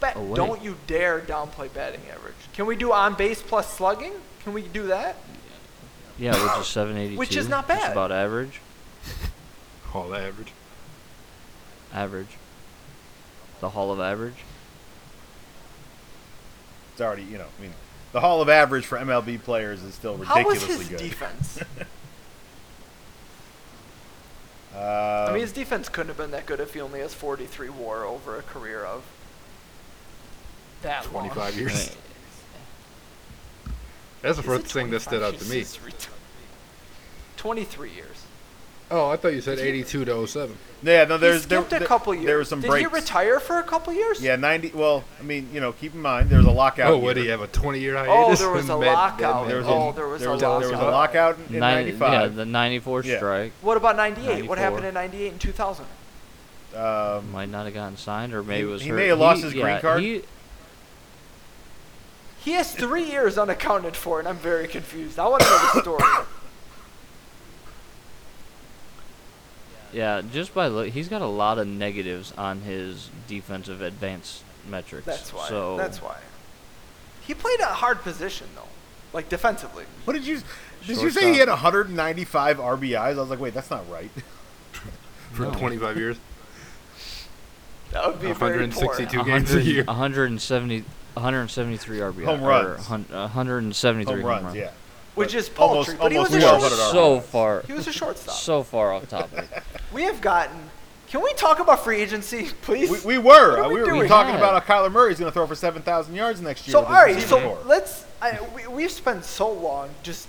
Bet, 0.00 0.16
away. 0.16 0.34
don't 0.34 0.62
you 0.62 0.76
dare 0.86 1.20
downplay 1.20 1.72
batting 1.72 2.00
average. 2.12 2.34
Can 2.52 2.66
we 2.66 2.74
do 2.76 2.92
on 2.92 3.14
base 3.14 3.40
plus 3.42 3.72
slugging? 3.72 4.12
Can 4.42 4.52
we 4.52 4.62
do 4.62 4.88
that? 4.88 5.16
Yeah, 6.18 6.32
which 6.32 6.60
is 6.62 6.66
782. 6.66 7.16
Which 7.18 7.36
is 7.36 7.48
not 7.48 7.68
Just 7.68 7.80
bad. 7.82 7.92
about 7.92 8.10
average. 8.10 8.60
All 9.94 10.12
average. 10.14 10.52
Average. 11.92 12.36
The 13.60 13.70
Hall 13.70 13.92
of 13.92 14.00
Average. 14.00 14.34
It's 16.92 17.00
already 17.00 17.22
you 17.22 17.38
know 17.38 17.46
I 17.58 17.62
mean 17.62 17.72
the 18.12 18.20
Hall 18.20 18.40
of 18.40 18.48
Average 18.48 18.86
for 18.86 18.98
MLB 18.98 19.42
players 19.42 19.82
is 19.82 19.94
still 19.94 20.16
ridiculously 20.16 20.42
How 20.42 20.48
was 20.48 20.62
ridiculously 20.62 20.96
his 20.96 21.02
good. 21.02 21.10
defense? 21.10 21.58
Um, 24.74 24.78
I 25.28 25.30
mean, 25.32 25.40
his 25.40 25.52
defense 25.52 25.88
couldn't 25.88 26.08
have 26.08 26.16
been 26.16 26.30
that 26.30 26.46
good 26.46 26.60
if 26.60 26.74
he 26.74 26.80
only 26.80 27.00
has 27.00 27.14
43 27.14 27.68
WAR 27.70 28.04
over 28.04 28.38
a 28.38 28.42
career 28.42 28.84
of 28.84 29.04
that 30.82 31.12
long. 31.12 31.28
25 31.28 31.56
years. 31.58 31.96
That's 34.22 34.36
the 34.36 34.42
Is 34.42 34.46
first 34.46 34.72
thing 34.72 34.90
that 34.90 35.00
stood 35.00 35.22
out 35.22 35.38
to 35.38 35.44
me. 35.44 35.60
Jesus, 35.60 35.78
23 37.36 37.90
years. 37.92 38.17
Oh, 38.90 39.10
I 39.10 39.16
thought 39.16 39.34
you 39.34 39.42
said 39.42 39.58
82 39.58 40.06
to 40.06 40.26
07. 40.26 40.56
yeah, 40.82 41.04
no, 41.04 41.18
there's 41.18 41.42
he 41.42 41.48
there, 41.48 41.60
a 41.60 41.64
there- 41.64 41.80
couple 41.80 42.14
years. 42.14 42.24
There 42.26 42.38
was 42.38 42.48
some 42.48 42.62
Did 42.62 42.70
breaks. 42.70 42.88
he 42.88 42.94
retire 42.94 43.38
for 43.38 43.58
a 43.58 43.62
couple 43.62 43.92
years? 43.92 44.22
Yeah, 44.22 44.36
90. 44.36 44.72
Well, 44.74 45.04
I 45.20 45.22
mean, 45.24 45.50
you 45.52 45.60
know, 45.60 45.72
keep 45.72 45.94
in 45.94 46.00
mind 46.00 46.30
there's 46.30 46.46
a 46.46 46.50
lockout. 46.50 46.90
Oh, 46.92 46.96
what 46.96 47.14
do 47.14 47.22
you 47.22 47.30
have 47.30 47.42
a 47.42 47.46
20 47.48 47.80
year 47.80 47.96
Oh, 47.98 48.04
hiatus? 48.04 48.38
there 48.40 48.50
was 48.50 48.64
a 48.70 48.78
Med- 48.78 48.80
Med- 48.86 48.94
lockout. 48.94 49.46
There 49.46 49.58
was 49.58 49.66
Oh, 49.66 49.90
a, 49.90 49.92
there 49.92 50.08
was 50.08 50.20
there 50.22 50.30
a 50.30 50.32
was, 50.32 50.40
there 50.40 50.48
was 50.50 50.70
a 50.70 50.72
lockout. 50.72 51.36
lockout 51.36 51.38
in, 51.50 51.54
in 51.56 51.60
95. 51.60 52.12
Yeah, 52.12 52.28
the 52.28 52.46
94 52.46 53.02
Yeah. 53.04 53.16
strike 53.18 53.52
What 53.60 53.76
about 53.76 53.96
98? 53.96 54.46
What 54.46 54.56
happened 54.58 54.86
in 54.86 54.94
98 54.94 55.32
and 55.32 55.40
2000? 55.40 55.84
um, 56.76 57.30
might 57.32 57.48
not 57.50 57.64
have 57.66 57.74
gotten 57.74 57.96
signed, 57.98 58.32
or 58.32 58.42
maybe 58.42 58.60
He- 58.66 58.72
was 58.72 58.82
he 58.82 58.88
hurt. 58.88 58.96
may 58.96 59.06
have 59.08 59.18
lost 59.18 59.42
his 59.42 59.52
yeah, 59.52 59.62
green 59.64 59.80
card. 59.80 60.00
He, 60.00 60.22
He 62.40 62.52
has 62.52 62.72
three 62.74 63.04
years 63.04 63.36
unaccounted 63.36 63.96
for, 63.96 64.18
and 64.20 64.28
I'm 64.28 64.36
very 64.38 64.68
confused. 64.68 65.18
I 65.18 65.26
want 65.28 65.42
to 65.42 65.48
know 65.50 65.70
the 65.74 65.80
story. 65.82 66.02
Yeah, 69.92 70.22
just 70.32 70.54
by 70.54 70.68
look, 70.68 70.88
he's 70.88 71.08
got 71.08 71.22
a 71.22 71.26
lot 71.26 71.58
of 71.58 71.66
negatives 71.66 72.32
on 72.38 72.60
his 72.62 73.10
defensive 73.26 73.80
advanced 73.82 74.42
metrics. 74.68 75.06
That's 75.06 75.32
why. 75.32 75.48
So 75.48 75.76
That's 75.76 76.02
why. 76.02 76.16
He 77.26 77.34
played 77.34 77.60
a 77.60 77.66
hard 77.66 78.00
position 78.02 78.46
though, 78.54 78.62
like 79.12 79.28
defensively. 79.28 79.84
what 80.04 80.14
did 80.14 80.26
you 80.26 80.40
did 80.86 80.98
you 81.00 81.10
say 81.10 81.32
he 81.32 81.38
had 81.38 81.48
195 81.48 82.56
RBIs? 82.58 82.96
I 82.96 83.12
was 83.14 83.28
like, 83.30 83.40
wait, 83.40 83.52
that's 83.54 83.70
not 83.70 83.88
right. 83.90 84.10
for 85.32 85.42
No. 85.42 85.50
25 85.52 85.96
years. 85.96 86.16
That 87.90 88.06
would 88.06 88.20
be 88.20 88.32
very 88.32 88.50
162 88.58 89.16
poor. 89.16 89.24
games 89.24 89.52
a 89.54 89.62
year. 89.62 89.84
170, 89.84 90.84
173 91.14 91.98
RBI. 91.98 92.24
Home 92.26 92.42
or 92.42 92.48
runs. 92.48 92.86
hun- 92.86 93.06
173 93.10 94.20
Home 94.20 94.24
runs, 94.30 94.54
yeah. 94.54 94.70
Which 95.18 95.32
But 95.32 95.38
is 95.38 95.48
paltry, 95.48 95.94
almost, 95.94 95.98
but 95.98 96.12
he 96.12 96.18
was 96.18 96.32
a 96.34 96.38
We 96.38 96.44
are 96.44 96.52
1200 96.52 96.76
shortstop. 96.76 96.92
so 96.92 97.20
far, 97.20 97.62
He 97.66 97.72
was 97.72 97.86
a 97.86 97.92
shortstop. 97.92 98.34
so 98.34 98.62
far 98.62 98.92
off 98.92 99.08
topic. 99.08 99.44
we 99.92 100.02
have 100.04 100.20
gotten. 100.20 100.56
Can 101.08 101.22
we 101.22 101.32
talk 101.34 101.58
about 101.58 101.84
free 101.84 102.00
agency, 102.02 102.48
please? 102.62 103.04
We, 103.04 103.16
we 103.16 103.18
were. 103.18 103.62
Uh, 103.64 103.68
we 103.68 103.74
we 103.76 103.80
were 103.80 103.86
doing? 103.86 104.08
talking 104.08 104.34
Yeah. 104.34 104.38
about 104.40 104.62
how 104.62 104.82
Kyler 104.82 104.92
Murray's 104.92 105.18
going 105.18 105.30
to 105.30 105.34
throw 105.34 105.46
for 105.46 105.54
7,000 105.54 106.14
yards 106.14 106.40
next 106.40 106.66
year. 106.68 106.72
so 106.72 106.80
with 106.80 106.88
all 106.90 106.94
his 106.94 107.02
right, 107.02 107.14
receiving 107.16 107.28
so 107.42 107.54
core. 107.54 107.58
let's. 107.66 108.04
I, 108.20 108.38
we, 108.54 108.66
we've 108.66 108.90
spent 108.90 109.24
so 109.24 109.50
long 109.50 109.90
just. 110.02 110.28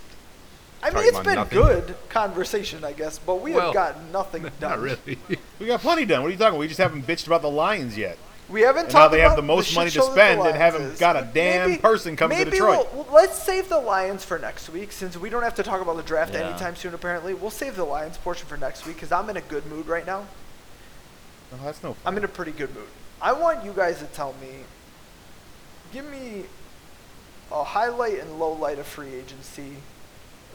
I 0.82 0.86
mean, 0.86 0.94
Talking 0.94 1.08
it's 1.08 1.18
about 1.18 1.50
been 1.50 1.60
nothing. 1.66 1.84
good 1.86 1.96
conversation, 2.08 2.84
I 2.84 2.92
guess, 2.92 3.18
but 3.18 3.42
we 3.42 3.52
Well, 3.52 3.66
have 3.66 3.74
gotten 3.74 4.10
nothing 4.12 4.42
done. 4.60 4.70
Not 4.70 4.78
really. 4.80 5.18
we 5.58 5.66
got 5.66 5.80
plenty 5.80 6.06
done. 6.06 6.22
What 6.22 6.28
are 6.28 6.30
you 6.30 6.38
talking 6.38 6.48
about? 6.54 6.60
We 6.60 6.68
just 6.68 6.80
haven't 6.80 7.06
bitched 7.06 7.26
about 7.26 7.42
the 7.42 7.50
Lions 7.50 7.98
yet. 7.98 8.16
We 8.50 8.62
haven't 8.62 8.86
And 8.86 8.92
now 8.92 9.00
talked 9.00 9.12
they 9.12 9.20
have 9.20 9.32
about 9.32 9.36
the 9.36 9.46
most 9.46 9.66
shit 9.68 9.76
money 9.76 9.90
to 9.90 9.94
show 9.98 10.06
the 10.06 10.12
spend 10.12 10.40
and 10.40 10.56
haven't 10.56 10.98
got 10.98 11.16
a 11.16 11.28
damn 11.32 11.78
person 11.78 12.16
coming 12.16 12.36
to 12.38 12.44
maybe 12.44 12.56
Detroit. 12.56 12.88
We'll, 12.92 13.04
well, 13.04 13.14
let's 13.14 13.40
save 13.40 13.68
the 13.68 13.78
Lions 13.78 14.24
for 14.24 14.38
next 14.38 14.68
week 14.70 14.90
since 14.90 15.16
we 15.16 15.30
don't 15.30 15.44
have 15.44 15.54
to 15.54 15.62
talk 15.62 15.80
about 15.80 15.96
the 15.96 16.02
draft 16.02 16.34
Yeah. 16.34 16.40
anytime 16.48 16.74
soon. 16.74 16.92
Apparently, 16.92 17.32
we'll 17.32 17.50
save 17.50 17.76
the 17.76 17.84
Lions 17.84 18.16
portion 18.18 18.46
for 18.48 18.56
next 18.56 18.86
week 18.86 18.96
because 18.96 19.12
I'm 19.12 19.30
in 19.30 19.36
a 19.36 19.40
good 19.40 19.66
mood 19.66 19.86
right 19.86 20.04
now. 20.04 20.26
No, 21.52 21.58
that's 21.64 21.82
no. 21.82 21.96
I'm 22.04 22.16
in 22.16 22.24
a 22.24 22.28
pretty 22.28 22.52
good 22.52 22.74
mood. 22.74 22.88
I 23.22 23.32
want 23.32 23.64
you 23.64 23.72
guys 23.72 23.98
to 24.00 24.06
tell 24.06 24.34
me, 24.40 24.64
give 25.92 26.10
me 26.10 26.46
a 27.52 27.62
highlight 27.62 28.18
and 28.20 28.38
low 28.38 28.52
light 28.52 28.78
of 28.78 28.86
free 28.86 29.14
agency, 29.14 29.76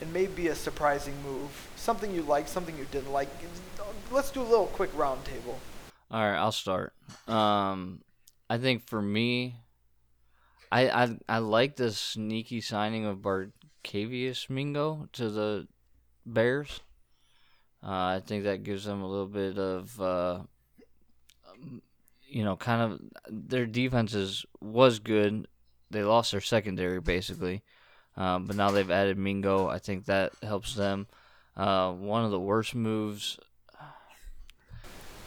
and 0.02 0.12
maybe 0.12 0.48
a 0.48 0.56
surprising 0.56 1.14
move, 1.24 1.68
something 1.76 2.14
you 2.14 2.24
like, 2.24 2.48
something 2.48 2.78
you 2.78 2.88
didn't 2.92 3.12
like. 3.14 3.30
Let's 4.12 4.32
do 4.32 4.42
a 4.42 4.44
little 4.44 4.68
quick 4.68 4.90
round 4.98 5.24
table. 5.26 5.60
All 6.12 6.22
right, 6.22 6.38
I'll 6.38 6.52
start. 6.52 6.94
Um, 7.28 8.02
I 8.50 8.58
think 8.58 8.88
for 8.88 9.02
me, 9.02 9.56
I 10.72 10.90
I 10.90 11.18
I 11.28 11.38
like 11.40 11.76
the 11.76 11.92
sneaky 11.92 12.62
signing 12.62 13.06
of 13.06 13.20
Barkevious 13.20 14.50
Mingo 14.50 15.10
to 15.14 15.30
the 15.30 15.68
Bears. 16.26 16.82
Uh, 17.84 18.18
I 18.18 18.22
think 18.26 18.44
that 18.44 18.64
gives 18.64 18.86
them 18.86 19.02
a 19.04 19.08
little 19.08 19.28
bit 19.28 19.60
of, 19.60 20.02
uh, 20.02 20.40
you 22.28 22.44
know, 22.44 22.56
kind 22.56 22.82
of 22.82 23.02
their 23.30 23.68
defenses 23.68 24.46
was 24.60 24.98
good. 25.00 25.48
They 25.92 26.04
lost 26.04 26.32
their 26.32 26.42
secondary 26.42 27.00
basically, 27.00 27.64
um, 28.18 28.46
but 28.46 28.56
now 28.56 28.72
they've 28.72 28.90
added 28.90 29.18
Mingo. 29.18 29.68
I 29.68 29.78
think 29.80 30.06
that 30.06 30.34
helps 30.42 30.74
them. 30.74 31.08
Uh, 31.56 31.94
one 31.94 32.26
of 32.26 32.32
the 32.32 32.40
worst 32.40 32.74
moves 32.76 33.38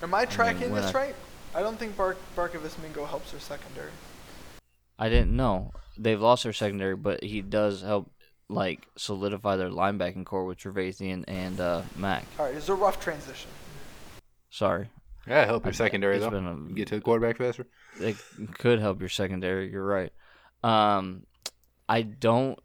Am 0.03 0.15
I 0.15 0.25
tracking 0.25 0.71
when 0.73 0.83
this 0.83 0.95
I- 0.95 0.99
right? 0.99 1.15
I 1.55 1.61
don't 1.63 1.79
think 1.79 1.97
Bar- 1.97 2.17
Barkevious 2.37 2.81
Mingo 2.83 3.05
helps 3.07 3.31
their 3.33 3.41
secondary. 3.41 3.91
I 4.99 5.09
didn't 5.09 5.35
know 5.35 5.73
they've 5.97 6.21
lost 6.21 6.43
their 6.45 6.53
secondary, 6.53 6.95
but 6.97 7.23
he 7.23 7.41
does 7.41 7.83
help 7.83 8.11
like 8.49 8.87
solidify 8.97 9.57
their 9.57 9.71
linebacking 9.71 10.25
core 10.25 10.45
with 10.45 10.59
Trevathan 10.59 11.25
and 11.29 11.61
uh, 11.61 11.83
Mack. 11.97 12.25
All 12.39 12.47
right, 12.47 12.55
it's 12.55 12.69
a 12.69 12.75
rough 12.75 13.01
transition. 13.01 13.51
Sorry, 14.51 14.89
Yeah, 15.27 15.45
help 15.45 15.65
your 15.65 15.75
secondary 15.75 16.17
It's 16.17 16.25
though. 16.25 16.31
been 16.31 16.47
a- 16.47 16.75
Get 16.75 16.89
to 16.89 16.97
the 16.97 17.01
quarterback 17.01 17.37
faster. 17.39 17.67
it 18.01 18.17
could 18.59 18.81
help 18.81 19.01
your 19.01 19.09
secondary. 19.11 19.71
You're 19.71 19.85
right. 19.85 20.13
Um, 20.65 21.25
I 21.89 22.03
don't, 22.03 22.59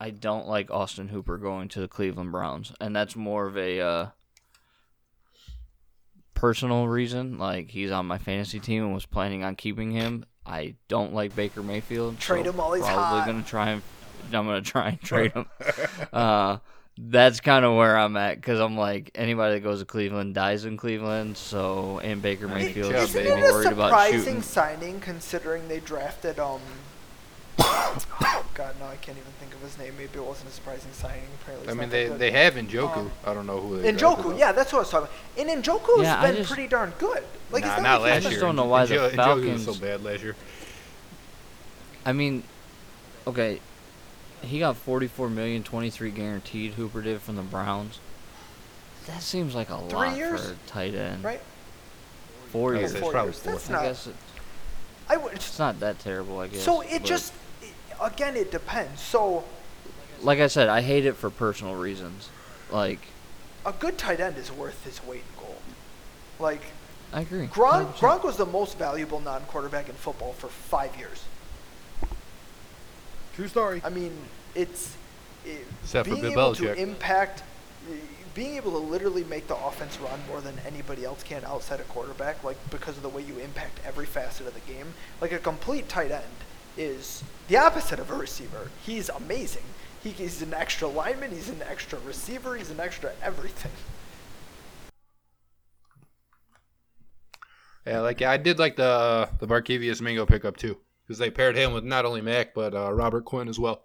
I 0.00 0.10
don't 0.10 0.46
like 0.48 0.70
Austin 0.70 1.08
Hooper 1.08 1.38
going 1.38 1.68
to 1.68 1.80
the 1.80 1.88
Cleveland 1.88 2.32
Browns, 2.32 2.72
and 2.80 2.94
that's 2.96 3.16
more 3.16 3.46
of 3.46 3.56
a 3.56 3.80
uh, 3.80 4.06
personal 6.36 6.86
reason. 6.86 7.38
Like 7.38 7.70
he's 7.70 7.90
on 7.90 8.06
my 8.06 8.18
fantasy 8.18 8.60
team 8.60 8.84
and 8.84 8.94
was 8.94 9.06
planning 9.06 9.42
on 9.42 9.56
keeping 9.56 9.90
him. 9.90 10.24
I 10.46 10.74
don't 10.86 11.12
like 11.12 11.34
Baker 11.34 11.62
Mayfield. 11.62 12.20
Trade 12.20 12.44
so 12.44 12.50
him 12.52 12.56
while 12.58 12.72
he's 12.74 12.84
probably 12.84 13.18
hot. 13.18 13.26
gonna 13.26 13.42
try 13.42 13.70
and 13.70 13.82
I'm 14.32 14.46
gonna 14.46 14.62
try 14.62 14.90
and 14.90 15.00
trade 15.00 15.32
him. 15.32 15.46
uh, 16.12 16.58
that's 16.98 17.40
kind 17.40 17.64
of 17.64 17.74
where 17.74 17.98
I'm 17.98 18.16
at 18.16 18.36
because 18.36 18.60
I'm 18.60 18.76
like 18.76 19.10
anybody 19.14 19.54
that 19.54 19.60
goes 19.60 19.80
to 19.80 19.84
Cleveland 19.84 20.34
dies 20.34 20.64
in 20.64 20.76
Cleveland. 20.76 21.36
So 21.36 21.98
and 21.98 22.22
Baker 22.22 22.46
Mayfield 22.48 22.94
is 22.94 23.10
Isn't 23.10 23.24
baby. 23.24 23.40
it 23.40 23.50
a 23.50 23.52
worried 23.52 23.72
about 23.72 23.88
surprising 23.90 24.20
shooting. 24.20 24.42
signing 24.42 25.00
considering 25.00 25.66
they 25.68 25.80
drafted 25.80 26.38
um? 26.38 26.60
Oh 27.58 28.46
God, 28.54 28.74
no, 28.80 28.86
I 28.86 28.96
can't 28.96 29.16
even 29.18 29.30
think 29.40 29.54
of 29.54 29.60
his 29.62 29.78
name. 29.78 29.94
Maybe 29.98 30.18
it 30.18 30.24
wasn't 30.24 30.50
a 30.50 30.52
surprising 30.52 30.92
signing. 30.92 31.22
Apparently, 31.42 31.68
I 31.70 31.74
mean, 31.74 31.88
they, 31.88 32.08
they 32.08 32.30
have 32.30 32.54
Njoku. 32.54 32.96
Um, 32.96 33.10
I 33.24 33.34
don't 33.34 33.46
know 33.46 33.60
who 33.60 33.80
they 33.80 33.92
drafted, 33.92 34.24
Njoku, 34.26 34.38
yeah, 34.38 34.52
that's 34.52 34.72
what 34.72 34.78
I 34.78 34.82
was 34.82 34.90
talking 34.90 35.08
about. 35.36 35.50
And 35.52 35.64
Njoku's 35.64 36.02
Yeah, 36.02 36.20
I 36.20 36.26
been 36.28 36.36
just- 36.36 36.48
pretty 36.52 36.68
darn 36.68 36.92
good. 36.98 37.22
Like 37.50 37.64
nah, 37.64 37.74
it's 37.74 37.82
not 37.82 37.82
not 37.82 38.00
like 38.02 38.10
last 38.10 38.22
he's 38.24 38.30
just 38.32 38.40
don't 38.40 38.56
know 38.56 38.64
why 38.64 38.86
the 38.86 38.94
Njo- 38.96 39.10
Njoku 39.10 39.14
Falcons- 39.16 39.66
was 39.66 39.76
so 39.76 39.82
bad 39.82 40.02
last 40.04 40.22
year. 40.22 40.34
I 42.04 42.12
mean, 42.12 42.42
okay, 43.26 43.60
he 44.42 44.58
got 44.58 44.76
44 44.76 45.28
million, 45.30 45.62
23 45.62 46.10
guaranteed. 46.10 46.72
Hooper 46.74 47.02
did 47.02 47.20
from 47.20 47.36
the 47.36 47.42
Browns. 47.42 47.98
That 49.06 49.22
seems 49.22 49.54
like 49.54 49.70
a 49.70 49.78
Three 49.88 49.92
lot 49.98 50.16
years? 50.16 50.44
for 50.46 50.52
a 50.52 50.56
tight 50.66 50.94
end. 50.94 51.22
right. 51.24 51.40
Four 52.50 52.74
years. 52.74 52.92
guess 52.92 53.00
Four 53.00 53.10
it's 53.10 53.12
probably 53.12 53.30
years. 53.32 53.38
four. 53.40 53.52
That's 53.52 53.70
I 53.70 53.72
not. 53.72 53.82
guess 53.82 54.06
it, 54.08 54.14
I 55.08 55.16
would. 55.16 55.32
it's 55.34 55.58
not 55.58 55.78
that 55.80 55.98
terrible. 56.00 56.40
I 56.40 56.48
guess. 56.48 56.62
So 56.62 56.80
it 56.80 56.90
but 56.90 57.04
just, 57.04 57.32
it, 57.32 57.36
again, 58.00 58.36
it 58.36 58.50
depends. 58.50 59.00
So 59.00 59.44
like 60.22 60.40
I 60.40 60.46
said, 60.46 60.68
I 60.68 60.80
hate 60.82 61.06
it 61.06 61.14
for 61.16 61.30
personal 61.30 61.74
reasons. 61.74 62.30
Like 62.70 63.00
A 63.64 63.72
good 63.72 63.98
tight 63.98 64.20
end 64.20 64.36
is 64.36 64.50
worth 64.50 64.84
his 64.84 65.04
weight 65.04 65.22
in 65.36 65.44
gold. 65.44 65.62
Like 66.38 66.62
I 67.12 67.20
agree. 67.22 67.46
Gronk, 67.46 67.92
100%. 67.92 67.94
Gronk 67.94 68.24
was 68.24 68.36
the 68.36 68.46
most 68.46 68.78
valuable 68.78 69.20
non-quarterback 69.20 69.88
in 69.88 69.94
football 69.94 70.32
for 70.32 70.48
five 70.48 70.96
years. 70.96 71.24
True 73.34 73.48
story. 73.48 73.80
I 73.84 73.90
mean, 73.90 74.12
it's 74.54 74.96
it, 75.44 75.64
Except 75.82 76.08
for 76.08 76.14
being 76.16 76.32
Bill 76.32 76.32
able 76.32 76.54
to 76.56 76.62
Belichick. 76.64 76.76
impact, 76.78 77.42
being 78.34 78.56
able 78.56 78.72
to 78.72 78.78
literally 78.78 79.24
make 79.24 79.46
the 79.46 79.56
offense 79.56 79.98
run 80.00 80.18
more 80.28 80.40
than 80.40 80.54
anybody 80.66 81.04
else 81.04 81.22
can 81.22 81.44
outside 81.44 81.78
a 81.80 81.84
quarterback, 81.84 82.42
like 82.42 82.56
because 82.70 82.96
of 82.96 83.02
the 83.02 83.08
way 83.08 83.22
you 83.22 83.38
impact 83.38 83.78
every 83.84 84.06
facet 84.06 84.46
of 84.46 84.54
the 84.54 84.72
game. 84.72 84.94
Like 85.20 85.32
a 85.32 85.38
complete 85.38 85.88
tight 85.88 86.10
end 86.10 86.24
is 86.76 87.22
the 87.48 87.56
opposite 87.56 87.98
of 87.98 88.10
a 88.10 88.14
receiver. 88.14 88.70
He's 88.84 89.08
amazing. 89.08 89.62
He, 90.02 90.10
he's 90.10 90.42
an 90.42 90.54
extra 90.54 90.88
lineman. 90.88 91.30
He's 91.30 91.48
an 91.48 91.62
extra 91.68 91.98
receiver. 92.00 92.56
He's 92.56 92.70
an 92.70 92.80
extra 92.80 93.12
everything. 93.22 93.72
Yeah, 97.86 98.00
like 98.00 98.20
I 98.20 98.36
did 98.36 98.58
like 98.58 98.76
the 98.76 99.28
the 99.38 99.46
Barkevious 99.46 100.00
Mingo 100.00 100.26
pickup 100.26 100.56
too, 100.56 100.76
because 101.06 101.18
they 101.18 101.30
paired 101.30 101.56
him 101.56 101.72
with 101.72 101.84
not 101.84 102.04
only 102.04 102.20
Mack 102.20 102.52
but 102.52 102.74
uh, 102.74 102.92
Robert 102.92 103.24
Quinn 103.24 103.48
as 103.48 103.58
well. 103.58 103.84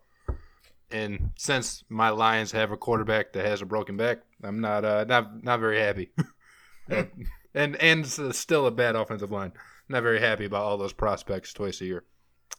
And 0.90 1.32
since 1.38 1.84
my 1.88 2.10
Lions 2.10 2.52
have 2.52 2.72
a 2.72 2.78
quarterback 2.78 3.34
that 3.34 3.46
has 3.46 3.62
a 3.62 3.66
broken 3.66 3.98
back, 3.98 4.20
I'm 4.44 4.60
not 4.60 4.84
uh, 4.84 5.06
not 5.08 5.44
not 5.44 5.60
very 5.60 5.80
happy. 5.80 6.12
and 6.90 7.28
and 7.54 7.76
and 7.78 8.08
still 8.36 8.66
a 8.66 8.72
bad 8.72 8.96
offensive 8.96 9.32
line. 9.32 9.54
Not 9.88 10.04
very 10.04 10.20
happy 10.20 10.46
about 10.46 10.64
all 10.64 10.78
those 10.78 10.94
prospects 10.94 11.54
twice 11.54 11.82
a 11.82 11.86
year, 11.86 12.04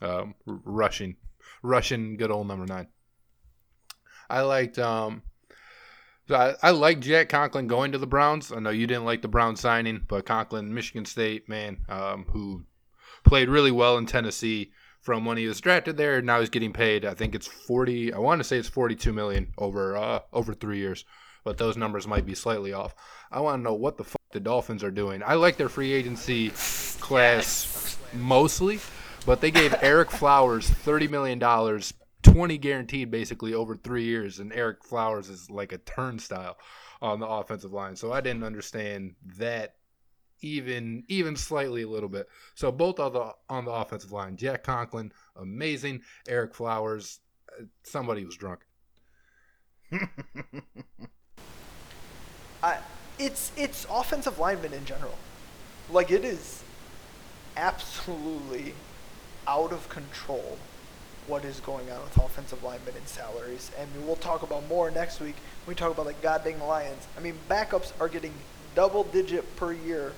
um, 0.01 0.35
r- 0.47 0.61
rushing, 0.65 1.17
rushing 1.63 2.17
good 2.17 2.31
old 2.31 2.49
number 2.49 2.67
nine. 2.67 2.89
I 4.31 4.41
liked 4.43 4.79
um, 4.79 5.23
I, 6.31 6.55
I 6.63 6.71
like 6.71 7.01
Jack 7.01 7.29
Conklin 7.29 7.67
going 7.67 7.93
to 7.93 7.99
the 7.99 8.07
Browns. 8.07 8.53
I 8.53 8.61
know 8.61 8.71
you 8.71 8.87
didn't 8.87 9.05
like 9.05 9.23
the 9.23 9.29
Browns 9.29 9.61
signing, 9.61 10.03
but 10.09 10.27
Conklin, 10.27 10.73
Michigan 10.73 11.05
State 11.05 11.49
man, 11.49 11.79
um, 11.89 12.27
who 12.31 12.65
played 13.25 13.49
really 13.49 13.71
well 13.71 13.99
in 13.99 14.07
Tennessee 14.07 14.73
from 15.01 15.25
when 15.25 15.37
he 15.37 15.47
was 15.47 15.61
drafted 15.61 15.97
there. 15.97 16.23
Now 16.23 16.41
he's 16.41 16.49
getting 16.49 16.73
paid. 16.73 17.05
I 17.05 17.15
think 17.15 17.35
it's 17.35 17.47
forty. 17.47 18.13
I 18.13 18.19
want 18.19 18.41
to 18.41 18.45
say 18.45 18.57
it's 18.57 18.69
forty-two 18.69 19.13
million 19.13 19.53
over 19.59 19.97
uh, 19.97 20.21
over 20.33 20.55
three 20.55 20.79
years, 20.79 21.05
but 21.45 21.59
those 21.59 21.77
numbers 21.77 22.07
might 22.07 22.25
be 22.25 22.35
slightly 22.35 22.73
off. 22.73 22.95
I 23.31 23.41
want 23.41 23.59
to 23.59 23.65
know 23.65 23.75
what 23.75 23.99
the 23.99 24.05
fuck 24.05 24.23
the 24.33 24.41
Dolphins 24.41 24.85
are 24.85 24.91
doing. 24.91 25.23
I 25.27 25.35
like 25.35 25.57
their 25.57 25.69
free 25.69 25.93
agency 25.93 26.51
class 27.01 27.99
mostly, 28.15 28.79
but 29.23 29.41
they 29.41 29.51
gave 29.51 29.73
Ereck 29.73 30.11
Flowers 30.11 30.69
thirty 30.69 31.09
million 31.09 31.39
dollars 31.39 31.95
20 32.23 32.57
guaranteed 32.59 33.11
basically 33.11 33.53
over 33.53 33.77
three 33.77 34.05
years, 34.05 34.39
and 34.39 34.53
Ereck 34.53 34.85
Flowers 34.85 35.29
is 35.29 35.51
like 35.51 35.73
a 35.73 35.79
turnstile 35.79 36.57
on 37.01 37.19
the 37.21 37.27
offensive 37.27 37.73
line. 37.73 37.97
So 37.97 38.13
I 38.13 38.21
didn't 38.21 38.45
understand 38.45 39.17
that 39.39 39.75
even 40.41 41.05
even 41.09 41.37
slightly 41.37 41.83
a 41.83 41.89
little 41.89 42.09
bit. 42.09 42.29
So 42.55 42.73
both 42.73 42.99
on 43.01 43.13
the 43.13 43.35
on 43.49 43.65
the 43.65 43.71
offensive 43.73 44.13
line, 44.13 44.37
Jack 44.37 44.63
Conklin, 44.63 45.13
amazing. 45.37 46.03
Ereck 46.29 46.55
Flowers, 46.55 47.21
uh, 47.49 47.65
somebody 47.83 48.25
was 48.25 48.37
drunk. 48.37 48.61
I, 52.63 52.79
it's 53.19 53.53
it's 53.57 53.87
offensive 53.91 54.39
linemen 54.39 54.73
in 54.73 54.85
general. 54.85 55.17
Like 55.91 56.11
it 56.11 56.25
is 56.25 56.63
absolutely 57.57 58.75
out 59.47 59.73
of 59.73 59.89
control 59.89 60.59
what 61.27 61.45
is 61.45 61.61
going 61.61 61.89
on 61.91 62.03
with 62.03 62.17
offensive 62.17 62.63
linemen 62.63 62.95
and 62.97 63.07
salaries. 63.07 63.71
And 63.79 63.89
we'll 64.07 64.17
talk 64.17 64.43
about 64.43 64.69
more 64.69 64.91
next 64.91 65.21
week 65.21 65.37
when 65.65 65.75
we 65.75 65.79
talk 65.79 65.93
about 65.93 66.07
the 66.07 66.15
goddamn 66.15 66.63
Lions. 66.63 67.07
I 67.17 67.21
mean, 67.21 67.35
backups 67.49 67.93
are 68.01 68.09
getting 68.09 68.33
double 68.75 69.05
digit 69.05 69.57
per 69.57 69.73
year. 69.73 70.13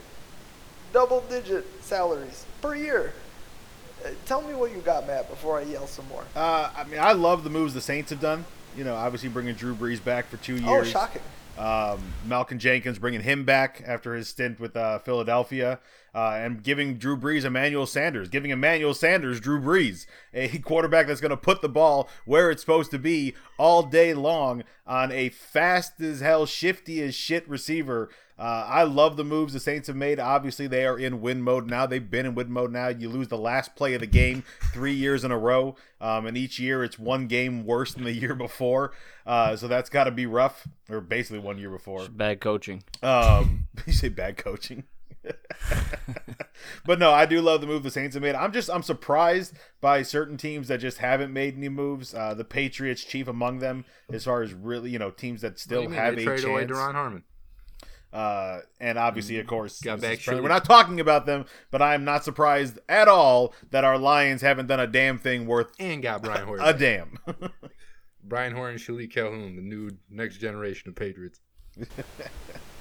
Double 0.92 1.20
digit 1.28 1.66
salaries 1.82 2.46
per 2.62 2.74
year. 2.74 3.12
Uh, 4.04 4.10
tell 4.26 4.42
me 4.42 4.54
what 4.54 4.72
you 4.72 4.78
got, 4.78 5.06
Matt, 5.06 5.28
before 5.28 5.58
I 5.58 5.62
yell 5.62 5.86
some 5.86 6.06
more. 6.08 6.24
Uh, 6.34 6.70
I 6.76 6.84
mean, 6.84 7.00
I 7.00 7.12
love 7.12 7.44
the 7.44 7.50
moves 7.50 7.74
the 7.74 7.80
Saints 7.80 8.10
have 8.10 8.20
done. 8.20 8.44
You 8.76 8.84
know, 8.84 8.94
obviously 8.94 9.28
bringing 9.28 9.54
Drew 9.54 9.74
Brees 9.74 10.02
back 10.02 10.28
for 10.28 10.36
two 10.38 10.54
years. 10.54 10.66
Oh, 10.66 10.84
shocking. 10.84 11.22
Um, 11.58 12.00
Malcolm 12.26 12.58
Jenkins 12.58 12.98
bringing 12.98 13.22
him 13.22 13.44
back 13.44 13.82
after 13.86 14.14
his 14.14 14.28
stint 14.28 14.58
with 14.58 14.76
uh, 14.76 14.98
Philadelphia, 14.98 15.78
uh, 16.14 16.32
and 16.36 16.62
giving 16.62 16.96
Drew 16.96 17.16
Brees 17.16 17.44
Emmanuel 17.44 17.86
Sanders, 17.86 18.28
giving 18.28 18.50
Emmanuel 18.50 18.94
Sanders 18.94 19.40
Drew 19.40 19.60
Brees, 19.60 20.06
a 20.32 20.58
quarterback 20.58 21.06
that's 21.06 21.20
going 21.20 21.30
to 21.30 21.36
put 21.36 21.60
the 21.60 21.68
ball 21.68 22.08
where 22.24 22.50
it's 22.50 22.62
supposed 22.62 22.90
to 22.92 22.98
be 22.98 23.34
all 23.58 23.82
day 23.82 24.14
long 24.14 24.62
on 24.86 25.10
a 25.10 25.28
fast 25.28 26.00
as 26.00 26.20
hell, 26.20 26.46
shifty 26.46 27.02
as 27.02 27.14
shit 27.14 27.48
receiver. 27.48 28.08
Uh, 28.36 28.66
I 28.68 28.82
love 28.82 29.16
the 29.16 29.24
moves 29.24 29.52
the 29.52 29.60
Saints 29.60 29.86
have 29.86 29.96
made. 29.96 30.18
Obviously, 30.18 30.66
they 30.66 30.84
are 30.86 30.98
in 30.98 31.20
win 31.20 31.40
mode 31.40 31.68
now. 31.70 31.86
They've 31.86 32.10
been 32.10 32.26
in 32.26 32.34
win 32.34 32.50
mode 32.50 32.72
now. 32.72 32.88
You 32.88 33.08
lose 33.08 33.28
the 33.28 33.38
last 33.38 33.76
play 33.76 33.94
of 33.94 34.00
the 34.00 34.06
game 34.08 34.42
three 34.72 34.92
years 34.94 35.22
in 35.22 35.30
a 35.30 35.38
row, 35.38 35.76
um, 36.00 36.26
and 36.26 36.36
each 36.36 36.58
year 36.58 36.82
it's 36.82 36.98
one 36.98 37.28
game 37.28 37.64
worse 37.64 37.94
than 37.94 38.04
the 38.04 38.12
year 38.12 38.34
before. 38.34 38.92
Uh, 39.24 39.54
so 39.56 39.68
that's 39.68 39.88
got 39.88 40.04
to 40.04 40.10
be 40.10 40.26
rough, 40.26 40.66
or 40.90 41.00
basically 41.00 41.38
one 41.38 41.58
year 41.58 41.70
before. 41.70 42.00
It's 42.00 42.08
bad 42.08 42.40
coaching. 42.40 42.82
Um, 43.02 43.68
you 43.86 43.92
say 43.92 44.08
bad 44.08 44.36
coaching. 44.36 44.84
but 46.84 46.98
no, 46.98 47.12
I 47.12 47.26
do 47.26 47.40
love 47.40 47.60
the 47.60 47.66
move 47.66 47.82
the 47.82 47.90
Saints 47.90 48.14
have 48.14 48.22
made. 48.22 48.34
I'm 48.34 48.52
just 48.52 48.68
I'm 48.68 48.82
surprised 48.82 49.54
by 49.80 50.02
certain 50.02 50.36
teams 50.36 50.68
that 50.68 50.78
just 50.78 50.98
haven't 50.98 51.32
made 51.32 51.56
any 51.56 51.68
moves. 51.68 52.14
Uh, 52.14 52.34
the 52.34 52.44
Patriots, 52.44 53.04
chief 53.04 53.28
among 53.28 53.60
them, 53.60 53.84
as 54.12 54.24
far 54.24 54.42
as 54.42 54.52
really 54.52 54.90
you 54.90 54.98
know 54.98 55.10
teams 55.10 55.40
that 55.42 55.52
What 55.52 55.56
do 55.56 55.60
still 55.62 55.82
you 55.84 55.88
mean? 55.90 55.98
have 55.98 56.16
they 56.16 56.22
a 56.22 56.24
traded 56.26 56.44
away 56.46 56.66
chance. 56.66 56.72
Duron 56.72 56.92
Harmon. 56.92 57.24
Uh, 58.14 58.60
and 58.78 58.96
obviously, 58.96 59.40
of 59.40 59.46
course, 59.48 59.80
Got 59.80 60.00
back 60.00 60.20
friendly. 60.20 60.40
We're 60.42 60.48
not 60.48 60.64
talking 60.64 61.00
about 61.00 61.26
them, 61.26 61.46
but 61.72 61.82
I 61.82 61.94
am 61.94 62.04
not 62.04 62.22
surprised 62.24 62.78
at 62.88 63.08
all 63.08 63.52
that 63.72 63.82
our 63.82 63.98
Lions 63.98 64.40
haven't 64.40 64.68
done 64.68 64.78
a 64.78 64.86
damn 64.86 65.18
thing 65.18 65.46
worth 65.46 65.72
And 65.80 66.00
got 66.00 66.22
Brian 66.22 66.46
Hoyer. 66.46 66.60
a 66.62 66.72
damn. 66.72 67.18
Brian 68.22 68.54
Hoyer 68.54 68.68
and 68.70 68.78
Shilique 68.78 69.12
Calhoun, 69.12 69.56
the 69.56 69.62
new 69.62 69.90
next 70.08 70.38
generation 70.38 70.88
of 70.88 70.94
Patriots. 70.94 71.40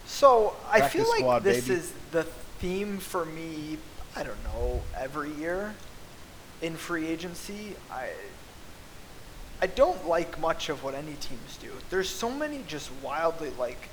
So 0.05 0.55
I 0.69 0.79
Practice 0.79 1.01
feel 1.01 1.09
like 1.09 1.19
squad, 1.19 1.43
this 1.43 1.67
baby. 1.67 1.79
is 1.79 1.93
the 2.11 2.23
theme 2.59 2.97
for 2.97 3.25
me. 3.25 3.77
I 4.15 4.23
don't 4.23 4.43
know 4.43 4.81
every 4.97 5.31
year 5.31 5.73
in 6.61 6.75
free 6.75 7.07
agency. 7.07 7.75
I 7.89 8.09
I 9.61 9.67
don't 9.67 10.05
like 10.07 10.37
much 10.41 10.67
of 10.67 10.83
what 10.83 10.93
any 10.93 11.13
teams 11.13 11.57
do. 11.59 11.71
There's 11.89 12.09
so 12.09 12.29
many 12.29 12.63
just 12.67 12.91
wildly 13.01 13.51
like 13.57 13.87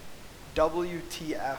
WTF 0.54 1.58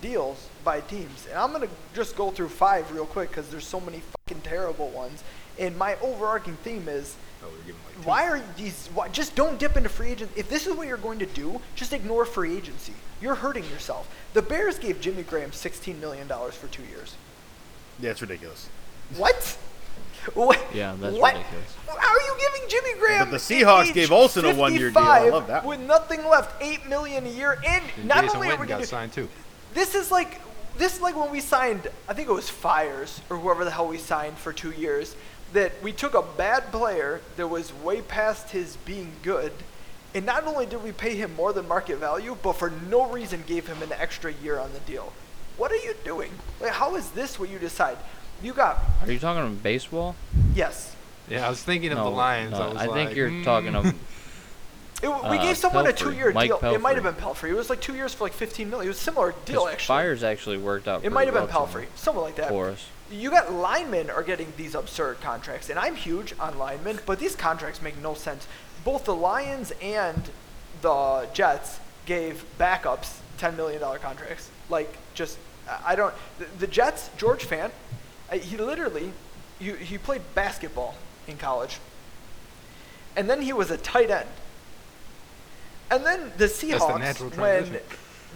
deals 0.00 0.48
by 0.64 0.80
teams, 0.80 1.26
and 1.28 1.38
I'm 1.38 1.52
gonna 1.52 1.68
just 1.94 2.16
go 2.16 2.30
through 2.30 2.48
five 2.48 2.90
real 2.92 3.06
quick 3.06 3.28
because 3.30 3.48
there's 3.50 3.66
so 3.66 3.80
many 3.80 4.00
fucking 4.26 4.42
terrible 4.42 4.88
ones. 4.88 5.22
And 5.58 5.76
my 5.76 5.96
overarching 6.00 6.56
theme 6.56 6.88
is 6.88 7.16
Oh, 7.42 7.48
they're 7.50 7.58
giving 7.66 7.80
like 7.86 8.06
why 8.06 8.28
are 8.28 8.40
these? 8.56 8.88
Why, 8.94 9.08
just 9.08 9.34
don't 9.34 9.58
dip 9.58 9.76
into 9.76 9.88
free 9.88 10.10
agency. 10.10 10.38
If 10.38 10.48
this 10.50 10.66
is 10.66 10.74
what 10.76 10.86
you're 10.86 10.96
going 10.98 11.18
to 11.20 11.26
do, 11.26 11.60
just 11.74 11.92
ignore 11.92 12.24
free 12.24 12.56
agency. 12.56 12.92
You're 13.20 13.34
hurting 13.34 13.64
yourself. 13.64 14.08
The 14.34 14.42
Bears 14.42 14.78
gave 14.78 15.00
Jimmy 15.00 15.22
Graham 15.22 15.52
16 15.52 16.00
million 16.00 16.26
dollars 16.28 16.54
for 16.54 16.68
two 16.68 16.82
years. 16.84 17.14
yeah, 17.98 18.10
it's 18.10 18.20
ridiculous. 18.22 18.68
What? 19.16 19.58
What? 20.34 20.60
Yeah, 20.74 20.94
that's 21.00 21.16
what? 21.16 21.34
ridiculous. 21.34 21.76
How 21.88 22.08
are 22.14 22.20
you 22.20 22.36
giving 22.38 22.68
Jimmy 22.68 22.98
Graham? 23.00 23.30
But 23.30 23.38
the 23.40 23.54
at 23.56 23.62
Seahawks 23.66 23.86
age 23.88 23.94
gave 23.94 24.12
Olsen 24.12 24.44
a 24.44 24.54
one-year 24.54 24.90
deal. 24.90 24.98
I 25.02 25.28
love 25.30 25.46
that 25.48 25.64
With 25.64 25.78
one. 25.78 25.86
nothing 25.86 26.24
left, 26.26 26.62
eight 26.62 26.86
million 26.88 27.26
a 27.26 27.30
year, 27.30 27.58
and, 27.66 27.82
And 27.96 28.06
not 28.06 28.22
Jason 28.24 28.36
only 28.36 28.48
are 28.48 28.50
we 28.52 28.56
Witten 28.56 28.68
going 28.68 28.68
got 28.68 28.80
to 28.80 28.86
signed 28.86 29.12
too. 29.12 29.28
this 29.74 29.94
is 29.94 30.10
like 30.10 30.40
this 30.78 30.96
is 30.96 31.00
like 31.00 31.16
when 31.18 31.30
we 31.30 31.40
signed 31.40 31.88
I 32.08 32.14
think 32.14 32.28
it 32.28 32.32
was 32.32 32.48
Fires 32.50 33.20
or 33.30 33.36
whoever 33.38 33.64
the 33.64 33.70
hell 33.70 33.88
we 33.88 33.98
signed 33.98 34.36
for 34.38 34.52
two 34.52 34.70
years 34.72 35.16
that 35.52 35.72
we 35.82 35.92
took 35.92 36.14
a 36.14 36.22
bad 36.22 36.70
player 36.70 37.20
that 37.36 37.48
was 37.48 37.72
way 37.74 38.00
past 38.02 38.50
his 38.50 38.76
being 38.84 39.12
good 39.22 39.52
and 40.14 40.24
not 40.26 40.44
only 40.46 40.64
did 40.66 40.82
we 40.82 40.92
pay 40.92 41.16
him 41.16 41.34
more 41.34 41.52
than 41.52 41.66
market 41.66 41.96
value 41.98 42.36
but 42.42 42.52
for 42.54 42.70
no 42.88 43.08
reason 43.10 43.42
gave 43.46 43.66
him 43.66 43.82
an 43.82 43.92
extra 43.92 44.32
year 44.42 44.58
on 44.58 44.72
the 44.72 44.80
deal. 44.80 45.12
What 45.56 45.72
are 45.72 45.76
you 45.76 45.94
doing? 46.04 46.30
Like 46.60 46.72
how 46.72 46.94
is 46.96 47.10
this 47.10 47.38
what 47.38 47.48
you 47.50 47.58
decide? 47.58 47.96
You 48.42 48.52
got 48.52 48.78
Are 49.02 49.10
you 49.10 49.18
talking 49.18 49.42
about 49.42 49.62
baseball? 49.62 50.14
yes. 50.54 50.96
Yeah, 51.28 51.46
I 51.46 51.50
was 51.50 51.62
thinking 51.62 51.92
of 51.92 51.98
no, 51.98 52.04
the 52.04 52.10
Lions. 52.10 52.52
no, 52.52 52.58
I, 52.60 52.72
was 52.72 52.82
I 52.82 52.86
think 52.88 53.14
you're 53.14 53.28
hmm. 53.28 53.42
talking 53.44 53.74
of. 53.74 53.94
It, 55.02 55.08
we 55.08 55.14
Uh, 55.14 55.42
gave 55.42 55.56
someone 55.56 55.86
a 55.86 55.94
two-year 55.94 56.30
Mike 56.32 56.50
deal. 56.60 56.74
It 56.74 56.80
might 56.82 56.94
have 56.96 57.04
been 57.04 57.14
Pelfrey. 57.14 57.48
It 57.48 57.54
was 57.54 57.70
like 57.70 57.80
two 57.80 57.94
years 57.94 58.12
for 58.12 58.24
like 58.24 58.34
15 58.34 58.68
million. 58.68 58.84
It 58.84 58.88
was 58.88 58.98
a 58.98 59.02
similar 59.02 59.34
deal 59.46 59.62
'cause 59.62 59.72
actually. 59.72 59.86
Fires 59.86 60.22
actually 60.22 60.58
worked 60.58 60.86
out. 60.86 61.02
It 61.02 61.10
might 61.10 61.24
have 61.24 61.32
pretty 61.32 61.46
been 61.46 61.54
well 61.54 61.66
Pelfrey, 61.66 61.86
someone 61.94 62.24
like 62.24 62.36
that. 62.36 62.50
for 62.50 62.68
us. 62.68 62.86
You 63.10 63.30
got 63.30 63.50
linemen 63.50 64.10
are 64.10 64.22
getting 64.22 64.52
these 64.58 64.74
absurd 64.74 65.22
contracts, 65.22 65.70
and 65.70 65.78
I'm 65.78 65.96
huge 65.96 66.34
on 66.38 66.58
linemen, 66.58 67.00
but 67.06 67.18
these 67.18 67.34
contracts 67.34 67.80
make 67.80 67.96
no 68.02 68.12
sense. 68.12 68.46
Both 68.84 69.06
the 69.06 69.14
Lions 69.14 69.72
and 69.80 70.28
the 70.82 71.26
Jets 71.32 71.80
gave 72.04 72.44
backups 72.58 73.20
ten 73.38 73.56
million 73.56 73.80
dollar 73.80 73.98
contracts. 73.98 74.50
Like, 74.68 74.94
just 75.14 75.38
I 75.66 75.92
I 75.92 75.96
don't. 75.96 76.14
The, 76.38 76.44
the 76.58 76.66
Jets, 76.66 77.08
George 77.16 77.46
Fant, 77.46 77.70
he 78.32 78.56
literally, 78.56 79.12
he, 79.58 79.72
he 79.72 79.98
played 79.98 80.22
basketball 80.34 80.94
in 81.26 81.36
college, 81.36 81.78
and 83.16 83.28
then 83.28 83.42
he 83.42 83.52
was 83.52 83.70
a 83.70 83.76
tight 83.76 84.10
end. 84.10 84.28
And 85.90 86.06
then 86.06 86.32
the 86.36 86.46
Seahawks, 86.46 87.00
natural 87.00 87.30
when 87.30 87.80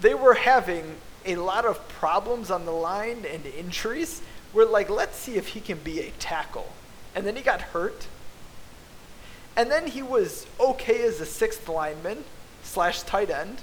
they 0.00 0.14
were 0.14 0.34
having 0.34 0.96
a 1.24 1.36
lot 1.36 1.64
of 1.64 1.88
problems 1.88 2.50
on 2.50 2.64
the 2.64 2.72
line 2.72 3.24
and 3.30 3.46
injuries, 3.46 4.20
were 4.52 4.64
like, 4.64 4.90
let's 4.90 5.16
see 5.16 5.36
if 5.36 5.48
he 5.48 5.60
can 5.60 5.78
be 5.78 6.00
a 6.00 6.10
tackle. 6.18 6.72
And 7.14 7.26
then 7.26 7.36
he 7.36 7.42
got 7.42 7.60
hurt. 7.60 8.06
And 9.56 9.70
then 9.70 9.86
he 9.86 10.02
was 10.02 10.46
okay 10.58 11.02
as 11.02 11.20
a 11.20 11.26
sixth 11.26 11.68
lineman 11.68 12.24
slash 12.64 13.02
tight 13.02 13.30
end. 13.30 13.62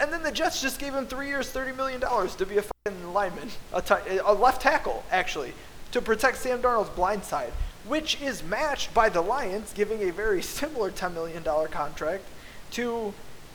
And 0.00 0.10
then 0.10 0.22
the 0.22 0.32
Jets 0.32 0.62
just 0.62 0.78
gave 0.78 0.94
him 0.94 1.06
three 1.06 1.28
years, 1.28 1.50
thirty 1.50 1.72
million 1.76 2.00
dollars 2.00 2.34
to 2.36 2.46
be 2.46 2.56
a 2.56 2.62
fucking 2.62 3.12
lineman, 3.12 3.50
a, 3.72 4.34
left 4.34 4.62
tackle 4.62 5.04
actually, 5.10 5.52
to 5.92 6.00
protect 6.00 6.38
Sam 6.38 6.62
Darnold's 6.62 6.88
blind 6.90 7.24
side, 7.24 7.52
which 7.86 8.20
is 8.22 8.42
matched 8.42 8.94
by 8.94 9.10
the 9.10 9.20
Lions 9.20 9.74
giving 9.74 10.08
a 10.08 10.10
very 10.10 10.40
similar 10.58 10.90
ten 10.90 11.12
million 11.12 11.42
dollar 11.42 11.68
contract 11.68 12.24
to 12.72 13.12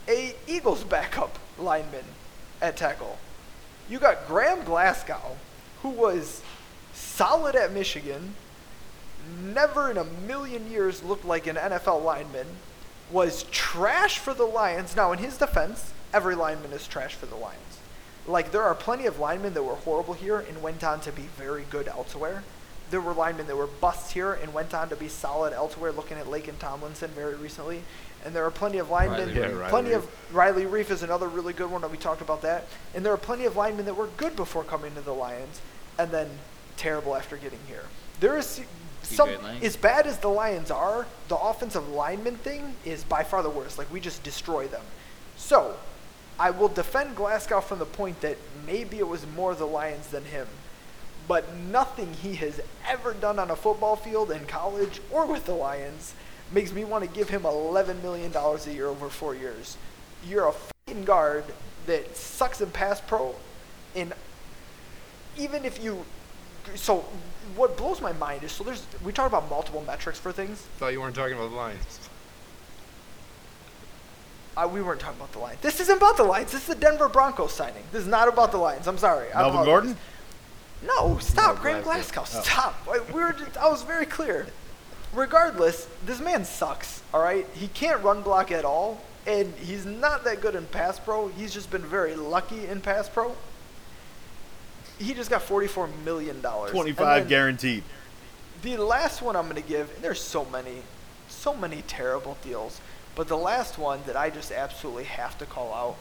a 0.08 0.36
Eagles 0.48 0.84
backup 0.84 1.40
lineman 1.58 2.06
at 2.62 2.78
tackle. 2.78 3.18
You 3.90 3.98
got 3.98 4.28
Graham 4.28 4.64
Glasgow, 4.64 5.38
who 5.82 5.90
was 5.90 6.44
solid 6.94 7.56
at 7.56 7.74
Michigan, 7.74 8.36
never 9.42 9.90
in 9.90 9.98
a 9.98 10.04
million 10.04 10.70
years 10.70 11.04
looked 11.04 11.26
like 11.26 11.48
an 11.48 11.56
NFL 11.56 12.04
lineman, 12.04 12.48
was 13.12 13.44
trash 13.52 14.20
for 14.20 14.34
the 14.34 14.46
Lions. 14.46 14.96
Now, 14.96 15.12
in 15.12 15.20
his 15.20 15.38
defense, 15.38 15.94
every 16.16 16.34
lineman 16.34 16.72
is 16.72 16.88
trash 16.88 17.14
for 17.14 17.26
the 17.26 17.36
Lions. 17.36 17.80
Like, 18.26 18.52
there 18.54 18.64
are 18.64 18.74
plenty 18.74 19.06
of 19.06 19.20
linemen 19.20 19.54
that 19.54 19.64
were 19.64 19.76
horrible 19.76 20.14
here 20.14 20.40
and 20.40 20.64
went 20.64 20.84
on 20.84 21.02
to 21.02 21.12
be 21.12 21.24
very 21.38 21.66
good 21.70 21.90
elsewhere. 21.90 22.44
There 22.90 23.02
were 23.02 23.14
linemen 23.14 23.48
that 23.48 23.58
were 23.58 23.68
busts 23.68 24.12
here 24.14 24.34
and 24.34 24.54
went 24.54 24.74
on 24.74 24.88
to 24.90 24.96
be 24.96 25.10
solid 25.10 25.52
elsewhere, 25.52 25.92
looking 25.92 26.18
at 26.18 26.26
Laken 26.26 26.58
Tomlinson 26.58 27.12
very 27.12 27.36
recently. 27.36 27.84
And 28.24 28.34
there 28.34 28.46
are 28.46 28.52
plenty 28.52 28.78
of 28.78 28.90
linemen, 28.90 29.36
Riley 29.36 29.60
Yeah, 29.60 29.70
plenty 29.70 29.90
Riley 29.90 29.94
of 29.94 30.34
Riley 30.34 30.64
Reiff 30.64 30.90
is 30.90 31.04
another 31.04 31.28
really 31.28 31.54
good 31.54 31.70
one 31.70 31.82
that 31.82 31.92
we 31.92 31.98
talked 31.98 32.22
about 32.22 32.42
that. 32.44 32.66
And 32.96 33.06
there 33.06 33.14
are 33.14 33.18
plenty 33.18 33.46
of 33.46 33.56
linemen 33.56 33.86
that 33.86 33.96
were 33.96 34.10
good 34.18 34.36
before 34.36 34.64
coming 34.64 34.96
to 34.96 35.02
the 35.02 35.14
Lions 35.14 35.62
and 36.00 36.12
then 36.12 36.30
terrible 36.78 37.16
after 37.16 37.38
getting 37.38 37.60
here. 37.68 37.84
There 38.20 38.38
is 38.38 38.62
some 39.04 39.30
as 39.62 39.76
bad 39.76 40.08
as 40.08 40.18
the 40.20 40.30
Lions 40.30 40.72
are, 40.72 41.06
the 41.28 41.38
offensive 41.38 41.90
lineman 41.90 42.38
thing 42.38 42.76
is 42.86 43.04
by 43.04 43.24
far 43.24 43.44
the 43.44 43.50
worst. 43.50 43.78
Like 43.78 43.92
we 43.92 44.00
just 44.00 44.24
destroy 44.24 44.68
them. 44.68 44.84
So, 45.38 45.76
I 46.40 46.52
will 46.52 46.68
defend 46.68 47.16
Glasgow 47.16 47.62
from 47.62 47.80
the 47.80 47.86
point 47.86 48.22
that 48.22 48.38
maybe 48.66 49.00
it 49.00 49.08
was 49.08 49.26
more 49.36 49.56
the 49.56 49.66
Lions 49.66 50.08
than 50.08 50.26
him. 50.26 50.48
But 51.28 51.56
nothing 51.56 52.14
he 52.14 52.36
has 52.36 52.62
ever 52.88 53.14
done 53.14 53.40
on 53.40 53.50
a 53.50 53.56
football 53.56 53.96
field 53.96 54.32
in 54.32 54.46
college 54.46 55.02
or 55.12 55.26
with 55.26 55.46
the 55.46 55.56
Lions 55.56 56.14
makes 56.52 56.72
me 56.72 56.84
want 56.84 57.04
to 57.04 57.10
give 57.10 57.30
him 57.30 57.44
$11 57.44 58.02
million 58.04 58.32
a 58.36 58.72
year 58.72 58.88
over 58.88 59.10
four 59.10 59.34
years. 59.34 59.78
You're 60.28 60.48
a 60.48 60.54
fucking 60.54 61.06
guard 61.06 61.46
that 61.86 62.16
sucks 62.16 62.62
in 62.62 62.70
pass 62.72 63.02
pro, 63.02 63.36
and 63.96 64.14
even 65.38 65.66
if 65.66 65.84
you. 65.84 66.06
So, 66.74 67.06
what 67.56 67.78
blows 67.78 68.02
my 68.02 68.14
mind 68.14 68.44
is 68.44 68.52
so 68.52 68.64
there's. 68.64 68.86
We 69.04 69.12
talk 69.12 69.28
about 69.28 69.50
multiple 69.50 69.84
metrics 69.86 70.20
for 70.20 70.32
things. 70.32 70.60
Thought 70.78 70.94
you 70.94 71.02
weren't 71.02 71.16
talking 71.16 71.36
about 71.36 71.52
the 71.52 71.56
Lions. 71.56 72.05
Uh, 74.58 74.68
we 74.72 74.82
weren't 74.82 75.00
talking 75.02 75.18
about 75.20 75.32
the 75.34 75.40
Lions. 75.40 75.60
This 75.62 75.80
isn't 75.82 75.98
about 75.98 76.16
the 76.18 76.24
Lions. 76.24 76.52
This 76.52 76.62
is 76.62 76.68
the 76.68 76.76
Denver 76.76 77.10
Broncos 77.10 77.52
signing. 77.54 77.84
This 77.92 78.02
is 78.04 78.08
not 78.08 78.28
about 78.28 78.52
the 78.52 78.58
Lions. 78.58 78.88
I'm 78.88 78.98
sorry. 78.98 79.28
Melvin 79.34 79.50
apologize. 79.62 79.66
Gordon? 79.66 79.98
No, 80.86 81.18
stop, 81.18 81.56
No, 81.58 81.62
Graham 81.62 81.84
Glasgow. 81.84 82.22
Glasgow. 82.22 82.42
Stop. 82.42 82.76
I- 82.90 83.00
We 83.14 83.22
were. 83.22 83.34
Just, 83.34 83.58
I 83.58 83.68
was 83.68 83.84
very 83.84 84.06
clear. 84.06 84.48
Regardless, 85.14 85.88
this 86.06 86.20
man 86.20 86.46
sucks. 86.46 87.02
All 87.14 87.22
right, 87.22 87.46
he 87.54 87.68
can't 87.70 88.02
run 88.04 88.22
block 88.22 88.52
at 88.52 88.66
all, 88.66 89.02
and 89.26 89.54
he's 89.56 89.86
not 89.86 90.24
that 90.26 90.42
good 90.42 90.56
in 90.56 90.66
pass 90.68 91.00
pro. 91.00 91.28
He's 91.30 91.54
just 91.54 91.70
been 91.72 91.82
very 91.84 92.16
lucky 92.16 92.66
in 92.68 92.82
pass 92.82 93.10
pro. 93.10 93.36
He 95.00 95.14
just 95.14 95.30
got 95.30 95.42
forty-four 95.42 95.88
million 96.06 96.40
dollars. 96.42 96.72
25 96.72 97.28
guaranteed. 97.28 97.84
The 98.62 98.78
last 98.78 99.22
one 99.22 99.36
I'm 99.36 99.44
going 99.50 99.62
to 99.62 99.68
give, 99.68 99.94
and 99.96 100.04
there's 100.04 100.22
so 100.22 100.46
many, 100.46 100.82
so 101.28 101.54
many 101.54 101.82
terrible 101.88 102.38
deals, 102.44 102.80
but 103.16 103.28
the 103.28 103.38
last 103.38 103.78
one 103.78 104.02
that 104.06 104.16
I 104.16 104.30
just 104.30 104.52
absolutely 104.52 105.06
have 105.06 105.38
to 105.40 105.46
call 105.46 105.74
out 105.74 105.96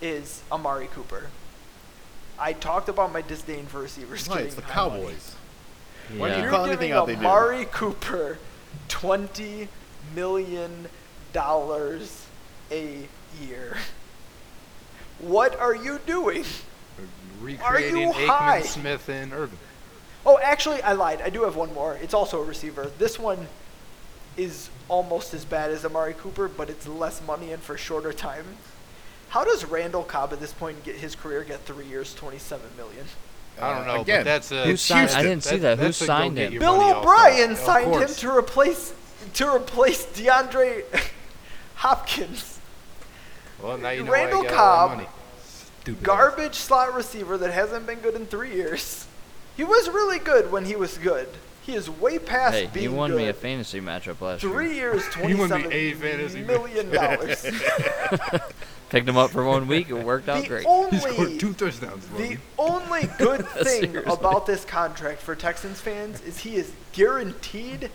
is 0.00 0.42
Amari 0.50 0.88
Cooper. 0.88 1.28
I 2.38 2.52
talked 2.52 2.88
about 2.88 3.12
my 3.12 3.22
disdain 3.22 3.66
for 3.66 3.80
receivers. 3.80 4.28
Right, 4.28 4.34
getting 4.34 4.46
it's 4.46 4.56
the 4.56 4.62
high 4.62 4.88
money. 4.88 5.02
Cowboys. 5.02 5.36
Why 6.16 6.34
do 6.34 6.42
you 6.42 6.48
call 6.48 6.66
You're 6.66 6.74
anything 6.74 6.92
out 6.92 7.06
they 7.06 7.14
do? 7.14 7.20
Amari 7.20 7.64
Cooper 7.66 8.38
twenty 8.88 9.68
million 10.14 10.88
dollars 11.32 12.26
a 12.70 13.08
year. 13.40 13.76
What 15.18 15.58
are 15.58 15.74
you 15.74 15.98
doing? 16.06 16.44
Recreating 17.40 18.12
high? 18.12 18.60
Aikman, 18.60 18.66
Smith, 18.66 19.08
and 19.08 19.32
Irvin. 19.32 19.58
Oh, 20.24 20.38
actually, 20.42 20.82
I 20.82 20.92
lied. 20.92 21.22
I 21.22 21.30
do 21.30 21.42
have 21.44 21.56
one 21.56 21.72
more. 21.72 21.94
It's 22.02 22.14
also 22.14 22.42
a 22.42 22.44
receiver. 22.44 22.90
This 22.98 23.18
one 23.18 23.46
is 24.36 24.68
almost 24.88 25.34
as 25.34 25.44
bad 25.44 25.70
as 25.70 25.84
Amari 25.84 26.14
Cooper, 26.14 26.48
but 26.48 26.70
it's 26.70 26.86
less 26.86 27.20
money 27.26 27.52
and 27.52 27.62
for 27.62 27.76
shorter 27.76 28.12
time. 28.12 28.44
How 29.30 29.44
does 29.44 29.64
Randall 29.64 30.04
Cobb 30.04 30.32
at 30.32 30.40
this 30.40 30.52
point 30.52 30.84
get 30.84 30.96
his 30.96 31.14
career 31.14 31.42
get 31.44 31.60
three 31.62 31.86
years, 31.86 32.14
twenty-seven 32.14 32.70
million? 32.76 33.06
I 33.60 33.74
don't 33.74 33.86
know, 33.86 34.02
again, 34.02 34.20
but 34.20 34.24
that's 34.24 34.52
a. 34.52 34.64
Who 34.64 34.70
it's 34.72 34.82
signed- 34.82 35.10
I 35.10 35.22
didn't 35.22 35.42
see 35.44 35.56
that. 35.58 35.78
Who 35.78 35.84
that's 35.84 36.00
a 36.00 36.04
go 36.04 36.06
signed 36.06 36.36
get 36.36 36.52
him? 36.52 36.58
Bill. 36.60 36.80
O'Brien 36.98 37.52
Of 37.52 37.58
signed 37.58 37.94
him 37.94 38.08
to 38.08 38.36
replace 38.36 38.94
to 39.34 39.54
replace 39.54 40.04
DeAndre 40.06 40.84
Hopkins. 41.76 42.58
Well, 43.62 43.78
now 43.78 43.90
you 43.90 44.04
know 44.04 44.12
Randall 44.12 44.42
why 44.42 44.48
I 44.48 44.52
Cobb, 44.52 44.90
that 44.90 44.96
money. 44.96 45.08
Ass. 45.08 45.70
Garbage 46.02 46.54
slot 46.54 46.94
receiver 46.94 47.38
that 47.38 47.52
hasn't 47.52 47.86
been 47.86 48.00
good 48.00 48.14
in 48.14 48.26
three 48.26 48.52
years. 48.54 49.06
He 49.56 49.64
was 49.64 49.88
really 49.88 50.18
good 50.18 50.52
when 50.52 50.66
he 50.66 50.76
was 50.76 50.98
good. 50.98 51.28
He 51.66 51.74
is 51.74 51.90
way 51.90 52.18
past 52.20 52.54
Hey, 52.54 52.70
being 52.72 52.84
you 52.90 52.92
won 52.96 53.10
good. 53.10 53.16
me 53.18 53.28
a 53.28 53.32
fantasy 53.34 53.80
matchup 53.80 54.20
last 54.20 54.40
Three 54.42 54.74
year. 54.76 54.94
years, 54.94 55.02
You 55.28 55.36
won 55.36 55.50
me 55.50 55.64
a 55.74 55.94
fantasy 55.94 56.42
million 56.42 56.90
dollars. 56.92 57.44
Picked 58.88 59.08
him 59.08 59.16
up 59.16 59.30
for 59.32 59.44
one 59.44 59.66
week. 59.66 59.90
It 59.90 59.94
worked 59.94 60.28
out 60.28 60.42
the 60.42 60.48
great. 60.48 60.64
He 60.64 60.98
scored 60.98 61.18
only 61.18 61.38
two 61.38 61.52
touchdowns 61.54 62.06
for 62.06 62.14
the 62.18 62.28
me. 62.30 62.38
only 62.56 63.08
good 63.18 63.44
thing 63.48 63.96
about 64.06 64.46
this 64.46 64.64
contract 64.64 65.20
for 65.20 65.34
Texans 65.34 65.80
fans 65.80 66.20
is 66.22 66.38
he 66.38 66.54
is 66.54 66.72
guaranteed 66.92 67.90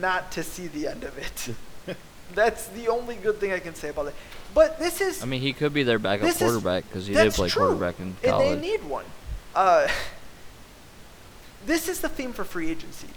not 0.00 0.30
to 0.32 0.44
see 0.44 0.68
the 0.68 0.86
end 0.86 1.02
of 1.02 1.18
it. 1.18 1.96
That's 2.34 2.68
the 2.68 2.86
only 2.88 3.16
good 3.16 3.38
thing 3.40 3.52
I 3.52 3.58
can 3.58 3.74
say 3.74 3.88
about 3.88 4.06
it. 4.06 4.14
But 4.54 4.78
this 4.78 5.00
is 5.00 5.20
I 5.22 5.26
mean, 5.26 5.40
he 5.40 5.52
could 5.52 5.74
be 5.74 5.82
their 5.82 5.98
backup 5.98 6.32
quarterback 6.36 6.84
because 6.88 7.06
he 7.08 7.14
did 7.14 7.32
play 7.32 7.48
true. 7.48 7.62
quarterback 7.66 7.98
in 7.98 8.16
college. 8.22 8.52
and 8.52 8.62
they 8.62 8.68
need 8.70 8.84
one. 8.84 9.04
Uh, 9.54 9.88
this 11.66 11.88
is 11.88 12.00
the 12.00 12.08
theme 12.08 12.32
for 12.32 12.44
free 12.44 12.70
agency. 12.70 13.08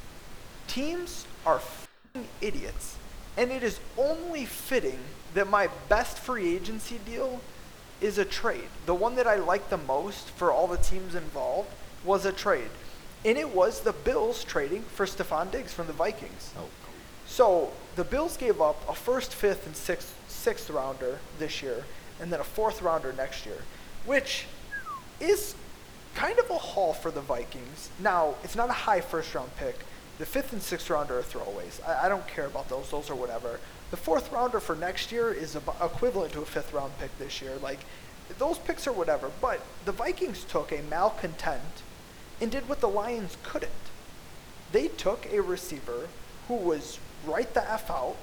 Teams 0.67 1.25
are 1.45 1.59
fing 1.59 2.27
idiots, 2.41 2.97
and 3.37 3.51
it 3.51 3.63
is 3.63 3.79
only 3.97 4.45
fitting 4.45 4.99
that 5.33 5.49
my 5.49 5.69
best 5.87 6.17
free 6.17 6.55
agency 6.55 6.99
deal 7.05 7.41
is 8.01 8.17
a 8.17 8.25
trade. 8.25 8.69
The 8.85 8.95
one 8.95 9.15
that 9.15 9.27
I 9.27 9.35
like 9.35 9.69
the 9.69 9.77
most 9.77 10.29
for 10.31 10.51
all 10.51 10.67
the 10.67 10.77
teams 10.77 11.15
involved 11.15 11.69
was 12.03 12.25
a 12.25 12.31
trade, 12.31 12.69
and 13.23 13.37
it 13.37 13.53
was 13.53 13.81
the 13.81 13.93
Bills 13.93 14.43
trading 14.43 14.81
for 14.81 15.05
Stefon 15.05 15.51
Diggs 15.51 15.73
from 15.73 15.87
the 15.87 15.93
Vikings. 15.93 16.53
Oh, 16.57 16.69
So 17.25 17.71
the 17.95 18.03
Bills 18.03 18.37
gave 18.37 18.61
up 18.61 18.87
a 18.89 18.95
first, 18.95 19.33
fifth, 19.33 19.65
and 19.65 19.75
sixth 19.75 20.15
sixth 20.27 20.69
rounder 20.69 21.19
this 21.37 21.61
year, 21.61 21.83
and 22.21 22.31
then 22.31 22.39
a 22.39 22.43
fourth 22.45 22.81
rounder 22.81 23.13
next 23.13 23.45
year, 23.45 23.61
which 24.05 24.45
is 25.19 25.53
kind 26.19 26.39
of 26.39 26.49
a 26.49 26.57
haul 26.57 26.93
for 26.93 27.11
the 27.11 27.21
Vikings. 27.21 27.89
Now 27.99 28.35
it's 28.43 28.55
not 28.55 28.69
a 28.69 28.73
high 28.73 29.01
first 29.01 29.33
round 29.33 29.55
pick. 29.55 29.75
The 30.17 30.25
fifth 30.25 30.51
and 30.51 30.61
sixth 30.61 30.89
rounder 30.89 31.19
are 31.19 31.23
throwaways. 31.23 31.81
I, 31.87 32.05
I 32.05 32.09
don't 32.09 32.27
care 32.27 32.45
about 32.45 32.67
those. 32.67 32.91
Those 32.91 33.09
are 33.09 33.15
whatever. 33.15 33.59
The 33.91 33.97
fourth 33.97 34.31
rounder 34.31 34.59
for 34.59 34.75
next 34.75 35.11
year 35.11 35.31
is 35.31 35.55
abo- 35.55 35.83
equivalent 35.83 36.33
to 36.33 36.41
a 36.41 36.45
fifth 36.45 36.73
round 36.73 36.91
pick 36.99 37.17
this 37.17 37.41
year. 37.41 37.53
Like 37.61 37.79
those 38.37 38.57
picks 38.57 38.85
are 38.85 38.93
whatever. 38.93 39.31
But 39.41 39.61
the 39.85 39.93
Vikings 39.93 40.43
took 40.43 40.71
a 40.71 40.81
malcontent 40.89 41.83
and 42.41 42.51
did 42.51 42.67
what 42.67 42.81
the 42.81 42.89
Lions 42.89 43.37
couldn't 43.43 43.71
they 44.71 44.87
took 44.87 45.25
a 45.31 45.41
receiver 45.41 46.07
who 46.47 46.55
was 46.55 46.99
right 47.25 47.53
the 47.53 47.71
F 47.71 47.89
out, 47.89 48.15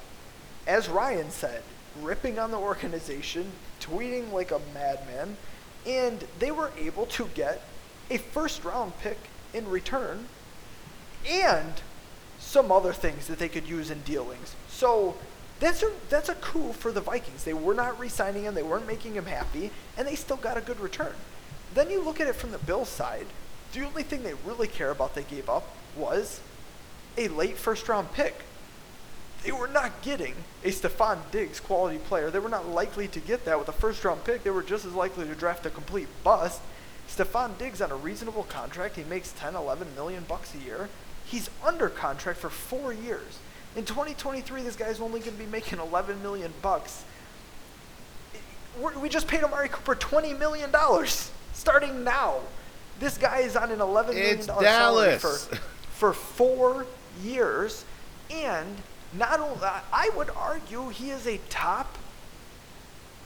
as 0.67 0.89
Ryan 0.89 1.31
said, 1.31 1.63
ripping 2.01 2.39
on 2.39 2.51
the 2.51 2.59
organization, 2.59 3.53
tweeting 3.81 4.33
like 4.33 4.51
a 4.51 4.61
madman, 4.73 5.37
and 5.87 6.25
they 6.39 6.51
were 6.51 6.73
able 6.79 7.07
to 7.07 7.29
get 7.35 7.63
a 8.11 8.19
first 8.19 8.65
round 8.65 8.99
pick 9.01 9.19
in 9.53 9.69
return 9.69 10.27
and 11.29 11.73
some 12.39 12.71
other 12.71 12.93
things 12.93 13.27
that 13.27 13.39
they 13.39 13.49
could 13.49 13.69
use 13.69 13.91
in 13.91 14.01
dealings. 14.03 14.55
So 14.69 15.17
that's 15.59 15.83
a 15.83 15.91
that's 16.09 16.29
a 16.29 16.35
coup 16.35 16.73
for 16.73 16.93
the 16.93 17.01
Vikings. 17.01 17.45
They 17.45 17.55
were 17.55 17.75
not 17.75 17.99
re-signing 17.99 18.45
him, 18.45 18.55
they 18.55 18.63
weren't 18.63 18.87
making 18.87 19.15
him 19.15 19.27
happy, 19.27 19.71
and 19.97 20.07
they 20.07 20.15
still 20.15 20.37
got 20.37 20.57
a 20.57 20.61
good 20.61 20.79
return. 20.81 21.15
Then 21.75 21.91
you 21.91 22.03
look 22.03 22.21
at 22.21 22.29
it 22.29 22.37
from 22.37 22.53
the 22.53 22.59
Bills 22.59 22.89
side. 22.89 23.27
The 23.73 23.85
only 23.85 24.03
thing 24.03 24.23
they 24.23 24.35
really 24.45 24.69
care 24.69 24.91
about 24.91 25.15
they 25.15 25.23
gave 25.25 25.49
up 25.49 25.75
was 25.97 26.41
a 27.19 27.29
late 27.29 27.57
first 27.57 27.89
round 27.89 28.13
pick. 28.13 28.43
they 29.43 29.53
were 29.53 29.69
not 29.69 30.03
getting 30.03 30.35
a 30.65 30.69
Stefon 30.69 31.19
Diggs 31.31 31.61
quality 31.61 31.99
player. 31.99 32.31
They 32.31 32.39
were 32.39 32.49
not 32.49 32.69
likely 32.69 33.07
to 33.09 33.21
get 33.21 33.45
that 33.45 33.59
with 33.59 33.69
a 33.69 33.73
first 33.73 34.05
round 34.05 34.25
pick. 34.25 34.43
They 34.43 34.51
were 34.51 34.63
just 34.63 34.85
as 34.85 34.93
likely 34.93 35.25
to 35.27 35.35
draft 35.35 35.67
a 35.67 35.71
complete 35.71 36.09
bust. 36.25 36.61
Stefon 37.09 37.57
Diggs 37.59 37.81
on 37.81 37.91
a 37.91 37.97
reasonable 37.97 38.45
contract. 38.45 38.97
He 38.97 39.05
makes 39.05 39.33
10, 39.33 39.55
11 39.55 39.95
million 39.95 40.25
bucks 40.29 40.55
a 40.55 40.59
year. 40.59 40.89
He's 41.25 41.51
under 41.65 41.89
contract 41.89 42.39
for 42.39 42.51
four 42.51 42.93
years. 42.93 43.39
In 43.75 43.85
2023, 43.85 44.63
this 44.63 44.77
guy's 44.77 45.01
only 45.01 45.21
going 45.21 45.33
to 45.33 45.39
be 45.39 45.51
making 45.51 45.79
11 45.79 46.23
million 46.23 46.53
bucks. 46.63 47.05
We're, 48.81 49.09
just 49.09 49.27
paid 49.27 49.43
Amari 49.43 49.69
Cooper 49.69 49.95
20 49.95 50.35
million 50.35 50.71
dollars 50.71 51.31
starting 51.55 52.05
now. 52.05 52.41
This 53.01 53.17
guy 53.17 53.39
is 53.39 53.57
on 53.57 53.71
an 53.71 53.81
11 53.81 54.15
million 54.15 54.47
dollar 54.47 54.63
salary 54.63 55.19
for 55.19 55.57
for 55.91 56.13
four 56.13 56.87
years, 57.23 57.85
and 58.31 58.77
not 59.15 59.41
only 59.41 59.59
I 59.65 60.11
would 60.15 60.29
argue 60.31 60.89
he 60.91 61.11
is 61.11 61.27
a 61.27 61.39
top. 61.49 61.97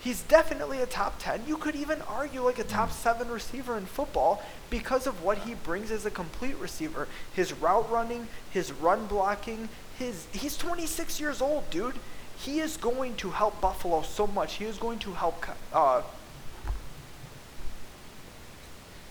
He's 0.02 0.22
definitely 0.22 0.80
a 0.80 0.86
top 0.86 1.16
10. 1.18 1.42
You 1.46 1.56
could 1.58 1.76
even 1.76 2.00
argue 2.02 2.42
like 2.42 2.58
a 2.58 2.64
top 2.64 2.90
7 2.90 3.28
receiver 3.30 3.76
in 3.76 3.84
football 3.84 4.42
because 4.70 5.06
of 5.06 5.22
what 5.22 5.38
he 5.38 5.52
brings 5.54 5.90
as 5.90 6.06
a 6.06 6.10
complete 6.10 6.56
receiver. 6.58 7.06
His 7.34 7.52
route 7.52 7.90
running, 7.90 8.28
his 8.50 8.72
run 8.72 9.06
blocking, 9.06 9.68
his 9.98 10.26
he's 10.32 10.56
26 10.56 11.20
years 11.20 11.42
old, 11.42 11.68
dude. 11.70 11.96
He 12.38 12.60
is 12.60 12.78
going 12.78 13.16
to 13.16 13.30
help 13.30 13.60
Buffalo 13.60 14.00
so 14.00 14.26
much. 14.26 14.54
He 14.54 14.64
is 14.64 14.78
going 14.78 14.98
to 15.00 15.12
help 15.12 15.44
uh, 15.74 16.00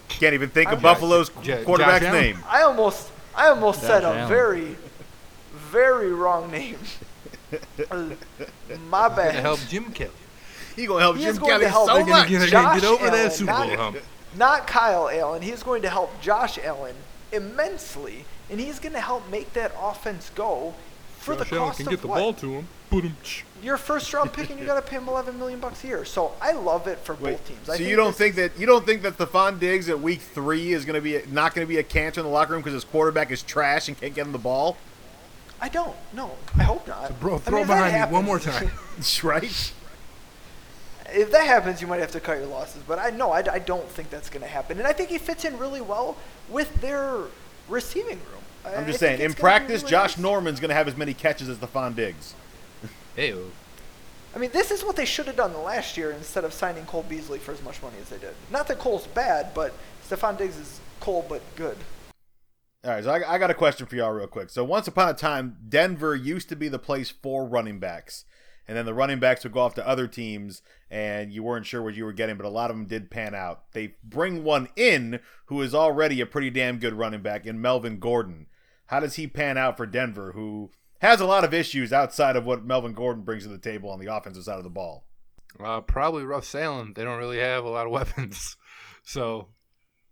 Can't 0.07 0.33
even 0.33 0.49
think 0.49 0.69
of 0.71 0.73
I'm- 0.75 0.81
Buffalo's 0.81 1.29
J- 1.43 1.63
quarterback's 1.63 2.05
Josh 2.05 2.13
name. 2.13 2.39
I 2.47 2.63
almost 2.63 3.11
I 3.35 3.49
almost 3.49 3.81
said 3.81 4.01
Josh 4.01 4.15
a 4.15 4.17
Allen. 4.21 4.27
very 4.27 4.75
very 5.53 6.11
wrong 6.11 6.49
name. 6.49 6.77
My 8.89 9.07
bad. 9.09 9.35
help 9.35 9.59
Jim 9.69 9.91
Kelly. 9.91 10.11
He 10.79 10.85
gonna 10.87 11.01
help 11.01 11.17
He 11.17 11.23
Jim 11.23 11.35
going 11.35 11.51
Kelly 11.51 11.65
to 11.65 11.69
help 11.69 11.87
so 11.89 12.05
much. 12.05 12.29
Get, 12.29 12.49
Josh 12.49 12.81
get 12.81 12.89
over 12.89 13.05
Allen, 13.07 13.13
that 13.23 13.33
Super 13.33 13.51
Bowl 13.53 13.67
not- 13.67 13.77
hump. 13.77 13.97
Not 14.37 14.67
Kyle 14.67 15.09
Allen. 15.09 15.41
He's 15.41 15.63
going 15.63 15.81
to 15.81 15.89
help 15.89 16.21
Josh 16.21 16.59
Allen 16.63 16.95
immensely, 17.31 18.25
and 18.49 18.59
he's 18.59 18.79
going 18.79 18.93
to 18.93 19.01
help 19.01 19.29
make 19.29 19.53
that 19.53 19.71
offense 19.81 20.31
go 20.35 20.75
for 21.17 21.35
the 21.35 21.43
Josh 21.43 21.53
Allen 21.53 21.67
cost 21.67 21.77
can 21.79 21.87
of 21.87 21.91
get 21.91 22.01
the 22.01 22.07
what? 22.07 22.17
ball 22.19 22.33
to 22.33 22.51
him. 22.53 22.67
Put 22.89 23.03
him. 23.03 23.17
Your 23.61 23.77
first 23.77 24.13
round 24.13 24.31
pick, 24.31 24.49
and 24.51 24.59
you 24.59 24.65
got 24.65 24.75
to 24.75 24.81
pay 24.89 24.97
him 24.97 25.07
11 25.07 25.37
million 25.37 25.59
bucks 25.59 25.83
a 25.83 25.87
year. 25.87 26.05
So 26.05 26.31
I 26.41 26.53
love 26.53 26.87
it 26.87 26.99
for 26.99 27.15
Wait, 27.15 27.31
both 27.31 27.47
teams. 27.47 27.59
so 27.65 27.73
I 27.73 27.75
you 27.77 27.95
don't 27.95 28.15
think 28.15 28.35
that 28.35 28.57
you 28.57 28.65
don't 28.65 28.85
think 28.85 29.01
that 29.01 29.17
Stefon 29.17 29.59
Diggs 29.59 29.89
at 29.89 29.99
week 29.99 30.21
three 30.21 30.71
is 30.73 30.85
going 30.85 30.95
to 30.95 31.01
be 31.01 31.21
not 31.31 31.53
going 31.53 31.65
to 31.65 31.69
be 31.69 31.77
a 31.77 31.83
cancer 31.83 32.21
in 32.21 32.25
the 32.25 32.31
locker 32.31 32.53
room 32.53 32.61
because 32.61 32.73
his 32.73 32.85
quarterback 32.85 33.31
is 33.31 33.43
trash 33.43 33.87
and 33.89 33.99
can't 33.99 34.13
get 34.15 34.25
him 34.25 34.31
the 34.31 34.37
ball, 34.37 34.77
I 35.59 35.69
don't. 35.69 35.95
No, 36.13 36.31
I 36.57 36.63
hope 36.63 36.87
not. 36.87 37.19
Bro, 37.19 37.35
I 37.35 37.37
throw 37.39 37.57
mean, 37.59 37.67
behind 37.67 38.11
me 38.11 38.15
one 38.15 38.25
more 38.25 38.39
time. 38.39 38.71
right? 39.23 39.73
If 41.13 41.31
that 41.31 41.45
happens, 41.45 41.81
you 41.81 41.87
might 41.87 41.99
have 41.99 42.11
to 42.11 42.19
cut 42.19 42.37
your 42.37 42.47
losses. 42.47 42.81
But 42.87 42.99
I 42.99 43.09
know 43.09 43.31
I, 43.31 43.43
I 43.51 43.59
don't 43.59 43.87
think 43.89 44.09
that's 44.09 44.29
going 44.29 44.41
to 44.41 44.47
happen, 44.47 44.77
and 44.77 44.87
I 44.87 44.93
think 44.93 45.09
he 45.09 45.17
fits 45.17 45.45
in 45.45 45.57
really 45.57 45.81
well 45.81 46.17
with 46.49 46.73
their 46.81 47.21
receiving 47.67 48.17
room. 48.31 48.43
I- 48.65 48.75
I'm 48.75 48.85
just 48.85 48.99
think 48.99 49.19
saying. 49.19 49.21
In 49.21 49.33
practice, 49.33 49.81
really 49.81 49.91
Josh 49.91 50.17
nice. 50.17 50.23
Norman's 50.23 50.59
going 50.59 50.69
to 50.69 50.75
have 50.75 50.87
as 50.87 50.97
many 50.97 51.13
catches 51.13 51.49
as 51.49 51.57
Stefon 51.57 51.95
Diggs. 51.95 52.33
Hey, 53.15 53.33
I 54.35 54.37
mean, 54.37 54.51
this 54.51 54.69
is 54.71 54.83
what 54.83 54.95
they 54.95 55.05
should 55.05 55.25
have 55.25 55.35
done 55.35 55.53
last 55.63 55.97
year 55.97 56.11
instead 56.11 56.43
of 56.43 56.53
signing 56.53 56.85
Cole 56.85 57.03
Beasley 57.07 57.39
for 57.39 57.51
as 57.51 57.63
much 57.63 57.81
money 57.81 57.95
as 58.01 58.09
they 58.09 58.19
did. 58.19 58.35
Not 58.51 58.67
that 58.67 58.77
Cole's 58.77 59.07
bad, 59.07 59.53
but 59.55 59.73
Stefon 60.07 60.37
Diggs 60.37 60.57
is 60.57 60.79
Cole 60.99 61.25
but 61.27 61.41
good. 61.55 61.77
All 62.85 62.91
right, 62.91 63.03
so 63.03 63.11
I, 63.11 63.35
I 63.35 63.37
got 63.37 63.49
a 63.49 63.55
question 63.55 63.87
for 63.87 63.95
y'all 63.95 64.11
real 64.11 64.27
quick. 64.27 64.49
So 64.49 64.63
once 64.63 64.87
upon 64.87 65.09
a 65.09 65.13
time, 65.13 65.57
Denver 65.67 66.15
used 66.15 66.47
to 66.49 66.55
be 66.55 66.69
the 66.69 66.79
place 66.79 67.09
for 67.09 67.45
running 67.45 67.79
backs, 67.79 68.23
and 68.69 68.77
then 68.77 68.85
the 68.85 68.93
running 68.93 69.19
backs 69.19 69.43
would 69.43 69.51
go 69.51 69.61
off 69.61 69.73
to 69.73 69.85
other 69.87 70.07
teams, 70.07 70.61
and 70.91 71.33
you 71.33 71.41
weren't 71.41 71.65
sure 71.65 71.81
what 71.81 71.95
you 71.95 72.05
were 72.05 72.13
getting, 72.13 72.37
but 72.37 72.45
a 72.45 72.49
lot 72.49 72.69
of 72.69 72.77
them 72.77 72.85
did 72.85 73.09
pan 73.09 73.33
out. 73.33 73.71
They 73.73 73.95
bring 74.03 74.43
one 74.43 74.69
in 74.75 75.19
who 75.47 75.59
is 75.63 75.73
already 75.73 76.21
a 76.21 76.27
pretty 76.27 76.51
damn 76.51 76.77
good 76.77 76.93
running 76.93 77.23
back 77.23 77.47
in 77.47 77.59
Melvin 77.59 77.97
Gordon. 77.97 78.45
How 78.85 78.99
does 78.99 79.15
he 79.15 79.25
pan 79.25 79.57
out 79.57 79.75
for 79.75 79.87
Denver, 79.87 80.33
who 80.33 80.69
has 81.01 81.19
a 81.19 81.25
lot 81.25 81.43
of 81.43 81.53
issues 81.53 81.91
outside 81.91 82.35
of 82.35 82.45
what 82.45 82.63
Melvin 82.63 82.93
Gordon 82.93 83.23
brings 83.23 83.41
to 83.43 83.49
the 83.49 83.57
table 83.57 83.89
on 83.89 83.99
the 83.99 84.13
offensive 84.15 84.43
side 84.43 84.59
of 84.59 84.63
the 84.63 84.69
ball? 84.69 85.05
uh, 85.59 85.81
probably 85.81 86.23
rough 86.23 86.45
sailing. 86.45 86.93
They 86.93 87.03
don't 87.03 87.17
really 87.17 87.39
have 87.39 87.63
a 87.65 87.69
lot 87.69 87.87
of 87.87 87.91
weapons. 87.99 88.55
So, 89.03 89.47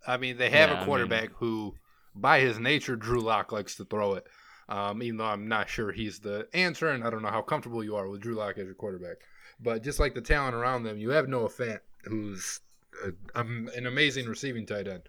I 0.07 0.17
mean, 0.17 0.37
they 0.37 0.49
have 0.49 0.69
Yeah, 0.69 0.75
I 0.75 0.77
a 0.77 0.79
mean- 0.79 0.85
quarterback 0.87 1.29
who, 1.35 1.75
by 2.15 2.39
his 2.39 2.57
nature, 2.57 2.95
Drew 2.95 3.21
Lock 3.21 3.51
likes 3.51 3.75
to 3.75 3.85
throw 3.85 4.15
it. 4.15 4.25
Um, 4.69 5.01
even 5.01 5.17
though 5.17 5.25
I'm 5.25 5.47
not 5.47 5.69
sure 5.69 5.91
he's 5.91 6.19
the 6.19 6.47
answer, 6.53 6.89
and 6.89 7.03
I 7.03 7.09
don't 7.09 7.21
know 7.21 7.29
how 7.29 7.41
comfortable 7.41 7.83
you 7.83 7.95
are 7.95 8.09
with 8.09 8.21
Drew 8.21 8.35
Lock 8.35 8.57
as 8.57 8.65
your 8.65 8.75
quarterback. 8.75 9.17
But 9.59 9.81
just 9.83 9.99
like 9.99 10.13
the 10.13 10.21
talent 10.21 10.55
around 10.55 10.83
them, 10.83 10.97
you 10.97 11.11
have 11.11 11.29
Noah 11.29 11.49
Fant, 11.49 11.79
who's 12.03 12.59
a, 13.05 13.39
um, 13.39 13.69
an 13.75 13.85
amazing 13.85 14.27
receiving 14.27 14.65
tight 14.65 14.87
end. 14.87 15.03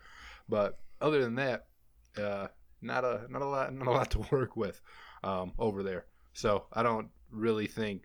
But 0.49 0.79
other 1.01 1.21
than 1.23 1.35
that, 1.37 1.67
uh, 2.17 2.49
not 2.81 3.05
a 3.05 3.27
not 3.29 3.43
a 3.43 3.47
lot 3.47 3.75
not 3.75 3.89
a 3.89 3.91
lot 3.91 4.11
to 4.13 4.19
work 4.31 4.57
with 4.57 4.81
um, 5.25 5.53
over 5.59 5.83
there. 5.83 6.07
So 6.33 6.67
I 6.73 6.83
don't 6.83 7.09
really 7.31 7.67
think 7.67 8.05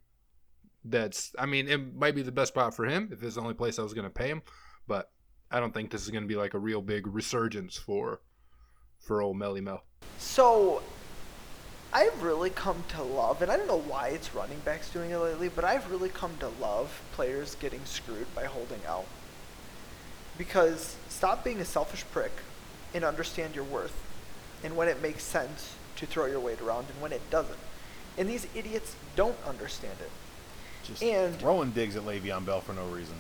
that's. 0.84 1.36
I 1.38 1.46
mean, 1.46 1.68
it 1.68 1.96
might 1.96 2.16
be 2.16 2.24
the 2.24 2.32
best 2.32 2.50
spot 2.54 2.76
for 2.76 2.86
him 2.86 3.10
if 3.12 3.24
it's 3.24 3.36
the 3.36 3.42
only 3.42 3.54
place 3.54 3.80
I 3.80 3.84
was 3.84 3.94
going 3.94 4.08
to 4.08 4.14
pay 4.14 4.28
him, 4.28 4.42
but 4.88 5.12
I 5.52 5.60
don't 5.60 5.74
think 5.74 5.92
this 5.92 6.04
is 6.04 6.10
going 6.10 6.24
to 6.24 6.28
be 6.28 6.36
like 6.36 6.56
a 6.56 6.60
real 6.60 6.82
big 6.82 7.08
resurgence 7.08 7.78
for 7.78 8.22
for 9.00 9.22
old 9.22 9.38
Melly 9.38 9.62
Mel. 9.62 9.84
So, 10.18 10.82
I've 11.94 12.24
really 12.24 12.50
come 12.50 12.84
to 12.90 13.04
love, 13.04 13.42
and 13.44 13.52
I 13.52 13.58
don't 13.58 13.68
know 13.68 13.78
why 13.80 14.08
it's 14.10 14.34
running 14.34 14.60
backs 14.66 14.90
doing 14.90 15.12
it 15.12 15.18
lately, 15.18 15.48
but 15.48 15.64
I've 15.64 15.90
really 15.92 16.10
come 16.10 16.32
to 16.40 16.50
love 16.60 17.02
players 17.14 17.54
getting 17.56 17.86
screwed 17.86 18.34
by 18.34 18.46
holding 18.46 18.80
out. 18.88 19.06
Because 20.38 20.96
stop 21.08 21.44
being 21.44 21.60
a 21.60 21.66
selfish 21.66 22.04
prick 22.12 22.32
and 22.96 23.04
understand 23.04 23.54
your 23.54 23.64
worth, 23.64 23.94
and 24.64 24.76
when 24.76 24.88
it 24.88 25.02
makes 25.04 25.24
sense 25.24 25.76
to 25.98 26.08
throw 26.08 26.26
your 26.26 26.40
weight 26.40 26.62
around, 26.62 26.88
and 26.92 27.00
when 27.00 27.12
it 27.12 27.30
doesn't. 27.30 27.60
And 28.18 28.28
these 28.28 28.48
idiots 28.56 28.96
don't 29.16 29.38
understand 29.46 29.98
it. 30.02 30.10
Just 30.84 31.04
And- 31.04 31.40
throwing 31.40 31.72
digs 31.72 31.96
at 31.96 32.04
Le'Veon 32.04 32.44
Bell 32.46 32.62
for 32.62 32.74
no 32.74 32.86
reason. 32.88 33.16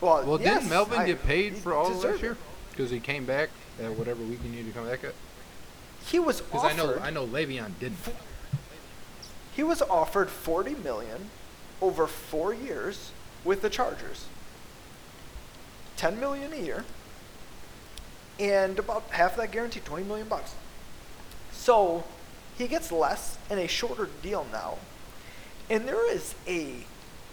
Well, 0.00 0.24
Well, 0.24 0.40
yes, 0.40 0.58
didn't 0.60 0.70
Melvin 0.70 1.00
I- 1.00 1.06
get 1.06 1.24
paid 1.24 1.56
for 1.58 1.74
all 1.74 1.88
of 1.88 1.94
deserved 1.94 2.14
last 2.14 2.22
year? 2.22 2.36
Because 2.70 2.90
he 2.90 3.00
came 3.00 3.24
back 3.24 3.50
at 3.82 3.90
whatever 3.90 4.22
week 4.22 4.38
he 4.42 4.48
needed 4.48 4.66
to 4.66 4.78
come 4.78 4.88
back 4.88 5.02
at. 5.02 5.14
He 6.10 6.18
was 6.18 6.40
Because. 6.40 6.64
I 6.64 6.76
know 6.76 6.98
I 7.02 7.10
know 7.10 7.26
Le'Veon 7.26 7.72
didn't. 7.78 7.98
He 9.54 9.62
was 9.62 9.82
offered 9.82 10.30
40 10.30 10.76
million 10.76 11.30
over 11.80 12.06
4 12.06 12.54
years 12.54 13.12
with 13.44 13.62
the 13.62 13.70
Chargers. 13.70 14.26
10 15.96 16.20
million 16.20 16.52
a 16.52 16.56
year 16.56 16.84
and 18.38 18.78
about 18.78 19.02
half 19.10 19.36
that 19.36 19.50
guaranteed 19.50 19.84
20 19.84 20.04
million 20.04 20.28
bucks. 20.28 20.54
So, 21.50 22.04
he 22.56 22.68
gets 22.68 22.92
less 22.92 23.36
in 23.50 23.58
a 23.58 23.66
shorter 23.66 24.08
deal 24.22 24.46
now. 24.52 24.78
And 25.68 25.86
there 25.86 26.10
is 26.10 26.34
a 26.46 26.84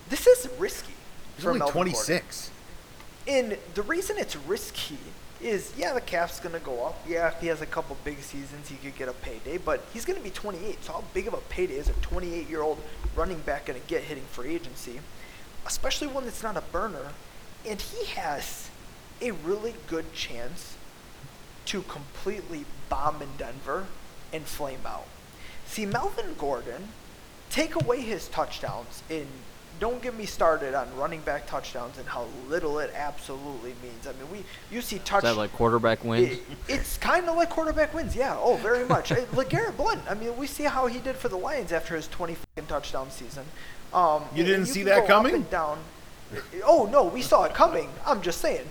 this 0.09 0.27
is 0.27 0.49
risky 0.59 0.93
He's 1.35 1.43
for 1.43 1.51
only 1.51 1.71
26. 1.71 2.51
And 3.27 3.57
the 3.73 3.81
reason 3.81 4.17
it's 4.17 4.35
risky 4.35 4.97
is, 5.41 5.73
yeah, 5.77 5.93
the 5.93 6.01
cap's 6.01 6.39
going 6.39 6.53
to 6.53 6.61
go 6.61 6.85
up. 6.85 7.03
Yeah, 7.07 7.27
if 7.27 7.39
he 7.39 7.47
has 7.47 7.61
a 7.61 7.65
couple 7.65 7.97
big 8.03 8.19
seasons, 8.21 8.69
he 8.69 8.75
could 8.75 8.97
get 8.97 9.09
a 9.09 9.13
payday. 9.13 9.57
But 9.57 9.85
he's 9.93 10.05
going 10.05 10.17
to 10.17 10.23
be 10.23 10.29
28. 10.29 10.83
So 10.83 10.93
how 10.93 11.03
big 11.13 11.27
of 11.27 11.33
a 11.33 11.41
payday 11.49 11.75
is 11.75 11.89
a 11.89 11.93
28-year-old 11.93 12.79
running 13.15 13.39
back 13.39 13.65
going 13.65 13.79
to 13.79 13.87
get 13.87 14.03
hitting 14.03 14.23
free 14.23 14.55
agency? 14.55 14.99
Especially 15.65 16.07
one 16.07 16.25
that's 16.25 16.43
not 16.43 16.57
a 16.57 16.61
burner. 16.61 17.13
And 17.65 17.81
he 17.81 18.05
has 18.07 18.69
a 19.21 19.31
really 19.31 19.75
good 19.87 20.13
chance 20.13 20.77
to 21.65 21.81
completely 21.83 22.65
bomb 22.89 23.21
in 23.21 23.29
Denver 23.37 23.87
and 24.31 24.43
flame 24.45 24.81
out. 24.85 25.07
See, 25.65 25.85
Melvin 25.85 26.35
Gordon, 26.37 26.89
take 27.49 27.75
away 27.75 28.01
his 28.01 28.27
touchdowns 28.27 29.01
and 29.09 29.27
don't 29.79 30.01
get 30.01 30.15
me 30.15 30.25
started 30.25 30.73
on 30.73 30.87
running 30.95 31.19
back 31.21 31.47
touchdowns 31.47 31.97
and 31.97 32.07
how 32.07 32.25
little 32.47 32.79
it 32.79 32.91
absolutely 32.95 33.73
means. 33.83 34.07
I 34.07 34.13
mean, 34.13 34.31
we 34.31 34.43
you 34.71 34.81
see 34.81 34.95
Is 34.97 35.03
that 35.21 35.35
like 35.35 35.51
quarterback 35.53 36.03
wins? 36.03 36.33
it- 36.33 36.43
it's 36.67 36.97
kind 36.97 37.27
of 37.27 37.35
like 37.35 37.49
quarterback 37.49 37.93
wins, 37.93 38.15
yeah. 38.15 38.35
Oh, 38.39 38.55
very 38.57 38.85
much. 38.85 39.11
Like 39.33 39.49
Garrett 39.49 39.75
Blount. 39.77 40.01
I 40.09 40.13
mean, 40.13 40.35
we 40.37 40.47
see 40.47 40.63
how 40.63 40.87
he 40.87 40.99
did 40.99 41.15
for 41.15 41.27
the 41.29 41.37
Lions 41.37 41.71
after 41.71 41.95
his 41.95 42.07
20 42.07 42.35
fucking 42.35 42.67
touchdown 42.67 43.11
season. 43.11 43.45
Um, 43.93 44.23
You 44.33 44.43
didn't 44.43 44.61
and 44.61 44.67
see 44.69 44.83
that 44.83 45.07
coming? 45.07 45.43
down. 45.43 45.79
Oh 46.65 46.89
no, 46.91 47.03
we 47.03 47.21
saw 47.21 47.43
it 47.43 47.53
coming. 47.53 47.89
I'm 48.05 48.21
just 48.21 48.41
saying. 48.41 48.67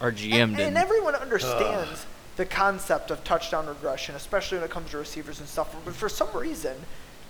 Our 0.00 0.12
GM 0.12 0.32
And, 0.32 0.56
didn't. 0.56 0.68
and 0.68 0.76
everyone 0.78 1.14
understands 1.14 2.06
the 2.36 2.44
concept 2.46 3.10
of 3.10 3.22
touchdown 3.24 3.66
regression, 3.66 4.14
especially 4.14 4.58
when 4.58 4.64
it 4.64 4.70
comes 4.70 4.90
to 4.92 4.98
receivers 4.98 5.38
and 5.40 5.48
stuff. 5.48 5.74
But 5.84 5.94
for 5.94 6.08
some 6.08 6.28
reason, 6.34 6.76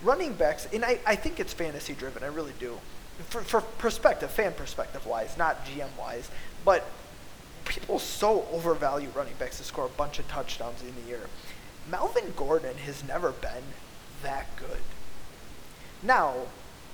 running 0.02 0.34
backs, 0.34 0.68
and 0.72 0.84
I, 0.84 0.98
I 1.06 1.16
think 1.16 1.40
it's 1.40 1.52
fantasy 1.52 1.94
driven, 1.94 2.22
I 2.22 2.26
really 2.26 2.54
do. 2.58 2.78
For, 3.28 3.42
for 3.42 3.60
perspective, 3.60 4.30
fan 4.30 4.52
perspective 4.52 5.06
wise, 5.06 5.36
not 5.36 5.64
GM 5.66 5.88
wise. 5.98 6.30
But 6.64 6.84
people 7.64 7.98
so 7.98 8.46
overvalue 8.52 9.08
running 9.14 9.34
backs 9.38 9.58
to 9.58 9.64
score 9.64 9.86
a 9.86 9.90
bunch 9.90 10.18
of 10.18 10.28
touchdowns 10.28 10.82
in 10.82 10.92
a 11.04 11.08
year. 11.08 11.20
Melvin 11.90 12.32
Gordon 12.36 12.76
has 12.78 13.04
never 13.04 13.32
been 13.32 13.62
that 14.22 14.46
good. 14.56 14.80
Now, 16.02 16.34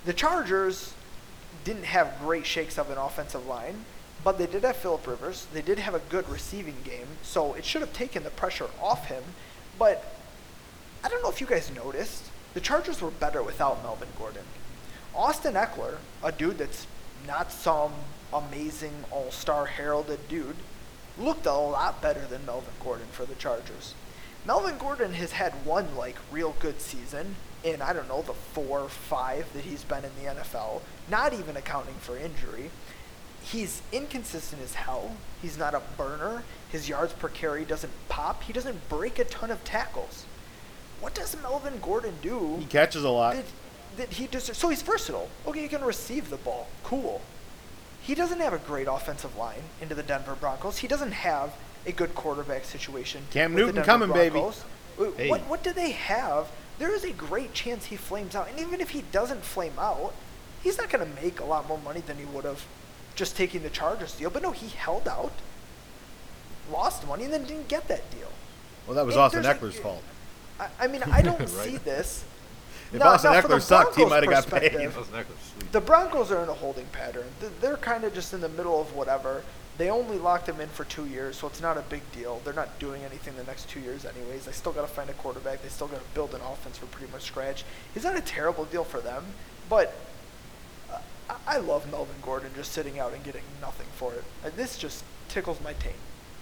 the 0.04 0.12
Chargers 0.12 0.94
didn't 1.64 1.84
have 1.84 2.18
great 2.20 2.46
shakes 2.46 2.78
of 2.78 2.90
an 2.90 2.98
offensive 2.98 3.46
line, 3.46 3.84
but 4.24 4.38
they 4.38 4.46
did 4.46 4.64
have 4.64 4.76
Philip 4.76 5.06
Rivers. 5.06 5.46
They 5.52 5.62
did 5.62 5.78
have 5.78 5.94
a 5.94 5.98
good 5.98 6.28
receiving 6.28 6.76
game, 6.84 7.06
so 7.22 7.54
it 7.54 7.64
should 7.64 7.80
have 7.80 7.92
taken 7.92 8.24
the 8.24 8.30
pressure 8.30 8.68
off 8.80 9.06
him. 9.06 9.22
But 9.78 10.16
I 11.04 11.08
don't 11.08 11.22
know 11.22 11.30
if 11.30 11.40
you 11.40 11.46
guys 11.46 11.70
noticed, 11.74 12.27
the 12.54 12.60
Chargers 12.60 13.00
were 13.00 13.10
better 13.10 13.42
without 13.42 13.82
Melvin 13.82 14.08
Gordon. 14.18 14.44
Austin 15.14 15.54
Ekeler, 15.54 15.96
a 16.22 16.32
dude 16.32 16.58
that's 16.58 16.86
not 17.26 17.52
some 17.52 17.92
amazing 18.32 19.04
all-star 19.10 19.66
heralded 19.66 20.28
dude, 20.28 20.56
looked 21.18 21.46
a 21.46 21.52
lot 21.52 22.00
better 22.00 22.24
than 22.26 22.46
Melvin 22.46 22.74
Gordon 22.82 23.08
for 23.10 23.24
the 23.24 23.34
Chargers. 23.34 23.94
Melvin 24.46 24.78
Gordon 24.78 25.14
has 25.14 25.32
had 25.32 25.52
one 25.64 25.96
like 25.96 26.16
real 26.30 26.54
good 26.60 26.80
season 26.80 27.34
in 27.64 27.82
I 27.82 27.92
don't 27.92 28.08
know 28.08 28.22
the 28.22 28.32
four 28.32 28.80
or 28.80 28.88
five 28.88 29.52
that 29.52 29.64
he's 29.64 29.82
been 29.84 30.04
in 30.04 30.10
the 30.22 30.30
NFL, 30.30 30.80
not 31.10 31.32
even 31.32 31.56
accounting 31.56 31.94
for 31.94 32.16
injury. 32.16 32.70
He's 33.42 33.82
inconsistent 33.92 34.62
as 34.62 34.74
hell. 34.74 35.16
He's 35.42 35.58
not 35.58 35.74
a 35.74 35.82
burner. 35.96 36.44
His 36.70 36.88
yards 36.88 37.12
per 37.14 37.28
carry 37.28 37.64
doesn't 37.64 37.92
pop. 38.08 38.42
He 38.42 38.52
doesn't 38.52 38.88
break 38.88 39.18
a 39.18 39.24
ton 39.24 39.50
of 39.50 39.64
tackles. 39.64 40.24
What 41.00 41.14
does 41.14 41.36
Melvin 41.40 41.78
Gordon 41.80 42.14
do? 42.22 42.56
He 42.58 42.66
catches 42.66 43.04
a 43.04 43.08
lot. 43.10 43.36
that, 43.36 43.44
that 43.96 44.08
he 44.14 44.26
deserves. 44.26 44.58
So 44.58 44.68
he's 44.68 44.82
versatile. 44.82 45.28
Okay, 45.46 45.62
he 45.62 45.68
can 45.68 45.84
receive 45.84 46.30
the 46.30 46.36
ball. 46.36 46.68
Cool. 46.84 47.20
He 48.02 48.14
doesn't 48.14 48.40
have 48.40 48.52
a 48.52 48.58
great 48.58 48.88
offensive 48.88 49.36
line 49.36 49.62
into 49.80 49.94
the 49.94 50.02
Denver 50.02 50.34
Broncos. 50.34 50.78
He 50.78 50.88
doesn't 50.88 51.12
have 51.12 51.52
a 51.86 51.92
good 51.92 52.14
quarterback 52.14 52.64
situation. 52.64 53.22
Cam 53.30 53.54
Newton 53.54 53.82
coming, 53.84 54.12
baby. 54.12 54.40
Broncos. 54.40 54.64
Wait, 54.98 55.14
Hey. 55.16 55.30
What 55.30 55.42
what 55.42 55.62
do 55.62 55.72
they 55.72 55.92
have? 55.92 56.48
There 56.78 56.92
is 56.94 57.04
a 57.04 57.12
great 57.12 57.54
chance 57.54 57.86
he 57.86 57.96
flames 57.96 58.34
out, 58.34 58.48
and 58.48 58.58
even 58.58 58.80
if 58.80 58.90
he 58.90 59.02
doesn't 59.12 59.44
flame 59.44 59.78
out, 59.78 60.14
he's 60.62 60.78
not 60.78 60.90
going 60.90 61.08
to 61.08 61.22
make 61.22 61.40
a 61.40 61.44
lot 61.44 61.68
more 61.68 61.78
money 61.78 62.00
than 62.00 62.18
he 62.18 62.24
would 62.24 62.44
have 62.44 62.64
just 63.14 63.36
taking 63.36 63.62
the 63.62 63.70
Chargers 63.70 64.14
deal. 64.14 64.30
But 64.30 64.42
no, 64.42 64.52
he 64.52 64.68
held 64.68 65.08
out, 65.08 65.32
lost 66.70 67.06
money, 67.06 67.24
and 67.24 67.32
then 67.32 67.44
didn't 67.44 67.68
get 67.68 67.88
that 67.88 68.10
deal. 68.10 68.30
Well, 68.86 68.96
that 68.96 69.06
was 69.06 69.16
And 69.16 69.22
Austin 69.22 69.42
Ekeler's 69.42 69.78
fault. 69.78 70.02
I, 70.60 70.68
I 70.80 70.86
mean, 70.86 71.02
I 71.04 71.22
don't 71.22 71.38
Right. 71.40 71.48
see 71.48 71.76
this. 71.78 72.24
If 72.92 73.00
Now- 73.00 73.08
Austin 73.08 73.32
now 73.32 73.40
the 73.42 73.48
Ekeler 73.48 73.62
sucked, 73.62 73.96
he 73.96 74.02
Broncos 74.04 74.10
might 74.28 74.34
have 74.34 74.50
got 74.50 74.60
paid. 74.60 74.86
Austin 74.88 75.24
The 75.72 75.80
Broncos 75.80 76.30
are 76.32 76.42
in 76.42 76.48
a 76.48 76.54
holding 76.54 76.86
pattern. 76.86 77.26
They're 77.60 77.76
kind 77.76 78.04
of 78.04 78.14
just 78.14 78.32
in 78.32 78.40
the 78.40 78.48
middle 78.48 78.80
of 78.80 78.94
whatever. 78.94 79.42
They 79.76 79.90
only 79.90 80.18
locked 80.18 80.48
him 80.48 80.60
in 80.60 80.68
for 80.70 80.82
two 80.84 81.06
years, 81.06 81.36
so 81.36 81.46
it's 81.46 81.60
not 81.60 81.76
a 81.76 81.82
big 81.82 82.00
deal. 82.12 82.40
They're 82.44 82.52
not 82.54 82.78
doing 82.80 83.04
anything 83.04 83.36
the 83.36 83.44
next 83.44 83.68
two 83.68 83.78
years, 83.78 84.04
anyways. 84.04 84.46
They 84.46 84.50
still 84.52 84.72
got 84.72 84.80
to 84.82 84.88
find 84.88 85.08
a 85.08 85.12
quarterback. 85.12 85.62
They 85.62 85.68
still 85.68 85.86
got 85.86 86.00
to 86.00 86.06
build 86.14 86.34
an 86.34 86.40
offense 86.40 86.78
from 86.78 86.88
pretty 86.88 87.12
much 87.12 87.22
scratch. 87.22 87.64
He's 87.94 88.02
not 88.02 88.16
a 88.16 88.20
terrible 88.20 88.64
deal 88.64 88.82
for 88.82 89.00
them, 89.00 89.24
but 89.68 89.94
uh, 90.92 90.98
I- 91.30 91.36
I 91.46 91.56
love 91.58 91.88
Melvin 91.92 92.16
Gordon 92.22 92.50
just 92.56 92.72
sitting 92.72 92.98
out 92.98 93.12
and 93.12 93.22
getting 93.22 93.42
nothing 93.60 93.86
for 93.94 94.14
it. 94.14 94.24
And 94.42 94.52
this 94.54 94.76
just 94.78 95.04
tickles 95.28 95.60
my 95.62 95.74
taint. 95.74 95.94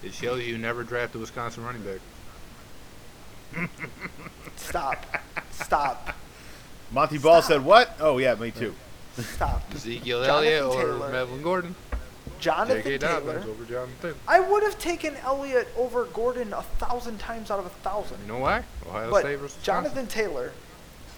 It 0.03 0.15
shows 0.15 0.47
you 0.47 0.57
never 0.57 0.83
draft 0.83 1.15
a 1.15 1.19
Wisconsin 1.19 1.63
running 1.65 1.83
back. 1.83 2.01
Stop. 4.57 5.07
Stop. 5.51 6.15
Montee 6.93 7.19
Ball 7.19 7.43
Stop. 7.43 7.53
said 7.53 7.65
what? 7.65 7.97
Oh 8.01 8.19
yeah, 8.19 8.35
me 8.35 8.51
too. 8.51 8.75
Stop. 9.19 9.63
Ezekiel 9.75 10.23
Elliott 10.25 10.63
or 10.65 10.75
Taylor. 10.75 11.09
Melvin 11.11 11.43
Gordon. 11.43 11.75
Jonathan 12.39 12.83
Taylor. 12.83 12.99
Dobbins 12.99 13.47
over 13.47 13.65
Jonathan 13.65 13.95
Taylor. 14.03 14.15
I 14.29 14.41
would 14.41 14.63
have 14.63 14.79
taken 14.79 15.17
Elliott 15.17 15.69
over 15.77 16.05
Gordon 16.07 16.53
a 16.53 16.63
thousand 16.63 17.19
times 17.19 17.51
out 17.51 17.59
of 17.59 17.67
a 17.67 17.71
thousand. 17.71 18.19
You 18.23 18.29
know 18.29 18.39
why? 18.39 18.63
Ohio 18.87 19.11
But 19.11 19.21
State 19.21 19.37
versus 19.39 19.63
Jonathan 19.63 20.07
Taylor 20.07 20.53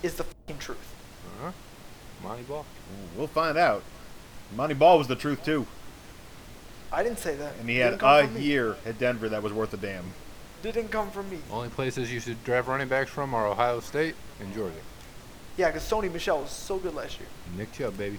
is 0.02 0.14
the 0.14 0.24
fucking 0.24 0.58
truth. 0.58 0.94
Uh-huh. 1.40 1.52
Montee 2.22 2.44
Ball. 2.44 2.64
We'll 3.16 3.26
find 3.26 3.58
out. 3.58 3.82
Montee 4.56 4.74
Ball 4.74 4.98
was 4.98 5.08
the 5.08 5.16
truth 5.16 5.44
too, 5.44 5.66
I 6.90 7.02
didn't 7.02 7.18
say 7.18 7.36
that. 7.36 7.52
and 7.60 7.68
he 7.68 7.76
had 7.78 8.00
a 8.02 8.28
year 8.38 8.76
at 8.86 8.98
Denver 8.98 9.28
that 9.28 9.42
was 9.42 9.52
worth 9.52 9.74
a 9.74 9.76
damn. 9.76 10.04
Didn't 10.62 10.88
come 10.88 11.10
from 11.10 11.30
me. 11.30 11.38
Only 11.50 11.68
places 11.68 12.12
you 12.12 12.18
should 12.20 12.42
draft 12.44 12.68
running 12.68 12.88
backs 12.88 13.10
from 13.10 13.32
are 13.34 13.46
Ohio 13.46 13.80
State 13.80 14.14
and 14.40 14.52
Georgia. 14.54 14.74
Yeah, 15.56 15.68
because 15.68 15.82
Sony 15.88 16.12
Michel 16.12 16.40
was 16.40 16.50
so 16.50 16.78
good 16.78 16.94
last 16.94 17.18
year. 17.18 17.28
Nick 17.56 17.72
Chubb, 17.72 17.96
baby. 17.96 18.18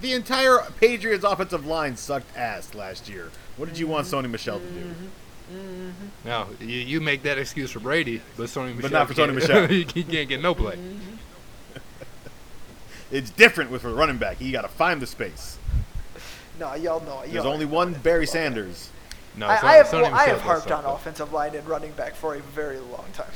The 0.00 0.12
entire 0.12 0.58
Patriots 0.80 1.24
offensive 1.24 1.66
line 1.66 1.96
sucked 1.96 2.36
ass 2.36 2.74
last 2.74 3.08
year. 3.08 3.30
What 3.56 3.68
did 3.68 3.78
you 3.78 3.86
want 3.88 4.06
Mm-hmm. 4.06 4.26
Sony 4.26 4.30
Michel 4.30 4.60
to 4.60 4.66
do? 4.66 4.94
Now 6.24 6.46
you, 6.60 6.66
you 6.66 7.00
make 7.00 7.22
that 7.22 7.38
excuse 7.38 7.70
for 7.70 7.80
Brady, 7.80 8.20
but 8.36 8.46
Sony 8.48 8.74
Michel 8.76 8.82
But 8.82 8.92
not 8.92 9.08
for 9.08 9.14
Sony 9.14 9.44
can't- 9.46 9.70
he, 9.70 9.82
he 9.94 10.04
can't 10.04 10.28
get 10.28 10.40
no 10.42 10.54
play. 10.54 10.76
Mm-hmm. 10.76 11.14
It's 13.10 13.30
different 13.30 13.70
with 13.70 13.84
a 13.84 13.88
running 13.88 14.18
back. 14.18 14.38
You 14.40 14.52
got 14.52 14.62
to 14.62 14.68
find 14.68 15.00
the 15.00 15.06
space. 15.06 15.56
No, 16.60 16.74
y'all 16.74 17.00
know. 17.00 17.20
There's 17.20 17.32
y'all 17.32 17.44
There's 17.44 17.44
only 17.46 17.64
one. 17.64 17.94
Barry 17.94 18.20
Love 18.20 18.22
it. 18.24 18.32
Sanders. 18.32 18.90
No, 19.38 19.48
I, 19.48 19.56
Sony- 19.56 19.64
I 19.64 19.74
have, 19.74 19.92
well, 19.92 20.14
I 20.14 20.24
have 20.24 20.40
harped 20.40 20.70
on 20.72 20.84
offensive 20.84 21.32
line 21.32 21.54
and 21.54 21.66
running 21.68 21.92
back 21.92 22.14
for 22.14 22.34
a 22.34 22.40
very 22.40 22.78
long 22.78 23.06
time. 23.12 23.30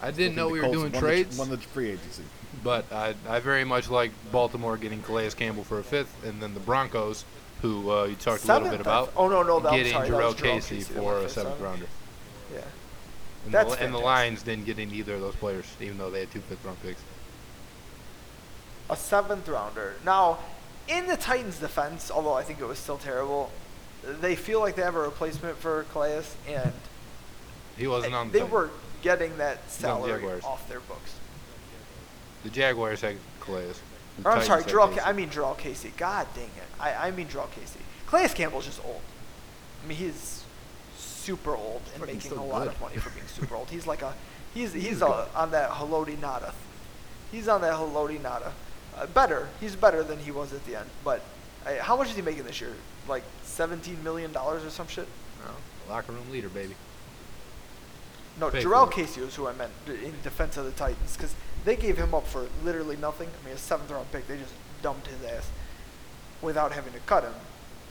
I 0.00 0.10
didn't 0.10 0.36
know 0.36 0.48
we 0.48 0.60
were 0.60 0.66
doing 0.68 0.78
won 0.84 0.92
the- 0.92 0.98
trades, 1.00 1.38
Won 1.38 1.50
the 1.50 1.58
free 1.58 1.90
agency. 1.90 2.22
but 2.62 2.90
I, 2.92 3.14
I 3.28 3.40
very 3.40 3.64
much 3.64 3.90
like 3.90 4.12
Baltimore 4.30 4.76
getting 4.76 5.02
Calais 5.02 5.30
Campbell 5.30 5.64
for 5.64 5.78
a 5.78 5.84
fifth, 5.84 6.24
and 6.24 6.40
then 6.40 6.54
the 6.54 6.60
Broncos, 6.60 7.24
who 7.62 7.90
uh, 7.90 8.04
you 8.04 8.14
talked 8.16 8.44
a 8.44 8.46
little 8.52 8.70
bit 8.70 8.80
about, 8.80 9.12
oh, 9.16 9.28
no, 9.28 9.42
no, 9.42 9.58
that- 9.60 9.72
getting 9.72 9.92
sorry, 9.92 10.08
Jurrell 10.08 10.34
Jurrell 10.34 10.54
Casey, 10.54 10.76
Casey 10.76 10.92
for 10.94 11.18
a 11.18 11.28
seventh 11.28 11.54
seven. 11.56 11.62
rounder. 11.64 11.86
Yeah. 12.54 12.60
And, 13.44 13.54
That's 13.54 13.74
the, 13.76 13.84
and 13.84 13.92
the. 13.94 13.98
Lions 13.98 14.42
didn't 14.44 14.66
get 14.66 14.78
in 14.78 14.92
either 14.92 15.14
of 15.14 15.20
those 15.20 15.34
players, 15.34 15.66
even 15.80 15.98
though 15.98 16.10
they 16.10 16.20
had 16.20 16.30
two 16.30 16.40
fifth 16.42 16.64
round 16.64 16.80
picks. 16.82 17.00
A 18.90 18.96
seventh 18.96 19.48
rounder. 19.48 19.94
Now, 20.04 20.38
in 20.88 21.06
the 21.06 21.16
Titans' 21.16 21.58
defense, 21.58 22.10
although 22.10 22.34
I 22.34 22.42
think 22.42 22.60
it 22.60 22.66
was 22.66 22.78
still 22.78 22.98
terrible, 22.98 23.50
they 24.20 24.34
feel 24.36 24.60
like 24.60 24.74
they 24.76 24.82
have 24.82 24.96
a 24.96 25.00
replacement 25.00 25.56
for 25.58 25.84
Calais, 25.92 26.24
and 26.48 26.72
He 27.76 27.86
wasn't 27.86 28.14
on 28.14 28.28
the 28.28 28.32
they 28.32 28.38
Titans. 28.40 28.52
were 28.52 28.70
getting 29.02 29.36
that 29.38 29.68
salary 29.70 30.12
Jaguars. 30.12 30.44
off 30.44 30.68
their 30.68 30.80
books. 30.80 31.14
The 32.44 32.50
Jaguars 32.50 33.00
had 33.00 33.16
Calais. 33.40 33.72
The 34.18 34.28
Or, 34.28 34.32
I'm 34.32 34.40
Titans 34.40 34.46
sorry, 34.46 34.62
had 34.64 34.72
Jurrell. 34.72 34.96
Ca- 34.96 35.08
I 35.08 35.12
mean 35.12 35.30
Jurrell 35.30 35.56
Casey. 35.56 35.92
God 35.96 36.26
dang 36.34 36.44
it. 36.44 36.64
I, 36.80 37.08
I 37.08 37.10
mean 37.12 37.28
Jurrell 37.28 37.50
Casey. 37.52 37.80
Calais 38.06 38.28
Campbell's 38.28 38.66
just 38.66 38.84
old. 38.84 39.00
I 39.84 39.88
mean 39.88 39.98
he's 39.98 40.44
super 40.96 41.54
old 41.56 41.82
and 41.92 42.00
But 42.00 42.06
making 42.06 42.20
still 42.22 42.40
a 42.40 42.44
lot 42.44 42.64
good. 42.64 42.72
of 42.72 42.80
money 42.80 42.96
for 42.96 43.10
being 43.10 43.26
super 43.28 43.54
old. 43.54 43.70
He's 43.70 43.86
like 43.86 44.02
a 44.02 44.14
he's 44.54 44.72
he's, 44.72 44.82
He's 44.84 45.02
a, 45.02 45.28
on 45.34 45.50
that 45.52 45.70
Haloti 45.70 46.16
Ngata. 46.18 46.52
He's 47.30 47.48
on 47.48 47.60
that 47.62 47.74
Haloti 47.74 48.20
Ngata. 48.20 48.52
Uh, 48.96 49.06
better. 49.06 49.48
He's 49.60 49.74
better 49.76 50.02
than 50.02 50.18
he 50.18 50.30
was 50.30 50.52
at 50.52 50.64
the 50.66 50.76
end. 50.76 50.90
But 51.02 51.22
uh, 51.64 51.76
how 51.80 51.96
much 51.96 52.10
is 52.10 52.16
he 52.16 52.22
making 52.22 52.42
this 52.44 52.60
year? 52.60 52.74
Like 53.08 53.22
17 53.52 54.02
million 54.02 54.32
dollars 54.32 54.64
or 54.64 54.70
some 54.70 54.86
shit? 54.88 55.06
No, 55.44 55.92
locker 55.92 56.12
room 56.12 56.30
leader, 56.30 56.48
baby. 56.48 56.74
No, 58.40 58.50
Pay 58.50 58.62
Jurrell. 58.62 58.90
Casey 58.90 59.20
was 59.20 59.34
who 59.34 59.46
I 59.46 59.52
meant 59.52 59.72
in 59.86 60.14
defense 60.22 60.56
of 60.56 60.64
the 60.64 60.70
Titans 60.72 61.16
because 61.16 61.34
they 61.64 61.76
gave 61.76 61.98
him 61.98 62.14
up 62.14 62.26
for 62.26 62.46
literally 62.64 62.96
nothing. 62.96 63.28
I 63.28 63.46
mean, 63.46 63.54
a 63.54 63.58
seventh 63.58 63.90
round 63.90 64.10
pick, 64.10 64.26
they 64.26 64.38
just 64.38 64.54
dumped 64.82 65.06
his 65.06 65.22
ass 65.24 65.50
without 66.40 66.72
having 66.72 66.92
to 66.94 66.98
cut 67.00 67.24
him. 67.24 67.34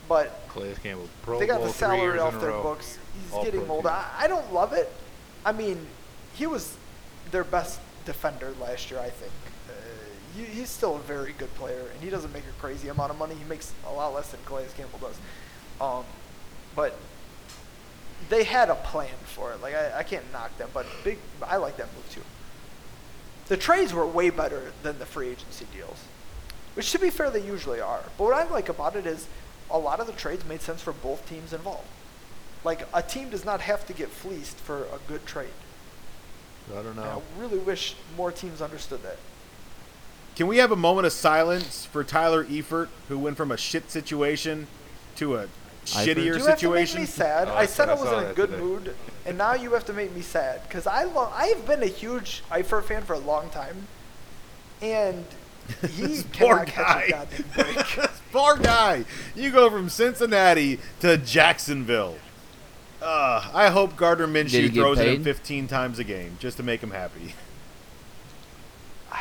But 0.10 0.48
Calais 0.50 0.76
Campbell, 0.82 1.08
Pro 1.22 1.40
they 1.40 1.46
got 1.46 1.60
Bowl 1.60 1.68
the 1.68 1.74
salary 1.74 2.20
off 2.20 2.40
their 2.42 2.50
row. 2.50 2.64
books. 2.64 2.98
He's 3.24 3.32
All 3.32 3.44
getting 3.46 3.70
old. 3.70 3.86
I, 3.86 4.06
I 4.18 4.28
don't 4.28 4.52
love 4.52 4.74
it. 4.74 4.92
I 5.46 5.52
mean, 5.52 5.86
he 6.34 6.48
was 6.48 6.76
their 7.30 7.44
best 7.44 7.80
defender 8.04 8.54
last 8.60 8.90
year, 8.90 9.00
I 9.00 9.10
think. 9.10 9.32
Uh, 9.70 9.74
he, 10.36 10.44
he's 10.46 10.70
still 10.70 10.96
a 10.96 11.00
very 11.00 11.34
good 11.38 11.54
player, 11.56 11.86
and 11.94 12.04
he 12.04 12.10
doesn't 12.10 12.34
make 12.34 12.44
a 12.44 12.60
crazy 12.60 12.88
amount 12.90 13.12
of 13.12 13.18
money. 13.20 13.36
He 13.36 13.44
makes 13.46 13.74
a 13.88 13.92
lot 13.94 14.14
less 14.14 14.32
than 14.32 14.40
Calais 14.46 14.66
Campbell 14.76 15.00
does. 15.00 15.16
Um, 15.82 16.06
but 16.76 16.96
they 18.30 18.44
had 18.44 18.70
a 18.70 18.76
plan 18.76 19.10
for 19.26 19.52
it. 19.52 19.62
Like 19.62 19.74
I, 19.74 20.00
I 20.00 20.04
can't 20.04 20.32
knock 20.32 20.56
them, 20.58 20.70
but 20.74 20.86
big. 21.04 21.18
I 21.42 21.58
like 21.58 21.78
that 21.78 21.88
move 21.96 22.10
too. 22.12 22.22
The 23.48 23.58
trades 23.58 23.94
were 23.94 24.06
way 24.06 24.30
better 24.30 24.72
than 24.84 25.00
the 25.00 25.06
free 25.06 25.30
agency 25.30 25.66
deals, 25.74 26.06
which 26.76 26.92
to 26.92 27.00
be 27.00 27.10
fair 27.10 27.30
they 27.32 27.42
usually 27.42 27.82
are. 27.82 28.04
But 28.18 28.24
what 28.24 28.34
I 28.34 28.50
like 28.50 28.70
about 28.70 28.96
it 28.96 29.06
is 29.06 29.28
a 29.70 29.78
lot 29.78 30.00
of 30.00 30.08
the 30.08 30.14
trades 30.14 30.46
made 30.46 30.62
sense 30.62 30.82
for 30.82 30.94
both 30.94 31.28
teams 31.28 31.52
involved. 31.52 31.88
Like 32.64 32.88
a 32.94 33.02
team 33.02 33.30
does 33.32 33.44
not 33.44 33.62
have 33.62 33.86
to 33.88 33.94
get 33.94 34.10
fleeced 34.10 34.58
for 34.58 34.84
a 34.84 35.00
good 35.08 35.26
trade. 35.26 35.50
I 36.72 36.76
don't 36.76 36.88
And 36.88 36.96
know. 36.98 37.24
I 37.38 37.42
really 37.42 37.58
wish 37.58 37.96
more 38.16 38.32
teams 38.32 38.62
understood 38.62 39.02
that. 39.04 39.18
Can 40.36 40.48
we 40.48 40.58
have 40.58 40.72
a 40.72 40.76
moment 40.76 41.08
of 41.08 41.12
silence 41.12 41.86
for 41.86 42.04
Tyler 42.04 42.46
Eifert, 42.46 42.88
who 43.10 43.18
went 43.18 43.36
from 43.36 43.52
a 43.52 43.58
shit 43.58 43.90
situation 43.92 44.68
to 45.18 45.36
a 45.36 45.48
shittier 45.86 46.38
You 46.38 46.46
have 46.46 46.60
to 46.60 46.70
make 46.70 46.88
situation? 46.88 47.00
me 47.02 47.06
sad. 47.06 47.48
Oh, 47.48 47.54
I 47.54 47.62
I 47.62 47.66
said 47.66 47.90
I 47.90 47.94
I 47.94 47.96
was 47.96 48.10
saw 48.10 48.20
in 48.20 48.26
a 48.26 48.34
good 48.34 48.52
today. 48.52 48.62
mood, 48.62 48.96
and 49.26 49.38
now 49.38 49.54
you 49.54 49.72
have 49.74 49.86
to 49.86 49.94
make 49.94 50.14
me 50.16 50.22
sad 50.22 50.62
because 50.68 50.88
I 50.88 51.04
love. 51.04 51.32
I 51.36 51.48
have 51.48 51.66
been 51.66 51.84
a 51.84 51.88
huge 51.88 52.44
Eifert 52.52 52.84
fan 52.86 53.04
for 53.04 53.14
a 53.14 53.20
long 53.20 53.50
time, 53.50 53.88
and 54.82 55.26
he 55.94 56.08
This 56.08 56.24
poor 56.24 56.66
cannot 56.66 56.68
catch 56.68 57.08
a 57.08 57.12
goddamn 57.12 57.46
break. 57.56 57.78
Poor 58.32 58.56
guy. 58.58 59.04
You 59.36 59.52
go 59.52 59.70
from 59.70 59.90
Cincinnati 59.90 60.80
to 61.02 61.18
Jacksonville. 61.18 62.16
Uh, 63.02 63.50
I 63.54 63.70
hope 63.70 63.98
Gardner 63.98 64.28
Minshew 64.28 64.72
get 64.72 64.74
throws 64.74 65.00
it 65.00 65.08
in 65.08 65.16
paid? 65.18 65.24
15 65.24 65.68
times 65.68 66.00
a 66.00 66.04
game 66.06 66.38
just 66.40 66.56
to 66.58 66.64
make 66.64 66.82
him 66.82 66.92
happy. 66.92 67.36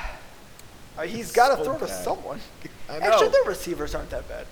Uh, 0.98 1.02
he's 1.02 1.32
got 1.32 1.56
to 1.56 1.64
So 1.64 1.64
throw 1.64 1.78
to 1.78 1.88
someone. 1.88 2.40
Actually, 2.88 3.26
know. 3.26 3.32
their 3.32 3.44
receivers 3.44 3.94
aren't 3.94 4.10
that 4.10 4.28
bad. 4.28 4.46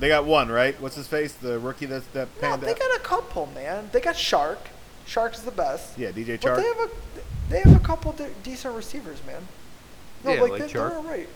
They 0.00 0.08
got 0.08 0.24
one, 0.24 0.48
right? 0.50 0.80
What's 0.80 0.96
his 0.96 1.06
face? 1.06 1.32
The 1.34 1.58
rookie 1.58 1.84
that's 1.86 2.06
that 2.08 2.28
No, 2.40 2.56
they 2.56 2.70
out? 2.72 2.78
got 2.78 2.96
a 2.96 3.00
couple, 3.00 3.46
man. 3.54 3.90
They 3.92 4.00
got 4.00 4.14
Chark. 4.14 4.56
Chark's 5.06 5.42
the 5.42 5.50
best. 5.50 5.98
Yeah, 5.98 6.10
DJ 6.10 6.40
But 6.40 6.56
they 6.56 6.64
have 6.64 6.78
a 6.78 6.90
they 7.50 7.60
have 7.60 7.76
a 7.76 7.84
couple 7.84 8.12
de- 8.12 8.30
decent 8.42 8.74
receivers, 8.74 9.18
man. 9.26 9.42
No, 10.24 10.32
Yeah, 10.32 10.40
like, 10.42 10.50
like 10.52 10.62
they, 10.62 10.68
Chark. 10.68 10.72
they're 10.90 10.96
all 10.96 11.02
right. 11.04 11.28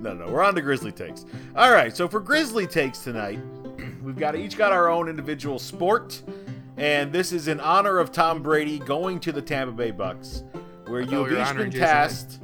No, 0.00 0.14
no, 0.14 0.28
we're 0.28 0.42
on 0.42 0.54
to 0.56 0.60
Grizzly 0.62 0.90
takes. 0.92 1.24
All 1.54 1.70
right, 1.72 1.96
so 1.96 2.08
for 2.08 2.18
Grizzly 2.20 2.66
takes 2.66 2.98
tonight, 3.00 3.38
we've 4.02 4.18
got 4.18 4.34
each 4.34 4.56
got 4.56 4.72
our 4.72 4.88
own 4.88 5.08
individual 5.08 5.58
sport, 5.58 6.22
and 6.76 7.12
this 7.12 7.32
is 7.32 7.46
in 7.48 7.60
honor 7.60 7.98
of 7.98 8.10
Tom 8.10 8.42
Brady 8.42 8.78
going 8.80 9.20
to 9.20 9.32
the 9.32 9.42
Tampa 9.42 9.72
Bay 9.72 9.90
Bucks, 9.92 10.42
where 10.92 11.00
you 11.00 11.24
have 11.24 11.48
each 11.48 11.56
been 11.56 11.70
tasked. 11.70 12.38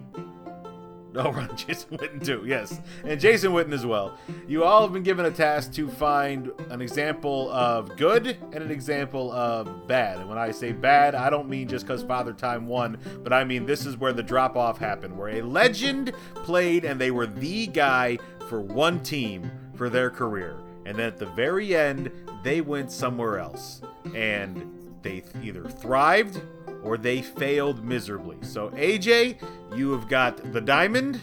No, 1.12 1.30
Ron 1.32 1.54
Jason 1.54 1.98
Witten 1.98 2.24
too, 2.24 2.44
yes, 2.46 2.80
and 3.04 3.20
Jason 3.20 3.52
Witten 3.52 3.72
as 3.72 3.84
well. 3.84 4.16
You 4.46 4.64
all 4.64 4.82
have 4.82 4.92
been 4.92 5.02
given 5.02 5.26
a 5.26 5.30
task 5.30 5.72
to 5.74 5.88
find 5.88 6.50
an 6.70 6.80
example 6.80 7.50
of 7.50 7.94
good 7.96 8.38
and 8.52 8.62
an 8.62 8.70
example 8.70 9.30
of 9.32 9.86
bad. 9.86 10.18
And 10.18 10.28
when 10.28 10.38
I 10.38 10.50
say 10.50 10.72
bad, 10.72 11.14
I 11.14 11.28
don't 11.28 11.48
mean 11.48 11.68
just 11.68 11.86
because 11.86 12.02
Father 12.02 12.32
Time 12.32 12.66
won, 12.66 12.98
but 13.22 13.32
I 13.32 13.44
mean 13.44 13.66
this 13.66 13.84
is 13.84 13.98
where 13.98 14.14
the 14.14 14.22
drop 14.22 14.56
off 14.56 14.78
happened, 14.78 15.16
where 15.16 15.28
a 15.28 15.42
legend 15.42 16.12
played 16.34 16.84
and 16.84 16.98
they 16.98 17.10
were 17.10 17.26
the 17.26 17.66
guy 17.66 18.18
for 18.48 18.60
one 18.60 19.02
team 19.02 19.50
for 19.74 19.90
their 19.90 20.08
career, 20.10 20.58
and 20.86 20.96
then 20.96 21.06
at 21.06 21.18
the 21.18 21.26
very 21.26 21.76
end 21.76 22.10
they 22.42 22.62
went 22.62 22.90
somewhere 22.92 23.38
else, 23.38 23.82
and 24.14 24.74
they 25.02 25.22
either 25.42 25.68
thrived 25.68 26.40
or 26.82 26.96
they 26.96 27.22
failed 27.22 27.84
miserably. 27.84 28.36
So, 28.42 28.70
AJ, 28.70 29.38
you 29.76 29.92
have 29.92 30.08
got 30.08 30.52
the 30.52 30.60
diamond, 30.60 31.20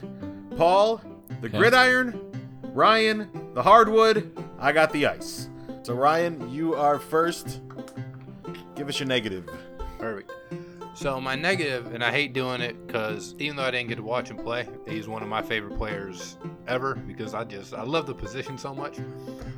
Paul, 0.58 1.02
the 1.42 1.48
Okay. 1.48 1.58
gridiron, 1.58 2.20
Ryan, 2.74 3.30
the 3.54 3.64
hardwood, 3.64 4.32
I 4.60 4.72
got 4.72 4.92
the 4.92 5.08
ice. 5.08 5.50
So, 5.84 5.94
Ryan, 5.94 6.50
you 6.52 6.76
are 6.76 7.00
first. 7.00 7.62
Give 8.76 8.90
us 8.90 9.00
your 9.00 9.08
negative. 9.08 9.48
Perfect. 10.00 10.32
So 10.94 11.20
my 11.20 11.36
negative, 11.36 11.94
and 11.94 12.02
I 12.02 12.10
hate 12.12 12.32
doing 12.32 12.62
it 12.62 12.88
because 12.88 13.36
even 13.38 13.58
though 13.58 13.64
I 13.64 13.72
didn't 13.72 13.90
get 13.90 13.96
to 13.98 14.04
watch 14.04 14.30
him 14.30 14.38
play, 14.38 14.66
he's 14.88 15.10
one 15.10 15.22
of 15.22 15.28
my 15.28 15.42
favorite 15.42 15.78
players 15.78 16.38
ever 16.70 16.96
because 16.96 17.34
I 17.34 17.44
just 17.44 17.74
I 17.74 17.84
love 17.84 18.08
the 18.08 18.14
position 18.14 18.58
so 18.58 18.74
much. 18.74 18.98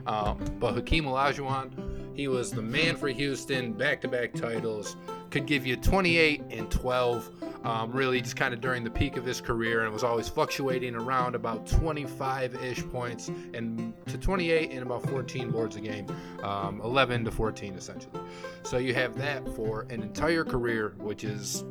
Um, 0.07 0.39
but 0.59 0.73
Hakeem 0.73 1.03
Olajuwon, 1.05 2.15
he 2.15 2.27
was 2.27 2.49
the 2.51 2.63
man 2.63 2.95
for 2.95 3.07
Houston, 3.09 3.73
back-to-back 3.73 4.33
titles, 4.33 4.95
could 5.31 5.45
give 5.45 5.65
you 5.65 5.75
28 5.75 6.43
and 6.49 6.69
12, 6.71 7.31
um, 7.65 7.91
really 7.91 8.21
just 8.21 8.35
kind 8.35 8.53
of 8.53 8.61
during 8.61 8.83
the 8.83 8.89
peak 8.89 9.17
of 9.17 9.25
his 9.25 9.41
career, 9.41 9.83
and 9.83 9.93
was 9.93 10.03
always 10.03 10.27
fluctuating 10.27 10.95
around 10.95 11.35
about 11.35 11.65
25-ish 11.65 12.87
points 12.89 13.29
and 13.53 13.93
to 14.07 14.17
28 14.17 14.71
and 14.71 14.81
about 14.81 15.03
14 15.09 15.51
boards 15.51 15.75
a 15.75 15.81
game, 15.81 16.07
um, 16.43 16.81
11 16.81 17.25
to 17.25 17.31
14 17.31 17.73
essentially. 17.75 18.21
So 18.63 18.77
you 18.77 18.93
have 18.93 19.17
that 19.17 19.47
for 19.55 19.81
an 19.89 20.01
entire 20.01 20.43
career, 20.43 20.93
which 20.97 21.23
is 21.23 21.63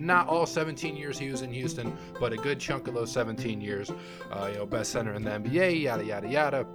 not 0.00 0.26
all 0.28 0.46
17 0.46 0.96
years 0.96 1.18
he 1.18 1.30
was 1.30 1.42
in 1.42 1.52
Houston, 1.52 1.96
but 2.18 2.32
a 2.32 2.36
good 2.36 2.58
chunk 2.58 2.88
of 2.88 2.94
those 2.94 3.12
17 3.12 3.60
years. 3.60 3.90
Uh, 4.30 4.48
you 4.50 4.58
know, 4.58 4.66
best 4.66 4.92
center 4.92 5.14
in 5.14 5.22
the 5.22 5.30
NBA, 5.30 5.82
yada 5.82 6.04
yada 6.04 6.28
yada. 6.28 6.66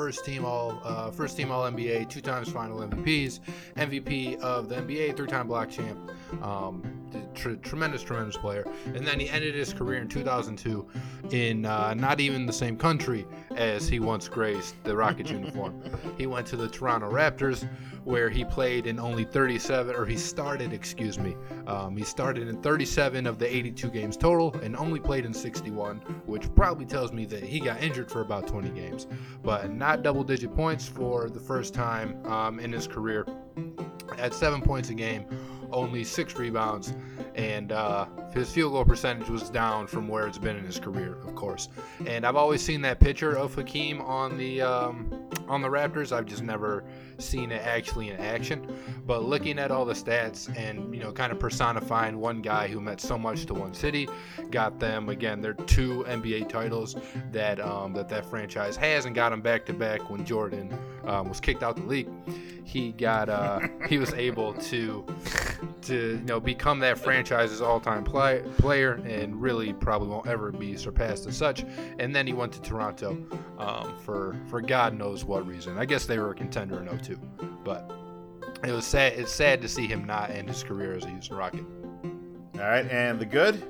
First 0.00 0.24
team 0.24 0.46
all, 0.46 0.80
uh, 0.82 1.10
first 1.10 1.36
team 1.36 1.52
all 1.52 1.70
NBA, 1.70 2.08
two 2.08 2.22
times 2.22 2.50
Final 2.50 2.78
MVPs, 2.78 3.40
MVP 3.76 4.40
of 4.40 4.70
the 4.70 4.76
NBA, 4.76 5.14
three-time 5.14 5.46
black 5.46 5.68
champ. 5.68 6.10
Um, 6.40 6.82
tr- 7.34 7.54
tremendous, 7.54 8.02
tremendous 8.02 8.36
player. 8.36 8.66
And 8.86 9.06
then 9.06 9.20
he 9.20 9.28
ended 9.28 9.54
his 9.54 9.72
career 9.72 10.00
in 10.00 10.08
2002 10.08 10.86
in 11.30 11.66
uh, 11.66 11.94
not 11.94 12.20
even 12.20 12.46
the 12.46 12.52
same 12.52 12.76
country 12.76 13.26
as 13.56 13.88
he 13.88 14.00
once 14.00 14.28
graced 14.28 14.82
the 14.84 14.96
Rockets 14.96 15.30
uniform. 15.30 15.82
He 16.18 16.26
went 16.26 16.46
to 16.48 16.56
the 16.56 16.68
Toronto 16.68 17.10
Raptors, 17.10 17.68
where 18.04 18.30
he 18.30 18.44
played 18.44 18.86
in 18.86 18.98
only 18.98 19.24
37, 19.24 19.94
or 19.94 20.06
he 20.06 20.16
started, 20.16 20.72
excuse 20.72 21.18
me, 21.18 21.36
um, 21.66 21.96
he 21.96 22.04
started 22.04 22.48
in 22.48 22.60
37 22.62 23.26
of 23.26 23.38
the 23.38 23.54
82 23.54 23.88
games 23.90 24.16
total 24.16 24.54
and 24.62 24.76
only 24.76 25.00
played 25.00 25.24
in 25.24 25.34
61, 25.34 25.98
which 26.26 26.52
probably 26.54 26.86
tells 26.86 27.12
me 27.12 27.24
that 27.26 27.42
he 27.42 27.60
got 27.60 27.82
injured 27.82 28.10
for 28.10 28.22
about 28.22 28.46
20 28.46 28.70
games, 28.70 29.06
but 29.42 29.70
not 29.70 30.02
double 30.02 30.24
digit 30.24 30.54
points 30.54 30.88
for 30.88 31.28
the 31.28 31.40
first 31.40 31.74
time 31.74 32.24
um, 32.26 32.58
in 32.58 32.72
his 32.72 32.86
career. 32.86 33.26
At 34.18 34.34
seven 34.34 34.60
points 34.60 34.90
a 34.90 34.94
game, 34.94 35.24
only 35.72 36.04
six 36.04 36.34
rebounds, 36.36 36.94
and 37.34 37.72
uh, 37.72 38.06
his 38.32 38.52
field 38.52 38.72
goal 38.72 38.84
percentage 38.84 39.28
was 39.28 39.50
down 39.50 39.86
from 39.86 40.06
where 40.08 40.26
it's 40.26 40.38
been 40.38 40.56
in 40.56 40.64
his 40.64 40.78
career, 40.78 41.16
of 41.26 41.34
course. 41.34 41.68
And 42.06 42.24
I've 42.24 42.36
always 42.36 42.62
seen 42.62 42.80
that 42.82 43.00
picture 43.00 43.36
of 43.36 43.54
Hakeem 43.54 44.00
on 44.00 44.38
the 44.38 44.62
um, 44.62 45.28
on 45.48 45.62
the 45.62 45.68
Raptors. 45.68 46.12
I've 46.12 46.26
just 46.26 46.42
never 46.42 46.84
seen 47.18 47.50
it 47.50 47.62
actually 47.62 48.10
in 48.10 48.16
action. 48.16 48.66
But 49.06 49.24
looking 49.24 49.58
at 49.58 49.70
all 49.70 49.84
the 49.84 49.94
stats 49.94 50.54
and 50.56 50.94
you 50.94 51.00
know, 51.00 51.12
kind 51.12 51.32
of 51.32 51.38
personifying 51.38 52.18
one 52.18 52.40
guy 52.40 52.68
who 52.68 52.80
meant 52.80 53.00
so 53.00 53.18
much 53.18 53.46
to 53.46 53.54
one 53.54 53.74
city, 53.74 54.08
got 54.50 54.78
them 54.78 55.08
again. 55.08 55.40
They're 55.40 55.54
two 55.54 56.04
NBA 56.08 56.48
titles 56.48 56.96
that 57.32 57.60
um, 57.60 57.92
that 57.94 58.08
that 58.08 58.26
franchise 58.26 58.76
has, 58.76 59.06
and 59.06 59.14
got 59.14 59.30
them 59.30 59.40
back 59.40 59.66
to 59.66 59.72
back 59.72 60.08
when 60.08 60.24
Jordan 60.24 60.76
um, 61.04 61.28
was 61.28 61.40
kicked 61.40 61.62
out 61.62 61.76
the 61.76 61.82
league. 61.82 62.08
He 62.64 62.92
got 62.92 63.28
uh, 63.28 63.60
he 63.88 63.98
was 63.98 64.12
able 64.14 64.54
to 64.54 65.04
to 65.82 65.94
you 65.94 66.26
know 66.26 66.40
become 66.40 66.78
that 66.80 66.98
franchise's 66.98 67.60
all-time 67.60 68.04
play, 68.20 68.42
player 68.58 68.94
and 69.06 69.40
really 69.40 69.72
probably 69.72 70.08
won't 70.08 70.26
ever 70.26 70.52
be 70.52 70.76
surpassed 70.76 71.26
as 71.26 71.36
such. 71.36 71.64
And 71.98 72.14
then 72.14 72.26
he 72.26 72.34
went 72.34 72.52
to 72.52 72.60
Toronto 72.60 73.16
um, 73.58 73.98
for 74.04 74.36
for 74.48 74.60
God 74.60 74.94
knows 74.94 75.24
what 75.24 75.46
reason. 75.46 75.78
I 75.78 75.86
guess 75.86 76.04
they 76.04 76.18
were 76.18 76.30
a 76.30 76.34
contender 76.34 76.82
in 76.82 76.98
02, 76.98 77.18
but 77.64 77.90
it 78.62 78.72
was 78.72 78.84
sad. 78.84 79.14
It's 79.14 79.32
sad 79.32 79.62
to 79.62 79.68
see 79.68 79.86
him 79.86 80.04
not 80.04 80.30
end 80.30 80.48
his 80.48 80.62
career 80.62 80.94
as 80.94 81.04
a 81.04 81.08
Houston 81.08 81.36
Rocket. 81.36 81.64
All 82.54 82.60
right, 82.60 82.86
and 82.90 83.18
the 83.18 83.24
good? 83.24 83.62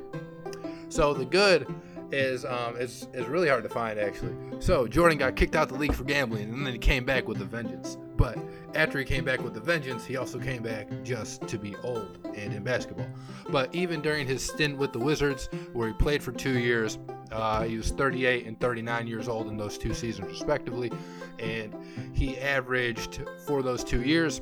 So 0.89 1.15
the 1.15 1.25
good 1.25 1.73
is 2.11 2.45
um, 2.45 2.77
is 2.77 3.07
is 3.15 3.27
really 3.27 3.49
hard 3.49 3.63
to 3.63 3.69
find 3.69 4.01
actually. 4.01 4.35
So 4.59 4.89
Jordan 4.89 5.17
got 5.17 5.37
kicked 5.37 5.55
out 5.55 5.69
the 5.69 5.77
league 5.77 5.95
for 5.95 6.03
gambling, 6.03 6.53
and 6.53 6.67
then 6.67 6.73
he 6.73 6.79
came 6.79 7.05
back 7.05 7.29
with 7.29 7.41
a 7.41 7.45
vengeance. 7.45 7.97
But 8.17 8.37
after 8.75 8.99
he 8.99 9.05
came 9.05 9.25
back 9.25 9.43
with 9.43 9.55
the 9.55 9.61
vengeance, 9.61 10.05
he 10.05 10.17
also 10.17 10.39
came 10.39 10.63
back 10.63 10.89
just 11.03 11.47
to 11.49 11.59
be 11.59 11.75
old 11.83 12.19
and 12.35 12.53
in 12.53 12.63
basketball. 12.63 13.09
But 13.51 13.75
even 13.75 14.01
during 14.01 14.27
his 14.27 14.45
stint 14.45 14.79
with 14.79 14.93
the 14.93 14.99
Wizards, 14.99 15.49
where 15.73 15.89
he 15.89 15.95
played 15.95 16.23
for 16.23 16.33
two 16.33 16.59
years, 16.59 16.99
uh, 17.33 17.63
he 17.63 17.77
was 17.77 17.91
38 17.91 18.47
and 18.47 18.59
39 18.61 19.07
years 19.07 19.29
old 19.29 19.49
in 19.49 19.57
those 19.57 19.79
two 19.79 19.95
seasons 19.95 20.29
respectively, 20.29 20.91
and 21.39 21.75
he 22.13 22.39
averaged 22.39 23.23
for 23.47 23.63
those 23.63 23.85
two 23.85 24.03
years. 24.03 24.41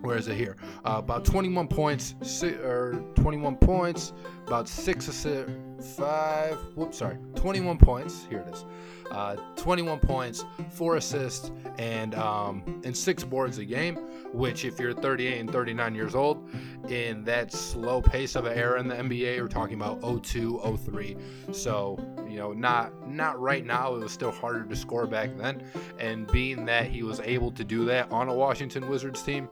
Where 0.00 0.16
is 0.16 0.28
it 0.28 0.36
here? 0.36 0.56
Uh, 0.84 0.96
about 0.98 1.24
21 1.24 1.68
points, 1.68 2.14
or 2.42 3.02
21 3.16 3.56
points, 3.56 4.12
about 4.46 4.68
six 4.68 5.08
assists, 5.08 5.96
five. 5.96 6.56
Whoops, 6.74 6.98
sorry, 6.98 7.18
21 7.34 7.76
points. 7.78 8.26
Here 8.30 8.40
it 8.46 8.54
is. 8.54 8.64
Uh, 9.10 9.36
21 9.56 9.98
points, 9.98 10.44
four 10.70 10.96
assists, 10.96 11.50
and 11.78 12.14
um, 12.14 12.80
and 12.84 12.96
six 12.96 13.24
boards 13.24 13.58
a 13.58 13.64
game. 13.64 13.96
Which, 14.32 14.64
if 14.64 14.78
you're 14.78 14.92
38 14.92 15.40
and 15.40 15.50
39 15.50 15.94
years 15.94 16.14
old, 16.14 16.48
in 16.88 17.24
that 17.24 17.52
slow 17.52 18.00
pace 18.00 18.36
of 18.36 18.44
an 18.44 18.56
era 18.56 18.78
in 18.78 18.86
the 18.86 18.94
NBA, 18.94 19.40
we're 19.40 19.48
talking 19.48 19.74
about 19.74 20.00
02, 20.22 20.78
03. 20.84 21.16
So 21.50 21.98
you 22.28 22.36
know, 22.36 22.52
not 22.52 23.08
not 23.08 23.40
right 23.40 23.66
now. 23.66 23.94
It 23.96 24.00
was 24.00 24.12
still 24.12 24.30
harder 24.30 24.64
to 24.64 24.76
score 24.76 25.06
back 25.06 25.36
then, 25.36 25.64
and 25.98 26.30
being 26.30 26.64
that 26.66 26.86
he 26.86 27.02
was 27.02 27.20
able 27.20 27.50
to 27.52 27.64
do 27.64 27.84
that 27.86 28.10
on 28.12 28.28
a 28.28 28.34
Washington 28.34 28.88
Wizards 28.88 29.22
team 29.22 29.48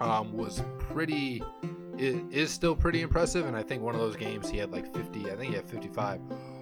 um, 0.00 0.32
was 0.32 0.62
pretty 0.78 1.42
it 1.98 2.22
is 2.30 2.50
still 2.50 2.74
pretty 2.74 3.02
impressive 3.02 3.46
and 3.46 3.56
i 3.56 3.62
think 3.62 3.82
one 3.82 3.94
of 3.94 4.00
those 4.00 4.16
games 4.16 4.48
he 4.48 4.56
had 4.56 4.70
like 4.72 4.92
50 4.94 5.30
i 5.30 5.36
think 5.36 5.50
he 5.50 5.54
had 5.54 5.68
55 5.68 6.20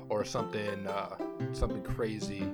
or 0.08 0.24
something 0.24 0.86
uh, 0.86 1.16
something 1.52 1.82
crazy 1.82 2.48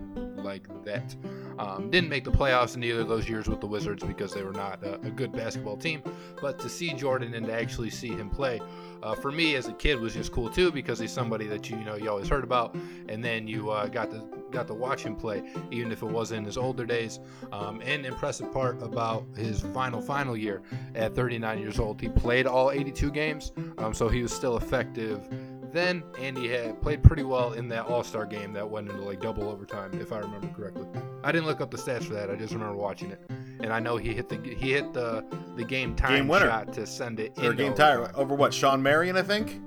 like 0.44 0.68
that. 0.84 1.16
Um, 1.58 1.90
didn't 1.90 2.10
make 2.10 2.24
the 2.24 2.30
playoffs 2.30 2.76
in 2.76 2.84
either 2.84 3.00
of 3.00 3.08
those 3.08 3.28
years 3.28 3.48
with 3.48 3.60
the 3.60 3.66
wizards 3.66 4.02
because 4.04 4.32
they 4.32 4.42
were 4.42 4.52
not 4.52 4.82
a, 4.82 4.94
a 5.00 5.10
good 5.10 5.32
basketball 5.32 5.76
team. 5.76 6.02
But 6.40 6.58
to 6.60 6.68
see 6.68 6.92
jordan 6.92 7.34
and 7.34 7.46
to 7.46 7.52
actually 7.52 7.90
see 7.90 8.08
him 8.08 8.28
play 8.28 8.60
uh, 9.02 9.14
for 9.14 9.30
me 9.30 9.54
as 9.54 9.68
a 9.68 9.72
kid 9.72 10.00
was 10.00 10.14
just 10.14 10.32
cool 10.32 10.48
too 10.48 10.72
because 10.72 10.98
he's 10.98 11.12
somebody 11.12 11.46
that 11.46 11.68
you, 11.68 11.78
you 11.78 11.84
know 11.84 11.94
you 11.94 12.08
always 12.08 12.28
heard 12.28 12.44
about. 12.44 12.74
And 13.08 13.24
then 13.24 13.46
you 13.46 13.70
uh, 13.70 13.86
got 13.86 14.10
to 14.10 14.22
got 14.50 14.66
to 14.68 14.74
watch 14.74 15.02
him 15.02 15.16
play 15.16 15.42
even 15.70 15.90
if 15.90 16.02
it 16.02 16.06
was 16.06 16.32
in 16.32 16.44
his 16.44 16.56
older 16.56 16.86
days. 16.86 17.20
Um, 17.52 17.80
and 17.84 18.06
impressive 18.06 18.52
part 18.52 18.82
about 18.82 19.26
his 19.36 19.60
final 19.60 20.00
final 20.00 20.36
year 20.36 20.62
at 20.94 21.14
39 21.14 21.58
years 21.58 21.78
old 21.78 22.00
he 22.00 22.08
played 22.08 22.46
all 22.46 22.70
82 22.70 23.10
games. 23.10 23.52
Um, 23.78 23.92
so 23.94 24.08
he 24.08 24.22
was 24.22 24.32
still 24.32 24.56
effective 24.56 25.28
then 25.74 26.02
and 26.18 26.36
he 26.38 26.46
had 26.48 26.80
played 26.80 27.02
pretty 27.02 27.22
well 27.22 27.52
in 27.52 27.68
that 27.68 27.84
all-star 27.86 28.24
game 28.24 28.52
that 28.52 28.68
went 28.68 28.88
into 28.88 29.02
like 29.02 29.20
double 29.20 29.48
overtime 29.48 29.90
if 30.00 30.12
i 30.12 30.18
remember 30.18 30.46
correctly 30.48 30.86
i 31.22 31.30
didn't 31.32 31.46
look 31.46 31.60
up 31.60 31.70
the 31.70 31.76
stats 31.76 32.04
for 32.04 32.14
that 32.14 32.30
i 32.30 32.34
just 32.36 32.52
remember 32.52 32.74
watching 32.76 33.10
it 33.10 33.20
and 33.60 33.72
I 33.72 33.78
know 33.80 33.96
he 33.96 34.12
hit 34.12 34.28
the 34.28 34.36
he 34.36 34.72
hit 34.72 34.92
the 34.92 35.24
the 35.56 35.64
game 35.64 35.94
time 35.94 36.12
Game 36.16 36.28
winner. 36.28 36.46
shot 36.46 36.72
to 36.74 36.86
send 36.86 37.20
it 37.20 37.32
Or 37.38 37.44
into 37.52 37.56
game 37.62 37.72
tire 37.74 38.10
over 38.16 38.34
what? 38.34 38.52
Shawn 38.52 38.82
Marion, 38.82 39.16
I 39.16 39.22
think. 39.22 39.60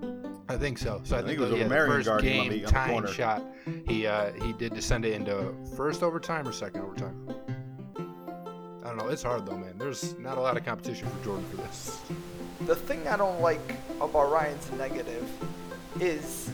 I 0.50 0.58
think 0.58 0.78
so. 0.78 1.02
So 1.06 1.16
I, 1.16 1.20
I 1.20 1.22
think 1.24 1.40
think, 1.40 1.40
it 1.40 1.42
was 1.42 1.50
yeah, 1.52 1.56
over 1.56 1.64
the 1.64 1.70
Marion 1.70 1.92
first 1.94 2.08
guarding 2.08 2.40
on 2.40 2.50
game 2.50 2.52
the- 2.60 2.66
on 2.66 2.72
time 2.72 2.90
corner. 2.92 3.08
shot 3.08 3.44
he 3.88 4.06
uh, 4.06 4.32
he 4.44 4.52
did 4.54 4.76
to 4.76 4.82
send 4.82 5.06
it 5.06 5.14
into 5.14 5.54
first 5.76 6.04
overtime 6.04 6.48
or 6.48 6.52
second 6.52 6.82
overtime. 6.82 7.28
I 8.84 8.90
don't 8.90 8.98
know. 8.98 9.08
It's 9.08 9.24
hard 9.24 9.46
though, 9.46 9.58
man. 9.58 9.78
There's 9.78 10.18
not 10.20 10.38
a 10.38 10.42
lot 10.42 10.58
of 10.58 10.66
competition 10.66 11.08
for 11.10 11.24
Jordan 11.24 11.46
for 11.50 11.58
this. 11.58 12.00
The 12.68 12.76
thing 12.76 13.08
I 13.08 13.18
don't 13.18 13.42
like 13.42 13.74
about 14.02 14.30
Ryan's 14.32 14.70
negative 14.74 15.28
is 16.02 16.50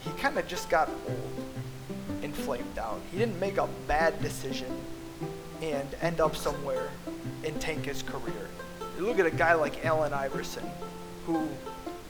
he 0.00 0.10
kind 0.12 0.38
of 0.38 0.46
just 0.46 0.68
got 0.70 0.88
old 1.08 1.44
and 2.22 2.34
flamed 2.34 2.78
out. 2.78 3.00
He 3.10 3.18
didn't 3.18 3.38
make 3.40 3.58
a 3.58 3.68
bad 3.86 4.20
decision 4.22 4.70
and 5.62 5.88
end 6.00 6.20
up 6.20 6.36
somewhere 6.36 6.88
and 7.44 7.60
tank 7.60 7.84
his 7.84 8.02
career. 8.02 8.48
You 8.98 9.06
look 9.06 9.18
at 9.18 9.26
a 9.26 9.30
guy 9.30 9.54
like 9.54 9.84
Allen 9.84 10.12
Iverson, 10.12 10.68
who 11.26 11.48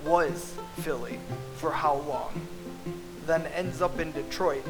was 0.05 0.55
Philly 0.79 1.19
for 1.57 1.71
how 1.73 1.95
long, 1.95 2.47
then 3.27 3.47
ends 3.47 3.83
up 3.83 3.99
in 3.99 4.13
Detroit 4.13 4.65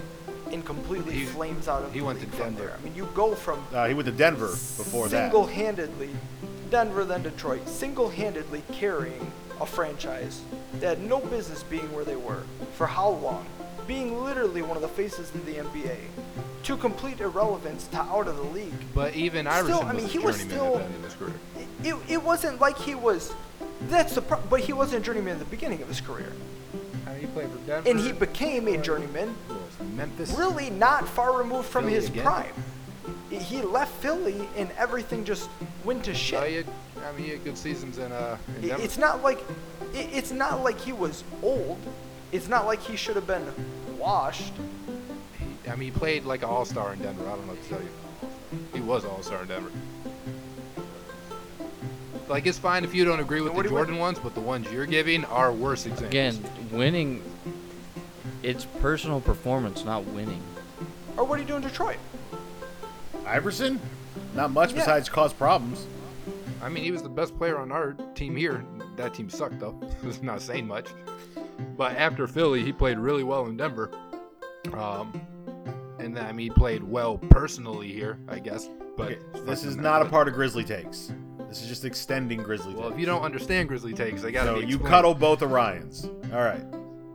and 0.52 0.64
completely 0.64 1.12
He- 1.14 1.24
flames 1.24 1.68
out 1.68 1.82
of 1.82 1.92
he 1.92 1.98
the 2.00 2.04
went 2.06 2.20
to 2.20 2.26
Denver. 2.26 2.72
I 2.78 2.82
mean, 2.84 2.94
you 2.94 3.08
go 3.14 3.34
from 3.34 3.62
Uh, 3.74 3.86
he 3.86 3.94
went 3.94 4.06
to 4.06 4.12
Denver 4.12 4.48
before 4.48 5.08
that. 5.08 5.24
single-handedly, 5.30 6.10
Denver 6.70 7.04
then 7.04 7.22
Detroit, 7.22 7.68
single-handedly 7.68 8.62
carrying 8.72 9.30
a 9.60 9.66
franchise 9.66 10.40
that 10.80 10.98
had 10.98 11.08
no 11.08 11.20
business 11.20 11.62
being 11.64 11.90
where 11.94 12.04
they 12.04 12.16
were 12.16 12.42
for 12.74 12.86
how 12.86 13.08
long, 13.10 13.46
being 13.86 14.22
literally 14.22 14.62
one 14.62 14.76
of 14.76 14.82
the 14.82 14.88
faces 14.88 15.34
of 15.34 15.46
the 15.46 15.54
NBA, 15.54 15.96
to 16.64 16.76
complete 16.76 17.20
irrelevance 17.20 17.86
to 17.88 17.98
out 17.98 18.26
of 18.28 18.36
the 18.36 18.42
league. 18.42 18.72
But 18.94 19.14
even 19.14 19.46
Still, 19.46 19.54
Iverson 19.80 19.88
I 19.88 19.92
mean, 19.92 20.02
was 20.04 20.12
he 20.12 20.18
was 20.18 20.40
still- 20.40 20.76
at 20.78 20.78
the 20.78 20.84
end 20.84 20.94
of 20.96 21.04
his 21.04 21.14
career. 21.14 21.34
It, 21.82 21.86
it, 21.88 21.96
it 22.08 22.22
wasn't 22.22 22.60
like 22.60 22.78
he 22.78 22.94
was. 22.94 23.32
That's 23.82 24.14
the 24.14 24.22
pro- 24.22 24.40
but 24.50 24.60
he 24.60 24.72
wasn't 24.72 25.02
a 25.02 25.04
journeyman 25.06 25.34
at 25.34 25.38
the 25.38 25.44
beginning 25.44 25.82
of 25.82 25.88
his 25.88 26.00
career, 26.00 26.32
I 27.06 27.10
mean, 27.12 27.20
he 27.20 27.26
played 27.26 27.50
for 27.50 27.58
Denver. 27.58 27.88
and 27.90 28.00
he 28.00 28.12
became 28.12 28.66
a 28.68 28.76
journeyman 28.78 29.34
Memphis. 29.94 30.32
really 30.36 30.70
not 30.70 31.06
far 31.08 31.36
removed 31.38 31.68
from 31.68 31.84
Philly 31.84 31.94
his 31.96 32.08
again? 32.08 32.24
prime. 32.24 32.52
He- 33.30 33.36
He 33.38 33.62
left 33.62 33.92
Philly 34.02 34.48
and 34.56 34.70
everything 34.78 35.24
just 35.24 35.48
went 35.84 36.04
to 36.04 36.14
shit. 36.14 36.66
Had, 36.66 36.74
I 37.04 37.12
mean, 37.12 37.24
he 37.26 37.30
had 37.32 37.44
good 37.44 37.58
seasons 37.58 37.98
in 37.98 38.12
uh 38.12 38.36
in 38.60 38.68
Denver. 38.68 38.82
It's 38.84 38.98
not 38.98 39.22
like 39.22 39.38
i- 39.94 40.08
it's 40.12 40.30
not 40.30 40.62
like 40.62 40.80
he 40.80 40.92
was 40.92 41.24
old. 41.42 41.78
It's 42.32 42.48
not 42.48 42.66
like 42.66 42.80
he 42.82 42.96
should 42.96 43.16
have 43.16 43.26
been 43.26 43.46
washed. 43.98 44.52
He- 45.38 45.70
I 45.70 45.74
mean, 45.76 45.92
he 45.92 45.98
played 45.98 46.24
like 46.24 46.42
an 46.42 46.48
all 46.48 46.64
star 46.64 46.92
in 46.92 47.00
Denver. 47.00 47.24
I 47.26 47.30
don't 47.30 47.46
know 47.46 47.52
what 47.54 47.62
to 47.64 47.68
tell 47.68 47.80
you. 47.82 47.90
He 48.74 48.80
was 48.80 49.04
all 49.04 49.22
star 49.22 49.42
in 49.42 49.48
Denver. 49.48 49.70
Like 52.28 52.46
it's 52.46 52.58
fine 52.58 52.84
if 52.84 52.94
you 52.94 53.04
don't 53.04 53.20
agree 53.20 53.40
with 53.40 53.52
What 53.52 53.62
the 53.62 53.68
do 53.68 53.74
you? 53.74 53.78
Jordan 53.78 53.98
ones, 53.98 54.18
but 54.18 54.34
the 54.34 54.40
ones 54.40 54.66
you're 54.72 54.86
giving 54.86 55.24
are 55.26 55.52
worse 55.52 55.86
examples. 55.86 56.08
Again, 56.10 56.44
winning. 56.72 57.22
It's 58.42 58.64
personal 58.80 59.20
performance, 59.20 59.84
not 59.84 60.04
winning. 60.06 60.42
Or 61.16 61.24
what 61.24 61.38
are 61.38 61.42
you 61.42 61.48
doing, 61.48 61.62
Detroit? 61.62 61.96
Iverson, 63.26 63.80
not 64.34 64.50
much 64.52 64.70
Yeah. 64.72 64.78
besides 64.78 65.08
cause 65.08 65.32
problems. 65.32 65.86
I 66.62 66.68
mean, 66.68 66.84
he 66.84 66.90
was 66.90 67.02
the 67.02 67.08
best 67.08 67.36
player 67.36 67.58
on 67.58 67.70
our 67.70 67.92
team 68.14 68.34
here. 68.36 68.64
That 68.96 69.14
team 69.14 69.28
sucked 69.28 69.60
though. 69.60 69.78
It's 70.04 70.22
not 70.22 70.40
saying 70.40 70.66
much. 70.66 70.88
But 71.76 71.96
after 71.96 72.26
Philly, 72.26 72.62
he 72.62 72.72
played 72.72 72.98
really 72.98 73.24
well 73.24 73.46
in 73.46 73.56
Denver. 73.56 73.90
Um, 74.74 75.20
and 75.98 76.16
then 76.16 76.24
I 76.26 76.32
mean, 76.32 76.46
he 76.46 76.50
played 76.50 76.82
well 76.82 77.18
personally 77.18 77.88
here, 77.92 78.18
I 78.28 78.38
guess. 78.38 78.68
But 78.96 79.12
Okay, 79.12 79.18
this 79.44 79.64
is 79.64 79.76
not 79.76 80.02
a 80.02 80.06
part 80.06 80.28
of 80.28 80.34
Grizzly 80.34 80.64
takes. 80.64 81.12
This 81.48 81.62
is 81.62 81.68
just 81.68 81.84
extending 81.84 82.42
Grizzly 82.42 82.72
Takes. 82.72 82.80
Well, 82.80 82.92
if 82.92 82.98
you 82.98 83.06
don't 83.06 83.22
understand 83.22 83.68
Grizzly 83.68 83.92
takes, 83.92 84.24
I 84.24 84.30
gotta 84.32 84.54
so 84.54 84.60
be 84.60 84.66
you 84.66 84.78
cuddle 84.78 85.14
both 85.14 85.40
Orions. 85.40 86.06
All 86.34 86.40
right. 86.40 86.64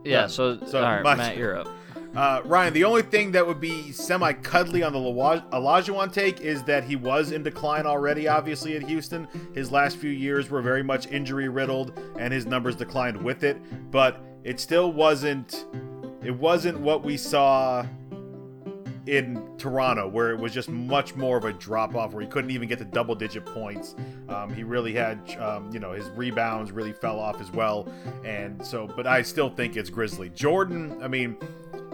Yeah. 0.04 0.22
Yeah, 0.22 0.26
So, 0.28 0.58
so 0.66 0.78
all 0.78 0.84
right, 0.84 1.02
my- 1.02 1.14
Matt, 1.16 1.36
you're 1.36 1.58
up. 1.58 1.68
Uh, 2.14 2.42
Ryan, 2.44 2.74
the 2.74 2.84
only 2.84 3.02
thing 3.02 3.32
that 3.32 3.46
would 3.46 3.60
be 3.60 3.90
semi 3.90 4.32
cuddly 4.34 4.82
on 4.82 4.92
the 4.92 4.98
Olajuwon 4.98 6.12
take 6.12 6.40
is 6.40 6.62
that 6.64 6.84
he 6.84 6.94
was 6.94 7.32
in 7.32 7.42
decline 7.42 7.86
already, 7.86 8.28
obviously, 8.28 8.76
at 8.76 8.82
Houston. 8.82 9.26
His 9.54 9.72
last 9.72 9.96
few 9.96 10.10
years 10.10 10.50
were 10.50 10.60
very 10.60 10.82
much 10.82 11.06
injury 11.06 11.48
riddled, 11.48 11.98
and 12.18 12.32
his 12.32 12.44
numbers 12.44 12.76
declined 12.76 13.16
with 13.16 13.44
it. 13.44 13.56
But 13.90 14.20
it 14.44 14.60
still 14.60 14.92
wasn't. 14.92 15.64
It 16.22 16.32
wasn't 16.32 16.78
what 16.80 17.02
we 17.02 17.16
saw 17.16 17.84
in 19.06 19.42
Toronto, 19.58 20.06
where 20.06 20.30
it 20.30 20.38
was 20.38 20.52
just 20.52 20.68
much 20.68 21.16
more 21.16 21.36
of 21.36 21.44
a 21.44 21.52
drop 21.52 21.94
off, 21.96 22.12
where 22.12 22.22
he 22.22 22.28
couldn't 22.28 22.50
even 22.50 22.68
get 22.68 22.78
to 22.78 22.84
double 22.84 23.14
digit 23.14 23.44
points. 23.44 23.96
Um, 24.28 24.52
he 24.54 24.62
really 24.62 24.92
had, 24.92 25.18
um, 25.40 25.70
you 25.72 25.80
know, 25.80 25.92
his 25.92 26.08
rebounds 26.10 26.70
really 26.70 26.92
fell 26.92 27.18
off 27.18 27.40
as 27.40 27.50
well. 27.50 27.88
And 28.24 28.64
so, 28.64 28.86
but 28.86 29.06
I 29.06 29.22
still 29.22 29.50
think 29.50 29.76
it's 29.76 29.90
Grizzly. 29.90 30.28
Jordan, 30.28 30.96
I 31.02 31.08
mean, 31.08 31.36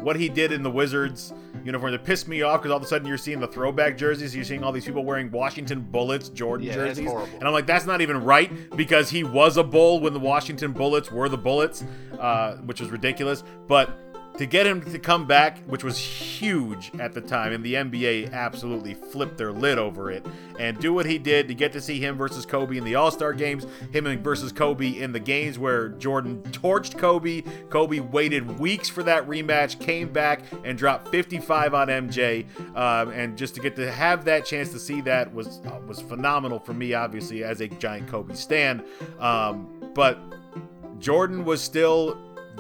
what 0.03 0.17
he 0.17 0.29
did 0.29 0.53
in 0.53 0.63
the 0.63 0.71
Wizards 0.71 1.33
uniform 1.65 1.93
that 1.93 2.05
pissed 2.05 2.29
me 2.29 2.43
off 2.43 2.61
because 2.61 2.71
all 2.71 2.77
of 2.77 2.83
a 2.83 2.87
sudden 2.87 3.07
you're 3.07 3.19
seeing 3.19 3.41
the 3.41 3.47
throwback 3.49 3.97
jerseys. 3.97 4.35
You're 4.35 4.45
seeing 4.45 4.63
all 4.63 4.73
these 4.73 4.85
people 4.85 5.05
wearing 5.05 5.31
Washington 5.31 5.81
Bullets 5.81 6.29
Jordan 6.29 6.67
Yeah, 6.67 6.75
jerseys. 6.75 7.11
And 7.11 7.45
I'm 7.45 7.53
like, 7.53 7.67
that's 7.67 7.87
not 7.87 8.01
even 8.01 8.23
right 8.25 8.75
because 8.77 9.11
he 9.11 9.25
was 9.25 9.57
a 9.57 9.65
bull 9.65 10.01
when 10.01 10.13
the 10.13 10.21
Washington 10.21 10.73
Bullets 10.73 11.11
were 11.11 11.29
the 11.29 11.39
Bullets, 11.39 11.85
uh, 12.19 12.57
which 12.59 12.81
was 12.81 12.91
ridiculous. 12.91 13.43
But 13.67 13.91
to 14.39 14.47
get 14.47 14.67
him 14.67 14.81
to 14.81 14.99
come 15.01 15.27
back, 15.27 15.59
which 15.67 15.83
was 15.83 15.99
huge 15.99 16.93
at 17.01 17.13
the 17.13 17.21
time, 17.21 17.53
and 17.53 17.65
the 17.65 17.75
NBA 17.75 18.33
absolutely 18.33 18.95
flipped 18.95 19.37
their 19.37 19.51
lid 19.51 19.79
over 19.79 20.13
it, 20.13 20.25
and 20.61 20.79
do 20.79 20.95
what 20.95 21.07
he 21.07 21.19
did 21.19 21.49
to 21.49 21.55
get 21.55 21.73
to 21.73 21.81
see 21.81 21.99
him 21.99 22.17
versus 22.17 22.47
Kobe 22.47 22.77
in 22.77 22.85
the 22.85 22.95
All 22.95 23.11
Star 23.11 23.33
games, 23.33 23.67
him 23.93 24.05
versus 24.23 24.53
Kobe 24.53 24.97
in 24.97 25.11
the 25.11 25.19
games 25.19 25.59
where 25.59 25.89
Jordan 25.91 26.41
torched 26.53 26.97
Kobe. 26.97 27.43
Kobe 27.69 27.99
waited 27.99 28.61
weeks 28.61 28.89
for 28.89 29.03
that 29.03 29.27
rematch, 29.27 29.81
came 29.81 30.09
back 30.09 30.43
and 30.65 30.79
dropped 30.79 31.09
55 31.09 31.75
on 31.75 31.89
MJ, 31.89 32.47
um, 32.77 33.11
and 33.11 33.37
just 33.37 33.57
to 33.57 33.61
get 33.61 33.75
to 33.75 33.91
have 33.91 34.25
that 34.27 34.45
chance 34.45 34.71
to 34.71 34.79
see 34.79 35.01
that 35.01 35.35
was 35.35 35.61
uh, 35.67 35.81
was 35.87 36.01
phenomenal 36.01 36.61
for 36.61 36.75
me, 36.75 36.95
obviously 36.95 37.43
as 37.43 37.61
a 37.61 37.67
giant 37.67 38.07
Kobe 38.07 38.35
stan. 38.35 38.85
Um, 39.19 39.91
but 39.95 40.21
Jordan 41.01 41.45
was 41.45 41.61
still 41.61 42.17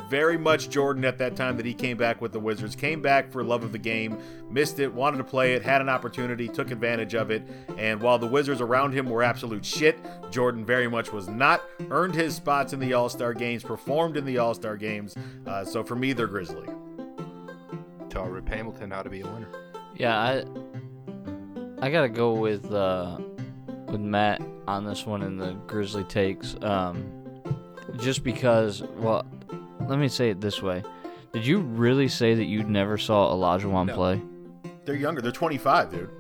very 0.09 0.39
much 0.39 0.71
Jordan 0.71 1.05
at 1.05 1.19
that 1.19 1.37
time 1.37 1.57
that 1.57 1.67
he 1.67 1.75
came 1.75 1.97
back 1.97 2.21
with 2.21 2.33
the 2.33 2.41
Wizards. 2.41 2.75
Came 2.77 3.03
back 3.03 3.31
for 3.31 3.43
love 3.43 3.65
of 3.65 3.73
the 3.73 3.79
game, 3.79 4.19
missed 4.51 4.79
it, 4.79 4.93
wanted 4.93 5.19
to 5.19 5.25
play 5.25 5.55
it, 5.55 5.63
had 5.63 5.81
an 5.81 5.89
opportunity, 5.89 6.49
took 6.49 6.71
advantage 6.71 7.15
of 7.15 7.31
it. 7.31 7.43
And 7.77 8.01
while 8.01 8.19
the 8.19 8.27
Wizards 8.27 8.61
around 8.61 8.93
him 8.93 9.09
were 9.09 9.23
absolute 9.23 9.65
shit, 9.65 9.99
Jordan 10.31 10.65
very 10.65 10.89
much 10.89 11.13
was 11.13 11.29
not. 11.29 11.63
Earned 11.91 12.15
his 12.15 12.35
spots 12.35 12.73
in 12.73 12.81
the 12.81 12.93
All 12.93 13.09
Star 13.09 13.35
games, 13.35 13.63
performed 13.63 14.17
in 14.17 14.25
the 14.25 14.39
All 14.39 14.55
Star 14.55 14.77
games. 14.77 15.15
Uh, 15.47 15.65
so 15.65 15.83
for 15.83 15.97
me, 15.97 16.13
they're 16.13 16.27
Grizzly. 16.27 16.69
Tell 18.09 18.25
Rip 18.25 18.49
Hamilton 18.49 18.91
how 18.91 19.03
to 19.03 19.11
be 19.11 19.21
a 19.21 19.27
winner. 19.27 19.49
Yeah, 19.95 20.19
I 20.19 20.45
I 21.81 21.91
gotta 21.91 22.09
go 22.09 22.33
with 22.33 22.73
uh, 22.73 23.19
with 23.87 24.01
Matt 24.01 24.43
on 24.67 24.85
this 24.85 25.07
one 25.07 25.23
in 25.23 25.37
the 25.37 25.53
Grizzly 25.67 26.05
takes. 26.05 26.57
Um, 26.63 27.13
just 27.99 28.23
because, 28.23 28.83
well, 28.97 29.27
let 29.89 29.99
me 29.99 30.09
say 30.09 30.31
it 30.31 30.41
this 30.41 30.63
way: 30.63 30.83
Did 31.33 31.47
you 31.47 31.61
really 31.61 32.09
say 32.09 32.35
that 32.35 32.45
you 32.45 32.63
never 32.63 32.99
saw 32.99 33.35
Olajuwon 33.35 33.87
No. 33.87 33.95
play? 33.95 34.23
They're 34.85 34.95
younger. 34.95 35.21
They're 35.21 35.33
25, 35.33 35.91
dude. 35.91 36.11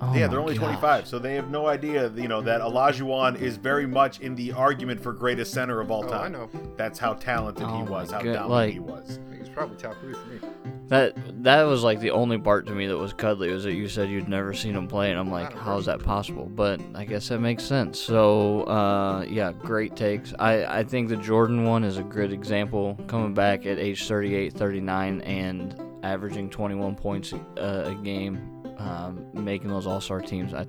Oh 0.00 0.14
yeah, 0.14 0.26
they're 0.28 0.40
only 0.40 0.54
gosh. 0.54 0.64
25, 0.64 1.06
so 1.08 1.18
they 1.18 1.34
have 1.34 1.50
no 1.50 1.66
idea, 1.66 2.10
you 2.10 2.28
know, 2.28 2.40
that 2.42 2.60
Olajuwon 2.60 3.40
is 3.40 3.56
very 3.56 3.86
much 3.86 4.20
in 4.20 4.34
the 4.34 4.52
argument 4.52 5.02
for 5.02 5.12
greatest 5.12 5.52
center 5.52 5.80
of 5.80 5.90
all 5.90 6.04
oh, 6.04 6.08
time. 6.08 6.34
Oh, 6.34 6.46
time. 6.46 6.50
I 6.54 6.58
know. 6.58 6.74
That's 6.76 6.98
how 6.98 7.14
talented 7.14 7.64
Oh 7.66 7.78
he 7.78 7.82
was, 7.82 8.10
how 8.10 8.18
God, 8.20 8.32
dominant 8.32 8.50
like- 8.50 8.72
he 8.72 8.80
was. 8.80 9.18
He's 9.38 9.48
probably 9.48 9.76
top 9.76 9.96
three 10.00 10.12
for 10.12 10.26
me. 10.26 10.40
That 10.88 11.14
that 11.42 11.62
was 11.64 11.82
like 11.82 11.98
the 11.98 12.12
only 12.12 12.38
part 12.38 12.66
to 12.66 12.72
me 12.72 12.86
that 12.86 12.96
was 12.96 13.12
cuddly 13.12 13.50
was 13.50 13.64
that 13.64 13.72
you 13.72 13.88
said 13.88 14.08
you'd 14.08 14.28
never 14.28 14.54
seen 14.54 14.76
him 14.76 14.86
play, 14.86 15.10
and 15.10 15.18
I'm 15.18 15.30
like, 15.30 15.52
how 15.52 15.78
is 15.78 15.86
that 15.86 16.00
possible? 16.00 16.44
But 16.46 16.80
I 16.94 17.04
guess 17.04 17.28
that 17.28 17.40
makes 17.40 17.64
sense. 17.64 17.98
So 18.00 18.62
uh, 18.64 19.24
yeah, 19.28 19.50
great 19.52 19.96
takes. 19.96 20.32
I 20.38 20.64
I 20.78 20.84
think 20.84 21.08
the 21.08 21.16
Jordan 21.16 21.64
one 21.64 21.82
is 21.82 21.98
a 21.98 22.04
good 22.04 22.32
example, 22.32 22.96
coming 23.08 23.34
back 23.34 23.66
at 23.66 23.78
age 23.78 24.06
38, 24.06 24.52
39, 24.52 25.22
and 25.22 25.80
averaging 26.04 26.50
21 26.50 26.94
points 26.94 27.32
a, 27.32 27.90
a 27.90 27.94
game, 27.96 28.62
um, 28.78 29.26
making 29.32 29.68
those 29.70 29.88
All 29.88 30.00
Star 30.00 30.20
teams. 30.20 30.54
I 30.54 30.66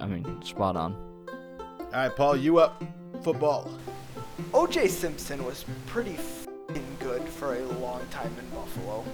I 0.00 0.06
mean, 0.06 0.42
spot 0.42 0.76
on. 0.76 0.96
All 1.28 1.86
right, 1.92 2.14
Paul, 2.14 2.36
you 2.36 2.58
up? 2.58 2.82
Football. 3.22 3.70
OJ 4.52 4.88
Simpson 4.88 5.44
was 5.44 5.64
pretty 5.86 6.16
fing 6.16 6.96
good 6.98 7.22
for 7.22 7.54
a 7.56 7.62
long 7.78 8.00
time 8.10 8.32
in 8.38 8.48
Buffalo. 8.56 9.04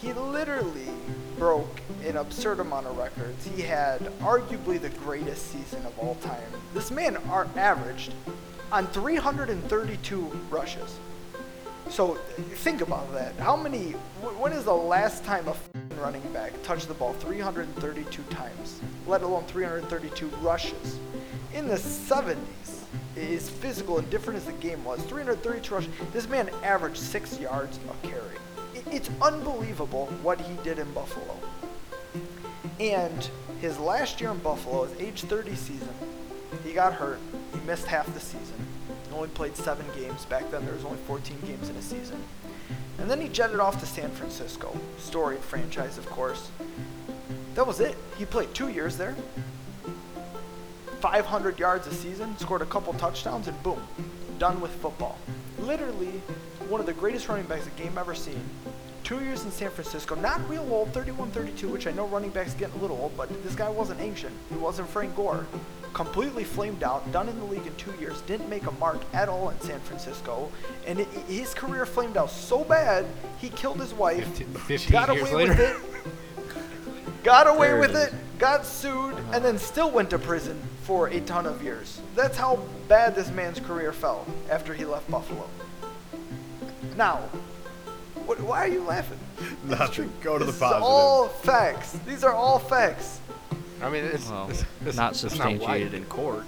He 0.00 0.14
literally 0.14 0.88
broke 1.36 1.80
an 2.06 2.16
absurd 2.16 2.60
amount 2.60 2.86
of 2.86 2.96
records. 2.96 3.46
He 3.46 3.60
had 3.60 4.00
arguably 4.20 4.80
the 4.80 4.88
greatest 4.88 5.52
season 5.52 5.84
of 5.84 5.98
all 5.98 6.14
time. 6.16 6.42
This 6.72 6.90
man 6.90 7.18
are 7.28 7.46
averaged 7.54 8.14
on 8.72 8.86
332 8.86 10.40
rushes. 10.48 10.98
So 11.90 12.14
think 12.36 12.80
about 12.80 13.12
that. 13.12 13.34
How 13.36 13.56
many? 13.56 13.92
When 14.22 14.52
is 14.52 14.64
the 14.64 14.72
last 14.72 15.24
time 15.24 15.46
a 15.48 15.56
running 16.00 16.22
back 16.32 16.52
touched 16.62 16.88
the 16.88 16.94
ball 16.94 17.12
332 17.14 18.22
times, 18.34 18.80
let 19.06 19.22
alone 19.22 19.44
332 19.44 20.28
rushes. 20.40 20.98
In 21.52 21.68
the 21.68 21.74
70s, 21.74 22.84
as 23.16 23.50
physical 23.50 23.98
and 23.98 24.08
different 24.08 24.38
as 24.38 24.46
the 24.46 24.52
game 24.52 24.82
was, 24.84 25.02
332 25.02 25.74
rushes, 25.74 25.90
this 26.12 26.28
man 26.28 26.48
averaged 26.62 26.96
six 26.96 27.38
yards 27.38 27.78
a 27.88 28.06
carry. 28.06 28.36
It- 28.90 28.94
It's 28.96 29.10
unbelievable 29.22 30.06
what 30.22 30.40
he 30.40 30.54
did 30.62 30.78
in 30.78 30.90
Buffalo. 30.92 31.36
And 32.78 33.28
his 33.60 33.78
last 33.78 34.20
year 34.20 34.30
in 34.30 34.38
Buffalo, 34.38 34.84
his 34.86 34.98
age 35.00 35.22
30 35.22 35.54
season, 35.54 35.94
he 36.64 36.72
got 36.72 36.94
hurt. 36.94 37.18
He 37.52 37.60
missed 37.66 37.86
half 37.86 38.12
the 38.12 38.20
season. 38.20 38.66
He 39.08 39.14
only 39.14 39.28
played 39.28 39.56
seven 39.56 39.86
games. 39.96 40.24
Back 40.26 40.50
then, 40.50 40.64
there 40.64 40.74
was 40.74 40.84
only 40.84 40.98
14 41.06 41.38
games 41.46 41.68
in 41.68 41.76
a 41.76 41.82
season. 41.82 42.22
And 42.98 43.10
then 43.10 43.20
he 43.20 43.28
jetted 43.28 43.60
off 43.60 43.80
to 43.80 43.86
San 43.86 44.10
Francisco. 44.10 44.76
Storied 44.98 45.40
franchise, 45.40 45.96
of 45.98 46.06
course. 46.10 46.48
That 47.54 47.66
was 47.66 47.80
it. 47.80 47.96
He 48.18 48.24
played 48.24 48.52
two 48.54 48.68
years 48.68 48.96
there. 48.96 49.14
500 51.00 51.58
yards 51.58 51.86
a 51.86 51.94
season, 51.94 52.36
scored 52.38 52.60
a 52.62 52.66
couple 52.66 52.92
touchdowns, 52.94 53.48
and 53.48 53.60
boom, 53.62 53.80
done 54.38 54.60
with 54.60 54.70
football. 54.82 55.18
Literally, 55.58 56.20
one 56.70 56.80
of 56.80 56.86
the 56.86 56.92
greatest 56.92 57.28
running 57.28 57.46
backs 57.46 57.64
the 57.64 57.82
game 57.82 57.98
ever 57.98 58.14
seen. 58.14 58.40
Two 59.02 59.20
years 59.24 59.44
in 59.44 59.50
San 59.50 59.70
Francisco, 59.70 60.14
not 60.14 60.48
real 60.48 60.66
old, 60.70 60.92
31 60.92 61.30
32, 61.32 61.68
which 61.68 61.86
I 61.88 61.90
know 61.90 62.06
running 62.06 62.30
backs 62.30 62.54
getting 62.54 62.78
a 62.78 62.82
little 62.82 62.96
old, 62.96 63.16
but 63.16 63.28
this 63.42 63.56
guy 63.56 63.68
wasn't 63.68 64.00
ancient. 64.00 64.32
He 64.50 64.56
wasn't 64.56 64.88
Frank 64.88 65.16
Gore. 65.16 65.46
Completely 65.94 66.44
flamed 66.44 66.84
out, 66.84 67.10
done 67.10 67.28
in 67.28 67.36
the 67.40 67.44
league 67.46 67.66
in 67.66 67.74
two 67.74 67.92
years, 67.98 68.20
didn't 68.22 68.48
make 68.48 68.66
a 68.66 68.70
mark 68.72 69.00
at 69.12 69.28
all 69.28 69.50
in 69.50 69.60
San 69.60 69.80
Francisco, 69.80 70.48
and 70.86 71.00
it, 71.00 71.08
his 71.26 71.52
career 71.52 71.84
flamed 71.84 72.16
out 72.16 72.30
so 72.30 72.62
bad, 72.62 73.04
he 73.38 73.48
killed 73.48 73.80
his 73.80 73.92
wife, 73.92 74.24
15 74.36 74.46
15 74.54 74.92
got 74.92 75.12
years 75.12 75.28
away 75.28 75.46
later. 75.48 75.50
with 75.50 75.60
it, 75.60 77.24
got 77.24 77.48
away 77.48 77.76
with 77.76 77.96
it, 77.96 78.14
got 78.38 78.64
sued, 78.64 79.16
and 79.32 79.44
then 79.44 79.58
still 79.58 79.90
went 79.90 80.10
to 80.10 80.18
prison 80.20 80.62
for 80.82 81.08
a 81.08 81.20
ton 81.22 81.44
of 81.44 81.60
years. 81.64 82.00
That's 82.14 82.36
how 82.36 82.62
bad 82.86 83.16
this 83.16 83.32
man's 83.32 83.58
career 83.58 83.92
fell 83.92 84.24
after 84.48 84.72
he 84.72 84.84
left 84.84 85.10
Buffalo. 85.10 85.48
Now, 87.00 87.16
what, 88.26 88.38
why 88.42 88.58
are 88.58 88.68
you 88.68 88.82
laughing? 88.82 89.18
It's 89.40 89.64
Nothing. 89.64 89.94
true. 89.94 90.10
Go 90.20 90.38
to 90.38 90.44
this 90.44 90.54
the 90.56 90.60
positive. 90.60 90.82
Is 90.82 90.86
all 90.86 91.28
facts. 91.28 91.92
These 92.06 92.24
are 92.24 92.34
all 92.34 92.58
facts. 92.58 93.20
I 93.80 93.88
mean, 93.88 94.04
it's, 94.04 94.28
Well, 94.28 94.50
it's, 94.50 94.66
it's 94.84 94.98
not 94.98 95.16
substantiated 95.16 95.94
in 95.94 96.04
court. 96.04 96.44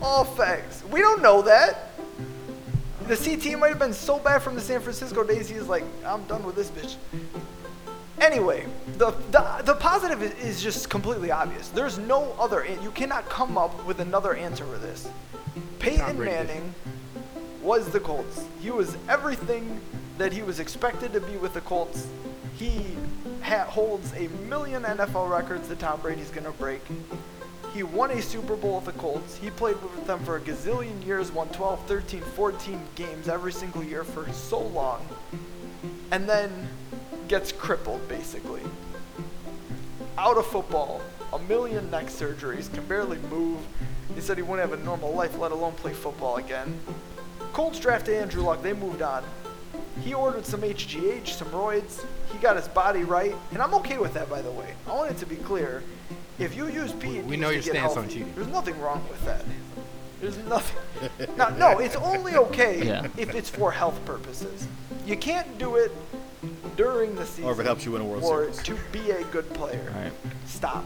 All 0.00 0.24
facts. 0.24 0.82
We 0.90 1.00
don't 1.00 1.20
know 1.20 1.42
that. 1.42 1.90
The 3.06 3.16
CT 3.18 3.58
might 3.58 3.68
have 3.68 3.78
been 3.78 3.92
so 3.92 4.18
bad 4.18 4.40
from 4.40 4.54
the 4.54 4.62
San 4.62 4.80
Francisco 4.80 5.22
days. 5.22 5.46
He's 5.46 5.64
like, 5.64 5.84
I'm 6.06 6.24
done 6.24 6.42
with 6.42 6.56
this 6.56 6.70
bitch. 6.70 6.96
Anyway, 8.22 8.64
the 8.96 9.10
the, 9.30 9.62
the 9.62 9.74
positive 9.74 10.22
is, 10.22 10.32
is 10.42 10.62
just 10.62 10.88
completely 10.88 11.30
obvious. 11.30 11.68
There's 11.68 11.98
no 11.98 12.34
other. 12.40 12.66
You 12.82 12.92
cannot 12.92 13.28
come 13.28 13.58
up 13.58 13.84
with 13.84 14.00
another 14.00 14.32
answer 14.32 14.64
for 14.64 14.78
this. 14.78 15.06
Peyton 15.80 16.18
Manning. 16.18 16.72
did. 16.84 16.97
Was 17.62 17.88
the 17.90 18.00
Colts. 18.00 18.44
He 18.60 18.70
was 18.70 18.96
everything 19.08 19.80
that 20.16 20.32
he 20.32 20.42
was 20.42 20.60
expected 20.60 21.12
to 21.12 21.20
be 21.20 21.36
with 21.36 21.54
the 21.54 21.60
Colts. 21.60 22.06
He 22.56 22.82
ha- 23.42 23.64
holds 23.64 24.12
a 24.14 24.28
million 24.48 24.82
NFL 24.82 25.30
records 25.30 25.68
that 25.68 25.78
Tom 25.78 26.00
Brady's 26.00 26.30
gonna 26.30 26.52
break. 26.52 26.80
He 27.74 27.82
won 27.82 28.10
a 28.10 28.22
Super 28.22 28.56
Bowl 28.56 28.76
with 28.76 28.86
the 28.86 29.00
Colts. 29.00 29.36
He 29.36 29.50
played 29.50 29.80
with 29.82 30.06
them 30.06 30.18
for 30.24 30.36
a 30.36 30.40
gazillion 30.40 31.04
years, 31.04 31.30
won 31.30 31.48
12, 31.50 31.86
13, 31.86 32.20
14 32.20 32.80
games 32.94 33.28
every 33.28 33.52
single 33.52 33.84
year 33.84 34.04
for 34.04 34.30
so 34.32 34.58
long. 34.58 35.06
And 36.10 36.28
then 36.28 36.68
gets 37.28 37.52
crippled, 37.52 38.08
basically. 38.08 38.62
Out 40.16 40.36
of 40.38 40.46
football, 40.46 41.00
a 41.32 41.38
million 41.40 41.90
neck 41.90 42.06
surgeries, 42.06 42.72
can 42.72 42.84
barely 42.86 43.18
move. 43.30 43.58
He 44.14 44.20
said 44.20 44.36
he 44.36 44.42
wouldn't 44.42 44.68
have 44.68 44.78
a 44.78 44.82
normal 44.82 45.12
life, 45.12 45.38
let 45.38 45.52
alone 45.52 45.74
play 45.74 45.92
football 45.92 46.36
again. 46.38 46.80
Colts 47.52 47.78
drafted 47.80 48.14
Andrew 48.14 48.42
Luck, 48.42 48.62
they 48.62 48.72
moved 48.72 49.02
on. 49.02 49.24
He 50.02 50.14
ordered 50.14 50.46
some 50.46 50.60
HGH, 50.62 51.28
some 51.28 51.48
roids. 51.48 52.04
He 52.32 52.38
got 52.38 52.56
his 52.56 52.68
body 52.68 53.04
right, 53.04 53.34
and 53.52 53.60
I'm 53.60 53.74
okay 53.74 53.98
with 53.98 54.14
that, 54.14 54.30
by 54.30 54.42
the 54.42 54.50
way. 54.50 54.74
I 54.86 54.94
want 54.94 55.10
it 55.10 55.18
to 55.18 55.26
be 55.26 55.36
clear. 55.36 55.82
If 56.38 56.54
you 56.56 56.68
use 56.68 56.92
PEDs 56.92 57.24
We 57.24 57.36
know 57.36 57.48
to 57.48 57.54
your 57.54 57.62
get 57.62 57.72
stance 57.74 57.96
on 57.96 58.08
cheating. 58.08 58.32
There's 58.36 58.46
nothing 58.46 58.80
wrong 58.80 59.04
with 59.10 59.24
that. 59.24 59.44
There's 60.20 60.38
nothing. 60.48 60.78
no, 61.36 61.48
no, 61.50 61.78
it's 61.78 61.96
only 61.96 62.36
okay 62.36 62.84
Yeah. 62.86 63.06
if 63.16 63.34
it's 63.34 63.50
for 63.50 63.72
health 63.72 64.02
purposes. 64.04 64.66
You 65.04 65.16
can't 65.16 65.58
do 65.58 65.76
it 65.76 65.90
during 66.76 67.16
the 67.16 67.26
season. 67.26 67.44
Or 67.44 67.52
if 67.52 67.58
it 67.58 67.66
helps 67.66 67.84
you 67.84 67.92
win 67.92 68.02
a 68.02 68.04
World 68.04 68.22
or 68.22 68.52
Series. 68.52 68.62
to 68.64 68.76
be 68.92 69.10
a 69.10 69.24
good 69.24 69.52
player. 69.54 69.92
Right. 69.96 70.12
Stop. 70.46 70.84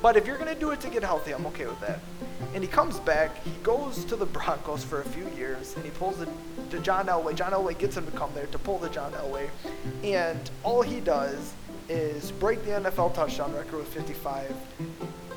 But 0.00 0.16
if 0.16 0.26
you're 0.26 0.38
gonna 0.38 0.54
do 0.54 0.70
it 0.70 0.80
to 0.80 0.88
get 0.88 1.02
healthy, 1.02 1.32
I'm 1.32 1.46
okay 1.46 1.66
with 1.66 1.80
that. 1.80 2.00
And 2.54 2.62
he 2.62 2.68
comes 2.68 3.00
back. 3.00 3.42
He 3.44 3.50
goes 3.62 4.04
to 4.06 4.16
the 4.16 4.26
Broncos 4.26 4.84
for 4.84 5.00
a 5.00 5.04
few 5.04 5.28
years, 5.36 5.74
and 5.74 5.84
he 5.84 5.90
pulls 5.90 6.18
the, 6.18 6.28
the 6.70 6.78
John 6.78 7.06
Elway. 7.06 7.34
John 7.34 7.52
Elway 7.52 7.76
gets 7.76 7.96
him 7.96 8.06
to 8.06 8.12
come 8.12 8.30
there 8.34 8.46
to 8.46 8.58
pull 8.58 8.78
the 8.78 8.88
John 8.88 9.12
Elway, 9.12 9.48
and 10.04 10.50
all 10.62 10.82
he 10.82 11.00
does 11.00 11.52
is 11.88 12.30
break 12.32 12.64
the 12.64 12.72
NFL 12.72 13.14
touchdown 13.14 13.54
record 13.54 13.78
with 13.78 13.88
55. 13.88 14.54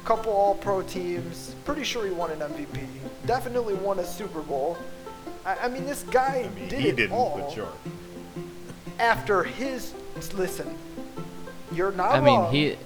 Couple 0.05 0.33
All-Pro 0.33 0.81
teams. 0.81 1.55
Pretty 1.63 1.83
sure 1.83 2.05
he 2.05 2.11
won 2.11 2.31
an 2.31 2.39
MVP. 2.39 2.87
Definitely 3.25 3.75
won 3.75 3.99
a 3.99 4.05
Super 4.05 4.41
Bowl. 4.41 4.77
I, 5.45 5.55
I 5.57 5.67
mean, 5.69 5.85
this 5.85 6.03
guy 6.03 6.49
I 6.51 6.55
mean, 6.55 6.69
did 6.69 6.79
he 6.79 6.87
it 6.89 6.95
didn't, 6.95 7.15
all 7.15 7.37
but 7.37 7.51
sure. 7.51 7.71
after 8.99 9.43
his. 9.43 9.93
Listen, 10.33 10.77
you're 11.71 11.91
not 11.91 12.11
I 12.11 12.19
mean, 12.19 12.45
he 12.51 12.77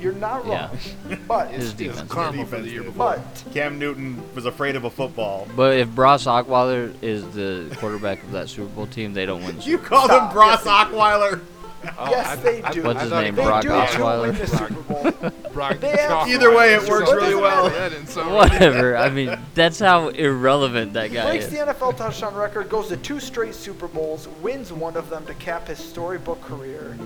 You're 0.00 0.12
not 0.14 0.46
Yeah. 0.46 0.68
wrong. 0.68 1.18
But 1.28 1.50
his 1.50 1.64
It's 1.66 1.72
defense. 1.74 2.10
karma 2.10 2.32
for 2.32 2.38
Defense 2.56 2.64
the 2.66 2.70
year 2.72 2.82
before. 2.84 3.16
but 3.44 3.52
Cam 3.52 3.78
Newton 3.78 4.22
was 4.34 4.46
afraid 4.46 4.76
of 4.76 4.84
a 4.84 4.90
football. 4.90 5.46
But 5.54 5.76
if 5.78 5.88
Bross 5.88 6.24
Osweiler 6.26 6.92
is 7.02 7.22
the 7.34 7.74
quarterback 7.78 8.22
of 8.22 8.32
that 8.32 8.48
Super 8.48 8.68
Bowl 8.68 8.86
team, 8.86 9.12
they 9.12 9.26
don't 9.26 9.44
win. 9.44 9.56
the 9.58 9.62
You 9.64 9.76
Super 9.76 9.88
Bowl. 9.90 9.98
called 9.98 10.10
Stop. 10.10 10.28
him 10.30 10.34
Bross 10.34 10.64
Yes, 10.64 10.88
Osweiler. 10.88 11.40
Oh, 11.98 12.10
yes, 12.10 12.26
I- 12.26 12.36
they 12.36 12.62
I- 12.62 12.72
do. 12.72 12.82
What's 12.82 12.98
I 12.98 13.02
his 13.02 13.10
thought 13.10 13.22
name, 13.24 13.36
he- 13.36 13.42
Brock 13.42 13.64
Osweiler? 13.64 14.38
the 14.38 14.46
Super 14.46 14.74
Bowl. 14.82 15.30
Brock 15.54 15.78
They 15.80 15.88
have- 15.90 16.08
Chalk 16.10 16.28
Either 16.28 16.54
way, 16.54 16.74
it 16.74 16.88
works 16.88 17.10
really 17.10 17.34
well. 17.34 17.68
matter 17.70 17.90
that 17.90 17.92
in 17.98 18.06
some- 18.06 18.32
Whatever. 18.32 18.96
I 18.98 19.08
mean, 19.10 19.38
that's 19.54 19.78
how 19.78 20.08
irrelevant 20.08 20.92
that 20.92 21.12
guy 21.12 21.24
Breaks 21.30 21.46
is. 21.46 21.50
the 21.52 21.56
NFL 21.58 21.96
touchdown 21.96 22.34
record, 22.34 22.68
goes 22.68 22.88
to 22.88 22.96
two 22.98 23.18
straight 23.18 23.54
Super 23.54 23.88
Bowls, 23.88 24.28
wins 24.42 24.72
one 24.72 24.96
of 24.96 25.08
them 25.10 25.24
to 25.26 25.34
cap 25.34 25.68
his 25.68 25.78
storybook 25.78 26.40
career. 26.42 26.96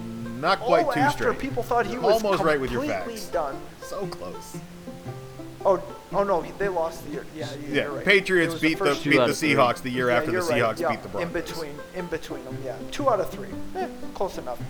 Not 0.45 0.61
quite 0.61 0.85
All 0.85 0.93
too 0.93 1.01
after 1.01 1.25
straight. 1.25 1.39
people 1.39 1.63
thought 1.63 1.87
he 1.87 1.97
was 1.97 2.23
Almost 2.23 2.43
right 2.45 2.61
with 2.61 2.71
your 2.71 2.83
completely 2.83 3.15
facts. 3.15 3.29
done. 3.29 3.57
So 3.81 4.07
close. 4.09 4.59
Oh, 5.65 5.83
oh 6.13 6.23
no, 6.23 6.43
they 6.59 6.69
lost 6.69 7.03
the 7.07 7.13
year. 7.13 7.25
Yeah, 7.35 7.49
you- 7.55 7.75
Yeah, 7.75 7.83
you're 7.85 7.93
right. 7.93 8.05
Patriots 8.05 8.55
beat 8.61 8.79
the, 8.79 8.85
first 8.85 9.05
beat 9.05 9.13
the. 9.17 9.29
Seahawks 9.29 9.81
the 9.81 9.89
year 9.89 10.11
Yeah, 10.11 10.17
after 10.19 10.27
the 10.27 10.33
you're 10.37 10.43
right. 10.47 10.61
Seahawks 10.63 10.81
Yeah, 10.81 10.91
beat 10.91 11.03
the 11.03 11.09
Broncos. 11.09 11.35
In 11.35 11.43
between, 11.43 11.79
in 11.95 12.07
between 12.09 12.45
them, 12.45 12.59
yeah. 12.63 12.77
Two 12.91 13.09
out 13.09 13.21
of 13.21 13.31
three. 13.31 13.49
Eh, 13.75 13.89
close 14.13 14.37
enough. 14.37 14.61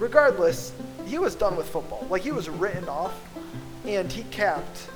Regardless, 0.00 0.72
he 1.06 1.20
was 1.20 1.36
done 1.36 1.54
with 1.56 1.68
football. 1.68 2.04
Like 2.10 2.22
he 2.22 2.32
was 2.32 2.48
written 2.48 2.88
off, 2.88 3.14
and 3.86 4.10
he 4.10 4.24
capped 4.32 4.88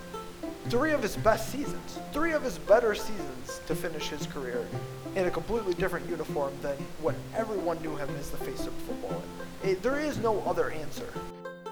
three 0.69 0.91
of 0.91 1.01
his 1.01 1.15
best 1.19 1.51
seasons, 1.53 2.01
three 2.13 2.33
of 2.33 2.43
his 2.43 2.59
better 2.59 2.93
seasons 2.97 3.61
to 3.69 3.77
finish 3.77 4.09
his 4.09 4.27
career 4.27 4.67
in 5.15 5.27
a 5.27 5.31
completely 5.31 5.75
different 5.75 6.09
uniform 6.11 6.53
than 6.61 6.75
what 7.03 7.15
everyone 7.37 7.81
knew 7.83 7.95
him 7.95 8.09
as 8.19 8.31
the 8.31 8.37
face 8.39 8.67
of 8.67 8.73
football. 8.89 9.13
in. 9.23 9.44
Eh, 9.65 9.75
there 9.83 9.99
is 9.99 10.19
no 10.19 10.41
other 10.43 10.71
answer. 10.71 11.09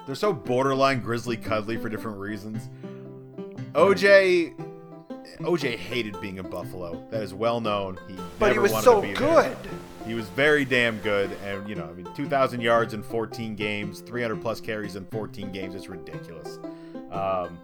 They're 0.07 0.15
so 0.15 0.33
borderline 0.33 1.01
grizzly 1.01 1.37
cuddly 1.37 1.77
for 1.77 1.89
different 1.89 2.19
reasons. 2.19 2.69
OJ 3.75 4.55
OJ 5.41 5.77
hated 5.77 6.21
being 6.21 6.39
in 6.39 6.49
Buffalo. 6.49 7.07
That 7.11 7.23
is 7.23 7.35
well 7.35 7.61
known. 7.61 7.99
He 8.09 8.17
But 8.39 8.53
he 8.53 8.59
was 8.59 8.73
so 8.83 9.01
good. 9.01 9.17
there. 9.19 9.57
He 10.07 10.15
was 10.15 10.27
very 10.31 10.65
damn 10.65 10.99
good, 10.99 11.31
and 11.45 11.69
you 11.69 11.77
know, 11.77 11.85
I 11.85 11.93
mean, 11.93 12.09
2,000 12.15 12.61
yards 12.61 12.93
in 12.93 13.03
14 13.05 13.55
games, 13.55 14.01
300 14.01 14.41
plus 14.43 14.61
carries 14.61 14.97
in 14.97 15.05
14 15.07 15.53
games. 15.53 15.77
It's 15.77 15.89
ridiculous. 15.89 16.59
Um, 17.13 17.59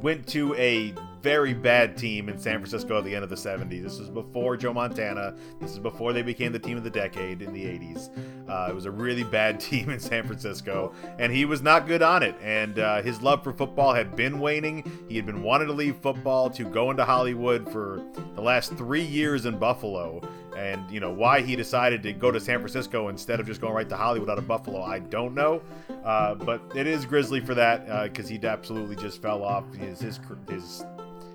went 0.00 0.26
to 0.28 0.54
a 0.54 0.94
very 1.28 1.52
bad 1.52 1.94
team 1.94 2.30
in 2.30 2.38
San 2.38 2.54
Francisco 2.54 2.96
at 2.96 3.04
the 3.04 3.14
end 3.14 3.22
of 3.22 3.28
the 3.28 3.36
70s. 3.36 3.82
This 3.82 3.98
was 3.98 4.08
before 4.08 4.56
Joe 4.56 4.72
Montana. 4.72 5.36
This 5.60 5.72
is 5.72 5.78
before 5.78 6.14
they 6.14 6.22
became 6.22 6.52
the 6.52 6.58
team 6.58 6.78
of 6.78 6.84
the 6.84 6.90
decade 6.90 7.42
in 7.42 7.52
the 7.52 7.64
80s. 7.64 8.08
Uh, 8.48 8.70
it 8.70 8.74
was 8.74 8.86
a 8.86 8.90
really 8.90 9.24
bad 9.24 9.60
team 9.68 9.90
in 9.90 10.00
San 10.00 10.24
Francisco, 10.26 10.94
and 11.18 11.30
he 11.30 11.44
was 11.44 11.60
not 11.60 11.86
good 11.86 12.00
on 12.00 12.22
it. 12.22 12.34
And 12.42 12.78
uh, 12.78 13.02
his 13.02 13.20
love 13.20 13.44
for 13.44 13.52
football 13.52 13.92
had 13.92 14.16
been 14.16 14.40
waning. 14.40 14.90
He 15.06 15.16
had 15.16 15.26
been 15.26 15.42
wanting 15.42 15.68
to 15.68 15.74
leave 15.74 15.96
football 15.98 16.48
to 16.48 16.64
go 16.64 16.90
into 16.90 17.04
Hollywood 17.04 17.70
for 17.70 18.02
the 18.34 18.40
last 18.40 18.72
three 18.78 19.04
years 19.04 19.44
in 19.44 19.58
Buffalo. 19.58 20.22
And 20.56 20.90
you 20.90 20.98
know 20.98 21.12
why 21.12 21.42
he 21.42 21.56
decided 21.56 22.02
to 22.04 22.14
go 22.14 22.30
to 22.32 22.40
San 22.40 22.58
Francisco 22.58 23.08
instead 23.08 23.38
of 23.38 23.46
just 23.46 23.60
going 23.60 23.74
right 23.74 23.88
to 23.90 23.96
Hollywood 23.96 24.30
out 24.30 24.38
of 24.38 24.48
Buffalo, 24.48 24.82
I 24.82 25.00
don't 25.00 25.34
know. 25.34 25.60
Uh, 26.04 26.34
but 26.36 26.62
it 26.74 26.86
is 26.86 27.04
grisly 27.04 27.40
for 27.40 27.54
that 27.54 28.04
because 28.04 28.30
he 28.30 28.40
absolutely 28.42 28.96
just 28.96 29.20
fell 29.20 29.44
off. 29.44 29.64
His 29.74 30.00
his 30.00 30.18
his 30.48 30.84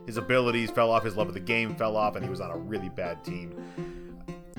his 0.05 0.17
abilities 0.17 0.69
fell 0.71 0.91
off. 0.91 1.03
His 1.03 1.15
love 1.15 1.27
of 1.27 1.33
the 1.33 1.39
game 1.39 1.75
fell 1.75 1.97
off, 1.97 2.15
and 2.15 2.23
he 2.23 2.29
was 2.29 2.41
on 2.41 2.51
a 2.51 2.57
really 2.57 2.89
bad 2.89 3.23
team. 3.23 3.55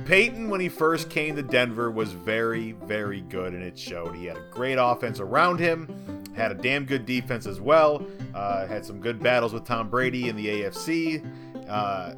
Peyton, 0.05 0.51
when 0.51 0.61
he 0.61 0.69
first 0.69 1.09
came 1.09 1.35
to 1.37 1.43
Denver, 1.43 1.91
was 1.91 2.13
very, 2.13 2.73
very 2.73 3.23
good, 3.23 3.55
and 3.55 3.63
it 3.63 3.79
showed. 3.79 4.15
He 4.15 4.27
had 4.27 4.37
a 4.37 4.45
great 4.51 4.77
offense 4.79 5.19
around 5.19 5.59
him, 5.59 5.89
had 6.35 6.53
a 6.53 6.55
damn 6.55 6.85
good 6.85 7.07
defense 7.07 7.47
as 7.47 7.61
well, 7.61 8.05
uh, 8.35 8.67
had 8.67 8.85
some 8.85 9.01
good 9.01 9.19
battles 9.21 9.55
with 9.55 9.65
Tom 9.65 9.89
Brady 9.89 10.29
in 10.29 10.37
the 10.37 10.47
AFC. 10.47 11.25
Uh, 11.69 12.15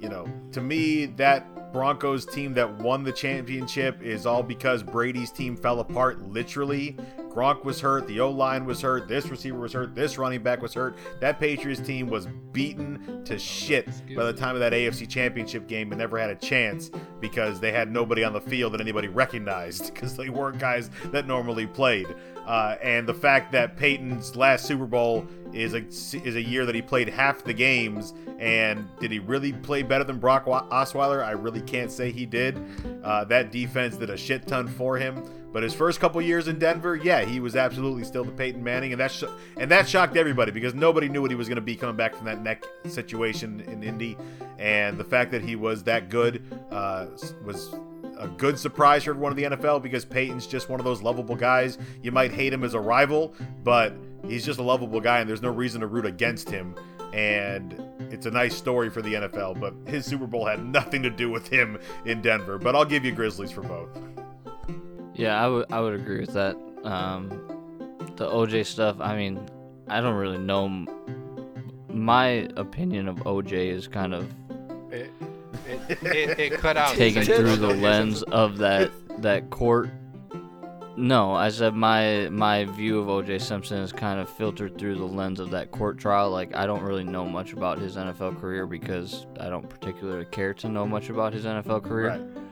you 0.00 0.08
know, 0.08 0.26
to 0.52 0.60
me, 0.60 1.06
that 1.06 1.72
Broncos 1.72 2.24
team 2.24 2.54
that 2.54 2.78
won 2.78 3.04
the 3.04 3.12
championship 3.12 4.02
is 4.02 4.26
all 4.26 4.42
because 4.42 4.82
Brady's 4.82 5.30
team 5.30 5.56
fell 5.56 5.80
apart 5.80 6.20
literally. 6.22 6.96
Gronk 7.38 7.64
was 7.64 7.80
hurt, 7.80 8.08
the 8.08 8.18
O 8.18 8.30
line 8.32 8.64
was 8.64 8.80
hurt, 8.80 9.06
this 9.06 9.28
receiver 9.28 9.60
was 9.60 9.72
hurt, 9.72 9.94
this 9.94 10.18
running 10.18 10.42
back 10.42 10.60
was 10.60 10.74
hurt. 10.74 10.96
That 11.20 11.38
Patriots 11.38 11.80
team 11.80 12.08
was 12.08 12.26
beaten 12.50 13.22
to 13.24 13.38
shit 13.38 13.86
by 14.16 14.24
the 14.24 14.32
time 14.32 14.56
of 14.56 14.60
that 14.60 14.72
AFC 14.72 15.08
championship 15.08 15.68
game 15.68 15.92
and 15.92 16.00
never 16.00 16.18
had 16.18 16.30
a 16.30 16.34
chance 16.34 16.90
because 17.20 17.60
they 17.60 17.70
had 17.70 17.92
nobody 17.92 18.24
on 18.24 18.32
the 18.32 18.40
field 18.40 18.72
that 18.72 18.80
anybody 18.80 19.06
recognized 19.06 19.94
because 19.94 20.16
they 20.16 20.30
weren't 20.30 20.58
guys 20.58 20.90
that 21.12 21.28
normally 21.28 21.64
played. 21.64 22.08
Uh, 22.44 22.76
and 22.82 23.06
the 23.06 23.14
fact 23.14 23.52
that 23.52 23.76
Peyton's 23.76 24.34
last 24.34 24.64
Super 24.64 24.86
Bowl 24.86 25.24
is 25.52 25.74
a 25.74 25.86
is 26.26 26.34
a 26.34 26.42
year 26.42 26.66
that 26.66 26.74
he 26.74 26.82
played 26.82 27.08
half 27.08 27.44
the 27.44 27.52
games. 27.52 28.14
And 28.38 28.88
did 28.98 29.12
he 29.12 29.18
really 29.18 29.52
play 29.52 29.82
better 29.82 30.02
than 30.02 30.18
Brock 30.18 30.46
Osweiler? 30.46 31.22
I 31.22 31.32
really 31.32 31.60
can't 31.60 31.92
say 31.92 32.10
he 32.10 32.24
did. 32.24 32.58
Uh, 33.04 33.24
that 33.24 33.52
defense 33.52 33.96
did 33.96 34.10
a 34.10 34.16
shit 34.16 34.46
ton 34.46 34.66
for 34.66 34.96
him. 34.96 35.22
But 35.52 35.62
his 35.62 35.72
first 35.72 35.98
couple 35.98 36.20
years 36.20 36.46
in 36.48 36.58
Denver, 36.58 36.94
yeah, 36.94 37.24
he 37.24 37.40
was 37.40 37.56
absolutely 37.56 38.04
still 38.04 38.24
the 38.24 38.32
Peyton 38.32 38.62
Manning, 38.62 38.92
and 38.92 39.00
that 39.00 39.10
sh- 39.10 39.24
and 39.56 39.70
that 39.70 39.88
shocked 39.88 40.16
everybody 40.16 40.52
because 40.52 40.74
nobody 40.74 41.08
knew 41.08 41.22
what 41.22 41.30
he 41.30 41.36
was 41.36 41.48
going 41.48 41.56
to 41.56 41.62
be 41.62 41.74
coming 41.74 41.96
back 41.96 42.14
from 42.14 42.26
that 42.26 42.42
neck 42.42 42.64
situation 42.84 43.60
in 43.60 43.82
Indy, 43.82 44.16
and 44.58 44.98
the 44.98 45.04
fact 45.04 45.30
that 45.30 45.42
he 45.42 45.56
was 45.56 45.82
that 45.84 46.10
good 46.10 46.42
uh, 46.70 47.06
was 47.44 47.74
a 48.18 48.28
good 48.28 48.58
surprise 48.58 49.04
for 49.04 49.10
everyone 49.10 49.38
in 49.38 49.50
the 49.50 49.56
NFL 49.56 49.82
because 49.82 50.04
Peyton's 50.04 50.46
just 50.46 50.68
one 50.68 50.80
of 50.80 50.84
those 50.84 51.02
lovable 51.02 51.36
guys. 51.36 51.78
You 52.02 52.12
might 52.12 52.32
hate 52.32 52.52
him 52.52 52.64
as 52.64 52.74
a 52.74 52.80
rival, 52.80 53.34
but 53.62 53.94
he's 54.26 54.44
just 54.44 54.58
a 54.58 54.62
lovable 54.62 55.00
guy, 55.00 55.20
and 55.20 55.28
there's 55.28 55.42
no 55.42 55.50
reason 55.50 55.80
to 55.80 55.86
root 55.86 56.04
against 56.04 56.50
him. 56.50 56.74
And 57.12 57.80
it's 58.10 58.26
a 58.26 58.30
nice 58.30 58.54
story 58.54 58.90
for 58.90 59.00
the 59.00 59.14
NFL, 59.14 59.58
but 59.58 59.72
his 59.90 60.04
Super 60.04 60.26
Bowl 60.26 60.44
had 60.44 60.62
nothing 60.64 61.02
to 61.04 61.10
do 61.10 61.30
with 61.30 61.48
him 61.48 61.78
in 62.04 62.20
Denver. 62.20 62.58
But 62.58 62.74
I'll 62.74 62.84
give 62.84 63.04
you 63.04 63.12
Grizzlies 63.12 63.50
for 63.50 63.62
both. 63.62 63.88
Yeah, 65.18 65.42
I 65.42 65.48
would 65.48 65.72
I 65.72 65.80
would 65.80 65.94
agree 65.94 66.20
with 66.20 66.32
that. 66.34 66.56
Um, 66.84 67.28
the 68.16 68.28
OJ 68.28 68.64
stuff. 68.66 68.96
I 69.00 69.16
mean, 69.16 69.40
I 69.88 70.00
don't 70.00 70.14
really 70.14 70.38
know. 70.38 70.86
My 71.88 72.48
opinion 72.56 73.08
of 73.08 73.16
OJ 73.16 73.52
is 73.52 73.88
kind 73.88 74.14
of 74.14 74.32
it, 74.90 75.10
it, 75.66 76.02
it, 76.02 76.38
it 76.38 76.52
cut 76.54 76.76
out 76.76 76.94
taken 76.94 77.24
through 77.24 77.56
the 77.56 77.74
lens 77.74 78.22
of 78.22 78.58
that 78.58 78.90
that 79.18 79.50
court 79.50 79.90
no, 80.98 81.32
I 81.32 81.50
said 81.50 81.74
my 81.74 82.28
my 82.28 82.64
view 82.64 82.98
of 82.98 83.08
O.J. 83.08 83.38
Simpson 83.38 83.78
is 83.78 83.92
kind 83.92 84.18
of 84.18 84.28
filtered 84.28 84.76
through 84.76 84.96
the 84.96 85.04
lens 85.04 85.38
of 85.38 85.50
that 85.52 85.70
court 85.70 85.96
trial. 85.96 86.28
Like 86.30 86.56
I 86.56 86.66
don't 86.66 86.82
really 86.82 87.04
know 87.04 87.24
much 87.24 87.52
about 87.52 87.78
his 87.78 87.96
NFL 87.96 88.40
career 88.40 88.66
because 88.66 89.24
I 89.38 89.48
don't 89.48 89.68
particularly 89.68 90.24
care 90.24 90.52
to 90.54 90.68
know 90.68 90.88
much 90.88 91.08
about 91.08 91.32
his 91.32 91.44
NFL 91.44 91.84
career. 91.84 92.08
Right. 92.08 92.47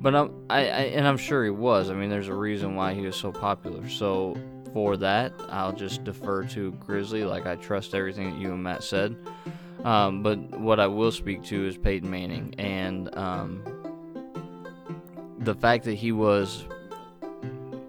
But 0.00 0.14
I'm 0.14 0.46
I, 0.48 0.58
I 0.60 0.82
and 0.94 1.06
I'm 1.06 1.18
sure 1.18 1.44
he 1.44 1.50
was. 1.50 1.90
I 1.90 1.94
mean, 1.94 2.10
there's 2.10 2.28
a 2.28 2.34
reason 2.34 2.74
why 2.74 2.94
he 2.94 3.02
was 3.02 3.16
so 3.16 3.30
popular. 3.30 3.88
So 3.88 4.36
for 4.72 4.96
that, 4.98 5.32
I'll 5.50 5.72
just 5.72 6.04
defer 6.04 6.44
to 6.44 6.72
Grizzly. 6.72 7.24
Like 7.24 7.46
I 7.46 7.56
trust 7.56 7.94
everything 7.94 8.30
that 8.30 8.40
you 8.40 8.52
and 8.52 8.62
Matt 8.62 8.82
said. 8.82 9.16
Um, 9.84 10.22
but 10.22 10.38
what 10.58 10.78
I 10.78 10.86
will 10.86 11.12
speak 11.12 11.42
to 11.44 11.66
is 11.66 11.76
Peyton 11.76 12.10
Manning 12.10 12.54
and 12.58 13.14
um, 13.16 13.62
the 15.38 15.54
fact 15.54 15.84
that 15.84 15.94
he 15.94 16.12
was 16.12 16.66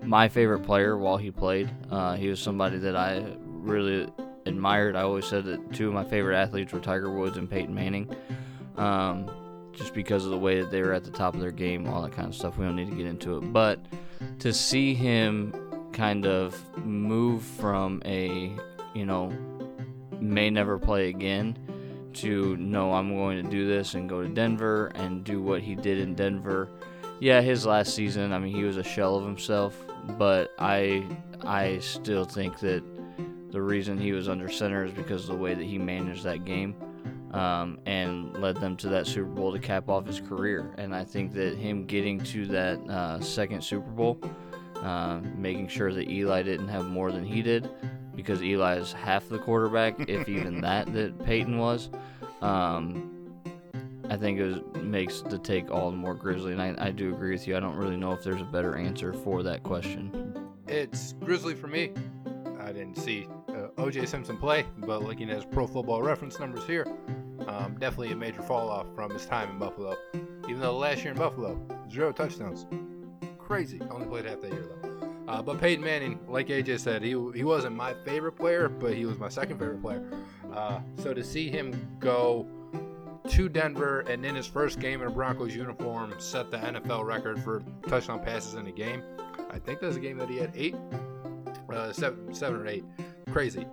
my 0.03 0.27
favorite 0.27 0.59
player 0.59 0.97
while 0.97 1.17
he 1.17 1.31
played. 1.31 1.69
Uh, 1.89 2.15
he 2.15 2.27
was 2.29 2.39
somebody 2.39 2.77
that 2.77 2.95
I 2.95 3.23
really 3.45 4.09
admired. 4.45 4.95
I 4.95 5.01
always 5.01 5.25
said 5.25 5.45
that 5.45 5.73
two 5.73 5.87
of 5.87 5.93
my 5.93 6.03
favorite 6.03 6.35
athletes 6.35 6.73
were 6.73 6.79
Tiger 6.79 7.09
Woods 7.09 7.37
and 7.37 7.49
Peyton 7.49 7.73
Manning, 7.73 8.13
um, 8.77 9.29
just 9.73 9.93
because 9.93 10.25
of 10.25 10.31
the 10.31 10.37
way 10.37 10.59
that 10.61 10.71
they 10.71 10.81
were 10.81 10.93
at 10.93 11.03
the 11.03 11.11
top 11.11 11.33
of 11.33 11.39
their 11.39 11.51
game, 11.51 11.87
all 11.87 12.01
that 12.01 12.11
kind 12.11 12.27
of 12.27 12.35
stuff. 12.35 12.57
We 12.57 12.65
don't 12.65 12.75
need 12.75 12.89
to 12.89 12.95
get 12.95 13.05
into 13.05 13.37
it, 13.37 13.53
but 13.53 13.79
to 14.39 14.53
see 14.53 14.93
him 14.93 15.53
kind 15.93 16.25
of 16.25 16.57
move 16.85 17.43
from 17.43 18.01
a 18.05 18.51
you 18.93 19.05
know 19.05 19.31
may 20.19 20.49
never 20.49 20.77
play 20.77 21.09
again 21.09 21.57
to 22.13 22.55
no, 22.57 22.93
I'm 22.93 23.15
going 23.15 23.43
to 23.43 23.49
do 23.49 23.67
this 23.67 23.93
and 23.93 24.09
go 24.09 24.21
to 24.21 24.27
Denver 24.27 24.91
and 24.95 25.23
do 25.23 25.41
what 25.41 25.61
he 25.61 25.75
did 25.75 25.99
in 25.99 26.13
Denver. 26.13 26.69
Yeah, 27.19 27.41
his 27.41 27.65
last 27.65 27.93
season, 27.93 28.33
I 28.33 28.39
mean, 28.39 28.53
he 28.53 28.63
was 28.63 28.77
a 28.77 28.83
shell 28.83 29.15
of 29.15 29.23
himself 29.23 29.75
but 30.17 30.53
I 30.59 31.05
I 31.41 31.79
still 31.79 32.25
think 32.25 32.59
that 32.59 32.83
the 33.51 33.61
reason 33.61 33.97
he 33.97 34.11
was 34.13 34.29
under 34.29 34.49
center 34.49 34.85
is 34.85 34.93
because 34.93 35.23
of 35.23 35.35
the 35.35 35.41
way 35.41 35.53
that 35.53 35.63
he 35.63 35.77
managed 35.77 36.23
that 36.23 36.45
game 36.45 36.75
um, 37.33 37.79
and 37.85 38.35
led 38.37 38.57
them 38.57 38.75
to 38.77 38.89
that 38.89 39.07
Super 39.07 39.29
Bowl 39.29 39.51
to 39.51 39.59
cap 39.59 39.89
off 39.89 40.05
his 40.05 40.19
career. 40.19 40.73
And 40.77 40.93
I 40.93 41.03
think 41.03 41.33
that 41.33 41.57
him 41.57 41.85
getting 41.85 42.19
to 42.25 42.45
that 42.47 42.79
uh, 42.89 43.19
second 43.21 43.63
Super 43.63 43.89
Bowl, 43.89 44.19
uh, 44.81 45.19
making 45.35 45.67
sure 45.67 45.93
that 45.93 46.09
Eli 46.09 46.43
didn't 46.43 46.67
have 46.67 46.87
more 46.87 47.11
than 47.11 47.23
he 47.23 47.41
did, 47.41 47.69
because 48.15 48.43
Eli 48.43 48.77
is 48.77 48.91
half 48.91 49.29
the 49.29 49.39
quarterback, 49.39 50.09
if 50.09 50.27
even 50.27 50.61
that, 50.61 50.91
that 50.93 51.17
Peyton 51.23 51.57
was. 51.57 51.89
Um, 52.41 53.11
I 54.09 54.17
think 54.17 54.39
it 54.39 54.45
was, 54.45 54.83
makes 54.83 55.21
the 55.21 55.37
take 55.37 55.71
all 55.71 55.89
the 55.89 55.97
more 55.97 56.13
grisly, 56.13 56.51
and 56.51 56.61
I, 56.61 56.75
I 56.77 56.91
do 56.91 57.13
agree 57.13 57.31
with 57.31 57.47
you. 57.47 57.55
I 57.55 57.61
don't 57.61 57.77
really 57.77 57.95
know 57.95 58.11
if 58.11 58.23
there's 58.23 58.41
a 58.41 58.45
better 58.45 58.75
answer 58.75 59.13
for 59.13 59.41
that 59.43 59.63
question. 59.63 60.51
It's 60.67 61.13
grizzly 61.13 61.55
for 61.55 61.67
me. 61.67 61.93
I 62.59 62.73
didn't 62.73 62.97
see 62.97 63.27
O.J. 63.77 64.05
Simpson 64.05 64.37
play, 64.37 64.65
but 64.77 65.03
looking 65.03 65.29
at 65.29 65.35
his 65.35 65.45
Pro 65.45 65.65
Football 65.67 66.01
Reference 66.01 66.39
numbers 66.39 66.65
here, 66.65 66.85
um, 67.47 67.75
definitely 67.79 68.11
a 68.11 68.15
major 68.15 68.41
fall 68.41 68.69
off 68.69 68.87
from 68.95 69.11
his 69.11 69.25
time 69.25 69.49
in 69.49 69.59
Buffalo. 69.59 69.95
Even 70.47 70.59
though 70.59 70.77
last 70.77 71.03
year 71.03 71.13
in 71.13 71.17
Buffalo, 71.17 71.59
zero 71.89 72.11
touchdowns, 72.11 72.65
crazy. 73.37 73.81
Only 73.89 74.07
played 74.07 74.25
half 74.25 74.41
that 74.41 74.51
year 74.51 74.65
though. 74.81 74.91
Uh, 75.27 75.41
but 75.41 75.59
Peyton 75.59 75.83
Manning, 75.83 76.19
like 76.27 76.47
AJ 76.47 76.79
said, 76.79 77.01
he 77.01 77.09
he 77.33 77.43
wasn't 77.43 77.75
my 77.75 77.93
favorite 78.05 78.33
player, 78.33 78.67
but 78.67 78.93
he 78.93 79.05
was 79.05 79.17
my 79.17 79.29
second 79.29 79.59
favorite 79.59 79.81
player. 79.81 80.03
Uh, 80.53 80.79
so 80.97 81.13
to 81.13 81.23
see 81.23 81.49
him 81.49 81.87
go 81.99 82.45
to 83.29 83.47
Denver 83.47 84.01
and 84.01 84.25
in 84.25 84.35
his 84.35 84.47
first 84.47 84.79
game 84.79 85.01
in 85.01 85.07
a 85.07 85.11
Broncos 85.11 85.55
uniform 85.55 86.13
set 86.17 86.51
the 86.51 86.57
NFL 86.57 87.05
record 87.05 87.41
for 87.41 87.63
touchdown 87.87 88.19
passes 88.19 88.55
in 88.55 88.67
a 88.67 88.71
game. 88.71 89.03
I 89.49 89.59
think 89.59 89.79
that 89.79 89.87
was 89.87 89.97
a 89.97 90.01
game 90.01 90.17
that 90.17 90.29
he 90.29 90.37
had 90.37 90.51
eight, 90.55 90.75
uh, 91.71 91.93
seven, 91.93 92.33
seven 92.33 92.61
or 92.61 92.67
eight. 92.67 92.83
Mm-hmm. 93.31 93.37
Crazy. 93.39 93.65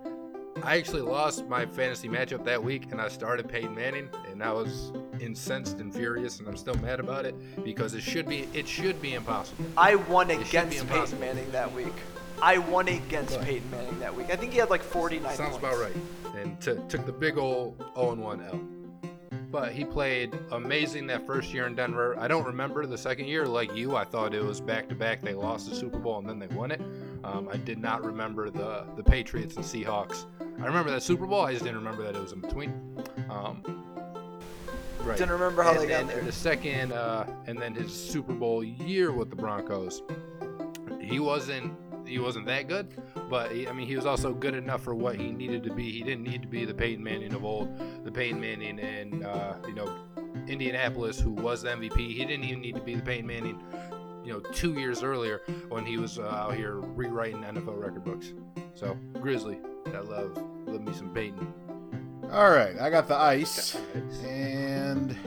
I 0.63 0.77
actually 0.77 1.01
lost 1.01 1.47
my 1.47 1.65
fantasy 1.65 2.09
matchup 2.09 2.43
that 2.45 2.61
week, 2.61 2.91
and 2.91 2.99
I 2.99 3.07
started 3.07 3.47
Peyton 3.47 3.75
Manning, 3.75 4.09
and 4.29 4.43
I 4.43 4.51
was 4.51 4.91
incensed 5.19 5.79
and 5.79 5.93
furious, 5.93 6.39
and 6.39 6.47
I'm 6.47 6.57
still 6.57 6.75
mad 6.75 6.99
about 6.99 7.25
it 7.25 7.35
because 7.63 7.93
it 7.93 8.01
should 8.01 8.27
be 8.27 8.47
it 8.53 8.67
should 8.67 9.01
be 9.01 9.13
impossible. 9.13 9.65
I 9.77 9.95
won 9.95 10.29
against 10.31 10.87
Peyton 10.87 11.19
Manning 11.19 11.49
that 11.51 11.71
week. 11.73 11.93
I 12.41 12.57
won 12.57 12.87
against 12.87 13.39
Peyton 13.41 13.69
Manning 13.71 13.99
that 13.99 14.15
week. 14.15 14.31
I 14.31 14.35
think 14.35 14.51
he 14.51 14.59
had 14.59 14.69
like 14.69 14.81
49. 14.81 15.35
Sounds 15.35 15.39
points. 15.39 15.57
about 15.57 15.77
right. 15.77 15.95
And 16.37 16.59
t- 16.61 16.77
took 16.87 17.05
the 17.05 17.11
big 17.11 17.37
old 17.37 17.77
0 17.95 18.15
1 18.15 18.43
L 18.43 18.59
but 19.51 19.71
he 19.71 19.83
played 19.83 20.37
amazing 20.51 21.07
that 21.07 21.25
first 21.25 21.53
year 21.53 21.65
in 21.65 21.75
Denver. 21.75 22.15
I 22.19 22.27
don't 22.27 22.45
remember 22.45 22.85
the 22.85 22.97
second 22.97 23.25
year 23.25 23.47
like 23.47 23.75
you. 23.75 23.95
I 23.95 24.03
thought 24.03 24.33
it 24.33 24.43
was 24.43 24.61
back 24.61 24.87
to 24.89 24.95
back. 24.95 25.21
They 25.21 25.33
lost 25.33 25.67
the 25.67 25.75
Super 25.75 25.97
Bowl 25.97 26.19
and 26.19 26.29
then 26.29 26.37
they 26.37 26.47
won 26.55 26.71
it. 26.71 26.81
Um, 27.23 27.49
I 27.51 27.57
did 27.57 27.77
not 27.77 28.03
remember 28.03 28.49
the 28.49 28.85
the 28.95 29.03
Patriots 29.03 29.55
and 29.55 29.65
Seahawks. 29.65 30.25
I 30.41 30.65
remember 30.65 30.91
that 30.91 31.03
Super 31.03 31.25
Bowl. 31.25 31.41
I 31.41 31.51
just 31.51 31.63
didn't 31.63 31.77
remember 31.77 32.03
that 32.03 32.15
it 32.15 32.21
was 32.21 32.31
in 32.31 32.41
between. 32.41 32.69
Um, 33.29 33.63
right. 35.03 35.17
Didn't 35.17 35.31
remember 35.31 35.63
how 35.63 35.71
and 35.71 35.81
they 35.81 35.87
got 35.87 36.07
there. 36.07 36.21
The 36.21 36.31
second, 36.31 36.91
uh, 36.91 37.25
and 37.47 37.57
then 37.57 37.73
his 37.73 37.93
Super 37.93 38.33
Bowl 38.33 38.63
year 38.63 39.11
with 39.11 39.29
the 39.29 39.35
Broncos, 39.35 40.01
he 41.01 41.19
wasn't 41.19 41.73
he 42.05 42.19
wasn't 42.19 42.45
that 42.47 42.67
good, 42.67 42.87
but 43.29 43.51
he, 43.51 43.67
I 43.67 43.73
mean 43.73 43.87
he 43.87 43.95
was 43.95 44.05
also 44.05 44.33
good 44.33 44.55
enough 44.55 44.81
for 44.81 44.95
what 44.95 45.15
he 45.15 45.31
needed 45.31 45.63
to 45.63 45.73
be. 45.73 45.91
He 45.91 46.03
didn't 46.03 46.23
need 46.23 46.41
to 46.41 46.47
be 46.47 46.65
the 46.65 46.73
Peyton 46.73 47.03
Manning 47.03 47.33
of 47.33 47.45
old, 47.45 47.69
the 48.03 48.11
Peyton 48.11 48.41
Manning 48.41 48.79
and 48.79 49.25
uh, 49.25 49.53
you 49.67 49.73
know 49.73 49.95
Indianapolis 50.47 51.19
who 51.19 51.31
was 51.31 51.61
the 51.61 51.69
MVP. 51.69 51.97
He 51.97 52.25
didn't 52.25 52.45
even 52.45 52.61
need 52.61 52.75
to 52.75 52.81
be 52.81 52.95
the 52.95 53.01
Peyton 53.01 53.27
Manning, 53.27 53.61
you 54.23 54.33
know, 54.33 54.39
two 54.39 54.73
years 54.73 55.03
earlier 55.03 55.41
when 55.69 55.85
he 55.85 55.97
was 55.97 56.19
uh, 56.19 56.23
out 56.23 56.55
here 56.55 56.75
rewriting 56.79 57.41
NFL 57.41 57.79
record 57.79 58.03
books. 58.03 58.33
So 58.73 58.97
Grizzly, 59.21 59.59
I 59.87 59.99
love 59.99 60.37
love 60.67 60.81
me 60.81 60.93
some 60.93 61.09
Peyton. 61.13 61.53
All 62.31 62.51
right, 62.51 62.79
I 62.79 62.89
got 62.89 63.07
the 63.07 63.15
ice, 63.15 63.75
and 64.23 65.17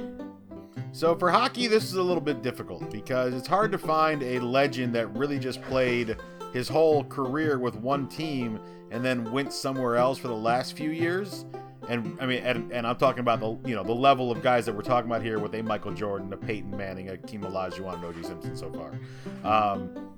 so 0.92 1.16
for 1.16 1.30
hockey, 1.30 1.66
this 1.66 1.84
is 1.84 1.94
a 1.94 2.02
little 2.02 2.20
bit 2.20 2.42
difficult 2.42 2.90
because 2.90 3.34
it's 3.34 3.48
hard 3.48 3.72
to 3.72 3.78
find 3.78 4.22
a 4.22 4.38
legend 4.38 4.94
that 4.94 5.08
really 5.16 5.38
just 5.38 5.62
played 5.62 6.16
his 6.52 6.68
whole 6.68 7.02
career 7.04 7.58
with 7.58 7.74
one 7.76 8.06
team 8.08 8.60
and 8.90 9.02
then 9.02 9.32
went 9.32 9.52
somewhere 9.52 9.96
else 9.96 10.18
for 10.18 10.28
the 10.28 10.36
last 10.36 10.76
few 10.76 10.90
years. 10.90 11.46
And 11.92 12.18
I 12.22 12.26
mean, 12.26 12.42
and, 12.42 12.72
and 12.72 12.86
I'm 12.86 12.96
talking 12.96 13.20
about 13.20 13.40
the 13.40 13.58
you 13.68 13.76
know 13.76 13.84
the 13.84 13.92
level 13.92 14.32
of 14.32 14.40
guys 14.40 14.64
that 14.64 14.74
we're 14.74 14.80
talking 14.80 15.10
about 15.10 15.22
here 15.22 15.38
with 15.38 15.54
a 15.54 15.62
Michael 15.62 15.92
Jordan, 15.92 16.32
a 16.32 16.38
Peyton 16.38 16.74
Manning, 16.74 17.10
a 17.10 17.18
Kim 17.18 17.42
Olajuwon, 17.42 18.00
and. 18.00 18.24
Simpson 18.24 18.56
so 18.56 18.72
far. 18.72 18.98
Um, 19.44 20.08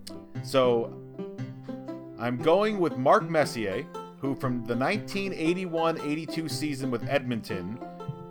so 0.44 0.96
I'm 2.16 2.36
going 2.36 2.78
with 2.78 2.96
Mark 2.96 3.28
Messier, 3.28 3.84
who 4.18 4.36
from 4.36 4.64
the 4.66 4.74
1981-82 4.74 6.48
season 6.48 6.92
with 6.92 7.04
Edmonton 7.08 7.76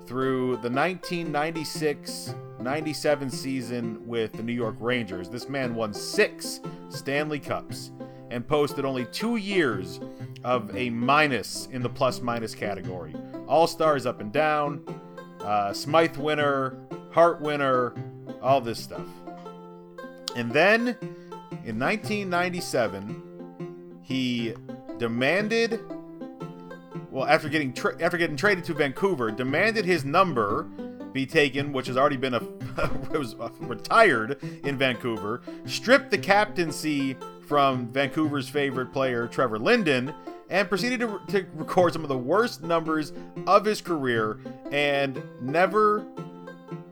through 0.06 0.56
the 0.58 0.70
1996-97 0.70 3.30
season 3.30 4.08
with 4.08 4.32
the 4.32 4.44
New 4.44 4.54
York 4.54 4.78
Rangers, 4.80 5.28
this 5.28 5.50
man 5.50 5.76
won 5.76 5.94
six 5.94 6.62
Stanley 6.88 7.42
Cups 7.42 7.92
and 8.34 8.48
posted 8.48 8.84
only 8.84 9.06
two 9.06 9.38
years 9.38 10.02
of 10.44 10.76
a 10.76 10.90
minus 10.90 11.68
in 11.72 11.84
the 11.84 11.90
plus 11.90 12.20
minus 12.20 12.56
category. 12.56 13.16
All 13.48 13.68
stars 13.68 14.06
up 14.06 14.20
and 14.20 14.34
down, 14.34 14.84
uh, 15.42 15.72
Smythe 15.72 16.18
winner, 16.18 16.78
Hart 17.12 17.40
winner, 17.42 17.94
all 18.42 18.60
this 18.60 18.80
stuff. 18.80 19.08
And 20.36 20.52
then 20.52 20.98
in 21.64 21.80
1997, 21.80 24.02
he 24.02 24.54
demanded, 24.98 25.80
well, 27.12 27.26
after 27.26 27.50
getting 27.50 27.72
tra- 27.72 28.02
after 28.02 28.18
getting 28.18 28.36
traded 28.36 28.64
to 28.66 28.74
Vancouver, 28.74 29.30
demanded 29.30 29.86
his 29.86 30.04
number 30.04 30.64
be 31.14 31.28
taken, 31.28 31.72
which 31.72 31.86
has 31.86 31.96
already 31.96 32.18
been 32.18 32.34
a 32.34 32.42
was 33.12 33.36
retired 33.60 34.42
in 34.64 34.78
Vancouver. 34.78 35.42
Stripped 35.66 36.10
the 36.10 36.18
captaincy 36.18 37.16
from 37.46 37.88
Vancouver's 37.88 38.50
favorite 38.50 38.92
player, 38.94 39.28
Trevor 39.28 39.60
Linden, 39.60 40.14
and 40.50 40.70
proceeded 40.70 41.00
to, 41.00 41.20
to 41.30 41.46
record 41.56 41.94
some 41.94 42.04
of 42.04 42.10
the 42.10 42.18
worst 42.18 42.62
numbers 42.64 43.14
of 43.48 43.66
his 43.66 43.82
career 43.82 44.40
and 44.72 45.22
never 45.42 46.06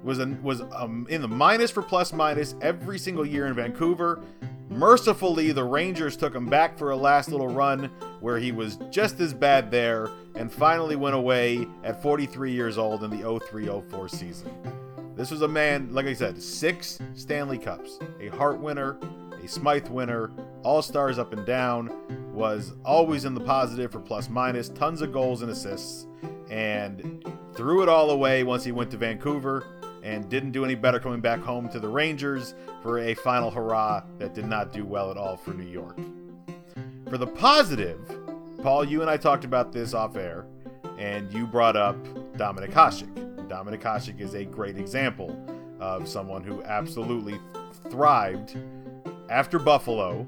was 0.03 0.19
in, 0.19 0.41
was 0.41 0.61
um, 0.71 1.05
in 1.09 1.21
the 1.21 1.27
minus 1.27 1.69
for 1.69 1.83
plus 1.83 2.11
minus 2.13 2.55
every 2.61 2.97
single 2.97 3.25
year 3.25 3.47
in 3.47 3.53
Vancouver. 3.53 4.21
Mercifully, 4.69 5.51
the 5.51 5.63
Rangers 5.63 6.15
took 6.15 6.33
him 6.33 6.45
back 6.45 6.77
for 6.77 6.91
a 6.91 6.95
last 6.95 7.29
little 7.29 7.49
run 7.49 7.85
where 8.21 8.39
he 8.39 8.51
was 8.51 8.77
just 8.89 9.19
as 9.19 9.33
bad 9.33 9.69
there 9.69 10.09
and 10.35 10.51
finally 10.51 10.95
went 10.95 11.15
away 11.15 11.67
at 11.83 12.01
43 12.01 12.51
years 12.51 12.77
old 12.77 13.03
in 13.03 13.09
the 13.09 13.39
03 13.47 13.67
04 13.67 14.09
season. 14.09 14.51
This 15.15 15.29
was 15.29 15.41
a 15.41 15.47
man, 15.47 15.93
like 15.93 16.05
I 16.05 16.13
said, 16.13 16.41
six 16.41 16.99
Stanley 17.15 17.57
Cups, 17.57 17.99
a 18.19 18.29
Hart 18.29 18.59
winner, 18.59 18.97
a 19.43 19.47
Smythe 19.47 19.87
winner, 19.87 20.31
all 20.63 20.81
stars 20.81 21.17
up 21.17 21.33
and 21.33 21.45
down, 21.45 21.91
was 22.33 22.73
always 22.85 23.25
in 23.25 23.33
the 23.33 23.41
positive 23.41 23.91
for 23.91 23.99
plus 23.99 24.29
minus, 24.29 24.69
tons 24.69 25.01
of 25.01 25.11
goals 25.11 25.41
and 25.41 25.51
assists, 25.51 26.07
and 26.49 27.25
threw 27.55 27.83
it 27.83 27.89
all 27.89 28.11
away 28.11 28.43
once 28.43 28.63
he 28.63 28.71
went 28.71 28.91
to 28.91 28.97
Vancouver 28.97 29.65
and 30.03 30.29
didn't 30.29 30.51
do 30.51 30.65
any 30.65 30.75
better 30.75 30.99
coming 30.99 31.21
back 31.21 31.39
home 31.39 31.69
to 31.69 31.79
the 31.79 31.87
Rangers 31.87 32.55
for 32.81 32.99
a 32.99 33.13
final 33.13 33.51
hurrah 33.51 34.03
that 34.17 34.33
did 34.33 34.45
not 34.45 34.71
do 34.73 34.85
well 34.85 35.11
at 35.11 35.17
all 35.17 35.37
for 35.37 35.51
New 35.51 35.69
York. 35.69 35.97
For 37.09 37.17
the 37.17 37.27
positive, 37.27 37.99
Paul, 38.63 38.83
you 38.83 39.01
and 39.01 39.09
I 39.09 39.17
talked 39.17 39.43
about 39.43 39.71
this 39.71 39.93
off 39.93 40.15
air, 40.15 40.45
and 40.97 41.31
you 41.33 41.45
brought 41.45 41.75
up 41.75 41.97
Dominik 42.37 42.71
Hasek. 42.71 43.47
Dominik 43.47 43.81
Hasek 43.81 44.19
is 44.19 44.33
a 44.33 44.45
great 44.45 44.77
example 44.77 45.37
of 45.79 46.07
someone 46.07 46.43
who 46.43 46.63
absolutely 46.63 47.39
thrived 47.89 48.57
after 49.31 49.57
Buffalo, 49.57 50.27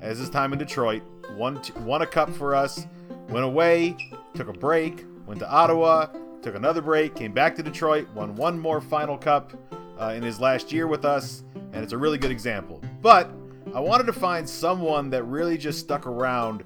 as 0.00 0.18
his 0.18 0.28
time 0.28 0.52
in 0.52 0.58
Detroit, 0.58 1.02
won, 1.36 1.60
won 1.78 2.02
a 2.02 2.06
cup 2.06 2.28
for 2.28 2.56
us, 2.56 2.86
went 3.28 3.44
away, 3.44 3.96
took 4.34 4.48
a 4.48 4.52
break, 4.52 5.06
went 5.26 5.38
to 5.38 5.48
Ottawa, 5.48 6.06
took 6.42 6.56
another 6.56 6.82
break, 6.82 7.14
came 7.14 7.32
back 7.32 7.54
to 7.54 7.62
Detroit, 7.62 8.08
won 8.14 8.34
one 8.34 8.58
more 8.58 8.80
final 8.80 9.16
cup 9.16 9.52
uh, 10.00 10.12
in 10.16 10.24
his 10.24 10.40
last 10.40 10.72
year 10.72 10.88
with 10.88 11.04
us, 11.04 11.44
and 11.72 11.84
it's 11.84 11.92
a 11.92 11.98
really 11.98 12.18
good 12.18 12.32
example. 12.32 12.82
But 13.00 13.30
I 13.72 13.80
wanted 13.80 14.06
to 14.08 14.12
find 14.12 14.48
someone 14.48 15.08
that 15.10 15.22
really 15.22 15.56
just 15.56 15.78
stuck 15.78 16.04
around 16.04 16.64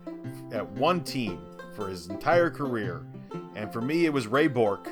at 0.52 0.66
one 0.72 1.04
team 1.04 1.38
for 1.74 1.90
his 1.90 2.06
entire 2.06 2.48
career. 2.48 3.04
And 3.54 3.70
for 3.70 3.82
me, 3.82 4.06
it 4.06 4.12
was 4.12 4.26
Ray 4.26 4.48
Bourque, 4.48 4.88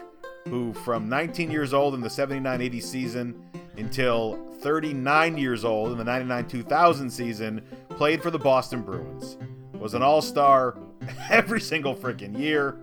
who 0.48 0.74
from 0.74 1.08
19 1.08 1.50
years 1.50 1.72
old 1.72 1.94
in 1.94 2.02
the 2.02 2.10
79 2.10 2.60
80 2.60 2.80
season 2.80 3.42
until 3.76 4.38
39 4.60 5.36
years 5.36 5.64
old 5.64 5.92
in 5.92 5.98
the 5.98 6.04
99 6.04 6.48
2000 6.48 7.10
season 7.10 7.62
played 7.90 8.22
for 8.22 8.30
the 8.30 8.38
Boston 8.38 8.82
Bruins. 8.82 9.36
Was 9.74 9.94
an 9.94 10.02
all 10.02 10.22
star 10.22 10.78
every 11.30 11.60
single 11.60 11.94
freaking 11.94 12.38
year. 12.38 12.78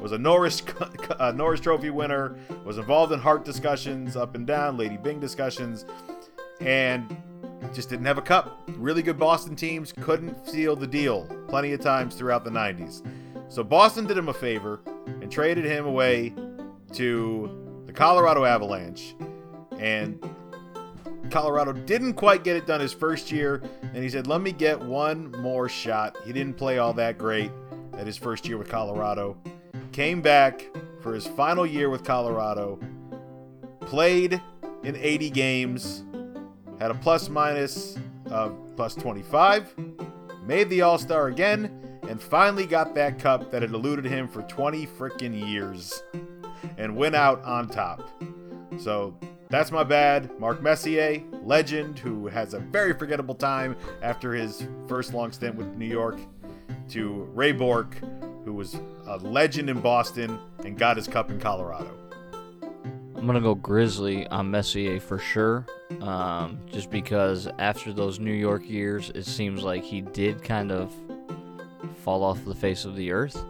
Was 0.00 0.12
a 0.12 0.18
Norris, 0.18 0.62
a 1.10 1.22
uh, 1.22 1.32
Norris 1.32 1.60
Trophy 1.60 1.90
winner. 1.90 2.36
Was 2.64 2.78
involved 2.78 3.12
in 3.12 3.20
Hart 3.20 3.44
discussions 3.44 4.16
up 4.16 4.34
and 4.34 4.46
down, 4.46 4.76
Lady 4.76 4.96
Byng 4.96 5.20
discussions. 5.20 5.84
And 6.60 7.16
just 7.72 7.88
didn't 7.88 8.06
have 8.06 8.18
a 8.18 8.22
cup. 8.22 8.62
Really 8.76 9.02
good 9.02 9.18
Boston 9.18 9.56
teams 9.56 9.92
couldn't 9.92 10.46
seal 10.46 10.76
the 10.76 10.86
deal 10.86 11.26
plenty 11.48 11.72
of 11.72 11.80
times 11.80 12.14
throughout 12.14 12.44
the 12.44 12.50
90s. 12.50 13.02
So 13.48 13.62
Boston 13.62 14.06
did 14.06 14.16
him 14.16 14.28
a 14.28 14.34
favor 14.34 14.80
and 15.06 15.30
traded 15.30 15.64
him 15.64 15.86
away 15.86 16.34
to 16.94 17.82
the 17.86 17.92
Colorado 17.92 18.44
Avalanche. 18.44 19.14
And 19.82 20.22
Colorado 21.30 21.72
didn't 21.72 22.14
quite 22.14 22.44
get 22.44 22.56
it 22.56 22.66
done 22.66 22.80
his 22.80 22.92
first 22.92 23.32
year. 23.32 23.60
And 23.82 23.96
he 23.96 24.08
said, 24.08 24.28
let 24.28 24.40
me 24.40 24.52
get 24.52 24.80
one 24.80 25.32
more 25.32 25.68
shot. 25.68 26.16
He 26.24 26.32
didn't 26.32 26.54
play 26.54 26.78
all 26.78 26.92
that 26.94 27.18
great 27.18 27.50
at 27.98 28.06
his 28.06 28.16
first 28.16 28.46
year 28.46 28.58
with 28.58 28.68
Colorado. 28.68 29.36
Came 29.90 30.22
back 30.22 30.64
for 31.00 31.14
his 31.14 31.26
final 31.26 31.66
year 31.66 31.90
with 31.90 32.04
Colorado. 32.04 32.78
Played 33.80 34.40
in 34.84 34.96
80 34.96 35.30
games 35.30 36.04
had 36.82 36.90
a 36.90 36.94
plus 36.94 37.28
minus 37.28 37.96
of 38.30 38.56
plus 38.74 38.96
25, 38.96 39.72
made 40.44 40.68
the 40.68 40.82
All 40.82 40.98
Star 40.98 41.28
again, 41.28 41.98
and 42.08 42.20
finally 42.20 42.66
got 42.66 42.94
that 42.96 43.20
cup 43.20 43.52
that 43.52 43.62
had 43.62 43.70
eluded 43.70 44.04
him 44.04 44.26
for 44.26 44.42
20 44.42 44.86
freaking 44.88 45.48
years 45.48 46.02
and 46.76 46.96
went 46.96 47.14
out 47.14 47.40
on 47.44 47.68
top. 47.68 48.08
So 48.78 49.14
that's 49.52 49.70
my 49.70 49.84
bad. 49.84 50.30
Mark 50.40 50.62
Messier, 50.62 51.22
legend, 51.44 51.98
who 51.98 52.26
has 52.26 52.54
a 52.54 52.58
very 52.58 52.94
forgettable 52.94 53.34
time 53.34 53.76
after 54.00 54.32
his 54.32 54.66
first 54.88 55.12
long 55.12 55.30
stint 55.30 55.54
with 55.56 55.66
New 55.76 55.86
York, 55.86 56.18
to 56.88 57.28
Ray 57.34 57.52
Bourque, 57.52 57.96
who 58.46 58.54
was 58.54 58.80
a 59.06 59.18
legend 59.18 59.68
in 59.68 59.78
Boston 59.80 60.38
and 60.64 60.78
got 60.78 60.96
his 60.96 61.06
cup 61.06 61.30
in 61.30 61.38
Colorado. 61.38 61.94
I'm 63.14 63.26
gonna 63.26 63.42
go 63.42 63.54
Grizzly 63.54 64.26
on 64.28 64.50
Messier 64.50 64.98
for 64.98 65.18
sure. 65.18 65.66
Um, 66.00 66.58
just 66.66 66.90
because 66.90 67.46
after 67.58 67.92
those 67.92 68.18
New 68.18 68.32
York 68.32 68.66
years, 68.66 69.12
it 69.14 69.26
seems 69.26 69.62
like 69.62 69.84
he 69.84 70.00
did 70.00 70.42
kind 70.42 70.72
of 70.72 70.90
fall 72.02 72.24
off 72.24 72.42
the 72.46 72.54
face 72.54 72.86
of 72.86 72.96
the 72.96 73.12
earth. 73.12 73.44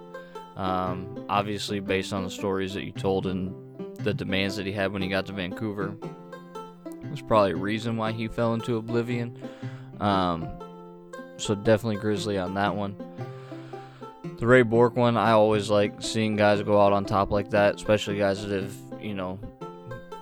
Um, 0.57 1.24
obviously, 1.29 1.79
based 1.79 2.12
on 2.12 2.24
the 2.24 2.31
stories 2.31 2.74
that 2.74 2.83
you 2.83 2.91
told 2.91 3.29
and 3.29 3.55
the 4.05 4.15
demands 4.15 4.57
that 4.57 4.66
he 4.66 4.73
had 4.73 4.93
when 4.93 5.03
he 5.03 5.09
got 5.09 5.27
to 5.27 5.33
Vancouver, 5.33 5.95
was 7.11 7.23
probably 7.23 7.53
a 7.53 7.57
reason 7.57 7.97
why 7.97 8.12
he 8.12 8.29
fell 8.29 8.55
into 8.55 8.77
oblivion. 8.77 9.37
Um, 10.01 10.49
so 11.37 11.55
definitely 11.55 11.97
Grizzly 11.97 12.39
on 12.39 12.55
that 12.55 12.74
one. 12.74 12.97
The 14.39 14.47
Ray 14.47 14.62
Bourque 14.62 14.97
one, 14.97 15.16
I 15.16 15.33
always 15.33 15.70
like 15.70 16.03
seeing 16.03 16.37
guys 16.37 16.62
go 16.62 16.81
out 16.81 16.93
on 16.93 17.05
top 17.05 17.31
like 17.31 17.51
that, 17.51 17.77
especially 17.77 18.19
guys 18.19 18.45
that 18.45 18.62
have, 18.62 18.74
you 19.01 19.15
know, 19.15 19.39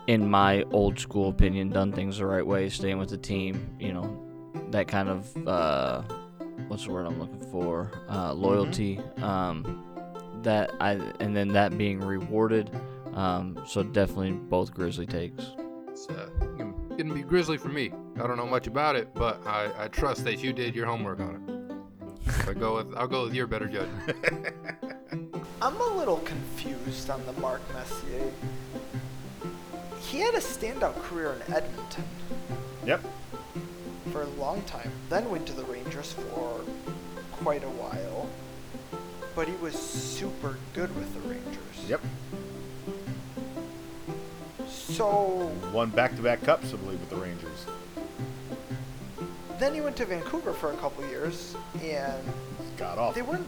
in 0.06 0.28
my 0.28 0.62
old 0.72 0.98
school 0.98 1.28
opinion, 1.30 1.70
done 1.70 1.92
things 1.92 2.18
the 2.18 2.26
right 2.26 2.46
way, 2.46 2.68
staying 2.68 2.98
with 2.98 3.08
the 3.08 3.16
team, 3.16 3.74
you 3.78 3.92
know, 3.92 4.26
that 4.70 4.88
kind 4.88 5.08
of 5.08 5.48
uh, 5.48 6.02
what's 6.68 6.84
the 6.84 6.92
word 6.92 7.06
I'm 7.06 7.18
looking 7.18 7.40
for? 7.50 7.90
Uh, 8.08 8.32
loyalty. 8.32 9.00
Um, 9.22 9.84
that 10.42 10.70
I 10.80 10.92
and 11.20 11.36
then 11.36 11.48
that 11.48 11.76
being 11.76 12.00
rewarded. 12.00 12.70
Um, 13.14 13.62
so 13.66 13.82
definitely 13.82 14.32
both 14.32 14.72
Grizzly 14.72 15.06
takes. 15.06 15.44
It's 15.88 16.08
uh, 16.08 16.28
gonna 16.96 17.14
be 17.14 17.22
Grizzly 17.22 17.58
for 17.58 17.68
me. 17.68 17.92
I 18.16 18.26
don't 18.26 18.36
know 18.36 18.46
much 18.46 18.66
about 18.66 18.96
it, 18.96 19.14
but 19.14 19.44
I, 19.46 19.70
I 19.76 19.88
trust 19.88 20.24
that 20.24 20.42
you 20.42 20.52
did 20.52 20.74
your 20.74 20.86
homework 20.86 21.20
on 21.20 21.34
it. 21.36 22.48
I 22.48 22.54
go 22.54 22.76
with 22.76 22.94
I'll 22.96 23.08
go 23.08 23.24
with 23.24 23.34
your 23.34 23.46
better 23.46 23.66
judgment. 23.66 24.16
I'm 25.62 25.76
a 25.76 25.96
little 25.96 26.18
confused 26.18 27.10
on 27.10 27.24
the 27.26 27.32
Mark 27.34 27.60
Messier 27.74 28.30
he 30.10 30.18
had 30.18 30.34
a 30.34 30.38
standout 30.38 31.00
career 31.02 31.34
in 31.34 31.54
Edmonton. 31.54 32.04
Yep. 32.84 33.00
For 34.10 34.22
a 34.22 34.28
long 34.40 34.62
time. 34.62 34.90
Then 35.08 35.30
went 35.30 35.46
to 35.46 35.52
the 35.52 35.62
Rangers 35.64 36.12
for 36.12 36.62
quite 37.30 37.62
a 37.62 37.68
while. 37.68 38.28
But 39.36 39.46
he 39.46 39.54
was 39.56 39.74
super 39.74 40.58
good 40.74 40.94
with 40.96 41.14
the 41.14 41.20
Rangers. 41.28 41.88
Yep. 41.88 42.00
So 45.00 45.50
won 45.72 45.88
back-to-back 45.88 46.42
cups, 46.42 46.74
I 46.74 46.76
believe, 46.76 47.00
with 47.00 47.08
the 47.08 47.16
Rangers. 47.16 47.64
Then 49.58 49.72
he 49.72 49.80
went 49.80 49.96
to 49.96 50.04
Vancouver 50.04 50.52
for 50.52 50.72
a 50.72 50.76
couple 50.76 51.06
years, 51.06 51.56
and 51.82 52.22
got 52.76 52.98
off. 52.98 53.14
They 53.14 53.22
weren't. 53.22 53.46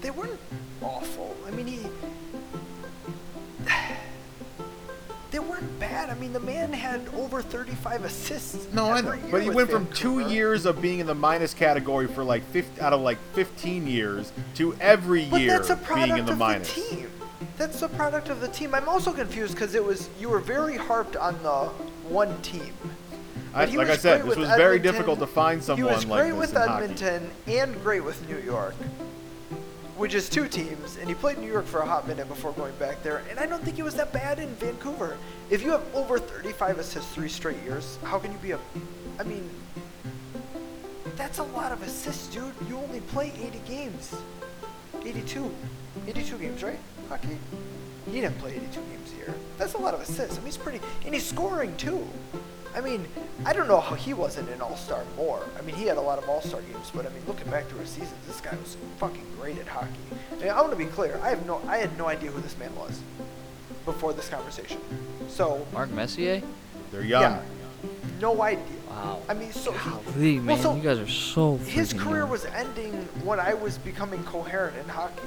They 0.00 0.10
weren't 0.10 0.40
awful. 0.82 1.36
I 1.46 1.52
mean, 1.52 1.68
he. 1.68 1.86
They 5.30 5.38
weren't 5.38 5.78
bad. 5.78 6.10
I 6.10 6.14
mean, 6.14 6.32
the 6.32 6.40
man 6.40 6.72
had 6.72 7.06
over 7.14 7.40
35 7.40 8.04
assists. 8.04 8.66
No, 8.72 8.90
I 8.90 9.00
know, 9.00 9.16
but 9.30 9.42
he 9.42 9.48
went 9.48 9.70
Vancouver. 9.70 9.86
from 9.86 9.86
two 9.94 10.28
years 10.28 10.66
of 10.66 10.82
being 10.82 10.98
in 10.98 11.06
the 11.06 11.14
minus 11.14 11.54
category 11.54 12.08
for 12.08 12.24
like 12.24 12.42
50, 12.46 12.80
out 12.80 12.92
of 12.92 13.00
like 13.00 13.18
15 13.34 13.86
years 13.86 14.32
to 14.56 14.74
every 14.80 15.26
but 15.26 15.40
year 15.40 15.62
being 15.94 16.18
in 16.18 16.26
the 16.26 16.34
minus. 16.34 16.74
The 16.74 16.96
team. 16.96 17.10
That's 17.56 17.80
the 17.80 17.88
product 17.88 18.28
of 18.28 18.40
the 18.40 18.48
team. 18.48 18.74
I'm 18.74 18.88
also 18.88 19.12
confused 19.12 19.54
because 19.54 19.74
it 19.74 19.84
was 19.84 20.08
you 20.18 20.28
were 20.28 20.40
very 20.40 20.76
harped 20.76 21.16
on 21.16 21.42
the 21.42 21.66
one 22.08 22.40
team. 22.42 22.74
I, 23.54 23.64
like 23.64 23.88
I 23.88 23.96
said, 23.96 24.24
this 24.24 24.36
was 24.36 24.48
very 24.50 24.78
difficult 24.78 25.18
to 25.18 25.26
find 25.26 25.62
someone 25.62 25.88
He 25.88 25.94
was 25.94 26.04
great 26.04 26.30
this 26.30 26.38
with 26.38 26.52
hockey. 26.52 26.84
Edmonton 26.84 27.30
and 27.48 27.82
great 27.82 28.04
with 28.04 28.28
New 28.28 28.38
York, 28.38 28.74
which 29.96 30.14
is 30.14 30.28
two 30.28 30.46
teams. 30.46 30.96
And 30.98 31.08
he 31.08 31.14
played 31.14 31.38
New 31.38 31.50
York 31.50 31.66
for 31.66 31.80
a 31.80 31.86
hot 31.86 32.06
minute 32.06 32.28
before 32.28 32.52
going 32.52 32.74
back 32.76 33.02
there. 33.02 33.22
And 33.28 33.40
I 33.40 33.46
don't 33.46 33.62
think 33.62 33.76
he 33.76 33.82
was 33.82 33.94
that 33.96 34.12
bad 34.12 34.38
in 34.38 34.48
Vancouver. 34.56 35.16
If 35.50 35.64
you 35.64 35.70
have 35.72 35.82
over 35.94 36.18
35 36.18 36.78
assists 36.78 37.12
three 37.12 37.28
straight 37.28 37.60
years, 37.64 37.98
how 38.04 38.18
can 38.18 38.30
you 38.30 38.38
be 38.38 38.52
a? 38.52 38.58
I 39.18 39.24
mean, 39.24 39.50
that's 41.16 41.38
a 41.38 41.44
lot 41.44 41.72
of 41.72 41.82
assists, 41.82 42.28
dude. 42.28 42.54
You 42.68 42.78
only 42.78 43.00
play 43.00 43.32
80 43.42 43.60
games. 43.66 44.14
82. 45.04 45.50
82 46.06 46.38
games, 46.38 46.62
right? 46.62 46.78
Hockey. 47.10 47.36
He 48.08 48.20
didn't 48.20 48.38
play 48.38 48.52
82 48.52 48.80
games 48.82 49.10
here. 49.10 49.34
That's 49.58 49.74
a 49.74 49.78
lot 49.78 49.94
of 49.94 50.00
assists. 50.00 50.36
I 50.36 50.38
mean, 50.38 50.46
he's 50.46 50.56
pretty, 50.56 50.80
and 51.04 51.12
he's 51.12 51.26
scoring 51.26 51.76
too. 51.76 52.06
I 52.72 52.80
mean, 52.80 53.04
I 53.44 53.52
don't 53.52 53.66
know 53.66 53.80
how 53.80 53.96
he 53.96 54.14
wasn't 54.14 54.48
an 54.50 54.60
All-Star 54.60 55.02
more. 55.16 55.44
I 55.58 55.62
mean, 55.62 55.74
he 55.74 55.86
had 55.86 55.96
a 55.96 56.00
lot 56.00 56.18
of 56.18 56.28
All-Star 56.28 56.62
games, 56.62 56.92
but 56.94 57.04
I 57.04 57.08
mean, 57.08 57.22
looking 57.26 57.50
back 57.50 57.66
through 57.66 57.80
his 57.80 57.90
seasons, 57.90 58.14
this 58.28 58.40
guy 58.40 58.54
was 58.54 58.76
fucking 58.98 59.26
great 59.40 59.58
at 59.58 59.66
hockey. 59.66 59.90
I, 60.30 60.36
mean, 60.36 60.48
I 60.50 60.60
want 60.60 60.70
to 60.70 60.78
be 60.78 60.84
clear. 60.84 61.18
I 61.20 61.30
have 61.30 61.44
no, 61.46 61.60
I 61.66 61.78
had 61.78 61.98
no 61.98 62.06
idea 62.06 62.30
who 62.30 62.40
this 62.40 62.56
man 62.58 62.74
was 62.76 63.00
before 63.84 64.12
this 64.12 64.28
conversation. 64.28 64.80
So, 65.28 65.66
Mark 65.72 65.90
Messier? 65.90 66.42
They're 66.92 67.02
young. 67.02 67.22
yeah, 67.22 67.42
no 68.20 68.40
idea. 68.40 68.64
Wow. 68.88 69.20
I 69.28 69.34
mean, 69.34 69.50
so 69.50 69.72
he, 70.16 70.36
man, 70.36 70.46
well, 70.46 70.58
so 70.58 70.76
you 70.76 70.82
guys 70.82 70.98
are 70.98 71.08
so. 71.08 71.56
his 71.56 71.92
career 71.92 72.20
young. 72.20 72.30
was 72.30 72.44
ending 72.44 72.92
when 73.24 73.40
I 73.40 73.54
was 73.54 73.78
becoming 73.78 74.22
coherent 74.24 74.76
in 74.76 74.88
hockey. 74.88 75.22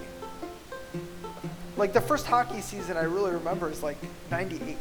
Like 1.76 1.94
the 1.94 2.02
first 2.02 2.26
hockey 2.26 2.62
season 2.62 2.98
I 2.98 3.04
really 3.04 3.32
remember 3.32 3.70
is 3.70 3.82
like 3.82 3.98
'98. 4.32 4.78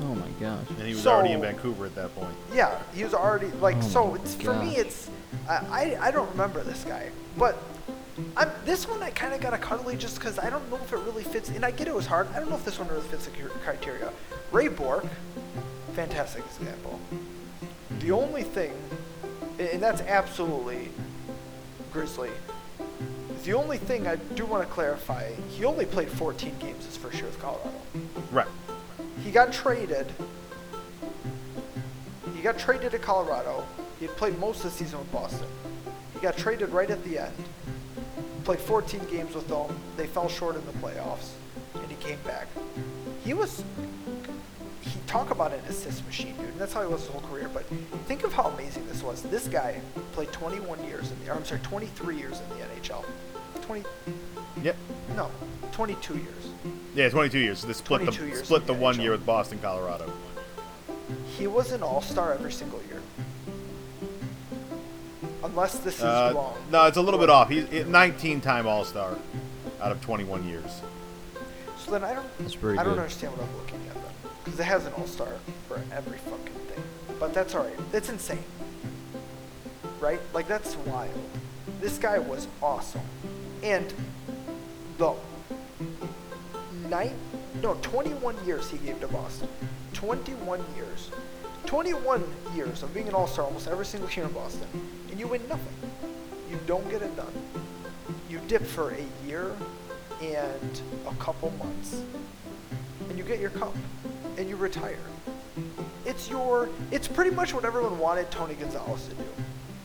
Oh 0.00 0.14
my 0.14 0.28
gosh. 0.38 0.68
And 0.68 0.82
he 0.82 0.94
was 0.94 1.06
already 1.06 1.32
in 1.32 1.40
Vancouver 1.40 1.86
at 1.86 1.94
that 1.94 2.14
point. 2.14 2.34
Yeah, 2.54 2.78
he 2.94 3.04
was 3.04 3.14
already 3.14 3.48
like 3.60 3.76
Oh 3.78 3.80
so. 3.88 4.06
my 4.08 4.16
It's 4.16 4.34
for 4.34 4.54
me. 4.54 4.76
It's 4.76 5.10
I 5.48 5.96
I, 5.98 6.08
I 6.08 6.10
don't 6.10 6.30
remember 6.30 6.62
this 6.62 6.84
guy, 6.84 7.10
but 7.38 7.56
I'm, 8.36 8.50
this 8.64 8.88
one 8.88 9.02
I 9.02 9.10
kind 9.10 9.34
of 9.34 9.40
got 9.40 9.54
a 9.54 9.58
cuddly 9.58 9.96
just 9.96 10.16
because 10.16 10.38
I 10.38 10.50
don't 10.50 10.68
know 10.70 10.76
if 10.76 10.92
it 10.92 10.98
really 10.98 11.24
fits. 11.24 11.48
And 11.48 11.64
I 11.64 11.70
get 11.70 11.88
it 11.88 11.94
was 11.94 12.06
hard. 12.06 12.28
I 12.34 12.38
don't 12.38 12.50
know 12.50 12.56
if 12.56 12.64
this 12.64 12.78
one 12.78 12.88
really 12.88 13.06
fits 13.08 13.26
the 13.26 13.30
criteria. 13.64 14.12
Ray 14.52 14.68
Bourque, 14.68 15.06
fantastic 15.94 16.44
example. 16.44 17.00
The 18.00 18.12
only 18.12 18.42
thing, 18.42 18.72
and 19.58 19.82
that's 19.82 20.02
absolutely 20.02 20.90
Grizzly. 21.92 22.30
The 23.46 23.54
only 23.54 23.78
thing 23.78 24.08
I 24.08 24.16
do 24.16 24.44
want 24.44 24.66
to 24.66 24.74
clarify, 24.74 25.30
he 25.50 25.64
only 25.64 25.86
played 25.86 26.08
14 26.08 26.58
games 26.58 26.84
his 26.84 26.96
first 26.96 27.18
year 27.18 27.26
with 27.26 27.38
Colorado. 27.38 27.70
Right. 28.32 28.48
He 29.22 29.30
got 29.30 29.52
traded. 29.52 30.04
He 32.34 32.42
got 32.42 32.58
traded 32.58 32.90
to 32.90 32.98
Colorado. 32.98 33.64
He 34.00 34.06
had 34.06 34.16
played 34.16 34.36
most 34.40 34.64
of 34.64 34.72
the 34.72 34.76
season 34.76 34.98
with 34.98 35.12
Boston. 35.12 35.46
He 36.14 36.18
got 36.18 36.36
traded 36.36 36.70
right 36.70 36.90
at 36.90 37.04
the 37.04 37.18
end. 37.18 37.32
Played 38.42 38.58
14 38.58 39.02
games 39.12 39.32
with 39.32 39.46
them. 39.46 39.80
They 39.96 40.08
fell 40.08 40.28
short 40.28 40.56
in 40.56 40.66
the 40.66 40.72
playoffs, 40.72 41.30
and 41.74 41.88
he 41.88 41.96
came 42.04 42.18
back. 42.24 42.48
He 43.24 43.32
was. 43.32 43.62
He 44.80 44.98
talk 45.06 45.30
about 45.30 45.52
an 45.52 45.60
assist 45.68 46.04
machine, 46.04 46.34
dude. 46.36 46.48
And 46.48 46.58
that's 46.58 46.72
how 46.72 46.82
he 46.82 46.88
was 46.88 47.02
his 47.02 47.10
whole 47.10 47.20
career. 47.20 47.48
But 47.54 47.64
think 48.08 48.24
of 48.24 48.32
how 48.32 48.48
amazing 48.48 48.88
this 48.88 49.04
was. 49.04 49.22
This 49.22 49.46
guy 49.46 49.80
played 50.14 50.32
21 50.32 50.82
years 50.84 51.12
in 51.12 51.24
the. 51.24 51.30
Or 51.30 51.36
I'm 51.36 51.44
sorry, 51.44 51.60
23 51.60 52.16
years 52.16 52.40
in 52.40 52.58
the 52.58 52.64
NHL. 52.64 53.04
20. 53.66 53.84
Yep. 54.62 54.76
No, 55.16 55.30
22 55.72 56.14
years. 56.14 56.26
Yeah, 56.94 57.08
22 57.08 57.38
years. 57.38 57.58
So 57.60 57.66
they 57.66 57.72
split 57.72 58.02
22 58.02 58.22
the 58.22 58.28
years 58.28 58.44
split 58.44 58.66
the 58.66 58.72
the 58.72 58.78
one 58.78 58.94
NHL. 58.96 59.02
year 59.02 59.10
with 59.12 59.26
Boston, 59.26 59.58
Colorado. 59.60 60.10
He 61.36 61.46
was 61.46 61.72
an 61.72 61.82
all-star 61.82 62.32
every 62.34 62.52
single 62.52 62.80
year. 62.88 63.00
Unless 65.44 65.78
this 65.80 65.96
is 65.98 66.02
Uh, 66.04 66.32
wrong. 66.34 66.54
no, 66.70 66.86
it's 66.86 66.96
a 66.96 67.00
little 67.02 67.20
bit 67.20 67.30
off. 67.30 67.48
He's 67.48 67.86
19 67.86 68.40
time 68.40 68.66
All 68.66 68.84
Star 68.84 69.16
out 69.80 69.92
of 69.92 70.00
21 70.00 70.46
years. 70.48 70.80
So 71.84 71.92
then 71.92 72.02
I 72.02 72.14
don't. 72.14 72.26
That's 72.38 72.54
pretty 72.56 72.78
I 72.78 72.82
don't 72.84 72.94
good. 72.94 73.00
understand 73.00 73.32
what 73.36 73.46
I'm 73.46 73.56
looking 73.58 73.80
at 73.88 73.94
then, 73.94 74.30
because 74.44 74.58
it 74.58 74.64
has 74.64 74.86
an 74.86 74.92
all-star 74.94 75.28
for 75.68 75.80
every 75.92 76.18
fucking 76.18 76.52
thing. 76.74 76.82
But 77.20 77.32
that's 77.34 77.54
all 77.54 77.62
right. 77.62 77.92
That's 77.92 78.08
insane, 78.08 78.42
right? 80.00 80.20
Like 80.32 80.48
that's 80.48 80.74
wild. 80.78 81.12
This 81.80 81.98
guy 81.98 82.18
was 82.18 82.48
awesome, 82.62 83.02
and 83.62 83.92
the 84.98 85.14
night, 86.88 87.14
no, 87.62 87.74
21 87.82 88.36
years 88.46 88.70
he 88.70 88.78
gave 88.78 89.00
to 89.00 89.08
Boston. 89.08 89.48
21 89.92 90.64
years. 90.76 91.10
21 91.66 92.24
years 92.54 92.82
of 92.82 92.94
being 92.94 93.08
an 93.08 93.14
all-star 93.14 93.44
almost 93.44 93.66
every 93.66 93.84
single 93.84 94.08
year 94.10 94.24
in 94.24 94.32
Boston, 94.32 94.68
and 95.10 95.18
you 95.18 95.26
win 95.26 95.42
nothing. 95.48 95.90
You 96.50 96.58
don't 96.66 96.88
get 96.90 97.02
it 97.02 97.14
done. 97.16 97.32
You 98.30 98.40
dip 98.46 98.62
for 98.62 98.92
a 98.92 99.26
year 99.26 99.52
and 100.22 100.80
a 101.08 101.14
couple 101.16 101.50
months, 101.58 102.02
and 103.08 103.18
you 103.18 103.24
get 103.24 103.40
your 103.40 103.50
cup, 103.50 103.74
and 104.38 104.48
you 104.48 104.56
retire. 104.56 104.98
It's 106.04 106.30
your. 106.30 106.68
It's 106.92 107.08
pretty 107.08 107.32
much 107.32 107.52
what 107.52 107.64
everyone 107.64 107.98
wanted 107.98 108.30
Tony 108.30 108.54
Gonzalez 108.54 109.08
to 109.08 109.14
do. 109.14 109.24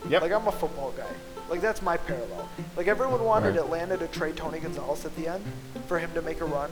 Yep. 0.08 0.22
Like 0.22 0.32
I'm 0.32 0.46
a 0.46 0.52
football 0.52 0.92
guy. 0.96 1.31
Like 1.52 1.60
that's 1.60 1.82
my 1.82 1.98
parallel. 1.98 2.48
Like 2.78 2.86
everyone 2.86 3.22
wanted 3.22 3.56
Right. 3.56 3.64
Atlanta 3.64 3.98
to 3.98 4.06
trade 4.06 4.38
Tony 4.38 4.58
Gonzalez 4.58 5.04
at 5.04 5.14
the 5.16 5.28
end 5.28 5.44
for 5.86 5.98
him 5.98 6.10
to 6.14 6.22
make 6.22 6.40
a 6.40 6.46
run, 6.46 6.70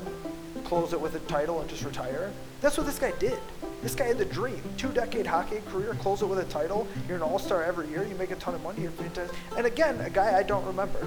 close 0.65 0.95
it 0.95 1.01
with 1.01 1.15
a 1.15 1.19
title, 1.21 1.61
and 1.61 1.69
just 1.69 1.85
retire. 1.85 2.33
That's 2.63 2.79
what 2.79 2.87
this 2.87 2.99
guy 2.99 3.13
did. 3.19 3.39
This 3.83 3.95
guy 3.95 4.07
had 4.07 4.17
the 4.17 4.25
dream. 4.25 4.63
Two 4.79 4.89
decade 4.89 5.27
hockey 5.27 5.61
career, 5.69 5.95
close 6.01 6.23
it 6.23 6.27
with 6.27 6.39
a 6.39 6.47
title. 6.47 6.89
You're 7.07 7.19
an 7.19 7.23
all 7.23 7.39
star 7.39 7.63
every 7.63 7.89
year. 7.89 8.05
You 8.05 8.15
make 8.15 8.31
a 8.31 8.37
ton 8.37 8.55
of 8.55 8.63
money. 8.63 8.81
You're 8.81 8.91
fantastic. 8.93 9.37
And 9.55 9.67
again, 9.67 10.01
a 10.01 10.09
guy 10.09 10.39
I 10.39 10.43
don't 10.45 10.65
remember. 10.65 11.07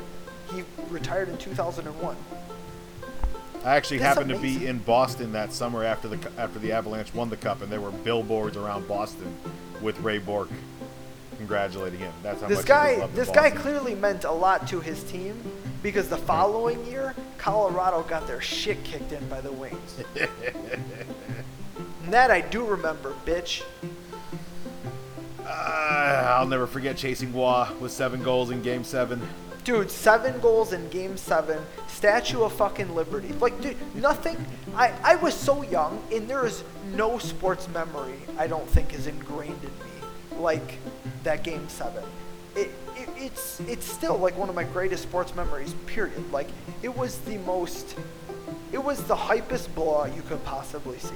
He 0.54 0.64
retired 0.91 1.30
in 1.30 1.38
2001. 1.40 2.16
I 3.66 3.76
actually 3.76 3.98
That's 3.98 4.20
happened 4.20 4.36
to 4.36 4.40
be 4.40 4.68
in 4.68 4.78
Boston 4.80 5.32
that 5.32 5.52
summer 5.52 5.84
after 5.84 6.08
the 6.08 6.20
after 6.38 6.60
the 6.60 6.74
Avalanche 6.74 7.12
won 7.16 7.32
the 7.32 7.38
cup, 7.38 7.64
and 7.64 7.72
there 7.72 7.82
were 7.82 7.90
billboards 7.90 8.56
around 8.56 8.88
Boston 8.88 9.36
with 9.82 10.00
Ray 10.02 10.20
Bourque 10.20 10.52
congratulating 11.44 11.99
him. 11.99 12.14
That's 12.24 12.41
how 12.41 12.48
This 12.48 12.64
guy, 12.64 13.06
this 13.07 13.30
guy 13.30 13.49
clearly 13.49 13.95
meant 13.95 14.24
a 14.24 14.32
lot 14.32 14.65
to 14.70 14.80
his 14.80 15.03
team 15.03 15.36
because 15.82 16.07
the 16.07 16.18
following 16.18 16.86
year, 16.86 17.14
Colorado 17.38 18.03
got 18.03 18.28
their 18.28 18.40
shit 18.40 18.82
kicked 18.86 19.11
in 19.11 19.28
by 19.28 19.41
the 19.41 19.52
Wings. 19.52 20.02
and 22.03 22.14
that 22.14 22.32
I 22.32 22.40
do 22.40 22.64
remember, 22.64 23.14
bitch. 23.26 23.64
Ah, 25.45 26.38
I'll 26.40 26.48
never 26.48 26.65
forget 26.65 26.95
chasing 26.95 27.34
Wah 27.34 27.70
with 27.82 27.91
seven 27.91 28.24
goals 28.24 28.49
in 28.49 28.61
Game 28.61 28.86
Seven. 28.86 29.22
Dude, 29.65 29.91
seven 29.91 30.40
goals 30.40 30.72
in 30.72 30.88
Game 30.90 31.18
Seven, 31.18 31.61
Statue 31.88 32.44
of 32.44 32.53
fucking 32.53 32.95
Liberty. 32.95 33.34
Like, 33.34 33.60
dude, 33.61 33.78
nothing. 33.95 34.38
I 34.76 34.94
I 35.03 35.15
was 35.15 35.34
so 35.34 35.61
young, 35.64 36.02
and 36.14 36.30
there 36.30 36.45
is 36.45 36.64
no 36.94 37.18
sports 37.18 37.68
memory 37.68 38.15
I 38.38 38.48
don't 38.48 38.68
think 38.70 38.94
is 38.94 39.07
ingrained 39.07 39.61
in 39.61 39.86
me 39.86 39.93
like 40.39 40.77
that 41.23 41.43
Game 41.43 41.68
Seven. 41.69 42.03
It, 42.55 42.72
it 42.95 43.10
it's 43.18 43.60
it's 43.61 43.85
still 43.85 44.18
like 44.18 44.38
one 44.38 44.49
of 44.49 44.55
my 44.55 44.64
greatest 44.64 45.03
sports 45.03 45.35
memories. 45.35 45.73
Period. 45.85 46.31
Like, 46.31 46.47
it 46.81 46.95
was 46.95 47.19
the 47.19 47.38
most. 47.39 47.95
It 48.72 48.84
was 48.84 49.03
the 49.03 49.15
hypest 49.15 49.73
blowout 49.76 50.15
you 50.15 50.23
could 50.23 50.43
possibly 50.43 50.97
see. 50.97 51.14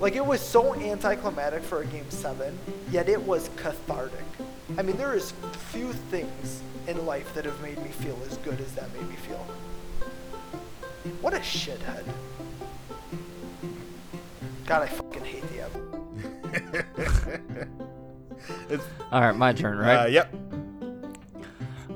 Like 0.00 0.16
it 0.16 0.26
was 0.26 0.40
so 0.40 0.74
anticlimactic 0.74 1.62
for 1.62 1.82
a 1.82 1.86
game 1.86 2.10
seven, 2.10 2.58
yet 2.90 3.08
it 3.08 3.22
was 3.22 3.48
cathartic. 3.56 4.24
I 4.76 4.82
mean, 4.82 4.96
there 4.96 5.14
is 5.14 5.32
few 5.70 5.92
things 5.92 6.62
in 6.88 7.06
life 7.06 7.32
that 7.34 7.44
have 7.44 7.60
made 7.62 7.78
me 7.78 7.90
feel 7.90 8.18
as 8.28 8.36
good 8.38 8.60
as 8.60 8.72
that 8.72 8.92
made 8.94 9.08
me 9.08 9.14
feel. 9.14 9.46
What 11.20 11.34
a 11.34 11.38
shithead. 11.38 12.04
God, 14.66 14.82
I 14.82 14.86
fucking 14.86 15.24
hate 15.24 15.44
the 15.52 15.60
Ev. 15.62 15.72
It's, 18.68 18.84
All 19.10 19.20
right, 19.20 19.36
my 19.36 19.52
turn, 19.52 19.78
right? 19.78 20.04
uh, 20.04 20.06
yep. 20.06 20.34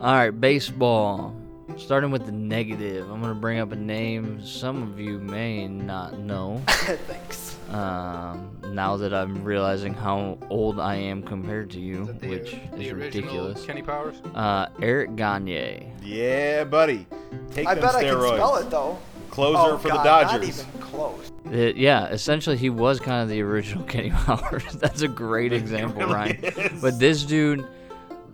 All 0.00 0.14
right, 0.14 0.30
baseball. 0.30 1.34
Starting 1.78 2.10
with 2.10 2.24
the 2.24 2.32
negative, 2.32 3.10
I'm 3.10 3.20
gonna 3.20 3.34
bring 3.34 3.58
up 3.58 3.70
a 3.72 3.76
name 3.76 4.42
some 4.44 4.82
of 4.82 4.98
you 4.98 5.18
may 5.18 5.68
not 5.68 6.18
know. 6.18 6.62
Thanks. 6.68 7.58
Um, 7.70 8.56
now 8.68 8.96
that 8.96 9.12
I'm 9.12 9.44
realizing 9.44 9.92
how 9.92 10.38
old 10.48 10.80
I 10.80 10.94
am 10.94 11.22
compared 11.22 11.68
to 11.70 11.80
you, 11.80 12.02
Is 12.08 12.18
the- 12.18 12.28
which 12.28 12.56
the 12.72 12.80
is 12.86 12.92
ridiculous. 12.92 13.64
Kenny 13.66 13.82
Powers. 13.82 14.16
Uh, 14.34 14.68
Eric 14.80 15.16
Gagne. 15.16 15.92
Yeah, 16.02 16.64
buddy. 16.64 17.06
Take 17.50 17.66
I 17.66 17.74
them 17.74 17.84
bet 17.84 17.94
I 17.96 18.02
can 18.04 18.20
spell 18.20 18.56
it 18.56 18.70
though. 18.70 18.98
Closer 19.30 19.74
oh, 19.74 19.78
for 19.78 19.88
God, 19.88 19.98
the 19.98 20.04
Not 20.04 20.30
Dodgers. 20.32 20.60
even 20.60 20.80
close. 20.80 21.32
It- 21.50 21.76
yeah, 21.76 22.06
essentially 22.08 22.56
he 22.56 22.70
was 22.70 22.98
kind 23.00 23.22
of 23.22 23.28
the 23.28 23.40
original 23.42 23.84
Kenny 23.88 24.10
Powers. 24.10 24.64
That's 24.74 25.02
a 25.02 25.08
great 25.08 25.52
example, 25.52 26.00
really 26.02 26.12
Ryan. 26.14 26.44
is. 26.44 26.80
But 26.82 26.98
this 26.98 27.22
dude, 27.22 27.66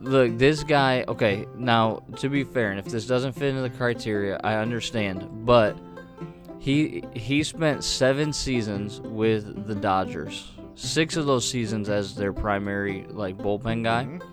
look, 0.01 0.39
this 0.39 0.63
guy. 0.63 1.05
Okay, 1.09 1.47
now 1.57 2.03
to 2.17 2.29
be 2.29 2.45
fair, 2.45 2.71
and 2.71 2.79
if 2.79 2.87
this 2.87 3.07
doesn't 3.07 3.33
fit 3.33 3.49
into 3.51 3.63
the 3.63 3.71
criteria, 3.71 4.41
I 4.43 4.57
understand. 4.57 5.45
But 5.47 5.77
he 6.59 7.05
he 7.15 7.43
spent 7.43 7.85
seven 7.85 8.33
seasons 8.33 9.01
with 9.01 9.67
the 9.67 9.75
Dodgers. 9.75 10.51
Six 10.75 11.17
of 11.17 11.27
those 11.27 11.47
seasons 11.49 11.89
as 11.91 12.15
their 12.15 12.33
primary 12.33 13.05
like 13.11 13.37
bullpen 13.37 13.83
guy. 13.85 14.05
Mm-hmm. 14.05 14.29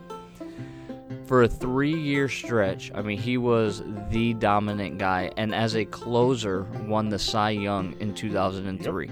For 1.30 1.44
a 1.44 1.48
three-year 1.48 2.28
stretch, 2.28 2.92
I 2.96 3.04
mean, 3.04 3.20
he 3.20 3.38
was 3.38 3.84
the 4.10 4.34
dominant 4.34 4.98
guy, 4.98 5.30
and 5.38 5.54
as 5.54 5.76
a 5.76 5.86
closer, 5.86 6.64
won 6.88 7.10
the 7.10 7.20
Cy 7.20 7.52
Young 7.52 7.96
in 8.00 8.16
2003. 8.16 9.12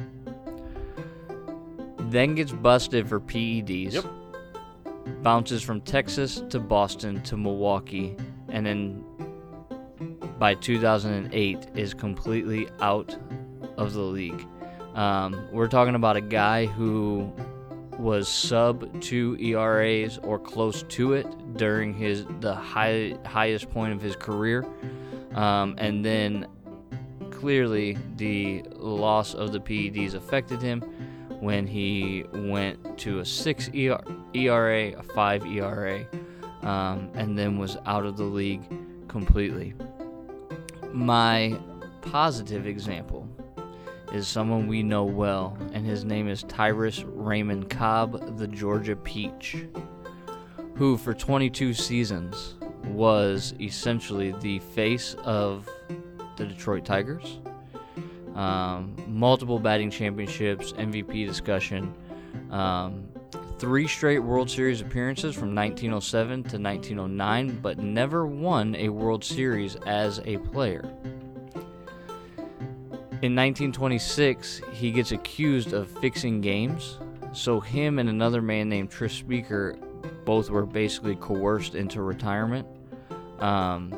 Then 2.09 2.33
gets 2.33 2.51
busted 2.51 3.07
for 3.07 3.19
PEDs. 3.19 3.93
Yep. 3.93 4.05
Bounces 5.21 5.61
from 5.61 5.79
Texas 5.81 6.41
to 6.49 6.59
Boston 6.59 7.21
to 7.21 7.37
Milwaukee, 7.37 8.17
and 8.49 8.65
then 8.65 9.05
by 10.39 10.55
2008 10.55 11.67
is 11.75 11.93
completely 11.93 12.67
out 12.81 13.15
of 13.77 13.93
the 13.93 14.01
league. 14.01 14.43
Um, 14.95 15.47
we're 15.51 15.67
talking 15.67 15.93
about 15.93 16.17
a 16.17 16.21
guy 16.21 16.65
who 16.65 17.31
was 17.99 18.27
sub 18.27 19.01
two 19.01 19.37
ERAs 19.39 20.19
or 20.19 20.37
close 20.39 20.83
to 20.83 21.13
it 21.13 21.25
during 21.57 21.93
his 21.93 22.25
the 22.39 22.53
high, 22.53 23.17
highest 23.25 23.69
point 23.69 23.93
of 23.93 24.01
his 24.01 24.15
career, 24.15 24.65
um, 25.33 25.75
and 25.77 26.05
then 26.05 26.47
clearly 27.31 27.97
the 28.15 28.63
loss 28.75 29.33
of 29.33 29.51
the 29.51 29.59
PEDs 29.59 30.13
affected 30.13 30.61
him 30.61 30.81
when 31.39 31.67
he 31.67 32.25
went 32.33 32.97
to 32.97 33.19
a 33.19 33.25
six 33.25 33.69
ER, 33.69 34.01
ERA, 34.33 34.93
a 34.97 35.03
five 35.03 35.45
ERA, 35.45 36.05
um, 36.63 37.09
and 37.13 37.37
then 37.37 37.57
was 37.57 37.77
out 37.85 38.05
of 38.05 38.17
the 38.17 38.23
league 38.23 38.63
completely. 39.07 39.73
My 40.91 41.57
positive 42.01 42.65
example 42.65 43.27
is 44.11 44.27
someone 44.27 44.67
we 44.67 44.83
know 44.83 45.03
well, 45.03 45.57
and 45.73 45.85
his 45.85 46.05
name 46.05 46.27
is 46.27 46.43
Tyrus 46.43 47.03
Raymond 47.03 47.69
Cobb, 47.69 48.37
the 48.37 48.47
Georgia 48.47 48.95
Peach, 48.95 49.65
who 50.75 50.97
for 50.97 51.13
22 51.13 51.73
seasons 51.73 52.55
was 52.85 53.53
essentially 53.59 54.31
the 54.41 54.59
face 54.59 55.15
of 55.23 55.69
the 56.37 56.45
Detroit 56.45 56.85
Tigers. 56.85 57.39
Um, 58.35 58.95
multiple 59.07 59.59
batting 59.59 59.89
championships, 59.89 60.71
MVP 60.73 61.25
discussion, 61.25 61.93
um, 62.51 63.07
three 63.57 63.87
straight 63.87 64.19
World 64.19 64.49
Series 64.49 64.81
appearances 64.81 65.33
from 65.33 65.55
1907 65.55 66.43
to 66.43 66.57
1909, 66.57 67.59
but 67.61 67.79
never 67.79 68.27
won 68.27 68.75
a 68.75 68.89
World 68.89 69.23
Series 69.23 69.75
as 69.87 70.21
a 70.25 70.37
player. 70.37 70.87
In 73.23 73.35
1926, 73.35 74.61
he 74.73 74.91
gets 74.91 75.11
accused 75.11 75.73
of 75.73 75.89
fixing 75.89 76.39
games, 76.39 76.99
so 77.33 77.59
him 77.59 77.97
and 77.97 78.09
another 78.09 78.43
man 78.43 78.69
named 78.69 78.91
Tris 78.91 79.11
Speaker 79.11 79.75
both 80.23 80.51
were 80.51 80.67
basically 80.67 81.15
coerced 81.15 81.73
into 81.73 82.03
retirement. 82.03 82.67
Um, 83.39 83.91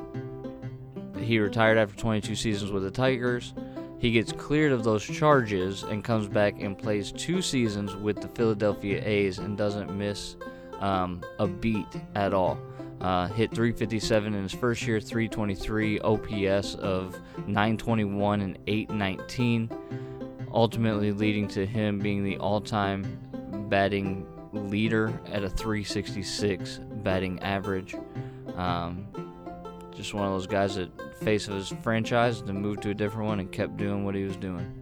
he 1.19 1.37
retired 1.39 1.77
after 1.77 1.97
22 1.97 2.33
seasons 2.33 2.71
with 2.71 2.83
the 2.83 2.91
Tigers. 2.91 3.53
He 3.97 4.11
gets 4.11 4.31
cleared 4.31 4.71
of 4.71 4.85
those 4.85 5.03
charges 5.03 5.83
and 5.83 6.01
comes 6.01 6.29
back 6.29 6.61
and 6.61 6.77
plays 6.77 7.11
two 7.11 7.41
seasons 7.41 7.97
with 7.97 8.21
the 8.21 8.29
Philadelphia 8.29 9.03
A's 9.03 9.39
and 9.39 9.57
doesn't 9.57 9.93
miss 9.97 10.37
um, 10.79 11.21
a 11.39 11.47
beat 11.47 11.87
at 12.15 12.33
all. 12.33 12.57
Uh, 13.01 13.27
hit 13.27 13.51
357 13.51 14.33
in 14.33 14.43
his 14.43 14.51
first 14.51 14.85
year, 14.85 14.99
323 14.99 15.99
OPS 16.01 16.75
of 16.75 17.17
921 17.47 18.41
and 18.41 18.57
819, 18.67 19.69
ultimately 20.51 21.11
leading 21.13 21.47
to 21.47 21.65
him 21.65 21.99
being 21.99 22.23
the 22.23 22.37
all-time 22.37 23.17
batting 23.69 24.25
leader 24.51 25.17
at 25.27 25.43
a 25.43 25.49
366 25.49 26.81
batting 27.03 27.39
average. 27.41 27.95
Um, 28.55 29.07
just 29.95 30.13
one 30.13 30.25
of 30.25 30.31
those 30.31 30.47
guys 30.47 30.75
that 30.75 30.91
face 31.19 31.47
of 31.47 31.55
his 31.55 31.73
franchise, 31.81 32.39
and 32.39 32.49
then 32.49 32.61
moved 32.61 32.81
to 32.83 32.89
a 32.89 32.93
different 32.93 33.27
one 33.27 33.39
and 33.39 33.51
kept 33.51 33.77
doing 33.77 34.03
what 34.03 34.15
he 34.15 34.23
was 34.23 34.35
doing. 34.37 34.73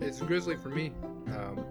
It's 0.00 0.20
Grizzly 0.20 0.56
for 0.56 0.70
me. 0.70 0.92
Um, 1.28 1.64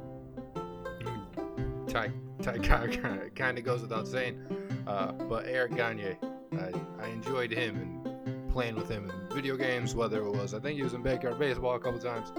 Ty, 1.89 2.11
Ty 2.43 2.57
kind 3.35 3.57
of 3.57 3.63
goes 3.63 3.81
without 3.81 4.07
saying, 4.07 4.39
uh, 4.85 5.11
but 5.11 5.45
Eric 5.47 5.75
Gagne, 5.75 6.17
I, 6.53 6.71
I 6.99 7.07
enjoyed 7.07 7.51
him 7.51 7.75
and 7.75 8.51
playing 8.51 8.75
with 8.75 8.89
him 8.89 9.09
in 9.09 9.35
video 9.35 9.57
games. 9.57 9.95
Whether 9.95 10.19
it 10.19 10.31
was, 10.31 10.53
I 10.53 10.59
think 10.59 10.77
he 10.77 10.83
was 10.83 10.93
in 10.93 11.01
backyard 11.01 11.39
baseball 11.39 11.75
a 11.75 11.79
couple 11.79 11.99
times, 11.99 12.31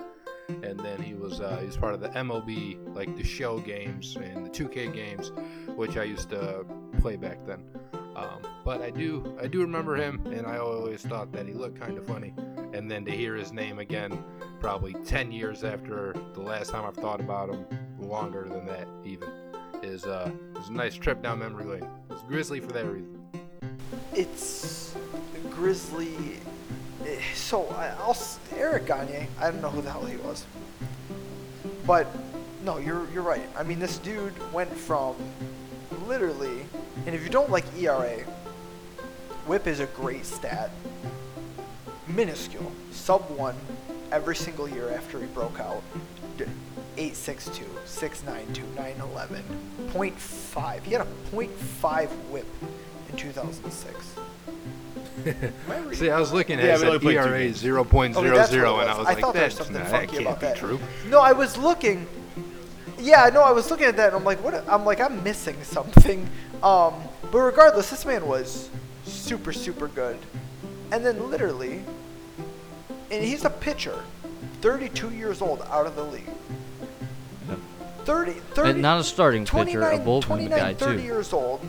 and 0.48 0.78
then 0.78 1.02
he 1.02 1.14
was 1.14 1.40
uh, 1.40 1.58
he 1.60 1.66
was 1.66 1.76
part 1.76 1.94
of 1.94 2.00
the 2.00 2.10
MLB, 2.10 2.94
like 2.94 3.16
the 3.16 3.24
show 3.24 3.58
games 3.58 4.16
and 4.16 4.46
the 4.46 4.50
2K 4.50 4.94
games, 4.94 5.32
which 5.74 5.96
I 5.96 6.04
used 6.04 6.30
to 6.30 6.64
play 7.00 7.16
back 7.16 7.44
then. 7.44 7.64
Um, 8.14 8.42
but 8.64 8.82
I 8.82 8.90
do 8.90 9.36
I 9.42 9.48
do 9.48 9.62
remember 9.62 9.96
him, 9.96 10.24
and 10.26 10.46
I 10.46 10.58
always 10.58 11.02
thought 11.02 11.32
that 11.32 11.46
he 11.46 11.54
looked 11.54 11.80
kind 11.80 11.98
of 11.98 12.06
funny. 12.06 12.34
And 12.72 12.88
then 12.88 13.04
to 13.04 13.10
hear 13.10 13.34
his 13.34 13.52
name 13.52 13.80
again, 13.80 14.22
probably 14.60 14.92
10 14.92 15.32
years 15.32 15.64
after 15.64 16.14
the 16.34 16.40
last 16.40 16.70
time 16.70 16.84
I've 16.84 16.94
thought 16.94 17.20
about 17.20 17.50
him, 17.50 17.66
longer 17.98 18.46
than 18.48 18.66
that 18.66 18.86
even, 19.04 19.28
is 19.82 20.04
uh, 20.04 20.30
a 20.66 20.72
nice 20.72 20.94
trip 20.94 21.22
down 21.22 21.38
memory 21.38 21.64
lane. 21.64 21.88
It's 22.10 22.22
Grizzly 22.22 22.60
for 22.60 22.72
that 22.72 22.84
reason. 22.86 23.18
It's 24.14 24.94
Grizzly. 25.50 26.36
eh, 27.06 27.20
So 27.34 27.66
I- 27.68 27.94
I'll 28.00 28.10
s- 28.10 28.38
Eric 28.56 28.86
Gagne. 28.86 29.28
I 29.40 29.50
don't 29.50 29.62
know 29.62 29.70
who 29.70 29.80
the 29.82 29.90
hell 29.90 30.04
he 30.04 30.16
was, 30.18 30.44
but 31.86 32.06
no, 32.64 32.76
you're 32.78 33.06
you're 33.12 33.22
right. 33.22 33.48
I 33.56 33.62
mean, 33.62 33.78
this 33.78 33.98
dude 33.98 34.34
went 34.52 34.72
from 34.74 35.14
literally, 36.06 36.66
and 37.06 37.14
if 37.14 37.22
you 37.22 37.30
don't 37.30 37.50
like 37.50 37.64
ERA, 37.78 38.24
WHIP 39.46 39.66
is 39.66 39.80
a 39.80 39.86
great 39.86 40.26
stat. 40.26 40.70
Minuscule, 42.06 42.70
sub 42.90 43.22
one, 43.30 43.54
every 44.12 44.34
single 44.36 44.68
year 44.68 44.90
after 44.90 45.18
he 45.20 45.26
broke 45.26 45.58
out. 45.60 45.82
D- 47.00 47.06
862, 47.06 47.64
692, 47.86 48.62
911, 48.76 49.42
0.5. 49.88 50.82
He 50.82 50.92
had 50.92 51.00
a 51.00 51.06
0.5 51.34 52.08
whip 52.30 52.46
in 53.08 53.16
2006. 53.16 54.14
Am 55.26 55.52
I 55.70 55.78
reading 55.78 55.94
See, 55.94 56.10
I 56.10 56.20
was 56.20 56.30
looking 56.30 56.58
at 56.58 56.64
Yeah, 56.66 56.74
it, 56.74 56.80
we 56.80 56.86
only 56.88 56.96
it 56.96 57.00
played 57.02 57.16
ERA 57.16 57.38
games. 57.38 57.62
0.00, 57.62 58.16
Okay, 58.16 58.28
that's 58.28 58.52
it 58.52 58.58
and 58.58 58.66
I 58.66 58.70
was. 58.70 58.98
was 58.98 59.06
I 59.06 59.12
like, 59.12 59.18
thought 59.20 59.32
that's 59.34 59.54
something 59.56 59.76
not, 59.76 59.86
funky 59.88 60.06
that 60.06 60.12
can't 60.12 60.26
about 60.26 60.40
be 60.40 60.46
that. 60.48 60.56
true. 60.58 60.78
No, 61.08 61.20
I 61.20 61.32
was 61.32 61.56
looking. 61.56 62.06
Yeah, 62.98 63.30
no, 63.32 63.40
I 63.42 63.52
was 63.52 63.70
looking 63.70 63.86
at 63.86 63.96
that 63.96 64.08
and 64.08 64.16
I'm 64.16 64.24
like, 64.24 64.44
what? 64.44 64.62
I'm 64.68 64.84
like, 64.84 65.00
I'm 65.00 65.24
missing 65.24 65.56
something. 65.62 66.28
Um, 66.62 66.92
but 67.32 67.38
regardless, 67.38 67.88
this 67.88 68.04
man 68.04 68.26
was 68.26 68.68
super, 69.04 69.54
super 69.54 69.88
good. 69.88 70.18
And 70.92 71.04
then 71.06 71.30
literally, 71.30 71.82
and 73.10 73.24
he's 73.24 73.46
a 73.46 73.50
pitcher, 73.50 73.98
32 74.60 75.10
years 75.12 75.40
old, 75.40 75.62
out 75.70 75.86
of 75.86 75.96
the 75.96 76.04
league. 76.04 76.28
30, 78.04 78.32
30 78.32 78.70
And 78.70 78.82
not 78.82 79.00
a 79.00 79.04
starting 79.04 79.44
pitcher, 79.44 79.82
a 79.82 79.96
29, 79.96 80.06
bullpen 80.06 80.22
29, 80.22 80.58
guy 80.58 80.74
30 80.74 80.98
too. 80.98 81.04
years 81.04 81.32
old, 81.32 81.60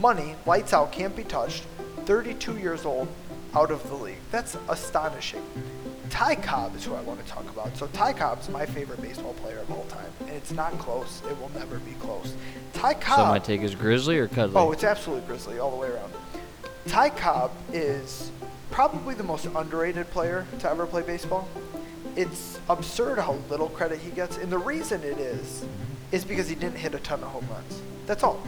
money, 0.00 0.34
lights 0.46 0.72
out, 0.72 0.92
can't 0.92 1.14
be 1.16 1.24
touched. 1.24 1.64
32 2.06 2.58
years 2.58 2.84
old, 2.84 3.08
out 3.54 3.70
of 3.70 3.86
the 3.88 3.94
league. 3.94 4.18
That's 4.30 4.56
astonishing. 4.68 5.42
Ty 6.10 6.36
Cobb 6.36 6.76
is 6.76 6.84
who 6.84 6.94
I 6.94 7.00
want 7.00 7.24
to 7.24 7.26
talk 7.30 7.48
about. 7.50 7.76
So 7.76 7.86
Ty 7.88 8.12
Cobb's 8.12 8.48
my 8.48 8.66
favorite 8.66 9.00
baseball 9.00 9.32
player 9.34 9.58
of 9.58 9.70
all 9.70 9.84
time, 9.86 10.10
and 10.20 10.30
it's 10.30 10.52
not 10.52 10.78
close. 10.78 11.22
It 11.28 11.40
will 11.40 11.50
never 11.50 11.78
be 11.78 11.92
close. 11.92 12.34
Ty 12.72 12.94
Cobb. 12.94 13.18
So 13.18 13.24
my 13.26 13.38
take 13.38 13.62
is 13.62 13.74
Grizzly 13.74 14.18
or 14.18 14.28
Cuddly? 14.28 14.56
Oh, 14.56 14.72
it's 14.72 14.84
absolutely 14.84 15.26
Grizzly 15.26 15.58
all 15.58 15.70
the 15.70 15.76
way 15.76 15.88
around. 15.88 16.12
Ty 16.86 17.10
Cobb 17.10 17.52
is 17.72 18.30
probably 18.70 19.14
the 19.14 19.22
most 19.22 19.46
underrated 19.46 20.10
player 20.10 20.46
to 20.58 20.68
ever 20.68 20.86
play 20.86 21.02
baseball. 21.02 21.48
It's 22.16 22.60
absurd 22.68 23.18
how 23.18 23.32
little 23.50 23.68
credit 23.68 23.98
he 23.98 24.10
gets, 24.10 24.36
and 24.36 24.50
the 24.50 24.58
reason 24.58 25.02
it 25.02 25.18
is, 25.18 25.64
is 26.12 26.24
because 26.24 26.48
he 26.48 26.54
didn't 26.54 26.76
hit 26.76 26.94
a 26.94 27.00
ton 27.00 27.22
of 27.22 27.28
home 27.28 27.46
runs. 27.50 27.80
That's 28.06 28.22
all. 28.22 28.42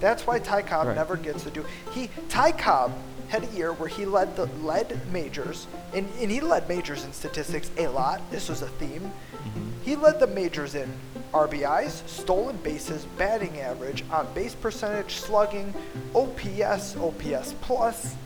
That's 0.00 0.26
why 0.26 0.38
Ty 0.38 0.62
Cobb 0.62 0.88
Right. 0.88 0.96
never 0.96 1.16
gets 1.16 1.44
to 1.44 1.50
do. 1.50 1.64
He 1.92 2.10
Ty 2.28 2.52
Cobb 2.52 2.92
had 3.28 3.44
a 3.44 3.46
year 3.48 3.72
where 3.72 3.88
he 3.88 4.04
led 4.04 4.34
the 4.36 4.46
led 4.62 5.00
majors, 5.12 5.66
and, 5.94 6.08
and 6.20 6.30
he 6.30 6.40
led 6.40 6.68
majors 6.68 7.04
in 7.04 7.12
statistics 7.12 7.70
a 7.78 7.86
lot. 7.86 8.20
This 8.30 8.48
was 8.48 8.62
a 8.62 8.68
theme. 8.68 9.02
Mm-hmm. 9.34 9.70
He 9.82 9.96
led 9.96 10.18
the 10.20 10.26
majors 10.26 10.74
in 10.74 10.92
RBIs, 11.32 12.06
stolen 12.08 12.56
bases, 12.58 13.06
batting 13.16 13.60
average, 13.60 14.04
on 14.10 14.26
base 14.34 14.54
percentage, 14.54 15.16
slugging, 15.16 15.72
OPS, 16.14 16.96
OPS 16.96 17.54
plus, 17.60 18.16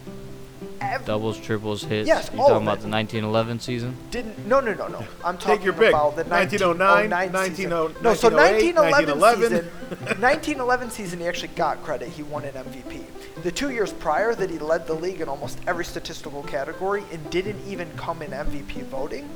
ev- 0.81 1.05
Doubles, 1.05 1.39
triples, 1.39 1.83
hits. 1.85 2.07
Yes, 2.07 2.31
you 2.33 2.41
all 2.41 2.49
talking 2.49 2.57
of 2.57 2.63
about 2.63 2.79
it. 2.79 2.83
the 2.83 2.89
1911 2.89 3.61
season? 3.61 3.97
didn't 4.11 4.47
no 4.47 4.61
no 4.61 4.75
no 4.75 4.89
no. 4.89 4.99
I'm 5.25 5.37
talking 5.39 5.57
Take 5.59 5.65
your 5.65 5.73
pick. 5.75 5.91
about 5.91 6.17
the 6.17 6.25
1909, 6.25 7.11
1909 7.11 7.55
season. 7.57 7.71
1908, 7.71 8.03
No, 8.03 8.15
so 8.15 8.29
1911 8.31 9.19
1911 9.19 9.41
season, 9.41 10.21
1911 10.21 10.91
season 10.91 11.21
he 11.21 11.27
actually 11.27 11.49
got 11.49 11.83
credit. 11.83 12.09
He 12.09 12.23
won 12.23 12.45
an 12.45 12.53
MVP. 12.55 13.05
The 13.43 13.51
two 13.53 13.71
years 13.71 13.93
prior 13.93 14.35
that 14.35 14.51
he 14.51 14.59
led 14.59 14.87
the 14.87 14.95
league 14.95 15.21
in 15.21 15.29
almost 15.29 15.59
every 15.67 15.85
statistical 15.85 16.43
category 16.45 17.03
and 17.13 17.29
didn't 17.31 17.65
even 17.67 17.91
come 17.97 18.23
in 18.23 18.31
MVP 18.33 18.83
voting. 18.85 19.29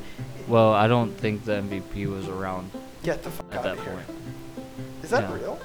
Well, 0.46 0.72
I 0.72 0.86
don't 0.88 1.12
think 1.14 1.44
the 1.44 1.52
MVP 1.60 2.06
was 2.06 2.26
around 2.28 2.70
Get 3.02 3.22
the 3.22 3.30
fuck 3.30 3.46
at 3.52 3.58
out 3.58 3.62
that 3.64 3.78
of 3.78 3.84
here. 3.84 3.92
point. 3.94 4.06
Is 5.02 5.10
that 5.10 5.22
Yeah. 5.28 5.34
real? 5.34 5.58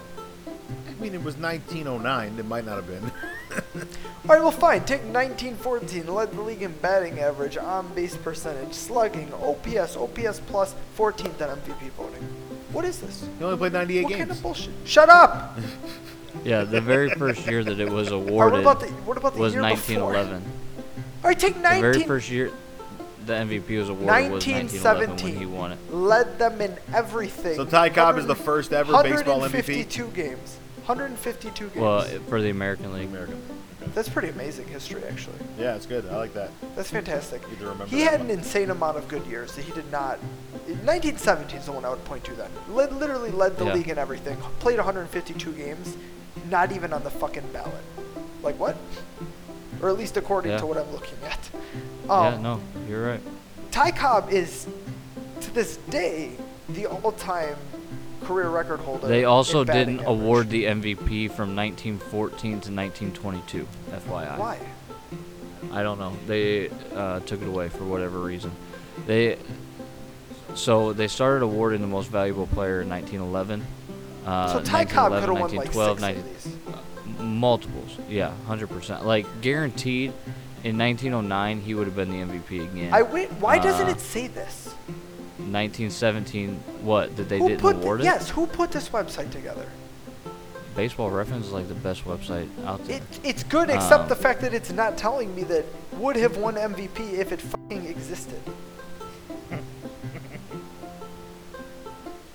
I 1.03 1.05
mean, 1.05 1.15
it 1.15 1.23
was 1.25 1.35
1909. 1.35 2.39
It 2.39 2.45
might 2.45 2.65
not 2.65 2.77
have 2.77 2.87
been. 2.87 3.03
All 3.75 3.81
right, 4.29 4.41
well, 4.41 4.51
fine. 4.51 4.85
Take 4.85 5.01
1914, 5.01 6.07
led 6.07 6.31
the 6.31 6.39
league 6.41 6.61
in 6.61 6.71
batting 6.77 7.19
average, 7.19 7.57
on 7.57 7.93
base 7.93 8.15
percentage, 8.15 8.73
slugging, 8.73 9.33
OPS, 9.33 9.97
OPS 9.97 10.39
plus, 10.47 10.73
14th 10.97 11.25
in 11.25 11.59
MVP 11.59 11.89
voting. 11.97 12.23
What 12.71 12.85
is 12.85 13.01
this? 13.01 13.27
he 13.37 13.43
only 13.43 13.57
played 13.57 13.73
98 13.73 14.03
What 14.03 14.09
games. 14.11 14.19
kind 14.19 14.31
of 14.31 14.41
bullshit? 14.41 14.73
Shut 14.85 15.09
up! 15.09 15.57
Yeah, 16.43 16.63
the 16.63 16.81
very 16.81 17.11
first 17.11 17.45
year 17.45 17.63
that 17.63 17.79
it 17.79 17.87
was 17.91 18.11
All 18.11 18.19
right, 18.21 18.27
awarded 18.31 18.65
what 18.65 18.77
about 18.77 18.79
the 18.79 18.87
what 19.03 19.17
about 19.17 19.33
the 19.35 19.39
was 19.39 19.53
year 19.53 19.61
before? 19.61 20.13
1911. 20.13 20.43
All 21.23 21.29
right, 21.29 21.39
take 21.39 21.53
The 21.53 21.59
19. 21.59 21.81
very 21.81 22.03
first 22.05 22.31
year 22.31 22.51
the 23.27 23.33
MVP 23.33 23.77
was 23.77 23.89
awarded 23.89 24.31
was 24.31 24.45
1911 24.47 25.09
when 25.09 25.09
1917. 25.19 25.35
he 25.37 25.45
won 25.45 25.73
it. 25.73 25.93
Led 25.93 26.39
them 26.39 26.59
in 26.59 26.75
everything. 26.91 27.55
So 27.55 27.65
Ty 27.65 27.89
Cobb 27.89 28.17
is 28.17 28.25
the 28.25 28.33
first 28.35 28.73
ever 28.73 29.03
baseball 29.03 29.41
MVP? 29.41 29.85
152 29.85 30.07
games. 30.07 30.57
152 30.85 31.65
games. 31.69 31.75
Well, 31.77 32.01
for 32.27 32.41
the 32.41 32.49
American 32.49 32.93
League. 32.93 33.07
American. 33.07 33.41
That's 33.93 34.09
pretty 34.09 34.29
amazing 34.29 34.67
history, 34.67 35.03
actually. 35.09 35.35
Yeah, 35.59 35.75
it's 35.75 35.85
good. 35.85 36.05
I 36.09 36.15
like 36.17 36.33
that. 36.33 36.49
That's 36.75 36.89
fantastic. 36.89 37.47
Need 37.49 37.59
to 37.59 37.63
remember 37.65 37.85
He 37.85 38.01
had 38.01 38.21
one. 38.21 38.29
an 38.31 38.39
insane 38.39 38.69
amount 38.69 38.97
of 38.97 39.07
good 39.07 39.25
years 39.27 39.53
that 39.55 39.63
he 39.63 39.71
did 39.73 39.89
not. 39.91 40.19
1917 40.67 41.59
is 41.59 41.65
the 41.65 41.71
one 41.73 41.83
I 41.85 41.89
would 41.89 42.03
point 42.05 42.23
to 42.25 42.33
then. 42.33 42.49
Led, 42.69 42.93
literally 42.93 43.29
led 43.31 43.57
the 43.57 43.65
Yeah. 43.65 43.73
league 43.73 43.89
in 43.89 43.97
everything. 43.97 44.37
Played 44.59 44.79
152 44.79 45.51
games, 45.51 45.95
not 46.49 46.71
even 46.71 46.93
on 46.93 47.03
the 47.03 47.11
fucking 47.11 47.43
ballot. 47.51 47.73
Like 48.41 48.57
what? 48.57 48.77
Or 49.81 49.89
at 49.89 49.97
least 49.97 50.15
according 50.17 50.51
Yeah. 50.51 50.57
to 50.59 50.65
what 50.65 50.77
I'm 50.77 50.91
looking 50.91 51.17
at. 51.25 51.39
yeah, 52.05 52.11
Um, 52.35 52.41
no, 52.41 52.61
you're 52.89 53.05
right. 53.05 53.21
Ty 53.71 53.91
Cobb 53.91 54.31
is, 54.31 54.65
to 55.41 55.51
this 55.53 55.77
day, 55.89 56.31
the 56.69 56.85
all-time 56.85 57.57
career 58.23 58.49
record 58.49 58.79
holder. 58.79 59.07
They 59.07 59.25
also 59.25 59.63
didn't 59.63 59.99
average. 60.01 60.07
award 60.09 60.49
the 60.49 60.65
MVP 60.65 61.27
from 61.31 61.55
1914 61.55 62.39
to 62.39 62.71
1922. 62.71 63.67
FYI. 63.91 64.37
Why? 64.37 64.59
I 65.71 65.83
don't 65.83 65.99
know. 65.99 66.13
They 66.27 66.69
uh, 66.95 67.19
took 67.21 67.41
it 67.41 67.47
away 67.47 67.69
for 67.69 67.83
whatever 67.85 68.19
reason. 68.19 68.51
They 69.07 69.37
so 70.55 70.93
they 70.93 71.07
started 71.07 71.43
awarding 71.43 71.81
the 71.81 71.87
most 71.87 72.09
valuable 72.09 72.47
player 72.47 72.81
in 72.81 72.89
1911. 72.89 73.65
Uh, 74.25 74.53
so 74.53 74.61
Ty 74.61 74.85
Cobb 74.85 75.11
could 75.13 75.29
have 75.29 75.29
1911, 75.29 75.39
won 75.39 75.55
like 75.55 75.75
1912, 75.75 75.99
six 75.99 76.01
19 76.01 76.75
of 76.75 77.17
these. 77.17 77.23
multiples. 77.25 77.97
Yeah, 78.09 78.33
100%. 78.47 79.03
Like 79.03 79.25
guaranteed. 79.41 80.13
In 80.63 80.77
1909, 80.77 81.59
he 81.59 81.73
would 81.73 81.87
have 81.87 81.95
been 81.97 82.09
the 82.09 82.19
MVP 82.33 82.71
again. 82.71 82.93
I 82.93 83.01
wait. 83.01 83.29
Why 83.33 83.59
doesn't 83.59 83.87
Uh, 83.87 83.91
it 83.91 83.99
say 83.99 84.27
this? 84.27 84.73
1917. 85.37 86.55
What 86.81 87.15
did 87.15 87.29
they 87.29 87.39
who 87.39 87.49
didn't 87.49 87.63
award 87.65 87.99
th- 88.01 88.09
it? 88.09 88.13
Yes, 88.13 88.29
who 88.29 88.45
put 88.47 88.71
this 88.71 88.89
website 88.89 89.31
together? 89.31 89.67
Baseball 90.75 91.09
Reference 91.11 91.47
is 91.47 91.51
like 91.51 91.67
the 91.67 91.75
best 91.75 92.03
website 92.05 92.49
out 92.65 92.83
there. 92.85 92.97
It, 92.97 93.03
it's 93.23 93.43
good, 93.43 93.69
except 93.69 94.03
Um, 94.03 94.09
the 94.09 94.15
fact 94.15 94.41
that 94.41 94.53
it's 94.53 94.71
not 94.71 94.97
telling 94.97 95.35
me 95.35 95.43
that 95.43 95.65
would 95.93 96.15
have 96.15 96.37
won 96.37 96.55
MVP 96.55 97.13
if 97.13 97.31
it 97.31 97.39
fucking 97.41 97.85
existed. 97.85 98.41
I 99.51 99.59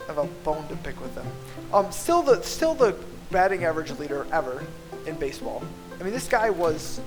have 0.07 0.19
a 0.19 0.25
bone 0.45 0.67
to 0.69 0.77
pick 0.77 1.01
with 1.01 1.15
them. 1.15 1.27
Um, 1.73 1.91
still 1.93 2.23
the 2.23 2.43
still 2.43 2.75
the 2.75 2.97
batting 3.31 3.65
average 3.65 3.91
leader 3.99 4.27
ever 4.33 4.65
in 5.07 5.17
baseball. 5.17 5.63
I 6.01 6.05
mean, 6.05 6.13
this 6.13 6.29
guy 6.29 6.51
was 6.51 7.01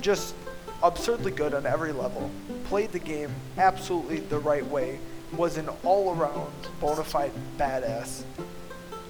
just 0.00 0.34
absurdly 0.82 1.32
good 1.32 1.54
on 1.54 1.66
every 1.66 1.92
level. 1.92 2.30
Played 2.64 2.92
the 2.92 2.98
game 2.98 3.30
absolutely 3.58 4.20
the 4.20 4.38
right 4.38 4.66
way. 4.66 4.98
Was 5.36 5.58
an 5.58 5.68
all-around 5.84 6.50
bona 6.80 7.04
fide 7.04 7.32
badass. 7.58 8.22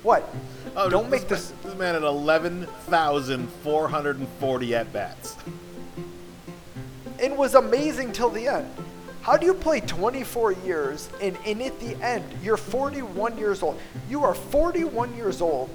What? 0.03 0.29
Oh, 0.77 0.89
Don't 0.91 1.09
make 1.11 1.29
this. 1.29 1.51
this. 1.51 1.59
This 1.65 1.75
man 1.79 1.95
had 1.95 2.03
11,440 2.03 4.75
at 4.75 4.93
bats. 4.93 5.37
and 7.21 7.37
was 7.37 7.55
amazing 7.55 8.13
till 8.13 8.31
the 8.31 8.49
end. 8.49 8.69
How 9.23 9.37
do 9.37 9.47
you 9.47 9.55
play 9.55 9.81
24 9.81 10.53
years 10.53 11.09
and, 11.21 11.37
and 11.45 11.61
at 11.63 11.79
the 11.81 11.97
end 12.03 12.25
you're 12.43 12.57
41 12.57 13.37
years 13.37 13.63
old? 13.63 13.79
You 14.09 14.25
are 14.25 14.35
41 14.35 15.15
years 15.17 15.41
old 15.41 15.71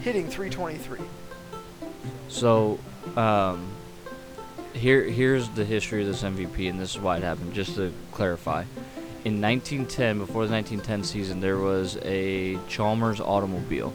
hitting 0.00 0.28
323. 0.28 0.98
So, 2.28 2.78
um, 3.16 3.68
here 4.74 5.02
here's 5.04 5.48
the 5.50 5.64
history 5.64 6.02
of 6.02 6.06
this 6.06 6.22
MVP, 6.22 6.68
and 6.68 6.78
this 6.78 6.94
is 6.94 7.00
why 7.00 7.16
it 7.16 7.22
happened. 7.22 7.54
Just 7.54 7.76
to 7.76 7.92
clarify, 8.12 8.64
in 9.24 9.40
1910, 9.40 10.18
before 10.18 10.46
the 10.46 10.52
1910 10.52 11.04
season, 11.04 11.40
there 11.40 11.58
was 11.58 11.98
a 12.02 12.58
Chalmers 12.68 13.20
automobile 13.20 13.92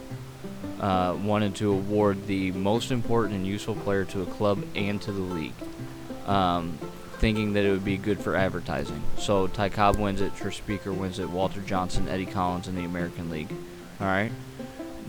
uh, 0.80 1.16
wanted 1.22 1.54
to 1.56 1.72
award 1.72 2.26
the 2.26 2.52
most 2.52 2.90
important 2.90 3.34
and 3.34 3.46
useful 3.46 3.74
player 3.74 4.04
to 4.06 4.22
a 4.22 4.26
club 4.26 4.62
and 4.74 5.00
to 5.02 5.12
the 5.12 5.20
league, 5.20 5.54
um, 6.26 6.78
thinking 7.18 7.52
that 7.54 7.64
it 7.64 7.70
would 7.70 7.84
be 7.84 7.96
good 7.96 8.20
for 8.20 8.36
advertising. 8.36 9.02
So 9.18 9.46
Ty 9.48 9.70
Cobb 9.70 9.96
wins 9.96 10.20
it, 10.20 10.34
Tris 10.36 10.56
Speaker 10.56 10.92
wins 10.92 11.18
it, 11.18 11.28
Walter 11.28 11.60
Johnson, 11.60 12.08
Eddie 12.08 12.26
Collins 12.26 12.68
in 12.68 12.74
the 12.74 12.84
American 12.84 13.30
League. 13.30 13.50
All 14.00 14.06
right 14.06 14.32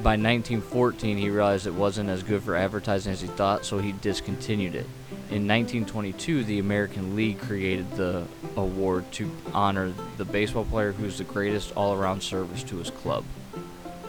by 0.01 0.11
1914, 0.11 1.17
he 1.17 1.29
realized 1.29 1.67
it 1.67 1.73
wasn't 1.73 2.09
as 2.09 2.23
good 2.23 2.41
for 2.41 2.55
advertising 2.55 3.11
as 3.11 3.19
he 3.19 3.27
thought, 3.27 3.65
so 3.65 3.79
he 3.79 3.91
discontinued 3.91 4.73
it. 4.73 4.85
In 5.31 5.47
1922, 5.47 6.43
the 6.43 6.57
American 6.57 7.15
League 7.15 7.39
created 7.39 7.91
the 7.91 8.25
award 8.57 9.11
to 9.11 9.29
honor 9.53 9.93
the 10.17 10.25
baseball 10.25 10.65
player 10.65 10.91
who's 10.91 11.19
the 11.19 11.23
greatest 11.23 11.71
all-around 11.75 12.23
service 12.23 12.63
to 12.63 12.77
his 12.77 12.89
club. 12.89 13.23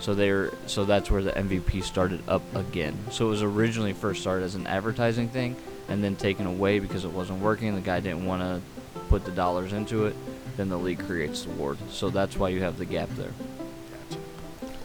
So 0.00 0.14
they're 0.14 0.50
so 0.66 0.86
that's 0.86 1.10
where 1.10 1.22
the 1.22 1.32
MVP 1.32 1.82
started 1.82 2.26
up 2.26 2.42
again. 2.54 2.96
So 3.10 3.26
it 3.26 3.30
was 3.30 3.42
originally 3.42 3.92
first 3.92 4.22
started 4.22 4.46
as 4.46 4.54
an 4.54 4.66
advertising 4.66 5.28
thing, 5.28 5.56
and 5.90 6.02
then 6.02 6.16
taken 6.16 6.46
away 6.46 6.78
because 6.78 7.04
it 7.04 7.12
wasn't 7.12 7.40
working. 7.40 7.74
The 7.74 7.82
guy 7.82 8.00
didn't 8.00 8.24
want 8.24 8.40
to 8.40 8.62
put 9.10 9.26
the 9.26 9.30
dollars 9.30 9.74
into 9.74 10.06
it. 10.06 10.16
Then 10.56 10.70
the 10.70 10.78
league 10.78 11.04
creates 11.06 11.42
the 11.42 11.50
award. 11.50 11.76
So 11.90 12.08
that's 12.08 12.38
why 12.38 12.48
you 12.48 12.62
have 12.62 12.78
the 12.78 12.86
gap 12.86 13.10
there. 13.10 13.32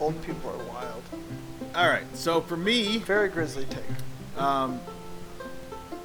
Old 0.00 0.20
people 0.22 0.50
are 0.50 0.64
wild. 0.64 1.02
All 1.74 1.88
right. 1.88 2.04
So 2.14 2.42
for 2.42 2.58
me, 2.58 2.98
Very 2.98 3.30
Grizzly 3.30 3.64
take. 3.64 3.84
Um, 4.36 4.80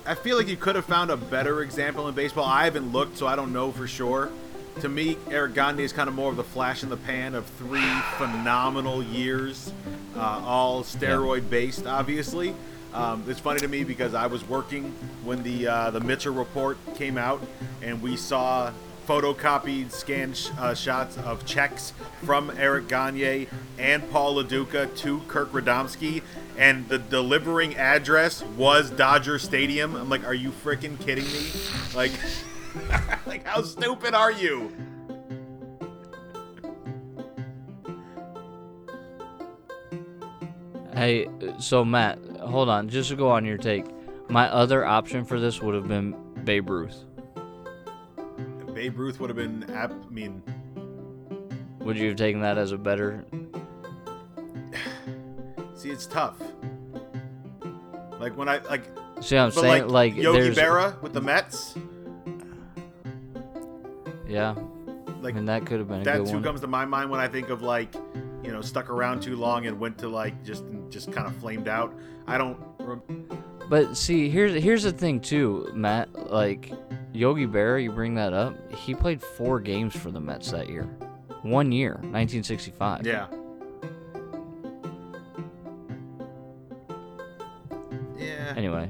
I 0.05 0.15
feel 0.15 0.35
like 0.35 0.47
you 0.47 0.57
could 0.57 0.75
have 0.75 0.85
found 0.85 1.11
a 1.11 1.17
better 1.17 1.61
example 1.61 2.07
in 2.07 2.15
baseball. 2.15 2.45
I 2.45 2.65
haven't 2.65 2.91
looked, 2.91 3.17
so 3.17 3.27
I 3.27 3.35
don't 3.35 3.53
know 3.53 3.71
for 3.71 3.87
sure. 3.87 4.31
To 4.79 4.89
me, 4.89 5.17
Eric 5.29 5.53
Gagne 5.53 5.83
is 5.83 5.93
kind 5.93 6.09
of 6.09 6.15
more 6.15 6.31
of 6.31 6.37
the 6.37 6.43
flash 6.43 6.81
in 6.81 6.89
the 6.89 6.97
pan 6.97 7.35
of 7.35 7.45
three 7.45 7.91
phenomenal 8.17 9.03
years, 9.03 9.71
uh, 10.15 10.41
all 10.43 10.83
steroid 10.83 11.49
based, 11.49 11.85
obviously. 11.85 12.55
Um, 12.93 13.23
it's 13.27 13.39
funny 13.39 13.59
to 13.59 13.67
me 13.67 13.83
because 13.83 14.15
I 14.15 14.27
was 14.27 14.47
working 14.47 14.91
when 15.23 15.43
the 15.43 15.67
uh, 15.67 15.91
the 15.91 15.99
Mitchell 15.99 16.33
report 16.33 16.77
came 16.95 17.17
out, 17.17 17.41
and 17.81 18.01
we 18.01 18.17
saw 18.17 18.71
photocopied 19.11 19.91
scanned 19.91 20.49
uh, 20.57 20.73
shots 20.73 21.17
of 21.17 21.45
checks 21.45 21.91
from 22.23 22.49
Eric 22.57 22.87
Gagne 22.87 23.45
and 23.77 24.09
Paul 24.09 24.35
Lo 24.35 24.43
Duca 24.43 24.87
to 24.87 25.19
Kirk 25.27 25.51
Radomski, 25.51 26.21
and 26.57 26.87
the 26.87 26.97
delivering 26.97 27.75
address 27.75 28.41
was 28.41 28.89
Dodger 28.89 29.37
Stadium. 29.37 29.97
I'm 29.97 30.07
like, 30.07 30.25
are 30.25 30.33
you 30.33 30.49
freaking 30.49 30.97
kidding 30.97 31.25
me? 31.25 31.51
Like, 31.93 32.13
like 33.25 33.45
how 33.45 33.63
stupid 33.63 34.13
are 34.13 34.31
you? 34.31 34.73
Hey, 40.93 41.27
so 41.59 41.83
Matt, 41.83 42.17
hold 42.39 42.69
on, 42.69 42.87
just 42.87 43.09
to 43.09 43.17
go 43.17 43.29
on 43.29 43.43
your 43.43 43.57
take. 43.57 43.87
My 44.29 44.47
other 44.47 44.85
option 44.85 45.25
for 45.25 45.37
this 45.37 45.61
would 45.61 45.75
have 45.75 45.89
been 45.89 46.15
Babe 46.45 46.69
Ruth. 46.69 47.03
Babe 48.73 48.97
Ruth 48.97 49.19
would 49.19 49.29
have 49.29 49.37
been, 49.37 49.69
ap- 49.71 49.91
I 49.91 50.09
mean, 50.09 50.41
Would 51.79 51.97
you 51.97 52.09
have 52.09 52.17
taken 52.17 52.41
that 52.41 52.57
as 52.57 52.71
a 52.71 52.77
better? 52.77 53.25
see, 55.75 55.89
it's 55.89 56.05
tough. 56.05 56.37
Like 58.19 58.37
when 58.37 58.47
I 58.47 58.59
like, 58.59 58.83
See, 59.19 59.35
what 59.35 59.41
I'm 59.43 59.51
saying 59.51 59.83
like, 59.87 60.13
like 60.13 60.15
Yogi 60.15 60.39
there's 60.39 60.57
Berra 60.57 60.99
with 61.01 61.13
the 61.13 61.21
Mets, 61.21 61.75
yeah. 64.27 64.55
like 65.21 65.35
mean 65.35 65.45
that 65.45 65.65
could 65.65 65.79
have 65.79 65.87
been 65.87 66.03
good 66.03 66.27
who 66.27 66.33
one. 66.35 66.43
comes 66.43 66.61
to 66.61 66.67
my 66.67 66.85
mind 66.85 67.09
when 67.09 67.19
I 67.19 67.27
think 67.27 67.49
of 67.49 67.61
like, 67.61 67.93
you 68.43 68.51
know, 68.51 68.61
stuck 68.61 68.89
around 68.89 69.21
too 69.21 69.35
long 69.35 69.65
and 69.65 69.79
went 69.79 69.97
to 69.99 70.07
like 70.07 70.43
just 70.43 70.63
just 70.89 71.11
kind 71.11 71.27
of 71.27 71.35
flamed 71.37 71.67
out. 71.67 71.93
I 72.27 72.37
don't. 72.37 72.57
But 73.69 73.95
see, 73.97 74.29
here's 74.29 74.61
here's 74.61 74.83
the 74.83 74.91
thing 74.91 75.19
too, 75.19 75.69
Matt. 75.73 76.31
Like 76.31 76.71
Yogi 77.13 77.45
Berra, 77.45 77.81
you 77.83 77.91
bring 77.91 78.15
that 78.15 78.33
up. 78.33 78.55
He 78.73 78.95
played 78.95 79.21
four 79.21 79.59
games 79.59 79.95
for 79.95 80.11
the 80.11 80.19
Mets 80.21 80.51
that 80.51 80.69
year, 80.69 80.83
one 81.41 81.71
year, 81.71 81.93
1965. 81.95 83.05
Yeah. 83.05 83.27
Yeah. 88.17 88.53
Anyway, 88.55 88.89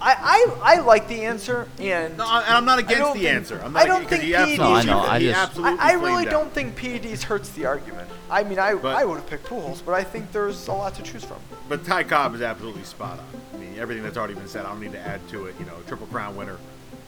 I, 0.00 0.46
I, 0.62 0.76
I 0.76 0.80
like 0.80 1.08
the 1.08 1.24
answer, 1.24 1.68
and 1.78 2.16
No, 2.18 2.24
I, 2.26 2.44
I'm 2.56 2.64
not 2.64 2.78
against 2.78 3.14
the 3.14 3.20
think- 3.20 3.24
answer. 3.34 3.60
I'm 3.64 3.72
not 3.72 3.82
I 3.82 3.86
don't 3.86 4.00
because 4.02 4.18
think 4.18 4.34
he 4.34 4.56
PEDs 4.56 4.58
No, 4.58 4.72
I 4.74 4.82
know, 4.82 4.98
I 5.00 5.18
just- 5.20 5.58
I, 5.58 5.76
I 5.76 5.92
really 5.92 6.24
don't 6.24 6.52
think 6.52 6.76
PEDs 6.76 7.22
hurts 7.22 7.50
the 7.50 7.66
argument. 7.66 8.08
I 8.28 8.42
mean, 8.42 8.58
I, 8.58 8.74
But- 8.74 8.96
I 8.96 9.04
would 9.04 9.16
have 9.16 9.26
picked 9.28 9.46
Pujols, 9.46 9.82
but 9.84 9.92
I 9.92 10.02
think 10.02 10.32
there's 10.32 10.66
a 10.68 10.72
lot 10.72 10.94
to 10.96 11.02
choose 11.02 11.24
from. 11.24 11.38
But 11.68 11.84
Ty 11.84 12.04
Cobb 12.04 12.34
is 12.34 12.42
absolutely 12.42 12.82
spot 12.84 13.18
on. 13.20 13.26
I 13.54 13.58
mean, 13.58 13.78
everything 13.78 14.02
that's 14.02 14.16
already 14.16 14.34
been 14.34 14.48
said, 14.48 14.66
I 14.66 14.68
don't 14.70 14.80
need 14.80 14.92
to 14.92 15.00
add 15.00 15.26
to 15.28 15.46
it. 15.46 15.54
You 15.60 15.66
know, 15.66 15.74
triple 15.86 16.06
crown 16.08 16.34
winner, 16.36 16.56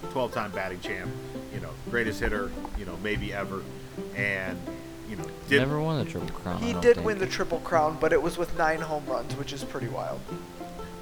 12-time 0.06 0.50
batting 0.52 0.80
champ, 0.80 1.10
you 1.54 1.60
know, 1.60 1.70
greatest 1.90 2.20
hitter, 2.20 2.50
you 2.78 2.84
know, 2.84 2.96
maybe 3.02 3.32
ever, 3.32 3.62
and 4.16 4.58
you 5.08 5.16
know, 5.16 5.24
did 5.48 5.60
never 5.60 5.80
won 5.80 6.04
the 6.04 6.10
Triple 6.10 6.28
Crown. 6.30 6.60
He 6.60 6.72
did 6.74 6.96
think. 6.96 7.06
win 7.06 7.18
the 7.18 7.26
Triple 7.26 7.60
Crown, 7.60 7.96
but 8.00 8.12
it 8.12 8.22
was 8.22 8.36
with 8.36 8.56
nine 8.58 8.80
home 8.80 9.06
runs, 9.06 9.34
which 9.36 9.52
is 9.52 9.64
pretty 9.64 9.88
wild. 9.88 10.20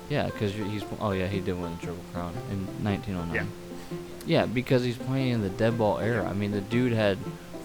Yeah, 0.09 0.27
because 0.27 0.55
he's. 0.55 0.85
Oh 1.01 1.11
yeah, 1.11 1.27
he 1.27 1.41
did 1.41 1.61
win 1.61 1.73
the 1.73 1.83
Triple 1.87 2.05
Crown 2.13 2.33
in 2.51 2.67
1909. 2.85 3.35
Yeah. 3.35 3.45
Yeah, 4.27 4.47
because 4.47 4.83
he's 4.83 4.97
playing 4.97 5.33
in 5.33 5.43
the 5.43 5.51
dead 5.51 5.79
ball 5.79 5.99
era. 5.99 6.29
I 6.29 6.33
mean, 6.33 6.51
the 6.51 6.61
dude 6.61 6.93
had 6.93 7.19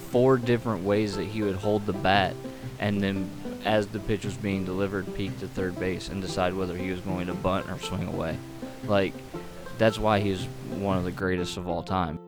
four 0.10 0.38
different 0.38 0.84
ways 0.84 1.16
that 1.16 1.26
he 1.26 1.42
would 1.42 1.56
hold 1.56 1.86
the 1.86 1.94
bat, 1.94 2.36
and 2.80 3.02
then 3.02 3.30
as 3.66 3.88
the 3.88 4.00
pitch 4.00 4.26
was 4.26 4.36
being 4.36 4.66
delivered, 4.66 5.14
peek 5.16 5.40
to 5.40 5.48
third 5.48 5.80
base 5.80 6.10
and 6.10 6.22
decide 6.22 6.54
whether 6.54 6.76
he 6.76 6.92
was 6.92 7.00
going 7.02 7.28
to 7.28 7.34
bunt 7.34 7.70
or 7.70 7.80
swing 7.80 8.08
away. 8.08 8.38
Like, 8.86 9.14
that's 9.82 9.98
why 9.98 10.20
he's 10.20 10.46
one 10.78 10.96
of 10.98 11.04
the 11.04 11.12
greatest 11.12 11.58
of 11.58 11.68
all 11.68 11.82
time. 11.82 12.20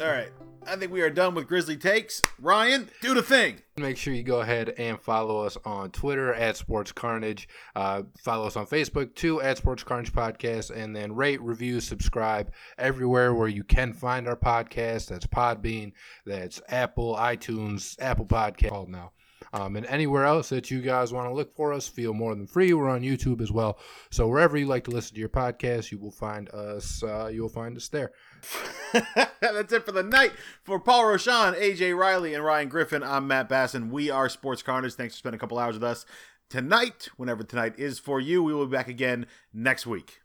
All 0.00 0.08
right. 0.08 0.28
I 0.64 0.76
think 0.76 0.92
we 0.92 1.02
are 1.02 1.10
done 1.10 1.34
with 1.34 1.48
Grizzly 1.48 1.76
takes. 1.76 2.22
Ryan, 2.38 2.88
do 3.00 3.14
the 3.14 3.22
thing. 3.22 3.60
Make 3.76 3.96
sure 3.96 4.14
you 4.14 4.22
go 4.22 4.40
ahead 4.40 4.72
and 4.78 5.00
follow 5.00 5.44
us 5.44 5.56
on 5.64 5.90
Twitter 5.90 6.32
at 6.32 6.56
Sports 6.56 6.92
Carnage. 6.92 7.48
Uh, 7.74 8.02
follow 8.18 8.46
us 8.46 8.56
on 8.56 8.66
Facebook 8.66 9.16
too 9.16 9.42
at 9.42 9.56
Sports 9.56 9.82
Carnage 9.82 10.12
Podcast, 10.12 10.70
and 10.70 10.94
then 10.94 11.16
rate, 11.16 11.42
review, 11.42 11.80
subscribe 11.80 12.52
everywhere 12.78 13.34
where 13.34 13.48
you 13.48 13.64
can 13.64 13.92
find 13.92 14.28
our 14.28 14.36
podcast. 14.36 15.08
That's 15.08 15.26
Podbean, 15.26 15.92
that's 16.24 16.62
Apple, 16.68 17.16
iTunes, 17.16 17.96
Apple 18.00 18.26
Podcast 18.26 18.68
called 18.68 18.88
now. 18.88 19.10
Um, 19.54 19.76
and 19.76 19.84
anywhere 19.86 20.24
else 20.24 20.48
that 20.48 20.70
you 20.70 20.80
guys 20.80 21.12
want 21.12 21.28
to 21.28 21.34
look 21.34 21.54
for 21.54 21.72
us, 21.72 21.86
feel 21.86 22.14
more 22.14 22.34
than 22.34 22.46
free. 22.46 22.72
We're 22.72 22.88
on 22.88 23.02
YouTube 23.02 23.42
as 23.42 23.52
well. 23.52 23.78
So 24.10 24.26
wherever 24.26 24.56
you 24.56 24.66
like 24.66 24.84
to 24.84 24.90
listen 24.90 25.14
to 25.14 25.20
your 25.20 25.28
podcast, 25.28 25.90
you 25.90 25.98
will 25.98 26.10
find 26.10 26.48
us. 26.50 27.02
Uh, 27.02 27.28
you 27.32 27.42
will 27.42 27.48
find 27.48 27.76
us 27.76 27.88
there. 27.88 28.12
That's 29.40 29.72
it 29.72 29.84
for 29.84 29.92
the 29.92 30.02
night. 30.02 30.32
For 30.64 30.80
Paul 30.80 31.06
Roshan, 31.06 31.54
AJ 31.54 31.96
Riley, 31.96 32.34
and 32.34 32.44
Ryan 32.44 32.68
Griffin, 32.68 33.02
I'm 33.02 33.26
Matt 33.26 33.48
Basson. 33.48 33.90
We 33.90 34.10
are 34.10 34.28
Sports 34.28 34.62
Carnage. 34.62 34.94
Thanks 34.94 35.14
for 35.14 35.18
spending 35.18 35.38
a 35.38 35.40
couple 35.40 35.58
hours 35.58 35.74
with 35.74 35.84
us 35.84 36.06
tonight. 36.48 37.08
Whenever 37.16 37.42
tonight 37.42 37.78
is 37.78 37.98
for 37.98 38.20
you, 38.20 38.42
we 38.42 38.54
will 38.54 38.66
be 38.66 38.76
back 38.76 38.88
again 38.88 39.26
next 39.52 39.86
week. 39.86 40.20